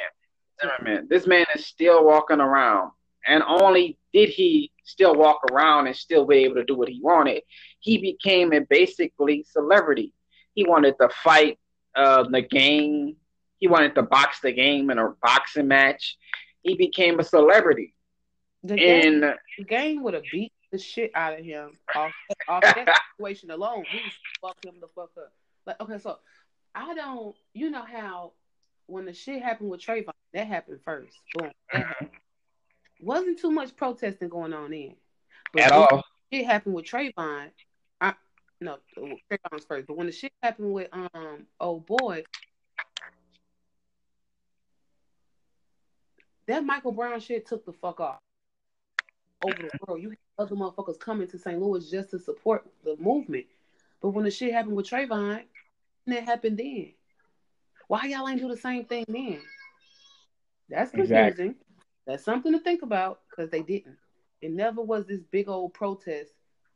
Zimmerman. 0.59 1.07
This 1.09 1.27
man 1.27 1.45
is 1.55 1.67
still 1.67 2.03
walking 2.05 2.39
around 2.39 2.91
and 3.27 3.43
only 3.43 3.97
did 4.13 4.29
he 4.29 4.71
still 4.83 5.15
walk 5.15 5.41
around 5.51 5.87
and 5.87 5.95
still 5.95 6.25
be 6.25 6.37
able 6.37 6.55
to 6.55 6.63
do 6.63 6.75
what 6.75 6.89
he 6.89 6.99
wanted, 7.01 7.41
he 7.79 7.97
became 7.97 8.53
a 8.53 8.61
basically 8.61 9.45
celebrity. 9.49 10.13
He 10.53 10.65
wanted 10.65 10.95
to 10.99 11.09
fight 11.23 11.59
uh, 11.95 12.23
the 12.29 12.41
game. 12.41 13.15
He 13.59 13.67
wanted 13.67 13.95
to 13.95 14.03
box 14.03 14.39
the 14.41 14.51
game 14.51 14.89
in 14.89 14.97
a 14.99 15.13
boxing 15.21 15.67
match. 15.67 16.17
He 16.61 16.75
became 16.75 17.19
a 17.19 17.23
celebrity. 17.23 17.93
The 18.63 18.75
game, 18.75 19.19
the 19.21 19.63
game 19.65 20.03
would 20.03 20.13
have 20.13 20.23
beat 20.31 20.53
the 20.71 20.77
shit 20.77 21.11
out 21.15 21.37
of 21.37 21.43
him 21.43 21.77
off, 21.93 22.11
off 22.47 22.61
that 22.61 22.99
situation 23.17 23.51
alone. 23.51 23.83
He 23.89 23.99
fuck 24.41 24.57
him 24.63 24.75
the 24.79 24.87
fuck 24.95 25.11
up. 25.17 25.33
Like, 25.65 25.81
okay, 25.81 25.97
so 25.97 26.19
I 26.73 26.93
don't, 26.93 27.35
you 27.53 27.69
know 27.69 27.83
how 27.83 28.31
when 28.87 29.05
the 29.05 29.13
shit 29.13 29.41
happened 29.41 29.69
with 29.69 29.81
Trayvon, 29.81 30.13
that 30.33 30.47
happened 30.47 30.79
first. 30.83 31.15
Boom. 31.35 31.51
That 31.71 31.87
happened. 31.87 32.09
Wasn't 33.03 33.39
too 33.39 33.51
much 33.51 33.75
protesting 33.75 34.29
going 34.29 34.53
on 34.53 34.71
then. 34.71 34.95
But 35.51 35.63
At 35.63 35.71
all. 35.71 36.03
It 36.31 36.45
happened 36.45 36.75
with 36.75 36.85
Trayvon. 36.85 37.51
I 38.01 38.13
no 38.59 38.77
Trayvon's 38.97 39.65
first, 39.65 39.87
but 39.87 39.97
when 39.97 40.07
the 40.07 40.11
shit 40.11 40.31
happened 40.41 40.73
with 40.73 40.87
um 40.91 41.45
oh 41.59 41.79
boy, 41.79 42.23
that 46.47 46.65
Michael 46.65 46.91
Brown 46.91 47.19
shit 47.19 47.45
took 47.45 47.65
the 47.65 47.73
fuck 47.73 47.99
off 47.99 48.19
over 49.43 49.61
the 49.61 49.69
world. 49.85 50.01
You 50.01 50.09
had 50.09 50.17
other 50.39 50.55
motherfuckers 50.55 50.99
coming 50.99 51.27
to 51.27 51.37
St. 51.37 51.59
Louis 51.59 51.89
just 51.89 52.11
to 52.11 52.19
support 52.19 52.65
the 52.83 52.95
movement. 52.97 53.45
But 54.01 54.09
when 54.09 54.25
the 54.25 54.31
shit 54.31 54.53
happened 54.53 54.75
with 54.75 54.89
Trayvon, 54.89 55.43
it 56.07 56.23
happened 56.23 56.57
then. 56.57 56.93
Why 57.87 58.05
y'all 58.05 58.27
ain't 58.27 58.41
do 58.41 58.47
the 58.47 58.57
same 58.57 58.85
thing 58.85 59.05
then? 59.07 59.39
That's 60.69 60.91
confusing. 60.91 61.27
Exactly. 61.27 61.55
That's 62.05 62.23
something 62.23 62.51
to 62.51 62.59
think 62.59 62.81
about 62.81 63.21
because 63.29 63.49
they 63.49 63.61
didn't. 63.61 63.97
It 64.41 64.51
never 64.51 64.81
was 64.81 65.05
this 65.05 65.21
big 65.31 65.47
old 65.47 65.73
protest 65.73 66.33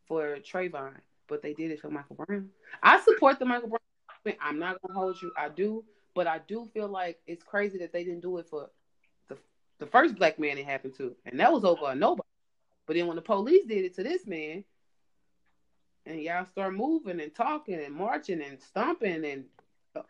for 0.08 0.38
Trayvon, 0.38 0.94
but 1.28 1.42
they 1.42 1.54
did 1.54 1.72
it 1.72 1.82
for 1.82 1.90
Michael 1.90 2.16
Brown. 2.16 2.50
I 2.82 3.02
support 3.02 3.40
the 3.40 3.46
Michael 3.46 3.70
Brown. 3.70 4.38
I'm 4.42 4.60
not 4.60 4.82
gonna 4.82 4.98
hold 4.98 5.22
you. 5.22 5.32
I 5.38 5.50
do, 5.50 5.84
but 6.16 6.28
I 6.28 6.40
do 6.48 6.70
feel 6.74 6.88
like 6.88 7.20
it's 7.28 7.44
crazy 7.44 7.78
that 7.80 7.92
they 7.92 8.04
didn't 8.04 8.22
do 8.22 8.38
it 8.38 8.48
for 8.50 8.70
the 9.28 9.38
the 9.80 9.86
first 9.86 10.16
black 10.16 10.40
man 10.40 10.58
it 10.58 10.66
happened 10.66 10.96
to, 10.96 11.16
and 11.26 11.40
that 11.40 11.52
was 11.52 11.64
over 11.64 11.92
a 11.92 11.96
nobody. 11.96 12.28
But 12.86 12.96
then 12.96 13.08
when 13.08 13.18
the 13.18 13.22
police 13.22 13.66
did 13.66 13.84
it 13.84 13.96
to 13.96 14.04
this 14.04 14.26
man, 14.26 14.64
and 16.06 16.22
y'all 16.22 16.46
start 16.46 16.74
moving 16.74 17.20
and 17.20 17.36
talking 17.36 17.80
and 17.84 17.94
marching 17.94 18.42
and 18.42 18.62
stomping 18.62 19.26
and 19.26 19.46
uh, 19.96 20.02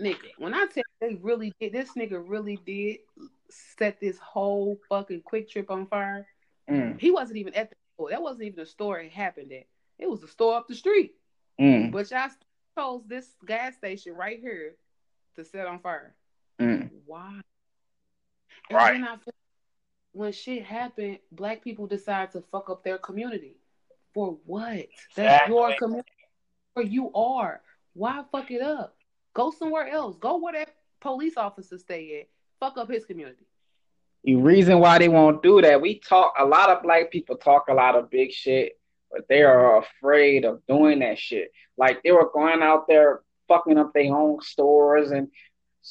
nigga, 0.00 0.30
when 0.38 0.52
I 0.52 0.66
tell 0.66 0.82
you 1.00 1.08
they 1.08 1.14
really 1.14 1.52
did, 1.60 1.72
this 1.72 1.90
nigga 1.92 2.22
really 2.26 2.58
did 2.66 2.98
set 3.50 4.00
this 4.00 4.18
whole 4.18 4.78
fucking 4.88 5.22
QuikTrip 5.22 5.70
on 5.70 5.86
fire. 5.86 6.26
Mm. 6.70 7.00
He 7.00 7.10
wasn't 7.10 7.38
even 7.38 7.54
at 7.54 7.70
the 7.70 7.76
store. 7.94 8.10
That 8.10 8.22
wasn't 8.22 8.44
even 8.44 8.60
a 8.60 8.66
store 8.66 8.98
it 9.00 9.12
happened 9.12 9.52
at. 9.52 9.66
It 9.98 10.08
was 10.08 10.22
a 10.22 10.28
store 10.28 10.56
up 10.56 10.68
the 10.68 10.74
street. 10.74 11.14
Mm. 11.60 11.92
But 11.92 12.10
y'all 12.10 12.28
chose 12.76 13.02
this 13.06 13.28
gas 13.46 13.76
station 13.76 14.14
right 14.14 14.40
here 14.40 14.76
to 15.36 15.44
set 15.44 15.66
on 15.66 15.78
fire. 15.78 16.14
Mm. 16.60 16.90
Why? 17.06 17.40
And 18.70 18.76
right. 18.76 18.92
then 18.92 19.04
I 19.04 19.16
feel 19.16 19.34
when 20.12 20.32
shit 20.32 20.64
happened, 20.64 21.18
black 21.32 21.62
people 21.62 21.86
decide 21.86 22.30
to 22.32 22.40
fuck 22.52 22.70
up 22.70 22.84
their 22.84 22.98
community. 22.98 23.56
For 24.14 24.38
what? 24.46 24.86
That's 25.16 25.18
exactly. 25.18 25.54
your 25.54 25.76
community 25.76 26.12
where 26.74 26.86
you 26.86 27.12
are. 27.14 27.60
Why 27.94 28.22
fuck 28.30 28.50
it 28.50 28.62
up? 28.62 28.96
Go 29.34 29.50
somewhere 29.50 29.88
else. 29.88 30.16
Go 30.20 30.36
where 30.36 30.52
that 30.52 30.74
police 31.00 31.36
officer 31.36 31.78
stay 31.78 32.20
at. 32.20 32.28
Fuck 32.64 32.78
up 32.78 32.90
his 32.90 33.04
community. 33.04 33.44
The 34.24 34.36
reason 34.36 34.78
why 34.78 34.98
they 34.98 35.10
won't 35.10 35.42
do 35.42 35.60
that, 35.60 35.82
we 35.82 35.98
talk 35.98 36.32
a 36.38 36.46
lot 36.46 36.70
of 36.70 36.82
black 36.82 37.10
people 37.10 37.36
talk 37.36 37.66
a 37.68 37.74
lot 37.74 37.94
of 37.94 38.08
big 38.08 38.32
shit, 38.32 38.80
but 39.12 39.28
they 39.28 39.42
are 39.42 39.82
afraid 39.82 40.46
of 40.46 40.62
doing 40.66 41.00
that 41.00 41.18
shit. 41.18 41.52
Like 41.76 42.02
they 42.02 42.12
were 42.12 42.30
going 42.32 42.62
out 42.62 42.88
there 42.88 43.20
fucking 43.48 43.76
up 43.76 43.92
their 43.92 44.16
own 44.16 44.40
stores 44.40 45.10
and 45.10 45.28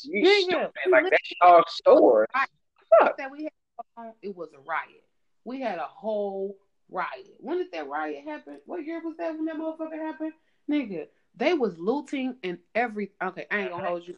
you 0.02 0.28
yeah, 0.28 0.40
stupid. 0.40 0.72
Yeah. 0.88 0.92
Like 0.92 1.04
that's 1.12 1.32
y'all 1.40 1.64
stores. 1.68 2.28
That 2.34 3.30
we 3.30 3.44
had, 3.44 4.14
it 4.24 4.36
was 4.36 4.50
a 4.54 4.62
riot. 4.62 5.04
We 5.46 5.62
had 5.62 5.78
a 5.78 5.86
whole 5.86 6.58
riot. 6.90 7.36
When 7.38 7.60
did 7.60 7.72
that 7.74 7.88
riot 7.88 8.24
happen? 8.26 8.58
What 8.66 8.84
year 8.84 9.00
was 9.04 9.16
that 9.18 9.36
when 9.36 9.46
that 9.46 9.58
motherfucker 9.58 10.02
happened? 10.02 10.34
Nigga, 10.68 11.06
they 11.36 11.54
was 11.54 11.78
looting 11.78 12.38
and 12.42 12.58
every. 12.74 13.12
Okay, 13.22 13.46
I 13.52 13.60
ain't 13.60 13.70
gonna 13.70 13.88
hold 13.88 14.08
you 14.08 14.16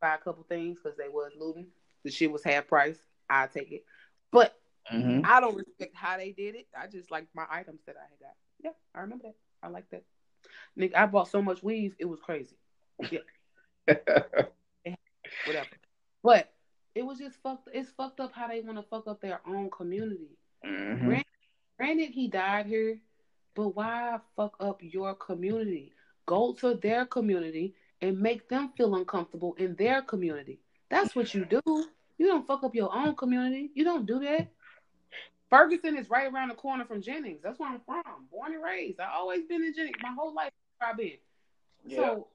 buy 0.00 0.16
a 0.16 0.18
couple 0.18 0.44
things 0.48 0.78
because 0.82 0.98
they 0.98 1.08
was 1.08 1.30
looting. 1.38 1.68
The 2.04 2.10
shit 2.10 2.32
was 2.32 2.44
half 2.44 2.66
price. 2.66 2.98
I 3.28 3.46
take 3.46 3.72
it, 3.72 3.84
but 4.30 4.54
mm-hmm. 4.92 5.20
I 5.24 5.40
don't 5.40 5.56
respect 5.56 5.94
how 5.94 6.16
they 6.16 6.32
did 6.32 6.54
it. 6.54 6.66
I 6.78 6.86
just 6.86 7.10
like 7.10 7.26
my 7.34 7.46
items 7.50 7.80
that 7.86 7.96
I 7.96 8.02
had 8.02 8.20
got. 8.20 8.34
Yeah, 8.62 8.70
I 8.94 9.00
remember 9.00 9.24
that. 9.28 9.36
I 9.62 9.68
like 9.68 9.88
that. 9.90 10.04
Nick, 10.76 10.94
I 10.96 11.06
bought 11.06 11.28
so 11.28 11.40
much 11.40 11.62
weave, 11.62 11.94
it 11.98 12.06
was 12.06 12.20
crazy. 12.20 12.56
Yeah. 13.84 14.94
Whatever. 15.46 15.68
But 16.22 16.52
it 16.94 17.04
was 17.04 17.18
just 17.18 17.36
fucked. 17.42 17.68
It's 17.72 17.90
fucked 17.90 18.20
up 18.20 18.32
how 18.32 18.48
they 18.48 18.60
want 18.60 18.78
to 18.78 18.82
fuck 18.82 19.06
up 19.06 19.20
their 19.20 19.40
own 19.46 19.70
community. 19.70 20.38
Mm-hmm. 20.64 21.06
Granted, 21.06 21.26
granted, 21.78 22.10
he 22.10 22.28
died 22.28 22.66
here, 22.66 22.98
but 23.54 23.74
why 23.74 24.18
fuck 24.36 24.56
up 24.60 24.80
your 24.82 25.14
community? 25.14 25.92
Go 26.26 26.52
to 26.54 26.74
their 26.74 27.06
community 27.06 27.74
and 28.00 28.20
make 28.20 28.48
them 28.48 28.70
feel 28.76 28.94
uncomfortable 28.94 29.54
in 29.54 29.74
their 29.76 30.02
community. 30.02 30.60
That's 30.92 31.16
what 31.16 31.32
you 31.32 31.46
do. 31.46 31.62
You 32.18 32.26
don't 32.26 32.46
fuck 32.46 32.62
up 32.64 32.74
your 32.74 32.94
own 32.94 33.16
community. 33.16 33.70
You 33.74 33.82
don't 33.82 34.04
do 34.04 34.20
that. 34.20 34.48
Ferguson 35.48 35.96
is 35.96 36.10
right 36.10 36.30
around 36.30 36.50
the 36.50 36.54
corner 36.54 36.84
from 36.84 37.00
Jennings. 37.00 37.40
That's 37.42 37.58
where 37.58 37.70
I'm 37.70 37.80
from. 37.86 38.26
Born 38.30 38.52
and 38.52 38.62
raised. 38.62 39.00
I 39.00 39.10
always 39.14 39.46
been 39.46 39.64
in 39.64 39.74
Jennings 39.74 39.96
my 40.02 40.12
whole 40.14 40.34
life. 40.34 40.52
I've 40.82 40.98
been. 40.98 41.12
Yeah. 41.86 41.96
So 41.96 42.26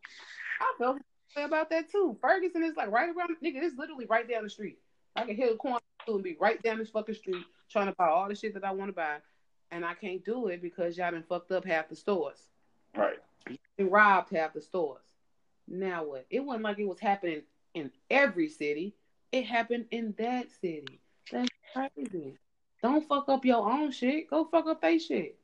I 0.60 0.74
felt 0.80 0.98
about 1.36 1.70
that 1.70 1.92
too. 1.92 2.18
Ferguson 2.20 2.64
is 2.64 2.76
like 2.76 2.90
right 2.90 3.10
around 3.16 3.30
nigga, 3.44 3.62
it's 3.62 3.78
literally 3.78 4.08
right 4.08 4.28
down 4.28 4.44
the 4.44 4.50
street. 4.50 4.80
I 5.16 5.24
can 5.24 5.36
hit 5.36 5.54
a 5.54 5.56
corner 5.56 5.78
and 6.08 6.24
be 6.24 6.36
right 6.40 6.62
down 6.64 6.80
this 6.80 6.90
fucking 6.90 7.14
street 7.14 7.46
trying 7.70 7.88
to 7.88 7.94
buy 7.94 8.08
all 8.08 8.28
the 8.28 8.34
shit 8.34 8.56
that 8.56 8.64
I 8.64 8.72
want 8.72 8.90
to 8.90 8.94
buy. 8.94 9.18
And 9.70 9.86
I 9.86 9.94
can't 9.94 10.26
do 10.26 10.48
it 10.48 10.64
because 10.64 10.98
y'all 10.98 11.12
been 11.12 11.22
fucked 11.22 11.52
up 11.52 11.64
half 11.64 11.90
the 11.90 11.96
stores. 11.96 12.40
Right. 12.96 13.20
And 13.78 13.92
robbed 13.92 14.36
half 14.36 14.54
the 14.54 14.62
stores. 14.62 15.06
Now 15.68 16.06
what? 16.06 16.26
It 16.32 16.40
wasn't 16.40 16.64
like 16.64 16.80
it 16.80 16.88
was 16.88 17.00
happening 17.00 17.44
in 17.78 17.92
every 18.10 18.50
city. 18.50 18.96
It 19.32 19.46
happened 19.46 19.86
in 19.92 20.16
that 20.18 20.48
city. 20.62 21.00
That's 21.32 21.50
crazy. 21.74 22.38
Don't 22.82 23.08
fuck 23.08 23.28
up 23.30 23.46
your 23.46 23.70
own 23.70 23.92
shit. 23.92 24.30
Go 24.30 24.46
fuck 24.46 24.68
up 24.68 24.82
they 24.82 25.00
shit. 25.00 25.38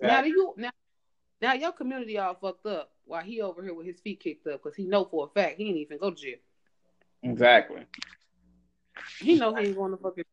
Exactly. 0.00 0.08
Now 0.08 0.24
you 0.24 0.54
now 0.56 0.70
now 1.40 1.52
your 1.54 1.72
community 1.72 2.18
all 2.18 2.34
fucked 2.34 2.66
up 2.66 2.92
while 3.04 3.22
he 3.22 3.40
over 3.40 3.62
here 3.62 3.74
with 3.74 3.86
his 3.86 4.00
feet 4.00 4.20
kicked 4.20 4.46
up 4.46 4.62
because 4.62 4.76
he 4.76 4.84
know 4.84 5.04
for 5.04 5.26
a 5.26 5.28
fact 5.28 5.58
he 5.58 5.68
ain't 5.68 5.76
even 5.76 5.98
go 5.98 6.10
to 6.10 6.16
jail. 6.16 6.36
Exactly. 7.22 7.82
He 9.20 9.36
know 9.36 9.54
he 9.54 9.66
ain't 9.68 9.76
going 9.76 9.92
to 9.92 9.96
fucking. 9.96 10.24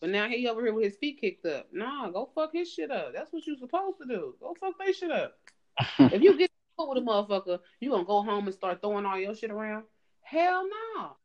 But 0.00 0.10
now 0.10 0.28
he 0.28 0.48
over 0.48 0.62
here 0.62 0.72
with 0.72 0.84
his 0.84 0.96
feet 0.96 1.20
kicked 1.20 1.46
up. 1.46 1.68
Nah, 1.72 2.10
go 2.10 2.30
fuck 2.34 2.50
his 2.52 2.72
shit 2.72 2.90
up. 2.90 3.12
That's 3.12 3.32
what 3.32 3.46
you 3.46 3.56
supposed 3.58 3.98
to 4.00 4.08
do. 4.08 4.34
Go 4.40 4.56
fuck 4.58 4.74
they 4.78 4.92
shit 4.92 5.10
up. 5.10 5.36
if 5.98 6.22
you 6.22 6.36
get 6.36 6.50
with 6.78 6.98
a 6.98 7.00
motherfucker, 7.00 7.58
you 7.80 7.90
gonna 7.90 8.04
go 8.04 8.22
home 8.22 8.46
and 8.46 8.54
start 8.54 8.80
throwing 8.80 9.04
all 9.04 9.18
your 9.18 9.34
shit 9.34 9.50
around? 9.50 9.84
Hell 10.30 10.64
no. 10.94 11.16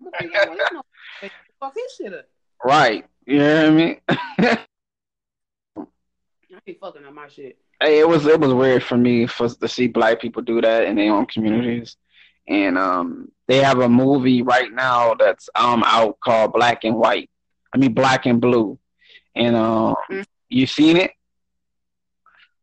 Fuck 1.60 1.76
his 1.76 1.96
shit 1.96 2.14
up. 2.14 2.26
Right. 2.64 3.06
You 3.28 3.38
know 3.38 3.56
what 3.56 3.66
I 3.66 3.70
mean? 3.70 4.02
I 4.10 4.58
ain't 6.68 6.80
fucking 6.80 7.06
up 7.06 7.14
my 7.14 7.28
shit. 7.28 7.60
Hey, 7.80 8.00
it 8.00 8.08
was 8.08 8.26
it 8.26 8.40
was 8.40 8.52
weird 8.52 8.84
for 8.84 8.98
me 8.98 9.28
for 9.28 9.48
to 9.48 9.68
see 9.68 9.88
black 9.88 10.20
people 10.20 10.42
do 10.42 10.60
that 10.62 10.86
in 10.86 10.96
their 10.96 11.14
own 11.14 11.28
communities, 11.28 11.98
and 12.48 12.78
um, 12.78 13.32
they 13.48 13.58
have 13.58 13.80
a 13.80 13.90
movie 13.90 14.42
right 14.42 14.72
now 14.72 15.14
that's 15.14 15.50
um 15.56 15.84
out 15.86 16.18
called 16.20 16.54
Black 16.54 16.84
and 16.84 16.96
White. 16.96 17.30
I 17.74 17.78
mean 17.78 17.94
Black 17.94 18.26
and 18.26 18.42
Blue, 18.42 18.80
and 19.36 19.56
um, 19.56 19.96
mm-hmm. 20.10 20.22
you 20.50 20.66
seen 20.66 20.98
it? 20.98 21.12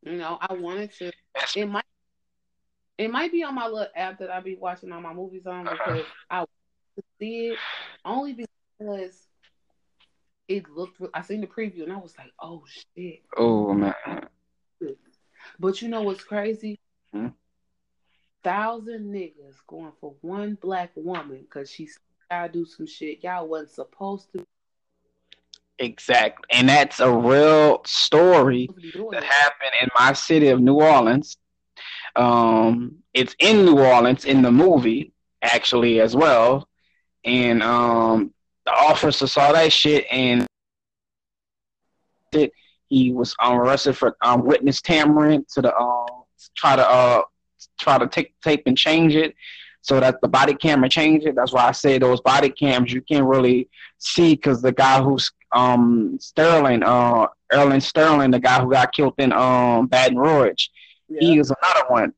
No, 0.02 0.39
I 0.40 0.55
wanted 0.55 0.93
to. 0.94 1.12
It 1.55 1.69
might 1.69 1.85
it 3.02 3.10
might 3.10 3.32
be 3.32 3.42
on 3.42 3.54
my 3.54 3.66
little 3.66 3.88
app 3.96 4.18
that 4.18 4.30
I 4.30 4.40
be 4.40 4.54
watching 4.54 4.92
all 4.92 5.00
my 5.00 5.12
movies 5.12 5.46
on 5.46 5.64
because 5.64 6.04
I 6.30 6.44
see 7.18 7.48
it 7.48 7.58
only 8.04 8.32
because 8.32 9.26
it 10.48 10.68
looked. 10.70 11.00
I 11.14 11.22
seen 11.22 11.40
the 11.40 11.46
preview 11.46 11.82
and 11.82 11.92
I 11.92 11.96
was 11.96 12.14
like, 12.16 12.30
"Oh 12.40 12.62
shit!" 12.66 13.22
Oh 13.36 13.72
man! 13.74 13.94
But 15.58 15.82
you 15.82 15.88
know 15.88 16.02
what's 16.02 16.24
crazy? 16.24 16.78
Hmm? 17.12 17.28
Thousand 18.44 19.12
niggas 19.12 19.56
going 19.66 19.92
for 20.00 20.14
one 20.20 20.58
black 20.60 20.92
woman 20.94 21.40
because 21.42 21.70
she's 21.70 21.98
gotta 22.30 22.52
do 22.52 22.64
some 22.64 22.86
shit 22.86 23.22
y'all 23.22 23.48
wasn't 23.48 23.70
supposed 23.70 24.32
to. 24.32 24.44
Exactly, 25.78 26.44
and 26.50 26.68
that's 26.68 27.00
a 27.00 27.10
real 27.10 27.82
story 27.84 28.68
that 29.10 29.24
happened 29.24 29.72
in 29.80 29.88
my 29.98 30.12
city 30.12 30.48
of 30.48 30.60
New 30.60 30.74
Orleans. 30.74 31.36
Um, 32.16 32.98
it's 33.14 33.34
in 33.39 33.64
New 33.64 33.78
Orleans 33.78 34.24
in 34.24 34.43
the 34.43 34.52
movie 34.52 35.12
actually 35.43 36.01
as 36.01 36.14
well, 36.14 36.68
and 37.24 37.62
um, 37.62 38.32
the 38.64 38.72
officer 38.72 39.26
saw 39.26 39.52
that 39.52 39.72
shit 39.72 40.06
and 40.10 40.47
it 42.32 42.52
he 42.89 43.10
was 43.12 43.34
um, 43.43 43.59
arrested 43.59 43.97
for 43.97 44.16
um, 44.22 44.44
witness 44.44 44.82
tampering 44.82 45.44
to 45.55 45.62
the 45.62 45.74
uh, 45.74 46.06
try 46.56 46.76
to 46.76 46.86
uh, 46.86 47.22
try 47.80 47.98
to 47.98 48.06
take 48.06 48.39
tape 48.43 48.62
and 48.66 48.76
change 48.76 49.14
it 49.14 49.34
so 49.80 49.98
that 49.98 50.20
the 50.20 50.28
body 50.28 50.55
camera 50.55 50.89
change 50.89 51.24
it. 51.24 51.34
That's 51.34 51.52
why 51.52 51.66
I 51.66 51.72
say 51.72 51.98
those 51.98 52.20
body 52.20 52.51
cams 52.51 52.93
you 52.93 53.01
can't 53.02 53.26
really 53.26 53.68
see 53.98 54.34
because 54.34 54.62
the 54.62 54.72
guy 54.72 55.02
who's 55.02 55.30
um 55.52 56.18
Sterling, 56.20 56.82
uh 56.82 57.28
Erling 57.52 57.80
Sterling, 57.80 58.30
the 58.30 58.40
guy 58.40 58.60
who 58.60 58.70
got 58.70 58.93
killed 58.93 59.14
in 59.18 59.32
um 59.32 59.86
Baton 59.86 60.18
Rouge, 60.18 60.68
yeah. 61.14 61.20
he 61.20 61.39
is 61.39 61.51
another 61.51 61.89
one. 61.89 62.12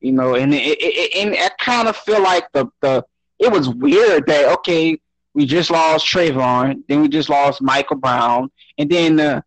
You 0.00 0.12
know, 0.12 0.34
and 0.34 0.54
it, 0.54 0.62
it, 0.62 0.80
it 0.80 1.26
and 1.26 1.34
I 1.36 1.50
kind 1.62 1.88
of 1.88 1.96
feel 1.96 2.22
like 2.22 2.50
the 2.52 2.66
the 2.80 3.04
it 3.38 3.50
was 3.50 3.68
weird 3.68 4.26
that 4.26 4.52
okay 4.58 5.00
We 5.34 5.46
just 5.46 5.70
lost 5.70 6.06
Trayvon. 6.06 6.82
Then 6.88 7.02
we 7.02 7.08
just 7.08 7.28
lost 7.28 7.62
Michael 7.62 7.96
Brown, 7.96 8.50
and 8.78 8.90
then 8.90 9.16
the 9.16 9.44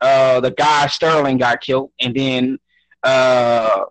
uh, 0.00 0.40
the 0.40 0.50
guy 0.50 0.86
Sterling 0.86 1.38
got 1.38 1.60
killed, 1.60 1.90
and 2.00 2.14
then 2.14 2.58
uh, 3.02 3.84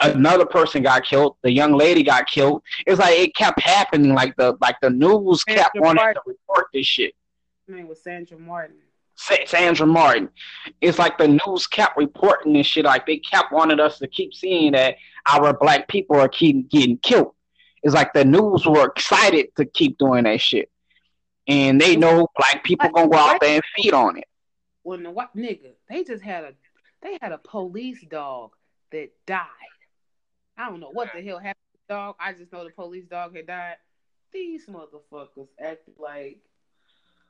another 0.00 0.46
person 0.46 0.82
got 0.82 1.04
killed. 1.04 1.36
The 1.42 1.52
young 1.52 1.72
lady 1.72 2.02
got 2.02 2.26
killed. 2.26 2.62
It's 2.86 2.98
like 2.98 3.18
it 3.18 3.34
kept 3.34 3.60
happening. 3.60 4.14
Like 4.14 4.36
the 4.36 4.56
like 4.60 4.76
the 4.80 4.90
news 4.90 5.42
Sandra 5.46 5.64
kept 5.64 5.80
wanting 5.80 6.02
Martin. 6.02 6.22
to 6.24 6.30
report 6.30 6.66
this 6.72 6.86
shit. 6.86 7.14
Her 7.68 7.74
name 7.74 7.88
was 7.88 8.02
Sandra 8.02 8.38
Martin. 8.38 8.76
Sa- 9.16 9.34
Sandra 9.46 9.86
Martin. 9.86 10.28
It's 10.80 10.98
like 10.98 11.18
the 11.18 11.28
news 11.28 11.66
kept 11.66 11.96
reporting 11.96 12.52
this 12.52 12.66
shit. 12.66 12.84
Like 12.84 13.06
they 13.06 13.18
kept 13.18 13.52
wanting 13.52 13.80
us 13.80 13.98
to 13.98 14.06
keep 14.06 14.34
seeing 14.34 14.72
that 14.72 14.96
our 15.28 15.52
black 15.56 15.88
people 15.88 16.16
are 16.16 16.28
keep 16.28 16.70
getting 16.70 16.98
killed. 16.98 17.34
It's 17.82 17.94
like 17.94 18.12
the 18.12 18.24
news 18.24 18.66
were 18.66 18.86
excited 18.86 19.54
to 19.56 19.64
keep 19.64 19.98
doing 19.98 20.24
that 20.24 20.40
shit, 20.40 20.70
and 21.46 21.80
they 21.80 21.96
know 21.96 22.26
black 22.36 22.64
people 22.64 22.88
gonna 22.90 23.08
go 23.08 23.16
out 23.16 23.40
there 23.40 23.56
and 23.56 23.62
feed 23.76 23.92
on 23.92 24.18
it. 24.18 24.24
When 24.82 25.02
the 25.02 25.10
white 25.10 25.34
nigga, 25.36 25.72
they 25.88 26.04
just 26.04 26.22
had 26.22 26.44
a 26.44 26.52
they 27.02 27.18
had 27.20 27.32
a 27.32 27.38
police 27.38 28.04
dog 28.08 28.52
that 28.92 29.10
died. 29.26 29.46
I 30.58 30.68
don't 30.68 30.80
know 30.80 30.90
what 30.90 31.10
the 31.14 31.22
hell 31.22 31.38
happened 31.38 31.54
to 31.72 31.78
the 31.88 31.94
dog. 31.94 32.16
I 32.18 32.32
just 32.32 32.52
know 32.52 32.64
the 32.64 32.70
police 32.70 33.06
dog 33.06 33.36
had 33.36 33.46
died. 33.46 33.76
These 34.32 34.66
motherfuckers 34.66 35.48
acted 35.60 35.94
like 35.98 36.38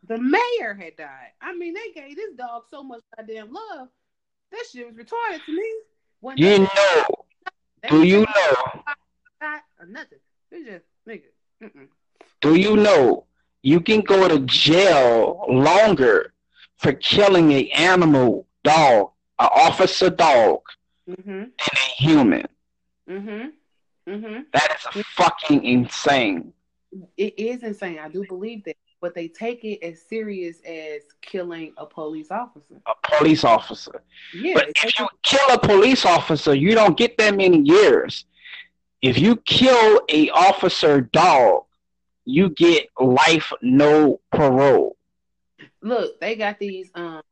the 0.06 0.18
mayor 0.18 0.74
had 0.74 0.96
died. 0.96 1.32
I 1.40 1.54
mean, 1.54 1.74
they 1.74 1.92
gave 2.00 2.16
this 2.16 2.34
dog 2.36 2.64
so 2.70 2.82
much 2.82 3.00
goddamn 3.16 3.52
love. 3.52 3.88
That 4.52 4.64
shit 4.72 4.86
was 4.86 4.94
retarded 4.96 5.44
to 5.44 5.52
me. 5.52 5.72
When 6.20 6.36
You 6.38 6.58
know? 6.60 7.04
Do 7.88 8.02
you 8.02 8.20
know? 8.20 8.82
nothing. 9.88 10.18
Just 10.52 10.84
nigga. 11.08 11.22
Mm-mm. 11.62 11.88
Do 12.40 12.54
you 12.56 12.76
know 12.76 13.26
you 13.62 13.80
can 13.80 14.00
go 14.00 14.28
to 14.28 14.40
jail 14.40 15.44
longer 15.48 16.32
for 16.78 16.92
killing 16.92 17.52
a 17.52 17.68
animal 17.70 18.46
dog, 18.64 19.10
an 19.38 19.48
officer 19.54 20.10
dog, 20.10 20.60
Mm-hmm. 21.08 21.30
than 21.30 21.50
a 21.72 21.78
human? 21.96 22.46
Mm-hmm. 23.08 24.10
Mm-hmm. 24.12 24.40
That 24.52 24.76
is 24.96 25.04
fucking 25.14 25.62
insane. 25.64 26.52
It 27.16 27.38
is 27.38 27.62
insane. 27.62 27.98
I 28.00 28.08
do 28.08 28.24
believe 28.28 28.64
that. 28.64 28.76
But 29.00 29.14
they 29.14 29.28
take 29.28 29.64
it 29.64 29.84
as 29.84 30.02
serious 30.02 30.58
as 30.66 31.02
killing 31.20 31.74
a 31.76 31.84
police 31.86 32.30
officer. 32.30 32.80
A 32.86 33.16
police 33.18 33.44
officer. 33.44 34.02
Yeah. 34.34 34.54
But 34.54 34.68
if 34.82 34.98
you 34.98 35.06
kill 35.22 35.48
a 35.54 35.58
police 35.58 36.04
officer, 36.04 36.54
you 36.54 36.74
don't 36.74 36.96
get 36.96 37.18
that 37.18 37.36
many 37.36 37.60
years. 37.60 38.24
If 39.02 39.18
you 39.18 39.36
kill 39.36 40.00
a 40.08 40.30
officer 40.30 41.02
dog, 41.02 41.64
you 42.24 42.50
get 42.50 42.88
life 42.98 43.52
no 43.62 44.20
parole. 44.32 44.96
look, 45.82 46.20
they 46.20 46.34
got 46.34 46.58
these 46.58 46.90
um 46.94 47.22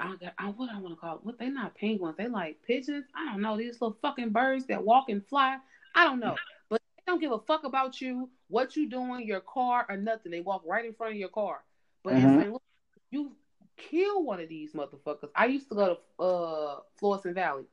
I 0.00 0.16
got 0.16 0.32
I, 0.38 0.46
what 0.48 0.70
I 0.70 0.78
want 0.80 0.94
to 0.94 1.00
call 1.00 1.16
it. 1.16 1.24
What 1.24 1.38
they 1.38 1.48
not 1.50 1.74
penguins? 1.76 2.16
They 2.16 2.26
like 2.26 2.58
pigeons. 2.66 3.04
I 3.14 3.32
don't 3.32 3.42
know 3.42 3.56
these 3.56 3.80
little 3.80 3.96
fucking 4.02 4.30
birds 4.30 4.66
that 4.66 4.84
walk 4.84 5.08
and 5.08 5.24
fly. 5.26 5.58
I 5.94 6.04
don't 6.04 6.20
know, 6.20 6.36
don't 7.10 7.20
give 7.20 7.32
a 7.32 7.38
fuck 7.38 7.64
about 7.64 8.00
you, 8.00 8.30
what 8.48 8.76
you 8.76 8.88
doing, 8.88 9.26
your 9.26 9.40
car 9.40 9.84
or 9.88 9.96
nothing. 9.96 10.30
They 10.32 10.40
walk 10.40 10.62
right 10.66 10.84
in 10.84 10.94
front 10.94 11.12
of 11.12 11.18
your 11.18 11.28
car. 11.28 11.64
But 12.02 12.14
Mhm. 12.14 12.44
Louis, 12.44 12.60
you 13.10 13.36
kill 13.76 14.22
one 14.22 14.40
of 14.40 14.48
these 14.48 14.72
motherfuckers. 14.72 15.30
I 15.34 15.46
used 15.46 15.68
to 15.70 15.74
go 15.74 15.94
to 15.94 16.22
uh 16.22 16.80
Florissant 16.98 17.34
Valley. 17.34 17.66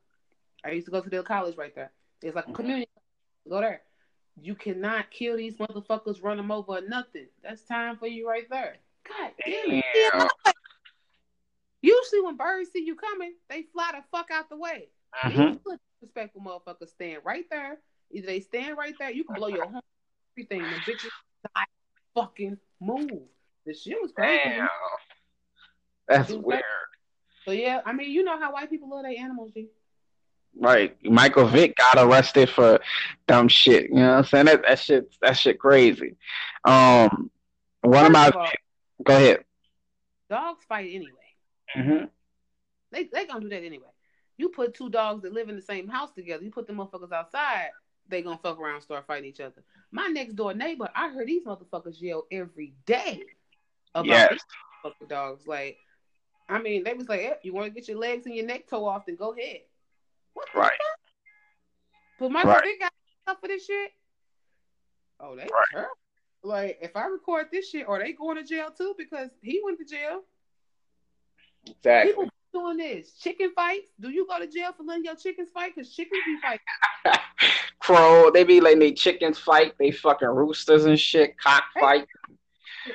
I 0.64 0.72
used 0.72 0.86
to 0.86 0.92
go 0.92 1.02
to 1.02 1.10
their 1.10 1.24
college 1.24 1.56
right 1.56 1.74
there. 1.76 1.92
It's 2.22 2.36
like 2.36 2.48
a 2.48 2.52
Mhm. 2.52 2.56
community. 2.56 2.92
Go 3.48 3.62
there. 3.62 3.84
You 4.40 4.56
cannot 4.56 5.10
kill 5.12 5.38
these 5.38 5.58
motherfuckers, 5.58 6.24
run 6.24 6.38
them 6.38 6.52
over 6.52 6.78
or 6.78 6.82
nothing. 6.82 7.28
That's 7.42 7.64
time 7.64 7.98
for 7.98 8.08
you 8.08 8.28
right 8.28 8.50
there. 8.50 8.78
God 9.04 9.34
damn 9.46 9.72
it. 9.72 10.32
Usually 11.82 12.22
when 12.22 12.36
birds 12.38 12.72
see 12.72 12.84
you 12.84 12.96
coming, 12.96 13.36
they 13.50 13.64
fly 13.64 13.92
the 13.92 14.04
fuck 14.12 14.32
out 14.32 14.50
the 14.50 14.58
way. 14.58 14.90
Mhm. 15.14 15.62
These 15.64 15.78
disrespectful 16.00 16.42
motherfuckers 16.42 16.90
stand 16.90 17.24
right 17.24 17.50
there. 17.50 17.82
Either 18.12 18.28
they 18.28 18.40
stand 18.40 18.78
right 18.78 18.96
there, 19.00 19.12
you 19.12 19.24
can 19.24 19.36
blow 19.36 19.48
your 19.48 19.66
horn, 19.66 19.82
everything. 20.34 20.62
The 20.62 20.92
bitches 20.92 21.10
not 21.56 21.68
fucking 22.16 22.58
move. 22.80 23.22
The 23.66 23.74
shit 23.74 23.98
was 24.02 24.12
crazy. 24.12 24.42
Damn. 24.46 24.68
That's 26.08 26.32
weird. 26.32 26.62
So 27.46 27.52
yeah, 27.52 27.82
I 27.86 27.94
mean, 27.94 28.12
you 28.12 28.24
know 28.24 28.40
how 28.40 28.54
white 28.54 28.70
people 28.70 28.90
love 28.90 29.04
their 29.04 29.18
animals, 29.18 29.52
G. 29.54 29.68
Right. 30.60 30.98
Michael 31.04 31.46
Vick 31.48 31.76
got 31.76 31.98
arrested 31.98 32.50
for 32.50 32.80
dumb 33.28 33.48
shit. 33.48 33.90
You 33.90 33.98
know 33.98 34.10
what 34.10 34.18
I'm 34.18 34.24
saying? 34.26 34.46
That 34.46 34.64
that 34.68 34.80
shit 34.80 35.16
that 35.22 35.38
shit 35.38 35.60
crazy. 35.60 36.16
Um 36.66 37.30
one 37.82 38.06
of 38.06 38.12
my 38.12 38.30
all, 38.30 38.50
go 39.04 39.16
ahead. 39.16 39.44
dogs 40.30 40.66
fight 40.68 40.90
anyway. 40.92 41.12
hmm 41.74 42.06
They 42.92 43.04
they 43.04 43.26
gonna 43.28 43.42
do 43.42 43.50
that 43.50 43.64
anyway. 43.64 43.86
You 44.38 44.50
put 44.50 44.74
two 44.74 44.90
dogs 44.90 45.24
that 45.24 45.34
live 45.34 45.50
in 45.50 45.56
the 45.56 45.62
same 45.62 45.88
house 45.88 46.12
together, 46.12 46.44
you 46.44 46.52
put 46.52 46.68
them 46.68 46.78
motherfuckers 46.78 47.12
outside, 47.12 47.70
they 48.10 48.22
gonna 48.22 48.40
fuck 48.42 48.60
around 48.60 48.76
and 48.76 48.84
start 48.84 49.06
fighting 49.08 49.30
each 49.30 49.40
other. 49.40 49.64
My 49.92 50.08
next 50.08 50.36
door 50.36 50.54
neighbor, 50.54 50.90
I 50.96 51.10
heard 51.10 51.28
these 51.28 51.44
motherfuckers 51.44 52.02
yell 52.02 52.26
every 52.32 52.74
day 52.86 53.24
about 53.96 54.06
Yes. 54.08 54.40
fucking 54.84 55.08
dogs. 55.08 55.48
Like, 55.48 55.78
I 56.50 56.60
mean, 56.60 56.84
they 56.84 56.94
was 56.94 57.10
like, 57.10 57.22
eh, 57.22 57.34
you 57.44 57.54
want 57.54 57.68
to 57.68 57.72
get 57.72 57.88
your 57.88 57.98
legs 57.98 58.26
and 58.26 58.36
your 58.36 58.46
neck 58.46 58.68
toe 58.68 58.86
off, 58.86 59.06
then 59.06 59.16
go 59.16 59.34
ahead. 59.34 59.62
What 60.34 60.48
the 60.54 60.60
Right. 60.60 60.72
fuck? 60.72 61.00
But 62.20 62.32
my 62.32 62.44
Right. 62.44 62.64
Vick 62.64 62.80
got 62.80 62.94
stuff 63.24 63.40
for 63.42 63.48
this 63.48 63.66
shit. 63.66 63.92
Oh, 65.20 65.36
they 65.36 65.44
Right. 65.44 65.66
terrible. 65.72 65.96
Like, 66.44 66.78
if 66.82 66.96
I 66.96 67.08
record 67.08 67.48
this 67.52 67.70
shit, 67.70 67.88
are 67.88 68.00
they 68.00 68.14
going 68.14 68.38
to 68.38 68.44
jail 68.44 68.72
too? 68.72 68.96
Because 68.98 69.30
he 69.42 69.62
went 69.64 69.80
to 69.80 69.86
jail. 69.86 70.24
Exactly. 71.66 72.12
People 72.12 72.30
doing 72.54 72.78
this 72.78 73.14
chicken 73.14 73.52
fights. 73.56 73.90
Do 74.00 74.10
you 74.10 74.28
go 74.28 74.40
to 74.40 74.48
jail 74.48 74.72
for 74.76 74.84
letting 74.84 75.06
your 75.06 75.16
chickens 75.16 75.50
fight? 75.54 75.74
Because 75.76 75.94
chickens 75.94 76.22
be 76.26 76.38
fighting. 76.42 77.20
Crow, 77.80 78.32
they 78.32 78.44
be 78.44 78.60
letting 78.60 78.80
they 78.80 78.94
chickens 78.94 79.38
fight, 79.38 79.74
they 79.80 79.92
fucking 79.92 80.28
roosters 80.28 80.86
and 80.86 81.00
shit, 81.00 81.38
cock 81.40 81.64
fight. 81.80 82.08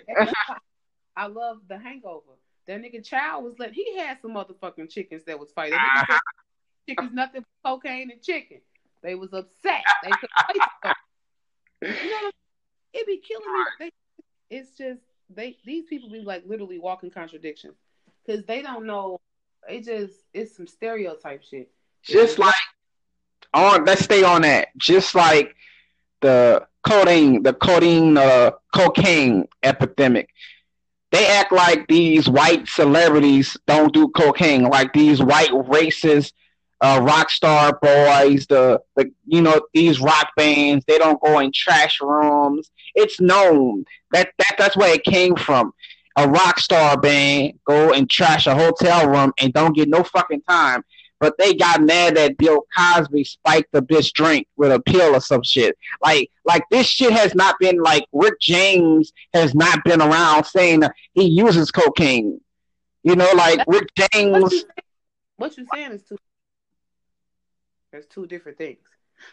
I 1.17 1.27
love 1.27 1.59
the 1.69 1.79
Hangover. 1.79 2.33
That 2.67 2.81
nigga 2.81 3.05
Child 3.05 3.45
was 3.45 3.59
let. 3.59 3.73
He 3.73 3.97
had 3.99 4.21
some 4.23 4.33
motherfucking 4.33 4.91
chickens 4.91 5.25
that 5.25 5.39
was 5.39 5.51
fighting. 5.53 5.79
Chickens 6.89 7.13
nothing 7.13 7.45
but 7.63 7.71
cocaine 7.71 8.11
and 8.11 8.23
chicken. 8.23 8.61
They 9.03 9.15
was 9.15 9.33
upset. 9.33 9.83
They 10.03 10.11
could. 10.11 10.31
You 11.83 11.89
know, 11.89 12.31
it 12.93 13.07
be 13.07 13.19
killing 13.19 13.53
me. 13.53 13.65
They, 13.81 13.91
it's 14.57 14.77
just 14.79 15.01
they. 15.29 15.57
These 15.65 15.87
people 15.87 16.09
be 16.11 16.21
like 16.21 16.45
literally 16.47 16.79
walking 16.79 17.11
contradictions 17.11 17.75
because 18.25 18.45
they 18.45 18.63
don't 18.63 18.87
know. 18.87 19.21
They 19.69 19.81
just 19.81 20.15
it's 20.33 20.57
some 20.57 20.67
stereotype 20.67 21.43
shit. 21.43 21.71
Just 22.03 22.39
like 22.39 22.55
on 23.55 23.85
let's 23.85 24.05
stay 24.05 24.23
on 24.23 24.43
that. 24.43 24.69
Just 24.77 25.15
like 25.15 25.55
the 26.21 26.67
codeine, 26.83 27.43
the 27.43 27.55
codeine, 27.55 28.17
uh, 28.17 28.53
cocaine 28.75 29.47
epidemic. 29.63 30.29
They 31.11 31.27
act 31.27 31.53
like 31.53 31.87
these 31.89 32.29
white 32.29 32.67
celebrities 32.67 33.57
don't 33.67 33.93
do 33.93 34.09
cocaine, 34.09 34.65
like 34.65 34.93
these 34.95 35.23
white 35.23 35.51
racist 35.51 36.33
uh, 36.81 37.01
rock 37.01 37.31
star 37.31 37.79
boys, 37.81 38.47
the 38.49 38.81
the 38.97 39.11
you 39.27 39.41
know 39.41 39.61
these 39.73 40.01
rock 40.01 40.31
bands. 40.37 40.85
They 40.87 40.99
don't 40.99 41.21
go 41.23 41.39
in 41.39 41.53
trash 41.55 42.01
rooms. 42.01 42.71
It's 42.95 43.21
known 43.21 43.85
that 44.11 44.31
that 44.39 44.57
that's 44.59 44.77
where 44.77 44.95
it 44.95 45.05
came 45.05 45.37
from. 45.37 45.73
A 46.17 46.29
rock 46.29 46.59
star 46.59 46.99
band 46.99 47.59
go 47.65 47.93
and 47.93 48.09
trash 48.09 48.47
a 48.47 48.55
hotel 48.55 49.09
room 49.09 49.33
and 49.41 49.53
don't 49.53 49.75
get 49.75 49.89
no 49.89 50.03
fucking 50.03 50.43
time 50.43 50.85
but 51.23 51.39
they 51.39 51.55
got 51.55 51.81
mad 51.81 52.17
that 52.17 52.37
Bill 52.37 52.67
Cosby 52.77 53.23
spiked 53.23 53.71
the 53.71 53.81
bitch 53.81 54.13
drink 54.13 54.49
with 54.57 54.73
a 54.73 54.81
pill 54.81 55.15
or 55.15 55.21
some 55.21 55.45
shit. 55.45 55.79
Like, 56.03 56.29
like 56.45 56.65
this 56.69 56.89
shit 56.89 57.13
has 57.13 57.33
not 57.37 57.55
been 57.61 57.81
like 57.81 58.05
Rick 58.13 58.41
James 58.41 59.13
has 59.33 59.55
not 59.55 59.85
been 59.85 60.03
around 60.03 60.43
saying 60.47 60.83
he 61.13 61.27
uses 61.27 61.71
cocaine. 61.71 62.41
You 63.05 63.15
know, 63.15 63.31
like 63.37 63.61
Rick 63.69 63.91
What 63.97 64.11
James. 64.13 64.53
you, 64.53 64.65
what 65.37 65.57
you 65.57 65.67
saying 65.73 65.93
is 65.93 66.03
two. 66.03 66.17
There's 67.93 68.07
two 68.07 68.27
different 68.27 68.59
things. 68.59 68.81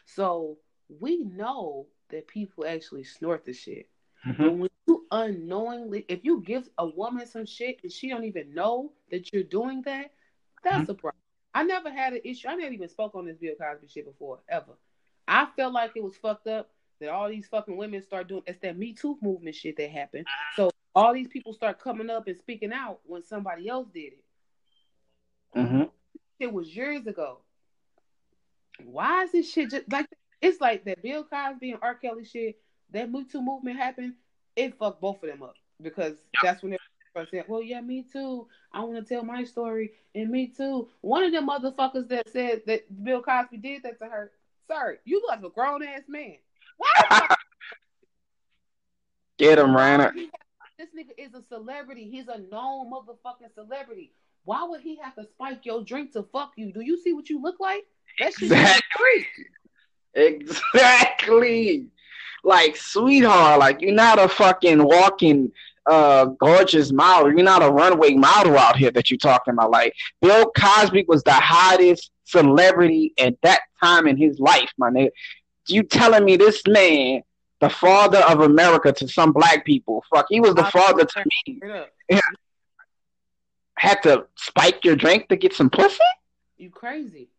So 0.05 0.59
we 0.99 1.17
know 1.17 1.87
that 2.09 2.27
people 2.27 2.67
actually 2.67 3.03
snort 3.03 3.45
the 3.45 3.53
shit. 3.53 3.89
But 4.25 4.53
when 4.53 4.69
you 4.87 5.05
unknowingly, 5.11 6.05
if 6.07 6.23
you 6.23 6.41
give 6.41 6.69
a 6.77 6.85
woman 6.87 7.25
some 7.25 7.45
shit 7.45 7.79
and 7.83 7.91
she 7.91 8.09
don't 8.09 8.25
even 8.25 8.53
know 8.53 8.91
that 9.11 9.31
you're 9.33 9.43
doing 9.43 9.81
that, 9.83 10.11
that's 10.63 10.89
a 10.89 10.93
problem. 10.93 11.21
I 11.53 11.63
never 11.63 11.89
had 11.91 12.13
an 12.13 12.21
issue. 12.23 12.47
I 12.47 12.55
never 12.55 12.73
even 12.73 12.89
spoke 12.89 13.15
on 13.15 13.25
this 13.25 13.37
Bill 13.37 13.55
Cosby 13.59 13.87
shit 13.87 14.05
before, 14.05 14.39
ever. 14.49 14.77
I 15.27 15.47
felt 15.55 15.73
like 15.73 15.91
it 15.95 16.03
was 16.03 16.15
fucked 16.17 16.47
up 16.47 16.69
that 16.99 17.09
all 17.09 17.29
these 17.29 17.47
fucking 17.47 17.77
women 17.77 18.01
start 18.01 18.27
doing. 18.27 18.43
It's 18.45 18.59
that 18.59 18.77
Me 18.77 18.93
Too 18.93 19.17
movement 19.21 19.55
shit 19.55 19.77
that 19.77 19.89
happened. 19.89 20.25
So 20.55 20.69
all 20.95 21.13
these 21.13 21.27
people 21.27 21.53
start 21.53 21.79
coming 21.79 22.09
up 22.09 22.27
and 22.27 22.37
speaking 22.37 22.73
out 22.73 22.99
when 23.05 23.23
somebody 23.23 23.67
else 23.69 23.87
did 23.93 24.13
it. 24.13 24.23
hmm 25.53 25.83
It 26.39 26.51
was 26.51 26.75
years 26.75 27.07
ago. 27.07 27.39
Why 28.83 29.23
is 29.23 29.31
this 29.31 29.51
shit 29.51 29.71
just 29.71 29.91
like 29.91 30.07
it's 30.41 30.61
like 30.61 30.85
that 30.85 31.01
Bill 31.03 31.23
Cosby 31.23 31.71
and 31.71 31.79
R. 31.81 31.95
Kelly 31.95 32.25
shit? 32.25 32.59
That 32.91 33.11
Me 33.11 33.23
Too 33.23 33.41
movement 33.41 33.77
happened. 33.77 34.15
it 34.55 34.77
fucked 34.77 35.01
both 35.01 35.23
of 35.23 35.29
them 35.29 35.43
up 35.43 35.55
because 35.81 36.15
that's 36.41 36.61
when 36.61 36.71
they 36.71 36.77
said, 37.31 37.45
"Well, 37.47 37.61
yeah, 37.61 37.81
me 37.81 38.03
too. 38.03 38.47
I 38.73 38.83
want 38.83 38.95
to 38.95 39.13
tell 39.13 39.23
my 39.23 39.43
story, 39.43 39.93
and 40.15 40.29
me 40.29 40.47
too." 40.47 40.89
One 41.01 41.23
of 41.23 41.31
them 41.31 41.47
motherfuckers 41.47 42.07
that 42.09 42.29
said 42.29 42.63
that 42.67 43.03
Bill 43.03 43.21
Cosby 43.21 43.57
did 43.57 43.83
that 43.83 43.99
to 43.99 44.05
her, 44.05 44.31
sir, 44.67 44.99
you 45.05 45.21
look 45.21 45.29
like 45.29 45.43
a 45.43 45.53
grown 45.53 45.83
ass 45.83 46.03
man. 46.07 46.37
Why? 46.77 47.27
Get 49.37 49.59
him, 49.59 49.67
Raina. 49.67 50.13
This 50.77 50.89
nigga 50.97 51.11
is 51.17 51.33
a 51.33 51.41
celebrity. 51.43 52.09
He's 52.09 52.27
a 52.27 52.37
known 52.37 52.91
motherfucking 52.91 53.53
celebrity. 53.53 54.13
Why 54.45 54.63
would 54.63 54.81
he 54.81 54.97
have 54.97 55.15
to 55.15 55.25
spike 55.25 55.65
your 55.65 55.83
drink 55.83 56.13
to 56.13 56.23
fuck 56.23 56.53
you? 56.55 56.71
Do 56.71 56.81
you 56.81 56.97
see 56.97 57.13
what 57.13 57.29
you 57.29 57.41
look 57.41 57.59
like? 57.59 57.85
That 58.19 58.33
shit 58.33 58.51
exactly. 58.51 59.27
Exactly. 60.15 61.87
Like, 62.43 62.75
sweetheart, 62.75 63.59
like 63.59 63.81
you're 63.81 63.93
not 63.93 64.19
a 64.19 64.27
fucking 64.27 64.83
walking 64.83 65.51
uh 65.85 66.25
gorgeous 66.25 66.91
model. 66.91 67.31
You're 67.31 67.43
not 67.43 67.63
a 67.63 67.69
runway 67.69 68.13
model 68.13 68.57
out 68.57 68.77
here 68.77 68.91
that 68.91 69.09
you're 69.09 69.17
talking 69.17 69.53
about. 69.53 69.71
Like 69.71 69.93
Bill 70.21 70.51
Cosby 70.51 71.05
was 71.07 71.23
the 71.23 71.33
hottest 71.33 72.11
celebrity 72.25 73.13
at 73.17 73.35
that 73.41 73.61
time 73.81 74.07
in 74.07 74.17
his 74.17 74.39
life, 74.39 74.71
my 74.77 74.89
nigga. 74.89 75.09
You 75.67 75.83
telling 75.83 76.25
me 76.25 76.35
this 76.37 76.61
man, 76.67 77.21
the 77.59 77.69
father 77.69 78.19
of 78.19 78.41
America 78.41 78.91
to 78.93 79.07
some 79.07 79.31
black 79.31 79.65
people, 79.65 80.03
fuck, 80.13 80.27
he 80.29 80.39
was 80.39 80.55
the 80.55 80.63
father 80.65 81.05
to 81.05 81.25
me. 81.47 81.61
Yeah. 82.09 82.21
Had 83.75 84.03
to 84.03 84.25
spike 84.35 84.83
your 84.83 84.95
drink 84.95 85.29
to 85.29 85.35
get 85.35 85.53
some 85.53 85.69
pussy? 85.69 85.97
You 86.57 86.69
crazy. 86.69 87.29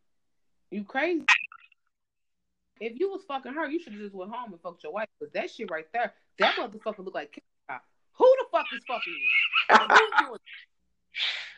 You 0.71 0.85
crazy. 0.85 1.27
If 2.81 2.99
you 2.99 3.11
was 3.11 3.23
fucking 3.29 3.53
her, 3.53 3.69
you 3.69 3.79
should 3.79 3.93
have 3.93 4.03
just 4.03 4.15
went 4.15 4.33
home 4.33 4.53
and 4.53 4.61
fucked 4.61 4.83
your 4.83 4.93
wife. 4.93 5.09
But 5.21 5.33
that 5.35 5.51
shit 5.51 5.71
right 5.71 5.87
there, 5.93 6.15
that 6.39 6.57
motherfucker 6.57 7.05
look 7.05 7.15
like 7.15 7.43
who 8.13 8.37
the 8.39 8.47
fuck 8.53 8.67
is 8.75 8.81
fucking 8.87 9.13
you? 9.13 10.37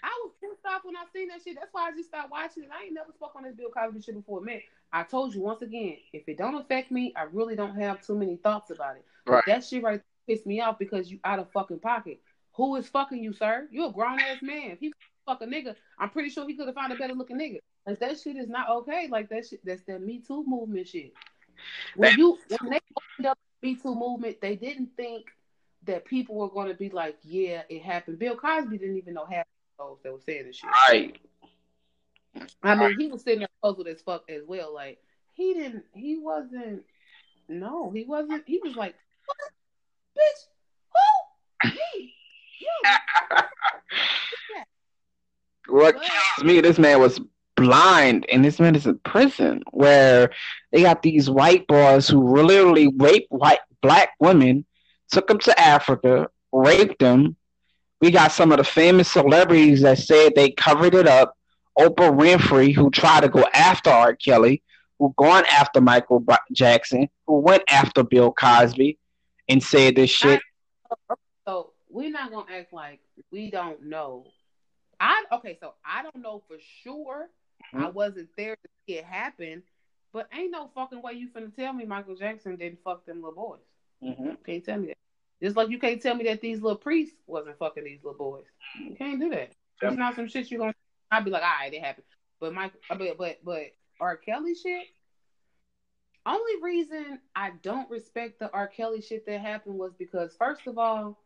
I 0.04 0.20
was 0.24 0.32
pissed 0.40 0.64
off 0.66 0.82
when 0.84 0.96
I 0.96 1.04
seen 1.12 1.28
that 1.28 1.40
shit. 1.42 1.56
That's 1.56 1.72
why 1.72 1.88
I 1.88 1.92
just 1.92 2.08
stopped 2.08 2.30
watching 2.30 2.64
it. 2.64 2.68
I 2.72 2.84
ain't 2.84 2.94
never 2.94 3.12
spoke 3.12 3.32
on 3.36 3.42
this 3.42 3.54
Bill 3.54 3.70
Cosby 3.70 4.00
shit 4.00 4.14
before, 4.14 4.40
man. 4.40 4.60
I 4.92 5.02
told 5.02 5.34
you 5.34 5.40
once 5.40 5.62
again, 5.62 5.96
if 6.12 6.28
it 6.28 6.38
don't 6.38 6.54
affect 6.54 6.90
me, 6.90 7.12
I 7.16 7.24
really 7.24 7.56
don't 7.56 7.76
have 7.80 8.04
too 8.04 8.16
many 8.16 8.36
thoughts 8.36 8.70
about 8.70 8.96
it. 8.96 9.04
Right. 9.26 9.42
But 9.44 9.52
that 9.52 9.64
shit 9.64 9.82
right 9.82 10.00
pissed 10.28 10.46
me 10.46 10.60
off 10.60 10.78
because 10.78 11.10
you 11.10 11.18
out 11.24 11.38
of 11.38 11.50
fucking 11.52 11.80
pocket. 11.80 12.20
Who 12.52 12.76
is 12.76 12.88
fucking 12.88 13.22
you, 13.22 13.32
sir? 13.32 13.66
You 13.70 13.86
a 13.86 13.92
grown 13.92 14.20
ass 14.20 14.42
man. 14.42 14.72
If 14.72 14.80
he 14.80 14.92
fuck 15.26 15.42
a 15.42 15.46
nigga, 15.46 15.74
I'm 15.98 16.10
pretty 16.10 16.30
sure 16.30 16.46
he 16.46 16.54
could 16.54 16.66
have 16.66 16.74
found 16.74 16.92
a 16.92 16.96
better 16.96 17.14
looking 17.14 17.38
nigga. 17.38 17.58
Like 17.86 18.00
that 18.00 18.20
shit 18.20 18.36
is 18.36 18.48
not 18.48 18.68
okay. 18.70 19.08
Like 19.10 19.28
that 19.30 19.46
shit. 19.46 19.64
That's 19.64 19.82
that 19.84 20.02
Me 20.02 20.20
Too 20.26 20.44
movement 20.46 20.88
shit. 20.88 21.12
When 21.96 22.16
you 22.16 22.38
when 22.60 22.70
they 22.70 22.80
opened 22.96 23.26
up 23.26 23.38
the 23.60 23.68
Me 23.68 23.74
Too 23.76 23.94
movement, 23.94 24.40
they 24.40 24.56
didn't 24.56 24.90
think 24.96 25.26
that 25.84 26.04
people 26.04 26.36
were 26.36 26.48
going 26.48 26.68
to 26.68 26.74
be 26.74 26.90
like, 26.90 27.16
"Yeah, 27.22 27.62
it 27.68 27.82
happened." 27.82 28.18
Bill 28.18 28.36
Cosby 28.36 28.78
didn't 28.78 28.96
even 28.98 29.14
know 29.14 29.26
half 29.26 29.46
of 29.78 29.88
those 29.88 29.98
that 30.04 30.12
were 30.12 30.20
saying 30.20 30.46
this 30.46 30.56
shit. 30.56 30.70
Right. 30.88 31.18
I 32.62 32.74
mean, 32.74 32.98
he 32.98 33.08
was 33.08 33.22
sitting 33.22 33.40
there 33.40 33.48
puzzled 33.62 33.88
as 33.88 34.00
fuck 34.00 34.30
as 34.30 34.42
well. 34.46 34.72
Like 34.72 34.98
he 35.34 35.54
didn't. 35.54 35.84
He 35.94 36.18
wasn't. 36.18 36.82
No, 37.48 37.90
he 37.90 38.04
wasn't. 38.04 38.44
He 38.46 38.60
was 38.62 38.76
like, 38.76 38.94
"What, 39.26 39.38
bitch? 40.16 40.46
Who? 41.64 41.70
Me? 41.70 42.14
You?" 42.60 42.68
What 45.82 46.02
kills 46.02 46.44
me, 46.44 46.60
this 46.60 46.78
man 46.78 47.00
was 47.00 47.20
blind 47.56 48.26
and 48.30 48.44
this 48.44 48.58
man 48.58 48.74
is 48.74 48.86
in 48.86 48.98
prison 48.98 49.62
where 49.70 50.30
they 50.70 50.82
got 50.82 51.02
these 51.02 51.28
white 51.28 51.66
boys 51.66 52.08
who 52.08 52.36
literally 52.36 52.92
rape 52.96 53.26
white 53.28 53.60
black 53.82 54.10
women, 54.20 54.64
took 55.10 55.26
them 55.26 55.38
to 55.40 55.60
Africa, 55.60 56.28
raped 56.52 56.98
them. 56.98 57.36
We 58.00 58.10
got 58.10 58.32
some 58.32 58.50
of 58.52 58.58
the 58.58 58.64
famous 58.64 59.10
celebrities 59.10 59.82
that 59.82 59.98
said 59.98 60.32
they 60.34 60.50
covered 60.50 60.94
it 60.94 61.06
up. 61.06 61.36
Oprah 61.78 62.14
Winfrey, 62.14 62.74
who 62.74 62.90
tried 62.90 63.20
to 63.20 63.28
go 63.28 63.46
after 63.54 63.90
R. 63.90 64.14
Kelly, 64.14 64.62
who 64.98 65.14
gone 65.16 65.44
after 65.50 65.80
Michael 65.80 66.24
Jackson, 66.52 67.08
who 67.26 67.40
went 67.40 67.62
after 67.68 68.02
Bill 68.02 68.32
Cosby, 68.32 68.98
and 69.48 69.62
said 69.62 69.96
this 69.96 70.10
shit. 70.10 70.40
So 71.46 71.72
we're 71.88 72.10
not 72.10 72.30
gonna 72.30 72.52
act 72.52 72.72
like 72.72 73.00
we 73.30 73.50
don't 73.50 73.84
know 73.84 74.26
I 75.02 75.24
okay, 75.32 75.58
so 75.60 75.74
I 75.84 76.04
don't 76.04 76.22
know 76.22 76.42
for 76.46 76.56
sure. 76.82 77.28
Mm-hmm. 77.74 77.84
I 77.84 77.88
wasn't 77.88 78.28
there 78.36 78.54
to 78.54 78.68
see 78.86 78.98
it 78.98 79.04
happen, 79.04 79.64
but 80.12 80.28
ain't 80.32 80.52
no 80.52 80.70
fucking 80.74 81.02
way 81.02 81.14
you 81.14 81.28
finna 81.28 81.54
tell 81.54 81.72
me 81.72 81.84
Michael 81.84 82.14
Jackson 82.14 82.56
didn't 82.56 82.78
fuck 82.84 83.04
them 83.04 83.16
little 83.16 83.34
boys. 83.34 83.60
Mm-hmm. 84.02 84.30
Can't 84.46 84.64
tell 84.64 84.78
me 84.78 84.88
that. 84.88 84.96
Just 85.42 85.56
like 85.56 85.70
you 85.70 85.80
can't 85.80 86.00
tell 86.00 86.14
me 86.14 86.24
that 86.24 86.40
these 86.40 86.62
little 86.62 86.78
priests 86.78 87.16
wasn't 87.26 87.58
fucking 87.58 87.82
these 87.82 87.98
little 88.04 88.16
boys. 88.16 88.44
You 88.78 88.94
can't 88.94 89.18
do 89.18 89.30
that. 89.30 89.50
It's 89.82 89.96
not 89.96 90.14
some 90.14 90.28
shit 90.28 90.50
you're 90.52 90.60
gonna. 90.60 90.74
I'd 91.10 91.24
be 91.24 91.32
like, 91.32 91.42
all 91.42 91.48
right, 91.60 91.74
it 91.74 91.82
happened. 91.82 92.06
But 92.38 92.54
Mike, 92.54 92.72
but 92.88 93.18
but 93.18 93.38
but 93.44 93.62
R. 94.00 94.16
Kelly 94.16 94.54
shit. 94.54 94.86
Only 96.24 96.62
reason 96.62 97.18
I 97.34 97.50
don't 97.62 97.90
respect 97.90 98.38
the 98.38 98.52
R. 98.52 98.68
Kelly 98.68 99.00
shit 99.00 99.26
that 99.26 99.40
happened 99.40 99.76
was 99.76 99.92
because 99.98 100.36
first 100.38 100.68
of 100.68 100.78
all, 100.78 101.18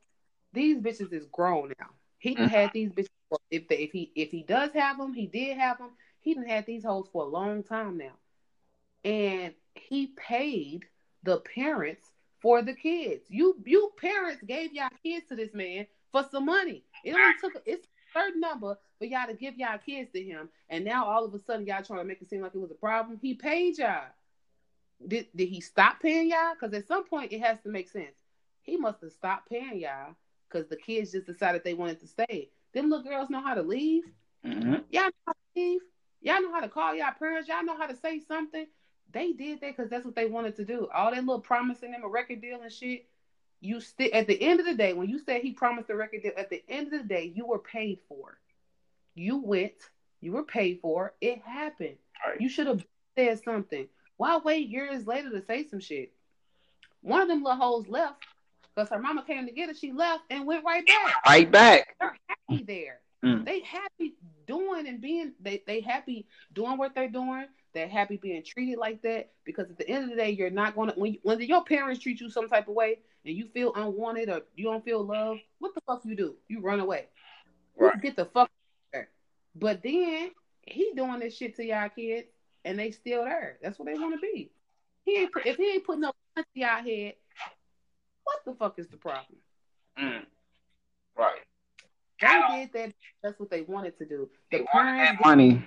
these 0.54 0.78
bitches 0.78 1.12
is 1.12 1.26
grown 1.26 1.74
now. 1.78 1.90
He 2.18 2.34
mm-hmm. 2.34 2.46
had 2.46 2.70
these 2.72 2.90
bitches 2.90 3.08
if 3.50 3.68
the, 3.68 3.82
if 3.82 3.92
he 3.92 4.12
if 4.14 4.30
he 4.30 4.42
does 4.42 4.72
have 4.74 4.98
them, 4.98 5.14
he 5.14 5.26
did 5.26 5.56
have 5.58 5.78
them. 5.78 5.90
He 6.20 6.34
didn't 6.34 6.48
had 6.48 6.66
these 6.66 6.84
hoes 6.84 7.08
for 7.12 7.22
a 7.24 7.28
long 7.28 7.62
time 7.62 7.98
now, 7.98 8.12
and 9.04 9.54
he 9.74 10.08
paid 10.16 10.84
the 11.22 11.38
parents 11.38 12.12
for 12.40 12.62
the 12.62 12.74
kids. 12.74 13.24
You 13.28 13.56
you 13.64 13.92
parents 13.96 14.42
gave 14.42 14.72
y'all 14.72 14.88
kids 15.02 15.26
to 15.28 15.36
this 15.36 15.54
man 15.54 15.86
for 16.12 16.24
some 16.30 16.46
money. 16.46 16.84
It 17.04 17.14
only 17.14 17.34
took 17.40 17.62
it's 17.66 17.86
a 17.86 18.18
certain 18.18 18.40
number 18.40 18.78
for 18.98 19.04
y'all 19.04 19.26
to 19.26 19.34
give 19.34 19.56
y'all 19.56 19.78
kids 19.78 20.10
to 20.12 20.22
him, 20.22 20.48
and 20.68 20.84
now 20.84 21.06
all 21.06 21.24
of 21.24 21.34
a 21.34 21.38
sudden 21.38 21.66
y'all 21.66 21.82
trying 21.82 22.00
to 22.00 22.04
make 22.04 22.22
it 22.22 22.28
seem 22.28 22.42
like 22.42 22.54
it 22.54 22.60
was 22.60 22.70
a 22.70 22.74
problem. 22.74 23.18
He 23.20 23.34
paid 23.34 23.78
y'all. 23.78 24.04
Did 25.06 25.26
did 25.34 25.48
he 25.48 25.60
stop 25.60 26.00
paying 26.00 26.30
y'all? 26.30 26.54
Because 26.54 26.74
at 26.74 26.86
some 26.86 27.04
point 27.04 27.32
it 27.32 27.40
has 27.40 27.60
to 27.62 27.68
make 27.68 27.88
sense. 27.88 28.16
He 28.62 28.76
must 28.76 29.00
have 29.02 29.12
stopped 29.12 29.48
paying 29.48 29.78
y'all 29.80 30.14
because 30.48 30.68
the 30.68 30.76
kids 30.76 31.12
just 31.12 31.26
decided 31.26 31.62
they 31.62 31.74
wanted 31.74 32.00
to 32.00 32.08
stay. 32.08 32.50
Them 32.76 32.90
little 32.90 33.10
girls 33.10 33.30
know 33.30 33.40
how 33.40 33.54
to 33.54 33.62
leave. 33.62 34.02
Mm-hmm. 34.44 34.74
Y'all 34.90 35.04
know 35.04 35.10
how 35.26 35.32
to 35.32 35.38
leave. 35.56 35.80
Y'all 36.20 36.42
know 36.42 36.52
how 36.52 36.60
to 36.60 36.68
call 36.68 36.94
y'all 36.94 37.10
parents. 37.18 37.48
Y'all 37.48 37.64
know 37.64 37.74
how 37.74 37.86
to 37.86 37.96
say 37.96 38.20
something. 38.28 38.66
They 39.12 39.32
did 39.32 39.62
that 39.62 39.74
because 39.74 39.88
that's 39.88 40.04
what 40.04 40.14
they 40.14 40.26
wanted 40.26 40.56
to 40.56 40.64
do. 40.66 40.86
All 40.94 41.10
that 41.10 41.24
little 41.24 41.40
promising 41.40 41.92
them 41.92 42.02
a 42.04 42.08
record 42.08 42.42
deal 42.42 42.60
and 42.60 42.70
shit. 42.70 43.06
You 43.62 43.80
still 43.80 44.10
at 44.12 44.26
the 44.26 44.38
end 44.42 44.60
of 44.60 44.66
the 44.66 44.74
day, 44.74 44.92
when 44.92 45.08
you 45.08 45.18
said 45.18 45.40
he 45.40 45.52
promised 45.52 45.88
a 45.88 45.96
record 45.96 46.22
deal, 46.22 46.32
at 46.36 46.50
the 46.50 46.62
end 46.68 46.92
of 46.92 47.00
the 47.00 47.08
day, 47.08 47.32
you 47.34 47.46
were 47.46 47.60
paid 47.60 48.00
for. 48.10 48.36
You 49.14 49.38
went. 49.38 49.72
You 50.20 50.32
were 50.32 50.44
paid 50.44 50.80
for. 50.82 51.14
It 51.22 51.40
happened. 51.46 51.96
Right. 52.26 52.38
You 52.38 52.50
should 52.50 52.66
have 52.66 52.84
said 53.16 53.42
something. 53.42 53.88
Why 54.18 54.36
wait 54.36 54.68
years 54.68 55.06
later 55.06 55.30
to 55.30 55.42
say 55.46 55.66
some 55.66 55.80
shit? 55.80 56.12
One 57.00 57.22
of 57.22 57.28
them 57.28 57.42
little 57.42 57.58
hoes 57.58 57.88
left 57.88 58.22
because 58.76 58.90
her 58.90 58.98
mama 58.98 59.24
came 59.26 59.46
to 59.46 59.52
get 59.52 59.68
her. 59.68 59.74
She 59.74 59.92
left 59.92 60.24
and 60.30 60.46
went 60.46 60.64
right 60.64 60.86
back. 60.86 61.14
Right 61.26 61.50
back. 61.50 61.96
They're 61.98 62.16
happy 62.28 62.64
there. 62.64 63.00
Mm. 63.24 63.44
They 63.44 63.60
happy 63.60 64.14
doing 64.46 64.86
and 64.86 65.00
being. 65.00 65.32
They 65.40 65.62
they 65.66 65.80
happy 65.80 66.26
doing 66.52 66.76
what 66.76 66.94
they're 66.94 67.08
doing. 67.08 67.46
They're 67.72 67.88
happy 67.88 68.16
being 68.16 68.42
treated 68.44 68.78
like 68.78 69.02
that 69.02 69.30
because 69.44 69.70
at 69.70 69.78
the 69.78 69.88
end 69.88 70.04
of 70.04 70.10
the 70.10 70.16
day, 70.16 70.30
you're 70.30 70.50
not 70.50 70.76
gonna 70.76 70.92
when 70.96 71.16
when 71.22 71.40
your 71.40 71.64
parents 71.64 72.00
treat 72.00 72.20
you 72.20 72.28
some 72.28 72.48
type 72.48 72.68
of 72.68 72.74
way 72.74 72.98
and 73.24 73.34
you 73.34 73.48
feel 73.48 73.72
unwanted 73.74 74.28
or 74.28 74.42
you 74.54 74.64
don't 74.64 74.84
feel 74.84 75.02
loved. 75.02 75.40
What 75.58 75.74
the 75.74 75.80
fuck 75.86 76.02
you 76.04 76.14
do? 76.14 76.36
You 76.48 76.60
run 76.60 76.80
away. 76.80 77.06
Right. 77.76 77.94
You 77.94 78.00
get 78.00 78.16
the 78.16 78.26
fuck 78.26 78.50
there. 78.92 79.08
But 79.54 79.82
then 79.82 80.30
he 80.62 80.92
doing 80.94 81.20
this 81.20 81.36
shit 81.36 81.56
to 81.56 81.64
y'all 81.64 81.88
kids 81.88 82.28
and 82.64 82.78
they 82.78 82.90
still 82.90 83.24
there. 83.24 83.58
That's 83.62 83.78
what 83.78 83.86
they 83.86 83.94
want 83.94 84.14
to 84.14 84.20
be. 84.20 84.50
He 85.04 85.18
ain't 85.18 85.30
if 85.44 85.56
he 85.56 85.72
ain't 85.72 85.84
putting 85.84 86.02
no 86.02 86.12
to 86.36 86.44
y'all 86.54 86.82
head 86.82 87.14
what 88.26 88.44
the 88.44 88.54
fuck 88.58 88.78
is 88.78 88.88
the 88.88 88.96
problem? 88.96 89.38
Mm. 89.98 90.24
Right. 91.16 91.40
They 92.20 92.66
did 92.66 92.72
that. 92.72 92.94
That's 93.22 93.38
what 93.38 93.50
they 93.50 93.62
wanted 93.62 93.96
to 93.98 94.04
do. 94.04 94.28
The 94.50 94.58
they 94.58 94.64
parents 94.64 95.22
money. 95.24 95.64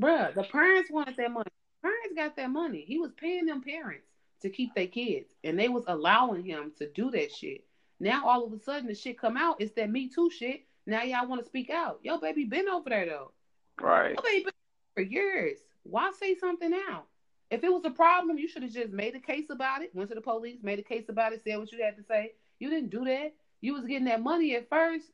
Bruh, 0.00 0.34
the 0.34 0.42
parents 0.44 0.90
wanted 0.90 1.16
that 1.16 1.30
money. 1.30 1.50
parents 1.82 2.14
got 2.16 2.36
that 2.36 2.50
money. 2.50 2.84
He 2.86 2.98
was 2.98 3.12
paying 3.16 3.46
them 3.46 3.62
parents 3.62 4.06
to 4.42 4.50
keep 4.50 4.74
their 4.74 4.86
kids, 4.86 5.32
and 5.44 5.58
they 5.58 5.68
was 5.68 5.84
allowing 5.86 6.44
him 6.44 6.72
to 6.78 6.90
do 6.90 7.10
that 7.12 7.32
shit. 7.32 7.64
Now 8.00 8.26
all 8.26 8.44
of 8.44 8.52
a 8.52 8.58
sudden 8.58 8.88
the 8.88 8.94
shit 8.94 9.18
come 9.18 9.36
out. 9.36 9.56
It's 9.60 9.72
that 9.74 9.90
Me 9.90 10.08
Too 10.08 10.30
shit. 10.30 10.64
Now 10.86 11.02
y'all 11.02 11.28
want 11.28 11.40
to 11.40 11.46
speak 11.46 11.70
out. 11.70 12.00
Yo, 12.02 12.18
baby, 12.18 12.44
been 12.44 12.68
over 12.68 12.90
there 12.90 13.06
though. 13.06 13.32
Right. 13.80 14.14
Yo, 14.14 14.22
baby, 14.22 14.50
for 14.94 15.02
years. 15.02 15.58
Why 15.84 16.10
say 16.18 16.34
something 16.34 16.70
now? 16.70 17.04
If 17.54 17.62
it 17.62 17.72
was 17.72 17.84
a 17.84 17.90
problem, 17.90 18.36
you 18.36 18.48
should 18.48 18.64
have 18.64 18.72
just 18.72 18.90
made 18.90 19.14
a 19.14 19.20
case 19.20 19.48
about 19.48 19.80
it, 19.82 19.94
went 19.94 20.08
to 20.08 20.16
the 20.16 20.20
police, 20.20 20.58
made 20.64 20.80
a 20.80 20.82
case 20.82 21.04
about 21.08 21.32
it, 21.32 21.42
said 21.44 21.56
what 21.56 21.70
you 21.70 21.80
had 21.84 21.96
to 21.96 22.02
say. 22.02 22.32
You 22.58 22.68
didn't 22.68 22.90
do 22.90 23.04
that. 23.04 23.32
You 23.60 23.74
was 23.74 23.84
getting 23.84 24.06
that 24.06 24.20
money 24.22 24.56
at 24.56 24.68
first. 24.68 25.06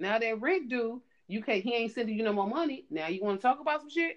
Now 0.00 0.18
that 0.18 0.40
Rick 0.40 0.68
do, 0.68 1.00
you 1.28 1.44
can't 1.44 1.62
he 1.62 1.74
ain't 1.74 1.94
sending 1.94 2.18
you 2.18 2.24
no 2.24 2.32
more 2.32 2.48
money. 2.48 2.86
Now 2.90 3.06
you 3.06 3.22
want 3.22 3.38
to 3.38 3.42
talk 3.42 3.60
about 3.60 3.82
some 3.82 3.90
shit? 3.90 4.16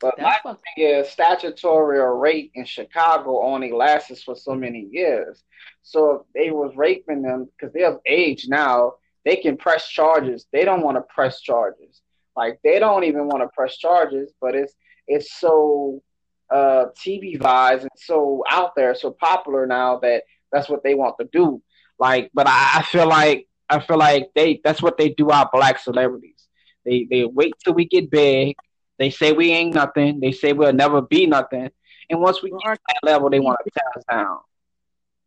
But 0.00 0.14
That's 0.16 0.42
my 0.42 0.52
thing 0.52 0.86
is 0.86 1.10
statutory 1.10 2.00
rape 2.18 2.52
in 2.54 2.64
Chicago 2.64 3.42
only 3.42 3.72
lasts 3.72 4.22
for 4.22 4.34
so 4.34 4.54
many 4.54 4.88
years. 4.90 5.44
So 5.82 6.12
if 6.12 6.22
they 6.34 6.50
was 6.50 6.74
raping 6.76 7.20
them 7.20 7.46
because 7.58 7.74
they're 7.74 7.92
of 7.92 8.00
age 8.06 8.46
now, 8.48 8.94
they 9.26 9.36
can 9.36 9.58
press 9.58 9.86
charges. 9.86 10.46
They 10.50 10.64
don't 10.64 10.80
want 10.80 10.96
to 10.96 11.02
press 11.02 11.42
charges. 11.42 12.00
Like 12.34 12.58
they 12.64 12.78
don't 12.78 13.04
even 13.04 13.28
want 13.28 13.42
to 13.42 13.48
press 13.48 13.76
charges, 13.76 14.32
but 14.40 14.54
it's 14.54 14.72
it's 15.06 15.38
so 15.38 16.02
uh, 16.50 16.86
TV 16.96 17.38
vibes 17.38 17.82
and 17.82 17.90
so 17.96 18.42
out 18.48 18.74
there, 18.74 18.94
so 18.94 19.10
popular 19.10 19.66
now 19.66 19.98
that 20.00 20.24
that's 20.52 20.68
what 20.68 20.82
they 20.82 20.94
want 20.94 21.16
to 21.20 21.28
do. 21.32 21.62
Like, 21.98 22.30
but 22.34 22.46
I, 22.48 22.78
I 22.78 22.82
feel 22.82 23.06
like 23.06 23.46
I 23.68 23.78
feel 23.80 23.98
like 23.98 24.30
they 24.34 24.60
that's 24.64 24.82
what 24.82 24.98
they 24.98 25.10
do 25.10 25.30
our 25.30 25.48
black 25.52 25.78
celebrities. 25.78 26.48
They 26.84 27.06
they 27.08 27.24
wait 27.24 27.54
till 27.62 27.74
we 27.74 27.86
get 27.86 28.10
big. 28.10 28.56
They 28.98 29.10
say 29.10 29.32
we 29.32 29.52
ain't 29.52 29.74
nothing. 29.74 30.20
They 30.20 30.32
say 30.32 30.52
we'll 30.52 30.72
never 30.72 31.00
be 31.00 31.26
nothing. 31.26 31.70
And 32.10 32.20
once 32.20 32.42
we 32.42 32.50
well, 32.50 32.60
get 32.64 32.74
to 32.74 32.80
that 32.88 33.10
level, 33.10 33.30
they 33.30 33.40
want 33.40 33.58
to 33.64 33.70
tear 33.70 33.88
us 33.96 34.04
down. 34.10 34.38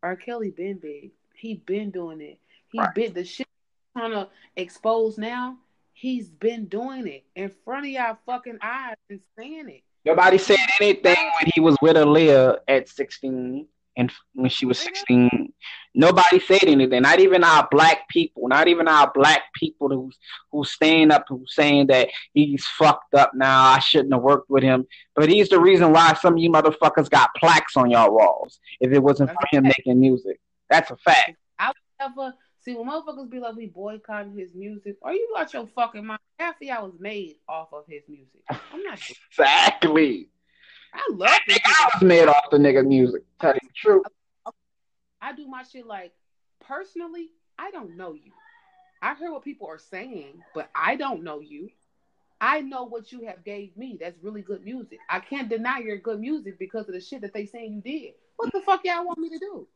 R. 0.02 0.16
Kelly 0.16 0.50
been 0.50 0.78
big. 0.78 1.12
He 1.34 1.54
been 1.54 1.90
doing 1.90 2.20
it. 2.20 2.38
He 2.70 2.78
right. 2.78 2.94
been 2.94 3.14
the 3.14 3.24
shit 3.24 3.48
trying 3.96 4.10
to 4.12 4.28
expose 4.56 5.16
now. 5.16 5.56
He's 5.94 6.28
been 6.28 6.66
doing 6.66 7.06
it 7.06 7.24
in 7.34 7.50
front 7.64 7.86
of 7.86 7.92
y'all 7.92 8.18
fucking 8.26 8.58
eyes 8.60 8.96
and 9.08 9.20
saying 9.38 9.68
it. 9.68 9.82
Nobody 10.04 10.38
said 10.38 10.58
anything 10.80 11.16
when 11.16 11.50
he 11.54 11.60
was 11.60 11.76
with 11.80 11.96
Aaliyah 11.96 12.58
at 12.68 12.88
16 12.88 13.66
and 13.96 14.12
when 14.34 14.50
she 14.50 14.66
was 14.66 14.78
16. 14.78 15.52
Nobody 15.94 16.40
said 16.40 16.64
anything. 16.64 17.02
Not 17.02 17.20
even 17.20 17.44
our 17.44 17.66
black 17.70 18.08
people. 18.08 18.48
Not 18.48 18.68
even 18.68 18.88
our 18.88 19.10
black 19.14 19.42
people 19.54 19.88
who's 19.88 20.18
who 20.50 20.64
stand 20.64 21.12
up, 21.12 21.24
who's 21.28 21.54
saying 21.54 21.86
that 21.86 22.08
he's 22.32 22.66
fucked 22.66 23.14
up 23.14 23.32
now. 23.34 23.64
I 23.64 23.78
shouldn't 23.78 24.12
have 24.12 24.22
worked 24.22 24.50
with 24.50 24.62
him. 24.62 24.86
But 25.14 25.30
he's 25.30 25.48
the 25.48 25.60
reason 25.60 25.92
why 25.92 26.14
some 26.14 26.34
of 26.34 26.38
you 26.38 26.50
motherfuckers 26.50 27.08
got 27.08 27.30
plaques 27.36 27.76
on 27.76 27.90
your 27.90 28.10
walls. 28.10 28.58
If 28.80 28.92
it 28.92 29.02
wasn't 29.02 29.30
for 29.30 29.46
him 29.50 29.62
making 29.64 30.00
music, 30.00 30.40
that's 30.68 30.90
a 30.90 30.96
fact. 30.96 31.36
I 31.58 31.68
would 31.68 31.74
never 32.16 32.34
See, 32.64 32.74
when 32.74 32.88
motherfuckers 32.88 33.28
be 33.28 33.40
like, 33.40 33.56
we 33.56 33.66
boycotting 33.66 34.38
his 34.38 34.54
music, 34.54 34.96
are 35.02 35.12
you 35.12 35.30
got 35.34 35.52
your 35.52 35.66
fucking 35.66 36.06
mind? 36.06 36.20
Half 36.38 36.56
of 36.56 36.62
y'all 36.62 36.86
was 36.86 36.98
made 36.98 37.36
off 37.46 37.68
of 37.74 37.84
his 37.86 38.02
music. 38.08 38.40
I'm 38.48 38.82
not 38.82 38.98
exactly. 39.30 40.30
I 40.94 41.06
love 41.10 41.40
it. 41.46 41.60
I 41.62 41.90
was 41.92 42.02
made 42.02 42.26
off 42.26 42.44
the 42.50 42.56
nigga 42.56 42.86
music. 42.86 43.22
Tell 43.38 43.52
you 43.52 43.60
the 43.62 43.74
truth. 43.74 44.02
I 45.20 45.34
do 45.34 45.46
my 45.46 45.62
shit 45.62 45.86
like 45.86 46.12
personally. 46.66 47.28
I 47.58 47.70
don't 47.70 47.98
know 47.98 48.14
you. 48.14 48.32
I 49.02 49.12
heard 49.14 49.32
what 49.32 49.44
people 49.44 49.68
are 49.68 49.78
saying, 49.78 50.42
but 50.54 50.70
I 50.74 50.96
don't 50.96 51.22
know 51.22 51.40
you. 51.40 51.68
I 52.40 52.62
know 52.62 52.84
what 52.84 53.12
you 53.12 53.26
have 53.26 53.44
gave 53.44 53.76
me. 53.76 53.98
That's 54.00 54.22
really 54.22 54.42
good 54.42 54.64
music. 54.64 55.00
I 55.10 55.20
can't 55.20 55.50
deny 55.50 55.80
your 55.80 55.98
good 55.98 56.20
music 56.20 56.58
because 56.58 56.88
of 56.88 56.94
the 56.94 57.00
shit 57.00 57.20
that 57.20 57.34
they 57.34 57.44
saying 57.44 57.74
you 57.74 57.80
did. 57.82 58.14
What 58.36 58.52
the 58.52 58.62
fuck 58.62 58.80
y'all 58.84 59.04
want 59.04 59.18
me 59.18 59.28
to 59.28 59.38
do? 59.38 59.68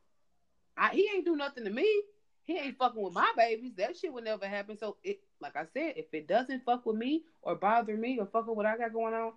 I, 0.75 0.89
he 0.89 1.07
ain't 1.13 1.25
do 1.25 1.35
nothing 1.35 1.65
to 1.65 1.69
me 1.69 2.03
he 2.49 2.57
ain't 2.57 2.79
fucking 2.79 2.99
with 2.99 3.13
my 3.13 3.31
babies. 3.37 3.73
That 3.77 3.95
shit 3.95 4.11
would 4.11 4.23
never 4.23 4.47
happen. 4.47 4.75
So 4.75 4.97
it, 5.03 5.19
like 5.39 5.55
I 5.55 5.65
said, 5.71 5.93
if 5.97 6.07
it 6.13 6.27
doesn't 6.27 6.65
fuck 6.65 6.83
with 6.83 6.95
me 6.95 7.21
or 7.43 7.53
bother 7.53 7.95
me 7.95 8.17
or 8.19 8.25
fuck 8.25 8.47
with 8.47 8.57
what 8.57 8.65
I 8.65 8.75
got 8.75 8.91
going 8.91 9.13
on, 9.13 9.33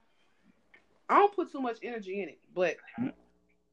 I 1.11 1.19
don't 1.19 1.37
put 1.37 1.53
too 1.53 1.61
much 1.61 1.77
energy 1.83 2.23
in 2.23 2.31
it. 2.31 2.39
But 2.55 2.77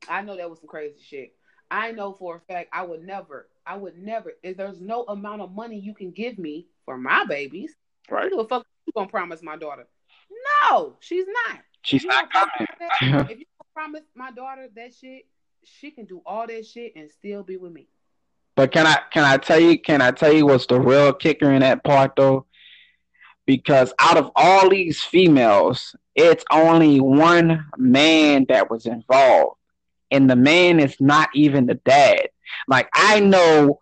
I 0.10 0.24
know 0.24 0.36
that 0.36 0.50
was 0.50 0.60
some 0.60 0.68
crazy 0.68 1.00
shit. 1.02 1.36
I 1.72 1.94
know 1.94 2.12
for 2.12 2.36
a 2.36 2.40
fact 2.52 2.70
I 2.74 2.84
would 2.84 3.02
never, 3.02 3.48
I 3.66 3.78
would 3.78 3.98
never. 3.98 4.34
If 4.44 4.58
there's 4.58 4.82
no 4.82 5.04
amount 5.04 5.42
of 5.42 5.54
money 5.54 5.80
you 5.80 5.94
can 5.94 6.12
give 6.12 6.38
me 6.38 6.68
for 6.84 6.98
my 6.98 7.24
babies, 7.24 7.78
right? 8.10 8.30
Who 8.30 8.44
the 8.44 8.46
fuck 8.46 8.66
you 8.88 8.92
gonna 8.94 9.08
promise 9.08 9.42
my 9.42 9.56
daughter? 9.56 9.88
No, 10.70 10.98
she's 11.00 11.26
not. 11.48 11.60
She's 11.84 12.04
not 12.04 12.30
coming. 12.34 12.68
if 13.30 13.40
you 13.40 13.46
promise 13.74 14.04
my 14.16 14.32
daughter 14.32 14.68
that 14.76 14.94
shit, 14.94 15.28
she 15.64 15.92
can 15.92 16.04
do 16.04 16.22
all 16.26 16.46
that 16.46 16.66
shit 16.66 16.94
and 16.98 17.10
still 17.10 17.42
be 17.44 17.56
with 17.56 17.72
me. 17.72 17.88
But 18.60 18.74
can 18.74 18.86
I 18.86 19.00
can 19.10 19.24
I 19.24 19.38
tell 19.38 19.58
you 19.58 19.80
can 19.80 20.02
I 20.02 20.12
tell 20.12 20.34
you 20.34 20.46
what's 20.46 20.66
the 20.66 20.82
real 20.82 21.14
kicker 21.14 21.50
in 21.50 21.62
that 21.62 21.82
part 21.82 22.18
though? 22.18 22.46
Because 23.46 23.94
out 24.00 24.18
of 24.18 24.32
all 24.36 24.70
these 24.70 25.02
females, 25.02 25.96
it's 26.14 26.44
only 26.52 27.00
one 27.00 27.68
man 27.78 28.48
that 28.50 28.70
was 28.70 28.86
involved. 28.86 29.56
And 30.12 30.30
the 30.30 30.36
man 30.36 30.82
is 30.82 30.98
not 31.00 31.30
even 31.34 31.68
the 31.68 31.76
dad. 31.76 32.28
Like 32.68 32.90
I 32.94 33.22
know 33.22 33.80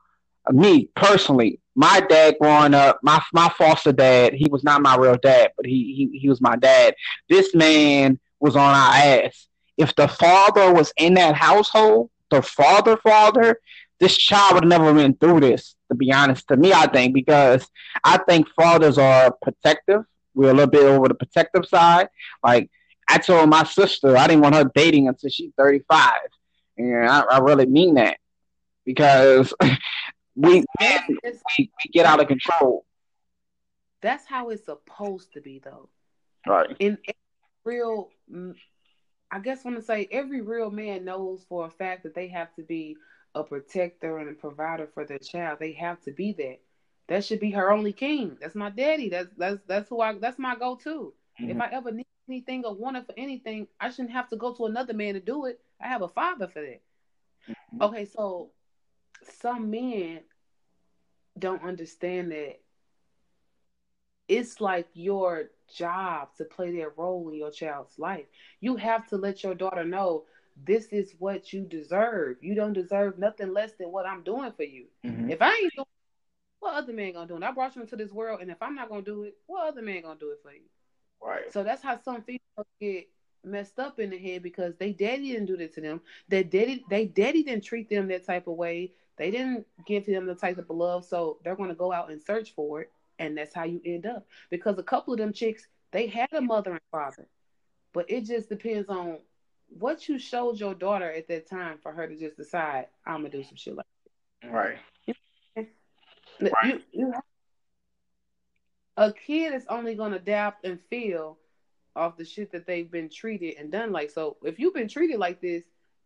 me 0.51 0.91
personally, 0.95 1.59
my 1.73 1.99
dad 2.01 2.35
growing 2.39 2.75
up, 2.75 2.99
my 3.01 3.19
my 3.33 3.49
foster 3.57 3.91
dad, 3.91 4.33
he 4.35 4.45
was 4.51 4.63
not 4.63 4.83
my 4.83 4.95
real 4.95 5.17
dad, 5.17 5.53
but 5.57 5.65
he 5.65 5.95
he, 6.11 6.19
he 6.19 6.29
was 6.29 6.39
my 6.39 6.55
dad. 6.55 6.93
This 7.29 7.55
man 7.55 8.19
was 8.39 8.55
on 8.55 8.75
our 8.75 8.93
ass. 8.93 9.47
If 9.75 9.95
the 9.95 10.07
father 10.07 10.71
was 10.71 10.93
in 10.97 11.15
that 11.15 11.33
household, 11.33 12.11
the 12.29 12.43
father 12.43 12.97
father, 12.97 13.59
this 13.99 14.17
child 14.17 14.53
would 14.53 14.63
have 14.63 14.69
never 14.69 14.93
been 14.93 15.15
through 15.15 15.39
this, 15.39 15.75
to 15.89 15.95
be 15.95 16.11
honest, 16.11 16.47
to 16.49 16.57
me, 16.57 16.73
I 16.73 16.87
think, 16.87 17.13
because 17.13 17.67
I 18.03 18.17
think 18.17 18.47
fathers 18.49 18.97
are 18.97 19.35
protective. 19.41 20.03
We're 20.35 20.51
a 20.51 20.53
little 20.53 20.69
bit 20.69 20.83
over 20.83 21.07
the 21.07 21.15
protective 21.15 21.65
side. 21.65 22.09
Like, 22.43 22.69
I 23.09 23.17
told 23.17 23.49
my 23.49 23.63
sister 23.63 24.15
I 24.15 24.27
didn't 24.27 24.43
want 24.43 24.55
her 24.55 24.69
dating 24.75 25.07
until 25.07 25.29
she's 25.29 25.51
35. 25.57 26.11
And 26.77 27.09
I, 27.09 27.21
I 27.21 27.39
really 27.39 27.65
mean 27.65 27.95
that 27.95 28.17
because 28.85 29.53
we, 30.35 30.63
we, 30.79 31.17
we 31.57 31.69
get 31.91 32.05
out 32.05 32.21
of 32.21 32.27
control. 32.27 32.85
That's 34.01 34.27
how 34.27 34.49
it's 34.49 34.65
supposed 34.65 35.33
to 35.33 35.41
be, 35.41 35.59
though. 35.63 35.89
Right. 36.45 36.75
In 36.79 36.99
real, 37.65 38.09
mm, 38.31 38.55
I 39.31 39.39
guess 39.39 39.65
I 39.65 39.69
want 39.69 39.79
to 39.79 39.85
say 39.85 40.07
every 40.11 40.41
real 40.41 40.69
man 40.69 41.03
knows 41.03 41.45
for 41.49 41.65
a 41.65 41.69
fact 41.71 42.03
that 42.03 42.13
they 42.13 42.27
have 42.27 42.53
to 42.55 42.63
be 42.63 42.95
a 43.35 43.43
protector 43.43 44.17
and 44.17 44.29
a 44.29 44.33
provider 44.33 44.87
for 44.93 45.05
their 45.05 45.19
child. 45.19 45.59
They 45.59 45.73
have 45.73 46.01
to 46.01 46.11
be 46.11 46.33
that. 46.33 46.59
That 47.07 47.23
should 47.23 47.39
be 47.39 47.51
her 47.51 47.71
only 47.71 47.93
king. 47.93 48.37
That's 48.41 48.55
my 48.55 48.69
daddy. 48.69 49.09
That's 49.09 49.29
that's 49.37 49.59
that's 49.67 49.89
who 49.89 50.01
I 50.01 50.13
that's 50.13 50.39
my 50.39 50.55
go 50.55 50.75
to. 50.83 51.13
Mm-hmm. 51.39 51.51
If 51.51 51.61
I 51.61 51.69
ever 51.71 51.91
need 51.91 52.05
anything 52.27 52.65
or 52.65 52.73
want 52.73 52.97
it 52.97 53.05
for 53.05 53.13
anything, 53.17 53.67
I 53.79 53.89
shouldn't 53.89 54.11
have 54.11 54.29
to 54.29 54.35
go 54.35 54.53
to 54.53 54.65
another 54.65 54.93
man 54.93 55.13
to 55.13 55.19
do 55.19 55.45
it. 55.45 55.59
I 55.81 55.87
have 55.87 56.01
a 56.01 56.07
father 56.09 56.47
for 56.47 56.61
that. 56.61 56.81
Mm-hmm. 57.49 57.81
Okay, 57.83 58.05
so 58.05 58.51
some 59.39 59.69
men 59.71 60.21
don't 61.39 61.63
understand 61.63 62.31
that 62.31 62.59
it's 64.27 64.59
like 64.59 64.87
your 64.93 65.51
job 65.73 66.29
to 66.37 66.43
play 66.43 66.77
that 66.77 66.97
role 66.97 67.29
in 67.29 67.35
your 67.35 67.51
child's 67.51 67.97
life. 67.97 68.25
You 68.59 68.75
have 68.75 69.07
to 69.07 69.17
let 69.17 69.43
your 69.43 69.55
daughter 69.55 69.85
know 69.85 70.25
this 70.65 70.87
is 70.87 71.13
what 71.19 71.53
you 71.53 71.61
deserve. 71.61 72.37
You 72.41 72.55
don't 72.55 72.73
deserve 72.73 73.19
nothing 73.19 73.53
less 73.53 73.71
than 73.73 73.91
what 73.91 74.05
I'm 74.05 74.23
doing 74.23 74.51
for 74.51 74.63
you. 74.63 74.85
Mm-hmm. 75.05 75.29
If 75.29 75.41
I 75.41 75.49
ain't 75.49 75.73
doing 75.75 75.85
what 76.59 76.73
other 76.75 76.93
man 76.93 77.13
gonna 77.13 77.27
do? 77.27 77.35
And 77.35 77.45
I 77.45 77.51
brought 77.51 77.75
you 77.75 77.81
into 77.81 77.95
this 77.95 78.11
world, 78.11 78.41
and 78.41 78.49
if 78.49 78.61
I'm 78.61 78.75
not 78.75 78.89
gonna 78.89 79.01
do 79.01 79.23
it, 79.23 79.35
what 79.45 79.67
other 79.67 79.81
man 79.81 80.01
gonna 80.01 80.19
do 80.19 80.31
it 80.31 80.39
for 80.41 80.51
you? 80.51 80.61
Right. 81.21 81.51
So 81.51 81.63
that's 81.63 81.83
how 81.83 81.99
some 82.03 82.21
females 82.21 82.67
get 82.79 83.07
messed 83.43 83.79
up 83.79 83.99
in 83.99 84.09
the 84.09 84.17
head 84.17 84.43
because 84.43 84.75
they 84.77 84.91
daddy 84.91 85.31
didn't 85.31 85.45
do 85.45 85.57
that 85.57 85.73
to 85.75 85.81
them. 85.81 86.01
They 86.27 86.43
daddy 86.43 86.83
they 86.89 87.05
daddy 87.05 87.43
didn't 87.43 87.63
treat 87.63 87.89
them 87.89 88.07
that 88.09 88.25
type 88.25 88.47
of 88.47 88.55
way. 88.55 88.93
They 89.17 89.31
didn't 89.31 89.65
give 89.85 90.05
to 90.05 90.11
them 90.11 90.25
the 90.25 90.35
type 90.35 90.57
of 90.57 90.69
love, 90.69 91.05
so 91.05 91.39
they're 91.43 91.55
gonna 91.55 91.75
go 91.75 91.91
out 91.91 92.11
and 92.11 92.21
search 92.21 92.53
for 92.53 92.81
it, 92.81 92.91
and 93.19 93.37
that's 93.37 93.53
how 93.53 93.63
you 93.63 93.81
end 93.85 94.05
up. 94.05 94.27
Because 94.49 94.77
a 94.77 94.83
couple 94.83 95.13
of 95.13 95.19
them 95.19 95.33
chicks, 95.33 95.67
they 95.91 96.07
had 96.07 96.31
a 96.33 96.41
mother 96.41 96.71
and 96.71 96.81
father, 96.91 97.27
but 97.93 98.09
it 98.09 98.25
just 98.25 98.49
depends 98.49 98.89
on 98.89 99.19
what 99.69 100.07
you 100.07 100.17
showed 100.19 100.59
your 100.59 100.73
daughter 100.73 101.11
at 101.11 101.27
that 101.27 101.49
time 101.49 101.77
for 101.81 101.91
her 101.91 102.07
to 102.07 102.15
just 102.17 102.37
decide 102.37 102.87
I'm 103.05 103.17
gonna 103.17 103.29
do 103.29 103.43
some 103.43 103.55
shit 103.55 103.75
like 103.75 103.85
that. 104.41 104.51
Right. 104.51 104.77
You, 106.65 106.81
you 106.91 107.13
a 108.97 109.13
kid 109.13 109.53
is 109.53 109.65
only 109.69 109.95
gonna 109.95 110.17
adapt 110.17 110.65
and 110.65 110.79
feel 110.89 111.37
off 111.95 112.17
the 112.17 112.25
shit 112.25 112.51
that 112.51 112.65
they've 112.65 112.89
been 112.89 113.09
treated 113.09 113.55
and 113.57 113.71
done 113.71 113.91
like. 113.91 114.11
So 114.11 114.37
if 114.43 114.59
you've 114.59 114.73
been 114.73 114.87
treated 114.87 115.19
like 115.19 115.41
this, 115.41 115.63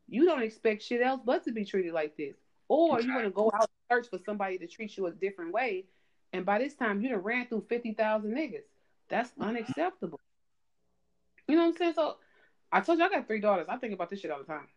you 0.08 0.26
don't 0.26 0.42
expect 0.42 0.84
shit 0.84 1.02
else 1.02 1.22
but 1.26 1.44
to 1.46 1.52
be 1.52 1.66
treated 1.66 1.94
like 1.94 2.18
this. 2.18 2.36
Or 2.68 3.02
you're 3.02 3.16
gonna 3.16 3.30
go 3.30 3.52
out 3.54 3.70
and 3.90 3.98
search 3.98 4.10
for 4.10 4.20
somebody 4.26 4.58
to 4.58 4.68
treat 4.68 4.96
you 4.98 5.08
a 5.08 5.12
different 5.12 5.54
way. 5.54 5.86
And 6.34 6.46
by 6.46 6.60
this 6.60 6.74
time 6.74 7.02
you 7.02 7.10
done 7.10 7.20
ran 7.20 7.48
through 7.48 7.66
fifty 7.68 7.94
thousand 7.94 8.34
niggas. 8.34 8.64
That's 9.10 9.32
unacceptable. 9.40 10.20
You 11.48 11.58
know 11.58 11.64
what 11.64 11.72
I'm 11.72 11.78
saying? 11.78 11.94
So 11.96 12.16
I 12.72 12.82
told 12.82 13.00
you 13.00 13.06
I 13.06 13.10
got 13.10 13.28
three 13.28 13.40
daughters. 13.40 13.68
I 13.70 13.78
think 13.78 13.94
about 13.94 14.10
this 14.10 14.20
shit 14.20 14.32
all 14.32 14.40
the 14.40 14.46
time. 14.46 14.68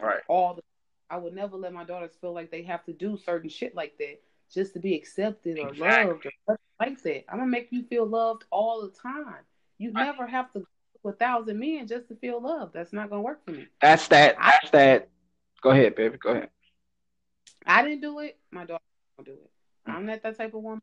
Right. 0.00 0.20
All 0.28 0.54
the 0.54 0.62
I 1.08 1.16
would 1.16 1.34
never 1.34 1.56
let 1.56 1.72
my 1.72 1.84
daughters 1.84 2.12
feel 2.20 2.32
like 2.32 2.50
they 2.50 2.62
have 2.62 2.84
to 2.86 2.92
do 2.92 3.16
certain 3.16 3.48
shit 3.48 3.74
like 3.74 3.96
that 3.98 4.20
just 4.52 4.72
to 4.74 4.80
be 4.80 4.94
accepted 4.94 5.58
or 5.58 5.68
exactly. 5.68 6.12
loved 6.12 6.26
or 6.46 6.58
like 6.80 7.02
that. 7.02 7.24
I'm 7.28 7.38
gonna 7.38 7.50
make 7.50 7.68
you 7.70 7.84
feel 7.84 8.06
loved 8.06 8.44
all 8.50 8.82
the 8.82 8.90
time. 8.90 9.44
You 9.78 9.92
right. 9.92 10.04
never 10.04 10.26
have 10.26 10.52
to 10.52 10.60
go 10.60 10.66
to 11.02 11.08
a 11.10 11.12
thousand 11.12 11.58
men 11.58 11.86
just 11.86 12.08
to 12.08 12.16
feel 12.16 12.40
loved. 12.40 12.74
That's 12.74 12.92
not 12.92 13.10
gonna 13.10 13.22
work 13.22 13.44
for 13.44 13.52
me. 13.52 13.66
That's 13.80 14.08
that. 14.08 14.36
That's 14.40 14.66
I, 14.66 14.68
that. 14.72 15.08
Go 15.62 15.70
ahead, 15.70 15.94
baby. 15.94 16.16
Go 16.18 16.30
ahead. 16.30 16.50
I 17.64 17.82
didn't 17.82 18.00
do 18.00 18.20
it. 18.20 18.38
My 18.50 18.64
daughter 18.64 18.82
do 19.24 19.32
it. 19.32 19.50
I'm 19.86 20.06
not 20.06 20.22
that 20.22 20.36
type 20.36 20.54
of 20.54 20.62
woman. 20.62 20.82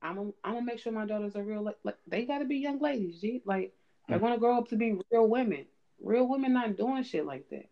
I'm 0.00 0.16
gonna, 0.16 0.30
I'm 0.42 0.54
gonna 0.54 0.66
make 0.66 0.80
sure 0.80 0.92
my 0.92 1.06
daughters 1.06 1.36
are 1.36 1.44
real. 1.44 1.62
Like, 1.62 1.78
like 1.84 1.98
they 2.06 2.24
gotta 2.24 2.44
be 2.44 2.56
young 2.56 2.80
ladies. 2.80 3.20
G. 3.20 3.42
Like 3.44 3.72
They're 4.08 4.18
gonna 4.18 4.34
hmm. 4.34 4.40
grow 4.40 4.58
up 4.58 4.68
to 4.68 4.76
be 4.76 4.98
real 5.10 5.28
women. 5.28 5.66
Real 6.02 6.26
women 6.28 6.52
not 6.52 6.76
doing 6.76 7.04
shit 7.04 7.24
like 7.24 7.48
that. 7.50 7.68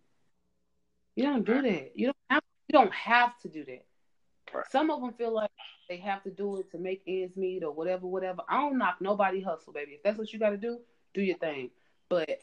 You 1.16 1.24
don't 1.24 1.44
do 1.44 1.60
that. 1.62 1.92
You 1.94 2.06
don't 2.06 2.16
have. 2.30 2.42
You 2.68 2.72
don't 2.72 2.92
have 2.92 3.38
to 3.40 3.48
do 3.48 3.64
that. 3.64 3.84
Right. 4.54 4.64
Some 4.70 4.90
of 4.90 5.00
them 5.00 5.12
feel 5.12 5.34
like 5.34 5.50
they 5.88 5.96
have 5.98 6.22
to 6.22 6.30
do 6.30 6.58
it 6.58 6.70
to 6.70 6.78
make 6.78 7.02
ends 7.06 7.36
meet 7.36 7.64
or 7.64 7.72
whatever, 7.72 8.06
whatever. 8.06 8.42
I 8.48 8.60
don't 8.60 8.78
knock 8.78 8.96
nobody 9.00 9.40
hustle, 9.40 9.72
baby. 9.72 9.92
If 9.92 10.02
that's 10.02 10.18
what 10.18 10.32
you 10.32 10.38
got 10.38 10.50
to 10.50 10.56
do, 10.56 10.78
do 11.14 11.22
your 11.22 11.36
thing. 11.38 11.70
But 12.08 12.40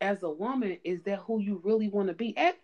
as 0.00 0.22
a 0.22 0.30
woman, 0.30 0.78
is 0.84 1.02
that 1.02 1.20
who 1.20 1.40
you 1.40 1.60
really 1.64 1.88
want 1.88 2.08
to 2.08 2.14
be? 2.14 2.36
At, 2.36 2.56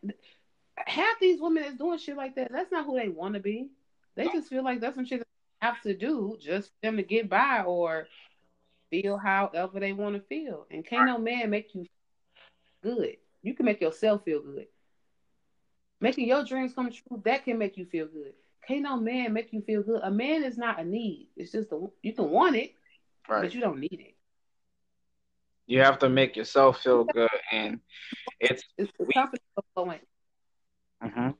half 0.77 1.19
these 1.21 1.41
women 1.41 1.63
that's 1.63 1.77
doing 1.77 1.99
shit 1.99 2.17
like 2.17 2.35
that, 2.37 2.51
that's 2.53 2.73
not 2.73 2.87
who 2.87 2.99
they 2.99 3.09
want 3.09 3.35
to 3.35 3.41
be. 3.41 3.69
They 4.17 4.27
just 4.27 4.49
feel 4.49 4.65
like 4.65 4.81
that's 4.81 4.97
some 4.97 5.07
shit 5.07 5.21
they 5.21 5.67
have 5.67 5.81
to 5.83 5.95
do 5.95 6.37
just 6.41 6.69
for 6.69 6.75
them 6.83 6.97
to 6.97 7.03
get 7.03 7.29
by 7.29 7.63
or 7.63 8.09
feel 8.91 9.17
however 9.17 9.81
they 9.81 9.93
want 9.93 10.17
to 10.17 10.21
feel. 10.23 10.67
And 10.71 10.85
can't 10.85 11.07
no 11.07 11.19
man 11.19 11.51
make 11.51 11.75
you 11.75 11.87
good. 12.83 13.17
You 13.43 13.55
can 13.55 13.67
make 13.67 13.81
yourself 13.81 14.25
feel 14.25 14.43
good. 14.43 14.67
Making 16.01 16.29
your 16.29 16.45
dreams 16.45 16.73
come 16.75 16.91
true, 16.91 17.23
that 17.25 17.45
can 17.45 17.59
make 17.59 17.77
you 17.77 17.85
feel 17.85 18.07
good. 18.07 18.33
Can't 18.67 18.83
no 18.83 18.97
man 18.97 19.33
make 19.33 19.53
you 19.53 19.63
feel 19.63 19.83
good. 19.83 20.01
A 20.03 20.11
man 20.11 20.45
is 20.45 20.57
not 20.57 20.81
a 20.81 20.85
need. 20.85 21.29
It's 21.37 21.53
just 21.53 21.73
a, 21.73 21.87
you 22.03 22.13
can 22.13 22.31
want 22.31 22.57
it, 22.57 22.75
right. 23.29 23.43
but 23.43 23.55
you 23.55 23.61
don't 23.61 23.81
need 23.81 23.93
it. 24.01 24.15
You 25.67 25.81
have 25.81 25.99
to 26.01 26.09
make 26.09 26.37
yourself 26.37 26.83
feel 26.83 27.05
good, 27.05 27.29
and 27.53 27.79
it's 28.41 28.65
it's 28.77 28.91
the 28.99 29.07
confidence 29.07 29.45
flowing. 29.73 30.01
Mm-hmm. 31.03 31.31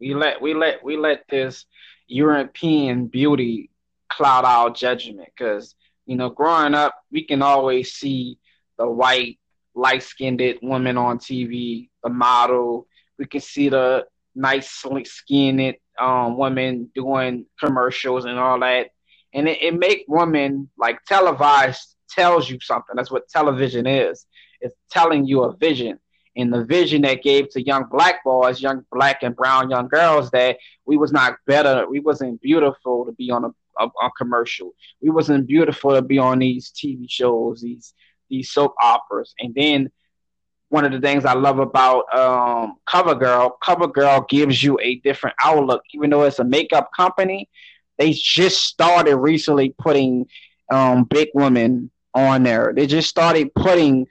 We 0.00 0.14
let 0.14 0.42
we 0.42 0.54
let 0.54 0.82
we 0.82 0.96
let 0.96 1.24
this 1.28 1.66
European 2.08 3.06
beauty 3.06 3.70
cloud 4.08 4.44
our 4.44 4.70
judgment 4.70 5.28
because 5.36 5.76
you 6.06 6.16
know 6.16 6.30
growing 6.30 6.74
up 6.74 6.94
we 7.10 7.24
can 7.24 7.42
always 7.42 7.92
see 7.92 8.38
the 8.78 8.88
white 8.88 9.38
light 9.74 10.02
skinned 10.02 10.42
woman 10.62 10.96
on 10.98 11.18
TV, 11.18 11.88
the 12.02 12.10
model. 12.10 12.86
We 13.18 13.26
can 13.26 13.40
see 13.40 13.68
the 13.68 14.06
nice 14.34 14.70
skinned 15.04 15.74
um, 15.98 16.38
women 16.38 16.90
doing 16.94 17.46
commercials 17.60 18.24
and 18.24 18.38
all 18.38 18.60
that, 18.60 18.88
and 19.34 19.48
it, 19.48 19.62
it 19.62 19.78
make 19.78 20.04
women 20.08 20.68
like 20.78 21.02
televised 21.04 21.96
tells 22.10 22.50
you 22.50 22.58
something. 22.60 22.94
That's 22.96 23.10
what 23.10 23.28
television 23.28 23.86
is. 23.86 24.26
It's 24.60 24.74
telling 24.90 25.26
you 25.26 25.42
a 25.44 25.56
vision. 25.56 25.98
And 26.34 26.52
the 26.52 26.64
vision 26.64 27.02
that 27.02 27.22
gave 27.22 27.50
to 27.50 27.62
young 27.62 27.84
black 27.90 28.24
boys, 28.24 28.62
young 28.62 28.86
black 28.90 29.22
and 29.22 29.36
brown 29.36 29.68
young 29.68 29.88
girls, 29.88 30.30
that 30.30 30.56
we 30.86 30.96
was 30.96 31.12
not 31.12 31.36
better, 31.46 31.86
we 31.88 32.00
wasn't 32.00 32.40
beautiful 32.40 33.04
to 33.04 33.12
be 33.12 33.30
on 33.30 33.44
a, 33.44 33.50
a, 33.78 33.86
a 33.86 34.10
commercial. 34.16 34.72
We 35.00 35.10
wasn't 35.10 35.46
beautiful 35.46 35.94
to 35.94 36.02
be 36.02 36.18
on 36.18 36.38
these 36.38 36.70
TV 36.70 37.06
shows, 37.08 37.60
these 37.60 37.94
these 38.28 38.50
soap 38.50 38.74
operas. 38.80 39.34
And 39.38 39.54
then 39.54 39.90
one 40.70 40.86
of 40.86 40.92
the 40.92 41.00
things 41.00 41.26
I 41.26 41.34
love 41.34 41.58
about 41.58 42.04
um, 42.14 42.76
CoverGirl, 42.88 43.52
CoverGirl 43.62 44.26
gives 44.28 44.62
you 44.62 44.78
a 44.80 44.94
different 44.96 45.36
outlook. 45.38 45.82
Even 45.92 46.08
though 46.08 46.22
it's 46.22 46.38
a 46.38 46.44
makeup 46.44 46.90
company, 46.96 47.48
they 47.98 48.12
just 48.12 48.62
started 48.62 49.16
recently 49.16 49.74
putting 49.78 50.26
um, 50.72 51.04
big 51.04 51.28
women 51.34 51.90
on 52.14 52.42
there. 52.42 52.72
They 52.74 52.86
just 52.86 53.10
started 53.10 53.54
putting 53.54 54.06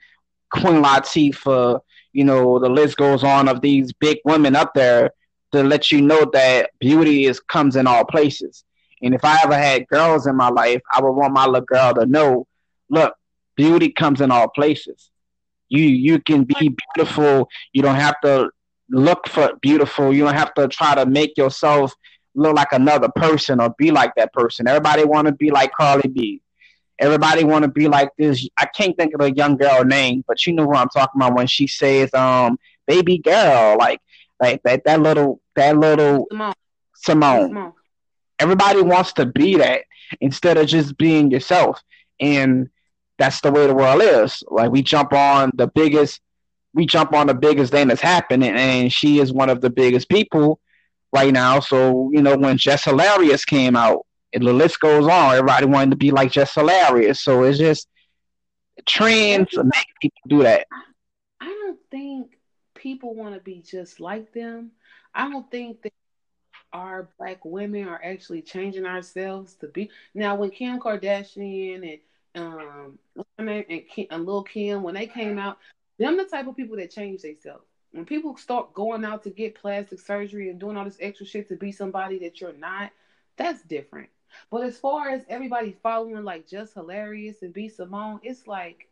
Queen 0.52 0.82
Latifah, 0.82 1.80
you 2.12 2.24
know, 2.24 2.58
the 2.58 2.68
list 2.68 2.96
goes 2.96 3.24
on 3.24 3.48
of 3.48 3.60
these 3.60 3.92
big 3.92 4.18
women 4.24 4.54
up 4.54 4.72
there 4.74 5.10
to 5.52 5.62
let 5.62 5.90
you 5.90 6.00
know 6.00 6.30
that 6.32 6.70
beauty 6.78 7.26
is 7.26 7.40
comes 7.40 7.76
in 7.76 7.86
all 7.86 8.04
places. 8.04 8.64
And 9.02 9.14
if 9.14 9.24
I 9.24 9.40
ever 9.44 9.54
had 9.54 9.88
girls 9.88 10.26
in 10.26 10.36
my 10.36 10.48
life, 10.48 10.80
I 10.92 11.02
would 11.02 11.12
want 11.12 11.32
my 11.32 11.46
little 11.46 11.66
girl 11.66 11.94
to 11.94 12.06
know, 12.06 12.46
look, 12.88 13.14
beauty 13.56 13.90
comes 13.90 14.20
in 14.20 14.30
all 14.30 14.48
places. 14.48 15.10
You 15.68 15.82
you 15.82 16.20
can 16.20 16.44
be 16.44 16.76
beautiful. 16.94 17.48
You 17.72 17.82
don't 17.82 17.96
have 17.96 18.20
to 18.22 18.50
look 18.90 19.28
for 19.28 19.52
beautiful. 19.60 20.12
You 20.12 20.24
don't 20.24 20.34
have 20.34 20.54
to 20.54 20.68
try 20.68 20.94
to 20.94 21.06
make 21.06 21.36
yourself 21.36 21.94
look 22.34 22.54
like 22.54 22.72
another 22.72 23.08
person 23.08 23.60
or 23.60 23.74
be 23.78 23.90
like 23.90 24.14
that 24.16 24.32
person. 24.32 24.68
Everybody 24.68 25.04
want 25.04 25.26
to 25.28 25.32
be 25.32 25.50
like 25.50 25.72
Cardi 25.72 26.08
B. 26.08 26.40
Everybody 26.98 27.44
want 27.44 27.64
to 27.64 27.68
be 27.68 27.88
like 27.88 28.10
this. 28.16 28.46
I 28.56 28.66
can't 28.66 28.96
think 28.96 29.14
of 29.14 29.20
a 29.22 29.34
young 29.34 29.56
girl 29.56 29.84
name, 29.84 30.24
but 30.28 30.46
you 30.46 30.52
know 30.52 30.66
who 30.66 30.74
I'm 30.74 30.88
talking 30.90 31.20
about 31.20 31.34
when 31.34 31.46
she 31.46 31.66
says, 31.66 32.12
"Um, 32.14 32.58
baby 32.86 33.18
girl," 33.18 33.76
like 33.78 34.00
like 34.40 34.62
that 34.62 34.84
that 34.84 35.00
little 35.00 35.40
that 35.56 35.76
little 35.76 36.26
Simone. 36.30 36.52
Simone. 36.94 37.48
Simone. 37.48 37.72
Everybody 38.42 38.82
wants 38.82 39.12
to 39.14 39.26
be 39.26 39.56
that 39.56 39.82
instead 40.20 40.58
of 40.58 40.66
just 40.66 40.96
being 40.98 41.30
yourself, 41.30 41.80
and 42.20 42.68
that's 43.18 43.40
the 43.40 43.52
way 43.52 43.66
the 43.66 43.74
world 43.74 44.02
is. 44.02 44.42
Like 44.50 44.70
we 44.70 44.82
jump 44.82 45.12
on 45.12 45.52
the 45.54 45.66
biggest, 45.68 46.20
we 46.74 46.86
jump 46.86 47.12
on 47.12 47.26
the 47.26 47.34
biggest 47.34 47.72
thing 47.72 47.88
that's 47.88 48.00
happening, 48.00 48.54
and 48.54 48.92
she 48.92 49.18
is 49.18 49.32
one 49.32 49.50
of 49.50 49.60
the 49.60 49.70
biggest 49.70 50.08
people 50.08 50.60
right 51.12 51.32
now. 51.32 51.60
So 51.60 52.10
you 52.12 52.22
know 52.22 52.36
when 52.36 52.58
Jess 52.58 52.84
Hilarious 52.84 53.44
came 53.44 53.76
out, 53.76 54.06
and 54.32 54.46
the 54.46 54.52
list 54.52 54.80
goes 54.80 55.06
on. 55.06 55.34
Everybody 55.34 55.66
wanted 55.66 55.90
to 55.90 55.96
be 55.96 56.10
like 56.10 56.32
Jess 56.32 56.54
Hilarious. 56.54 57.20
So 57.22 57.44
it's 57.44 57.58
just 57.58 57.88
trends 58.86 59.56
make 59.56 59.86
people 60.00 60.22
do 60.28 60.42
that. 60.42 60.66
I 61.40 61.46
don't 61.46 61.78
think 61.90 62.38
people 62.74 63.14
want 63.14 63.34
to 63.34 63.40
be 63.40 63.62
just 63.62 64.00
like 64.00 64.32
them. 64.32 64.72
I 65.14 65.28
don't 65.28 65.50
think 65.50 65.82
that 65.82 65.92
our 66.72 67.08
black 67.18 67.44
women 67.44 67.88
are 67.88 68.00
actually 68.02 68.42
changing 68.42 68.86
ourselves 68.86 69.54
to 69.54 69.68
be. 69.68 69.90
Now, 70.14 70.34
when 70.36 70.50
Kim 70.50 70.80
Kardashian 70.80 72.00
and 72.34 72.44
um 72.44 72.98
and, 73.38 73.64
Kim, 73.88 74.06
and 74.10 74.26
Lil 74.26 74.42
Kim 74.42 74.82
when 74.82 74.94
they 74.94 75.06
came 75.06 75.38
out, 75.38 75.58
them 75.98 76.16
the 76.16 76.24
type 76.24 76.46
of 76.46 76.56
people 76.56 76.76
that 76.76 76.90
change 76.90 77.22
themselves. 77.22 77.64
When 77.92 78.06
people 78.06 78.36
start 78.38 78.72
going 78.72 79.04
out 79.04 79.22
to 79.24 79.30
get 79.30 79.54
plastic 79.54 80.00
surgery 80.00 80.48
and 80.48 80.58
doing 80.58 80.76
all 80.78 80.84
this 80.84 80.96
extra 80.98 81.26
shit 81.26 81.48
to 81.48 81.56
be 81.56 81.72
somebody 81.72 82.18
that 82.20 82.40
you're 82.40 82.54
not, 82.54 82.90
that's 83.36 83.62
different. 83.62 84.08
But 84.50 84.64
as 84.64 84.78
far 84.78 85.10
as 85.10 85.22
everybody 85.28 85.76
following 85.82 86.24
like 86.24 86.48
Jess 86.48 86.72
Hilarious 86.72 87.42
and 87.42 87.52
B 87.52 87.68
Simone, 87.68 88.20
it's 88.22 88.46
like 88.46 88.88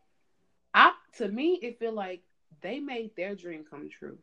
I 0.73 0.93
to 1.17 1.27
me 1.27 1.59
it 1.63 1.79
feel 1.79 1.93
like 1.93 2.21
they 2.61 2.79
made 2.79 3.15
their 3.15 3.33
dream 3.35 3.65
come 3.67 3.89
true. 3.89 4.17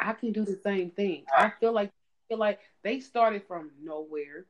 I 0.00 0.14
can 0.14 0.32
do 0.32 0.44
the 0.44 0.58
same 0.64 0.90
thing. 0.90 1.24
I 1.36 1.52
feel 1.60 1.72
like 1.72 1.90
feel 2.28 2.38
like 2.38 2.60
they 2.82 3.00
started 3.00 3.42
from 3.46 3.70
nowhere. 3.82 4.46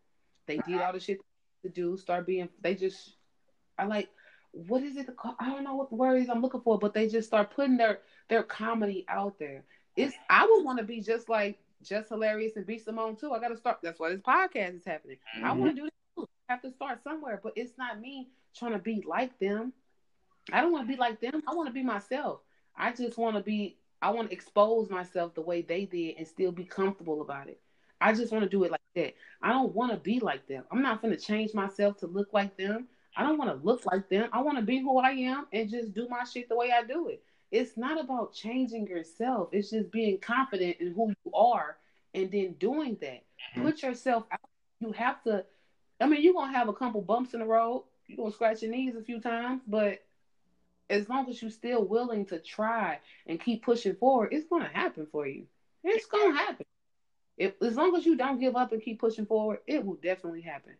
They 0.46 0.58
did 0.58 0.80
all 0.80 0.92
the 0.92 1.00
shit 1.00 1.18
to 1.62 1.68
do, 1.68 1.96
start 1.96 2.26
being 2.26 2.48
they 2.60 2.74
just 2.74 3.16
I 3.78 3.86
like 3.86 4.08
what 4.52 4.82
is 4.82 4.96
it 4.96 5.14
called? 5.16 5.36
I 5.38 5.50
don't 5.50 5.64
know 5.64 5.74
what 5.74 5.90
the 5.90 5.96
word 5.96 6.16
is 6.16 6.30
I'm 6.30 6.40
looking 6.40 6.62
for, 6.62 6.78
but 6.78 6.94
they 6.94 7.08
just 7.08 7.28
start 7.28 7.50
putting 7.50 7.76
their 7.76 8.00
their 8.28 8.42
comedy 8.42 9.04
out 9.08 9.38
there. 9.38 9.64
It's 9.96 10.14
I 10.30 10.46
would 10.46 10.64
want 10.64 10.78
to 10.78 10.84
be 10.84 11.00
just 11.00 11.28
like 11.28 11.58
Jess 11.82 12.08
Hilarious 12.08 12.56
and 12.56 12.66
B 12.66 12.78
Simone 12.78 13.16
too. 13.16 13.32
I 13.32 13.38
gotta 13.38 13.56
start 13.56 13.78
that's 13.82 14.00
why 14.00 14.10
this 14.10 14.20
podcast 14.20 14.76
is 14.76 14.84
happening. 14.84 15.18
Mm-hmm. 15.36 15.46
I 15.46 15.52
wanna 15.52 15.74
do 15.74 15.82
this 15.82 15.90
have 16.48 16.62
to 16.62 16.70
start 16.70 17.02
somewhere, 17.02 17.40
but 17.42 17.52
it's 17.56 17.76
not 17.78 18.00
me 18.00 18.28
trying 18.56 18.72
to 18.72 18.78
be 18.78 19.04
like 19.06 19.38
them. 19.38 19.72
I 20.52 20.60
don't 20.60 20.72
want 20.72 20.86
to 20.86 20.92
be 20.92 20.98
like 20.98 21.20
them. 21.20 21.42
I 21.46 21.54
want 21.54 21.68
to 21.68 21.72
be 21.72 21.82
myself. 21.82 22.40
I 22.76 22.92
just 22.92 23.18
want 23.18 23.36
to 23.36 23.42
be, 23.42 23.76
I 24.00 24.10
want 24.10 24.28
to 24.28 24.34
expose 24.34 24.90
myself 24.90 25.34
the 25.34 25.40
way 25.40 25.62
they 25.62 25.84
did 25.86 26.16
and 26.18 26.28
still 26.28 26.52
be 26.52 26.64
comfortable 26.64 27.20
about 27.20 27.48
it. 27.48 27.60
I 28.00 28.12
just 28.12 28.32
want 28.32 28.44
to 28.44 28.50
do 28.50 28.64
it 28.64 28.70
like 28.70 28.80
that. 28.94 29.14
I 29.42 29.50
don't 29.50 29.74
want 29.74 29.92
to 29.92 29.98
be 29.98 30.20
like 30.20 30.46
them. 30.46 30.64
I'm 30.70 30.82
not 30.82 31.02
going 31.02 31.14
to 31.16 31.20
change 31.20 31.54
myself 31.54 31.98
to 31.98 32.06
look 32.06 32.32
like 32.32 32.56
them. 32.56 32.88
I 33.16 33.22
don't 33.22 33.38
want 33.38 33.50
to 33.50 33.66
look 33.66 33.86
like 33.86 34.08
them. 34.08 34.28
I 34.32 34.42
want 34.42 34.58
to 34.58 34.64
be 34.64 34.80
who 34.80 34.98
I 34.98 35.10
am 35.10 35.46
and 35.52 35.70
just 35.70 35.94
do 35.94 36.06
my 36.08 36.24
shit 36.24 36.48
the 36.48 36.56
way 36.56 36.70
I 36.72 36.82
do 36.82 37.08
it. 37.08 37.22
It's 37.50 37.76
not 37.76 38.02
about 38.02 38.34
changing 38.34 38.86
yourself. 38.86 39.48
It's 39.52 39.70
just 39.70 39.90
being 39.90 40.18
confident 40.18 40.76
in 40.80 40.92
who 40.92 41.14
you 41.24 41.32
are 41.32 41.78
and 42.12 42.30
then 42.30 42.54
doing 42.58 42.98
that. 43.00 43.22
Mm-hmm. 43.54 43.62
Put 43.62 43.82
yourself 43.82 44.24
out. 44.30 44.40
You 44.80 44.92
have 44.92 45.22
to 45.24 45.44
I 46.00 46.06
mean, 46.06 46.22
you're 46.22 46.34
gonna 46.34 46.52
have 46.52 46.68
a 46.68 46.74
couple 46.74 47.00
bumps 47.00 47.34
in 47.34 47.40
the 47.40 47.46
road. 47.46 47.84
You're 48.06 48.18
gonna 48.18 48.32
scratch 48.32 48.62
your 48.62 48.70
knees 48.70 48.96
a 48.96 49.02
few 49.02 49.20
times, 49.20 49.62
but 49.66 50.02
as 50.88 51.08
long 51.08 51.28
as 51.28 51.40
you're 51.40 51.50
still 51.50 51.84
willing 51.84 52.26
to 52.26 52.38
try 52.38 53.00
and 53.26 53.40
keep 53.40 53.64
pushing 53.64 53.96
forward, 53.96 54.28
it's 54.32 54.48
gonna 54.48 54.70
happen 54.72 55.06
for 55.10 55.26
you. 55.26 55.46
It's 55.82 56.06
gonna 56.06 56.36
happen. 56.36 56.66
If 57.36 57.54
as 57.62 57.76
long 57.76 57.94
as 57.96 58.06
you 58.06 58.16
don't 58.16 58.40
give 58.40 58.56
up 58.56 58.72
and 58.72 58.82
keep 58.82 59.00
pushing 59.00 59.26
forward, 59.26 59.58
it 59.66 59.84
will 59.84 59.96
definitely 59.96 60.40
happen. 60.40 60.72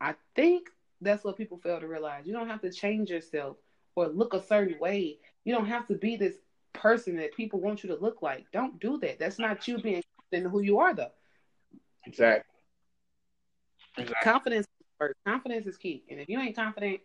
I 0.00 0.14
think 0.34 0.68
that's 1.00 1.24
what 1.24 1.36
people 1.36 1.58
fail 1.58 1.80
to 1.80 1.88
realize. 1.88 2.26
You 2.26 2.32
don't 2.32 2.48
have 2.48 2.60
to 2.62 2.70
change 2.70 3.10
yourself 3.10 3.56
or 3.94 4.08
look 4.08 4.34
a 4.34 4.42
certain 4.42 4.78
way. 4.78 5.18
You 5.44 5.54
don't 5.54 5.66
have 5.66 5.86
to 5.88 5.94
be 5.94 6.16
this 6.16 6.36
person 6.72 7.16
that 7.16 7.34
people 7.34 7.60
want 7.60 7.82
you 7.82 7.88
to 7.90 7.96
look 7.96 8.20
like. 8.20 8.46
Don't 8.52 8.78
do 8.80 8.98
that. 8.98 9.18
That's 9.18 9.38
not 9.38 9.66
you 9.66 9.78
being 9.78 10.02
who 10.32 10.60
you 10.60 10.78
are, 10.78 10.94
though. 10.94 11.12
Exactly. 12.06 12.52
Exactly. 13.96 14.16
Confidence 14.22 14.66
first. 14.98 15.14
Confidence 15.26 15.66
is 15.66 15.76
key. 15.78 16.04
And 16.10 16.20
if 16.20 16.28
you 16.28 16.38
ain't 16.38 16.54
confident, 16.54 17.00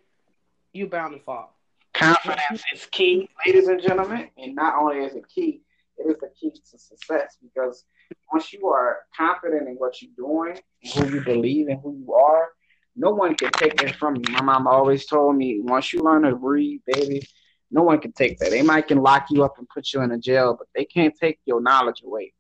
you're 0.74 0.88
bound 0.88 1.14
to 1.14 1.20
fall. 1.20 1.56
Confidence 1.94 2.64
is 2.74 2.86
key, 2.88 3.30
ladies 3.46 3.68
and 3.68 3.82
gentlemen. 3.82 4.30
And 4.38 4.56
not 4.56 4.82
only 4.82 4.98
is 4.98 5.16
it 5.16 5.28
key, 5.28 5.62
it 5.98 6.10
is 6.10 6.18
the 6.20 6.30
key 6.40 6.52
to 6.52 6.78
success 6.78 7.38
because 7.42 7.86
once 8.32 8.54
you 8.54 8.68
are 8.68 9.00
confident 9.16 9.68
in 9.68 9.76
what 9.76 10.02
you're 10.02 10.12
doing 10.16 10.60
and 10.84 10.94
who 10.94 11.16
you 11.16 11.22
believe 11.24 11.70
in, 11.70 11.80
who 11.80 11.96
you 11.96 12.14
are, 12.14 12.50
no 12.96 13.12
one 13.12 13.36
can 13.36 13.52
take 13.52 13.78
that 13.78 13.96
from 13.96 14.16
you. 14.16 14.24
My 14.34 14.42
mom 14.42 14.68
always 14.68 15.06
told 15.06 15.36
me, 15.36 15.62
once 15.62 15.94
you 15.94 16.02
learn 16.02 16.24
to 16.24 16.36
read, 16.36 16.82
baby, 16.86 17.26
no 17.70 17.84
one 17.84 18.00
can 18.00 18.12
take 18.12 18.38
that. 18.40 18.50
They 18.50 18.62
might 18.62 18.88
can 18.88 18.98
lock 18.98 19.28
you 19.30 19.44
up 19.44 19.58
and 19.58 19.68
put 19.70 19.94
you 19.94 20.02
in 20.02 20.12
a 20.12 20.18
jail, 20.18 20.56
but 20.58 20.68
they 20.76 20.86
can't 20.86 21.16
take 21.18 21.40
your 21.46 21.62
knowledge 21.62 22.02
away. 22.06 22.34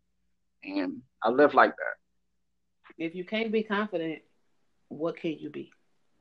And 0.64 1.02
I 1.24 1.30
live 1.30 1.54
like 1.54 1.72
that. 1.72 2.96
If 2.98 3.16
you 3.16 3.24
can't 3.24 3.52
be 3.52 3.64
confident, 3.64 4.20
what 4.90 5.18
can 5.18 5.38
you 5.40 5.50
be? 5.50 5.72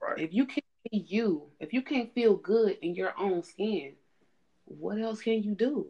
Right. 0.01 0.19
If 0.19 0.33
you 0.33 0.47
can't 0.47 0.65
be 0.91 1.05
you, 1.09 1.49
if 1.59 1.73
you 1.73 1.83
can't 1.83 2.15
feel 2.15 2.37
good 2.37 2.79
in 2.83 2.95
your 2.95 3.13
own 3.19 3.43
skin, 3.43 3.95
what 4.65 4.99
else 5.01 5.21
can 5.21 5.43
you 5.43 5.55
do? 5.55 5.89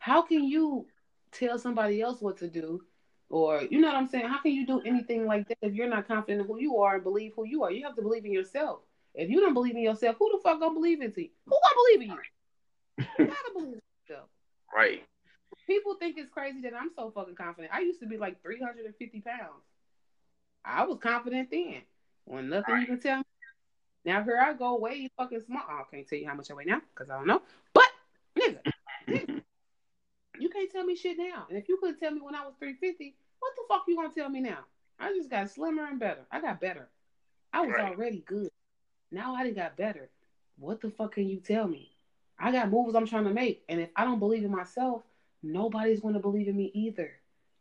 How 0.00 0.22
can 0.22 0.44
you 0.44 0.86
tell 1.30 1.58
somebody 1.58 2.00
else 2.00 2.20
what 2.20 2.38
to 2.38 2.48
do? 2.48 2.82
Or 3.28 3.62
you 3.62 3.80
know 3.80 3.86
what 3.86 3.96
I'm 3.96 4.08
saying? 4.08 4.26
How 4.26 4.40
can 4.40 4.52
you 4.52 4.66
do 4.66 4.80
anything 4.80 5.26
like 5.26 5.46
that 5.48 5.58
if 5.62 5.74
you're 5.74 5.88
not 5.88 6.08
confident 6.08 6.40
in 6.40 6.46
who 6.46 6.58
you 6.58 6.78
are 6.78 6.96
and 6.96 7.04
believe 7.04 7.32
who 7.36 7.46
you 7.46 7.62
are? 7.62 7.70
You 7.70 7.84
have 7.84 7.94
to 7.94 8.02
believe 8.02 8.24
in 8.24 8.32
yourself. 8.32 8.80
If 9.14 9.30
you 9.30 9.40
don't 9.40 9.54
believe 9.54 9.76
in 9.76 9.82
yourself, 9.82 10.16
who 10.18 10.32
the 10.32 10.42
fuck 10.42 10.58
gonna 10.58 10.74
believe 10.74 11.00
in 11.00 11.12
you? 11.16 11.28
Who 11.46 11.52
gonna 11.52 11.74
believe 11.76 12.02
in 12.02 12.16
you? 12.16 13.06
You 13.18 13.26
gotta 13.26 13.52
believe 13.52 13.74
in 13.74 13.80
yourself. 14.08 14.28
Right. 14.72 15.02
People 15.66 15.96
think 15.96 16.16
it's 16.16 16.30
crazy 16.30 16.60
that 16.60 16.74
I'm 16.80 16.90
so 16.94 17.10
fucking 17.10 17.34
confident. 17.34 17.74
I 17.74 17.80
used 17.80 17.98
to 18.00 18.06
be 18.06 18.16
like 18.16 18.40
350 18.40 19.20
pounds. 19.20 19.64
I 20.64 20.84
was 20.84 20.98
confident 21.02 21.50
then. 21.50 21.82
When 22.24 22.48
nothing 22.48 22.78
you 22.78 22.86
can 22.86 23.00
tell 23.00 23.18
me. 23.18 23.24
Now 24.04 24.22
here 24.22 24.38
I 24.40 24.52
go 24.52 24.78
way 24.78 25.10
fucking 25.16 25.40
small. 25.40 25.62
I 25.68 25.82
can't 25.90 26.08
tell 26.08 26.20
you 26.20 26.28
how 26.28 26.34
much 26.34 26.52
I 26.52 26.54
weigh 26.54 26.66
now 26.66 26.80
because 26.94 27.10
I 27.10 27.16
don't 27.16 27.26
know. 27.26 27.42
But 27.74 27.88
nigga, 28.38 28.58
nigga, 29.08 29.39
you 30.40 30.48
can't 30.48 30.70
tell 30.70 30.84
me 30.84 30.96
shit 30.96 31.18
now. 31.18 31.46
And 31.48 31.58
if 31.58 31.68
you 31.68 31.76
couldn't 31.78 31.98
tell 31.98 32.10
me 32.12 32.20
when 32.20 32.34
I 32.34 32.44
was 32.44 32.54
350, 32.58 33.14
what 33.38 33.52
the 33.56 33.62
fuck 33.68 33.84
you 33.88 33.96
gonna 33.96 34.12
tell 34.14 34.28
me 34.28 34.40
now? 34.40 34.58
I 34.98 35.12
just 35.14 35.30
got 35.30 35.50
slimmer 35.50 35.86
and 35.86 35.98
better. 36.00 36.26
I 36.30 36.40
got 36.40 36.60
better. 36.60 36.88
I 37.52 37.62
was 37.62 37.70
Right. 37.70 37.92
already 37.92 38.20
good. 38.20 38.50
Now 39.10 39.34
I 39.34 39.44
done 39.44 39.54
got 39.54 39.76
better. 39.76 40.10
What 40.58 40.80
the 40.80 40.90
fuck 40.90 41.14
can 41.14 41.28
you 41.28 41.40
tell 41.40 41.66
me? 41.66 41.90
I 42.38 42.52
got 42.52 42.70
moves 42.70 42.94
I'm 42.94 43.06
trying 43.06 43.24
to 43.24 43.34
make. 43.34 43.64
And 43.68 43.80
if 43.80 43.90
I 43.96 44.04
don't 44.04 44.18
believe 44.18 44.44
in 44.44 44.50
myself, 44.50 45.02
nobody's 45.42 46.00
gonna 46.00 46.20
believe 46.20 46.48
in 46.48 46.56
me 46.56 46.70
either. 46.74 47.12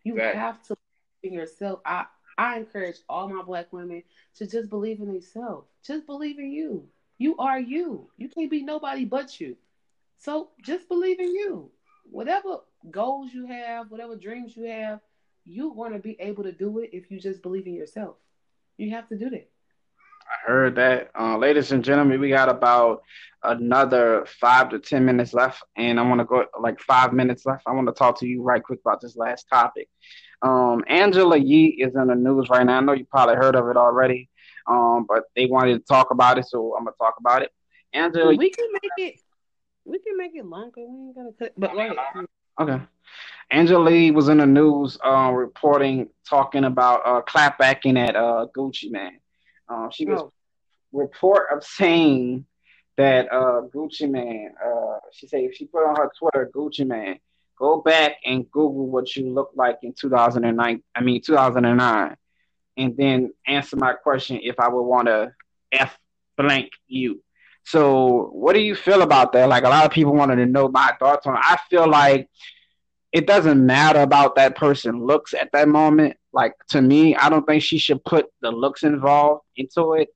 You 0.04 0.16
Right. 0.18 0.36
have 0.36 0.62
to 0.64 0.76
believe 1.22 1.34
in 1.34 1.40
yourself. 1.40 1.82
I 1.86 2.06
I 2.38 2.58
encourage 2.58 3.00
all 3.10 3.28
my 3.28 3.44
black 3.44 3.74
women 3.74 4.02
to 4.36 4.48
just 4.48 4.70
believe 4.70 5.02
in 5.02 5.08
themselves. 5.08 5.68
Just 5.84 6.06
believe 6.06 6.40
in 6.40 6.52
you. 6.52 6.90
You 7.18 7.36
are 7.38 7.60
you. 7.60 8.10
You 8.18 8.30
can't 8.30 8.50
be 8.50 8.64
nobody 8.64 9.04
but 9.04 9.42
you. 9.42 9.58
So 10.18 10.52
just 10.62 10.88
believe 10.88 11.20
in 11.20 11.34
you. 11.36 11.70
Whatever 12.12 12.60
goals 12.90 13.34
you 13.34 13.48
have, 13.48 13.92
whatever 13.92 14.16
dreams 14.16 14.56
you 14.56 14.64
have, 14.66 15.00
you 15.46 15.70
want 15.70 15.94
to 15.94 16.00
be 16.00 16.18
able 16.20 16.44
to 16.44 16.52
do 16.52 16.80
it 16.80 16.90
if 16.94 17.10
you 17.12 17.20
just 17.20 17.42
believe 17.42 17.68
in 17.68 17.74
yourself. 17.74 18.16
You 18.78 18.92
have 18.92 19.08
to 19.10 19.18
do 19.18 19.30
that. 19.30 19.50
I 20.30 20.48
heard 20.48 20.76
that. 20.76 21.10
Uh, 21.20 21.38
ladies 21.38 21.72
and 21.72 21.84
gentlemen, 21.84 22.20
we 22.20 22.30
got 22.30 22.50
about 22.50 23.02
another 23.44 24.26
five 24.28 24.70
to 24.70 24.80
ten 24.80 25.04
minutes 25.04 25.34
left, 25.34 25.64
and 25.76 26.00
I 26.00 26.04
want 26.04 26.20
to 26.20 26.26
go 26.26 26.46
like 26.60 26.80
five 26.80 27.14
minutes 27.14 27.46
left. 27.46 27.64
I 27.66 27.72
want 27.72 27.88
to 27.88 27.94
talk 27.94 28.20
to 28.20 28.28
you 28.28 28.44
right 28.44 28.62
quick 28.62 28.80
about 28.86 29.02
this 29.02 29.18
last 29.18 29.48
topic. 29.52 29.90
Um, 30.42 30.84
Angela 30.88 31.38
Yee 31.38 31.78
is 31.82 31.96
in 31.96 32.08
the 32.08 32.16
news 32.16 32.48
right 32.50 32.66
now. 32.66 32.78
I 32.78 32.82
know 32.82 32.94
you 32.94 33.06
probably 33.06 33.36
heard 33.36 33.56
of 33.56 33.68
it 33.70 33.78
already, 33.78 34.30
um, 34.68 35.06
but 35.08 35.24
they 35.36 35.48
wanted 35.48 35.80
to 35.80 35.86
talk 35.86 36.12
about 36.12 36.38
it, 36.38 36.46
so 36.46 36.76
I'm 36.78 36.86
gonna 36.86 36.96
talk 37.00 37.16
about 37.20 37.42
it. 37.42 37.52
Angela, 37.94 38.36
We 38.36 38.52
can 38.52 38.68
make 38.72 38.92
it. 38.98 39.22
We 39.90 40.00
can 40.00 40.18
make 40.18 40.32
it 40.36 40.46
longer. 40.46 40.82
We 40.88 41.08
ain't 41.08 41.16
gonna 41.16 41.32
cut. 41.38 41.54
But 41.58 41.76
wait. 41.76 41.92
Okay. 42.60 42.82
Angela 43.52 43.90
Yee 43.90 44.12
was 44.12 44.30
in 44.30 44.38
the 44.38 44.46
news 44.46 44.98
uh, 45.04 45.32
reporting, 45.34 46.10
talking 46.30 46.66
about 46.66 47.02
uh, 47.06 47.22
clapbacking 47.22 47.98
at 47.98 48.16
uh, 48.16 48.46
Gucci 48.56 48.92
Mane. 48.92 49.20
Uh, 49.68 49.90
she 49.90 50.06
was 50.06 50.22
Oh, 50.22 50.34
report 50.92 51.48
of 51.52 51.64
saying 51.64 52.46
that 52.98 53.32
uh, 53.32 53.62
Gucci 53.74 54.10
Mane, 54.10 54.52
uh, 54.64 54.98
she 55.12 55.28
said 55.28 55.42
if 55.42 55.56
she 55.56 55.66
put 55.66 55.88
on 55.88 55.96
her 55.96 56.12
Twitter, 56.20 56.52
Gucci 56.54 56.86
Mane, 56.86 57.20
go 57.58 57.82
back 57.82 58.18
and 58.26 58.50
Google 58.52 58.88
what 58.88 59.16
you 59.16 59.30
look 59.30 59.52
like 59.56 59.80
in 59.82 59.94
2009, 59.94 60.84
I 60.96 61.02
mean 61.02 61.22
2009, 61.22 62.18
and 62.78 62.98
then 62.98 63.34
answer 63.48 63.78
my 63.78 63.94
question 63.94 64.40
if 64.44 64.60
I 64.60 64.68
would 64.68 64.84
want 64.84 65.08
to 65.08 65.34
F 65.72 65.98
blank 66.38 66.72
you. 66.88 67.24
So 67.70 68.32
what 68.34 68.54
do 68.54 68.62
you 68.62 68.74
feel 68.74 69.04
about 69.04 69.32
that? 69.34 69.48
Like 69.48 69.64
a 69.64 69.70
lot 69.70 69.86
of 69.86 69.92
people 69.92 70.14
wanted 70.14 70.38
to 70.38 70.48
know 70.48 70.70
my 70.70 70.92
thoughts 70.98 71.28
on 71.28 71.36
it. 71.36 71.42
I 71.44 71.60
feel 71.70 71.88
like 71.88 72.28
it 73.12 73.28
doesn't 73.28 73.64
matter 73.64 74.02
about 74.02 74.36
that 74.38 74.56
person 74.56 75.06
looks 75.06 75.36
at 75.36 75.52
that 75.52 75.68
moment. 75.68 76.18
Like 76.34 76.56
to 76.70 76.82
me, 76.82 77.16
I 77.16 77.30
don't 77.30 77.46
think 77.46 77.62
she 77.62 77.78
should 77.78 78.04
put 78.04 78.26
the 78.42 78.50
looks 78.50 78.82
involved 78.82 79.44
into 79.56 79.94
it 79.94 80.10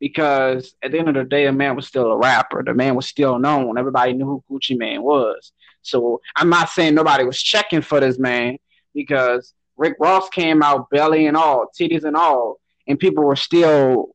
because 0.00 0.74
at 0.82 0.90
the 0.90 0.98
end 0.98 1.08
of 1.08 1.14
the 1.14 1.22
day, 1.22 1.46
a 1.46 1.52
man 1.52 1.76
was 1.76 1.86
still 1.86 2.10
a 2.10 2.16
rapper. 2.16 2.64
The 2.64 2.74
man 2.74 2.96
was 2.96 3.06
still 3.06 3.38
known. 3.38 3.78
Everybody 3.78 4.12
knew 4.12 4.26
who 4.26 4.44
Gucci 4.50 4.76
Mane 4.76 5.00
was. 5.00 5.52
So 5.82 6.20
I'm 6.34 6.48
not 6.48 6.70
saying 6.70 6.96
nobody 6.96 7.22
was 7.22 7.40
checking 7.40 7.82
for 7.82 8.00
this 8.00 8.18
man 8.18 8.58
because 8.94 9.54
Rick 9.76 9.94
Ross 10.00 10.28
came 10.30 10.60
out 10.60 10.90
belly 10.90 11.28
and 11.28 11.36
all, 11.36 11.66
titties 11.78 12.02
and 12.02 12.16
all, 12.16 12.58
and 12.88 12.98
people 12.98 13.22
were 13.22 13.36
still 13.36 14.08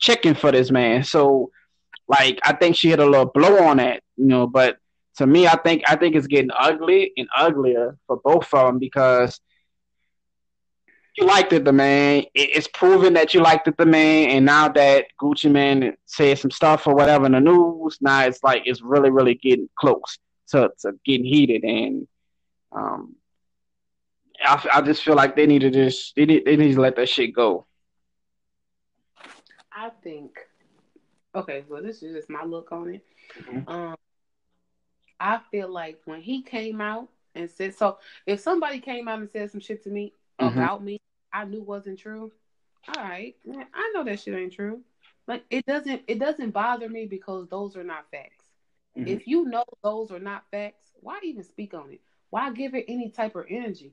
checking 0.00 0.34
for 0.34 0.50
this 0.50 0.72
man. 0.72 1.04
So 1.04 1.50
like 2.08 2.38
I 2.44 2.52
think 2.54 2.76
she 2.76 2.88
hit 2.90 2.98
a 3.00 3.04
little 3.06 3.26
blow 3.26 3.64
on 3.64 3.78
that, 3.78 4.02
you 4.16 4.26
know, 4.26 4.46
but 4.46 4.78
to 5.16 5.26
me, 5.26 5.46
I 5.46 5.56
think 5.56 5.82
I 5.88 5.96
think 5.96 6.14
it's 6.14 6.26
getting 6.26 6.50
ugly 6.58 7.12
and 7.16 7.28
uglier 7.36 7.96
for 8.06 8.18
both 8.22 8.52
of 8.52 8.66
them 8.66 8.78
because 8.78 9.40
you 11.16 11.24
liked 11.26 11.52
it, 11.54 11.64
the 11.64 11.72
man. 11.72 12.24
It- 12.34 12.50
It's 12.56 12.68
proven 12.68 13.14
that 13.14 13.32
you 13.32 13.40
liked 13.40 13.66
it, 13.68 13.76
the 13.78 13.86
man. 13.86 14.28
And 14.30 14.44
now 14.44 14.68
that 14.68 15.06
Gucci 15.20 15.50
Mane 15.50 15.96
said 16.04 16.38
some 16.38 16.50
stuff 16.50 16.86
or 16.86 16.94
whatever 16.94 17.24
in 17.26 17.32
the 17.32 17.40
news, 17.40 17.96
now 18.02 18.24
it's 18.26 18.42
like 18.44 18.62
it's 18.66 18.82
really, 18.82 19.10
really 19.10 19.34
getting 19.34 19.68
close 19.78 20.18
to, 20.48 20.70
to 20.80 20.92
getting 21.06 21.24
heated. 21.24 21.64
And 21.64 22.06
um, 22.72 23.16
I, 24.44 24.68
I 24.74 24.82
just 24.82 25.02
feel 25.02 25.14
like 25.14 25.34
they 25.34 25.46
need 25.46 25.60
to 25.60 25.70
just 25.70 26.14
they 26.14 26.26
need, 26.26 26.44
they 26.44 26.56
need 26.56 26.74
to 26.74 26.80
let 26.80 26.96
that 26.96 27.08
shit 27.08 27.34
go. 27.34 27.66
I 29.72 29.90
think. 30.02 30.36
Okay, 31.36 31.64
so 31.68 31.80
this 31.82 32.02
is 32.02 32.14
just 32.14 32.30
my 32.30 32.44
look 32.44 32.72
on 32.72 32.94
it. 32.94 33.04
Mhm. 33.34 33.68
Um, 33.68 33.96
I 35.20 35.38
feel 35.50 35.68
like 35.68 36.00
when 36.04 36.20
he 36.22 36.42
came 36.42 36.80
out 36.80 37.08
and 37.34 37.50
said 37.50 37.74
so, 37.74 37.98
if 38.26 38.40
somebody 38.40 38.80
came 38.80 39.06
out 39.06 39.18
and 39.20 39.30
said 39.30 39.50
some 39.50 39.60
shit 39.60 39.82
to 39.84 39.90
me 39.90 40.14
Mhm. 40.40 40.52
about 40.52 40.82
me, 40.82 40.98
I 41.32 41.44
knew 41.44 41.62
wasn't 41.62 41.98
true. 41.98 42.32
All 42.88 43.02
right, 43.02 43.36
man, 43.44 43.66
I 43.74 43.92
know 43.94 44.04
that 44.04 44.20
shit 44.20 44.34
ain't 44.34 44.52
true. 44.52 44.82
Like 45.26 45.44
it 45.50 45.66
doesn't 45.66 46.02
it 46.06 46.18
doesn't 46.18 46.52
bother 46.52 46.88
me 46.88 47.06
because 47.06 47.48
those 47.48 47.76
are 47.76 47.84
not 47.84 48.10
facts. 48.10 48.44
Mhm. 48.96 49.08
If 49.08 49.26
you 49.26 49.44
know 49.44 49.64
those 49.82 50.10
are 50.10 50.18
not 50.20 50.48
facts, 50.50 50.92
why 51.00 51.20
even 51.22 51.42
speak 51.42 51.74
on 51.74 51.92
it? 51.92 52.00
Why 52.30 52.50
give 52.52 52.74
it 52.74 52.86
any 52.88 53.10
type 53.10 53.34
of 53.36 53.46
energy? 53.50 53.92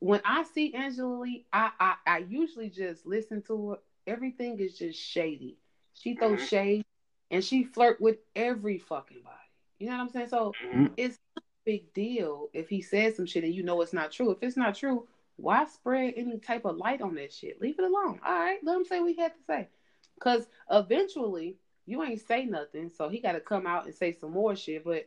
When 0.00 0.20
I 0.24 0.42
see 0.44 0.74
Angela 0.74 1.26
Yee, 1.26 1.46
I 1.52 1.70
I, 1.78 1.96
I 2.06 2.18
usually 2.18 2.70
just 2.70 3.06
listen 3.06 3.42
to 3.42 3.70
her. 3.70 3.78
Everything 4.06 4.58
is 4.58 4.76
just 4.78 4.98
shady. 4.98 5.58
She 6.00 6.14
throws 6.14 6.40
Mhm. 6.40 6.48
shade 6.48 6.84
and 7.30 7.44
she 7.44 7.62
flirt 7.62 8.00
with 8.00 8.18
every 8.34 8.78
fucking 8.78 9.20
body. 9.22 9.36
You 9.78 9.88
know 9.88 9.96
what 9.96 10.02
I'm 10.02 10.08
saying? 10.08 10.28
So 10.28 10.56
Mhm. 10.62 10.94
it's 10.96 11.18
not 11.36 11.42
a 11.42 11.64
big 11.64 11.92
deal 11.92 12.48
if 12.54 12.70
he 12.70 12.80
says 12.80 13.16
some 13.16 13.26
shit 13.26 13.44
and 13.44 13.54
you 13.54 13.62
know 13.62 13.80
it's 13.82 13.92
not 13.92 14.10
true. 14.10 14.30
If 14.30 14.42
it's 14.42 14.56
not 14.56 14.74
true, 14.74 15.06
why 15.36 15.66
spread 15.66 16.14
any 16.16 16.38
type 16.38 16.64
of 16.64 16.76
light 16.78 17.02
on 17.02 17.14
that 17.16 17.32
shit? 17.34 17.60
Leave 17.60 17.78
it 17.78 17.84
alone. 17.84 18.18
All 18.24 18.32
right, 18.32 18.58
let 18.64 18.76
him 18.76 18.84
say 18.84 19.00
what 19.00 19.10
he 19.10 19.16
had 19.16 19.34
to 19.34 19.42
say. 19.42 19.68
Because 20.14 20.48
eventually 20.70 21.58
you 21.84 22.02
ain't 22.02 22.20
say 22.20 22.46
nothing, 22.46 22.88
so 22.88 23.08
he 23.10 23.20
got 23.20 23.32
to 23.32 23.40
come 23.40 23.66
out 23.66 23.84
and 23.84 23.94
say 23.94 24.12
some 24.12 24.32
more 24.32 24.56
shit. 24.56 24.84
But 24.84 25.06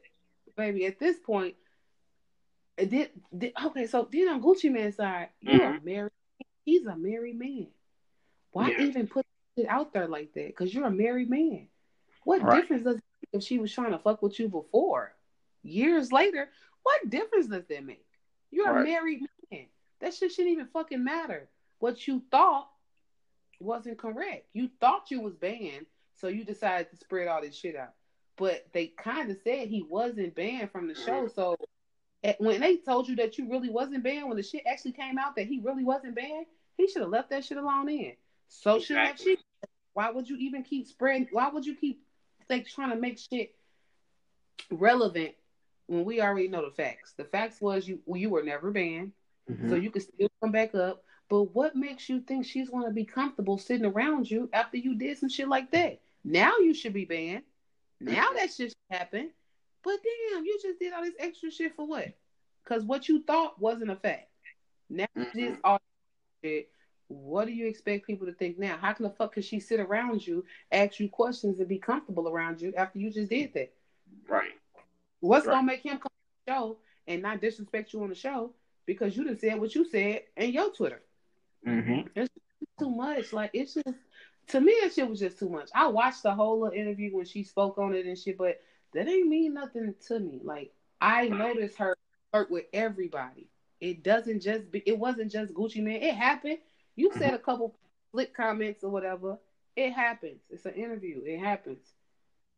baby, 0.55 0.85
at 0.85 0.99
this 0.99 1.19
point, 1.19 1.55
did, 2.77 3.11
did 3.35 3.53
okay. 3.65 3.88
So 3.88 4.07
then 4.11 4.27
on 4.30 4.41
Gucci 4.43 4.72
Mane's 4.72 4.95
side, 4.95 5.30
you 5.41 5.61
are 5.61 5.80
married. 5.83 6.11
He's 6.65 6.85
a 6.85 6.95
married 6.95 7.38
man. 7.38 7.67
Why 8.51 8.72
Yeah. 8.72 8.85
even 8.85 9.07
put 9.07 9.25
out 9.67 9.93
there 9.93 10.07
like 10.07 10.33
that? 10.33 10.48
Because 10.48 10.73
you're 10.73 10.85
a 10.85 10.91
married 10.91 11.30
man. 11.30 11.67
What 12.23 12.41
Right. 12.41 12.61
difference 12.61 12.83
does 12.83 12.98
it 12.98 13.03
make 13.22 13.41
if 13.41 13.43
she 13.43 13.59
was 13.59 13.72
trying 13.73 13.91
to 13.91 13.99
fuck 13.99 14.22
with 14.22 14.40
you 14.40 14.49
before? 14.49 15.15
Years 15.61 16.11
later, 16.11 16.49
what 16.83 17.09
difference 17.09 17.48
does 17.48 17.65
that 17.67 17.85
make? 17.85 18.06
You're 18.51 18.72
Right. 18.72 18.82
a 18.82 18.83
married 18.83 19.27
man. 19.51 19.67
That 19.99 20.14
shit 20.14 20.32
shouldn't 20.32 20.53
even 20.53 20.67
fucking 20.67 21.03
matter. 21.03 21.49
What 21.80 22.07
you 22.07 22.22
thought 22.32 22.69
wasn't 23.59 23.98
correct. 23.98 24.48
You 24.53 24.69
thought 24.80 25.11
you 25.11 25.22
was 25.22 25.35
banned, 25.35 25.85
so 26.15 26.27
you 26.27 26.43
decided 26.43 26.90
to 26.90 26.98
spread 26.98 27.27
all 27.27 27.41
this 27.41 27.56
shit 27.56 27.75
out. 27.75 27.93
But 28.35 28.72
they 28.73 28.88
kind 28.88 29.30
of 29.30 29.38
said 29.43 29.67
he 29.67 29.83
wasn't 29.83 30.35
banned 30.35 30.72
from 30.72 30.88
the 30.88 30.95
show. 30.95 31.27
So 31.27 31.56
when 32.40 32.61
they 32.61 32.77
told 32.77 33.07
you 33.07 33.15
that 33.17 33.38
you 33.38 33.49
really 33.49 33.69
wasn't 33.69 34.03
banned, 34.03 34.27
when 34.27 34.38
the 34.38 34.43
shit 34.43 34.65
actually 34.65 34.93
came 34.93 35.17
out 35.17 35.35
that 35.35 35.48
he 35.48 35.59
really 35.59 35.83
wasn't 35.83 36.15
banned, 36.15 36.48
he 36.77 36.88
should 36.88 37.01
have 37.03 37.11
left 37.11 37.30
that 37.30 37.45
shit 37.45 37.57
alone 37.57 37.90
in. 37.90 38.17
So 38.53 38.75
Exactly. 38.75 39.35
she. 39.35 39.38
Why 39.93 40.09
would 40.09 40.30
you 40.30 40.38
even 40.38 40.64
keep 40.64 40.88
spreading? 40.88 41.27
Why 41.32 41.49
would 41.49 41.65
you 41.65 41.75
keep 41.75 42.01
like 42.49 42.67
trying 42.67 42.91
to 42.91 42.95
make 42.95 43.19
shit 43.19 43.56
relevant 44.72 45.35
when 45.88 46.03
we 46.06 46.22
already 46.22 46.48
know 46.48 46.64
the 46.64 46.72
facts? 46.75 47.14
The 47.14 47.25
facts 47.25 47.59
was 47.61 47.88
you 47.88 47.99
you 48.07 48.30
were 48.30 48.43
never 48.43 48.72
banned, 48.72 49.11
Mhm. 49.49 49.69
so 49.69 49.75
you 49.75 49.91
could 49.91 50.01
still 50.03 50.30
come 50.41 50.51
back 50.51 50.73
up. 50.75 51.03
But 51.30 51.43
what 51.56 51.75
makes 51.75 52.09
you 52.09 52.22
think 52.22 52.45
she's 52.45 52.69
going 52.69 52.85
to 52.85 52.91
be 52.91 53.06
comfortable 53.06 53.57
sitting 53.57 53.85
around 53.85 54.30
you 54.30 54.49
after 54.53 54.77
you 54.77 54.95
did 54.95 55.17
some 55.17 55.30
shit 55.30 55.48
like 55.48 55.72
that? 55.72 56.01
Now 56.23 56.57
you 56.59 56.73
should 56.73 56.93
be 56.93 57.06
banned. 57.06 57.43
Now 57.99 58.33
that 58.33 58.51
shit 58.53 58.73
happened. 58.90 59.32
But 59.83 59.99
damn, 60.03 60.45
you 60.45 60.59
just 60.61 60.80
did 60.80 60.93
all 60.93 61.03
this 61.03 61.15
extra 61.19 61.51
shit 61.51 61.75
for 61.75 61.85
what? 61.85 62.14
Because 62.64 62.83
what 62.83 63.09
you 63.09 63.23
thought 63.23 63.59
wasn't 63.59 63.91
a 63.91 63.95
fact. 63.95 64.30
Now 64.90 65.07
mm-hmm. 65.17 65.38
this 65.38 65.57
all 65.64 65.82
shit. 66.43 66.73
What 67.14 67.45
do 67.45 67.53
you 67.53 67.67
expect 67.67 68.08
people 68.08 68.27
to 68.27 68.33
think 68.33 68.58
now? 68.59 68.77
How 68.77 68.93
can 68.93 69.03
the 69.03 69.09
fuck 69.09 69.33
can 69.33 69.43
she 69.43 69.59
sit 69.59 69.80
around 69.80 70.25
you, 70.25 70.45
ask 70.72 71.00
you 71.00 71.09
questions, 71.09 71.59
and 71.59 71.67
be 71.67 71.77
comfortable 71.77 72.27
around 72.27 72.61
you 72.61 72.74
after 72.75 73.00
you 73.00 73.11
just 73.11 73.30
did 73.30 73.53
that? 73.53 73.74
Right. 74.27 74.51
What's 75.19 75.45
right. 75.45 75.53
gonna 75.53 75.67
make 75.67 75.85
him 75.85 75.98
come 75.98 76.09
to 76.09 76.45
the 76.45 76.51
show 76.51 76.77
and 77.08 77.22
not 77.22 77.42
disrespect 77.42 77.93
you 77.93 78.03
on 78.03 78.09
the 78.09 78.16
show 78.16 78.51
because 78.85 79.16
you 79.16 79.24
done 79.24 79.40
said 79.40 79.59
what 79.59 79.75
you 79.75 79.85
said 79.85 80.24
in 80.38 80.51
your 80.51 80.72
Twitter? 80.72 81.01
Mm-hmm. 81.67 82.08
It's 82.16 82.30
too 82.80 82.90
much. 82.90 83.33
Like 83.33 83.51
it's 83.53 83.75
just 83.75 83.98
to 84.48 84.59
me, 84.59 84.77
that 84.82 84.93
shit 84.93 85.08
was 85.08 85.19
just 85.19 85.40
too 85.40 85.50
much. 85.50 85.69
I 85.74 85.88
watched 85.88 86.24
the 86.24 86.33
whole 86.33 86.69
interview 86.69 87.16
when 87.16 87.25
she 87.25 87.43
spoke 87.43 87.77
on 87.77 87.93
it 87.95 88.06
and 88.06 88.17
shit, 88.17 88.38
but 88.38 88.59
that 88.93 89.08
ain't 89.08 89.27
mean 89.27 89.53
nothing 89.53 89.95
to 90.08 90.19
me. 90.19 90.42
Like 90.43 90.74
I 91.00 91.27
noticed 91.27 91.77
her 91.77 91.95
work 92.33 92.50
with 92.50 92.66
everybody. 92.74 93.48
It 93.80 94.03
doesn't 94.03 94.42
just 94.42 94.72
be. 94.72 94.83
It 94.85 94.98
wasn't 94.98 95.32
just 95.32 95.53
Gucci 95.53 95.83
Mane. 95.83 96.01
It 96.01 96.16
happened. 96.16 96.59
You 96.95 97.11
said 97.13 97.22
mm-hmm. 97.22 97.35
a 97.35 97.39
couple 97.39 97.75
flick 98.11 98.35
comments 98.35 98.83
or 98.83 98.89
whatever. 98.89 99.38
It 99.75 99.91
happens. 99.91 100.41
It's 100.49 100.65
an 100.65 100.73
interview. 100.73 101.22
It 101.25 101.39
happens. 101.39 101.85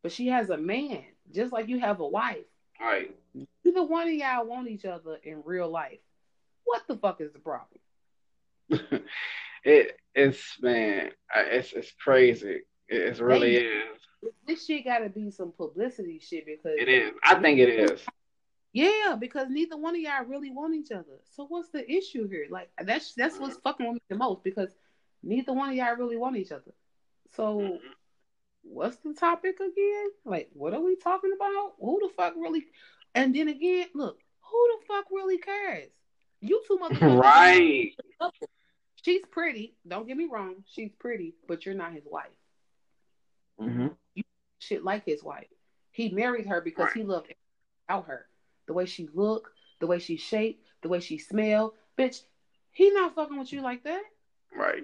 But 0.04 0.12
she 0.12 0.28
has 0.28 0.50
a 0.50 0.58
man, 0.58 1.04
just 1.34 1.54
like 1.54 1.68
you 1.68 1.80
have 1.80 2.00
a 2.00 2.08
wife. 2.08 2.46
Right. 2.80 3.16
Neither 3.64 3.84
one 3.84 4.08
of 4.08 4.14
y'all 4.14 4.46
want 4.46 4.68
each 4.68 4.86
other 4.86 5.18
in 5.24 5.42
real 5.46 5.70
life. 5.70 6.00
What 6.66 6.84
the 6.88 6.98
fuck 6.98 7.22
is 7.22 7.32
the 7.32 7.40
problem? 7.40 7.80
it 9.64 9.98
it's 10.14 10.58
man, 10.62 11.12
it's 11.36 11.74
it's 11.74 11.92
crazy. 11.92 12.62
It 12.88 13.20
really 13.20 13.56
they, 13.56 13.62
is. 13.62 14.00
This 14.48 14.66
shit 14.66 14.86
got 14.86 15.00
to 15.00 15.10
be 15.10 15.32
some 15.32 15.52
publicity 15.52 16.20
shit 16.20 16.46
because 16.46 16.76
it 16.78 16.90
is. 16.90 17.12
I 17.24 17.36
think 17.36 17.60
it 17.60 17.70
is. 17.70 18.06
Yeah, 18.76 19.16
because 19.18 19.48
neither 19.50 19.78
one 19.78 19.96
of 19.96 20.02
y'all 20.02 20.26
really 20.28 20.52
want 20.52 20.76
each 20.76 20.92
other. 20.92 21.22
So 21.34 21.46
what's 21.46 21.70
the 21.70 21.90
issue 21.90 22.28
here? 22.28 22.46
Like 22.50 22.70
that's 22.84 23.14
that's 23.14 23.40
what's 23.40 23.56
fucking 23.60 23.88
with 23.88 23.96
me 23.96 24.02
the 24.10 24.18
most 24.18 24.44
because 24.44 24.68
neither 25.24 25.54
one 25.54 25.70
of 25.70 25.76
y'all 25.76 25.96
really 25.96 26.18
want 26.18 26.36
each 26.36 26.52
other. 26.52 26.74
So 27.38 27.58
mm-hmm. 27.58 27.76
what's 28.64 28.98
the 28.98 29.14
topic 29.14 29.62
again? 29.62 30.08
Like 30.26 30.50
what 30.52 30.74
are 30.74 30.82
we 30.82 30.98
talking 30.98 31.32
about? 31.34 31.76
Who 31.80 32.02
the 32.02 32.10
fuck 32.18 32.34
really? 32.36 32.66
And 33.14 33.34
then 33.34 33.48
again, 33.48 33.88
look, 33.96 34.20
who 34.42 34.70
the 34.78 34.86
fuck 34.88 35.06
really 35.10 35.38
cares? 35.38 35.92
You 36.42 36.62
two 36.68 36.78
motherfuckers. 36.78 37.22
Right. 37.22 37.92
She's 39.06 39.22
pretty. 39.32 39.78
Don't 39.88 40.06
get 40.06 40.18
me 40.18 40.28
wrong. 40.30 40.66
She's 40.68 40.92
pretty, 41.00 41.36
but 41.48 41.66
you're 41.66 41.76
not 41.76 41.94
his 41.94 42.04
wife. 42.06 42.26
Mm-hmm. 43.62 43.88
You 44.16 44.24
shit 44.60 44.84
like 44.84 45.06
his 45.06 45.24
wife. 45.24 45.48
He 45.92 46.10
married 46.10 46.48
her 46.48 46.60
because 46.60 46.88
right. 46.88 46.94
he 46.94 47.04
loved 47.04 47.32
her. 47.88 48.26
The 48.68 48.74
way 48.74 48.86
she 48.86 49.10
look, 49.14 49.52
the 49.80 49.88
way 49.88 50.00
she 50.00 50.18
shaped, 50.18 50.66
the 50.82 50.90
way 50.90 51.00
she 51.00 51.18
smell. 51.18 51.74
Bitch, 51.98 52.22
he 52.72 52.90
not 52.92 53.16
fucking 53.16 53.38
with 53.38 53.54
you 53.54 53.62
like 53.62 53.84
that. 53.84 54.04
Right. 54.56 54.84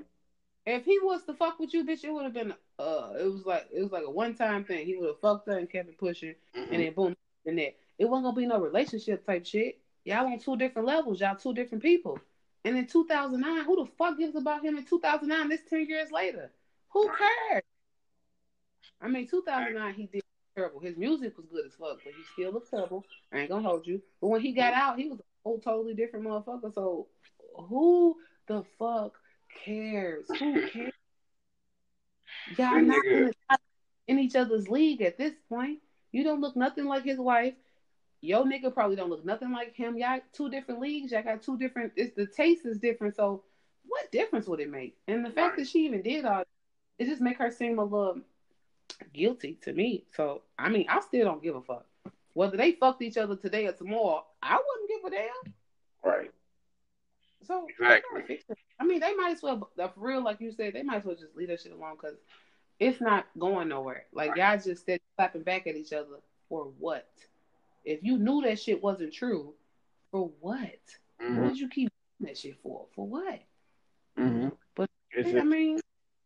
If 0.66 0.86
he 0.86 1.00
was 1.00 1.24
to 1.26 1.34
fuck 1.34 1.60
with 1.60 1.74
you, 1.74 1.86
bitch, 1.86 2.04
it 2.04 2.14
would 2.14 2.24
have 2.24 2.34
been 2.34 2.54
uh 2.80 3.14
it 3.20 3.32
was 3.32 3.46
like 3.46 3.68
it 3.74 3.82
was 3.82 3.92
like 3.92 4.04
a 4.06 4.12
one 4.12 4.36
time 4.36 4.64
thing. 4.64 4.86
He 4.86 4.96
would 4.96 5.08
have 5.08 5.20
fucked 5.20 5.48
her 5.48 5.58
and 5.58 5.70
kept 5.70 5.90
it 5.90 5.98
pushing 5.98 6.36
mm-hmm. 6.56 6.74
and 6.74 6.84
then 6.84 6.94
boom 6.94 7.16
and 7.46 7.58
that. 7.58 7.76
It 7.98 8.06
wasn't 8.06 8.26
gonna 8.26 8.36
be 8.36 8.46
no 8.46 8.60
relationship 8.60 9.26
type 9.26 9.46
shit. 9.46 9.80
Y'all 10.04 10.26
on 10.26 10.40
two 10.40 10.58
different 10.58 10.88
levels, 10.88 11.20
y'all 11.20 11.36
two 11.36 11.54
different 11.54 11.84
people. 11.84 12.20
And 12.64 12.78
in 12.78 12.86
2009, 12.86 13.66
who 13.66 13.76
the 13.76 13.92
fuck 13.98 14.18
gives 14.18 14.36
about 14.36 14.64
him 14.64 14.78
in 14.78 14.86
2009? 14.86 15.50
This 15.50 15.62
10 15.68 15.88
years 15.88 16.12
later. 16.12 16.52
Who 16.90 17.10
cares? 17.10 17.64
I 19.02 19.08
mean, 19.08 19.28
2009, 19.28 19.94
he 19.96 20.06
did 20.06 20.22
terrible. 20.56 20.80
His 20.80 20.98
music 20.98 21.38
was 21.38 21.46
good 21.48 21.66
as 21.66 21.74
fuck, 21.74 22.00
but 22.04 22.14
he 22.14 22.24
still 22.34 22.52
looked 22.52 22.70
terrible. 22.70 23.06
I 23.32 23.40
ain't 23.40 23.50
gonna 23.50 23.68
hold 23.68 23.88
you. 23.88 24.02
But 24.20 24.28
when 24.28 24.42
he 24.42 24.54
got 24.54 24.74
out, 24.74 24.98
he 24.98 25.10
was 25.10 25.20
a 25.20 25.24
whole 25.44 25.60
totally 25.60 25.94
different 25.94 26.26
motherfucker. 26.26 26.74
So 26.74 27.08
who 27.56 28.18
the 28.48 28.64
fuck 28.78 29.14
cares? 29.66 30.28
Who 30.40 30.68
cares? 30.74 30.94
Y'all 32.58 32.82
not 32.82 33.04
in 34.08 34.20
each 34.20 34.36
other's 34.36 34.68
league 34.68 35.02
at 35.02 35.18
this 35.18 35.34
point. 35.50 35.80
You 36.12 36.24
don't 36.24 36.42
look 36.42 36.56
nothing 36.56 36.86
like 36.86 37.04
his 37.04 37.18
wife 37.18 37.54
yo 38.22 38.44
nigga 38.44 38.74
probably 38.74 38.96
don't 38.96 39.10
look 39.10 39.26
nothing 39.26 39.52
like 39.52 39.76
him. 39.76 39.98
Y'all 39.98 40.20
two 40.32 40.50
different 40.50 40.80
leagues. 40.80 41.12
Y'all 41.12 41.24
got 41.24 41.42
two 41.42 41.58
different. 41.58 41.92
It's 41.96 42.16
the 42.16 42.28
taste 42.28 42.66
is 42.66 42.78
different. 42.78 43.16
So 43.16 43.44
what 43.86 44.12
difference 44.12 44.48
would 44.48 44.60
it 44.60 44.70
make? 44.70 44.96
And 45.08 45.26
the 45.26 45.32
fact 45.32 45.58
that 45.58 45.68
she 45.68 45.86
even 45.86 46.02
did 46.02 46.26
all, 46.26 46.44
it 47.00 47.06
just 47.06 47.22
make 47.22 47.40
her 47.40 47.52
seem 47.52 47.80
a 47.80 47.84
little 47.84 48.22
guilty 49.14 49.58
to 49.64 49.74
me. 49.74 50.06
So 50.16 50.44
I 50.58 50.70
mean, 50.70 50.86
I 50.90 51.00
still 51.02 51.26
don't 51.26 51.44
give 51.44 51.56
a 51.56 51.62
fuck 51.62 51.86
whether 52.34 52.58
they 52.58 52.74
fucked 52.74 53.02
each 53.02 53.18
other 53.18 53.36
today 53.36 53.68
or 53.68 53.74
tomorrow. 53.74 54.26
I 54.42 54.56
wouldn't 54.56 54.90
give 54.90 55.12
a 55.12 55.16
damn. 55.16 55.54
Right. 56.04 56.32
So 57.44 57.68
exactly. 57.68 58.40
I 58.80 58.86
mean, 58.86 59.00
they 59.00 59.14
might 59.16 59.32
as 59.32 59.42
well. 59.42 59.70
For 59.76 59.92
real, 59.98 60.24
like 60.24 60.40
you 60.42 60.52
said, 60.52 60.74
they 60.74 60.84
might 60.84 60.98
as 60.98 61.06
well 61.06 61.16
just 61.16 61.36
leave 61.36 61.50
that 61.50 61.62
shit 61.62 61.72
alone 61.72 61.96
because 62.00 62.18
it's 62.80 63.02
not 63.02 63.26
going 63.38 63.68
nowhere. 63.68 64.06
Like 64.14 64.32
right. 64.32 64.52
y'all 64.52 64.74
just 64.74 64.86
said, 64.86 65.00
clapping 65.18 65.44
back 65.44 65.68
at 65.68 65.76
each 65.76 65.94
other 65.94 66.20
for 66.50 66.72
what? 66.80 67.10
If 67.84 68.04
you 68.04 68.18
knew 68.18 68.42
that 68.44 68.60
shit 68.60 68.82
wasn't 68.82 69.14
true, 69.14 69.54
for 70.12 70.32
what? 70.40 70.80
Mm-hmm. 71.22 71.42
What 71.42 71.50
did 71.50 71.60
you 71.60 71.70
keep 71.70 71.92
that 72.22 72.38
shit 72.38 72.58
for? 72.62 72.86
For 72.96 73.08
what? 73.08 73.42
Mm-hmm. 74.20 74.50
But 74.76 74.90
I 75.18 75.44
mean, 75.44 75.80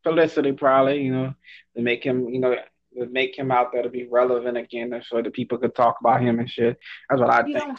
publicity 0.06 0.53
probably, 0.53 1.01
you 1.01 1.11
know, 1.11 1.34
to 1.75 1.82
make 1.82 2.03
him, 2.03 2.30
you 2.30 2.40
know, 2.40 2.56
to 2.98 3.06
make 3.08 3.38
him 3.38 3.51
out 3.51 3.74
there 3.74 3.84
to 3.84 3.90
be 3.90 4.08
relevant 4.08 4.58
again, 4.58 5.01
so 5.09 5.22
that 5.22 5.34
people 5.34 5.58
could 5.58 5.75
talk 5.75 5.98
about 6.00 6.22
him 6.22 6.40
and 6.40 6.50
shit. 6.50 6.77
That's 7.09 7.19
what 7.19 7.30
I 7.30 7.43
he 7.45 7.53
think. 7.53 7.77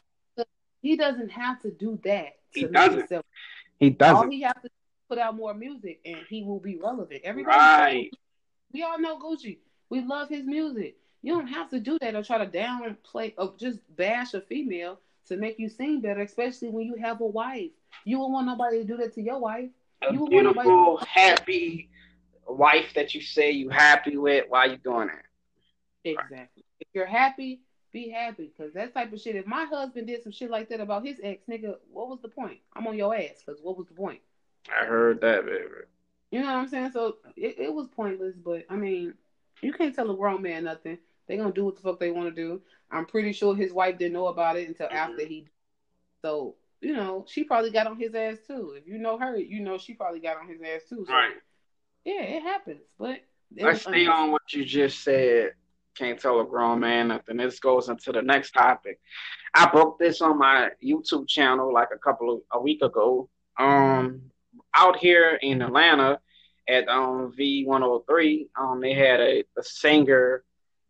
He 0.83 0.97
doesn't 0.97 1.31
have 1.31 1.61
to 1.63 1.71
do 1.71 1.99
that. 2.05 2.37
he 2.53 2.65
doesn't. 2.65 2.99
Himself. 2.99 3.25
He 3.79 3.91
doesn't. 3.91 4.17
All 4.17 4.31
he 4.31 4.43
has 4.43 4.55
to 4.63 4.71
put 5.09 5.19
out 5.19 5.37
more 5.37 5.55
music, 5.55 6.01
and 6.05 6.19
he 6.29 6.43
will 6.43 6.61
be 6.61 6.77
relevant. 6.77 7.23
Everybody, 7.25 7.57
right. 7.57 8.11
we 8.73 8.83
all 8.83 8.99
know 8.99 9.19
Gucci. 9.19 9.59
We 9.89 10.03
love 10.03 10.29
his 10.29 10.45
music. 10.45 10.97
You 11.23 11.35
don't 11.35 11.49
have 11.49 11.71
to 11.71 11.81
do 11.81 11.99
that 12.01 12.15
or 12.15 12.23
try 12.23 12.39
to 12.39 12.47
downplay 12.47 13.35
or 13.39 13.55
just 13.59 13.79
bash 13.97 14.35
a 14.35 14.41
female 14.41 15.01
to 15.29 15.37
make 15.37 15.59
you 15.59 15.69
seem 15.69 16.01
better, 16.01 16.21
especially 16.21 16.69
when 16.69 16.87
you 16.87 16.97
have 16.97 17.21
a 17.21 17.27
wife. 17.27 17.71
You 18.05 18.21
won't 18.21 18.33
want 18.33 18.47
nobody 18.47 18.79
to 18.79 18.85
do 18.85 18.97
that 18.99 19.15
to 19.15 19.23
your 19.23 19.41
wife. 19.41 19.71
You 20.11 20.21
want 20.21 20.33
a 20.33 20.37
you 20.37 20.43
beautiful, 20.43 20.65
nobody- 20.65 21.07
happy 21.09 21.91
wife 22.52 22.94
that 22.94 23.15
you 23.15 23.20
say 23.20 23.50
you 23.50 23.68
happy 23.68 24.16
with. 24.16 24.47
Why 24.49 24.66
you 24.66 24.76
doing 24.76 25.08
that? 25.08 25.25
Exactly. 26.05 26.36
Right. 26.36 26.65
If 26.81 26.89
you're 26.94 27.07
happy, 27.07 27.60
be 27.92 28.10
happy. 28.10 28.52
Cause 28.57 28.73
that 28.75 28.94
type 28.94 29.12
of 29.12 29.20
shit. 29.20 29.36
If 29.36 29.47
my 29.47 29.65
husband 29.65 30.07
did 30.07 30.23
some 30.23 30.33
shit 30.33 30.50
like 30.50 30.68
that 30.68 30.81
about 30.81 31.05
his 31.05 31.18
ex, 31.23 31.42
nigga, 31.49 31.76
what 31.91 32.08
was 32.08 32.20
the 32.20 32.28
point? 32.28 32.58
I'm 32.75 32.86
on 32.86 32.97
your 32.97 33.15
ass. 33.15 33.42
Cause 33.44 33.58
what 33.62 33.76
was 33.76 33.86
the 33.86 33.94
point? 33.94 34.20
I 34.70 34.84
heard 34.84 35.20
that, 35.20 35.47
baby. 35.47 35.65
You 36.31 36.41
know 36.41 36.47
what 36.47 36.57
I'm 36.57 36.68
saying? 36.68 36.91
So 36.92 37.16
it, 37.36 37.57
it 37.58 37.73
was 37.73 37.89
pointless. 37.89 38.34
But 38.36 38.65
I 38.68 38.76
mean, 38.76 39.15
you 39.62 39.73
can't 39.73 39.94
tell 39.94 40.10
a 40.10 40.16
grown 40.16 40.42
man 40.42 40.65
nothing. 40.65 40.99
They 41.26 41.36
gonna 41.36 41.52
do 41.52 41.65
what 41.65 41.76
the 41.76 41.83
fuck 41.83 41.99
they 41.99 42.10
want 42.10 42.34
to 42.34 42.42
do. 42.42 42.60
I'm 42.91 43.07
pretty 43.07 43.33
sure 43.33 43.57
his 43.57 43.73
wife 43.73 43.99
didn't 43.99 44.12
know 44.12 44.26
about 44.26 44.57
it 44.57 44.68
until 44.68 44.86
mm-hmm. 44.86 44.97
after 44.97 45.26
he. 45.26 45.47
So 46.23 46.57
you 46.81 46.94
know, 46.94 47.25
she 47.26 47.44
probably 47.44 47.70
got 47.70 47.86
on 47.86 47.99
his 47.99 48.15
ass 48.15 48.36
too. 48.47 48.75
If 48.76 48.86
you 48.86 48.99
know 48.99 49.18
her, 49.18 49.36
you 49.36 49.60
know 49.60 49.78
she 49.78 49.94
probably 49.94 50.20
got 50.20 50.36
on 50.36 50.49
his 50.49 50.60
ass 50.60 50.83
too. 50.89 51.05
So, 51.07 51.12
right. 51.12 51.33
Yeah, 52.07 52.23
it 52.23 52.43
happens. 52.44 52.83
But 53.01 53.20
let's 53.59 53.83
stay 53.83 54.07
on 54.07 54.31
what 54.31 54.52
you 54.52 54.65
just 54.65 55.02
said. 55.02 55.55
Can't 55.97 56.20
tell 56.20 56.41
a 56.41 56.47
grown 56.47 56.78
man 56.78 57.09
nothing. 57.09 57.36
This 57.36 57.59
goes 57.59 57.89
into 57.89 58.12
the 58.12 58.23
next 58.23 58.52
topic. 58.52 59.01
I 59.52 59.67
broke 59.67 59.99
this 59.99 60.20
on 60.20 60.39
my 60.39 60.70
YouTube 60.83 61.26
channel 61.26 61.73
like 61.73 61.89
a 61.93 61.99
couple 61.99 62.33
of 62.33 62.41
a 62.52 62.62
week 62.62 62.81
ago. 62.83 63.28
Um, 63.59 64.23
out 64.73 64.99
here 64.99 65.36
in 65.43 65.62
Atlanta 65.62 66.20
at 66.68 66.86
um 66.89 67.33
V103, 67.36 68.49
um, 68.57 68.81
they 68.81 68.94
had 68.94 69.20
a, 69.20 69.43
a 69.59 69.62
singer 69.62 70.44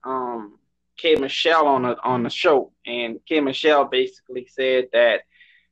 um, 0.05 0.59
K 0.99 1.15
Michelle 1.17 1.67
on 1.67 1.83
the 1.83 1.97
on 2.03 2.25
the 2.25 2.31
show, 2.31 2.73
and 2.85 3.21
K 3.27 3.41
Michelle 3.41 3.87
basically 3.87 4.47
said 4.51 4.89
that 4.93 5.23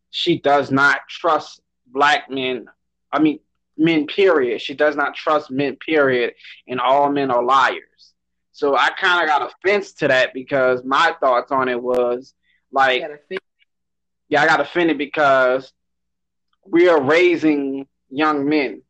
she 0.09 0.41
does 0.41 0.71
not 0.71 1.01
trust 1.11 1.61
black 1.87 2.31
men. 2.31 2.67
I 3.13 3.19
mean, 3.19 3.41
men. 3.77 4.07
Period. 4.07 4.61
She 4.61 4.75
does 4.75 4.97
not 4.97 5.15
trust 5.15 5.51
men. 5.51 5.77
Period. 5.77 6.35
And 6.69 6.81
all 6.81 7.11
men 7.11 7.31
are 7.31 7.43
liars. 7.43 8.13
So 8.53 8.77
I 8.77 8.91
kind 8.91 9.23
of 9.23 9.29
got 9.29 9.53
offense 9.53 9.93
to 9.95 10.09
that 10.09 10.33
because 10.33 10.85
my 10.85 11.15
thoughts 11.21 11.51
on 11.51 11.69
it 11.69 11.81
was 11.81 12.35
like, 12.71 13.03
yeah, 14.29 14.43
I 14.43 14.47
got 14.47 14.61
offended 14.61 14.97
because 14.97 15.73
we 16.65 16.89
are 16.89 17.03
raising 17.03 17.87
young 18.11 18.49
men. 18.49 18.83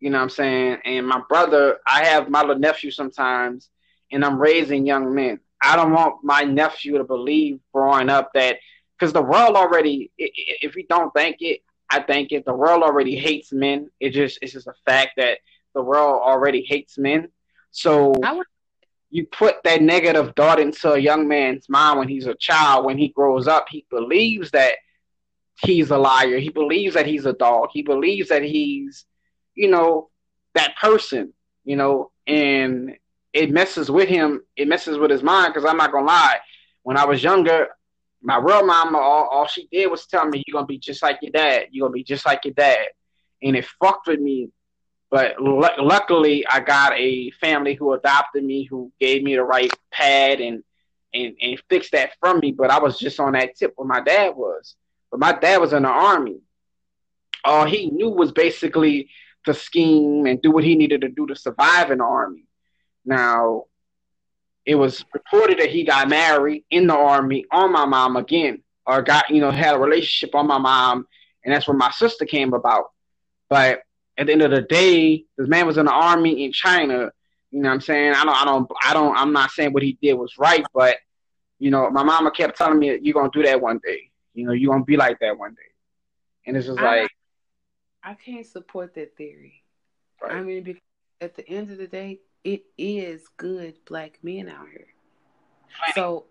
You 0.00 0.10
know 0.10 0.18
what 0.18 0.24
I'm 0.24 0.30
saying? 0.30 0.78
And 0.84 1.06
my 1.06 1.22
brother, 1.28 1.78
I 1.86 2.04
have 2.06 2.28
my 2.28 2.40
little 2.40 2.58
nephew 2.58 2.90
sometimes 2.90 3.70
and 4.10 4.24
I'm 4.24 4.38
raising 4.38 4.86
young 4.86 5.14
men. 5.14 5.40
I 5.62 5.76
don't 5.76 5.92
want 5.92 6.22
my 6.22 6.42
nephew 6.42 6.98
to 6.98 7.04
believe 7.04 7.60
growing 7.72 8.08
up 8.08 8.30
that 8.34 8.56
because 8.98 9.12
the 9.12 9.22
world 9.22 9.56
already, 9.56 10.10
if 10.18 10.76
you 10.76 10.86
don't 10.88 11.12
think 11.14 11.36
it, 11.40 11.60
I 11.90 12.00
think 12.00 12.32
if 12.32 12.44
the 12.44 12.54
world 12.54 12.82
already 12.82 13.16
hates 13.16 13.52
men, 13.52 13.90
it 14.00 14.10
just 14.10 14.38
it's 14.42 14.52
just 14.52 14.66
a 14.66 14.74
fact 14.84 15.12
that 15.16 15.38
the 15.74 15.82
world 15.82 16.20
already 16.22 16.62
hates 16.62 16.98
men. 16.98 17.28
So 17.70 18.14
would- 18.32 18.46
you 19.10 19.26
put 19.26 19.62
that 19.64 19.80
negative 19.80 20.34
thought 20.36 20.60
into 20.60 20.92
a 20.92 20.98
young 20.98 21.28
man's 21.28 21.68
mind 21.68 21.98
when 21.98 22.08
he's 22.08 22.26
a 22.26 22.34
child. 22.34 22.84
When 22.84 22.98
he 22.98 23.08
grows 23.08 23.48
up, 23.48 23.66
he 23.70 23.86
believes 23.90 24.50
that 24.50 24.74
he's 25.62 25.90
a 25.90 25.96
liar. 25.96 26.38
He 26.38 26.50
believes 26.50 26.94
that 26.94 27.06
he's 27.06 27.24
a 27.24 27.32
dog. 27.32 27.70
He 27.72 27.80
believes 27.82 28.28
that 28.28 28.42
he's, 28.42 29.06
you 29.54 29.68
know, 29.68 30.10
that 30.54 30.76
person. 30.76 31.32
You 31.64 31.76
know, 31.76 32.10
and 32.26 32.96
it 33.32 33.50
messes 33.50 33.90
with 33.90 34.08
him. 34.08 34.42
It 34.56 34.68
messes 34.68 34.98
with 34.98 35.10
his 35.10 35.22
mind 35.22 35.54
because 35.54 35.68
I'm 35.68 35.76
not 35.76 35.92
gonna 35.92 36.06
lie. 36.06 36.38
When 36.82 36.96
I 36.96 37.04
was 37.04 37.22
younger, 37.22 37.68
my 38.22 38.36
real 38.36 38.64
mama, 38.64 38.98
all, 38.98 39.28
all 39.28 39.46
she 39.46 39.68
did 39.70 39.90
was 39.90 40.06
tell 40.06 40.26
me, 40.26 40.42
"You're 40.46 40.54
gonna 40.54 40.66
be 40.66 40.78
just 40.78 41.02
like 41.02 41.18
your 41.22 41.32
dad. 41.32 41.68
You're 41.70 41.86
gonna 41.86 41.94
be 41.94 42.04
just 42.04 42.26
like 42.26 42.44
your 42.44 42.54
dad," 42.54 42.88
and 43.42 43.56
it 43.56 43.66
fucked 43.80 44.08
with 44.08 44.20
me. 44.20 44.50
But 45.10 45.36
l- 45.40 45.84
luckily, 45.84 46.46
I 46.46 46.60
got 46.60 46.92
a 46.94 47.30
family 47.32 47.74
who 47.74 47.92
adopted 47.92 48.44
me, 48.44 48.64
who 48.64 48.92
gave 49.00 49.22
me 49.22 49.36
the 49.36 49.44
right 49.44 49.70
pad 49.90 50.40
and 50.40 50.62
and 51.14 51.34
and 51.40 51.62
fixed 51.68 51.92
that 51.92 52.12
from 52.20 52.40
me. 52.40 52.52
But 52.52 52.70
I 52.70 52.78
was 52.78 52.98
just 52.98 53.20
on 53.20 53.32
that 53.32 53.56
tip 53.56 53.72
where 53.76 53.88
my 53.88 54.00
dad 54.00 54.36
was. 54.36 54.76
But 55.10 55.20
my 55.20 55.32
dad 55.32 55.60
was 55.60 55.72
in 55.72 55.84
the 55.84 55.88
army. 55.88 56.40
All 57.44 57.64
he 57.64 57.90
knew 57.90 58.10
was 58.10 58.32
basically 58.32 59.08
to 59.44 59.54
scheme 59.54 60.26
and 60.26 60.42
do 60.42 60.50
what 60.50 60.64
he 60.64 60.74
needed 60.74 61.00
to 61.02 61.08
do 61.08 61.26
to 61.26 61.36
survive 61.36 61.90
in 61.90 61.98
the 61.98 62.04
army. 62.04 62.44
Now, 63.04 63.64
it 64.68 64.74
was 64.74 65.02
reported 65.14 65.58
that 65.58 65.70
he 65.70 65.82
got 65.82 66.10
married 66.10 66.62
in 66.70 66.86
the 66.86 66.94
army 66.94 67.46
on 67.50 67.72
my 67.72 67.86
mom 67.86 68.16
again, 68.16 68.62
or 68.84 69.00
got 69.00 69.30
you 69.30 69.40
know 69.40 69.50
had 69.50 69.74
a 69.74 69.78
relationship 69.78 70.34
on 70.34 70.46
my 70.46 70.58
mom, 70.58 71.06
and 71.42 71.54
that's 71.54 71.66
when 71.66 71.78
my 71.78 71.90
sister 71.90 72.26
came 72.26 72.52
about. 72.52 72.90
But 73.48 73.80
at 74.18 74.26
the 74.26 74.32
end 74.32 74.42
of 74.42 74.50
the 74.50 74.60
day, 74.60 75.24
this 75.38 75.48
man 75.48 75.66
was 75.66 75.78
in 75.78 75.86
the 75.86 75.92
army 75.92 76.44
in 76.44 76.52
China. 76.52 77.10
You 77.50 77.62
know 77.62 77.70
what 77.70 77.76
I'm 77.76 77.80
saying? 77.80 78.12
I 78.12 78.24
don't, 78.26 78.36
I 78.36 78.44
don't, 78.44 78.70
I 78.84 78.92
don't, 78.92 79.16
I'm 79.16 79.32
not 79.32 79.52
saying 79.52 79.72
what 79.72 79.82
he 79.82 79.96
did 80.02 80.12
was 80.12 80.34
right, 80.38 80.66
but 80.74 80.98
you 81.58 81.70
know, 81.70 81.88
my 81.88 82.02
mama 82.02 82.30
kept 82.30 82.58
telling 82.58 82.78
me 82.78 82.98
you're 83.00 83.14
gonna 83.14 83.30
do 83.32 83.42
that 83.44 83.62
one 83.62 83.80
day. 83.82 84.10
You 84.34 84.46
know, 84.46 84.52
you're 84.52 84.70
gonna 84.70 84.84
be 84.84 84.98
like 84.98 85.18
that 85.20 85.38
one 85.38 85.52
day, 85.52 85.72
and 86.46 86.58
it's 86.58 86.66
just 86.66 86.78
I, 86.78 87.00
like 87.00 87.10
I 88.04 88.12
can't 88.12 88.44
support 88.44 88.94
that 88.96 89.16
theory. 89.16 89.62
Right. 90.22 90.32
I 90.32 90.42
mean, 90.42 90.62
because 90.62 90.82
at 91.22 91.36
the 91.36 91.48
end 91.48 91.70
of 91.70 91.78
the 91.78 91.86
day, 91.86 92.20
it 92.44 92.62
is 92.76 93.26
good 93.36 93.74
black 93.86 94.18
men 94.22 94.48
out 94.48 94.68
here. 94.70 94.86
So 95.94 96.26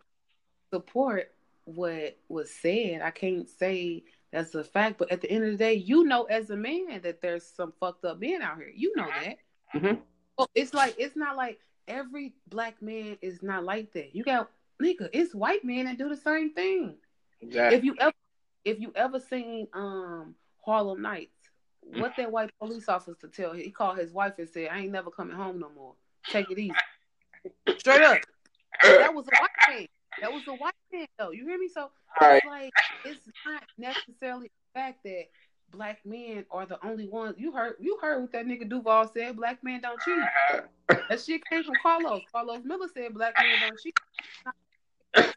support 0.73 1.31
what 1.65 2.17
was 2.27 2.51
said. 2.51 3.01
I 3.01 3.11
can't 3.11 3.47
say 3.47 4.03
that's 4.31 4.55
a 4.55 4.63
fact, 4.63 4.97
but 4.97 5.11
at 5.11 5.21
the 5.21 5.31
end 5.31 5.45
of 5.45 5.51
the 5.51 5.57
day, 5.57 5.73
you 5.75 6.03
know 6.03 6.23
as 6.23 6.49
a 6.49 6.55
man 6.55 7.01
that 7.03 7.21
there's 7.21 7.45
some 7.45 7.73
fucked 7.79 8.05
up 8.05 8.19
men 8.19 8.41
out 8.41 8.57
here. 8.57 8.71
You 8.73 8.93
know 8.95 9.07
that. 9.07 9.37
Mm-hmm. 9.75 9.99
Well, 10.37 10.49
it's 10.55 10.73
like 10.73 10.95
it's 10.97 11.15
not 11.15 11.35
like 11.35 11.59
every 11.87 12.33
black 12.47 12.81
man 12.81 13.17
is 13.21 13.41
not 13.41 13.63
like 13.63 13.93
that. 13.93 14.15
You 14.15 14.23
got 14.23 14.49
nigga, 14.81 15.09
it's 15.13 15.33
white 15.33 15.63
men 15.63 15.85
that 15.85 15.97
do 15.97 16.09
the 16.09 16.17
same 16.17 16.53
thing. 16.53 16.95
Exactly. 17.41 17.77
If 17.77 17.83
you 17.83 17.95
ever 17.99 18.13
if 18.65 18.79
you 18.79 18.91
ever 18.95 19.19
seen 19.19 19.67
um 19.73 20.35
Harlem 20.65 21.01
Nights, 21.01 21.36
what 21.95 22.13
that 22.17 22.31
white 22.31 22.51
police 22.59 22.89
officer 22.89 23.27
tell 23.27 23.51
him? 23.51 23.59
he 23.59 23.71
called 23.71 23.97
his 23.97 24.11
wife 24.11 24.33
and 24.37 24.49
said, 24.49 24.69
I 24.71 24.79
ain't 24.79 24.91
never 24.91 25.09
coming 25.09 25.35
home 25.35 25.59
no 25.59 25.69
more. 25.75 25.93
Take 26.29 26.51
it 26.51 26.59
easy. 26.59 26.73
Straight 27.77 28.01
up. 28.01 28.17
That 28.83 29.13
was 29.13 29.25
a 29.27 29.41
white 29.41 29.49
man. 29.69 29.87
That 30.21 30.33
was 30.33 30.43
a 30.47 30.53
white 30.53 30.73
man 30.91 31.07
though. 31.17 31.31
You 31.31 31.45
hear 31.47 31.57
me? 31.57 31.67
So 31.67 31.89
right. 32.21 32.37
it's 32.37 32.45
like 32.45 32.73
it's 33.05 33.19
not 33.45 33.63
necessarily 33.77 34.47
the 34.47 34.79
fact 34.79 35.03
that 35.03 35.25
black 35.71 35.99
men 36.05 36.45
are 36.51 36.65
the 36.65 36.83
only 36.85 37.07
ones. 37.07 37.35
You 37.37 37.51
heard 37.51 37.75
you 37.79 37.97
heard 38.01 38.21
what 38.21 38.31
that 38.33 38.45
nigga 38.45 38.67
Duval 38.67 39.11
said. 39.13 39.37
Black 39.37 39.63
men 39.63 39.81
don't 39.81 39.99
cheat. 40.01 40.99
that 41.09 41.21
shit 41.21 41.41
came 41.45 41.63
from 41.63 41.75
Carlos. 41.81 42.21
Carlos 42.31 42.61
Miller 42.63 42.87
said 42.93 43.13
black 43.13 43.35
men 43.37 43.69
don't 43.69 43.79
cheat. 43.79 45.33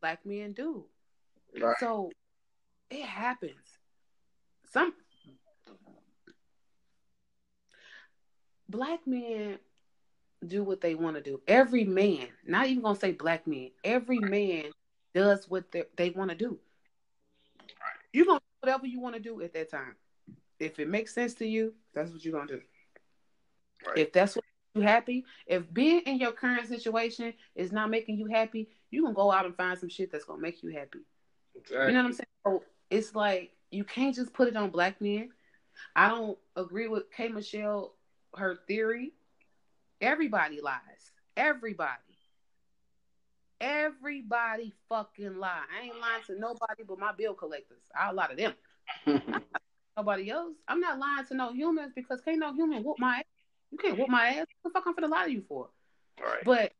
Black 0.00 0.24
men 0.24 0.52
do. 0.52 0.84
Right. 1.60 1.76
So 1.80 2.10
it 2.90 3.04
happens. 3.04 3.52
Some 4.72 4.92
black 8.68 9.00
men 9.06 9.58
do 10.46 10.62
what 10.62 10.80
they 10.80 10.94
want 10.94 11.16
to 11.16 11.22
do. 11.22 11.40
Every 11.46 11.84
man, 11.84 12.28
not 12.46 12.66
even 12.66 12.82
gonna 12.82 12.98
say 12.98 13.12
black 13.12 13.46
men, 13.46 13.70
every 13.82 14.18
man 14.18 14.66
does 15.14 15.48
what 15.48 15.64
they 15.72 16.10
want 16.10 16.30
to 16.30 16.36
do. 16.36 16.58
You're 18.12 18.26
gonna 18.26 18.40
do 18.40 18.68
whatever 18.68 18.86
you 18.86 19.00
want 19.00 19.14
to 19.14 19.20
do 19.20 19.40
at 19.42 19.54
that 19.54 19.70
time. 19.70 19.96
If 20.58 20.78
it 20.78 20.88
makes 20.88 21.14
sense 21.14 21.34
to 21.34 21.46
you, 21.46 21.74
that's 21.94 22.10
what 22.10 22.24
you're 22.24 22.34
gonna 22.34 22.46
do. 22.46 22.60
Right. 23.86 23.98
If 23.98 24.12
that's 24.12 24.36
what 24.36 24.44
you 24.74 24.82
happy, 24.82 25.24
if 25.46 25.72
being 25.72 26.00
in 26.00 26.18
your 26.18 26.32
current 26.32 26.68
situation 26.68 27.34
is 27.54 27.72
not 27.72 27.90
making 27.90 28.18
you 28.18 28.26
happy, 28.26 28.68
you 28.90 29.04
can 29.04 29.14
go 29.14 29.30
out 29.32 29.46
and 29.46 29.56
find 29.56 29.78
some 29.78 29.88
shit 29.88 30.10
that's 30.12 30.24
gonna 30.24 30.40
make 30.40 30.62
you 30.62 30.70
happy. 30.70 31.00
Exactly. 31.54 31.86
You 31.86 31.92
know 31.92 32.02
what 32.02 32.08
I'm 32.08 32.12
saying? 32.12 32.26
So 32.46 32.62
it's 32.90 33.14
like 33.14 33.52
you 33.70 33.84
can't 33.84 34.14
just 34.14 34.32
put 34.32 34.48
it 34.48 34.56
on 34.56 34.70
black 34.70 35.00
men. 35.00 35.30
I 35.96 36.08
don't 36.08 36.38
agree 36.56 36.88
with 36.88 37.10
K 37.10 37.28
Michelle 37.28 37.94
her 38.36 38.56
theory 38.66 39.12
Everybody 40.04 40.60
lies. 40.60 41.12
Everybody. 41.34 41.90
Everybody 43.60 44.74
fucking 44.88 45.38
lie. 45.38 45.62
I 45.74 45.86
ain't 45.86 45.98
lying 45.98 46.22
to 46.26 46.38
nobody 46.38 46.82
but 46.86 46.98
my 46.98 47.12
bill 47.12 47.32
collectors. 47.32 47.82
I 47.98 48.12
lie 48.12 48.26
to 48.26 48.36
them. 48.36 48.52
nobody 49.96 50.30
else. 50.30 50.56
I'm 50.68 50.80
not 50.80 50.98
lying 50.98 51.24
to 51.26 51.34
no 51.34 51.52
humans 51.52 51.92
because 51.94 52.20
can't 52.20 52.38
no 52.38 52.52
human 52.52 52.82
whoop 52.84 52.98
my 52.98 53.18
ass. 53.18 53.24
You 53.70 53.78
can't 53.78 53.98
whoop 53.98 54.10
my 54.10 54.26
ass. 54.26 54.46
What 54.60 54.74
the 54.74 54.80
fuck 54.80 54.84
I'm 54.86 54.94
gonna 54.94 55.08
lie 55.08 55.24
to 55.24 55.32
you 55.32 55.42
for? 55.48 55.70
Right. 56.22 56.44
But 56.44 56.72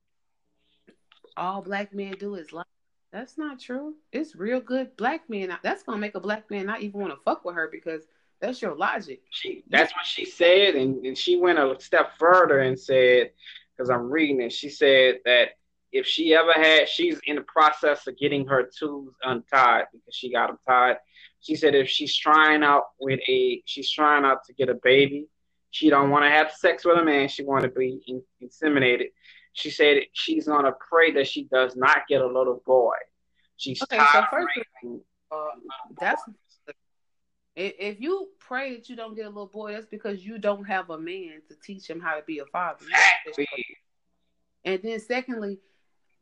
all 1.36 1.62
black 1.62 1.94
men 1.94 2.12
do 2.18 2.34
is 2.34 2.52
lie. 2.52 2.65
That's 3.10 3.39
not 3.39 3.58
true. 3.58 3.94
It's 4.12 4.36
real 4.36 4.60
good 4.60 4.97
black 4.99 5.31
men. 5.31 5.57
That's 5.62 5.83
gonna 5.83 5.99
make 5.99 6.15
a 6.15 6.20
black 6.20 6.50
man 6.50 6.66
not 6.66 6.83
even 6.83 7.00
want 7.00 7.15
to 7.15 7.20
fuck 7.24 7.44
with 7.44 7.55
her 7.55 7.68
because 7.73 8.02
that's 8.41 8.61
your 8.61 8.77
logic. 8.77 9.21
She 9.31 9.65
that's 9.69 9.93
what 9.95 10.07
she 10.07 10.25
said, 10.25 10.75
and, 10.75 11.05
and 11.05 11.17
she 11.17 11.37
went 11.37 11.59
a 11.59 11.77
step 11.79 12.13
further 12.19 12.61
and 12.61 12.79
said, 12.79 13.31
because 13.77 13.91
I'm 13.91 14.11
reading 14.11 14.41
it, 14.41 14.53
she 14.53 14.69
said 14.69 15.19
that 15.25 15.51
if 15.93 16.07
she 16.07 16.35
ever 16.35 16.53
had, 16.53 16.89
she's 16.89 17.21
in 17.27 17.37
the 17.37 17.43
process 17.43 18.07
of 18.07 18.19
getting 18.19 18.47
her 18.47 18.69
tubes 18.77 19.15
untied 19.23 19.85
because 19.93 20.15
she 20.15 20.33
got 20.33 20.49
them 20.49 20.59
tied. 20.67 20.97
She 21.41 21.55
said 21.55 21.75
if 21.75 21.89
she's 21.89 22.17
trying 22.17 22.63
out 22.63 22.85
with 22.99 23.21
a, 23.29 23.63
she's 23.65 23.91
trying 23.91 24.25
out 24.25 24.45
to 24.47 24.55
get 24.55 24.69
a 24.69 24.75
baby, 24.83 25.29
she 25.71 25.91
don't 25.91 26.11
want 26.11 26.25
to 26.25 26.31
have 26.31 26.53
sex 26.53 26.85
with 26.85 26.99
a 26.99 27.05
man. 27.05 27.29
She 27.29 27.45
want 27.45 27.63
to 27.63 27.69
be 27.69 28.01
in, 28.07 28.23
inseminated. 28.43 29.09
She 29.53 29.71
said 29.71 30.03
she's 30.13 30.47
gonna 30.47 30.73
pray 30.73 31.13
that 31.13 31.29
she 31.29 31.45
does 31.45 31.77
not 31.77 32.09
get 32.09 32.21
a 32.21 32.27
little 32.27 32.63
boy. 32.67 32.95
She's 33.57 33.81
okay. 33.83 33.99
So 34.13 34.25
first, 34.31 34.49
uh, 35.31 35.37
that's 36.01 36.23
if 37.57 38.00
you 38.00 38.28
pray 38.39 38.74
that 38.74 38.89
you 38.89 38.97
don't 38.97 39.15
get 39.15 39.26
a 39.26 39.28
little 39.28 39.47
boy, 39.47 39.73
that's 39.73 39.86
because 39.86 40.24
you 40.24 40.39
don't 40.39 40.65
have 40.65 40.91
a 40.91 40.99
man 40.99 41.41
to 41.49 41.55
teach 41.62 41.89
him 41.89 42.00
how 42.00 42.16
to 42.16 42.23
be 42.23 42.41
a 42.41 42.47
father. 42.47 42.84
And 44.65 44.81
then 44.83 44.99
secondly, 44.99 45.60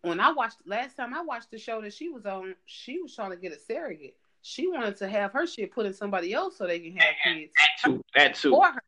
when 0.02 0.20
I 0.20 0.32
watched 0.32 0.58
last 0.66 0.96
time 0.96 1.14
I 1.14 1.22
watched 1.22 1.50
the 1.50 1.58
show 1.58 1.80
that 1.80 1.94
she 1.94 2.08
was 2.08 2.26
on, 2.26 2.54
she 2.66 3.00
was 3.00 3.14
trying 3.14 3.30
to 3.30 3.36
get 3.36 3.52
a 3.52 3.58
surrogate. 3.58 4.16
She 4.42 4.66
wanted 4.66 4.96
to 4.96 5.08
have 5.08 5.32
her 5.32 5.46
shit 5.46 5.72
put 5.72 5.86
in 5.86 5.94
somebody 5.94 6.34
else 6.34 6.58
so 6.58 6.66
they 6.66 6.80
can 6.80 6.96
have 6.96 7.14
kids. 7.24 7.52
That 7.56 7.88
too. 7.88 8.02
That 8.14 8.34
too. 8.34 8.50
For 8.50 8.66
her. 8.66 8.82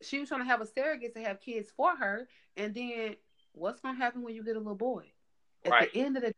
She 0.00 0.20
was 0.20 0.28
trying 0.28 0.42
to 0.42 0.46
have 0.46 0.60
a 0.60 0.66
surrogate 0.66 1.14
to 1.14 1.22
have 1.22 1.40
kids 1.40 1.70
for 1.76 1.96
her. 1.96 2.28
And 2.56 2.72
then 2.72 3.16
what's 3.52 3.80
gonna 3.80 3.98
happen 3.98 4.22
when 4.22 4.34
you 4.34 4.44
get 4.44 4.56
a 4.56 4.60
little 4.60 4.74
boy? 4.76 5.10
At 5.64 5.72
right. 5.72 5.92
the 5.92 6.00
end 6.00 6.16
of 6.16 6.22
the 6.22 6.28
day, 6.28 6.36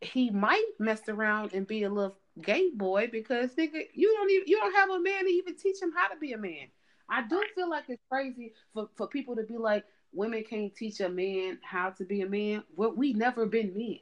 he 0.00 0.30
might 0.30 0.64
mess 0.78 1.02
around 1.08 1.52
and 1.52 1.66
be 1.66 1.82
a 1.82 1.90
little 1.90 2.16
gay 2.40 2.70
boy 2.70 3.08
because 3.10 3.54
nigga, 3.54 3.86
you 3.92 4.14
don't 4.14 4.30
even 4.30 4.48
you 4.48 4.56
don't 4.58 4.74
have 4.74 4.90
a 4.90 5.00
man 5.00 5.24
to 5.24 5.30
even 5.30 5.56
teach 5.56 5.80
him 5.80 5.92
how 5.94 6.08
to 6.08 6.16
be 6.18 6.32
a 6.32 6.38
man. 6.38 6.68
I 7.08 7.22
do 7.26 7.42
feel 7.54 7.68
like 7.68 7.84
it's 7.88 8.02
crazy 8.10 8.54
for, 8.72 8.88
for 8.96 9.08
people 9.08 9.36
to 9.36 9.42
be 9.42 9.58
like 9.58 9.84
women 10.12 10.44
can't 10.48 10.74
teach 10.74 11.00
a 11.00 11.08
man 11.08 11.58
how 11.62 11.90
to 11.90 12.04
be 12.04 12.22
a 12.22 12.28
man. 12.28 12.62
Well, 12.76 12.94
we 12.94 13.12
never 13.12 13.46
been 13.46 13.76
men, 13.76 13.98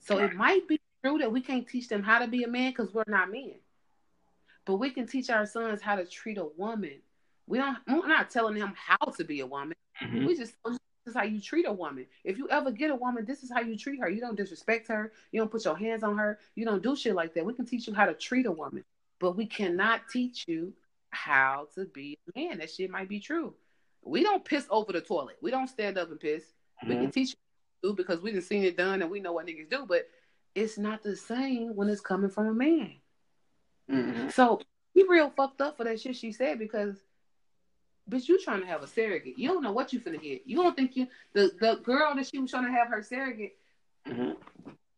so 0.00 0.18
it 0.18 0.34
might 0.34 0.68
be 0.68 0.80
true 1.04 1.18
that 1.18 1.32
we 1.32 1.40
can't 1.40 1.68
teach 1.68 1.88
them 1.88 2.02
how 2.02 2.18
to 2.18 2.26
be 2.26 2.42
a 2.42 2.48
man 2.48 2.72
because 2.72 2.92
we're 2.92 3.04
not 3.06 3.30
men. 3.30 3.54
But 4.64 4.76
we 4.76 4.90
can 4.90 5.06
teach 5.06 5.30
our 5.30 5.46
sons 5.46 5.80
how 5.80 5.96
to 5.96 6.04
treat 6.04 6.38
a 6.38 6.46
woman. 6.56 7.00
We 7.46 7.58
don't. 7.58 7.78
We're 7.88 8.06
not 8.06 8.30
telling 8.30 8.58
them 8.58 8.74
how 8.76 9.10
to 9.12 9.24
be 9.24 9.40
a 9.40 9.46
woman. 9.46 9.76
Mm-hmm. 10.02 10.26
We 10.26 10.36
just 10.36 10.54
is 11.06 11.14
how 11.14 11.24
you 11.24 11.40
treat 11.40 11.66
a 11.66 11.72
woman. 11.72 12.06
If 12.24 12.38
you 12.38 12.48
ever 12.48 12.70
get 12.70 12.90
a 12.90 12.94
woman, 12.94 13.24
this 13.24 13.42
is 13.42 13.50
how 13.52 13.60
you 13.60 13.76
treat 13.76 14.00
her. 14.00 14.08
You 14.08 14.20
don't 14.20 14.36
disrespect 14.36 14.88
her. 14.88 15.12
You 15.30 15.40
don't 15.40 15.50
put 15.50 15.64
your 15.64 15.76
hands 15.76 16.02
on 16.02 16.16
her. 16.18 16.38
You 16.54 16.64
don't 16.64 16.82
do 16.82 16.96
shit 16.96 17.14
like 17.14 17.34
that. 17.34 17.44
We 17.44 17.54
can 17.54 17.66
teach 17.66 17.86
you 17.86 17.94
how 17.94 18.06
to 18.06 18.14
treat 18.14 18.46
a 18.46 18.52
woman, 18.52 18.84
but 19.18 19.36
we 19.36 19.46
cannot 19.46 20.08
teach 20.10 20.44
you 20.46 20.72
how 21.10 21.68
to 21.74 21.84
be 21.86 22.18
a 22.34 22.38
man. 22.38 22.58
That 22.58 22.70
shit 22.70 22.90
might 22.90 23.08
be 23.08 23.20
true. 23.20 23.54
We 24.04 24.22
don't 24.22 24.44
piss 24.44 24.66
over 24.70 24.92
the 24.92 25.00
toilet. 25.00 25.36
We 25.40 25.50
don't 25.50 25.68
stand 25.68 25.98
up 25.98 26.10
and 26.10 26.18
piss. 26.18 26.44
Mm-hmm. 26.44 26.88
We 26.88 26.94
can 26.96 27.10
teach 27.10 27.36
you 27.82 27.94
because 27.94 28.20
we 28.20 28.32
done 28.32 28.42
seen 28.42 28.64
it 28.64 28.76
done 28.76 29.02
and 29.02 29.10
we 29.10 29.20
know 29.20 29.32
what 29.32 29.46
niggas 29.46 29.70
do, 29.70 29.86
but 29.86 30.08
it's 30.54 30.78
not 30.78 31.02
the 31.02 31.16
same 31.16 31.74
when 31.76 31.88
it's 31.88 32.00
coming 32.00 32.30
from 32.30 32.46
a 32.46 32.54
man. 32.54 32.94
Mm-hmm. 33.90 34.28
So 34.30 34.60
he 34.94 35.04
real 35.08 35.30
fucked 35.30 35.60
up 35.60 35.76
for 35.76 35.84
that 35.84 36.00
shit 36.00 36.16
she 36.16 36.32
said 36.32 36.58
because 36.58 36.96
bitch, 38.08 38.28
you 38.28 38.42
trying 38.42 38.60
to 38.60 38.66
have 38.66 38.82
a 38.82 38.86
surrogate. 38.86 39.38
You 39.38 39.48
don't 39.48 39.62
know 39.62 39.72
what 39.72 39.92
you 39.92 40.00
finna 40.00 40.20
get. 40.20 40.42
You 40.46 40.56
don't 40.56 40.76
think 40.76 40.96
you 40.96 41.06
the 41.32 41.52
the 41.60 41.76
girl 41.82 42.14
that 42.14 42.26
she 42.26 42.38
was 42.38 42.50
trying 42.50 42.66
to 42.66 42.72
have 42.72 42.88
her 42.88 43.02
surrogate, 43.02 43.56
mm-hmm. 44.06 44.32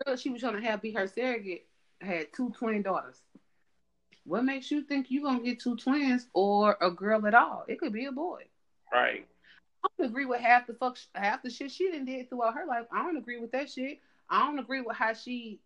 girl 0.05 0.17
she 0.17 0.31
was 0.31 0.41
trying 0.41 0.61
to 0.61 0.69
have 0.69 0.83
be 0.83 0.93
her 0.93 1.07
surrogate 1.07 1.67
had 2.01 2.33
two 2.33 2.51
twin 2.51 2.83
daughters. 2.83 3.21
What 4.25 4.45
makes 4.45 4.71
you 4.71 4.83
think 4.83 5.11
you 5.11 5.23
gonna 5.23 5.43
get 5.43 5.61
two 5.61 5.77
twins 5.77 6.27
or 6.33 6.77
a 6.81 6.91
girl 6.91 7.27
at 7.27 7.35
all? 7.35 7.65
It 7.69 7.79
could 7.79 7.93
be 7.93 8.07
a 8.07 8.13
boy. 8.13 8.45
Right. 8.93 9.27
I 9.85 9.89
don't 9.99 10.11
agree 10.11 10.25
with 10.25 10.41
half 10.41 10.67
the 10.67 10.75
fuck 10.75 10.97
half 11.15 11.43
the 11.43 11.51
shit 11.51 11.71
she 11.71 11.91
didn't 11.91 12.07
did 12.07 12.31
throughout 12.31 12.55
her 12.55 12.67
life. 12.67 12.87
I 12.91 13.03
don't 13.03 13.19
agree 13.19 13.39
with 13.39 13.53
that 13.53 13.71
shit. 13.71 14.01
I 14.31 14.47
don't 14.47 14.59
agree 14.59 14.81
with 14.81 14.97
how 14.97 15.13
she 15.13 15.61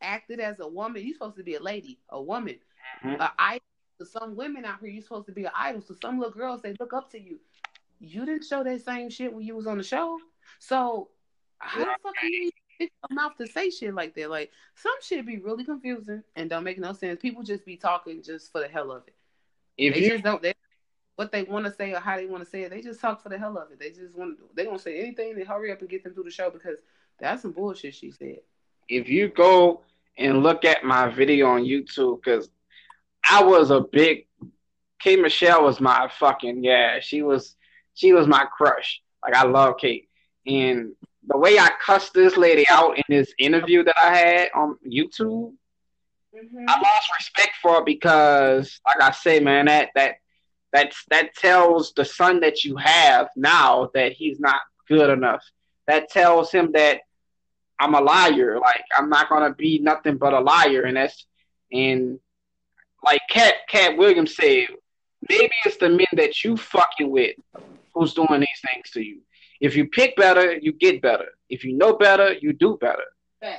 acted 0.00 0.40
as 0.40 0.58
a 0.58 0.66
woman. 0.66 1.04
You're 1.04 1.14
supposed 1.14 1.36
to 1.36 1.44
be 1.44 1.54
a 1.54 1.62
lady, 1.62 1.98
a 2.08 2.20
woman. 2.20 2.58
Mm-hmm. 3.04 3.22
I 3.38 3.60
to 3.98 4.06
some 4.06 4.36
women 4.36 4.64
out 4.64 4.80
here, 4.80 4.90
you're 4.90 5.02
supposed 5.02 5.26
to 5.26 5.32
be 5.32 5.44
an 5.44 5.52
idol. 5.56 5.82
So 5.82 5.94
some 6.00 6.18
little 6.18 6.32
girls 6.32 6.62
they 6.62 6.74
look 6.80 6.92
up 6.92 7.10
to 7.12 7.20
you. 7.20 7.38
You 8.00 8.26
didn't 8.26 8.44
show 8.44 8.64
that 8.64 8.84
same 8.84 9.10
shit 9.10 9.32
when 9.32 9.44
you 9.44 9.54
was 9.54 9.66
on 9.66 9.78
the 9.78 9.84
show. 9.84 10.18
So 10.58 11.08
how 11.58 11.80
the 11.80 11.90
fuck 12.02 12.14
you 12.22 12.50
pick 12.78 12.92
your 13.08 13.14
mouth 13.14 13.36
to 13.38 13.46
say 13.46 13.70
shit 13.70 13.94
like 13.94 14.14
that? 14.16 14.30
Like 14.30 14.50
some 14.74 14.94
shit 15.02 15.24
be 15.24 15.38
really 15.38 15.64
confusing 15.64 16.22
and 16.34 16.50
don't 16.50 16.64
make 16.64 16.78
no 16.78 16.92
sense. 16.92 17.20
People 17.20 17.42
just 17.42 17.64
be 17.64 17.76
talking 17.76 18.22
just 18.22 18.50
for 18.50 18.60
the 18.60 18.68
hell 18.68 18.90
of 18.90 19.04
it. 19.06 19.14
If 19.78 19.94
they 19.94 20.00
you 20.00 20.10
just 20.10 20.24
don't 20.24 20.42
they, 20.42 20.54
what 21.16 21.32
they 21.32 21.44
want 21.44 21.66
to 21.66 21.72
say 21.72 21.92
or 21.92 22.00
how 22.00 22.16
they 22.16 22.26
want 22.26 22.42
to 22.42 22.50
say 22.50 22.62
it, 22.62 22.70
they 22.70 22.80
just 22.80 23.00
talk 23.00 23.22
for 23.22 23.28
the 23.28 23.38
hell 23.38 23.56
of 23.56 23.70
it. 23.70 23.78
They 23.78 23.90
just 23.90 24.14
want 24.16 24.38
to 24.38 24.44
they 24.54 24.64
gonna 24.64 24.78
say 24.78 24.98
anything 24.98 25.36
to 25.36 25.44
hurry 25.44 25.70
up 25.70 25.80
and 25.80 25.88
get 25.88 26.02
them 26.02 26.14
through 26.14 26.24
the 26.24 26.30
show 26.30 26.50
because 26.50 26.80
that's 27.20 27.42
some 27.42 27.52
bullshit 27.52 27.94
she 27.94 28.10
said. 28.10 28.38
If 28.88 29.08
you 29.08 29.28
go 29.28 29.82
and 30.18 30.42
look 30.42 30.64
at 30.64 30.84
my 30.84 31.08
video 31.08 31.46
on 31.46 31.62
YouTube, 31.62 32.22
because 32.22 32.50
I 33.28 33.42
was 33.42 33.70
a 33.70 33.80
big 33.80 34.26
K 35.02 35.16
Michelle 35.16 35.64
was 35.64 35.80
my 35.80 36.10
fucking 36.18 36.62
yeah. 36.62 37.00
She 37.00 37.22
was 37.22 37.56
she 37.94 38.12
was 38.12 38.26
my 38.26 38.44
crush. 38.44 39.02
Like 39.22 39.34
I 39.34 39.44
love 39.44 39.76
Kate, 39.78 40.08
and 40.46 40.92
the 41.26 41.38
way 41.38 41.58
I 41.58 41.70
cussed 41.80 42.14
this 42.14 42.36
lady 42.36 42.64
out 42.70 42.96
in 42.96 43.04
this 43.08 43.32
interview 43.38 43.84
that 43.84 43.96
I 43.96 44.16
had 44.16 44.48
on 44.54 44.76
YouTube, 44.86 45.52
mm-hmm. 46.34 46.64
I 46.68 46.80
lost 46.80 47.10
respect 47.18 47.52
for 47.60 47.76
her 47.76 47.84
because, 47.84 48.80
like 48.86 49.02
I 49.02 49.12
say, 49.12 49.40
man, 49.40 49.66
that 49.66 49.90
that 49.94 50.16
that's 50.72 51.04
that 51.10 51.34
tells 51.34 51.92
the 51.94 52.04
son 52.04 52.40
that 52.40 52.64
you 52.64 52.76
have 52.76 53.28
now 53.36 53.90
that 53.94 54.12
he's 54.12 54.40
not 54.40 54.60
good 54.88 55.10
enough. 55.10 55.44
That 55.86 56.10
tells 56.10 56.50
him 56.50 56.72
that 56.72 57.00
I'm 57.80 57.94
a 57.94 58.00
liar. 58.00 58.58
Like 58.60 58.84
I'm 58.96 59.08
not 59.08 59.28
gonna 59.28 59.54
be 59.54 59.80
nothing 59.80 60.16
but 60.16 60.32
a 60.32 60.40
liar, 60.40 60.82
and 60.82 60.96
that's 60.96 61.26
and 61.72 62.18
like 63.04 63.20
Cat 63.30 63.54
Katt 63.68 63.96
Williams 63.96 64.36
said, 64.36 64.66
maybe 65.28 65.50
it's 65.64 65.76
the 65.76 65.88
men 65.88 66.06
that 66.14 66.44
you 66.44 66.56
fucking 66.56 67.10
with 67.10 67.36
who's 67.94 68.14
doing 68.14 68.40
these 68.40 68.70
things 68.72 68.90
to 68.92 69.02
you. 69.02 69.20
If 69.60 69.76
you 69.76 69.86
pick 69.88 70.16
better, 70.16 70.56
you 70.56 70.72
get 70.72 71.02
better. 71.02 71.26
If 71.48 71.64
you 71.64 71.76
know 71.76 71.94
better, 71.96 72.34
you 72.40 72.52
do 72.52 72.76
better. 72.80 73.04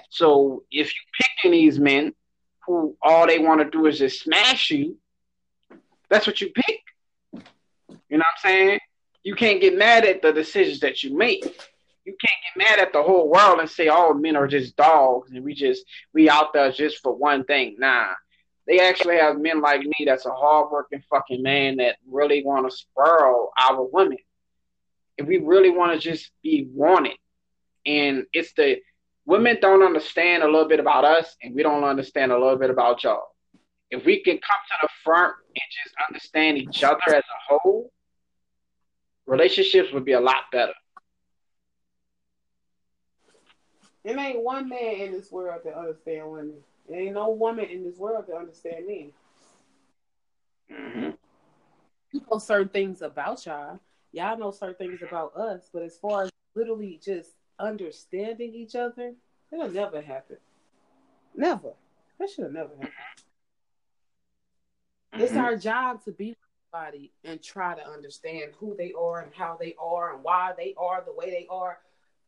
So 0.09 0.63
if 0.71 0.93
you 0.93 1.01
picking 1.21 1.51
these 1.51 1.79
men 1.79 2.13
who 2.65 2.95
all 3.01 3.27
they 3.27 3.39
want 3.39 3.61
to 3.61 3.69
do 3.69 3.85
is 3.85 3.99
just 3.99 4.21
smash 4.21 4.71
you, 4.71 4.97
that's 6.09 6.27
what 6.27 6.41
you 6.41 6.51
pick. 6.53 6.79
You 7.33 8.17
know 8.17 8.23
what 8.23 8.25
I'm 8.25 8.49
saying? 8.49 8.79
You 9.23 9.35
can't 9.35 9.61
get 9.61 9.77
mad 9.77 10.05
at 10.05 10.21
the 10.21 10.31
decisions 10.31 10.79
that 10.81 11.03
you 11.03 11.17
make. 11.17 11.43
You 12.05 12.13
can't 12.13 12.21
get 12.21 12.69
mad 12.69 12.79
at 12.79 12.91
the 12.93 13.01
whole 13.01 13.29
world 13.29 13.59
and 13.59 13.69
say 13.69 13.87
all 13.87 14.13
men 14.13 14.35
are 14.35 14.47
just 14.47 14.75
dogs 14.75 15.31
and 15.31 15.43
we 15.43 15.53
just 15.53 15.85
we 16.13 16.29
out 16.29 16.51
there 16.53 16.71
just 16.71 16.97
for 16.99 17.15
one 17.15 17.45
thing. 17.45 17.75
Nah, 17.79 18.09
they 18.67 18.79
actually 18.79 19.17
have 19.17 19.39
men 19.39 19.61
like 19.61 19.81
me 19.81 20.05
that's 20.05 20.25
a 20.25 20.31
hardworking 20.31 21.03
fucking 21.09 21.41
man 21.41 21.77
that 21.77 21.97
really 22.07 22.43
want 22.43 22.69
to 22.69 22.75
spoil 22.75 23.51
our 23.61 23.83
women. 23.91 24.17
If 25.17 25.27
we 25.27 25.37
really 25.37 25.69
want 25.69 25.93
to 25.93 25.99
just 25.99 26.31
be 26.41 26.67
wanted, 26.73 27.17
and 27.85 28.25
it's 28.33 28.53
the 28.53 28.77
women 29.25 29.57
don't 29.61 29.83
understand 29.83 30.43
a 30.43 30.47
little 30.47 30.67
bit 30.67 30.79
about 30.79 31.03
us, 31.03 31.35
and 31.41 31.53
we 31.53 31.63
don't 31.63 31.83
understand 31.83 32.31
a 32.31 32.37
little 32.39 32.57
bit 32.57 32.69
about 32.69 33.03
y'all. 33.03 33.27
If 33.91 34.05
we 34.05 34.23
can 34.23 34.35
come 34.35 34.57
to 34.69 34.75
the 34.81 34.89
front 35.03 35.33
and 35.47 35.63
just 35.83 35.95
understand 36.07 36.57
each 36.57 36.83
other 36.83 37.01
as 37.07 37.23
a 37.23 37.39
whole, 37.47 37.91
relationships 39.25 39.91
would 39.93 40.05
be 40.05 40.13
a 40.13 40.19
lot 40.19 40.45
better. 40.51 40.73
It 44.03 44.17
ain't 44.17 44.43
one 44.43 44.67
man 44.67 44.95
in 44.95 45.11
this 45.11 45.31
world 45.31 45.61
that 45.63 45.77
understand 45.77 46.29
women. 46.29 46.63
There 46.87 46.99
ain't 46.99 47.13
no 47.13 47.29
woman 47.29 47.65
in 47.65 47.83
this 47.83 47.97
world 47.97 48.25
that 48.27 48.35
understand 48.35 48.85
me. 48.85 49.13
Mm-hmm. 50.71 51.11
You 52.11 52.21
know 52.29 52.39
certain 52.39 52.69
things 52.69 53.01
about 53.01 53.45
y'all. 53.45 53.79
Y'all 54.11 54.37
know 54.37 54.51
certain 54.51 54.75
things 54.75 55.01
about 55.01 55.35
us, 55.35 55.69
but 55.73 55.81
as 55.81 55.97
far 55.97 56.23
as 56.23 56.31
literally 56.55 56.99
just 57.03 57.31
understanding 57.59 58.53
each 58.53 58.75
other, 58.75 59.13
it'll 59.51 59.71
never 59.71 60.01
happen. 60.01 60.37
Never. 61.35 61.73
That 62.19 62.29
should 62.29 62.43
have 62.43 62.53
never 62.53 62.73
happened. 62.75 62.91
Mm-hmm. 65.13 65.21
It's 65.21 65.35
our 65.35 65.55
job 65.55 66.03
to 66.05 66.11
be 66.11 66.35
somebody 66.71 67.11
and 67.23 67.41
try 67.41 67.75
to 67.75 67.87
understand 67.87 68.51
who 68.59 68.75
they 68.77 68.93
are 68.93 69.21
and 69.21 69.33
how 69.33 69.57
they 69.59 69.75
are 69.79 70.13
and 70.13 70.23
why 70.23 70.53
they 70.57 70.73
are 70.77 71.03
the 71.05 71.13
way 71.13 71.29
they 71.29 71.47
are. 71.49 71.79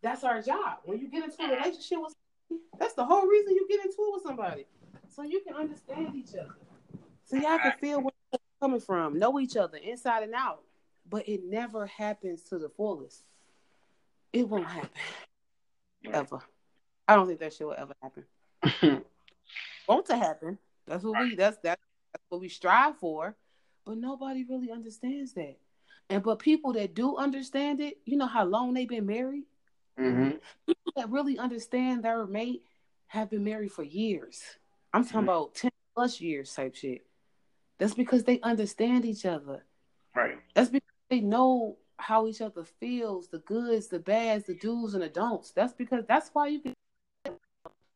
That's 0.02 0.24
our 0.24 0.42
job. 0.42 0.80
When 0.86 1.00
you 1.00 1.10
get 1.10 1.24
into 1.24 1.44
a 1.44 1.50
relationship 1.50 2.00
with 2.02 2.16
that's 2.80 2.94
the 2.94 3.06
whole 3.06 3.26
reason 3.26 3.56
you 3.56 3.68
get 3.68 3.80
into 3.80 3.96
it 3.98 4.14
with 4.14 4.24
somebody. 4.24 4.66
So 5.10 5.24
you 5.24 5.42
can 5.42 5.56
understand 5.56 6.16
each 6.16 6.36
other. 6.36 6.56
So 7.26 7.38
y'all 7.38 7.60
can 7.60 7.74
feel 7.80 8.02
where 8.02 8.12
they're 8.32 8.40
coming 8.62 8.80
from, 8.80 9.18
know 9.18 9.40
each 9.40 9.58
other 9.58 9.78
inside 9.78 10.24
and 10.24 10.34
out. 10.34 10.62
But 11.10 11.28
it 11.28 11.42
never 11.44 11.86
happens 11.86 12.44
to 12.50 12.58
the 12.58 12.70
fullest. 12.70 13.24
It 14.34 14.48
won't 14.50 14.66
happen. 14.66 14.90
Ever. 16.12 16.40
I 17.08 17.16
don't 17.16 17.28
think 17.28 17.40
that 17.40 17.54
shit 17.54 17.68
will 17.68 17.76
ever 17.78 17.94
happen. 18.02 19.04
won't 19.88 20.06
to 20.08 20.18
happen. 20.18 20.58
That's 20.88 21.04
what 21.04 21.20
we 21.20 21.36
that's 21.36 21.58
that's 21.64 21.82
what 22.30 22.42
we 22.42 22.50
strive 22.50 22.98
for. 22.98 23.36
But 23.86 23.98
nobody 23.98 24.44
really 24.44 24.72
understands 24.72 25.34
that. 25.34 25.58
And 26.10 26.24
but 26.24 26.40
people 26.40 26.74
that 26.74 26.94
do 26.94 27.18
understand 27.18 27.82
it, 27.82 27.98
you 28.06 28.18
know 28.18 28.28
how 28.28 28.46
long 28.46 28.74
they've 28.74 28.88
been 28.88 29.06
married? 29.06 29.46
Mm-hmm. 30.00 30.38
People 30.68 30.94
that 30.96 31.10
really 31.10 31.38
understand 31.38 32.04
their 32.04 32.26
mate 32.26 32.64
have 33.08 33.30
been 33.30 33.44
married 33.44 33.72
for 33.72 33.84
years. 33.84 34.42
I'm 34.94 35.04
talking 35.04 35.22
mm-hmm. 35.22 35.30
about 35.30 35.56
10 35.56 35.72
plus 35.96 36.20
years 36.22 36.54
type 36.54 36.76
shit. 36.76 37.06
That's 37.78 37.94
because 37.94 38.24
they 38.24 38.40
understand 38.42 39.06
each 39.06 39.26
other. 39.26 39.66
Right. 40.16 40.38
That's 40.54 40.70
because 40.70 40.90
they 41.10 41.20
know 41.20 41.78
how 41.98 42.28
each 42.28 42.42
other 42.42 42.64
feels, 42.64 43.28
the 43.28 43.40
goods, 43.40 43.88
the 43.88 44.00
bads, 44.00 44.46
the 44.46 44.56
do's 44.56 44.94
and 44.94 45.04
the 45.04 45.10
don'ts. 45.10 45.52
That's 45.52 45.74
because 45.74 46.06
that's 46.08 46.30
why 46.34 46.48
you 46.48 46.60
can 46.60 46.74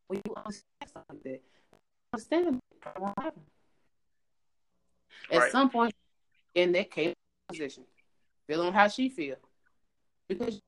when 0.07 0.21
you 0.25 0.35
understand 0.35 1.05
something. 1.09 1.39
Understand. 2.13 2.59
At 5.31 5.37
right. 5.37 5.51
some 5.51 5.69
point 5.69 5.93
in 6.55 6.71
that 6.73 6.91
case 6.91 7.13
position, 7.47 7.83
feeling 8.47 8.73
how 8.73 8.87
she 8.87 9.09
feel. 9.09 9.35
Because 10.27 10.61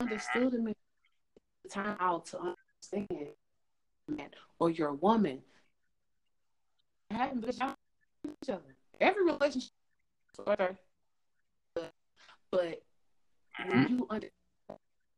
understood 0.00 0.54
him 0.54 0.74
time 1.70 1.96
out 2.00 2.26
to 2.26 2.38
understand 2.38 3.28
man 4.08 4.28
or 4.58 4.70
your 4.70 4.92
woman. 4.94 5.40
Having 7.10 7.44
each 7.48 8.50
other. 8.50 8.62
Every 9.00 9.24
relationship 9.24 9.70
but, 10.44 10.76
but 12.50 12.82
when 13.58 13.84
mm-hmm. 13.84 13.94
you 13.94 14.06
understand 14.10 14.32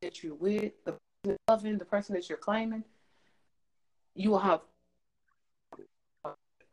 that 0.02 0.22
you're 0.22 0.34
with 0.34 0.72
the 0.84 0.94
person 1.24 1.36
loving 1.48 1.78
the 1.78 1.84
person 1.84 2.14
that 2.14 2.28
you're 2.28 2.38
claiming, 2.38 2.84
you 4.14 4.30
will 4.30 4.38
have 4.38 4.60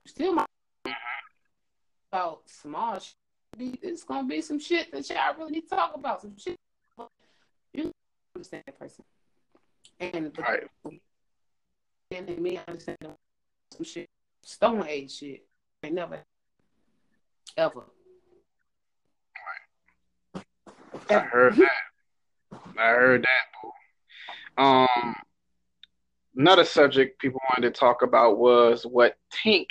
still 0.05 0.33
my 0.33 0.45
about 2.11 2.41
small 2.49 2.99
shit. 2.99 3.15
It's 3.57 4.03
gonna 4.03 4.27
be 4.27 4.41
some 4.41 4.59
shit 4.59 4.91
that 4.91 5.09
y'all 5.09 5.35
really 5.37 5.53
need 5.53 5.69
to 5.69 5.75
talk 5.75 5.95
about. 5.95 6.21
Some 6.21 6.37
shit 6.37 6.57
understand 8.35 8.63
that 8.65 8.79
person. 8.79 9.05
And 9.99 10.33
the, 10.33 10.41
right. 10.41 10.63
and 12.11 12.37
me 12.37 12.59
understand 12.67 12.97
some 13.01 13.85
shit, 13.85 14.09
stone 14.43 14.85
age 14.87 15.17
shit. 15.17 15.45
I 15.83 15.89
never, 15.89 16.19
ever. 17.55 17.85
Right. 20.35 20.45
I 21.09 21.19
heard 21.19 21.55
that. 21.55 22.59
I 22.77 22.87
heard 22.87 23.23
that. 23.23 23.61
Boy 23.63 23.69
um, 24.57 25.15
another 26.35 26.65
subject 26.65 27.19
people 27.19 27.41
wanted 27.49 27.73
to 27.73 27.79
talk 27.79 28.01
about 28.01 28.37
was 28.37 28.83
what 28.83 29.17
Tank 29.31 29.69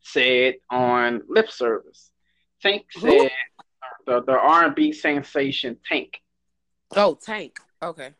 said 0.00 0.54
on 0.70 1.22
lip 1.28 1.50
service. 1.50 2.10
Tank 2.62 2.86
said 2.90 3.30
the 4.06 4.22
the 4.22 4.32
R 4.32 4.66
and 4.66 4.74
B 4.74 4.92
sensation 4.92 5.76
Tank 5.86 6.20
Oh, 6.96 7.18
Tank. 7.20 7.58
Okay. 7.82 8.10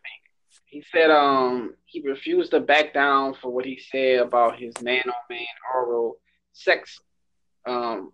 He 0.64 0.84
said 0.92 1.10
um 1.10 1.74
he 1.86 2.00
refused 2.02 2.50
to 2.50 2.60
back 2.60 2.92
down 2.92 3.34
for 3.34 3.50
what 3.50 3.64
he 3.64 3.80
said 3.90 4.20
about 4.20 4.58
his 4.58 4.74
man 4.82 5.02
on 5.06 5.14
man 5.30 5.46
oral 5.74 6.16
sex 6.52 7.00
um, 7.66 8.12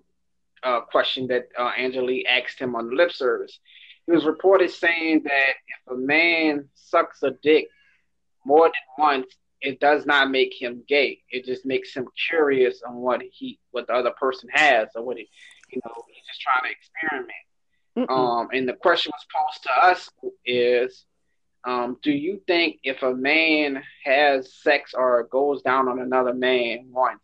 uh, 0.62 0.80
question 0.80 1.26
that 1.28 1.48
uh, 1.58 1.70
Angela 1.76 2.10
Yee 2.10 2.26
asked 2.26 2.58
him 2.58 2.74
on 2.74 2.88
the 2.88 2.96
lip 2.96 3.12
service. 3.12 3.58
He 4.06 4.12
was 4.12 4.24
reported 4.24 4.70
saying 4.70 5.22
that 5.24 5.54
if 5.68 5.92
a 5.92 5.96
man 5.96 6.68
sucks 6.74 7.22
a 7.22 7.30
dick 7.42 7.68
more 8.44 8.66
than 8.66 8.72
once, 8.98 9.26
it 9.60 9.80
does 9.80 10.04
not 10.04 10.30
make 10.30 10.52
him 10.52 10.82
gay. 10.86 11.20
It 11.30 11.44
just 11.44 11.64
makes 11.64 11.94
him 11.94 12.06
curious 12.28 12.82
on 12.86 12.96
what 12.96 13.22
he, 13.22 13.58
what 13.70 13.86
the 13.86 13.94
other 13.94 14.10
person 14.10 14.48
has, 14.52 14.88
or 14.94 15.02
what 15.02 15.16
he, 15.16 15.28
you 15.70 15.80
know, 15.84 15.94
he's 16.08 16.26
just 16.26 16.40
trying 16.40 16.70
to 16.70 16.76
experiment. 16.76 17.30
Mm-mm. 17.96 18.10
Um, 18.10 18.48
and 18.52 18.68
the 18.68 18.74
question 18.74 19.12
was 19.14 19.26
posed 19.34 19.62
to 19.62 19.86
us 19.86 20.10
is, 20.44 21.06
um, 21.64 21.96
do 22.02 22.12
you 22.12 22.40
think 22.46 22.78
if 22.82 23.02
a 23.02 23.14
man 23.14 23.82
has 24.04 24.54
sex 24.54 24.92
or 24.94 25.24
goes 25.30 25.62
down 25.62 25.88
on 25.88 25.98
another 25.98 26.34
man 26.34 26.88
once, 26.90 27.20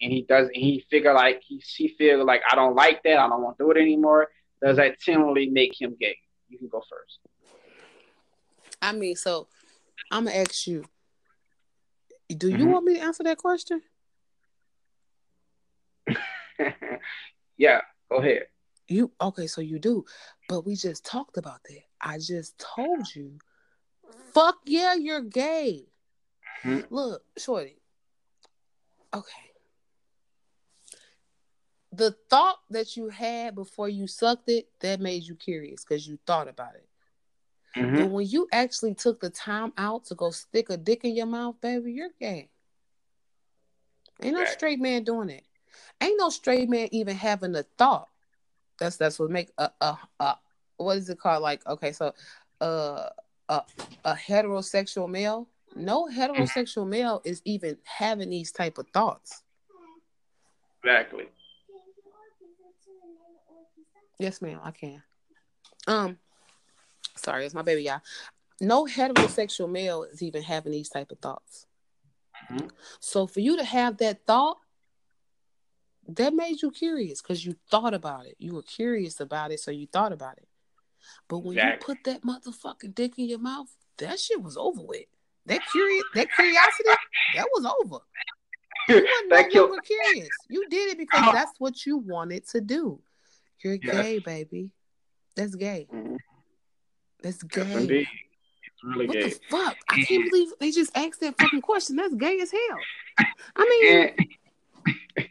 and 0.00 0.10
he 0.10 0.22
doesn't, 0.22 0.56
he 0.56 0.84
figure 0.90 1.12
like 1.14 1.42
he 1.46 1.62
he 1.76 1.88
feel 1.88 2.24
like 2.24 2.42
I 2.50 2.54
don't 2.54 2.74
like 2.74 3.02
that, 3.04 3.18
I 3.18 3.28
don't 3.28 3.42
want 3.42 3.58
to 3.58 3.64
do 3.64 3.70
it 3.70 3.76
anymore, 3.76 4.28
does 4.62 4.78
that 4.78 4.98
generally 5.00 5.50
make 5.50 5.78
him 5.78 5.96
gay? 6.00 6.16
You 6.48 6.58
can 6.58 6.68
go 6.68 6.82
first. 6.88 7.18
I 8.80 8.92
mean, 8.92 9.16
so 9.16 9.48
I'm 10.10 10.24
gonna 10.24 10.36
ask 10.36 10.66
you. 10.66 10.84
Do 12.28 12.48
you 12.48 12.56
mm-hmm. 12.56 12.70
want 12.70 12.84
me 12.86 12.94
to 12.94 13.00
answer 13.00 13.22
that 13.24 13.36
question? 13.36 13.82
yeah, 17.58 17.80
go 18.10 18.16
ahead. 18.16 18.44
You 18.88 19.12
okay? 19.20 19.46
So 19.46 19.60
you 19.60 19.78
do, 19.78 20.04
but 20.48 20.64
we 20.64 20.74
just 20.74 21.04
talked 21.04 21.36
about 21.36 21.60
that. 21.64 21.82
I 22.00 22.18
just 22.18 22.58
told 22.58 23.14
you, 23.14 23.38
fuck 24.32 24.58
yeah, 24.64 24.94
you're 24.94 25.22
gay. 25.22 25.86
Mm-hmm. 26.64 26.94
Look, 26.94 27.22
shorty. 27.36 27.78
Okay. 29.12 29.32
The 31.92 32.16
thought 32.28 32.58
that 32.70 32.96
you 32.96 33.08
had 33.08 33.54
before 33.54 33.88
you 33.88 34.06
sucked 34.06 34.48
it 34.48 34.66
that 34.80 35.00
made 35.00 35.22
you 35.22 35.36
curious 35.36 35.84
because 35.84 36.06
you 36.06 36.18
thought 36.26 36.48
about 36.48 36.74
it. 36.74 36.88
Mm-hmm. 37.76 37.96
But 37.96 38.10
when 38.10 38.26
you 38.26 38.48
actually 38.52 38.94
took 38.94 39.20
the 39.20 39.30
time 39.30 39.72
out 39.78 40.06
to 40.06 40.14
go 40.14 40.30
stick 40.30 40.70
a 40.70 40.76
dick 40.76 41.04
in 41.04 41.14
your 41.14 41.26
mouth, 41.26 41.60
baby, 41.60 41.92
you're 41.92 42.10
gay. 42.20 42.48
Ain't 44.22 44.36
no 44.36 44.44
straight 44.44 44.80
man 44.80 45.04
doing 45.04 45.28
it. 45.28 45.44
Ain't 46.00 46.18
no 46.18 46.30
straight 46.30 46.68
man 46.68 46.88
even 46.92 47.16
having 47.16 47.54
a 47.56 47.64
thought. 47.78 48.08
That's 48.78 48.96
that's 48.96 49.18
what 49.18 49.30
make 49.30 49.50
a 49.58 49.70
a, 49.80 49.98
a 50.20 50.36
what 50.76 50.98
is 50.98 51.08
it 51.08 51.18
called? 51.18 51.42
Like 51.42 51.66
okay, 51.66 51.92
so 51.92 52.14
uh 52.60 53.08
a 53.48 53.62
a 54.04 54.14
heterosexual 54.14 55.08
male. 55.08 55.48
No 55.76 56.06
heterosexual 56.06 56.86
male 56.86 57.20
is 57.24 57.42
even 57.44 57.78
having 57.84 58.30
these 58.30 58.52
type 58.52 58.78
of 58.78 58.88
thoughts. 58.90 59.42
Exactly. 60.84 61.24
Yes, 64.18 64.40
ma'am. 64.40 64.60
I 64.62 64.70
can. 64.70 65.02
Um, 65.86 66.18
sorry, 67.16 67.44
it's 67.44 67.54
my 67.54 67.62
baby, 67.62 67.82
y'all. 67.82 68.00
No 68.60 68.84
heterosexual 68.84 69.70
male 69.70 70.04
is 70.04 70.22
even 70.22 70.42
having 70.42 70.72
these 70.72 70.88
type 70.88 71.10
of 71.10 71.18
thoughts. 71.18 71.66
Mm-hmm. 72.50 72.68
So 73.00 73.26
for 73.26 73.40
you 73.40 73.56
to 73.56 73.64
have 73.64 73.98
that 73.98 74.26
thought, 74.26 74.58
that 76.06 76.34
made 76.34 76.62
you 76.62 76.70
curious 76.70 77.22
because 77.22 77.44
you 77.44 77.56
thought 77.70 77.94
about 77.94 78.26
it. 78.26 78.36
You 78.38 78.54
were 78.54 78.62
curious 78.62 79.20
about 79.20 79.50
it, 79.50 79.60
so 79.60 79.70
you 79.70 79.86
thought 79.86 80.12
about 80.12 80.38
it. 80.38 80.46
But 81.28 81.38
when 81.38 81.56
exactly. 81.56 81.94
you 81.94 81.94
put 81.94 82.04
that 82.04 82.22
motherfucking 82.22 82.94
dick 82.94 83.18
in 83.18 83.28
your 83.28 83.38
mouth, 83.38 83.68
that 83.98 84.18
shit 84.18 84.42
was 84.42 84.56
over 84.56 84.82
with. 84.82 85.06
That 85.46 85.60
curious, 85.70 86.04
that 86.14 86.28
curiosity, 86.34 86.88
that 87.36 87.46
was 87.54 87.72
over. 87.82 87.98
You 88.88 89.28
no 89.28 89.78
curious. 89.80 90.28
You 90.48 90.68
did 90.68 90.92
it 90.92 90.98
because 90.98 91.32
that's 91.32 91.52
what 91.58 91.84
you 91.86 91.98
wanted 91.98 92.46
to 92.48 92.60
do. 92.60 93.00
You're 93.62 93.78
yes. 93.82 93.94
gay, 93.94 94.18
baby. 94.18 94.70
That's 95.36 95.54
gay. 95.54 95.86
Mm-hmm. 95.92 96.16
That's 97.22 97.42
gay. 97.42 97.62
Yes, 97.62 97.76
indeed. 97.76 98.08
It's 98.66 98.84
really 98.84 99.06
what 99.06 99.14
gay. 99.14 99.30
the 99.30 99.40
fuck? 99.50 99.76
I 99.88 100.02
can't 100.02 100.24
believe 100.30 100.48
they 100.60 100.70
just 100.70 100.96
asked 100.96 101.20
that 101.20 101.38
fucking 101.38 101.62
question. 101.62 101.96
That's 101.96 102.14
gay 102.14 102.38
as 102.40 102.50
hell. 102.50 102.78
I 103.56 104.12
mean, 105.16 105.26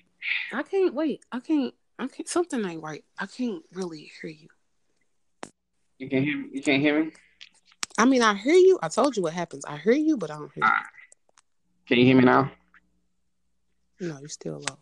I 0.51 0.63
can't 0.63 0.93
wait. 0.93 1.23
I 1.31 1.39
can't. 1.39 1.73
I 1.99 2.07
can't. 2.07 2.27
Something 2.27 2.65
ain't 2.65 2.81
right. 2.81 3.03
I 3.19 3.27
can't 3.27 3.63
really 3.73 4.11
hear 4.21 4.31
you. 4.31 4.47
You 6.03 6.09
can 6.09 6.23
hear 6.25 6.38
me. 6.38 6.49
You 6.51 6.61
can't 6.61 6.82
hear 6.82 7.01
me. 7.01 7.11
I 7.98 8.03
mean, 8.03 8.22
I 8.22 8.33
hear 8.33 8.56
you. 8.56 8.77
I 8.83 8.90
told 8.90 9.15
you 9.15 9.23
what 9.23 9.32
happens. 9.32 9.64
I 9.64 9.77
hear 9.77 9.93
you, 9.93 10.17
but 10.17 10.32
I 10.32 10.33
don't 10.33 10.51
hear 10.53 10.65
you. 10.65 10.72
Can 11.88 11.98
you 11.98 12.06
hear 12.06 12.17
me 12.17 12.25
now? 12.25 12.51
No, 14.01 14.19
you're 14.19 14.27
still 14.27 14.61
low. 14.69 14.77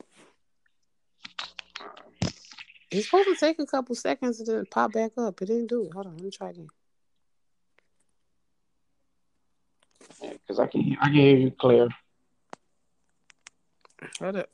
It's 2.90 3.06
supposed 3.06 3.27
to 3.27 3.35
take 3.35 3.59
a 3.59 3.67
couple 3.67 3.93
seconds 3.93 4.40
to 4.40 4.51
then 4.51 4.66
pop 4.66 4.93
back 4.93 5.11
up. 5.16 5.40
It 5.43 5.45
didn't 5.45 5.67
do 5.67 5.85
it. 5.85 5.93
Hold 5.93 6.08
on, 6.08 6.16
let 6.16 6.24
me 6.24 6.32
try 6.32 6.50
again. 6.50 6.69
Yeah, 10.24 10.33
because 10.33 10.59
I 10.59 10.66
can 10.66 10.98
I 11.00 11.06
can 11.06 11.14
hear 11.14 11.38
you 11.38 11.51
clear. 11.51 11.88
Hold 14.19 14.38
up. 14.38 14.50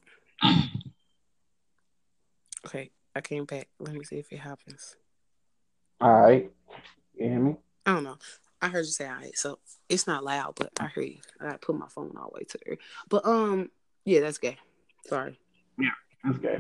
okay, 2.65 2.91
I 3.15 3.21
came 3.21 3.45
back. 3.45 3.69
Let 3.79 3.93
me 3.93 4.03
see 4.03 4.17
if 4.17 4.33
it 4.33 4.39
happens. 4.39 4.97
All 6.01 6.11
right. 6.11 6.51
You 7.15 7.29
hear 7.29 7.39
me? 7.39 7.55
I 7.85 7.93
don't 7.93 8.03
know. 8.03 8.17
I 8.61 8.69
heard 8.69 8.85
you 8.85 8.91
say 8.91 9.07
all 9.07 9.15
right, 9.15 9.37
so 9.37 9.59
it's 9.87 10.07
not 10.07 10.23
loud, 10.23 10.53
but 10.55 10.71
I 10.79 10.87
hear 10.87 11.03
you. 11.03 11.17
I 11.39 11.45
gotta 11.45 11.57
put 11.59 11.77
my 11.77 11.87
phone 11.87 12.15
all 12.17 12.31
the 12.31 12.39
way 12.39 12.43
to 12.43 12.59
there. 12.65 12.77
But 13.09 13.25
um, 13.25 13.69
yeah, 14.05 14.21
that's 14.21 14.39
gay. 14.39 14.57
Sorry. 15.05 15.39
Yeah, 15.79 15.89
that's 16.23 16.37
gay. 16.39 16.59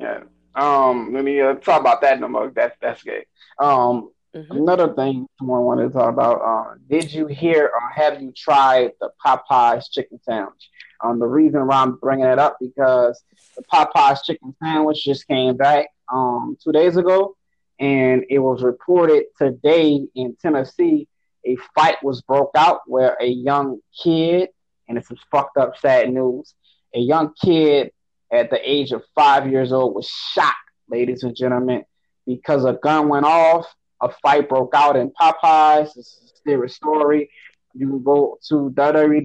Yeah. 0.00 0.20
Um, 0.54 1.12
let 1.12 1.24
me 1.24 1.40
uh, 1.40 1.54
talk 1.54 1.80
about 1.80 2.00
that 2.02 2.20
no 2.20 2.28
more. 2.28 2.50
That's 2.54 2.76
that's 2.80 3.02
gay. 3.02 3.24
Um, 3.58 4.10
mm-hmm. 4.34 4.56
another 4.56 4.94
thing 4.94 5.26
someone 5.38 5.62
wanted 5.62 5.88
to 5.88 5.98
talk 5.98 6.08
about. 6.12 6.40
Uh, 6.42 6.74
did 6.88 7.12
you 7.12 7.26
hear 7.26 7.66
or 7.66 7.90
have 7.94 8.20
you 8.20 8.32
tried 8.32 8.92
the 9.00 9.10
Popeyes 9.24 9.90
chicken 9.90 10.18
sandwich? 10.22 10.68
Um, 11.02 11.18
the 11.18 11.26
reason 11.26 11.66
why 11.66 11.76
I'm 11.76 11.96
bringing 11.96 12.26
it 12.26 12.38
up 12.38 12.56
because 12.60 13.22
the 13.56 13.62
Popeyes 13.62 14.24
chicken 14.24 14.54
sandwich 14.62 15.04
just 15.04 15.28
came 15.28 15.56
back 15.56 15.88
um 16.12 16.56
two 16.62 16.72
days 16.72 16.96
ago, 16.96 17.36
and 17.80 18.24
it 18.28 18.38
was 18.38 18.62
reported 18.62 19.24
today 19.38 20.06
in 20.14 20.36
Tennessee 20.40 21.08
a 21.46 21.56
fight 21.74 21.96
was 22.02 22.22
broke 22.22 22.52
out 22.56 22.80
where 22.86 23.16
a 23.20 23.26
young 23.26 23.80
kid, 24.02 24.50
and 24.88 24.98
it's 24.98 25.08
some 25.08 25.18
fucked 25.30 25.56
up 25.56 25.76
sad 25.78 26.12
news, 26.12 26.54
a 26.94 27.00
young 27.00 27.32
kid 27.42 27.92
at 28.32 28.50
the 28.50 28.60
age 28.70 28.92
of 28.92 29.02
five 29.14 29.50
years 29.50 29.72
old 29.72 29.94
was 29.94 30.06
shot, 30.08 30.54
ladies 30.88 31.22
and 31.22 31.34
gentlemen, 31.36 31.84
because 32.26 32.64
a 32.64 32.74
gun 32.74 33.08
went 33.08 33.26
off. 33.26 33.66
A 34.02 34.10
fight 34.22 34.48
broke 34.48 34.72
out 34.74 34.96
in 34.96 35.10
Popeyes. 35.10 35.92
This 35.94 36.06
is 36.06 36.32
serious 36.42 36.74
story. 36.74 37.30
You 37.74 37.86
can 37.86 38.02
go 38.02 38.38
to 38.48 38.70
www.tdab. 38.74 39.18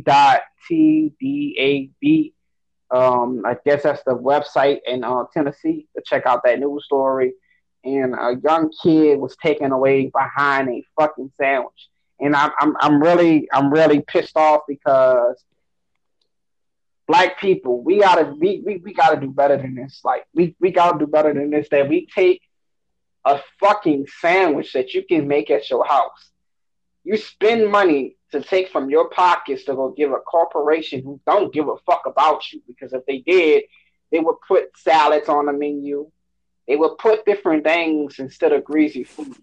Um, 2.91 3.43
I 3.45 3.55
guess 3.65 3.83
that's 3.83 4.03
the 4.03 4.15
website 4.17 4.79
in 4.85 5.05
uh, 5.05 5.23
Tennessee 5.33 5.87
to 5.95 6.03
check 6.05 6.25
out 6.25 6.43
that 6.43 6.59
news 6.59 6.83
story. 6.85 7.33
And 7.85 8.15
a 8.15 8.35
young 8.43 8.71
kid 8.83 9.19
was 9.19 9.35
taken 9.37 9.71
away 9.71 10.07
behind 10.07 10.69
a 10.69 10.83
fucking 10.99 11.31
sandwich. 11.37 11.89
And 12.19 12.35
I'm, 12.35 12.51
I'm, 12.59 12.75
I'm 12.79 13.01
really, 13.01 13.47
I'm 13.53 13.71
really 13.71 14.01
pissed 14.01 14.35
off 14.35 14.61
because 14.67 15.43
black 17.07 17.39
people, 17.39 17.81
we 17.83 17.99
gotta 17.99 18.33
we, 18.39 18.61
we, 18.65 18.77
we 18.77 18.93
gotta 18.93 19.19
do 19.19 19.29
better 19.29 19.57
than 19.57 19.75
this. 19.75 20.01
Like 20.03 20.25
we, 20.33 20.55
we 20.59 20.71
gotta 20.71 20.97
do 20.97 21.07
better 21.07 21.33
than 21.33 21.51
this. 21.51 21.67
That 21.69 21.87
we 21.87 22.07
take 22.07 22.41
a 23.25 23.39
fucking 23.59 24.07
sandwich 24.19 24.73
that 24.73 24.93
you 24.93 25.03
can 25.03 25.27
make 25.27 25.49
at 25.49 25.69
your 25.69 25.85
house. 25.85 26.31
You 27.03 27.17
spend 27.17 27.71
money 27.71 28.15
to 28.31 28.41
take 28.41 28.69
from 28.69 28.89
your 28.89 29.09
pockets 29.09 29.63
to 29.65 29.75
go 29.75 29.93
give 29.95 30.11
a 30.11 30.17
corporation 30.17 31.03
who 31.03 31.19
don't 31.25 31.53
give 31.53 31.67
a 31.67 31.77
fuck 31.85 32.03
about 32.05 32.41
you 32.51 32.61
because 32.67 32.93
if 32.93 33.05
they 33.05 33.19
did, 33.19 33.63
they 34.11 34.19
would 34.19 34.37
put 34.47 34.77
salads 34.77 35.29
on 35.29 35.45
the 35.45 35.53
menu. 35.53 36.09
They 36.67 36.75
would 36.75 36.97
put 36.97 37.25
different 37.25 37.63
things 37.63 38.19
instead 38.19 38.51
of 38.51 38.63
greasy 38.63 39.03
food. 39.03 39.37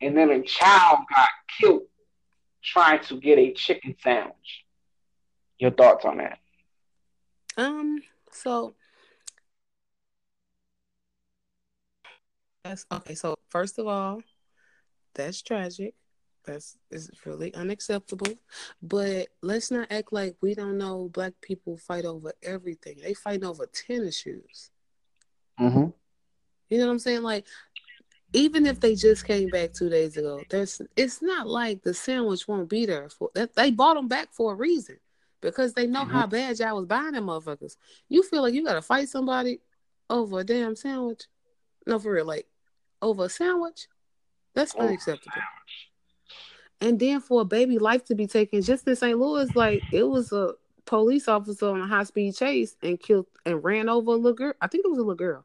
And 0.00 0.16
then 0.16 0.30
a 0.30 0.42
child 0.42 1.00
got 1.14 1.28
killed 1.58 1.82
trying 2.62 3.00
to 3.04 3.18
get 3.18 3.38
a 3.38 3.52
chicken 3.52 3.94
sandwich. 4.02 4.64
Your 5.58 5.70
thoughts 5.70 6.04
on 6.04 6.18
that? 6.18 6.38
Um, 7.56 8.02
so 8.30 8.74
that's 12.64 12.86
okay. 12.90 13.14
So 13.14 13.36
first 13.48 13.78
of 13.78 13.86
all, 13.86 14.22
that's 15.14 15.42
tragic. 15.42 15.94
That's 16.44 16.76
is 16.90 17.10
really 17.24 17.54
unacceptable. 17.54 18.34
But 18.82 19.28
let's 19.42 19.70
not 19.70 19.92
act 19.92 20.12
like 20.12 20.36
we 20.40 20.54
don't 20.54 20.78
know 20.78 21.08
black 21.12 21.34
people 21.40 21.76
fight 21.76 22.04
over 22.04 22.32
everything. 22.42 22.96
They 23.02 23.14
fight 23.14 23.44
over 23.44 23.66
tennis 23.66 24.18
shoes. 24.18 24.70
Mm-hmm. 25.60 25.90
You 26.70 26.78
know 26.78 26.86
what 26.86 26.92
I'm 26.92 26.98
saying? 26.98 27.22
Like, 27.22 27.46
even 28.32 28.66
if 28.66 28.80
they 28.80 28.94
just 28.94 29.26
came 29.26 29.48
back 29.50 29.72
two 29.72 29.90
days 29.90 30.16
ago, 30.16 30.42
there's 30.48 30.80
it's 30.96 31.20
not 31.20 31.46
like 31.46 31.82
the 31.82 31.92
sandwich 31.92 32.48
won't 32.48 32.68
be 32.68 32.86
there 32.86 33.08
for 33.08 33.30
that. 33.34 33.54
They 33.54 33.70
bought 33.70 33.94
them 33.94 34.08
back 34.08 34.32
for 34.32 34.52
a 34.52 34.56
reason. 34.56 34.96
because 35.42 35.74
they 35.74 35.86
know 35.86 36.02
mm-hmm. 36.02 36.12
how 36.12 36.26
bad 36.26 36.58
y'all 36.58 36.76
was 36.76 36.86
buying 36.86 37.12
them 37.12 37.26
motherfuckers. 37.26 37.76
You 38.08 38.22
feel 38.22 38.42
like 38.42 38.54
you 38.54 38.64
gotta 38.64 38.80
fight 38.80 39.08
somebody 39.08 39.60
over 40.08 40.40
a 40.40 40.44
damn 40.44 40.76
sandwich? 40.76 41.24
No, 41.86 41.98
for 41.98 42.12
real, 42.12 42.24
like 42.24 42.46
over 43.02 43.24
a 43.24 43.28
sandwich? 43.28 43.88
That's 44.54 44.74
oh, 44.76 44.80
unacceptable. 44.80 45.42
And 46.80 46.98
then 46.98 47.20
for 47.20 47.42
a 47.42 47.44
baby 47.44 47.78
life 47.78 48.04
to 48.06 48.14
be 48.14 48.26
taken 48.26 48.62
just 48.62 48.86
in 48.88 48.96
St. 48.96 49.18
Louis, 49.18 49.54
like 49.54 49.82
it 49.92 50.04
was 50.04 50.32
a 50.32 50.54
police 50.84 51.28
officer 51.28 51.68
on 51.68 51.80
a 51.80 51.86
high 51.86 52.04
speed 52.04 52.34
chase 52.34 52.76
and 52.82 52.98
killed 53.00 53.26
and 53.44 53.62
ran 53.62 53.88
over 53.88 54.12
a 54.12 54.16
little 54.16 54.32
girl. 54.32 54.54
I 54.60 54.66
think 54.66 54.84
it 54.84 54.88
was 54.90 54.98
a 54.98 55.02
little 55.02 55.14
girl. 55.14 55.44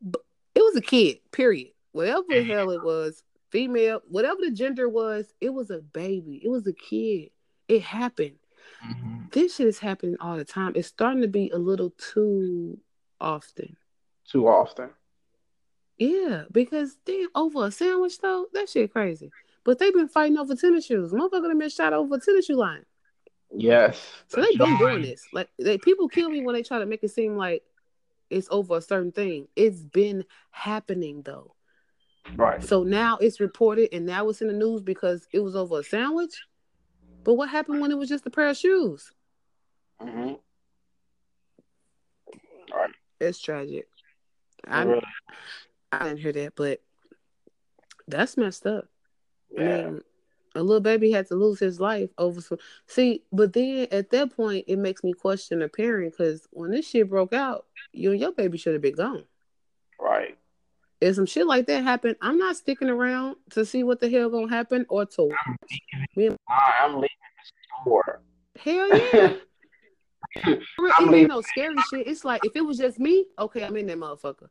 But 0.00 0.22
it 0.54 0.60
was 0.60 0.76
a 0.76 0.80
kid, 0.80 1.18
period. 1.30 1.72
Whatever 1.92 2.24
the 2.28 2.42
hell 2.44 2.70
it 2.70 2.82
was, 2.84 3.22
female, 3.50 4.00
whatever 4.08 4.40
the 4.40 4.50
gender 4.50 4.88
was, 4.88 5.32
it 5.40 5.50
was 5.50 5.70
a 5.70 5.78
baby. 5.78 6.40
It 6.42 6.48
was 6.48 6.66
a 6.66 6.72
kid. 6.72 7.30
It 7.68 7.82
happened. 7.82 8.36
Mm-hmm. 8.86 9.24
This 9.30 9.56
shit 9.56 9.66
is 9.66 9.78
happening 9.78 10.16
all 10.20 10.36
the 10.36 10.44
time. 10.44 10.72
It's 10.74 10.88
starting 10.88 11.22
to 11.22 11.28
be 11.28 11.50
a 11.50 11.58
little 11.58 11.90
too 11.90 12.78
often. 13.20 13.76
Too 14.28 14.48
often. 14.48 14.90
Yeah, 15.98 16.44
because 16.50 16.96
they 17.04 17.26
over 17.34 17.66
a 17.66 17.70
sandwich 17.70 18.18
though, 18.18 18.46
that 18.54 18.68
shit 18.68 18.92
crazy. 18.92 19.30
But 19.64 19.78
they've 19.78 19.92
been 19.92 20.08
fighting 20.08 20.38
over 20.38 20.56
tennis 20.56 20.86
shoes. 20.86 21.12
Motherfucker 21.12 21.48
have 21.48 21.58
been 21.58 21.68
shot 21.68 21.92
over 21.92 22.16
a 22.16 22.20
tennis 22.20 22.46
shoe 22.46 22.56
line. 22.56 22.84
Yes. 23.54 24.00
So 24.28 24.40
they've 24.40 24.58
been 24.58 24.78
doing 24.78 25.02
this. 25.02 25.26
Like 25.32 25.48
they, 25.58 25.78
people 25.78 26.08
kill 26.08 26.30
me 26.30 26.42
when 26.42 26.54
they 26.54 26.62
try 26.62 26.78
to 26.78 26.86
make 26.86 27.02
it 27.04 27.10
seem 27.10 27.36
like 27.36 27.62
it's 28.30 28.48
over 28.50 28.78
a 28.78 28.82
certain 28.82 29.12
thing. 29.12 29.48
It's 29.56 29.82
been 29.82 30.24
happening 30.50 31.22
though. 31.22 31.54
Right. 32.36 32.62
So 32.62 32.82
now 32.82 33.18
it's 33.18 33.40
reported 33.40 33.90
and 33.92 34.06
now 34.06 34.28
it's 34.28 34.40
in 34.40 34.48
the 34.48 34.54
news 34.54 34.82
because 34.82 35.26
it 35.32 35.40
was 35.40 35.54
over 35.54 35.80
a 35.80 35.84
sandwich. 35.84 36.34
But 37.24 37.34
what 37.34 37.48
happened 37.48 37.80
when 37.80 37.90
it 37.90 37.98
was 37.98 38.08
just 38.08 38.26
a 38.26 38.30
pair 38.30 38.48
of 38.48 38.56
shoes? 38.56 39.12
Mm-hmm. 40.00 40.34
Right. 42.74 42.90
It's 43.20 43.40
tragic. 43.40 43.86
I, 44.66 44.82
really? 44.82 45.02
I 45.92 46.04
didn't 46.04 46.20
hear 46.20 46.32
that, 46.32 46.54
but 46.56 46.80
that's 48.08 48.36
messed 48.36 48.66
up. 48.66 48.86
Yeah. 49.50 49.62
I 49.62 49.90
mean, 49.90 50.02
a 50.54 50.62
little 50.62 50.80
baby 50.80 51.10
had 51.10 51.26
to 51.28 51.34
lose 51.34 51.58
his 51.58 51.80
life 51.80 52.10
over 52.18 52.40
some. 52.40 52.58
See, 52.86 53.22
but 53.32 53.52
then 53.52 53.88
at 53.90 54.10
that 54.10 54.36
point, 54.36 54.64
it 54.68 54.78
makes 54.78 55.02
me 55.02 55.12
question 55.12 55.62
a 55.62 55.68
parent 55.68 56.12
because 56.12 56.46
when 56.50 56.70
this 56.70 56.88
shit 56.88 57.08
broke 57.08 57.32
out, 57.32 57.66
you 57.92 58.10
and 58.12 58.20
your 58.20 58.32
baby 58.32 58.58
should 58.58 58.74
have 58.74 58.82
been 58.82 58.94
gone. 58.94 59.24
Right. 60.00 60.36
If 61.00 61.16
some 61.16 61.26
shit 61.26 61.46
like 61.46 61.66
that 61.66 61.82
happened, 61.82 62.16
I'm 62.20 62.38
not 62.38 62.56
sticking 62.56 62.88
around 62.88 63.36
to 63.50 63.64
see 63.64 63.82
what 63.82 64.00
the 64.00 64.08
hell 64.10 64.30
gonna 64.30 64.48
happen 64.48 64.86
or 64.88 65.06
to. 65.06 65.30
I'm 65.44 65.56
leaving, 66.16 66.38
I'm 66.48 66.94
leaving 66.94 67.08
the 67.08 67.82
store. 67.82 68.20
Hell 68.58 68.88
yeah. 69.14 69.34
I'm 70.44 71.10
leaving. 71.10 71.28
no 71.28 71.40
scary 71.40 71.74
shit. 71.90 72.06
It's 72.06 72.24
like 72.24 72.44
if 72.44 72.54
it 72.54 72.60
was 72.60 72.78
just 72.78 72.98
me, 73.00 73.26
okay, 73.38 73.64
I'm 73.64 73.76
in 73.76 73.86
that 73.86 73.98
motherfucker. 73.98 74.48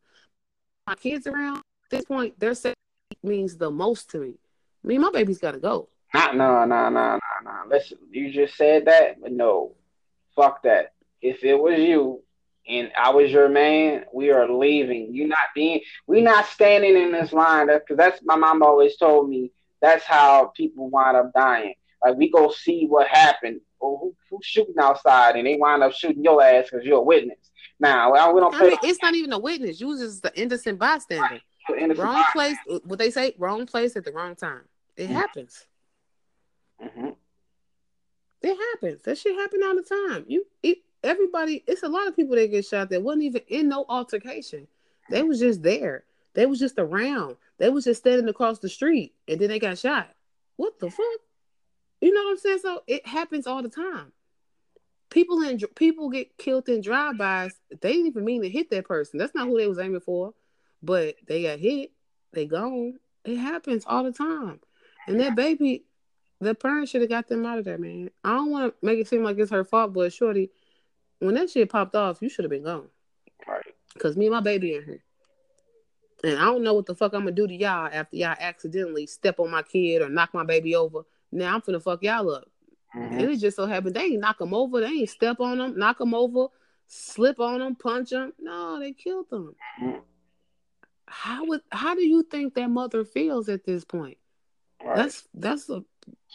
My 0.88 0.96
kids 0.96 1.28
around 1.28 1.58
at 1.58 1.64
this 1.90 2.06
point, 2.06 2.40
their 2.40 2.54
safety 2.54 2.76
means 3.24 3.56
the 3.56 3.72
most 3.72 4.10
to 4.12 4.20
me. 4.20 4.34
Mean, 4.84 5.02
my 5.02 5.12
baby's 5.12 5.40
got 5.40 5.52
to 5.52 5.60
go. 5.60 5.90
Nah, 6.14 6.32
no, 6.32 6.66
no, 6.66 6.90
no, 6.90 6.90
no, 6.90 7.20
no. 7.44 7.52
Listen, 7.70 7.98
you 8.10 8.32
just 8.32 8.58
said 8.58 8.86
that, 8.86 9.22
but 9.22 9.32
no, 9.32 9.76
fuck 10.36 10.64
that. 10.64 10.94
If 11.22 11.44
it 11.44 11.56
was 11.56 11.80
you 11.80 12.22
and 12.68 12.92
I 12.98 13.12
was 13.12 13.32
your 13.32 13.48
man, 13.48 14.06
we 14.14 14.32
are 14.32 14.52
leaving. 14.52 15.14
You 15.14 15.28
not 15.28 15.38
being, 15.56 15.82
we 16.08 16.22
not 16.22 16.48
standing 16.48 16.98
in 16.98 17.12
this 17.12 17.32
line. 17.32 17.68
That 17.68 17.84
because 17.86 17.98
that's 17.98 18.22
my 18.24 18.36
mom 18.36 18.64
always 18.64 18.98
told 18.98 19.30
me. 19.30 19.52
That's 19.82 20.04
how 20.04 20.52
people 20.56 20.90
wind 20.90 21.18
up 21.18 21.32
dying. 21.34 21.74
Like 22.04 22.18
we 22.18 22.30
go 22.30 22.52
see 22.52 22.86
what 22.88 23.08
happened, 23.08 23.62
or 23.80 23.98
who, 23.98 24.16
who's 24.30 24.46
shooting 24.46 24.76
outside, 24.80 25.36
and 25.36 25.48
they 25.48 25.56
wind 25.56 25.84
up 25.84 25.94
shooting 25.94 26.24
your 26.24 26.42
ass 26.42 26.66
because 26.70 26.86
you're 26.86 26.98
a 26.98 27.04
witness. 27.04 27.52
Now 27.80 28.12
we 28.34 28.42
don't. 28.42 28.54
I 28.54 28.64
mean, 28.64 28.78
it's 28.84 29.02
not 29.02 29.16
even 29.16 29.32
a 29.34 29.40
witness. 29.40 29.80
You 29.80 29.98
just 29.98 30.24
the 30.24 30.32
innocent 30.40 30.78
bystander. 30.78 31.24
Right 31.36 31.42
wrong 31.98 32.24
place. 32.34 32.58
What 32.84 33.00
they 33.00 33.12
say, 33.12 33.36
wrong 33.38 33.66
place 33.66 33.96
at 33.96 34.04
the 34.04 34.12
wrong 34.12 34.36
time. 34.36 34.62
It 35.02 35.06
mm-hmm. 35.06 35.14
happens. 35.14 35.66
Mm-hmm. 36.82 37.10
It 38.44 38.58
happens. 38.74 39.02
That 39.04 39.18
shit 39.18 39.36
happen 39.36 39.62
all 39.64 39.76
the 39.76 39.84
time. 39.84 40.26
You, 40.28 40.46
it, 40.64 40.80
everybody. 41.04 41.64
It's 41.68 41.84
a 41.84 41.90
lot 41.90 42.08
of 42.08 42.16
people 42.16 42.36
that 42.36 42.52
get 42.52 42.66
shot 42.66 42.90
that 42.90 43.02
wasn't 43.02 43.24
even 43.24 43.42
in 43.48 43.70
no 43.70 43.86
altercation. 43.90 44.68
They 45.10 45.24
was 45.24 45.40
just 45.40 45.64
there. 45.64 46.04
They 46.34 46.46
was 46.46 46.60
just 46.60 46.76
around. 46.78 47.36
They 47.58 47.70
was 47.70 47.84
just 47.84 48.02
standing 48.02 48.30
across 48.30 48.60
the 48.60 48.70
street, 48.70 49.14
and 49.28 49.40
then 49.40 49.50
they 49.50 49.60
got 49.60 49.78
shot. 49.78 50.10
What 50.56 50.80
the 50.80 50.90
fuck? 50.90 51.06
You 52.00 52.14
know 52.14 52.24
what 52.24 52.32
I'm 52.32 52.38
saying? 52.38 52.60
So 52.60 52.84
it 52.88 53.06
happens 53.06 53.48
all 53.48 53.62
the 53.62 53.70
time. 53.70 54.12
People 55.10 55.42
in 55.42 55.60
people 55.76 56.10
get 56.10 56.38
killed 56.38 56.70
in 56.70 56.82
drive-bys. 56.82 57.54
They 57.82 57.94
didn't 57.94 58.08
even 58.08 58.24
mean 58.24 58.44
to 58.44 58.50
hit 58.50 58.70
that 58.70 58.88
person. 58.88 59.20
That's 59.20 59.36
not 59.36 59.48
who 59.48 59.58
they 59.58 59.68
was 59.68 59.80
aiming 59.80 60.02
for 60.02 60.34
but 60.82 61.16
they 61.28 61.44
got 61.44 61.60
hit, 61.60 61.92
they 62.34 62.46
gone. 62.46 62.96
It 63.24 63.38
happens 63.38 63.84
all 63.86 64.04
the 64.04 64.12
time. 64.12 64.60
And 65.08 65.20
that 65.20 65.36
baby, 65.36 65.86
the 66.40 66.56
parents 66.56 66.92
should 66.92 67.02
have 67.02 67.10
got 67.10 67.28
them 67.28 67.46
out 67.46 67.60
of 67.60 67.66
there, 67.66 67.78
man. 67.78 68.10
I 68.24 68.36
don't 68.36 68.52
want 68.52 68.74
to 68.74 68.86
make 68.86 69.00
it 69.00 69.08
seem 69.08 69.24
like 69.24 69.38
it's 69.38 69.52
her 69.52 69.64
fault, 69.64 69.94
but 69.94 70.14
shorty, 70.14 70.52
when 71.20 71.36
that 71.36 71.50
shit 71.50 71.70
popped 71.70 71.96
off, 71.96 72.22
you 72.22 72.30
should 72.30 72.46
have 72.46 72.52
been 72.52 72.64
gone. 72.64 72.88
Right. 73.48 73.74
Cause 73.98 74.16
me 74.16 74.28
and 74.28 74.34
my 74.34 74.42
baby 74.42 74.76
in 74.76 74.84
here. 74.84 75.04
And 76.24 76.38
I 76.38 76.46
don't 76.46 76.64
know 76.64 76.74
what 76.74 76.86
the 76.86 76.96
fuck 76.96 77.14
I'm 77.14 77.22
gonna 77.22 77.32
do 77.32 77.48
to 77.48 77.54
y'all 77.54 77.90
after 77.92 78.16
y'all 78.16 78.36
accidentally 78.40 79.08
step 79.08 79.40
on 79.40 79.50
my 79.50 79.64
kid 79.64 80.02
or 80.02 80.10
knock 80.10 80.34
my 80.34 80.46
baby 80.46 80.76
over. 80.76 81.02
Now 81.32 81.56
I'm 81.56 81.62
finna 81.62 81.82
fuck 81.82 82.04
y'all 82.04 82.30
up. 82.30 82.50
Mm-hmm. 82.96 83.20
And 83.20 83.32
it 83.32 83.38
just 83.38 83.58
so 83.58 83.66
happened 83.66 83.96
they 83.96 84.02
ain't 84.02 84.22
knock 84.22 84.38
them 84.38 84.54
over, 84.54 84.82
they 84.82 84.88
ain't 84.88 85.10
step 85.10 85.40
on 85.40 85.58
them, 85.58 85.78
knock 85.78 85.98
them 85.98 86.14
over, 86.14 86.48
slip 86.88 87.40
on 87.40 87.60
them, 87.60 87.76
punch 87.76 88.12
them. 88.12 88.34
No, 88.40 88.80
they 88.80 88.94
killed 88.94 89.30
them. 89.30 89.56
Mm-hmm 89.82 90.00
how 91.12 91.46
would 91.46 91.62
how 91.72 91.94
do 91.94 92.02
you 92.02 92.24
think 92.24 92.56
that 92.56 92.70
mother 92.70 93.04
feels 93.04 93.50
at 93.50 93.66
this 93.66 93.84
point? 93.84 94.18
Right. 94.86 94.96
That's 94.96 95.24
that's 95.34 95.70
a 95.70 95.84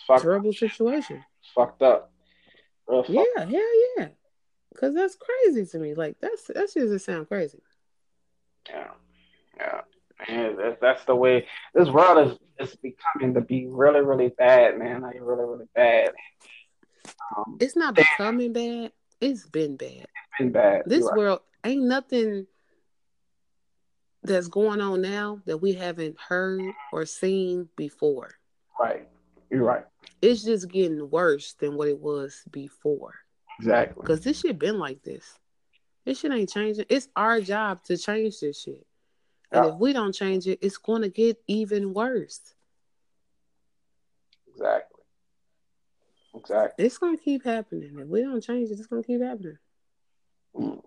fucked 0.06 0.22
terrible 0.22 0.52
situation. 0.52 1.24
Fucked 1.54 1.82
up. 1.82 2.12
Fucked 2.88 3.10
yeah, 3.10 3.22
hell 3.36 3.48
yeah. 3.96 4.08
Cause 4.76 4.94
that's 4.94 5.16
crazy 5.16 5.66
to 5.66 5.78
me. 5.78 5.94
Like 5.94 6.16
that's 6.20 6.46
that 6.48 6.70
shit 6.70 6.82
doesn't 6.82 6.98
sound 7.00 7.28
crazy. 7.28 7.62
Yeah, 8.68 8.90
yeah. 9.56 9.80
Man, 10.28 10.56
that's, 10.56 10.80
that's 10.80 11.04
the 11.04 11.14
way 11.14 11.46
this 11.74 11.88
world 11.88 12.28
is 12.28 12.68
is 12.68 12.76
becoming 12.76 13.34
to 13.34 13.40
be 13.40 13.66
really, 13.66 14.00
really 14.00 14.28
bad, 14.28 14.78
man. 14.78 15.02
Like 15.02 15.16
really, 15.20 15.44
really 15.44 15.66
bad. 15.74 16.10
Um, 17.36 17.56
it's 17.60 17.76
not 17.76 17.94
becoming 17.94 18.52
bad. 18.52 18.92
It's 19.20 19.46
been 19.46 19.76
bad. 19.76 19.90
It's 19.90 20.38
been 20.38 20.52
bad. 20.52 20.82
This 20.86 21.04
right. 21.04 21.16
world 21.16 21.40
ain't 21.64 21.84
nothing 21.84 22.46
that's 24.26 24.48
going 24.48 24.80
on 24.80 25.00
now 25.02 25.40
that 25.46 25.58
we 25.58 25.72
haven't 25.72 26.16
heard 26.20 26.62
or 26.92 27.06
seen 27.06 27.68
before. 27.76 28.32
Right. 28.78 29.08
You're 29.50 29.64
right. 29.64 29.84
It's 30.20 30.42
just 30.42 30.68
getting 30.68 31.08
worse 31.10 31.54
than 31.54 31.76
what 31.76 31.88
it 31.88 31.98
was 31.98 32.42
before. 32.50 33.14
Exactly. 33.58 34.02
Because 34.02 34.20
this 34.20 34.40
shit 34.40 34.58
been 34.58 34.78
like 34.78 35.02
this. 35.02 35.38
This 36.04 36.20
shit 36.20 36.32
ain't 36.32 36.50
changing. 36.50 36.86
It's 36.88 37.08
our 37.16 37.40
job 37.40 37.82
to 37.84 37.96
change 37.96 38.40
this 38.40 38.62
shit. 38.62 38.86
And 39.50 39.64
yeah. 39.64 39.72
if 39.72 39.78
we 39.78 39.92
don't 39.92 40.12
change 40.12 40.46
it, 40.46 40.58
it's 40.62 40.78
going 40.78 41.02
to 41.02 41.08
get 41.08 41.38
even 41.46 41.94
worse. 41.94 42.40
Exactly. 44.48 45.02
Exactly. 46.34 46.84
It's 46.84 46.98
going 46.98 47.16
to 47.16 47.22
keep 47.22 47.44
happening. 47.44 47.96
If 47.98 48.08
we 48.08 48.22
don't 48.22 48.42
change 48.42 48.70
it, 48.70 48.78
it's 48.78 48.86
going 48.86 49.02
to 49.02 49.06
keep 49.06 49.22
happening. 49.22 49.58
Mm. 50.54 50.82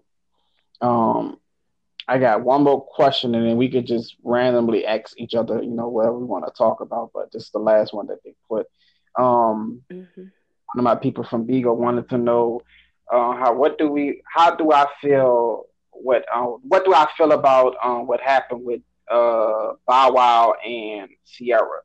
Um, 0.81 1.39
I 2.09 2.17
got 2.17 2.43
one 2.43 2.63
more 2.63 2.83
question, 2.83 3.35
and 3.35 3.47
then 3.47 3.55
we 3.55 3.69
could 3.69 3.85
just 3.85 4.15
randomly 4.23 4.83
ask 4.83 5.13
each 5.19 5.35
other, 5.35 5.61
you 5.61 5.69
know, 5.69 5.87
whatever 5.87 6.17
we 6.17 6.25
want 6.25 6.43
to 6.47 6.51
talk 6.57 6.81
about. 6.81 7.11
But 7.13 7.31
this 7.31 7.43
is 7.43 7.51
the 7.51 7.59
last 7.59 7.93
one 7.93 8.07
that 8.07 8.17
they 8.25 8.33
put. 8.49 8.65
Um, 9.15 9.83
mm-hmm. 9.91 10.21
One 10.21 10.79
of 10.79 10.83
my 10.83 10.95
people 10.95 11.23
from 11.23 11.45
Beagle 11.45 11.77
wanted 11.77 12.09
to 12.09 12.17
know 12.17 12.61
uh, 13.11 13.33
how 13.33 13.53
what 13.53 13.77
do 13.77 13.89
we 13.89 14.23
how 14.25 14.55
do 14.55 14.71
I 14.71 14.87
feel 14.99 15.65
what 15.91 16.25
uh, 16.33 16.45
what 16.45 16.83
do 16.83 16.95
I 16.95 17.07
feel 17.15 17.31
about 17.31 17.75
um, 17.83 18.07
what 18.07 18.21
happened 18.21 18.63
with 18.63 18.81
uh, 19.09 19.73
Bow 19.87 20.11
Wow 20.11 20.55
and 20.65 21.09
Ciara. 21.25 21.81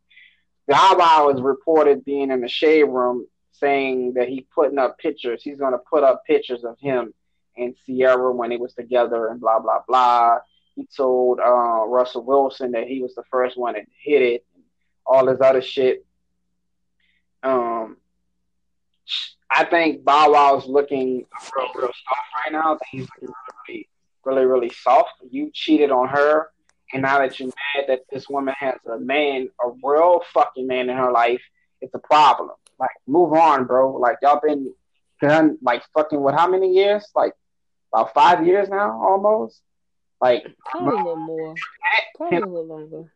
Bow 0.69 0.97
Wow 0.99 1.31
is 1.35 1.43
reported 1.43 2.03
being 2.07 2.31
in 2.31 2.41
the 2.41 2.49
shade 2.49 2.85
room 2.85 3.27
saying 3.53 4.15
that 4.15 4.29
he 4.29 4.47
putting 4.55 4.79
up 4.79 4.97
pictures. 4.99 5.43
He's 5.43 5.59
going 5.59 5.73
to 5.73 5.79
put 5.79 6.03
up 6.03 6.23
pictures 6.27 6.65
of 6.65 6.79
him 6.79 7.13
and 7.57 7.75
Ciara 7.87 8.33
when 8.33 8.51
they 8.51 8.57
was 8.57 8.75
together 8.75 9.29
and 9.29 9.41
blah 9.41 9.61
blah 9.61 9.81
blah. 9.87 10.39
He 10.75 10.87
told 10.97 11.39
uh, 11.39 11.85
Russell 11.87 12.25
Wilson 12.25 12.73
that 12.73 12.89
he 12.89 13.01
was 13.01 13.15
the 13.15 13.23
first 13.31 13.57
one 13.57 13.75
to 13.75 13.83
hit 14.03 14.23
it, 14.23 14.47
all 15.07 15.25
this 15.27 15.41
other 15.41 15.63
shit. 15.63 16.05
Um, 17.43 17.99
I 19.51 19.65
think 19.65 20.05
Bow 20.05 20.33
Wow's 20.33 20.67
looking 20.67 21.27
real, 21.57 21.69
real 21.77 21.87
soft 21.87 22.29
right 22.45 22.53
now. 22.53 22.75
I 22.75 22.79
think 22.79 22.91
he's 22.91 23.09
looking 23.21 23.35
really, 23.69 23.89
really, 24.25 24.47
really 24.47 24.71
soft. 24.71 25.11
You 25.31 25.51
cheated 25.55 25.93
on 25.93 26.09
her, 26.09 26.51
and 26.93 27.03
now 27.03 27.19
that 27.19 27.39
you're 27.39 27.49
mad 27.49 27.85
that 27.89 28.01
this 28.11 28.29
woman 28.29 28.55
has 28.59 28.75
a 28.91 28.99
man, 28.99 29.51
a 29.65 29.69
real 29.83 30.23
fucking 30.33 30.67
man 30.67 30.91
in 30.91 30.97
her 30.97 31.13
life, 31.13 31.43
it's 31.81 31.95
a 31.95 32.01
problem. 32.01 32.51
Like, 32.81 32.91
move 33.07 33.33
on, 33.33 33.67
bro. 33.67 33.97
Like, 33.97 34.17
y'all 34.23 34.41
been 34.43 34.75
done 35.21 35.59
like 35.63 35.83
fucking 35.95 36.21
what? 36.21 36.35
How 36.35 36.49
many 36.49 36.73
years? 36.73 37.07
Like 37.15 37.35
about 37.95 38.13
five 38.13 38.47
years 38.47 38.69
now, 38.69 39.01
almost. 39.01 39.61
Like 40.21 40.47
probably 40.65 40.95
a 40.95 40.97
little 40.97 41.17
more, 41.17 41.55
probably 42.17 42.39
a 42.39 42.41
little 42.41 42.67
longer. 42.67 43.13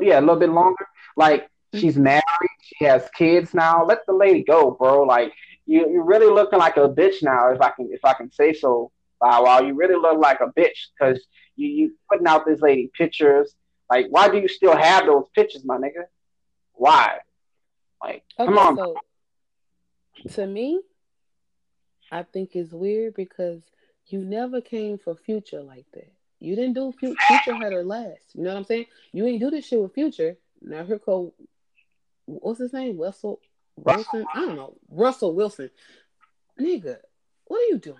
Yeah, 0.00 0.18
a 0.18 0.20
little 0.20 0.36
bit 0.36 0.50
longer. 0.50 0.86
Like 1.16 1.48
she's 1.74 1.94
mm-hmm. 1.94 2.04
married, 2.04 2.58
she 2.62 2.84
has 2.84 3.08
kids 3.16 3.54
now. 3.54 3.84
Let 3.84 4.04
the 4.06 4.12
lady 4.12 4.42
go, 4.42 4.72
bro. 4.72 5.02
Like 5.02 5.32
you, 5.66 5.88
you're 5.90 6.04
really 6.04 6.26
looking 6.26 6.58
like 6.58 6.76
a 6.76 6.88
bitch 6.88 7.22
now, 7.22 7.52
if 7.52 7.60
I 7.60 7.70
can, 7.70 7.90
if 7.92 8.04
I 8.04 8.14
can 8.14 8.30
say 8.32 8.52
so. 8.52 8.90
Wow, 9.20 9.44
wow, 9.44 9.60
you 9.60 9.74
really 9.74 9.96
look 9.96 10.18
like 10.18 10.40
a 10.40 10.46
bitch 10.58 10.88
because 10.98 11.24
you 11.56 11.68
you 11.68 11.94
putting 12.10 12.26
out 12.26 12.46
this 12.46 12.60
lady 12.60 12.90
pictures. 12.96 13.54
Like, 13.90 14.06
why 14.10 14.28
do 14.28 14.38
you 14.38 14.48
still 14.48 14.76
have 14.76 15.06
those 15.06 15.24
pictures, 15.34 15.64
my 15.64 15.78
nigga? 15.78 16.04
Why? 16.74 17.18
Like, 18.02 18.24
okay, 18.38 18.46
come 18.46 18.58
on. 18.58 18.76
So, 18.76 18.94
to 20.34 20.46
me, 20.46 20.80
I 22.10 22.22
think 22.22 22.54
it's 22.54 22.72
weird 22.72 23.14
because 23.14 23.62
you 24.08 24.24
never 24.24 24.60
came 24.60 24.98
for 24.98 25.14
future 25.14 25.62
like 25.62 25.86
that. 25.92 26.12
You 26.40 26.54
didn't 26.54 26.74
do 26.74 26.92
future 26.92 27.54
had 27.54 27.72
her 27.72 27.84
last. 27.84 28.34
You 28.34 28.44
know 28.44 28.50
what 28.50 28.58
I'm 28.58 28.64
saying? 28.64 28.86
You 29.12 29.26
ain't 29.26 29.40
do 29.40 29.50
this 29.50 29.66
shit 29.66 29.80
with 29.80 29.94
future. 29.94 30.36
Now 30.62 30.84
here 30.84 30.98
go 30.98 31.32
what's 32.28 32.60
his 32.60 32.72
name? 32.72 32.98
Russell 32.98 33.40
Wilson? 33.76 34.24
I 34.34 34.40
don't 34.40 34.56
know. 34.56 34.76
Russell 34.90 35.34
Wilson. 35.34 35.70
Nigga, 36.60 36.98
what 37.46 37.58
are 37.58 37.68
you 37.68 37.78
doing? 37.78 37.96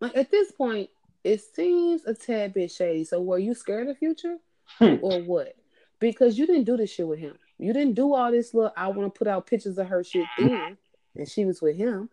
Like 0.00 0.16
at 0.16 0.30
this 0.30 0.52
point, 0.52 0.90
it 1.22 1.40
seems 1.40 2.04
a 2.04 2.14
tad 2.14 2.54
bit 2.54 2.70
shady. 2.70 3.04
So 3.04 3.20
were 3.22 3.38
you 3.38 3.54
scared 3.54 3.88
of 3.88 3.98
future? 3.98 4.36
Hmm. 4.78 4.96
Or 5.02 5.20
what? 5.20 5.56
Because 5.98 6.38
you 6.38 6.46
didn't 6.46 6.64
do 6.64 6.76
this 6.76 6.90
shit 6.90 7.08
with 7.08 7.18
him. 7.18 7.36
You 7.58 7.72
didn't 7.72 7.94
do 7.94 8.14
all 8.14 8.30
this 8.30 8.52
look, 8.52 8.72
I 8.76 8.88
want 8.88 9.14
to 9.14 9.18
put 9.18 9.28
out 9.28 9.46
pictures 9.46 9.78
of 9.78 9.86
her 9.86 10.02
shit 10.02 10.26
then, 10.38 10.76
and 11.14 11.28
she 11.28 11.44
was 11.44 11.62
with 11.62 11.76
him. 11.76 12.10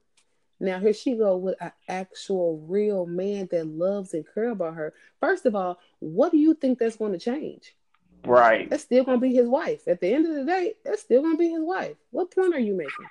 Now 0.61 0.79
here 0.79 0.93
she 0.93 1.15
go 1.15 1.37
with 1.37 1.55
an 1.59 1.71
actual 1.87 2.63
real 2.67 3.07
man 3.07 3.47
that 3.51 3.65
loves 3.65 4.13
and 4.13 4.25
care 4.33 4.49
about 4.49 4.75
her. 4.75 4.93
First 5.19 5.45
of 5.45 5.55
all, 5.55 5.79
what 5.99 6.31
do 6.31 6.37
you 6.37 6.53
think 6.53 6.77
that's 6.77 6.97
going 6.97 7.13
to 7.13 7.19
change? 7.19 7.75
Right. 8.23 8.69
That's 8.69 8.83
still 8.83 9.03
gonna 9.03 9.17
be 9.17 9.33
his 9.33 9.47
wife. 9.47 9.87
At 9.87 9.99
the 9.99 10.13
end 10.13 10.27
of 10.27 10.35
the 10.35 10.45
day, 10.45 10.75
that's 10.85 11.01
still 11.01 11.23
gonna 11.23 11.37
be 11.37 11.49
his 11.49 11.63
wife. 11.63 11.95
What 12.11 12.33
point 12.33 12.53
are 12.53 12.59
you 12.59 12.75
making? 12.75 13.07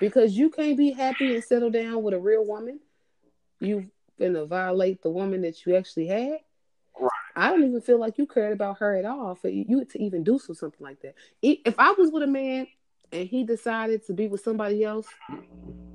Because 0.00 0.36
you 0.38 0.48
can't 0.48 0.78
be 0.78 0.90
happy 0.90 1.34
and 1.34 1.44
settle 1.44 1.70
down 1.70 2.02
with 2.02 2.14
a 2.14 2.18
real 2.18 2.46
woman. 2.46 2.80
You 3.60 3.90
gonna 4.18 4.46
violate 4.46 5.02
the 5.02 5.10
woman 5.10 5.42
that 5.42 5.66
you 5.66 5.76
actually 5.76 6.06
had. 6.06 6.38
Right. 6.98 7.10
I 7.36 7.50
don't 7.50 7.64
even 7.64 7.82
feel 7.82 8.00
like 8.00 8.16
you 8.16 8.26
cared 8.26 8.54
about 8.54 8.78
her 8.78 8.96
at 8.96 9.04
all 9.04 9.34
for 9.34 9.48
you 9.48 9.84
to 9.84 10.02
even 10.02 10.24
do 10.24 10.38
something 10.38 10.72
like 10.80 11.02
that. 11.02 11.14
If 11.42 11.74
I 11.78 11.92
was 11.92 12.10
with 12.10 12.22
a 12.22 12.26
man 12.26 12.66
and 13.14 13.26
he 13.26 13.44
decided 13.44 14.04
to 14.06 14.12
be 14.12 14.28
with 14.28 14.42
somebody 14.42 14.84
else 14.84 15.06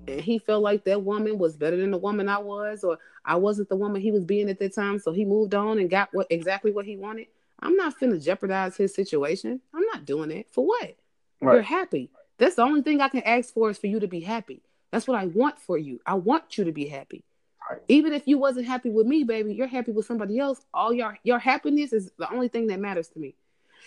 and 0.08 0.22
he 0.22 0.40
felt 0.40 0.64
like 0.64 0.86
that 0.86 1.04
woman 1.04 1.38
was 1.38 1.56
better 1.56 1.78
than 1.78 1.92
the 1.92 1.98
woman 1.98 2.28
I 2.28 2.40
was 2.40 2.84
or 2.84 2.98
I 3.24 3.36
wasn't 3.36 3.70
the 3.70 3.76
woman 3.76 4.02
he 4.02 4.12
was 4.12 4.26
being 4.26 4.50
at 4.50 4.58
that 4.58 4.74
time 4.74 4.98
so 4.98 5.12
he 5.12 5.26
moved 5.26 5.54
on 5.54 5.78
and 5.78 5.90
got 5.90 6.10
what 6.12 6.26
exactly 6.32 6.72
what 6.72 6.86
he 6.86 6.98
wanted 6.98 7.28
I'm 7.62 7.76
not 7.76 8.00
finna 8.00 8.24
jeopardize 8.24 8.78
his 8.78 8.94
situation. 8.94 9.62
I'm 9.74 9.86
not 9.94 10.06
doing 10.06 10.32
it. 10.32 10.48
For 10.50 10.66
what? 10.66 10.96
Right. 11.42 11.54
You're 11.54 11.62
happy. 11.62 12.10
That's 12.38 12.56
the 12.56 12.64
only 12.64 12.82
thing 12.82 13.02
I 13.02 13.10
can 13.10 13.24
ask 13.24 13.54
for 13.54 13.70
is 13.70 13.78
for 13.78 13.88
you 13.88 14.00
to 14.00 14.08
be 14.08 14.22
happy. 14.22 14.62
That's 14.92 15.08
what 15.08 15.20
I 15.20 15.26
want 15.26 15.60
for 15.60 15.78
you. 15.78 16.00
I 16.06 16.16
want 16.16 16.58
you 16.58 16.64
to 16.64 16.72
be 16.72 16.88
happy. 16.88 17.24
Right. 17.70 17.82
Even 17.88 18.14
if 18.14 18.28
you 18.28 18.38
wasn't 18.38 18.66
happy 18.66 18.90
with 18.90 19.06
me, 19.06 19.24
baby, 19.24 19.54
you're 19.54 19.68
happy 19.68 19.92
with 19.92 20.06
somebody 20.06 20.40
else. 20.40 20.66
All 20.74 20.94
your 20.94 21.18
your 21.24 21.40
happiness 21.40 21.94
is 21.94 22.12
the 22.18 22.32
only 22.32 22.48
thing 22.48 22.68
that 22.68 22.80
matters 22.80 23.10
to 23.10 23.20
me. 23.20 23.36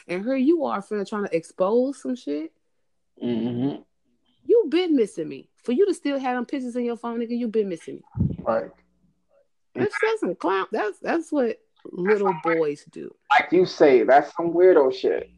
And 0.07 0.23
here 0.25 0.37
you 0.37 0.65
are, 0.65 0.81
finna 0.81 1.09
trying 1.09 1.27
to 1.27 1.37
expose 1.37 2.01
some 2.01 2.15
shit. 2.15 2.53
Mm-hmm. 3.23 3.83
You've 4.45 4.71
been 4.71 4.97
missing 4.97 5.29
me. 5.29 5.49
For 5.65 5.73
you 5.73 5.87
to 5.87 5.95
still 5.95 6.19
have 6.19 6.37
them 6.37 6.47
pictures 6.47 6.77
in 6.77 6.85
your 6.85 6.97
phone, 6.97 7.21
nigga, 7.21 7.39
you've 7.39 7.53
been 7.53 7.69
missing 7.69 8.03
me. 8.19 8.37
Right. 8.41 8.71
That's, 9.75 9.95
that's 10.03 10.21
some 10.21 10.35
clown. 10.35 10.67
That's 10.73 10.99
that's 10.99 11.33
what 11.33 11.59
little 11.91 12.35
boys 12.43 12.85
do. 12.91 13.15
Like 13.31 13.53
you 13.53 13.65
say, 13.65 14.03
that's 14.03 14.35
some 14.37 14.53
weirdo 14.53 14.93
shit. 14.93 15.31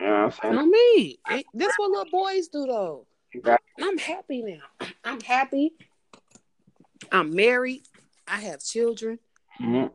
You 0.00 0.06
know 0.06 0.12
what 0.12 0.18
I'm 0.20 0.30
saying? 0.30 0.58
On 0.58 0.70
me. 0.70 1.18
That's 1.54 1.78
what 1.78 1.90
little 1.90 2.10
boys 2.10 2.48
do 2.48 2.66
though. 2.66 3.06
Exactly. 3.32 3.84
I'm 3.84 3.98
happy 3.98 4.42
now. 4.42 4.86
I'm 5.04 5.20
happy. 5.20 5.72
I'm 7.12 7.34
married. 7.34 7.82
I 8.26 8.38
have 8.40 8.62
children. 8.62 9.18
Mm-hmm. 9.60 9.88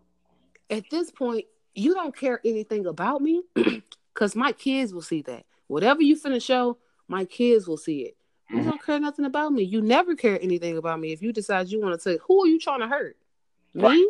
At 0.69 0.90
this 0.90 1.11
point, 1.11 1.45
you 1.75 1.93
don't 1.93 2.16
care 2.16 2.40
anything 2.45 2.85
about 2.85 3.22
me 3.22 3.43
because 4.14 4.35
my 4.35 4.51
kids 4.51 4.93
will 4.93 5.01
see 5.01 5.22
that. 5.24 5.45
Whatever 5.67 6.01
you 6.01 6.19
finna 6.19 6.42
show, 6.42 6.77
my 7.07 7.25
kids 7.25 7.67
will 7.67 7.77
see 7.77 8.01
it. 8.01 8.17
You 8.49 8.57
mm-hmm. 8.57 8.69
don't 8.69 8.83
care 8.83 8.99
nothing 8.99 9.25
about 9.25 9.53
me. 9.53 9.64
You 9.64 9.82
never 9.82 10.15
care 10.15 10.40
anything 10.41 10.77
about 10.77 10.99
me. 10.99 11.11
If 11.11 11.22
you 11.22 11.33
decide 11.33 11.69
you 11.69 11.82
want 11.82 11.95
to 11.95 11.99
say, 11.99 12.19
who 12.27 12.43
are 12.43 12.48
you 12.48 12.59
trying 12.59 12.82
to 12.82 12.88
hurt? 12.88 13.17
Me? 13.73 13.83
Right. 13.83 14.07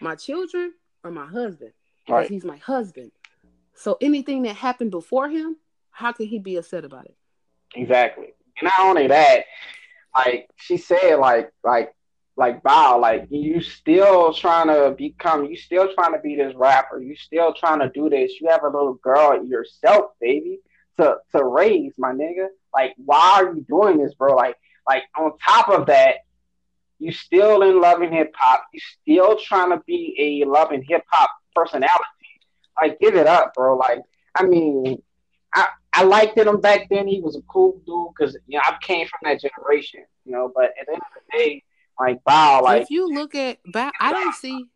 My 0.00 0.14
children? 0.16 0.72
or 1.04 1.10
my 1.10 1.26
husband 1.26 1.72
because 2.04 2.22
right. 2.22 2.28
he's 2.28 2.44
my 2.44 2.56
husband. 2.58 3.12
So 3.74 3.96
anything 4.00 4.42
that 4.42 4.56
happened 4.56 4.90
before 4.90 5.28
him, 5.28 5.56
how 5.90 6.12
can 6.12 6.26
he 6.26 6.38
be 6.38 6.56
upset 6.56 6.84
about 6.84 7.06
it? 7.06 7.16
Exactly. 7.74 8.34
And 8.60 8.64
not 8.64 8.86
only 8.86 9.06
that, 9.08 9.44
like 10.14 10.50
she 10.56 10.76
said, 10.76 11.16
like 11.16 11.52
like 11.64 11.94
like 12.36 12.62
Bow, 12.62 12.98
like 12.98 13.26
you 13.30 13.60
still 13.60 14.32
trying 14.32 14.68
to 14.68 14.94
become, 14.96 15.46
you 15.46 15.56
still 15.56 15.92
trying 15.94 16.12
to 16.12 16.18
be 16.18 16.34
this 16.36 16.54
rapper, 16.54 17.00
you 17.00 17.14
still 17.14 17.52
trying 17.52 17.80
to 17.80 17.90
do 17.90 18.08
this. 18.08 18.40
You 18.40 18.48
have 18.48 18.62
a 18.62 18.68
little 18.68 18.94
girl 18.94 19.44
yourself, 19.44 20.12
baby, 20.20 20.60
to 20.98 21.16
to 21.32 21.44
raise, 21.44 21.94
my 21.98 22.12
nigga. 22.12 22.48
Like, 22.74 22.94
why 22.96 23.42
are 23.42 23.54
you 23.54 23.64
doing 23.68 23.98
this, 23.98 24.14
bro? 24.14 24.34
Like, 24.34 24.56
like 24.88 25.04
on 25.16 25.32
top 25.38 25.68
of 25.68 25.86
that, 25.86 26.16
you 26.98 27.12
still 27.12 27.62
in 27.62 27.80
Love 27.80 28.00
and 28.00 28.12
Hip 28.12 28.32
Hop. 28.38 28.64
You 28.72 28.80
still 29.02 29.36
trying 29.36 29.70
to 29.70 29.82
be 29.86 30.42
a 30.44 30.48
Love 30.48 30.70
and 30.70 30.84
Hip 30.88 31.04
Hop 31.10 31.30
personality. 31.54 31.90
Like, 32.80 32.98
give 33.00 33.16
it 33.16 33.26
up, 33.26 33.54
bro. 33.54 33.76
Like, 33.76 34.00
I 34.34 34.44
mean, 34.44 35.02
I 35.54 35.68
I 35.92 36.04
liked 36.04 36.38
him 36.38 36.60
back 36.60 36.88
then. 36.88 37.06
He 37.06 37.20
was 37.20 37.36
a 37.36 37.42
cool 37.42 37.80
dude 37.86 38.14
because 38.16 38.36
you 38.46 38.58
know 38.58 38.62
I 38.64 38.76
came 38.80 39.06
from 39.06 39.20
that 39.24 39.40
generation, 39.40 40.04
you 40.24 40.32
know. 40.32 40.50
But 40.54 40.72
at 40.80 40.86
the 40.86 40.92
end 40.92 41.02
of 41.02 41.22
the 41.22 41.38
day, 41.38 41.64
like 42.00 42.20
wow, 42.26 42.62
like 42.62 42.82
if 42.82 42.90
you 42.90 43.12
look 43.12 43.34
at 43.34 43.58
Bow, 43.66 43.90
I 44.00 44.12
don't 44.12 44.34
see. 44.34 44.66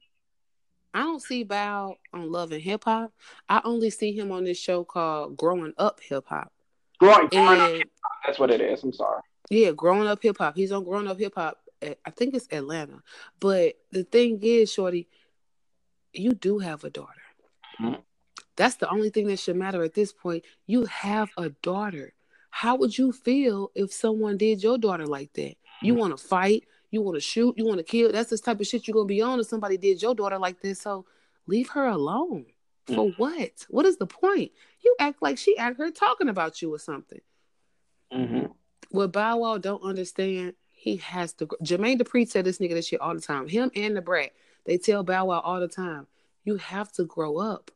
I 0.96 1.00
don't 1.00 1.20
see 1.20 1.44
Bow 1.44 1.98
on 2.14 2.32
Love 2.32 2.52
and 2.52 2.62
Hip 2.62 2.84
Hop. 2.84 3.12
I 3.50 3.60
only 3.64 3.90
see 3.90 4.12
him 4.12 4.32
on 4.32 4.44
this 4.44 4.56
show 4.56 4.82
called 4.82 5.36
Growing 5.36 5.74
Up 5.76 6.00
Hip 6.00 6.24
Hop. 6.28 6.50
Growing, 6.98 7.28
growing 7.28 7.60
up, 7.60 7.82
that's 8.24 8.38
what 8.38 8.50
it 8.50 8.62
is. 8.62 8.82
I'm 8.82 8.94
sorry. 8.94 9.20
Yeah, 9.50 9.72
Growing 9.72 10.08
Up 10.08 10.22
Hip 10.22 10.38
Hop. 10.38 10.56
He's 10.56 10.72
on 10.72 10.84
Growing 10.84 11.06
Up 11.06 11.18
Hip 11.18 11.34
Hop, 11.34 11.58
I 11.82 12.10
think 12.12 12.34
it's 12.34 12.48
Atlanta. 12.50 13.02
But 13.40 13.74
the 13.92 14.04
thing 14.04 14.38
is, 14.40 14.72
Shorty, 14.72 15.06
you 16.14 16.32
do 16.32 16.60
have 16.60 16.82
a 16.82 16.88
daughter. 16.88 17.12
Mm-hmm. 17.78 18.00
That's 18.56 18.76
the 18.76 18.88
only 18.88 19.10
thing 19.10 19.26
that 19.26 19.38
should 19.38 19.56
matter 19.56 19.82
at 19.82 19.92
this 19.92 20.14
point. 20.14 20.46
You 20.66 20.86
have 20.86 21.28
a 21.36 21.50
daughter. 21.50 22.14
How 22.48 22.76
would 22.76 22.96
you 22.96 23.12
feel 23.12 23.70
if 23.74 23.92
someone 23.92 24.38
did 24.38 24.62
your 24.62 24.78
daughter 24.78 25.06
like 25.06 25.34
that? 25.34 25.56
You 25.82 25.92
mm-hmm. 25.92 26.00
want 26.00 26.16
to 26.16 26.26
fight, 26.26 26.64
you 26.96 27.02
want 27.02 27.16
to 27.16 27.20
shoot, 27.20 27.58
you 27.58 27.66
want 27.66 27.76
to 27.76 27.84
kill. 27.84 28.10
That's 28.10 28.30
the 28.30 28.38
type 28.38 28.58
of 28.58 28.66
shit 28.66 28.88
you're 28.88 28.94
gonna 28.94 29.04
be 29.04 29.20
on 29.20 29.38
if 29.38 29.46
somebody 29.46 29.76
did 29.76 30.00
your 30.00 30.14
daughter 30.14 30.38
like 30.38 30.62
this. 30.62 30.80
So 30.80 31.04
leave 31.46 31.68
her 31.70 31.86
alone. 31.86 32.46
For 32.86 33.10
mm-hmm. 33.10 33.20
what? 33.20 33.66
What 33.68 33.84
is 33.84 33.98
the 33.98 34.06
point? 34.06 34.52
You 34.82 34.96
act 34.98 35.20
like 35.20 35.36
she 35.36 35.58
act 35.58 35.78
her 35.78 35.90
talking 35.90 36.30
about 36.30 36.62
you 36.62 36.72
or 36.72 36.78
something. 36.78 37.20
Mm-hmm. 38.12 38.46
What 38.90 39.12
Bow 39.12 39.38
Wow 39.38 39.58
don't 39.58 39.82
understand 39.82 40.54
he 40.70 40.96
has 40.98 41.32
to. 41.34 41.46
Jermaine 41.46 42.00
Dupri 42.00 42.30
tell 42.30 42.42
this 42.42 42.58
nigga 42.58 42.70
this 42.70 42.86
shit 42.86 43.00
all 43.00 43.14
the 43.14 43.20
time. 43.20 43.48
Him 43.48 43.70
and 43.74 43.94
Da 43.94 44.00
Brat, 44.00 44.30
they 44.64 44.78
tell 44.78 45.02
Bow 45.02 45.26
Wow 45.26 45.40
all 45.40 45.60
the 45.60 45.68
time. 45.68 46.06
You 46.44 46.56
have 46.56 46.92
to 46.92 47.04
grow 47.04 47.38
up. 47.38 47.70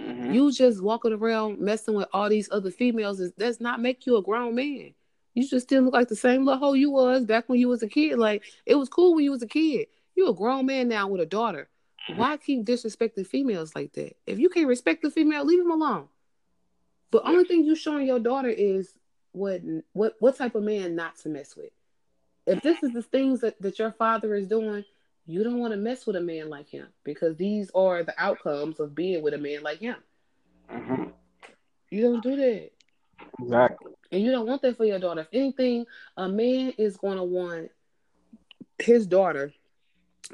Mm-hmm. 0.00 0.32
You 0.32 0.50
just 0.50 0.82
walking 0.82 1.12
around 1.12 1.60
messing 1.60 1.94
with 1.94 2.08
all 2.12 2.28
these 2.28 2.48
other 2.50 2.70
females 2.70 3.20
is 3.20 3.32
does 3.32 3.60
not 3.60 3.80
make 3.80 4.06
you 4.06 4.16
a 4.16 4.22
grown 4.22 4.54
man. 4.54 4.94
You 5.36 5.46
should 5.46 5.62
still 5.62 5.84
look 5.84 5.94
like 5.94 6.08
the 6.08 6.16
same 6.16 6.44
little 6.44 6.58
hoe 6.58 6.72
you 6.72 6.90
was 6.90 7.24
back 7.24 7.48
when 7.48 7.60
you 7.60 7.68
was 7.68 7.84
a 7.84 7.88
kid. 7.88 8.18
Like 8.18 8.42
it 8.64 8.74
was 8.74 8.88
cool 8.88 9.14
when 9.14 9.22
you 9.22 9.30
was 9.30 9.42
a 9.42 9.46
kid. 9.46 9.86
You 10.16 10.28
a 10.28 10.34
grown 10.34 10.66
man 10.66 10.88
now 10.88 11.06
with 11.06 11.20
a 11.20 11.26
daughter. 11.26 11.68
Why 12.16 12.36
keep 12.36 12.64
disrespecting 12.64 13.26
females 13.26 13.76
like 13.76 13.92
that? 13.92 14.16
If 14.26 14.40
you 14.40 14.48
can't 14.48 14.66
respect 14.66 15.02
the 15.02 15.10
female, 15.10 15.44
leave 15.44 15.58
them 15.58 15.70
alone. 15.70 16.08
But 17.12 17.22
only 17.24 17.44
thing 17.44 17.64
you 17.64 17.76
showing 17.76 18.06
your 18.06 18.18
daughter 18.18 18.48
is 18.48 18.92
what 19.30 19.60
what 19.92 20.16
what 20.18 20.36
type 20.36 20.56
of 20.56 20.64
man 20.64 20.96
not 20.96 21.16
to 21.18 21.28
mess 21.28 21.54
with 21.56 21.70
if 22.46 22.62
this 22.62 22.82
is 22.82 22.92
the 22.92 23.02
things 23.02 23.40
that, 23.40 23.60
that 23.60 23.78
your 23.78 23.92
father 23.92 24.34
is 24.34 24.46
doing, 24.46 24.84
you 25.26 25.42
don't 25.42 25.58
want 25.58 25.72
to 25.72 25.76
mess 25.76 26.06
with 26.06 26.16
a 26.16 26.20
man 26.20 26.48
like 26.48 26.68
him 26.68 26.86
because 27.04 27.36
these 27.36 27.70
are 27.74 28.04
the 28.04 28.14
outcomes 28.16 28.78
of 28.78 28.94
being 28.94 29.22
with 29.22 29.34
a 29.34 29.38
man 29.38 29.62
like 29.62 29.80
him. 29.80 29.96
Mm-hmm. 30.70 31.10
You 31.90 32.02
don't 32.02 32.22
do 32.22 32.36
that. 32.36 32.70
Exactly. 33.40 33.92
And 34.12 34.22
you 34.22 34.30
don't 34.30 34.46
want 34.46 34.62
that 34.62 34.76
for 34.76 34.84
your 34.84 34.98
daughter. 34.98 35.22
If 35.22 35.28
anything, 35.32 35.86
a 36.16 36.28
man 36.28 36.72
is 36.78 36.96
going 36.96 37.16
to 37.16 37.24
want 37.24 37.70
his 38.78 39.06
daughter 39.06 39.52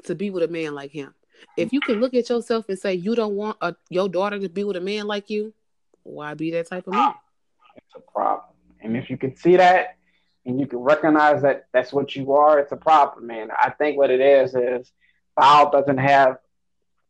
to 0.05 0.15
be 0.15 0.29
with 0.29 0.43
a 0.43 0.47
man 0.47 0.73
like 0.73 0.91
him. 0.91 1.13
If 1.57 1.73
you 1.73 1.81
can 1.81 1.99
look 1.99 2.13
at 2.13 2.29
yourself 2.29 2.69
and 2.69 2.79
say 2.79 2.93
you 2.93 3.15
don't 3.15 3.35
want 3.35 3.57
a, 3.61 3.75
your 3.89 4.07
daughter 4.07 4.39
to 4.39 4.49
be 4.49 4.63
with 4.63 4.77
a 4.77 4.81
man 4.81 5.07
like 5.07 5.29
you, 5.29 5.53
why 6.03 6.33
be 6.33 6.51
that 6.51 6.69
type 6.69 6.87
of 6.87 6.93
man? 6.93 7.13
It's 7.75 7.95
a 7.95 8.11
problem. 8.11 8.49
And 8.81 8.97
if 8.97 9.09
you 9.09 9.17
can 9.17 9.35
see 9.35 9.57
that, 9.57 9.97
and 10.45 10.59
you 10.59 10.67
can 10.67 10.79
recognize 10.79 11.41
that 11.43 11.67
that's 11.71 11.93
what 11.93 12.15
you 12.15 12.33
are, 12.33 12.59
it's 12.59 12.71
a 12.71 12.77
problem, 12.77 13.27
man. 13.27 13.49
I 13.51 13.69
think 13.69 13.97
what 13.97 14.09
it 14.09 14.19
is 14.19 14.53
is 14.55 14.91
Bow 15.37 15.69
doesn't 15.71 15.97
have 15.97 16.37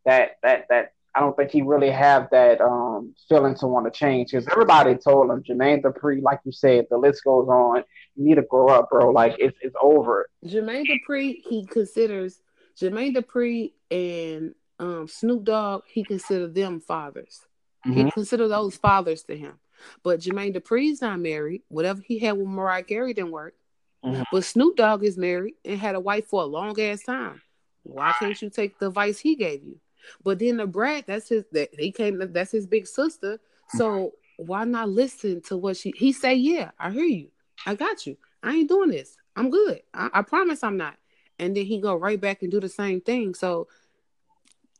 that 0.05 0.37
that 0.43 0.67
that 0.69 0.93
I 1.15 1.19
don't 1.19 1.35
think 1.37 1.51
he 1.51 1.61
really 1.61 1.91
have 1.91 2.29
that 2.31 2.59
um, 2.59 3.13
feeling 3.29 3.55
to 3.55 3.67
want 3.67 3.85
to 3.85 3.91
change 3.91 4.31
because 4.31 4.47
everybody 4.47 4.95
told 4.95 5.29
him 5.29 5.43
Jermaine 5.43 5.81
Dupri, 5.81 6.21
like 6.21 6.39
you 6.43 6.51
said, 6.51 6.87
the 6.89 6.97
list 6.97 7.23
goes 7.23 7.47
on. 7.47 7.83
You 8.15 8.25
need 8.25 8.35
to 8.35 8.41
grow 8.41 8.69
up, 8.69 8.89
bro. 8.89 9.11
Like 9.11 9.35
it's 9.37 9.57
it's 9.61 9.75
over. 9.79 10.27
Jermaine 10.45 10.85
Dupri, 10.87 11.41
he 11.47 11.65
considers 11.65 12.39
Jermaine 12.79 13.15
Dupri 13.15 13.73
and 13.91 14.55
um, 14.79 15.07
Snoop 15.07 15.43
Dogg, 15.43 15.83
he 15.87 16.03
considered 16.03 16.55
them 16.55 16.79
fathers. 16.79 17.41
Mm-hmm. 17.85 18.05
He 18.05 18.11
considered 18.11 18.49
those 18.49 18.75
fathers 18.75 19.23
to 19.23 19.37
him. 19.37 19.59
But 20.03 20.21
Jermaine 20.21 20.55
Dupri's 20.55 21.01
not 21.01 21.19
married. 21.19 21.61
Whatever 21.67 22.01
he 22.05 22.19
had 22.19 22.37
with 22.37 22.47
Mariah 22.47 22.83
Carey 22.83 23.13
didn't 23.13 23.31
work. 23.31 23.55
Mm-hmm. 24.03 24.23
But 24.31 24.45
Snoop 24.45 24.77
Dogg 24.77 25.03
is 25.03 25.17
married 25.17 25.55
and 25.63 25.79
had 25.79 25.95
a 25.95 25.99
wife 25.99 26.27
for 26.27 26.41
a 26.41 26.45
long 26.45 26.79
ass 26.79 27.03
time. 27.03 27.41
Why 27.83 28.13
can't 28.17 28.41
you 28.41 28.49
take 28.49 28.79
the 28.79 28.87
advice 28.87 29.19
he 29.19 29.35
gave 29.35 29.63
you? 29.63 29.79
But 30.23 30.39
then 30.39 30.57
Da 30.57 30.65
Brat, 30.65 31.05
that's 31.07 31.29
his 31.29 31.43
that 31.51 31.69
he 31.77 31.91
came 31.91 32.19
that's 32.31 32.51
his 32.51 32.67
big 32.67 32.87
sister. 32.87 33.39
So 33.69 34.13
why 34.37 34.63
not 34.65 34.89
listen 34.89 35.41
to 35.43 35.57
what 35.57 35.77
she 35.77 35.93
he 35.95 36.11
say, 36.11 36.35
yeah, 36.35 36.71
I 36.79 36.91
hear 36.91 37.05
you. 37.05 37.29
I 37.65 37.75
got 37.75 38.05
you. 38.05 38.17
I 38.41 38.53
ain't 38.53 38.69
doing 38.69 38.89
this. 38.89 39.15
I'm 39.35 39.49
good. 39.49 39.81
I, 39.93 40.09
I 40.13 40.21
promise 40.21 40.63
I'm 40.63 40.77
not. 40.77 40.95
And 41.39 41.55
then 41.55 41.65
he 41.65 41.81
go 41.81 41.95
right 41.95 42.19
back 42.19 42.41
and 42.41 42.51
do 42.51 42.59
the 42.59 42.69
same 42.69 43.01
thing. 43.01 43.33
So 43.33 43.67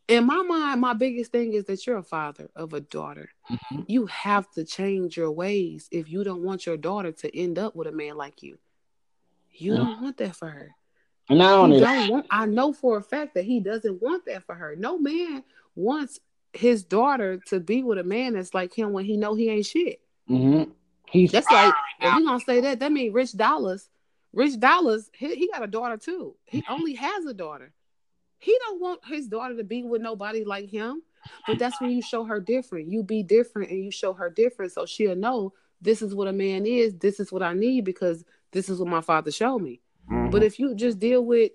in 0.07 0.25
my 0.25 0.41
mind, 0.43 0.81
my 0.81 0.93
biggest 0.93 1.31
thing 1.31 1.53
is 1.53 1.65
that 1.65 1.85
you're 1.87 1.97
a 1.97 2.03
father 2.03 2.49
of 2.55 2.73
a 2.73 2.81
daughter. 2.81 3.29
Mm-hmm. 3.49 3.81
You 3.87 4.05
have 4.07 4.51
to 4.51 4.65
change 4.65 5.17
your 5.17 5.31
ways 5.31 5.87
if 5.91 6.09
you 6.09 6.23
don't 6.23 6.43
want 6.43 6.65
your 6.65 6.77
daughter 6.77 7.11
to 7.11 7.37
end 7.37 7.57
up 7.57 7.75
with 7.75 7.87
a 7.87 7.91
man 7.91 8.15
like 8.15 8.43
you. 8.43 8.57
You 9.51 9.75
don't 9.75 10.01
want 10.01 10.17
that 10.17 10.35
for 10.35 10.49
her. 10.49 10.75
And 11.29 11.39
not 11.39 11.59
only 11.59 11.79
don't 11.79 12.09
want, 12.09 12.25
I 12.29 12.45
know 12.45 12.73
for 12.73 12.97
a 12.97 13.01
fact 13.01 13.35
that 13.35 13.45
he 13.45 13.59
doesn't 13.59 14.01
want 14.01 14.25
that 14.25 14.43
for 14.43 14.55
her. 14.55 14.75
No 14.75 14.97
man 14.97 15.43
wants 15.75 16.19
his 16.53 16.83
daughter 16.83 17.39
to 17.47 17.59
be 17.59 17.83
with 17.83 17.97
a 17.97 18.03
man 18.03 18.33
that's 18.33 18.53
like 18.53 18.73
him 18.73 18.91
when 18.91 19.05
he 19.05 19.17
know 19.17 19.33
he 19.33 19.49
ain't 19.49 19.65
shit. 19.65 20.01
Mm-hmm. 20.29 20.71
He's 21.09 21.31
that's 21.31 21.49
like 21.49 21.73
if 21.99 22.15
we 22.15 22.25
gonna 22.25 22.39
say 22.39 22.61
that, 22.61 22.79
that 22.79 22.91
means 22.91 23.13
Rich 23.13 23.33
Dollaz. 23.33 23.87
Rich 24.33 24.53
Dollaz, 24.53 25.09
he, 25.13 25.35
he 25.35 25.49
got 25.51 25.63
a 25.63 25.67
daughter 25.67 25.97
too. 25.97 26.35
He 26.45 26.63
only 26.69 26.93
has 26.95 27.25
a 27.25 27.33
daughter. 27.33 27.71
He 28.39 28.57
don't 28.65 28.81
want 28.81 29.01
his 29.05 29.27
daughter 29.27 29.55
to 29.55 29.63
be 29.63 29.83
with 29.83 30.01
nobody 30.01 30.43
like 30.43 30.69
him. 30.69 31.03
But 31.47 31.59
that's 31.59 31.79
when 31.79 31.91
you 31.91 32.01
show 32.01 32.25
her 32.25 32.39
different. 32.39 32.89
You 32.89 33.03
be 33.03 33.23
different 33.23 33.71
and 33.71 33.83
you 33.83 33.91
show 33.91 34.11
her 34.13 34.29
different 34.29 34.73
so 34.73 34.85
she'll 34.85 35.15
know 35.15 35.53
this 35.81 36.01
is 36.01 36.13
what 36.13 36.27
a 36.27 36.33
man 36.33 36.65
is. 36.65 36.95
This 36.95 37.19
is 37.19 37.31
what 37.31 37.43
I 37.43 37.53
need 37.53 37.85
because 37.85 38.25
this 38.51 38.69
is 38.69 38.79
what 38.79 38.89
my 38.89 39.01
father 39.01 39.31
showed 39.31 39.59
me. 39.59 39.81
Mm-hmm. 40.11 40.29
But 40.29 40.43
if 40.43 40.59
you 40.59 40.75
just 40.75 40.99
deal 40.99 41.23
with 41.23 41.51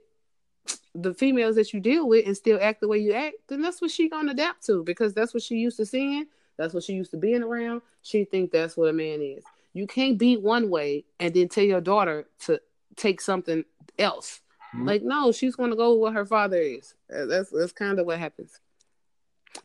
the 0.94 1.14
females 1.14 1.56
that 1.56 1.72
you 1.72 1.80
deal 1.80 2.08
with 2.08 2.26
and 2.26 2.36
still 2.36 2.58
act 2.60 2.80
the 2.80 2.88
way 2.88 2.98
you 2.98 3.12
act, 3.12 3.36
then 3.48 3.62
that's 3.62 3.80
what 3.80 3.90
she 3.90 4.08
gonna 4.08 4.32
adapt 4.32 4.64
to 4.66 4.82
because 4.84 5.14
that's 5.14 5.34
what 5.34 5.42
she 5.42 5.56
used 5.56 5.76
to 5.78 5.86
seeing. 5.86 6.26
That's 6.56 6.74
what 6.74 6.82
she 6.82 6.94
used 6.94 7.12
to 7.12 7.16
being 7.16 7.42
around. 7.42 7.82
She 8.02 8.24
think 8.24 8.50
that's 8.50 8.76
what 8.76 8.88
a 8.88 8.92
man 8.92 9.20
is. 9.22 9.44
You 9.74 9.86
can't 9.86 10.18
be 10.18 10.36
one 10.36 10.70
way 10.70 11.04
and 11.20 11.32
then 11.32 11.48
tell 11.48 11.64
your 11.64 11.80
daughter 11.80 12.26
to 12.46 12.60
take 12.96 13.20
something 13.20 13.64
else 13.98 14.40
Mm-hmm. 14.74 14.86
Like, 14.86 15.02
no, 15.02 15.32
she's 15.32 15.56
gonna 15.56 15.76
go 15.76 15.92
with 15.92 16.00
what 16.00 16.14
her 16.14 16.26
father 16.26 16.58
is. 16.58 16.94
That's 17.08 17.50
that's 17.50 17.72
kind 17.72 17.98
of 17.98 18.06
what 18.06 18.18
happens. 18.18 18.60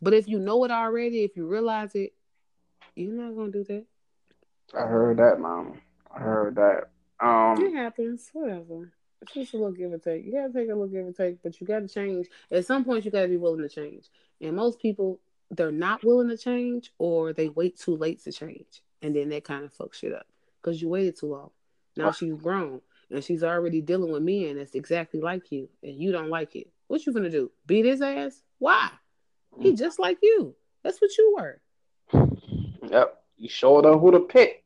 But 0.01 0.13
if 0.13 0.27
you 0.27 0.39
know 0.39 0.63
it 0.63 0.71
already, 0.71 1.23
if 1.23 1.35
you 1.35 1.45
realize 1.45 1.93
it, 1.95 2.13
you're 2.95 3.11
not 3.11 3.35
gonna 3.35 3.51
do 3.51 3.63
that. 3.65 3.85
I 4.73 4.87
heard 4.87 5.17
that, 5.17 5.39
mom. 5.39 5.81
I 6.09 6.19
heard 6.19 6.55
that. 6.55 6.89
Um, 7.23 7.65
it 7.65 7.73
happens. 7.73 8.29
Whatever. 8.33 8.91
It's 9.21 9.33
just 9.33 9.53
a 9.53 9.57
little 9.57 9.71
give 9.71 9.93
and 9.93 10.03
take. 10.03 10.25
You 10.25 10.33
gotta 10.33 10.51
take 10.51 10.69
a 10.69 10.73
little 10.73 10.87
give 10.87 11.05
and 11.05 11.15
take, 11.15 11.41
but 11.41 11.59
you 11.59 11.65
gotta 11.65 11.87
change. 11.87 12.27
At 12.51 12.65
some 12.65 12.83
point, 12.83 13.05
you 13.05 13.11
gotta 13.11 13.29
be 13.29 13.37
willing 13.37 13.61
to 13.61 13.69
change. 13.69 14.09
And 14.41 14.55
most 14.55 14.79
people, 14.79 15.19
they're 15.49 15.71
not 15.71 16.03
willing 16.03 16.27
to 16.27 16.37
change, 16.37 16.91
or 16.97 17.31
they 17.31 17.47
wait 17.47 17.79
too 17.79 17.95
late 17.95 18.21
to 18.25 18.31
change, 18.33 18.83
and 19.01 19.15
then 19.15 19.29
that 19.29 19.45
kind 19.45 19.63
of 19.63 19.73
fucks 19.73 19.95
shit 19.95 20.13
up 20.13 20.27
because 20.61 20.81
you 20.81 20.89
waited 20.89 21.17
too 21.17 21.27
long. 21.27 21.51
Now 21.95 22.11
she's 22.11 22.33
grown 22.33 22.81
and 23.11 23.23
she's 23.23 23.43
already 23.43 23.79
dealing 23.79 24.11
with 24.11 24.23
men 24.23 24.57
that's 24.57 24.75
exactly 24.75 25.21
like 25.21 25.51
you, 25.51 25.69
and 25.83 25.95
you 25.95 26.11
don't 26.11 26.29
like 26.29 26.55
it. 26.55 26.67
What 26.87 27.05
you 27.05 27.13
gonna 27.13 27.29
do? 27.29 27.51
Beat 27.65 27.85
his 27.85 28.01
ass? 28.01 28.41
Why? 28.59 28.89
He 29.59 29.71
mm. 29.71 29.77
just 29.77 29.99
like 29.99 30.17
you. 30.21 30.55
That's 30.83 30.99
what 30.99 31.17
you 31.17 31.35
were. 31.37 31.61
Yep. 32.89 33.23
You 33.37 33.49
showed 33.49 33.85
her 33.85 33.97
who 33.97 34.11
to 34.11 34.19
pick. 34.19 34.62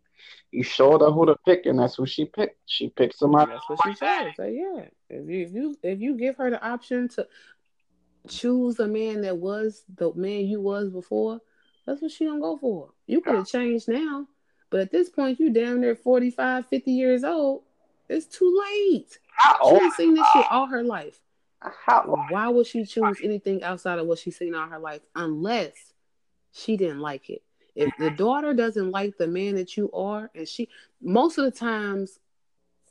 You 0.57 0.63
showed 0.63 1.01
her 1.01 1.11
who 1.11 1.27
to 1.27 1.35
pick, 1.45 1.67
and 1.67 1.77
that's 1.77 1.97
who 1.97 2.07
she 2.07 2.25
picked. 2.25 2.57
She 2.65 2.89
picked 2.89 3.19
somebody. 3.19 3.51
That's 3.51 3.69
what 3.69 3.79
she 3.83 3.93
chose. 3.93 4.33
So 4.35 4.45
yeah, 4.45 4.85
if 5.07 5.29
you 5.29 5.45
if 5.45 5.53
you 5.53 5.75
if 5.83 6.01
you 6.01 6.17
give 6.17 6.35
her 6.37 6.49
the 6.49 6.67
option 6.67 7.07
to 7.09 7.27
choose 8.27 8.79
a 8.79 8.87
man 8.87 9.21
that 9.21 9.37
was 9.37 9.83
the 9.97 10.11
man 10.15 10.47
you 10.47 10.59
was 10.59 10.89
before, 10.89 11.41
that's 11.85 12.01
what 12.01 12.09
she 12.09 12.25
gonna 12.25 12.39
go 12.39 12.57
for. 12.57 12.89
You 13.05 13.21
could 13.21 13.35
have 13.35 13.47
changed 13.47 13.87
now, 13.87 14.25
but 14.71 14.79
at 14.79 14.91
this 14.91 15.11
point, 15.11 15.39
you 15.39 15.51
down 15.53 15.81
there 15.81 15.95
45, 15.95 16.65
50 16.65 16.91
years 16.91 17.23
old. 17.23 17.61
It's 18.09 18.25
too 18.25 18.59
late. 18.67 19.19
How 19.35 19.77
She's 19.77 19.93
seen 19.93 20.15
this 20.15 20.25
shit 20.33 20.45
all 20.49 20.65
her 20.65 20.81
life. 20.81 21.19
How 21.59 22.01
Why 22.31 22.47
would 22.47 22.65
she 22.65 22.83
choose 22.83 23.19
anything 23.23 23.61
outside 23.61 23.99
of 23.99 24.07
what 24.07 24.17
she's 24.17 24.39
seen 24.39 24.55
all 24.55 24.69
her 24.69 24.79
life 24.79 25.01
unless 25.13 25.75
she 26.51 26.77
didn't 26.77 27.01
like 27.01 27.29
it? 27.29 27.43
If 27.77 27.95
the 27.99 28.09
daughter 28.09 28.55
doesn't 28.55 28.89
like 28.89 29.17
the 29.17 29.27
man 29.27 29.53
that 29.53 29.77
you 29.77 29.91
are, 29.91 30.31
and 30.33 30.47
she 30.47 30.67
most 30.99 31.37
of 31.37 31.45
the 31.45 31.51
times, 31.51 32.19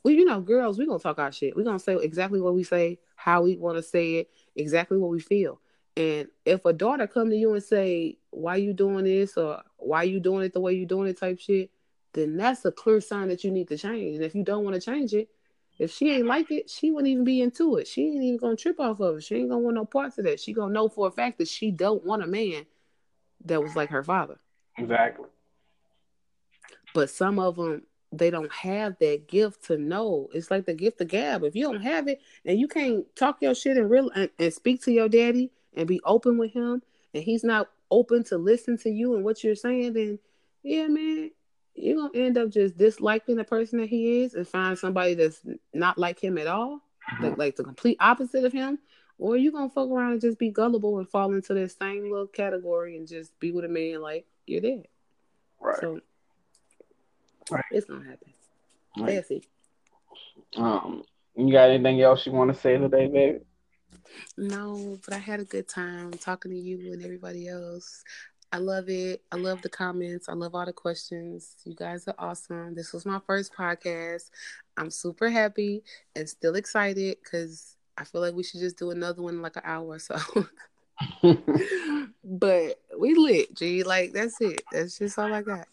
well, 0.01 0.13
you 0.13 0.23
know, 0.23 0.39
girls, 0.39 0.79
we're 0.79 0.87
gonna 0.87 0.99
talk 0.99 1.19
our 1.19 1.31
shit. 1.31 1.57
We're 1.57 1.65
gonna 1.65 1.77
say 1.77 1.97
exactly 1.97 2.39
what 2.39 2.55
we 2.55 2.63
say, 2.63 2.97
how 3.17 3.41
we 3.41 3.57
want 3.57 3.75
to 3.75 3.83
say 3.83 4.15
it, 4.15 4.29
exactly 4.55 4.97
what 4.97 5.09
we 5.09 5.19
feel. 5.19 5.59
And 5.97 6.29
if 6.45 6.63
a 6.63 6.71
daughter 6.71 7.05
come 7.05 7.29
to 7.29 7.35
you 7.35 7.53
and 7.53 7.61
say, 7.61 8.17
"Why 8.29 8.55
you 8.55 8.71
doing 8.71 9.03
this?" 9.03 9.35
or 9.35 9.61
"Why 9.75 10.03
you 10.03 10.21
doing 10.21 10.45
it 10.45 10.53
the 10.53 10.61
way 10.61 10.71
you 10.71 10.85
doing 10.85 11.09
it?" 11.09 11.17
type 11.17 11.37
shit, 11.37 11.69
then 12.13 12.37
that's 12.37 12.63
a 12.63 12.71
clear 12.71 13.01
sign 13.01 13.27
that 13.27 13.43
you 13.43 13.51
need 13.51 13.67
to 13.67 13.77
change. 13.77 14.15
And 14.15 14.23
if 14.23 14.35
you 14.35 14.43
don't 14.43 14.63
want 14.63 14.75
to 14.75 14.81
change 14.81 15.13
it, 15.13 15.27
if 15.79 15.91
she 15.91 16.11
ain't 16.11 16.27
like 16.27 16.49
it, 16.49 16.69
she 16.69 16.91
wouldn't 16.91 17.09
even 17.09 17.25
be 17.25 17.41
into 17.41 17.75
it. 17.75 17.89
She 17.89 18.03
ain't 18.05 18.23
even 18.23 18.37
gonna 18.37 18.55
trip 18.55 18.79
off 18.79 19.01
of 19.01 19.17
it. 19.17 19.23
She 19.23 19.35
ain't 19.35 19.49
gonna 19.49 19.59
want 19.59 19.75
no 19.75 19.83
parts 19.83 20.17
of 20.17 20.23
that. 20.23 20.39
She 20.39 20.53
gonna 20.53 20.73
know 20.73 20.87
for 20.87 21.09
a 21.09 21.11
fact 21.11 21.39
that 21.39 21.49
she 21.49 21.71
don't 21.71 22.05
want 22.05 22.23
a 22.23 22.27
man 22.27 22.65
that 23.43 23.61
was 23.61 23.75
like 23.75 23.89
her 23.89 24.03
father. 24.03 24.39
Exactly. 24.77 25.25
But 26.93 27.09
some 27.09 27.39
of 27.39 27.55
them, 27.55 27.83
they 28.11 28.29
don't 28.29 28.51
have 28.51 28.97
that 28.99 29.27
gift 29.27 29.65
to 29.65 29.77
know. 29.77 30.29
It's 30.33 30.49
like 30.49 30.65
the 30.65 30.73
gift 30.73 31.01
of 31.01 31.09
gab. 31.09 31.43
If 31.43 31.55
you 31.55 31.63
don't 31.65 31.81
have 31.81 32.07
it 32.07 32.21
and 32.45 32.59
you 32.59 32.67
can't 32.67 33.05
talk 33.15 33.37
your 33.41 33.53
shit 33.53 33.77
and 33.77 33.89
real 33.89 34.09
and, 34.15 34.29
and 34.39 34.53
speak 34.53 34.81
to 34.83 34.91
your 34.91 35.09
daddy 35.09 35.51
and 35.75 35.87
be 35.87 35.99
open 36.05 36.37
with 36.37 36.53
him, 36.53 36.81
and 37.13 37.23
he's 37.23 37.43
not 37.43 37.69
open 37.91 38.23
to 38.25 38.37
listen 38.37 38.77
to 38.77 38.89
you 38.89 39.15
and 39.15 39.23
what 39.23 39.43
you're 39.43 39.55
saying, 39.55 39.93
then 39.93 40.19
yeah, 40.63 40.87
man, 40.87 41.31
you're 41.75 41.97
gonna 41.97 42.17
end 42.17 42.37
up 42.37 42.49
just 42.49 42.77
disliking 42.77 43.35
the 43.35 43.43
person 43.43 43.79
that 43.79 43.89
he 43.89 44.21
is 44.23 44.33
and 44.33 44.47
find 44.47 44.77
somebody 44.77 45.13
that's 45.13 45.41
not 45.73 45.97
like 45.97 46.19
him 46.19 46.37
at 46.37 46.47
all, 46.47 46.81
mm-hmm. 47.13 47.23
like, 47.23 47.37
like 47.37 47.55
the 47.55 47.63
complete 47.63 47.97
opposite 47.99 48.43
of 48.43 48.53
him, 48.53 48.79
or 49.19 49.37
you 49.37 49.51
gonna 49.51 49.69
fuck 49.69 49.89
around 49.89 50.13
and 50.13 50.21
just 50.21 50.39
be 50.39 50.49
gullible 50.49 50.99
and 50.99 51.09
fall 51.09 51.33
into 51.33 51.53
this 51.53 51.75
same 51.75 52.09
little 52.09 52.27
category 52.27 52.97
and 52.97 53.07
just 53.07 53.37
be 53.39 53.51
with 53.51 53.65
a 53.65 53.69
man 53.69 54.01
like 54.01 54.25
you're 54.45 54.61
dead. 54.61 54.87
Right. 55.59 55.77
So 55.79 55.99
right. 57.49 57.65
it's 57.71 57.87
gonna 57.87 58.05
happen. 58.05 58.33
Right. 58.97 59.15
That's 59.15 59.31
it. 59.31 59.45
Um, 60.55 61.03
you 61.35 61.51
got 61.51 61.69
anything 61.69 62.01
else 62.01 62.25
you 62.25 62.31
want 62.31 62.53
to 62.53 62.59
say 62.59 62.77
today, 62.77 63.07
baby? 63.07 63.39
No, 64.37 64.97
but 65.05 65.13
I 65.13 65.19
had 65.19 65.39
a 65.39 65.45
good 65.45 65.67
time 65.67 66.11
talking 66.13 66.51
to 66.51 66.57
you 66.57 66.93
and 66.93 67.03
everybody 67.03 67.47
else. 67.47 68.03
I 68.51 68.57
love 68.59 68.87
it. 68.87 69.23
I 69.31 69.35
love 69.35 69.61
the 69.61 69.69
comments. 69.69 70.29
I 70.29 70.33
love 70.33 70.55
all 70.55 70.65
the 70.65 70.73
questions. 70.73 71.55
You 71.65 71.75
guys 71.75 72.07
are 72.07 72.15
awesome. 72.17 72.75
This 72.75 72.93
was 72.93 73.05
my 73.05 73.19
first 73.27 73.53
podcast. 73.53 74.29
I'm 74.77 74.89
super 74.89 75.29
happy 75.29 75.83
and 76.15 76.29
still 76.29 76.55
excited 76.55 77.17
because 77.21 77.76
I 77.97 78.03
feel 78.03 78.21
like 78.21 78.33
we 78.33 78.43
should 78.43 78.59
just 78.59 78.77
do 78.77 78.91
another 78.91 79.21
one 79.21 79.35
in 79.35 79.41
like 79.41 79.55
an 79.55 79.63
hour 79.65 79.87
or 79.87 79.99
so. 79.99 80.17
but 82.23 82.79
we 82.97 83.15
lit, 83.15 83.55
G. 83.55 83.83
Like 83.83 84.13
that's 84.13 84.39
it. 84.41 84.61
That's 84.71 84.97
just 84.97 85.17
all 85.19 85.33
I 85.33 85.41
got. 85.41 85.67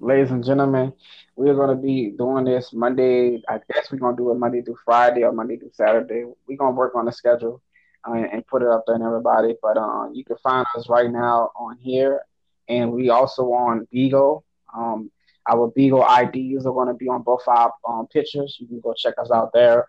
Ladies 0.00 0.30
and 0.30 0.44
gentlemen, 0.44 0.92
we're 1.34 1.54
gonna 1.54 1.76
be 1.76 2.10
doing 2.10 2.44
this 2.44 2.72
Monday. 2.72 3.42
I 3.48 3.60
guess 3.72 3.90
we're 3.90 3.98
gonna 3.98 4.16
do 4.16 4.30
it 4.30 4.38
Monday 4.38 4.62
through 4.62 4.78
Friday 4.84 5.24
or 5.24 5.32
Monday 5.32 5.56
through 5.56 5.72
Saturday. 5.72 6.24
We're 6.48 6.56
gonna 6.56 6.76
work 6.76 6.94
on 6.94 7.04
the 7.04 7.12
schedule 7.12 7.60
and 8.04 8.46
put 8.46 8.62
it 8.62 8.68
up 8.68 8.84
there 8.86 8.96
and 8.96 9.04
everybody. 9.04 9.54
But 9.60 9.76
uh, 9.76 10.08
you 10.12 10.24
can 10.24 10.36
find 10.42 10.66
us 10.76 10.88
right 10.88 11.10
now 11.10 11.50
on 11.56 11.76
here, 11.78 12.20
and 12.68 12.92
we 12.92 13.10
also 13.10 13.52
on 13.52 13.86
Bigo. 13.92 14.42
Um, 14.74 15.10
our 15.48 15.70
Bigo 15.70 16.02
IDs 16.02 16.66
are 16.66 16.72
going 16.72 16.88
to 16.88 16.94
be 16.94 17.08
on 17.08 17.22
both 17.22 17.46
our 17.46 17.72
um, 17.88 18.06
pictures. 18.08 18.56
You 18.58 18.66
can 18.66 18.80
go 18.80 18.94
check 18.94 19.14
us 19.18 19.30
out 19.30 19.52
there. 19.52 19.86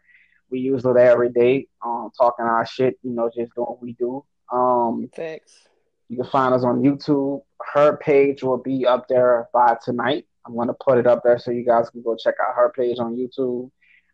We 0.50 0.60
use 0.60 0.86
it 0.86 0.98
every 0.98 1.30
day, 1.30 1.68
um, 1.86 2.12
talking 2.18 2.46
our 2.46 2.66
shit. 2.66 2.98
You 3.04 3.12
know, 3.12 3.30
just 3.34 3.54
doing 3.56 3.68
what 3.68 3.82
we 3.82 3.94
do. 3.94 4.24
Um, 4.52 5.10
Thanks. 5.14 5.68
You 6.10 6.18
can 6.18 6.28
find 6.28 6.54
us 6.54 6.64
on 6.64 6.82
YouTube. 6.82 7.42
Her 7.74 7.98
page 7.98 8.44
will 8.44 8.58
be 8.58 8.86
up 8.86 9.08
there 9.10 9.50
by 9.54 9.78
tonight. 9.84 10.26
I'm 10.46 10.56
gonna 10.56 10.74
put 10.74 10.98
it 10.98 11.08
up 11.08 11.22
there 11.24 11.38
so 11.38 11.52
you 11.52 11.66
guys 11.66 11.90
can 11.90 12.02
go 12.02 12.16
check 12.16 12.36
out 12.42 12.56
her 12.56 12.72
page 12.76 13.00
on 13.00 13.18
YouTube. 13.18 13.70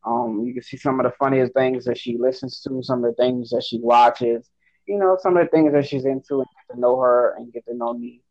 Um, 0.06 0.44
you 0.46 0.54
can 0.54 0.64
see 0.64 0.78
some 0.78 1.00
of 1.00 1.06
the 1.06 1.14
funniest 1.18 1.54
things 1.54 1.86
that 1.86 1.98
she 1.98 2.18
listens 2.18 2.62
to, 2.62 2.82
some 2.84 3.04
of 3.04 3.16
the 3.16 3.24
things 3.24 3.52
that 3.52 3.64
she 3.64 3.80
watches, 3.80 4.50
you 4.88 4.98
know, 4.98 5.18
some 5.22 5.38
of 5.38 5.46
the 5.46 5.50
things 5.50 5.72
that 5.74 5.88
she's 5.88 6.06
into, 6.06 6.40
and 6.40 6.48
get 6.68 6.74
to 6.74 6.80
know 6.80 7.00
her 7.00 7.36
and 7.38 7.54
get 7.54 7.66
to 7.68 7.76
know 7.76 7.94
me. 7.94 8.22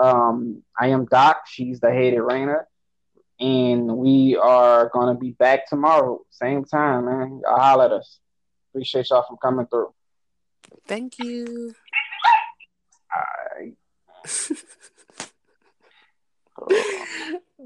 Um, 0.00 0.62
I 0.78 0.88
am 0.88 1.06
Doc. 1.06 1.42
She's 1.46 1.80
the 1.80 1.90
hated 1.90 2.20
Raina, 2.20 2.62
and 3.40 3.96
we 3.96 4.36
are 4.36 4.90
gonna 4.92 5.14
be 5.14 5.30
back 5.32 5.68
tomorrow, 5.68 6.20
same 6.30 6.64
time, 6.64 7.06
man. 7.06 7.40
Y'all 7.44 7.58
holler 7.58 7.86
at 7.86 7.92
us. 7.92 8.18
Appreciate 8.70 9.10
y'all 9.10 9.24
for 9.28 9.36
coming 9.38 9.66
through. 9.66 9.92
Thank 10.86 11.18
you. 11.18 11.74
All 13.14 13.22
right. 13.56 13.74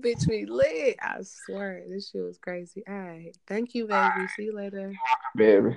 Bitch, 0.00 0.28
we 0.28 0.44
lit. 0.44 0.96
I 1.00 1.18
swear. 1.22 1.82
This 1.88 2.10
shit 2.10 2.22
was 2.22 2.38
crazy. 2.38 2.82
All 2.88 2.94
right. 2.94 3.36
Thank 3.46 3.74
you, 3.74 3.86
baby. 3.86 4.26
See 4.36 4.44
you 4.44 4.54
later. 4.54 4.92
Baby. 5.36 5.70